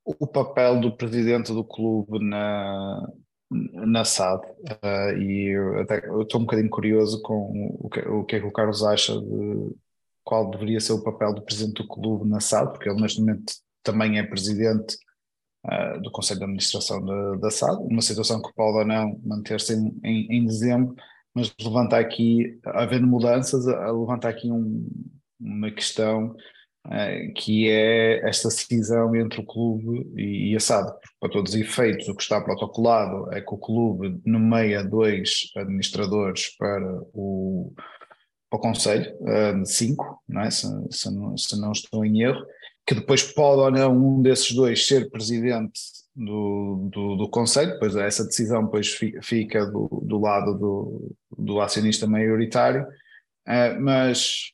o 0.05 0.27
papel 0.27 0.81
do 0.81 0.97
presidente 0.97 1.53
do 1.53 1.65
clube 1.65 2.19
na, 2.25 3.09
na 3.51 4.05
SAD. 4.05 4.45
Uh, 4.47 5.19
e 5.19 5.49
eu, 5.51 5.83
estou 6.23 6.41
um 6.41 6.45
bocadinho 6.45 6.71
curioso 6.71 7.21
com 7.23 7.77
o 7.81 7.89
que, 7.89 8.01
o 8.01 8.25
que 8.25 8.37
é 8.37 8.41
que 8.41 8.47
o 8.47 8.53
Carlos 8.53 8.83
acha 8.83 9.19
de 9.19 9.75
qual 10.25 10.51
deveria 10.51 10.81
ser 10.81 10.93
o 10.93 11.03
papel 11.03 11.35
do 11.35 11.43
presidente 11.43 11.83
do 11.83 11.89
clube 11.89 12.29
na 12.29 12.41
SAD, 12.41 12.73
porque 12.73 12.89
ele 12.89 13.01
neste 13.01 13.21
momento 13.21 13.55
também 13.83 14.19
é 14.19 14.23
presidente 14.23 14.97
uh, 15.67 16.01
do 16.01 16.11
Conselho 16.11 16.41
de 16.41 16.45
Administração 16.45 17.05
da, 17.05 17.37
da 17.37 17.51
SAD, 17.51 17.83
uma 17.83 18.03
situação 18.03 18.41
que 18.41 18.53
pode 18.55 18.79
ou 18.79 18.85
não 18.85 19.21
manter-se 19.25 19.75
em, 19.75 20.01
em, 20.05 20.39
em, 20.39 20.47
dezembro, 20.47 20.95
mas 21.35 21.53
levanta 21.61 21.99
aqui, 21.99 22.59
havendo 22.67 23.07
mudanças, 23.07 23.65
levanta 23.67 24.29
aqui 24.29 24.51
um, 24.51 24.87
uma 25.41 25.71
questão 25.71 26.37
que 27.37 27.69
é 27.69 28.29
esta 28.29 28.51
cisão 28.51 29.15
entre 29.15 29.41
o 29.41 29.47
clube 29.47 30.11
e, 30.17 30.55
a 30.57 30.61
SAD. 30.61 30.93
Para 31.21 31.31
todos 31.31 31.55
os 31.55 31.61
efeitos, 31.61 32.09
o 32.09 32.15
que 32.15 32.23
está 32.23 32.41
protocolado 32.41 33.33
é 33.33 33.41
que 33.41 33.55
o 33.55 33.59
clube 33.59 34.21
nomeia 34.27 34.83
dois 34.83 35.51
administradores 35.57 36.57
para 36.57 37.03
o, 37.15 37.73
para 38.51 38.59
o 38.59 38.61
Conselho, 38.61 39.15
uh, 39.21 39.65
cinco, 39.65 40.23
não 40.29 40.43
é? 40.43 40.51
se, 40.51 40.67
se, 40.91 41.11
não, 41.15 41.37
se 41.37 41.61
não 41.61 41.73
estou 41.73 42.05
em 42.05 42.23
erro, 42.23 42.45
que 42.87 42.95
depois 42.95 43.23
pode 43.23 43.61
ou 43.61 43.71
não 43.71 44.19
um 44.19 44.23
desses 44.23 44.53
dois 44.53 44.87
ser 44.87 45.09
presidente 45.09 45.81
do, 46.15 46.89
do, 46.93 47.17
do 47.17 47.31
Conselho, 47.31 47.79
pois 47.79 47.95
essa 47.95 48.25
decisão 48.25 48.65
depois 48.65 48.89
fica 49.23 49.65
do, 49.67 50.03
do 50.03 50.19
lado 50.19 50.59
do, 50.59 51.17
do 51.39 51.61
acionista 51.61 52.07
maioritário, 52.09 52.83
uh, 52.83 53.81
mas 53.81 54.53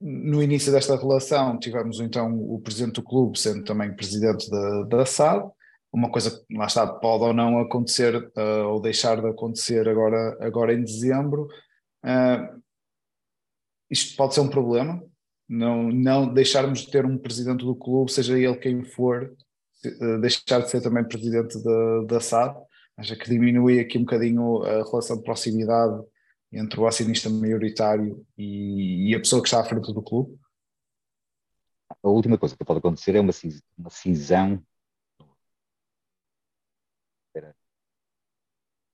no 0.00 0.42
início 0.42 0.72
desta 0.72 0.96
relação 0.96 1.58
tivemos 1.58 2.00
então 2.00 2.34
o 2.34 2.58
presidente 2.60 2.94
do 2.94 3.02
clube 3.02 3.38
sendo 3.38 3.64
também 3.64 3.94
presidente 3.94 4.48
da, 4.50 4.82
da 4.84 5.06
SAD, 5.06 5.50
uma 5.92 6.10
coisa 6.10 6.30
que 6.30 6.56
lá 6.56 6.66
está, 6.66 6.86
pode 6.86 7.24
ou 7.24 7.34
não 7.34 7.58
acontecer 7.58 8.16
uh, 8.16 8.68
ou 8.68 8.80
deixar 8.80 9.20
de 9.20 9.28
acontecer 9.28 9.88
agora, 9.88 10.38
agora 10.40 10.72
em 10.72 10.82
dezembro. 10.82 11.48
Uh, 12.04 12.60
isto 13.90 14.16
pode 14.16 14.34
ser 14.34 14.40
um 14.40 14.48
problema, 14.48 15.02
não, 15.48 15.90
não 15.90 16.32
deixarmos 16.32 16.80
de 16.80 16.90
ter 16.90 17.04
um 17.04 17.18
presidente 17.18 17.64
do 17.64 17.74
clube, 17.74 18.12
seja 18.12 18.38
ele 18.38 18.56
quem 18.56 18.84
for, 18.84 19.34
uh, 19.84 20.20
deixar 20.20 20.60
de 20.60 20.70
ser 20.70 20.80
também 20.80 21.04
presidente 21.04 21.60
da, 21.62 22.02
da 22.04 22.20
SAD, 22.20 22.56
acho 22.96 23.16
que 23.16 23.28
diminui 23.28 23.80
aqui 23.80 23.98
um 23.98 24.02
bocadinho 24.02 24.62
a 24.62 24.84
relação 24.84 25.16
de 25.16 25.24
proximidade 25.24 26.00
entre 26.52 26.80
o 26.80 26.86
acionista 26.86 27.30
maioritário 27.30 28.26
e, 28.36 29.10
e, 29.10 29.14
a 29.14 29.18
pessoa 29.18 29.42
que 29.42 29.48
está 29.48 29.60
à 29.60 29.64
frente 29.64 29.92
do 29.92 30.02
clube? 30.02 30.38
A 32.02 32.08
última 32.08 32.38
coisa 32.38 32.56
que 32.56 32.64
pode 32.64 32.78
acontecer 32.78 33.14
é 33.14 33.20
uma, 33.20 33.32
uma 33.78 33.90
cisão, 33.90 34.64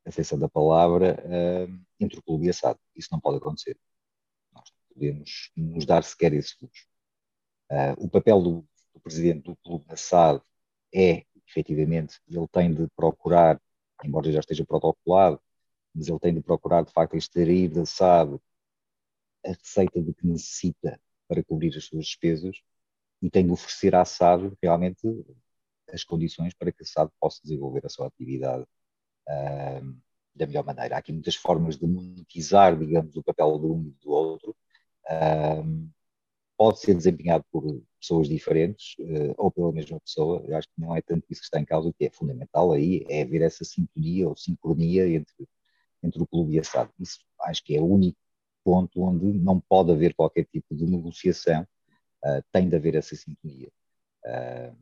a 0.06 0.08
exceção 0.08 0.38
da 0.38 0.48
palavra, 0.48 1.16
uh, 1.24 1.84
entre 1.98 2.18
o 2.18 2.22
clube 2.22 2.46
e 2.46 2.50
a 2.50 2.52
SAD. 2.52 2.78
Isso 2.94 3.08
não 3.10 3.20
pode 3.20 3.38
acontecer. 3.38 3.76
Nós 4.52 4.64
não 4.70 4.94
podemos 4.94 5.50
nos 5.56 5.84
dar 5.84 6.04
sequer 6.04 6.32
esse 6.32 6.54
luxo. 6.62 6.86
Uh, 7.70 8.04
o 8.04 8.08
papel 8.08 8.40
do, 8.40 8.68
do, 8.94 9.00
presidente 9.00 9.42
do 9.42 9.56
clube 9.56 9.84
da 9.86 9.96
SAD 9.96 10.40
é, 10.94 11.24
efetivamente, 11.48 12.20
ele 12.28 12.46
tem 12.48 12.72
de 12.72 12.86
procurar, 12.96 13.60
embora 14.04 14.30
já 14.30 14.40
esteja 14.40 14.64
protocolado, 14.64 15.40
mas 15.96 16.08
ele 16.08 16.18
tem 16.18 16.34
de 16.34 16.42
procurar, 16.42 16.84
de 16.84 16.92
facto, 16.92 17.16
extrair 17.16 17.70
da 17.70 17.82
a 19.44 19.48
receita 19.48 20.02
de 20.02 20.12
que 20.12 20.26
necessita 20.26 21.00
para 21.26 21.42
cobrir 21.42 21.74
as 21.76 21.84
suas 21.84 22.04
despesas 22.06 22.60
e 23.22 23.30
tem 23.30 23.46
de 23.46 23.52
oferecer 23.52 23.94
à 23.94 24.04
SAD 24.04 24.52
realmente 24.62 25.00
as 25.90 26.04
condições 26.04 26.52
para 26.52 26.70
que 26.70 26.82
a 26.82 26.86
SAD 26.86 27.10
possa 27.18 27.40
desenvolver 27.42 27.86
a 27.86 27.88
sua 27.88 28.08
atividade 28.08 28.64
uh, 29.28 29.96
da 30.34 30.46
melhor 30.46 30.64
maneira. 30.64 30.96
Há 30.96 30.98
aqui 30.98 31.12
muitas 31.12 31.36
formas 31.36 31.78
de 31.78 31.86
monetizar, 31.86 32.78
digamos, 32.78 33.16
o 33.16 33.22
papel 33.22 33.58
de 33.58 33.66
um 33.66 33.86
e 33.86 34.04
do 34.04 34.10
outro. 34.10 34.54
Uh, 35.06 35.88
pode 36.56 36.80
ser 36.80 36.94
desempenhado 36.94 37.44
por 37.50 37.62
pessoas 38.00 38.28
diferentes 38.28 38.96
uh, 38.98 39.34
ou 39.38 39.50
pela 39.50 39.72
mesma 39.72 40.00
pessoa. 40.00 40.42
Eu 40.46 40.56
acho 40.56 40.68
que 40.68 40.80
não 40.80 40.94
é 40.94 41.00
tanto 41.00 41.24
isso 41.30 41.40
que 41.40 41.46
está 41.46 41.60
em 41.60 41.64
causa, 41.64 41.88
o 41.88 41.94
que 41.94 42.06
é 42.06 42.10
fundamental 42.10 42.72
aí 42.72 43.04
é 43.08 43.22
haver 43.22 43.42
essa 43.42 43.64
sintonia 43.64 44.28
ou 44.28 44.36
sincronia 44.36 45.08
entre 45.08 45.48
entre 46.06 46.22
o 46.22 46.26
clube 46.26 46.54
e 46.54 46.60
a 46.60 46.64
SAD. 46.64 46.90
Isso 46.98 47.20
acho 47.40 47.62
que 47.64 47.76
é 47.76 47.80
o 47.80 47.86
único 47.86 48.18
ponto 48.64 49.02
onde 49.02 49.26
não 49.26 49.60
pode 49.60 49.92
haver 49.92 50.14
qualquer 50.14 50.44
tipo 50.44 50.74
de 50.74 50.84
negociação, 50.86 51.62
uh, 52.24 52.42
tem 52.52 52.68
de 52.68 52.76
haver 52.76 52.96
essa 52.96 53.14
sintonia. 53.14 53.70
Uh, 54.24 54.76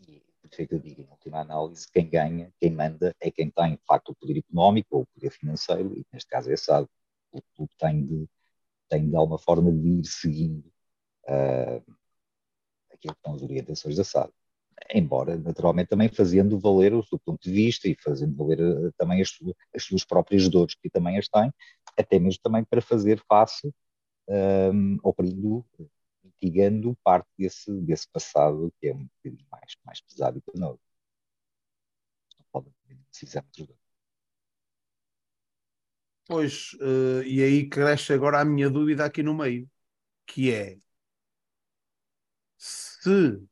e 0.00 0.22
isso 0.44 0.62
é 0.62 0.66
que 0.66 0.74
eu 0.74 0.80
digo, 0.80 1.02
em 1.02 1.08
última 1.08 1.40
análise, 1.40 1.86
quem 1.92 2.08
ganha, 2.08 2.52
quem 2.58 2.70
manda, 2.70 3.14
é 3.20 3.30
quem 3.30 3.50
tem, 3.50 3.76
de 3.76 3.84
facto, 3.86 4.10
o 4.10 4.14
poder 4.16 4.38
económico 4.38 4.96
ou 4.96 5.02
o 5.02 5.06
poder 5.06 5.30
financeiro, 5.30 5.96
e 5.96 6.04
neste 6.12 6.28
caso 6.28 6.50
é 6.50 6.56
SAD. 6.56 6.88
O 7.30 7.40
clube 7.54 7.72
tem 7.78 8.04
de, 8.04 8.28
tem 8.88 9.08
de 9.08 9.16
alguma 9.16 9.38
forma 9.38 9.72
de 9.72 9.88
ir 9.88 10.04
seguindo 10.04 10.66
uh, 11.28 11.94
aquilo 12.92 13.14
que 13.14 13.20
são 13.24 13.34
as 13.34 13.42
orientações 13.42 13.96
da 13.96 14.04
SAD. 14.04 14.32
Embora, 14.94 15.36
naturalmente, 15.38 15.88
também 15.88 16.08
fazendo 16.08 16.58
valer 16.58 16.92
o 16.94 17.02
seu 17.02 17.18
ponto 17.18 17.42
de 17.42 17.52
vista 17.52 17.88
e 17.88 17.96
fazendo 18.02 18.36
valer 18.36 18.60
uh, 18.60 18.92
também 18.98 19.22
as, 19.22 19.30
as, 19.74 19.84
suas 19.84 20.04
próprias 20.04 20.48
dores, 20.48 20.74
que 20.74 20.90
também 20.90 21.18
as 21.18 21.28
têm, 21.28 21.52
até 21.96 22.18
mesmo 22.18 22.40
também 22.42 22.64
para 22.64 22.80
fazer 22.80 23.22
face 23.28 23.72
um, 24.28 24.98
ao 25.02 25.14
período 25.14 25.64
mitigando 26.24 26.96
parte 27.02 27.28
desse, 27.38 27.70
desse 27.82 28.08
passado 28.10 28.72
que 28.80 28.88
é 28.88 28.94
um 28.94 29.04
bocadinho 29.04 29.46
mais, 29.50 29.76
mais 29.84 30.00
pesado 30.00 30.38
e 30.38 30.52
penoso. 30.52 30.80
Não 32.38 32.46
pode 32.50 32.70
Pois, 36.26 36.72
uh, 36.74 37.22
e 37.24 37.42
aí 37.42 37.68
cresce 37.68 38.12
agora 38.12 38.40
a 38.40 38.44
minha 38.44 38.70
dúvida 38.70 39.04
aqui 39.04 39.22
no 39.22 39.34
meio, 39.34 39.68
que 40.26 40.52
é 40.52 40.78
se 42.56 43.42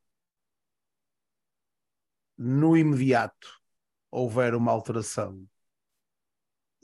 no 2.42 2.74
imediato 2.74 3.60
houver 4.10 4.54
uma 4.54 4.72
alteração 4.72 5.46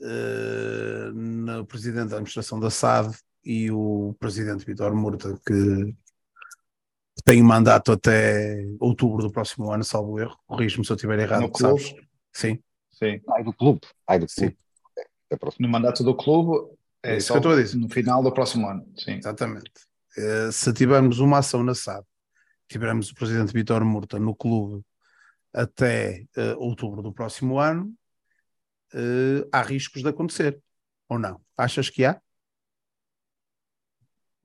uh, 0.01 1.11
no 1.11 1.65
presidente 1.65 2.09
da 2.09 2.17
administração 2.17 2.59
da 2.59 2.69
SAD 2.69 3.17
e 3.43 3.71
o 3.71 4.15
presidente 4.19 4.63
Vitor 4.63 4.95
Murta, 4.95 5.35
que 5.43 5.95
tem 7.25 7.41
mandato 7.41 7.91
até 7.91 8.63
outubro 8.79 9.23
do 9.23 9.31
próximo 9.31 9.71
ano, 9.71 9.83
salvo 9.83 10.19
erro. 10.19 10.37
Corrijo-me 10.45 10.85
se 10.85 10.91
eu 10.91 10.95
estiver 10.95 11.17
errado. 11.17 11.41
No 11.41 11.49
clube? 11.49 11.81
Sabes? 11.81 12.05
Sim. 12.31 12.59
Sim. 12.91 13.19
Ai 13.31 13.43
do 13.43 13.51
clube. 13.51 13.81
Ai 14.05 14.19
do 14.19 14.27
clube. 14.27 14.57
No 15.59 15.67
mandato 15.67 16.03
do 16.03 16.15
clube 16.15 16.71
é, 17.01 17.13
é 17.13 17.17
isso 17.17 17.27
que 17.27 17.33
eu 17.33 17.37
estou 17.37 17.53
a 17.53 17.55
dizer. 17.55 17.77
No 17.77 17.89
final 17.89 18.21
do 18.21 18.31
próximo 18.31 18.69
ano. 18.69 18.85
Sim. 18.95 19.13
Exatamente. 19.13 19.71
Uh, 20.15 20.51
se 20.51 20.71
tivermos 20.71 21.17
uma 21.19 21.39
ação 21.39 21.63
na 21.63 21.73
SAD, 21.73 22.05
tivermos 22.67 23.09
o 23.09 23.15
presidente 23.15 23.51
Vitor 23.51 23.83
Murta 23.83 24.19
no 24.19 24.35
clube 24.35 24.83
até 25.57 26.27
uh, 26.37 26.59
outubro 26.59 27.01
do 27.01 27.11
próximo 27.11 27.57
ano, 27.57 27.91
uh, 28.93 29.49
há 29.51 29.63
riscos 29.63 30.03
de 30.03 30.09
acontecer. 30.09 30.61
Ou 31.09 31.17
não? 31.17 31.41
Achas 31.57 31.89
que 31.89 32.05
há? 32.05 32.21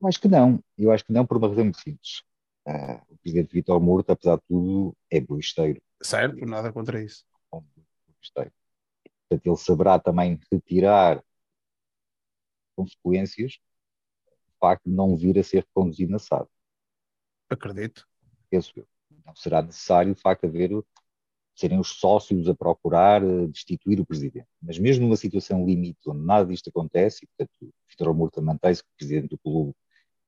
Acho 0.03 0.19
que 0.19 0.27
não. 0.27 0.61
Eu 0.75 0.91
acho 0.91 1.05
que 1.05 1.13
não 1.13 1.25
por 1.25 1.37
uma 1.37 1.47
razão 1.47 1.65
muito 1.65 1.79
simples. 1.79 2.23
Uh, 2.67 3.13
o 3.13 3.17
presidente 3.17 3.53
Vitor 3.53 3.79
Murta, 3.79 4.13
apesar 4.13 4.37
de 4.37 4.43
tudo, 4.47 4.97
é 5.11 5.21
boisteiro. 5.21 5.81
Certo, 6.01 6.43
nada 6.47 6.73
contra 6.73 7.01
isso. 7.01 7.23
É 7.53 7.59
boisteiro. 8.11 8.51
Portanto, 9.29 9.47
ele 9.47 9.57
saberá 9.57 9.99
também 9.99 10.39
retirar 10.51 11.23
consequências 12.75 13.59
do 14.47 14.53
facto 14.59 14.89
de 14.89 14.95
não 14.95 15.15
vir 15.15 15.37
a 15.37 15.43
ser 15.43 15.59
reconduzido 15.59 16.11
na 16.11 16.19
SAD. 16.19 16.47
Acredito. 17.49 18.07
Penso 18.49 18.73
eu. 18.75 18.87
Não 19.25 19.35
será 19.35 19.61
necessário, 19.61 20.15
de 20.15 20.21
facto, 20.21 20.45
haver 20.45 20.71
serem 21.55 21.79
os 21.79 21.99
sócios 21.99 22.49
a 22.49 22.55
procurar 22.55 23.23
uh, 23.23 23.47
destituir 23.47 23.99
o 23.99 24.05
presidente. 24.05 24.47
Mas 24.61 24.79
mesmo 24.79 25.05
numa 25.05 25.15
situação 25.15 25.65
limite 25.65 25.99
onde 26.07 26.25
nada 26.25 26.45
disto 26.45 26.69
acontece, 26.69 27.25
e 27.25 27.27
portanto 27.27 27.73
Vitor 27.89 28.13
Murta 28.13 28.41
mantém-se 28.41 28.83
presidente 28.97 29.29
do 29.29 29.37
clube 29.37 29.73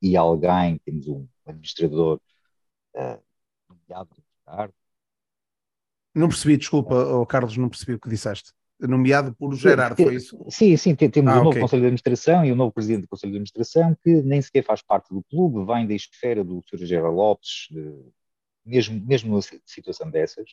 e 0.01 0.15
alguém, 0.15 0.77
temos 0.85 1.07
um 1.07 1.27
administrador 1.45 2.19
uh, 2.95 3.21
nomeado 3.69 4.09
Ricardo. 4.39 4.73
Não 6.13 6.29
percebi, 6.29 6.57
desculpa, 6.57 6.95
oh, 6.95 7.25
Carlos, 7.25 7.57
não 7.57 7.67
percebi 7.67 7.93
o 7.93 7.99
que 7.99 8.07
disseste. 8.07 8.53
Nomeado 8.79 9.33
por 9.35 9.53
Gerardo, 9.55 9.95
foi 9.95 10.15
isso? 10.15 10.37
Sim, 10.49 10.75
sim, 10.75 10.95
temos 10.95 11.31
ah, 11.31 11.35
um 11.35 11.37
novo 11.37 11.49
okay. 11.49 11.61
Conselho 11.61 11.81
de 11.81 11.87
Administração 11.87 12.45
e 12.45 12.51
um 12.51 12.55
novo 12.55 12.73
Presidente 12.73 13.03
do 13.03 13.07
Conselho 13.07 13.31
de 13.31 13.37
Administração 13.37 13.97
que 14.03 14.21
nem 14.21 14.41
sequer 14.41 14.63
faz 14.63 14.81
parte 14.81 15.13
do 15.13 15.23
clube, 15.23 15.65
vem 15.65 15.87
da 15.87 15.93
esfera 15.93 16.43
do 16.43 16.61
Sr. 16.69 16.85
Gerardo 16.85 17.15
Lopes, 17.15 17.69
mesmo, 18.65 19.05
mesmo 19.05 19.29
numa 19.29 19.41
situação 19.65 20.09
dessas, 20.09 20.49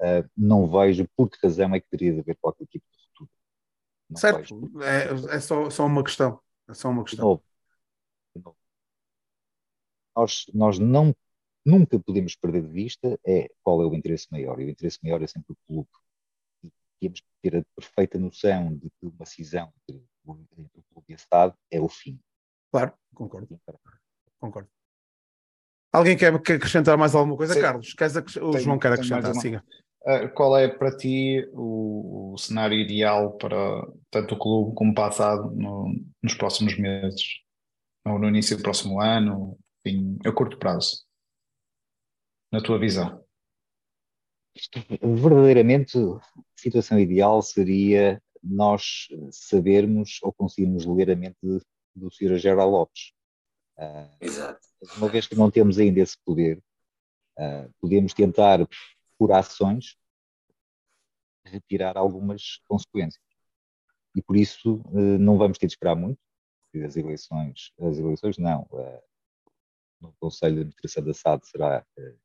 uh, 0.00 0.28
não 0.36 0.70
vejo 0.70 1.08
por 1.16 1.30
que 1.30 1.38
razão 1.42 1.74
é 1.74 1.80
que 1.80 1.88
teria 1.88 2.12
de 2.12 2.20
haver 2.20 2.36
qualquer 2.40 2.66
tipo 2.66 2.84
de 2.90 3.04
futuro. 3.08 3.30
certo, 4.16 4.82
é, 4.82 5.36
é 5.36 5.40
só, 5.40 5.68
só 5.70 5.86
uma 5.86 6.02
questão. 6.04 6.40
É 6.68 6.74
só 6.74 6.88
uma 6.88 7.04
questão. 7.04 7.24
De 7.24 7.28
novo, 7.28 7.44
de 8.34 8.42
novo 8.42 8.56
nós, 10.16 10.46
nós 10.54 10.78
não, 10.78 11.14
nunca 11.64 11.98
podemos 12.00 12.34
perder 12.34 12.62
de 12.62 12.68
vista 12.68 13.20
é 13.24 13.48
qual 13.62 13.82
é 13.82 13.86
o 13.86 13.94
interesse 13.94 14.26
maior, 14.30 14.58
e 14.58 14.64
o 14.64 14.70
interesse 14.70 14.98
maior 15.02 15.22
é 15.22 15.26
sempre 15.26 15.52
o 15.52 15.56
clube. 15.66 15.88
E 16.64 16.70
temos 16.98 17.20
que 17.20 17.28
ter 17.42 17.58
a 17.58 17.64
perfeita 17.76 18.18
noção 18.18 18.74
de 18.74 18.88
que 18.88 19.06
uma 19.06 19.26
cisão 19.26 19.70
entre, 19.86 20.02
entre 20.56 20.80
o 20.80 20.82
clube 20.90 21.06
e 21.10 21.12
o 21.12 21.16
Estado 21.16 21.54
é 21.70 21.80
o 21.80 21.88
fim. 21.88 22.18
Claro, 22.72 22.94
concordo. 23.14 23.60
Concordo. 24.40 24.68
Alguém 25.92 26.16
quer, 26.16 26.40
quer 26.42 26.54
acrescentar 26.54 26.96
mais 26.96 27.14
alguma 27.14 27.36
coisa? 27.36 27.54
Sim. 27.54 27.60
Carlos, 27.60 27.94
queres 27.94 28.16
o 28.16 28.22
tenho, 28.22 28.60
João 28.60 28.78
quer 28.78 28.92
acrescentar, 28.92 29.34
siga. 29.34 29.64
Uh, 30.06 30.32
qual 30.34 30.56
é 30.56 30.68
para 30.68 30.96
ti 30.96 31.44
o, 31.52 32.34
o, 32.34 32.38
cenário 32.38 32.78
ideal 32.78 33.32
para 33.32 33.58
tanto 34.08 34.36
o 34.36 34.38
clube 34.38 34.74
como 34.76 34.92
o 34.92 34.94
passado 34.94 35.50
no, 35.50 35.92
nos 36.22 36.34
próximos 36.34 36.78
meses? 36.78 37.40
Ou 38.06 38.18
no 38.18 38.28
início 38.28 38.56
do 38.56 38.62
próximo 38.62 39.00
ano? 39.00 39.58
enfim, 39.86 40.18
a 40.24 40.32
curto 40.32 40.58
prazo, 40.58 41.04
na 42.52 42.60
tua 42.60 42.78
visão? 42.78 43.24
Verdadeiramente, 45.00 45.98
a 45.98 46.20
situação 46.56 46.98
ideal 46.98 47.42
seria 47.42 48.20
nós 48.42 49.08
sabermos 49.30 50.18
ou 50.22 50.32
conseguirmos 50.32 50.86
ler 50.86 51.10
a 51.10 51.16
mente 51.16 51.36
do 51.94 52.10
Sr. 52.10 52.36
Geraldo 52.38 52.72
Lopes. 52.72 53.12
Uh, 53.78 54.16
Exato. 54.20 54.60
Uma 54.96 55.08
vez 55.08 55.26
que 55.26 55.34
não 55.34 55.50
temos 55.50 55.78
ainda 55.78 56.00
esse 56.00 56.16
poder, 56.24 56.58
uh, 57.38 57.70
podemos 57.80 58.14
tentar, 58.14 58.66
por 59.18 59.32
ações, 59.32 59.96
retirar 61.44 61.96
algumas 61.96 62.58
consequências. 62.66 63.22
E 64.14 64.22
por 64.22 64.36
isso 64.36 64.82
uh, 64.86 65.18
não 65.18 65.36
vamos 65.38 65.58
ter 65.58 65.66
de 65.66 65.72
esperar 65.72 65.94
muito, 65.94 66.18
porque 66.64 66.84
as 66.84 66.96
eleições, 66.96 67.72
as 67.80 67.98
eleições 67.98 68.38
não, 68.38 68.68
no 70.00 70.12
Conselho 70.18 70.56
de 70.56 70.60
Administração 70.62 71.04
da 71.04 71.14
SAD 71.14 71.46
será 71.46 71.86
uh, 71.98 72.18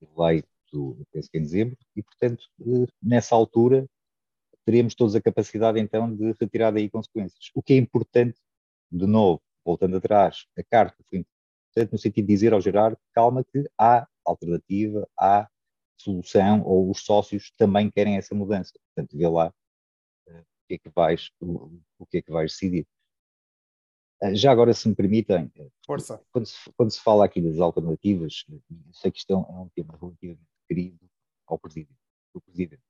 eleito, 0.00 1.06
penso 1.12 1.30
que 1.30 1.38
em 1.38 1.42
dezembro, 1.42 1.76
e, 1.94 2.02
portanto, 2.02 2.44
nessa 3.02 3.34
altura 3.34 3.86
teremos 4.64 4.94
todos 4.94 5.14
a 5.14 5.20
capacidade, 5.20 5.78
então, 5.78 6.14
de 6.14 6.32
retirar 6.40 6.70
daí 6.70 6.88
consequências. 6.88 7.50
O 7.54 7.62
que 7.62 7.74
é 7.74 7.76
importante, 7.76 8.40
de 8.90 9.06
novo, 9.06 9.42
voltando 9.64 9.96
atrás, 9.96 10.46
a 10.56 10.62
carta 10.62 10.96
foi 11.08 11.18
importante 11.18 11.92
no 11.92 11.98
sentido 11.98 12.26
de 12.26 12.32
dizer 12.32 12.52
ao 12.52 12.60
Gerardo, 12.60 12.98
calma 13.12 13.44
que 13.44 13.68
há 13.78 14.06
alternativa, 14.24 15.08
há 15.18 15.48
solução, 15.96 16.62
ou 16.64 16.90
os 16.90 17.00
sócios 17.00 17.50
também 17.52 17.90
querem 17.90 18.16
essa 18.16 18.34
mudança. 18.34 18.72
Portanto, 18.94 19.16
vê 19.16 19.28
lá 19.28 19.48
uh, 20.28 20.40
o 20.40 20.66
que 20.68 20.74
é 20.74 20.78
que 20.78 20.90
vais, 20.90 21.30
o, 21.40 21.80
o 21.98 22.06
que 22.06 22.18
é 22.18 22.22
que 22.22 22.32
vais 22.32 22.52
decidir. 22.52 22.86
Eh, 24.22 24.34
já 24.34 24.50
agora, 24.52 24.72
se 24.72 24.88
me 24.88 24.94
permitem, 24.94 25.50
eh, 25.56 25.68
Força. 25.86 26.24
Quando, 26.32 26.46
se, 26.46 26.72
quando 26.76 26.90
se 26.90 27.00
fala 27.00 27.24
aqui 27.24 27.40
das 27.40 27.58
alternativas, 27.58 28.44
eu 28.48 28.60
sei 28.92 29.10
que 29.10 29.18
isto 29.18 29.32
é 29.32 29.36
um, 29.36 29.66
é 29.66 29.70
tema 29.74 29.96
relativamente 30.00 30.48
querido 30.68 31.10
ao 31.46 31.58
Presidente. 31.58 31.98
O 32.34 32.40
Presidente 32.40 32.82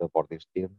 aborda 0.00 0.34
este 0.34 0.50
tema 0.52 0.76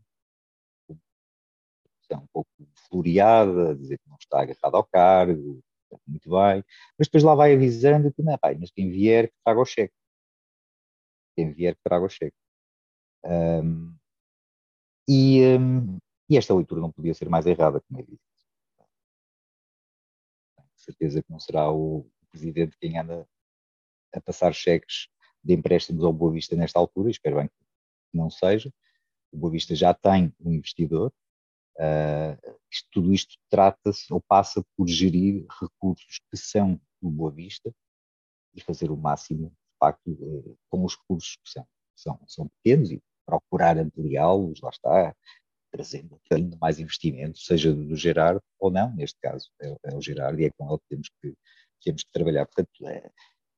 é 2.14 2.18
um 2.18 2.28
pouco 2.28 2.50
floreada, 2.88 3.76
dizer 3.76 3.98
que 3.98 4.10
não 4.10 4.18
está 4.20 4.42
agarrado 4.42 4.76
ao 4.76 4.86
cargo, 4.86 5.62
muito 6.08 6.30
bem, 6.30 6.64
mas 6.98 7.08
depois 7.08 7.24
lá 7.24 7.36
vai 7.36 7.54
avisando 7.54 8.14
que 8.14 8.22
não, 8.22 8.38
pai, 8.38 8.56
mas 8.60 8.72
quem 8.72 8.90
vier 8.90 9.28
que 9.30 9.36
traga 9.44 9.60
o 9.60 9.66
cheque. 9.66 9.94
Quem 11.36 11.52
vier 11.52 11.76
que 11.76 11.82
traga 11.84 12.06
o 12.06 12.10
cheque. 12.10 12.36
Um, 13.26 13.96
e, 15.08 15.42
um, 15.58 15.98
e, 16.30 16.38
esta 16.38 16.54
leitura 16.54 16.82
não 16.82 16.92
podia 16.92 17.14
ser 17.14 17.30
mais 17.30 17.46
errada, 17.46 17.82
como 17.82 18.00
é 18.00 18.04
dito 18.04 18.22
certeza 20.84 21.24
que 21.24 21.32
não 21.32 21.40
será 21.40 21.72
o 21.72 22.06
presidente 22.30 22.78
quem 22.80 22.98
anda 22.98 23.28
a 24.14 24.22
passar 24.22 24.54
cheques 24.54 25.08
de 25.44 25.54
empréstimos 25.54 26.04
ao 26.04 26.14
Boa 26.14 26.32
Vista 26.32 26.56
nesta 26.56 26.80
altura, 26.80 27.10
espero 27.10 27.38
bem 27.38 27.48
que 27.48 28.18
não 28.18 28.30
seja. 28.30 28.72
O 29.32 29.38
Boa 29.38 29.52
Vista 29.52 29.76
já 29.76 29.94
tem 29.94 30.34
um 30.40 30.52
investidor. 30.52 31.12
Uh, 31.78 32.58
isto, 32.72 32.88
tudo 32.92 33.14
isto 33.14 33.36
trata-se 33.50 34.14
ou 34.14 34.22
passa 34.22 34.64
por 34.78 34.88
gerir 34.88 35.46
recursos 35.60 36.20
que 36.30 36.38
são 36.38 36.80
do 37.02 37.10
Boa 37.10 37.32
Vista 37.32 37.74
e 38.54 38.62
fazer 38.62 38.92
o 38.92 38.98
máximo, 38.98 39.50
de 39.50 39.78
facto, 39.80 40.12
uh, 40.12 40.58
com 40.70 40.84
os 40.86 40.96
recursos 40.96 41.36
que 41.38 41.50
são. 41.50 41.66
São, 41.96 42.20
são 42.28 42.48
pequenos 42.58 42.92
e 42.92 43.00
procurar 43.24 43.78
ampliá-los, 43.78 44.60
lá 44.62 44.70
está, 44.72 45.16
trazendo 45.72 46.20
ainda 46.32 46.56
mais 46.62 46.80
investimento, 46.80 47.40
seja 47.40 47.74
do 47.74 47.96
Gerardo 47.96 48.42
ou 48.60 48.70
não, 48.72 48.94
neste 48.96 49.20
caso 49.20 49.50
é, 49.62 49.76
é 49.86 49.96
o 49.96 50.02
Gerardo 50.02 50.40
e 50.40 50.46
é 50.46 50.52
com 50.52 50.70
ele 50.70 50.80
que 50.80 50.88
temos 50.90 51.10
que, 51.22 51.36
temos 51.84 52.04
que 52.04 52.12
trabalhar. 52.12 52.46
Portanto, 52.46 52.88
é, 52.88 53.10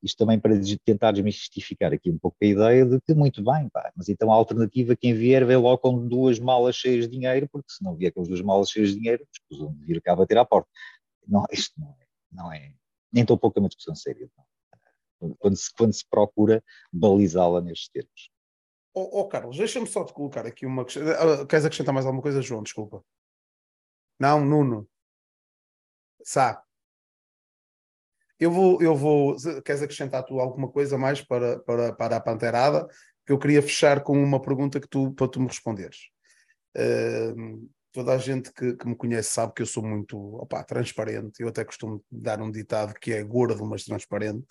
Isto 0.06 0.18
também 0.18 0.38
para 0.38 0.54
tentar 0.84 1.12
desmistificar 1.12 1.92
aqui 1.92 2.10
um 2.10 2.18
pouco 2.18 2.36
a 2.40 2.46
ideia 2.46 2.86
de 2.86 3.00
que, 3.00 3.12
muito 3.12 3.42
bem, 3.42 3.68
pá, 3.68 3.92
mas 3.96 4.08
então 4.08 4.32
a 4.32 4.34
alternativa, 4.34 4.94
quem 4.94 5.12
vier, 5.12 5.44
vem 5.44 5.56
logo 5.56 5.78
com 5.78 6.06
duas 6.06 6.38
malas 6.38 6.76
cheias 6.76 7.08
de 7.08 7.16
dinheiro, 7.16 7.48
porque 7.50 7.72
se 7.72 7.82
não 7.82 7.96
vier 7.96 8.12
com 8.12 8.22
as 8.22 8.28
duas 8.28 8.40
malas 8.40 8.70
cheias 8.70 8.90
de 8.90 8.96
dinheiro, 8.96 9.26
escusam 9.32 9.74
de 9.74 9.84
vir 9.84 10.00
cá 10.00 10.14
bater 10.14 10.38
à 10.38 10.44
porta. 10.44 10.70
Não, 11.26 11.44
isto 11.50 11.74
não 11.80 11.90
é, 11.90 12.06
não 12.30 12.52
é 12.52 12.72
nem 13.12 13.24
tão 13.24 13.38
pouco 13.38 13.58
é 13.58 13.60
uma 13.60 13.68
discussão 13.68 13.94
séria. 13.94 14.30
Quando, 15.38 15.56
se, 15.56 15.72
quando 15.74 15.92
se 15.92 16.06
procura 16.08 16.62
balizá-la 16.92 17.60
nestes 17.60 17.88
termos. 17.88 18.30
Oh, 18.94 19.20
oh 19.20 19.28
Carlos, 19.28 19.56
deixa-me 19.56 19.86
só 19.86 20.04
te 20.04 20.12
colocar 20.12 20.46
aqui 20.46 20.66
uma 20.66 20.84
questão. 20.84 21.02
Ah, 21.08 21.46
queres 21.46 21.64
acrescentar 21.64 21.94
mais 21.94 22.06
alguma 22.06 22.22
coisa, 22.22 22.42
João? 22.42 22.62
Desculpa. 22.62 23.02
Não, 24.20 24.44
Nuno. 24.44 24.88
Sá. 26.22 26.65
Eu 28.38 28.50
vou, 28.50 28.82
eu 28.82 28.94
vou. 28.94 29.36
Queres 29.64 29.82
acrescentar 29.82 30.24
tu 30.24 30.38
alguma 30.38 30.70
coisa 30.70 30.98
mais 30.98 31.22
para, 31.22 31.58
para, 31.60 31.92
para 31.92 32.16
a 32.16 32.20
panterada? 32.20 32.86
Que 33.24 33.32
eu 33.32 33.38
queria 33.38 33.62
fechar 33.62 34.02
com 34.02 34.12
uma 34.22 34.40
pergunta 34.40 34.78
que 34.78 34.88
tu, 34.88 35.12
para 35.12 35.28
tu 35.28 35.40
me 35.40 35.46
responderes. 35.46 36.10
Uh, 36.76 37.68
toda 37.92 38.12
a 38.12 38.18
gente 38.18 38.52
que, 38.52 38.74
que, 38.74 38.86
me 38.86 38.94
conhece 38.94 39.30
sabe 39.30 39.54
que 39.54 39.62
eu 39.62 39.66
sou 39.66 39.82
muito 39.82 40.18
opa, 40.36 40.62
transparente. 40.62 41.40
Eu 41.40 41.48
até 41.48 41.64
costumo 41.64 42.04
dar 42.10 42.40
um 42.42 42.50
ditado 42.50 42.94
que 42.94 43.12
é 43.12 43.22
gordo, 43.22 43.64
mas 43.64 43.84
transparente. 43.84 44.46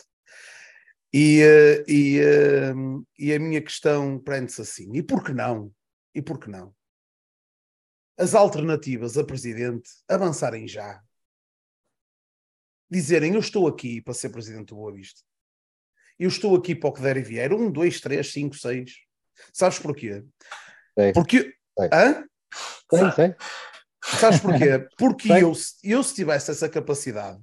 E, 1.14 1.44
uh, 1.44 1.90
e, 1.90 2.20
uh, 2.22 3.08
e 3.20 3.34
a 3.34 3.40
minha 3.40 3.62
questão 3.62 4.20
prende-se 4.20 4.62
assim: 4.62 4.90
e 4.96 5.04
por 5.04 5.24
que 5.24 5.32
não? 5.32 5.72
E 6.14 6.22
por 6.22 6.40
que 6.40 6.50
não? 6.50 6.74
As 8.18 8.34
alternativas 8.34 9.18
a 9.18 9.24
presidente 9.24 9.90
avançarem 10.10 10.68
já 10.68 11.02
dizerem 12.90 13.34
eu 13.34 13.40
estou 13.40 13.68
aqui 13.68 14.02
para 14.02 14.14
ser 14.14 14.30
presidente 14.30 14.68
do 14.68 14.76
Boa 14.76 14.94
Vista. 14.94 15.22
Eu 16.18 16.30
estou 16.30 16.56
aqui 16.56 16.74
para 16.74 16.90
o 16.90 16.94
que 16.94 17.02
der 17.02 17.18
e 17.18 17.22
vier. 17.22 17.54
Um, 17.54 17.70
dois, 17.70 18.00
três, 18.00 18.32
cinco, 18.32 18.56
seis. 18.56 18.94
Sabes 19.54 19.80
porquê? 19.80 20.24
Sei. 20.98 21.12
Porque. 21.14 21.54
Sei. 21.78 21.90
Hã? 21.92 22.26
Sei, 22.90 23.12
sei. 23.12 23.36
Sabes 24.20 24.40
porquê? 24.40 24.88
Porque 24.98 25.28
Sei. 25.28 25.44
eu, 25.44 25.52
eu, 25.84 26.04
se 26.04 26.16
tivesse 26.16 26.52
essa 26.52 26.70
capacidade, 26.70 27.42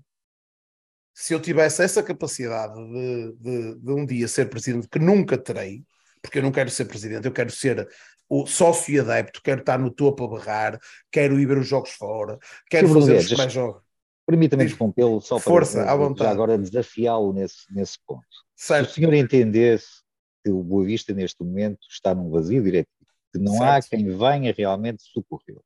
se 1.13 1.35
eu 1.35 1.41
tivesse 1.41 1.83
essa 1.83 2.03
capacidade 2.03 2.75
de, 2.75 3.33
de, 3.33 3.75
de 3.75 3.93
um 3.93 4.07
dia 4.07 4.29
ser 4.29 4.49
presidente, 4.49 4.89
que 4.89 4.99
nunca 4.99 5.37
terei, 5.37 5.85
porque 6.23 6.39
eu 6.39 6.43
não 6.43 6.53
quero 6.53 6.71
ser 6.71 6.85
presidente, 6.85 7.27
eu 7.27 7.33
quero 7.33 7.51
ser 7.51 7.89
o 8.29 8.47
sócio 8.47 8.95
e 8.95 9.01
adepto, 9.01 9.43
quero 9.43 9.61
estar 9.61 9.79
no 9.79 9.91
topo 9.91 10.25
a 10.25 10.29
barrar, 10.29 10.81
quero 11.11 11.39
ir 11.39 11.45
ver 11.45 11.59
os 11.59 11.67
jogos 11.67 11.91
fora, 11.91 12.39
quero 12.71 12.89
Sr. 12.89 12.95
fazer 12.95 13.17
os 13.17 13.23
Guedes, 13.25 13.37
pré-jogos. 13.37 13.83
Permita-me 14.27 14.65
interrompê-lo 14.65 15.21
só 15.21 15.37
para 15.37 15.45
Força, 15.45 15.83
à 15.91 15.97
vontade. 15.97 16.31
agora 16.31 16.57
desafiá-lo 16.57 17.33
nesse, 17.33 17.73
nesse 17.73 17.99
ponto. 18.07 18.25
Se 18.55 18.65
o 18.65 18.77
Certo? 18.77 18.93
senhor 18.93 19.13
entendesse 19.15 20.03
que 20.45 20.51
o 20.51 20.63
Boa 20.63 20.85
Vista 20.85 21.13
neste 21.13 21.43
momento 21.43 21.81
está 21.91 22.15
num 22.15 22.31
vazio 22.31 22.63
diretivo, 22.63 23.07
que 23.33 23.39
não 23.39 23.63
há 23.63 23.81
Certo. 23.83 23.91
quem 23.91 24.17
venha 24.17 24.55
realmente 24.57 25.03
socorrê-lo, 25.03 25.65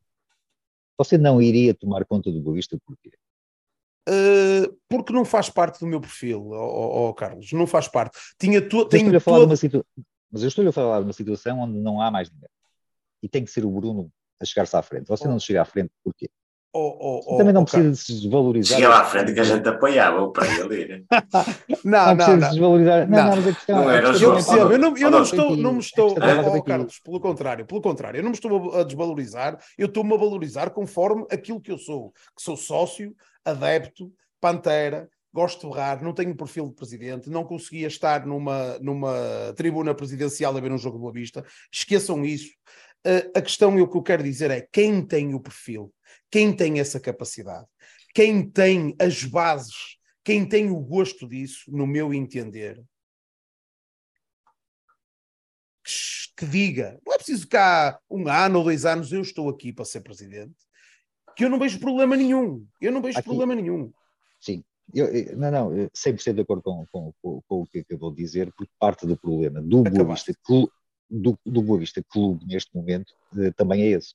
você 0.99 1.19
não 1.19 1.43
iria 1.43 1.75
tomar 1.75 2.05
conta 2.07 2.31
do 2.33 2.41
Boa 2.41 2.57
Vista 2.57 2.79
porquê? 2.85 3.11
Uh, 4.09 4.73
porque 4.89 5.13
não 5.13 5.25
faz 5.25 5.51
parte 5.51 5.81
do 5.81 5.87
meu 5.87 6.01
perfil, 6.01 6.51
ó, 6.53 7.09
ó, 7.09 7.13
Carlos, 7.13 7.51
não 7.53 7.67
faz 7.67 7.89
parte. 7.89 8.17
Tinha 8.39 8.67
to, 8.67 8.79
Eu 8.79 8.85
tenho 8.89 9.21
falar 9.21 9.39
uma 9.45 9.49
Mas 10.31 10.43
eu 10.43 10.49
estou-lhe 10.49 10.69
a 10.69 10.73
falar 10.73 10.99
de 11.01 11.05
uma 11.07 11.13
situação 11.13 11.61
onde 11.61 11.79
não 11.79 12.01
há 12.01 12.11
mais 12.11 12.31
ninguém. 12.31 12.49
E 13.23 13.29
tem 13.29 13.45
que 13.45 13.51
ser 13.51 13.65
o 13.65 13.71
Bruno 13.71 14.11
a 14.41 14.45
chegar-se 14.45 14.77
à 14.77 14.83
frente. 14.83 15.09
Você 15.09 15.27
Oh. 15.27 15.31
não 15.31 15.39
chega 15.41 15.63
à 15.63 15.65
frente 15.65 15.91
porquê? 16.05 16.31
Ó, 16.79 17.21
Você 17.23 17.31
ó, 17.31 17.37
também 17.39 17.53
não 17.55 17.63
ó, 17.63 17.65
precisa 17.65 17.91
de 17.91 17.97
se 17.97 18.13
desvalorizar. 18.21 18.77
Chega 18.79 18.89
lá 18.89 19.01
à 19.01 19.05
frente 19.05 19.33
que 19.35 19.41
a 19.41 19.45
gente 19.45 19.69
apoiava 19.69 20.31
para 20.31 20.47
ele 20.47 20.75
ir. 20.83 21.05
Carlos. 21.09 21.57
Não, 21.85 22.07
Não, 22.07 22.07
não, 22.07 22.17
precisa 22.17 22.37
de 22.37 22.41
não. 22.41 22.49
se 22.49 22.53
desvalorizar. 22.55 23.09
Não, 23.09 23.17
Não. 23.19 23.25
não, 23.25 23.37
mas 23.37 23.47
a 23.47 23.53
questão 23.53 23.77
Não 23.77 23.89
a 23.89 23.95
era 23.95 24.11
questão 24.11 24.29
Eu 24.29 24.35
percebo, 24.35 24.73
eu 24.73 24.79
não, 24.79 24.97
eu 24.97 25.07
Oh, 25.07 25.11
não 25.11 25.19
não, 25.19 25.23
estou, 25.23 25.57
não 25.57 25.73
me 25.73 25.79
a 25.79 25.81
estou, 25.81 26.17
aqui. 26.57 26.63
Carlos, 26.67 26.99
pelo 26.99 27.21
contrário, 27.21 27.67
pelo 27.67 27.81
contrário, 27.81 28.19
eu 28.19 28.23
não 28.23 28.31
me 28.31 28.35
estou 28.37 28.75
a 28.75 28.83
desvalorizar, 28.83 29.59
eu 29.79 29.87
estou-me 29.87 30.15
a 30.15 30.17
valorizar 30.17 30.71
conforme 30.71 31.25
aquilo 31.31 31.61
que 31.61 31.71
eu 31.71 31.79
sou, 31.79 32.13
que 32.37 32.43
sou 32.43 32.57
sócio, 32.57 33.15
adepto, 33.45 34.13
pantera, 34.41 35.09
gosto 35.33 35.61
de 35.69 35.73
berrar, 35.75 36.03
não 36.03 36.13
tenho 36.13 36.35
perfil 36.35 36.69
de 36.69 36.75
presidente, 36.75 37.29
não 37.31 37.45
conseguia 37.45 37.87
estar 37.87 38.27
numa, 38.27 38.79
numa 38.81 39.53
tribuna 39.55 39.95
presidencial 39.95 40.57
a 40.57 40.61
ver 40.61 40.73
um 40.73 40.79
jogo 40.79 40.97
de 40.97 41.03
Boa 41.03 41.13
Vista, 41.13 41.45
esqueçam 41.73 42.25
isso. 42.25 42.51
Uh, 43.07 43.31
a 43.39 43.43
questão, 43.43 43.77
o 43.81 43.87
que 43.89 43.97
eu 43.97 44.03
quero 44.03 44.23
dizer 44.23 44.51
é, 44.51 44.67
quem 44.73 45.01
tem 45.03 45.35
o 45.35 45.41
perfil, 45.41 45.93
quem 46.31 46.55
tem 46.55 46.81
essa 46.81 47.01
capacidade, 47.01 47.67
quem 48.15 48.49
tem 48.49 48.95
as 49.01 49.25
bases, 49.25 49.97
quem 50.25 50.49
tem 50.49 50.71
o 50.71 50.81
gosto 50.81 51.29
disso, 51.29 51.71
no 51.71 51.87
meu 51.87 52.13
entender, 52.13 52.83
que, 56.37 56.47
diga, 56.47 56.99
não 57.07 57.15
é 57.15 57.17
preciso 57.17 57.47
há 57.55 57.99
um 58.11 58.29
ano 58.29 58.59
ou 58.59 58.65
dois 58.65 58.85
anos 58.85 59.13
eu 59.13 59.21
estou 59.23 59.49
aqui 59.49 59.73
para 59.73 59.85
ser 59.85 60.01
presidente, 60.01 60.55
que 61.37 61.45
eu 61.45 61.51
não 61.51 61.59
vejo 61.59 61.79
problema 61.79 62.17
nenhum. 62.17 62.67
Eu 62.81 62.91
não 62.91 63.01
vejo 63.03 63.19
Aqui. 63.19 63.29
problema 63.29 63.55
nenhum. 63.55 63.93
Sim. 64.41 64.65
Eu, 64.95 65.07
eu- 65.07 65.37
não, 65.37 65.51
não, 65.51 65.77
eu 65.77 65.91
100% 65.91 66.35
de 66.35 66.41
acordo 66.41 66.63
com, 66.63 66.87
com, 66.91 67.13
com, 67.23 67.43
com 67.43 67.61
o 67.63 67.67
que 67.67 67.81
acabou 67.81 68.11
de 68.11 68.17
dizer, 68.23 68.53
porque 68.53 68.73
parte 68.79 69.07
do 69.07 69.17
problema 69.17 69.61
do 69.61 69.83
Boa. 69.83 70.15
Vista, 70.15 70.33
Clu- 70.43 70.71
do, 71.11 71.39
do 71.45 71.63
Boa 71.63 71.79
Vista 71.79 72.03
Clube 72.09 72.45
neste 72.47 72.75
momento 72.75 73.15
eh, 73.39 73.51
também 73.53 73.83
é 73.83 73.87
esse. 73.91 74.15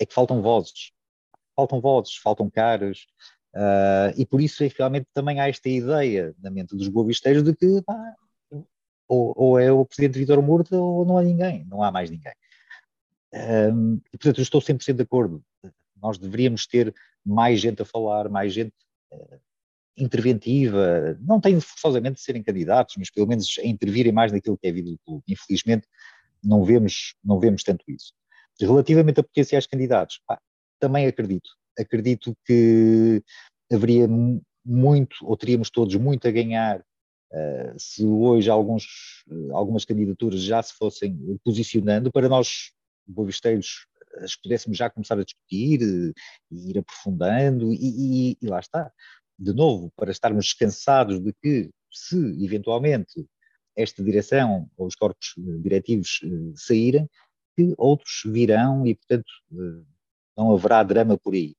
É 0.00 0.06
que 0.06 0.14
faltam 0.14 0.40
vozes. 0.42 0.92
Faltam 1.56 1.80
vozes, 1.80 2.16
faltam 2.16 2.50
caras. 2.50 3.06
ah, 3.54 4.12
e 4.16 4.26
por 4.26 4.40
isso, 4.40 4.64
realmente, 4.76 5.06
também 5.14 5.40
há 5.40 5.48
esta 5.48 5.68
ideia 5.68 6.34
na 6.42 6.50
mente 6.50 6.76
dos 6.76 6.88
boavisteiros 6.88 7.42
de 7.42 7.54
que 7.54 7.82
pá, 7.82 8.14
ou, 9.08 9.34
ou 9.36 9.58
é 9.58 9.70
o 9.70 9.84
presidente 9.84 10.18
Vitor 10.18 10.42
Murta 10.42 10.76
ou 10.76 11.04
não 11.04 11.18
há 11.18 11.22
ninguém, 11.22 11.64
não 11.66 11.82
há 11.82 11.90
mais 11.92 12.10
ninguém. 12.10 12.32
Ahm, 13.34 14.00
e, 14.12 14.18
portanto, 14.18 14.38
eu 14.38 14.42
estou 14.42 14.60
100% 14.60 14.94
de 14.96 15.02
acordo. 15.02 15.42
Nós 16.00 16.18
deveríamos 16.18 16.66
ter 16.66 16.94
mais 17.24 17.60
gente 17.60 17.82
a 17.82 17.84
falar, 17.84 18.28
mais 18.28 18.52
gente 18.52 18.74
eh, 19.12 19.38
interventiva, 19.96 21.16
não 21.20 21.40
tem 21.40 21.58
forçosamente 21.60 22.16
de 22.16 22.22
serem 22.22 22.42
candidatos, 22.42 22.96
mas 22.98 23.10
pelo 23.10 23.26
menos 23.26 23.56
a 23.58 23.66
intervirem 23.66 24.12
mais 24.12 24.32
naquilo 24.32 24.58
que 24.58 24.66
é 24.66 24.70
a 24.70 24.72
vida 24.72 24.90
do 24.90 24.98
clube. 25.04 25.24
Infelizmente, 25.28 25.86
não 26.42 26.64
vemos, 26.64 27.14
não 27.24 27.40
vemos 27.40 27.62
tanto 27.62 27.84
isso. 27.88 28.12
Relativamente 28.60 29.20
a 29.20 29.22
potenciais 29.22 29.66
candidatos, 29.66 30.20
pá, 30.26 30.40
também 30.84 31.06
acredito. 31.06 31.48
Acredito 31.78 32.36
que 32.46 33.22
haveria 33.72 34.06
mu- 34.08 34.42
muito, 34.64 35.16
ou 35.22 35.36
teríamos 35.36 35.70
todos 35.70 35.94
muito 35.96 36.26
a 36.28 36.30
ganhar 36.30 36.84
eh, 37.32 37.74
se 37.78 38.04
hoje 38.06 38.48
alguns, 38.50 38.84
eh, 39.30 39.52
algumas 39.52 39.84
candidaturas 39.84 40.40
já 40.42 40.62
se 40.62 40.74
fossem 40.74 41.18
posicionando 41.44 42.10
para 42.12 42.28
nós, 42.28 42.72
boavisteiros, 43.06 43.86
as 44.22 44.36
pudéssemos 44.36 44.78
já 44.78 44.88
começar 44.90 45.18
a 45.18 45.24
discutir 45.24 45.80
eh, 45.82 46.12
e 46.50 46.70
ir 46.70 46.78
aprofundando 46.78 47.72
e, 47.72 48.30
e- 48.32 48.38
e 48.42 48.46
lá 48.46 48.60
está. 48.60 48.92
De 49.38 49.52
novo, 49.52 49.90
para 49.96 50.12
estarmos 50.12 50.44
descansados 50.46 51.18
de 51.20 51.32
que 51.42 51.70
se 51.92 52.16
eventualmente 52.44 53.26
esta 53.76 54.02
direção 54.04 54.68
ou 54.76 54.86
os 54.86 54.94
corpos 54.94 55.34
eh, 55.38 55.58
diretivos 55.62 56.20
eh, 56.24 56.52
saírem, 56.56 57.08
que 57.56 57.74
outros 57.78 58.22
virão 58.26 58.86
e, 58.86 58.94
portanto, 58.94 59.30
eh, 59.52 59.82
não 60.36 60.52
haverá 60.54 60.82
drama 60.82 61.16
por 61.18 61.34
aí. 61.34 61.54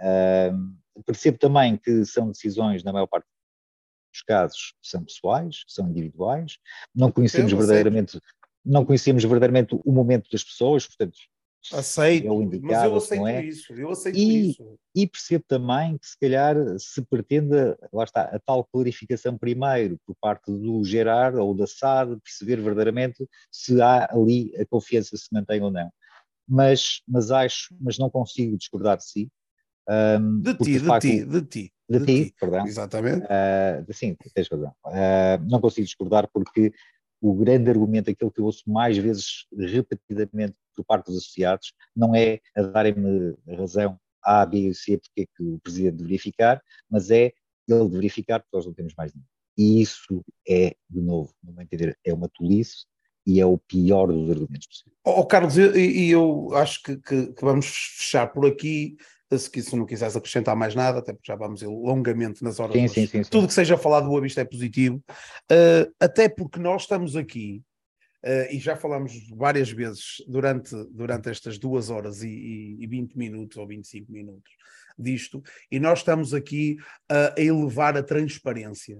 Ahm, 0.00 0.76
percebo 1.04 1.38
também 1.38 1.76
que 1.76 2.04
são 2.04 2.30
decisões, 2.30 2.82
na 2.82 2.92
maior 2.92 3.06
parte 3.06 3.26
dos 4.12 4.22
casos, 4.22 4.74
são 4.82 5.04
pessoais, 5.04 5.64
são 5.68 5.88
individuais, 5.88 6.58
não 6.94 7.10
conhecemos 7.12 7.52
Eu 7.52 7.58
verdadeiramente, 7.58 8.20
não 8.64 8.84
conhecemos 8.84 9.22
verdadeiramente 9.22 9.78
o 9.84 9.92
momento 9.92 10.28
das 10.30 10.42
pessoas, 10.42 10.86
portanto, 10.86 11.16
Aceito, 11.72 12.26
é 12.26 12.30
o 12.30 12.38
mas 12.38 12.46
indicado, 12.46 12.86
eu 12.86 12.90
não 12.90 12.96
aceito 12.98 13.26
é? 13.26 13.44
isso, 13.44 13.72
eu 13.74 13.90
aceito 13.90 14.16
E- 14.16 14.50
isso. 14.50 14.78
e 14.94 15.06
percebo 15.06 15.44
também 15.46 15.98
que 15.98 16.06
se 16.06 16.18
calhar 16.18 16.56
se 16.78 17.02
pretenda, 17.02 17.78
lá 17.92 18.04
está, 18.04 18.22
a 18.22 18.38
tal 18.38 18.64
clarificação 18.64 19.36
primeiro 19.36 19.98
por 20.06 20.16
parte 20.20 20.50
do 20.50 20.82
Gerard 20.84 21.36
ou 21.36 21.54
da 21.54 21.66
SAD, 21.66 22.18
perceber 22.20 22.56
verdadeiramente 22.56 23.28
se 23.52 23.80
há 23.82 24.08
ali 24.10 24.56
a 24.56 24.64
confiança 24.64 25.16
se 25.16 25.28
mantém 25.32 25.60
ou 25.60 25.70
não. 25.70 25.92
Mas, 26.48 27.02
mas 27.06 27.30
acho, 27.30 27.74
mas 27.80 27.98
não 27.98 28.08
consigo 28.10 28.56
discordar 28.56 28.96
de 28.96 29.04
si. 29.04 29.30
ahm, 29.88 30.40
De 30.40 30.56
ti, 30.56 30.72
de 30.72 30.80
facto, 30.80 31.02
ti, 31.06 31.24
de 31.24 31.42
ti. 31.42 31.72
de 31.88 31.98
de 32.00 32.06
ti, 32.06 32.24
ti. 32.26 32.34
perdão. 32.40 32.66
Exatamente. 32.66 33.26
Ah, 33.28 33.84
sim, 33.92 34.16
tens 34.34 34.48
razão. 34.48 34.74
Ah, 34.86 35.38
não 35.48 35.60
consigo 35.60 35.86
discordar 35.86 36.28
porque 36.32 36.72
o 37.20 37.34
grande 37.34 37.68
argumento, 37.70 38.10
aquele 38.10 38.30
que 38.30 38.40
eu 38.40 38.44
ouço 38.44 38.62
mais 38.70 38.96
vezes 38.96 39.46
repetidamente 39.52 40.54
por 40.74 40.84
parte 40.84 41.06
dos 41.06 41.18
associados, 41.18 41.72
não 41.94 42.14
é 42.14 42.40
a 42.56 42.62
darem-me 42.62 43.34
razão 43.56 43.98
A, 44.22 44.46
B 44.46 44.68
e 44.68 44.74
C 44.74 44.98
porque 44.98 45.22
é 45.22 45.26
que 45.26 45.42
o 45.42 45.58
presidente 45.58 45.96
deveria 45.96 46.18
ficar, 46.18 46.62
mas 46.88 47.10
é 47.10 47.32
ele 47.68 47.88
deveria 47.88 48.10
ficar 48.10 48.40
porque 48.40 48.56
nós 48.56 48.64
não 48.66 48.72
temos 48.72 48.94
mais 48.94 49.12
ninguém. 49.12 49.28
E 49.58 49.82
isso 49.82 50.24
é, 50.48 50.76
de 50.88 51.00
novo, 51.00 51.34
no 51.42 51.52
meu 51.52 51.62
entender, 51.62 51.98
é 52.04 52.14
uma 52.14 52.28
tolice 52.28 52.86
e 53.28 53.38
é 53.40 53.44
o 53.44 53.58
pior 53.58 54.06
dos 54.06 54.30
argumentos 54.30 54.66
possíveis. 54.66 54.96
Ó, 55.04 55.22
Carlos, 55.24 55.58
e 55.58 55.70
e 55.76 56.10
eu, 56.10 56.50
acho 56.54 56.82
que, 56.82 56.96
que- 56.96 57.26
que 57.34 57.44
vamos 57.44 57.66
fechar 57.66 58.26
por 58.28 58.46
aqui 58.46 58.96
se, 59.36 59.62
se 59.62 59.76
não 59.76 59.84
quiseres 59.84 60.16
acrescentar 60.16 60.56
mais 60.56 60.74
nada, 60.74 61.00
até 61.00 61.12
porque 61.12 61.30
já 61.30 61.36
vamos 61.36 61.60
longamente 61.60 62.42
nas 62.42 62.58
horas. 62.58 62.74
Sim, 62.74 62.88
sim, 62.88 63.06
sim, 63.06 63.22
sim, 63.22 63.30
Tudo 63.30 63.46
que 63.46 63.52
seja 63.52 63.76
falado 63.76 64.04
do 64.04 64.10
Boa 64.10 64.26
é 64.34 64.44
positivo, 64.44 64.96
uh, 65.52 65.92
até 66.00 66.26
porque 66.28 66.58
nós 66.58 66.82
estamos 66.82 67.14
aqui. 67.14 67.62
Uh, 68.24 68.50
e 68.50 68.58
já 68.58 68.74
falamos 68.74 69.12
várias 69.30 69.70
vezes 69.70 70.16
durante, 70.26 70.74
durante 70.90 71.28
estas 71.28 71.56
duas 71.56 71.88
horas 71.88 72.20
e, 72.22 72.28
e, 72.28 72.76
e 72.82 72.86
20 72.86 73.16
minutos 73.16 73.56
ou 73.56 73.66
25 73.66 74.10
minutos 74.10 74.50
disto, 74.98 75.40
e 75.70 75.78
nós 75.78 76.00
estamos 76.00 76.34
aqui 76.34 76.76
uh, 77.12 77.38
a 77.38 77.40
elevar 77.40 77.96
a 77.96 78.02
transparência. 78.02 78.98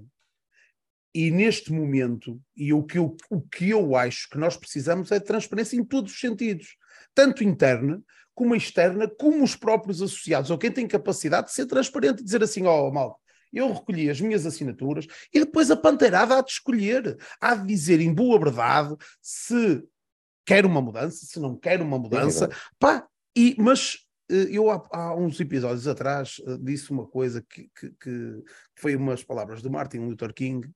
E 1.18 1.32
neste 1.32 1.72
momento, 1.72 2.40
e 2.56 2.72
o 2.72 2.84
que, 2.84 2.96
eu, 2.96 3.16
o 3.28 3.40
que 3.40 3.70
eu 3.70 3.96
acho 3.96 4.28
que 4.30 4.38
nós 4.38 4.56
precisamos 4.56 5.10
é 5.10 5.18
de 5.18 5.24
transparência 5.24 5.76
em 5.76 5.82
todos 5.82 6.12
os 6.12 6.20
sentidos, 6.20 6.76
tanto 7.12 7.42
interna 7.42 8.00
como 8.32 8.54
externa, 8.54 9.08
como 9.18 9.42
os 9.42 9.56
próprios 9.56 10.00
associados, 10.00 10.48
ou 10.48 10.56
quem 10.56 10.70
tem 10.70 10.86
capacidade 10.86 11.48
de 11.48 11.54
ser 11.54 11.66
transparente, 11.66 12.22
dizer 12.22 12.40
assim, 12.40 12.66
ó 12.66 12.86
oh, 12.86 12.92
mal, 12.92 13.20
eu 13.52 13.72
recolhi 13.72 14.08
as 14.08 14.20
minhas 14.20 14.46
assinaturas 14.46 15.08
e 15.34 15.40
depois 15.40 15.72
a 15.72 15.76
panteirada 15.76 16.38
há 16.38 16.40
de 16.40 16.52
escolher, 16.52 17.18
há 17.40 17.56
de 17.56 17.66
dizer 17.66 18.00
em 18.00 18.14
boa 18.14 18.38
verdade 18.38 18.94
se 19.20 19.82
quer 20.46 20.64
uma 20.64 20.80
mudança, 20.80 21.26
se 21.26 21.40
não 21.40 21.56
quer 21.56 21.82
uma 21.82 21.98
mudança, 21.98 22.44
é 22.44 22.48
pá, 22.78 23.04
e, 23.36 23.56
mas 23.58 24.06
eh, 24.30 24.50
eu 24.50 24.70
há, 24.70 24.86
há, 24.92 25.16
uns 25.16 25.40
episódios 25.40 25.88
atrás 25.88 26.40
eh, 26.46 26.58
disse 26.60 26.92
uma 26.92 27.08
coisa 27.08 27.42
que, 27.42 27.68
que, 27.76 27.90
que, 27.90 28.44
foi 28.76 28.94
umas 28.94 29.24
palavras 29.24 29.60
de 29.60 29.68
Martin 29.68 29.98
Luther 29.98 30.32
King, 30.32 30.70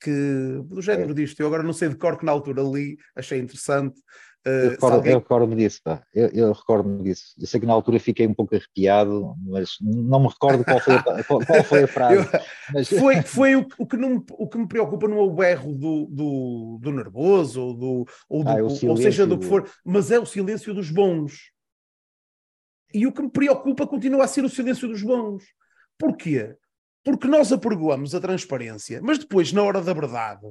que 0.00 0.60
do 0.64 0.82
género 0.82 1.12
é. 1.12 1.14
disto, 1.14 1.40
eu 1.40 1.46
agora 1.46 1.62
não 1.62 1.72
sei 1.72 1.88
de 1.88 1.96
cor 1.96 2.18
que 2.18 2.24
na 2.24 2.32
altura 2.32 2.62
li, 2.62 2.96
achei 3.14 3.38
interessante, 3.38 4.00
eu 4.46 4.70
recordo-me 4.70 4.96
alguém... 4.98 5.14
recordo 5.14 5.56
disso, 5.56 5.80
pá. 5.82 6.02
Eu, 6.14 6.28
eu 6.28 6.52
recordo-me 6.52 7.02
disso. 7.02 7.34
Eu 7.36 7.48
sei 7.48 7.58
que 7.58 7.66
na 7.66 7.72
altura 7.72 7.98
fiquei 7.98 8.28
um 8.28 8.34
pouco 8.34 8.54
arrepiado, 8.54 9.34
mas 9.44 9.70
não 9.80 10.20
me 10.20 10.28
recordo 10.28 10.64
qual 10.64 10.78
foi 10.78 10.94
a, 10.94 11.02
qual, 11.24 11.44
qual 11.44 11.64
foi 11.64 11.82
a 11.82 11.88
frase. 11.88 12.14
Eu, 12.14 12.40
mas... 12.72 12.88
Foi, 12.88 13.22
foi 13.26 13.56
o, 13.56 13.66
o, 13.76 13.86
que 13.86 13.96
não, 13.96 14.24
o 14.30 14.48
que 14.48 14.56
me 14.56 14.68
preocupa 14.68 15.08
não 15.08 15.18
é 15.18 15.22
o 15.22 15.34
berro 15.34 15.74
do, 15.74 16.06
do, 16.06 16.78
do 16.80 16.92
nervoso 16.92 17.60
ou, 17.60 17.74
do, 17.74 18.06
ou, 18.28 18.44
do, 18.44 18.50
ah, 18.50 18.58
é 18.58 18.62
ou 18.62 18.96
seja 18.96 19.26
do 19.26 19.36
que 19.36 19.46
for, 19.46 19.68
mas 19.84 20.12
é 20.12 20.18
o 20.20 20.26
silêncio 20.26 20.72
dos 20.72 20.92
bons. 20.92 21.50
E 22.94 23.04
o 23.04 23.12
que 23.12 23.22
me 23.22 23.30
preocupa 23.30 23.84
continua 23.84 24.24
a 24.24 24.28
ser 24.28 24.44
o 24.44 24.48
silêncio 24.48 24.86
dos 24.86 25.02
bons. 25.02 25.42
Porquê? 25.98 26.54
Porque 27.06 27.28
nós 27.28 27.52
apregoamos 27.52 28.16
a 28.16 28.20
transparência, 28.20 29.00
mas 29.00 29.16
depois, 29.16 29.52
na 29.52 29.62
hora 29.62 29.80
da 29.80 29.92
verdade, 29.92 30.44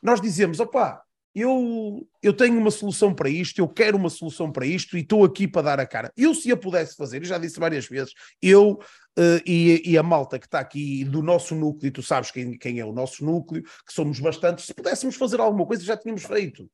nós 0.00 0.20
dizemos: 0.20 0.60
opá, 0.60 1.02
eu, 1.34 2.06
eu 2.22 2.32
tenho 2.32 2.56
uma 2.60 2.70
solução 2.70 3.12
para 3.12 3.28
isto, 3.28 3.58
eu 3.58 3.68
quero 3.68 3.96
uma 3.96 4.08
solução 4.08 4.52
para 4.52 4.64
isto 4.64 4.96
e 4.96 5.00
estou 5.00 5.24
aqui 5.24 5.48
para 5.48 5.62
dar 5.62 5.80
a 5.80 5.84
cara. 5.84 6.12
Eu, 6.16 6.32
se 6.32 6.52
a 6.52 6.56
pudesse 6.56 6.94
fazer, 6.94 7.22
eu 7.22 7.24
já 7.24 7.38
disse 7.38 7.58
várias 7.58 7.88
vezes, 7.88 8.14
eu 8.40 8.74
uh, 9.18 9.42
e, 9.44 9.82
e, 9.84 9.98
a 9.98 10.02
malta 10.04 10.38
que 10.38 10.46
está 10.46 10.60
aqui 10.60 11.04
do 11.04 11.24
nosso 11.24 11.56
núcleo, 11.56 11.88
e 11.88 11.90
tu 11.90 12.04
sabes 12.04 12.30
quem, 12.30 12.56
quem 12.56 12.78
é 12.78 12.84
o 12.84 12.92
nosso 12.92 13.24
núcleo, 13.24 13.64
que 13.64 13.92
somos 13.92 14.20
bastantes, 14.20 14.64
se 14.64 14.74
pudéssemos 14.74 15.16
fazer 15.16 15.40
alguma 15.40 15.66
coisa, 15.66 15.82
já 15.82 15.96
tínhamos 15.96 16.22
feito. 16.22 16.70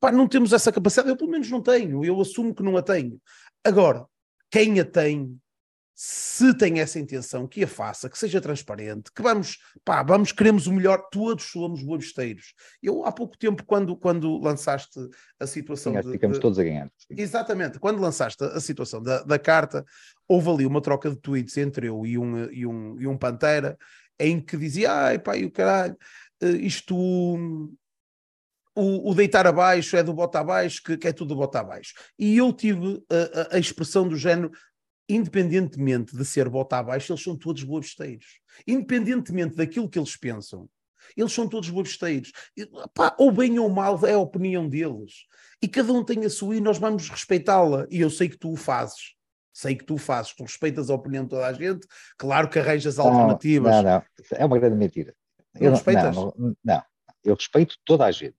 Pá, 0.00 0.10
não 0.10 0.26
temos 0.26 0.54
essa 0.54 0.72
capacidade, 0.72 1.10
eu 1.10 1.16
pelo 1.18 1.30
menos 1.30 1.50
não 1.50 1.60
tenho, 1.60 2.02
eu 2.02 2.18
assumo 2.18 2.54
que 2.54 2.62
não 2.62 2.78
a 2.78 2.82
tenho. 2.82 3.20
Agora, 3.62 4.06
quem 4.50 4.80
a 4.80 4.86
tem, 4.86 5.38
se 6.02 6.54
tem 6.54 6.80
essa 6.80 6.98
intenção, 6.98 7.46
que 7.46 7.62
a 7.62 7.68
faça, 7.68 8.08
que 8.08 8.18
seja 8.18 8.40
transparente, 8.40 9.12
que 9.14 9.20
vamos, 9.20 9.58
pá, 9.84 10.02
vamos, 10.02 10.32
queremos 10.32 10.66
o 10.66 10.72
melhor, 10.72 11.10
todos 11.12 11.44
somos 11.44 11.82
boavisteiros. 11.82 12.54
Eu, 12.82 13.04
há 13.04 13.12
pouco 13.12 13.36
tempo, 13.36 13.62
quando, 13.66 13.94
quando 13.94 14.38
lançaste 14.38 14.98
a 15.38 15.46
situação... 15.46 15.92
Sim, 15.92 16.00
de, 16.00 16.12
ficamos 16.12 16.38
de, 16.38 16.40
todos 16.40 16.58
a 16.58 16.64
ganhar. 16.64 16.90
Exatamente, 17.10 17.78
quando 17.78 18.00
lançaste 18.00 18.42
a 18.42 18.58
situação 18.60 19.02
da, 19.02 19.22
da 19.24 19.38
carta, 19.38 19.84
houve 20.26 20.48
ali 20.48 20.64
uma 20.64 20.80
troca 20.80 21.10
de 21.10 21.16
tweets 21.16 21.58
entre 21.58 21.88
eu 21.88 22.06
e 22.06 22.16
um, 22.16 22.50
e 22.50 22.66
um, 22.66 22.98
e 22.98 23.06
um 23.06 23.18
Pantera, 23.18 23.76
em 24.18 24.40
que 24.40 24.56
dizia, 24.56 24.90
ai 24.90 25.18
pá, 25.18 25.36
e 25.36 25.44
o 25.44 25.50
caralho, 25.50 25.98
eh, 26.40 26.48
isto... 26.48 26.96
O, 28.72 29.10
o, 29.10 29.14
deitar 29.14 29.48
abaixo 29.48 29.96
é 29.96 30.02
do 30.02 30.14
bota 30.14 30.38
abaixo, 30.38 30.80
que, 30.82 30.96
que 30.96 31.08
é 31.08 31.12
tudo 31.12 31.34
bota 31.34 31.58
abaixo. 31.58 31.92
E 32.16 32.36
eu 32.38 32.52
tive 32.52 33.02
a, 33.10 33.54
a, 33.54 33.56
a 33.56 33.58
expressão 33.58 34.08
do 34.08 34.16
género, 34.16 34.52
independentemente 35.14 36.16
de 36.16 36.24
ser 36.24 36.48
bota 36.48 36.78
abaixo, 36.78 37.12
eles 37.12 37.22
são 37.22 37.36
todos 37.36 37.62
boabesteiros. 37.62 38.40
Independentemente 38.66 39.56
daquilo 39.56 39.88
que 39.88 39.98
eles 39.98 40.16
pensam, 40.16 40.68
eles 41.16 41.32
são 41.32 41.48
todos 41.48 41.70
boabesteiros. 41.70 42.32
Ou 43.18 43.32
bem 43.32 43.58
ou 43.58 43.68
mal 43.68 43.98
é 44.06 44.12
a 44.12 44.18
opinião 44.18 44.68
deles. 44.68 45.26
E 45.62 45.68
cada 45.68 45.92
um 45.92 46.04
tem 46.04 46.24
a 46.24 46.30
sua 46.30 46.56
e 46.56 46.60
nós 46.60 46.78
vamos 46.78 47.08
respeitá-la. 47.08 47.86
E 47.90 48.00
eu 48.00 48.10
sei 48.10 48.28
que 48.28 48.38
tu 48.38 48.52
o 48.52 48.56
fazes. 48.56 49.14
Sei 49.52 49.74
que 49.74 49.84
tu 49.84 49.94
o 49.94 49.98
fazes. 49.98 50.34
Tu 50.34 50.42
respeitas 50.42 50.90
a 50.90 50.94
opinião 50.94 51.24
de 51.24 51.30
toda 51.30 51.46
a 51.46 51.52
gente. 51.52 51.86
Claro 52.16 52.48
que 52.48 52.58
arranjas 52.58 52.98
alternativas. 52.98 53.72
Não, 53.76 53.82
não. 53.82 54.02
É 54.32 54.44
uma 54.44 54.58
grande 54.58 54.76
mentira. 54.76 55.14
Não 55.54 55.62
eu, 55.62 55.70
respeitas? 55.72 56.14
Não, 56.14 56.34
não, 56.36 56.56
não. 56.64 56.82
Eu 57.24 57.34
respeito 57.34 57.76
toda 57.84 58.06
a 58.06 58.10
gente 58.10 58.36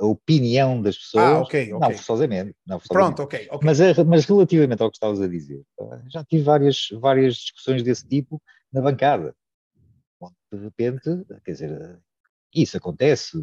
a 0.00 0.06
opinião 0.06 0.80
das 0.80 0.96
pessoas, 0.96 1.24
ah, 1.24 1.40
okay, 1.40 1.72
okay. 1.72 1.78
não 1.78 1.90
forçosamente. 1.90 2.54
Não 2.66 2.78
forçosamente. 2.78 3.16
Pronto, 3.16 3.22
ok. 3.22 3.48
okay. 3.50 3.58
Mas, 3.66 3.80
é, 3.80 4.04
mas 4.04 4.24
relativamente 4.24 4.82
ao 4.82 4.90
que 4.90 4.96
estavas 4.96 5.20
a 5.20 5.26
dizer, 5.26 5.62
já 6.08 6.24
tive 6.24 6.44
várias, 6.44 6.88
várias 7.00 7.34
discussões 7.34 7.82
desse 7.82 8.06
tipo 8.06 8.40
na 8.72 8.80
bancada. 8.80 9.34
De 10.52 10.58
repente, 10.58 11.24
quer 11.44 11.52
dizer, 11.52 12.00
isso 12.54 12.76
acontece, 12.76 13.36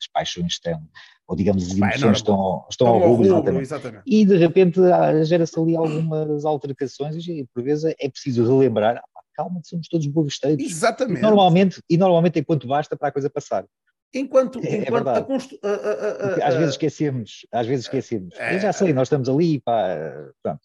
as 0.00 0.06
paixões 0.12 0.52
estão, 0.54 0.80
ou 1.26 1.36
digamos, 1.36 1.64
as 1.64 1.76
emoções 1.76 2.18
estão, 2.18 2.66
estão, 2.70 2.86
ao 2.86 3.00
rubro, 3.00 3.26
exatamente. 3.26 3.62
exatamente. 3.62 4.02
E 4.06 4.24
de 4.24 4.36
repente 4.36 4.80
gera-se 5.24 5.58
ali 5.58 5.76
algumas 5.76 6.44
altercações 6.44 7.26
e 7.26 7.46
por 7.52 7.62
vezes 7.62 7.94
é 7.98 8.08
preciso 8.08 8.46
relembrar, 8.46 8.96
ah, 8.96 9.20
calma, 9.34 9.60
somos 9.64 9.88
todos 9.88 10.06
bovisteiros. 10.06 10.64
Exatamente. 10.64 11.18
E 11.18 11.22
normalmente, 11.22 11.82
e 11.90 11.96
normalmente 11.96 12.38
enquanto 12.38 12.66
basta 12.66 12.96
para 12.96 13.08
a 13.08 13.12
coisa 13.12 13.28
passar. 13.28 13.66
Enquanto, 14.18 14.58
é, 14.60 14.76
enquanto 14.78 15.08
é 15.08 15.18
a, 15.18 15.22
constru... 15.22 15.58
a, 15.62 15.68
a, 15.68 16.48
às 16.48 16.54
vezes 16.54 16.70
esquecemos, 16.70 17.46
às 17.52 17.66
vezes 17.66 17.84
esquecemos. 17.84 18.34
É, 18.38 18.54
eu 18.54 18.60
já 18.60 18.72
sei, 18.72 18.92
nós 18.92 19.06
estamos 19.06 19.28
ali, 19.28 19.60
pá, 19.60 19.96
pronto. 20.42 20.60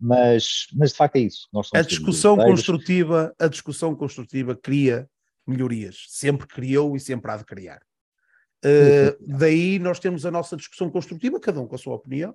Mas, 0.00 0.66
mas 0.74 0.90
de 0.90 0.96
facto 0.96 1.16
é 1.16 1.20
isso. 1.20 1.48
a 1.74 1.82
discussão 1.82 2.36
construtiva, 2.36 3.34
a 3.38 3.48
discussão 3.48 3.94
construtiva 3.94 4.54
cria 4.54 5.08
melhorias, 5.46 6.06
sempre 6.08 6.46
criou 6.46 6.96
e 6.96 7.00
sempre 7.00 7.30
há 7.30 7.36
de 7.36 7.44
criar. 7.44 7.80
Uh, 8.64 9.16
daí 9.20 9.78
nós 9.78 9.98
temos 9.98 10.24
a 10.24 10.30
nossa 10.30 10.56
discussão 10.56 10.90
construtiva, 10.90 11.38
cada 11.38 11.60
um 11.60 11.66
com 11.66 11.74
a 11.74 11.78
sua 11.78 11.94
opinião, 11.94 12.34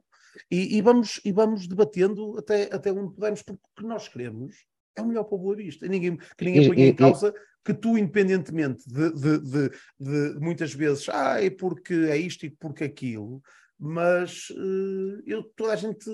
e, 0.50 0.78
e, 0.78 0.82
vamos, 0.82 1.20
e 1.26 1.32
vamos 1.32 1.68
debatendo 1.68 2.38
até, 2.38 2.64
até 2.74 2.92
onde 2.92 3.14
pudermos, 3.14 3.42
porque 3.42 3.62
o 3.64 3.82
que 3.82 3.88
nós 3.88 4.08
queremos 4.08 4.56
é 5.00 5.02
o 5.02 5.08
melhor 5.08 5.24
para 5.24 5.36
o 5.36 5.40
Boa 5.40 5.56
Vista. 5.56 5.86
E 5.86 5.90
ninguém, 5.90 6.18
que 6.18 6.46
ninguém 6.46 6.68
ponha 6.68 6.88
em 6.88 6.96
causa 6.96 7.34
que 7.64 7.74
tu, 7.74 7.98
independentemente 7.98 8.84
de, 8.88 9.12
de, 9.14 9.40
de, 9.40 9.70
de, 10.00 10.40
muitas 10.40 10.74
vezes, 10.74 11.08
ah, 11.10 11.44
é 11.44 11.50
porque 11.50 11.94
é 11.94 12.18
isto 12.18 12.46
e 12.46 12.50
porque 12.50 12.84
aquilo, 12.84 13.42
mas 13.78 14.50
uh, 14.52 15.22
eu, 15.26 15.44
toda 15.56 15.74
a 15.74 15.76
gente 15.76 16.06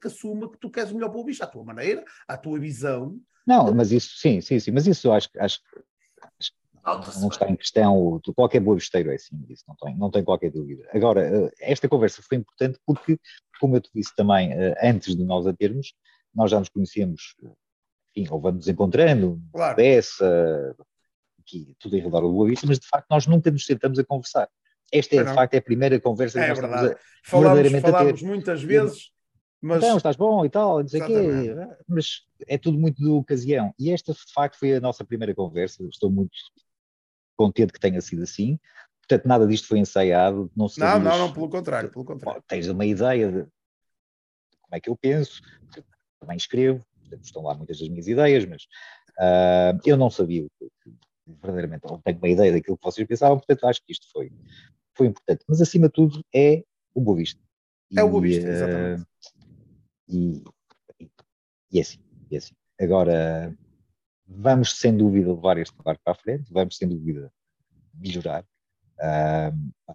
que 0.00 0.06
assuma 0.06 0.50
que 0.50 0.58
tu 0.58 0.70
queres 0.70 0.90
o 0.90 0.94
melhor 0.94 1.10
para 1.10 1.20
o 1.20 1.24
bicho, 1.24 1.42
à 1.44 1.46
tua 1.46 1.64
maneira, 1.64 2.04
à 2.26 2.36
tua 2.36 2.58
visão. 2.58 3.18
Não, 3.46 3.72
mas 3.74 3.92
isso, 3.92 4.16
sim, 4.16 4.40
sim, 4.40 4.58
sim, 4.58 4.70
mas 4.70 4.86
isso 4.86 5.08
eu 5.08 5.12
acho, 5.12 5.28
acho, 5.38 5.60
acho 6.40 6.52
não 7.20 7.28
está 7.28 7.48
em 7.48 7.56
questão, 7.56 8.20
qualquer 8.34 8.60
boa 8.60 8.76
besteiro 8.76 9.10
é 9.10 9.14
assim, 9.14 9.42
isso 9.48 9.64
não 9.66 9.74
tem, 9.76 9.96
não 9.96 10.10
tem 10.10 10.24
qualquer 10.24 10.50
dúvida. 10.50 10.86
Agora, 10.92 11.26
eh, 11.26 11.50
esta 11.60 11.88
conversa 11.88 12.22
foi 12.22 12.38
importante 12.38 12.78
porque, 12.84 13.18
como 13.58 13.76
eu 13.76 13.80
te 13.80 13.90
disse 13.94 14.14
também, 14.14 14.52
eh, 14.52 14.74
antes 14.82 15.16
de 15.16 15.24
nós 15.24 15.46
a 15.46 15.52
termos, 15.52 15.94
nós 16.34 16.50
já 16.50 16.58
nos 16.58 16.68
conhecemos 16.68 17.36
enfim, 18.14 18.32
ou 18.32 18.40
vamos 18.40 18.68
encontrando, 18.68 19.40
claro. 19.52 19.76
dessa, 19.76 20.76
aqui, 21.40 21.74
tudo 21.78 21.96
em 21.96 22.00
redor 22.00 22.20
do 22.20 22.32
Boa 22.32 22.48
Vista, 22.48 22.66
mas 22.66 22.78
de 22.78 22.86
facto 22.86 23.06
nós 23.10 23.26
nunca 23.26 23.50
nos 23.50 23.66
sentamos 23.66 23.98
a 23.98 24.04
conversar. 24.04 24.48
Esta 24.92 25.16
é, 25.16 25.24
de 25.24 25.34
facto, 25.34 25.54
é 25.54 25.58
a 25.58 25.62
primeira 25.62 26.00
conversa 26.00 26.38
é, 26.38 26.42
que 26.42 26.48
nós 26.50 26.58
verdade. 26.60 26.86
estamos 26.86 26.98
a, 26.98 27.30
falamos, 27.30 27.80
falamos 27.80 28.22
muitas 28.22 28.62
vezes, 28.62 29.10
mas... 29.60 29.78
Então, 29.78 29.96
estás 29.96 30.16
bom 30.16 30.44
e 30.44 30.50
tal, 30.50 30.80
não 30.80 30.88
sei 30.88 31.02
o 31.02 31.06
quê, 31.06 31.56
mas 31.88 32.22
é 32.46 32.58
tudo 32.58 32.78
muito 32.78 33.02
de 33.02 33.08
ocasião. 33.08 33.74
E 33.78 33.90
esta, 33.90 34.12
de 34.12 34.32
facto, 34.32 34.58
foi 34.58 34.74
a 34.74 34.80
nossa 34.80 35.04
primeira 35.04 35.34
conversa, 35.34 35.82
estou 35.84 36.10
muito 36.10 36.36
contente 37.36 37.72
que 37.72 37.80
tenha 37.80 38.00
sido 38.00 38.22
assim, 38.22 38.58
portanto 39.00 39.26
nada 39.26 39.46
disto 39.46 39.66
foi 39.66 39.78
ensaiado, 39.78 40.50
não 40.56 40.68
Não, 40.78 40.98
não, 41.00 41.18
não, 41.18 41.32
pelo 41.32 41.48
contrário, 41.48 41.90
pelo 41.90 42.04
contrário. 42.04 42.42
Tens 42.46 42.68
uma 42.68 42.84
ideia 42.84 43.32
de 43.32 43.38
como 44.62 44.72
é 44.76 44.80
que 44.80 44.88
eu 44.88 44.96
penso, 44.96 45.42
também 46.20 46.36
escrevo, 46.36 46.84
estão 47.22 47.42
lá 47.42 47.54
muitas 47.54 47.78
das 47.78 47.88
minhas 47.88 48.06
ideias, 48.06 48.44
mas 48.44 48.62
uh, 49.18 49.78
eu 49.84 49.96
não 49.96 50.10
sabia 50.10 50.46
verdadeiramente, 51.26 51.84
não 51.88 52.00
tenho 52.00 52.18
uma 52.18 52.28
ideia 52.28 52.52
daquilo 52.52 52.76
que 52.76 52.84
vocês 52.84 53.06
pensavam, 53.06 53.38
portanto 53.38 53.64
acho 53.64 53.80
que 53.84 53.92
isto 53.92 54.06
foi, 54.12 54.30
foi 54.94 55.06
importante. 55.08 55.44
Mas 55.48 55.60
acima 55.60 55.86
de 55.86 55.92
tudo 55.92 56.24
é 56.34 56.64
o 56.94 57.00
Boa 57.00 57.16
Vista. 57.16 57.40
E, 57.90 57.98
é 57.98 58.02
o 58.02 58.10
Boa 58.10 58.22
Vista, 58.22 58.48
exatamente. 58.48 59.02
Uh, 59.02 59.06
e, 60.08 60.44
e, 61.00 61.10
e, 61.72 61.78
é 61.78 61.82
assim, 61.82 61.98
é 62.30 62.36
assim. 62.36 62.54
Agora, 62.80 63.56
vamos 64.26 64.78
sem 64.78 64.96
dúvida 64.96 65.32
levar 65.32 65.58
este 65.58 65.74
barco 65.82 66.02
para 66.04 66.12
a 66.12 66.16
frente, 66.16 66.52
vamos 66.52 66.76
sem 66.76 66.88
dúvida 66.88 67.32
melhorar. 67.94 68.44
Uh, 68.98 69.94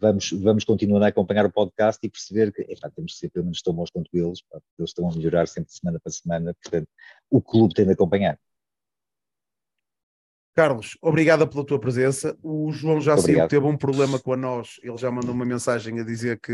vamos, 0.00 0.30
vamos 0.32 0.64
continuar 0.64 1.02
a 1.02 1.08
acompanhar 1.08 1.46
o 1.46 1.52
podcast 1.52 2.04
e 2.04 2.10
perceber 2.10 2.52
que 2.52 2.62
epá, 2.62 2.90
temos 2.90 3.12
que 3.12 3.18
ser 3.18 3.30
pelo 3.30 3.44
menos 3.46 3.62
tão 3.62 3.74
bons 3.74 3.90
quanto 3.90 4.10
eles, 4.12 4.42
pá, 4.42 4.58
eles 4.78 4.90
estão 4.90 5.08
a 5.08 5.14
melhorar 5.14 5.46
sempre 5.46 5.70
de 5.70 5.76
semana 5.78 6.00
para 6.00 6.12
semana, 6.12 6.54
portanto, 6.62 6.88
o 7.30 7.40
clube 7.40 7.74
tem 7.74 7.84
de 7.84 7.92
acompanhar. 7.92 8.38
Carlos, 10.54 10.98
obrigada 11.00 11.46
pela 11.46 11.64
tua 11.64 11.78
presença. 11.78 12.36
O 12.42 12.72
João 12.72 13.00
já 13.00 13.16
saiu 13.16 13.46
teve 13.46 13.64
um 13.64 13.76
problema 13.76 14.18
com 14.18 14.32
a 14.32 14.36
nós, 14.36 14.80
ele 14.82 14.96
já 14.96 15.10
mandou 15.10 15.32
uma 15.32 15.44
mensagem 15.44 16.00
a 16.00 16.04
dizer 16.04 16.40
que 16.40 16.52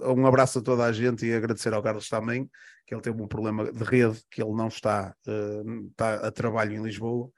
um 0.00 0.26
abraço 0.26 0.58
a 0.58 0.62
toda 0.62 0.84
a 0.84 0.92
gente 0.92 1.24
e 1.24 1.32
agradecer 1.32 1.72
ao 1.72 1.82
Carlos 1.82 2.08
também, 2.08 2.50
que 2.86 2.94
ele 2.94 3.00
teve 3.00 3.22
um 3.22 3.28
problema 3.28 3.72
de 3.72 3.84
rede, 3.84 4.20
que 4.30 4.42
ele 4.42 4.52
não 4.52 4.68
está, 4.68 5.14
uh, 5.26 5.86
está 5.88 6.14
a 6.26 6.30
trabalho 6.32 6.74
em 6.74 6.82
Lisboa. 6.82 7.30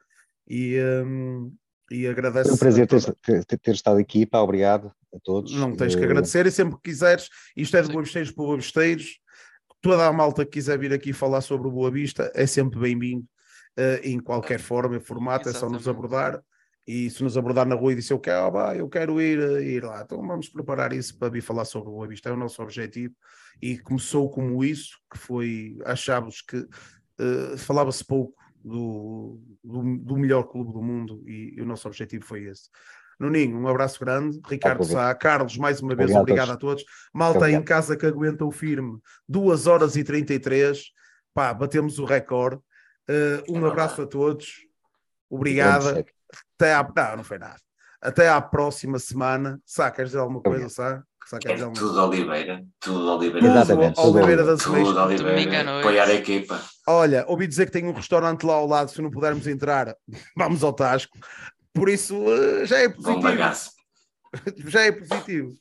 E, 0.48 0.78
um, 1.04 1.54
e 1.90 2.06
agradeço. 2.06 2.50
É 2.50 2.52
um 2.52 2.56
prazer 2.56 2.86
ter, 2.86 3.44
ter, 3.44 3.58
ter, 3.58 3.74
estado 3.74 3.98
aqui, 3.98 4.26
pá, 4.26 4.40
obrigado 4.40 4.92
a 5.14 5.18
todos. 5.22 5.52
Não 5.52 5.74
tens 5.74 5.94
que 5.94 6.02
eh, 6.02 6.04
agradecer 6.04 6.46
e 6.46 6.50
sempre 6.50 6.76
que 6.76 6.90
quiseres, 6.90 7.28
isto 7.56 7.76
é 7.76 7.82
de 7.82 7.92
Boavisteiros 7.92 8.30
para 8.30 8.44
Boavisteiros, 8.44 9.18
toda 9.80 10.06
a 10.06 10.12
malta 10.12 10.44
que 10.44 10.52
quiser 10.52 10.78
vir 10.78 10.92
aqui 10.92 11.12
falar 11.12 11.40
sobre 11.40 11.68
o 11.68 11.70
Boa 11.70 11.90
Vista 11.90 12.30
é 12.34 12.46
sempre 12.46 12.78
bem-vindo, 12.78 13.26
uh, 13.78 14.00
em 14.02 14.18
qualquer 14.18 14.58
forma, 14.58 14.98
formato, 15.00 15.48
Exatamente. 15.48 15.56
é 15.56 15.60
só 15.60 15.68
nos 15.68 15.88
abordar. 15.88 16.42
E 16.86 17.08
se 17.08 17.22
nos 17.22 17.38
abordar 17.38 17.66
na 17.66 17.74
rua 17.74 17.92
e 17.92 17.94
disser 17.94 18.14
eu 18.14 18.20
quero, 18.20 18.52
oh, 18.52 18.72
eu 18.72 18.88
quero 18.90 19.18
ir, 19.18 19.38
eh, 19.38 19.62
ir 19.62 19.84
lá, 19.84 20.02
então 20.02 20.18
vamos 20.18 20.50
preparar 20.50 20.92
isso 20.92 21.18
para 21.18 21.30
vir 21.30 21.40
falar 21.40 21.64
sobre 21.64 21.88
o 21.88 21.92
Boa 21.92 22.06
Vista, 22.06 22.28
é 22.28 22.32
o 22.32 22.36
nosso 22.36 22.62
objetivo. 22.62 23.14
E 23.62 23.78
começou 23.78 24.30
como 24.30 24.62
isso, 24.62 24.98
que 25.10 25.18
foi, 25.18 25.78
achávamos 25.86 26.42
que 26.42 26.58
uh, 26.58 27.56
falava-se 27.56 28.04
pouco 28.04 28.34
do, 28.64 29.38
do, 29.62 29.98
do, 29.98 30.16
melhor 30.16 30.44
clube 30.44 30.72
do 30.72 30.82
mundo 30.82 31.22
e, 31.26 31.54
e, 31.56 31.60
o 31.60 31.66
nosso 31.66 31.86
objetivo 31.86 32.24
foi 32.24 32.44
esse. 32.44 32.70
Nuninho, 33.20 33.58
um 33.58 33.68
abraço 33.68 34.00
grande. 34.00 34.40
Ricardo 34.48 34.82
Sá, 34.84 35.14
Carlos, 35.14 35.56
mais 35.58 35.80
uma 35.80 35.94
vez, 35.94 36.10
obrigado, 36.10 36.22
obrigado 36.22 36.50
a 36.52 36.56
todos. 36.56 36.84
Malta 37.12 37.50
em 37.50 37.62
casa 37.62 37.96
que 37.96 38.06
aguenta 38.06 38.44
o 38.44 38.50
firme, 38.50 38.98
2 39.28 39.66
horas 39.66 39.96
e 39.96 40.02
33. 40.02 40.82
Pá, 41.32 41.52
batemos 41.52 41.98
o 41.98 42.04
recorde. 42.04 42.60
Uh, 43.08 43.52
um 43.52 43.64
abraço 43.66 44.02
a 44.02 44.06
todos. 44.06 44.66
Obrigada. 45.28 46.04
Até 46.56 46.74
à... 46.74 46.82
Não, 46.82 47.16
não 47.18 47.24
foi 47.24 47.38
nada. 47.38 47.60
Até 48.00 48.28
à 48.28 48.40
próxima 48.40 48.98
semana. 48.98 49.60
Sá, 49.64 49.90
queres 49.90 50.10
dizer 50.10 50.20
alguma 50.20 50.40
coisa, 50.40 50.68
Sá? 50.68 51.02
É 51.44 51.56
tudo 51.56 52.02
Oliveira, 52.02 52.62
tudo 52.80 53.16
Oliveira. 53.16 53.46
Exatamente, 53.46 53.94
tudo 53.94 54.18
Oliveira 54.18 54.44
das 54.44 54.62
Tudo 54.62 55.00
Oliveira, 55.00 55.80
apoiar 55.80 56.04
a 56.08 56.14
equipa. 56.14 56.60
Olha, 56.86 57.24
ouvi 57.26 57.46
dizer 57.46 57.66
que 57.66 57.72
tem 57.72 57.86
um 57.86 57.92
restaurante 57.92 58.44
lá 58.44 58.54
ao 58.54 58.66
lado, 58.66 58.90
se 58.90 59.00
não 59.00 59.10
pudermos 59.10 59.46
entrar, 59.46 59.96
vamos 60.36 60.62
ao 60.62 60.72
Tasco. 60.72 61.16
Por 61.72 61.88
isso, 61.88 62.14
eh, 62.32 62.66
já 62.66 62.78
é 62.78 62.88
positivo. 62.88 63.26
já 64.70 64.80
é 64.82 64.92
positivo. 64.92 65.52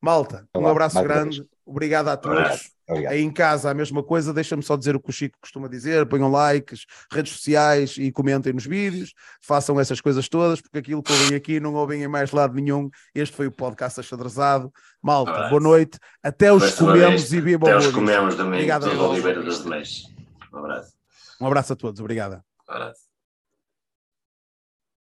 Malta, 0.00 0.48
um 0.56 0.66
abraço 0.66 1.02
grande. 1.02 1.44
Obrigado 1.66 2.08
a 2.08 2.16
todos. 2.16 2.70
Obrigado. 2.90 3.12
Aí 3.12 3.22
em 3.22 3.30
casa 3.30 3.70
a 3.70 3.74
mesma 3.74 4.02
coisa, 4.02 4.32
deixa-me 4.32 4.62
só 4.62 4.76
dizer 4.76 4.96
o 4.96 5.00
que 5.00 5.10
o 5.10 5.12
Chico 5.12 5.38
costuma 5.40 5.68
dizer: 5.68 6.06
ponham 6.06 6.30
likes, 6.30 6.84
redes 7.12 7.32
sociais 7.32 7.96
e 7.96 8.10
comentem 8.10 8.52
nos 8.52 8.66
vídeos, 8.66 9.14
façam 9.40 9.78
essas 9.78 10.00
coisas 10.00 10.28
todas, 10.28 10.60
porque 10.60 10.78
aquilo 10.78 11.02
que 11.02 11.12
ouvem 11.12 11.36
aqui 11.36 11.60
não 11.60 11.74
ouvem 11.74 12.02
em 12.02 12.08
mais 12.08 12.32
lado 12.32 12.54
nenhum. 12.54 12.90
Este 13.14 13.36
foi 13.36 13.46
o 13.46 13.52
podcast 13.52 14.00
achadrezado. 14.00 14.72
Malta, 15.00 15.48
boa 15.48 15.60
noite. 15.60 15.98
Até 16.22 16.52
os 16.52 16.74
comemos 16.74 17.32
e 17.32 17.40
bebam. 17.40 17.70
Até 17.70 17.78
os 17.78 17.92
comemos 17.92 18.34
domingo. 18.34 18.54
Obrigado 18.54 18.90
a 18.90 19.08
Oliveira 19.08 19.42
das 19.42 19.64
Um 19.64 20.58
abraço. 20.58 20.92
Um 21.40 21.46
abraço 21.46 21.72
a 21.72 21.76
todos. 21.76 22.00
Obrigada. 22.00 22.44
Um 22.68 22.72
abraço. 22.72 23.09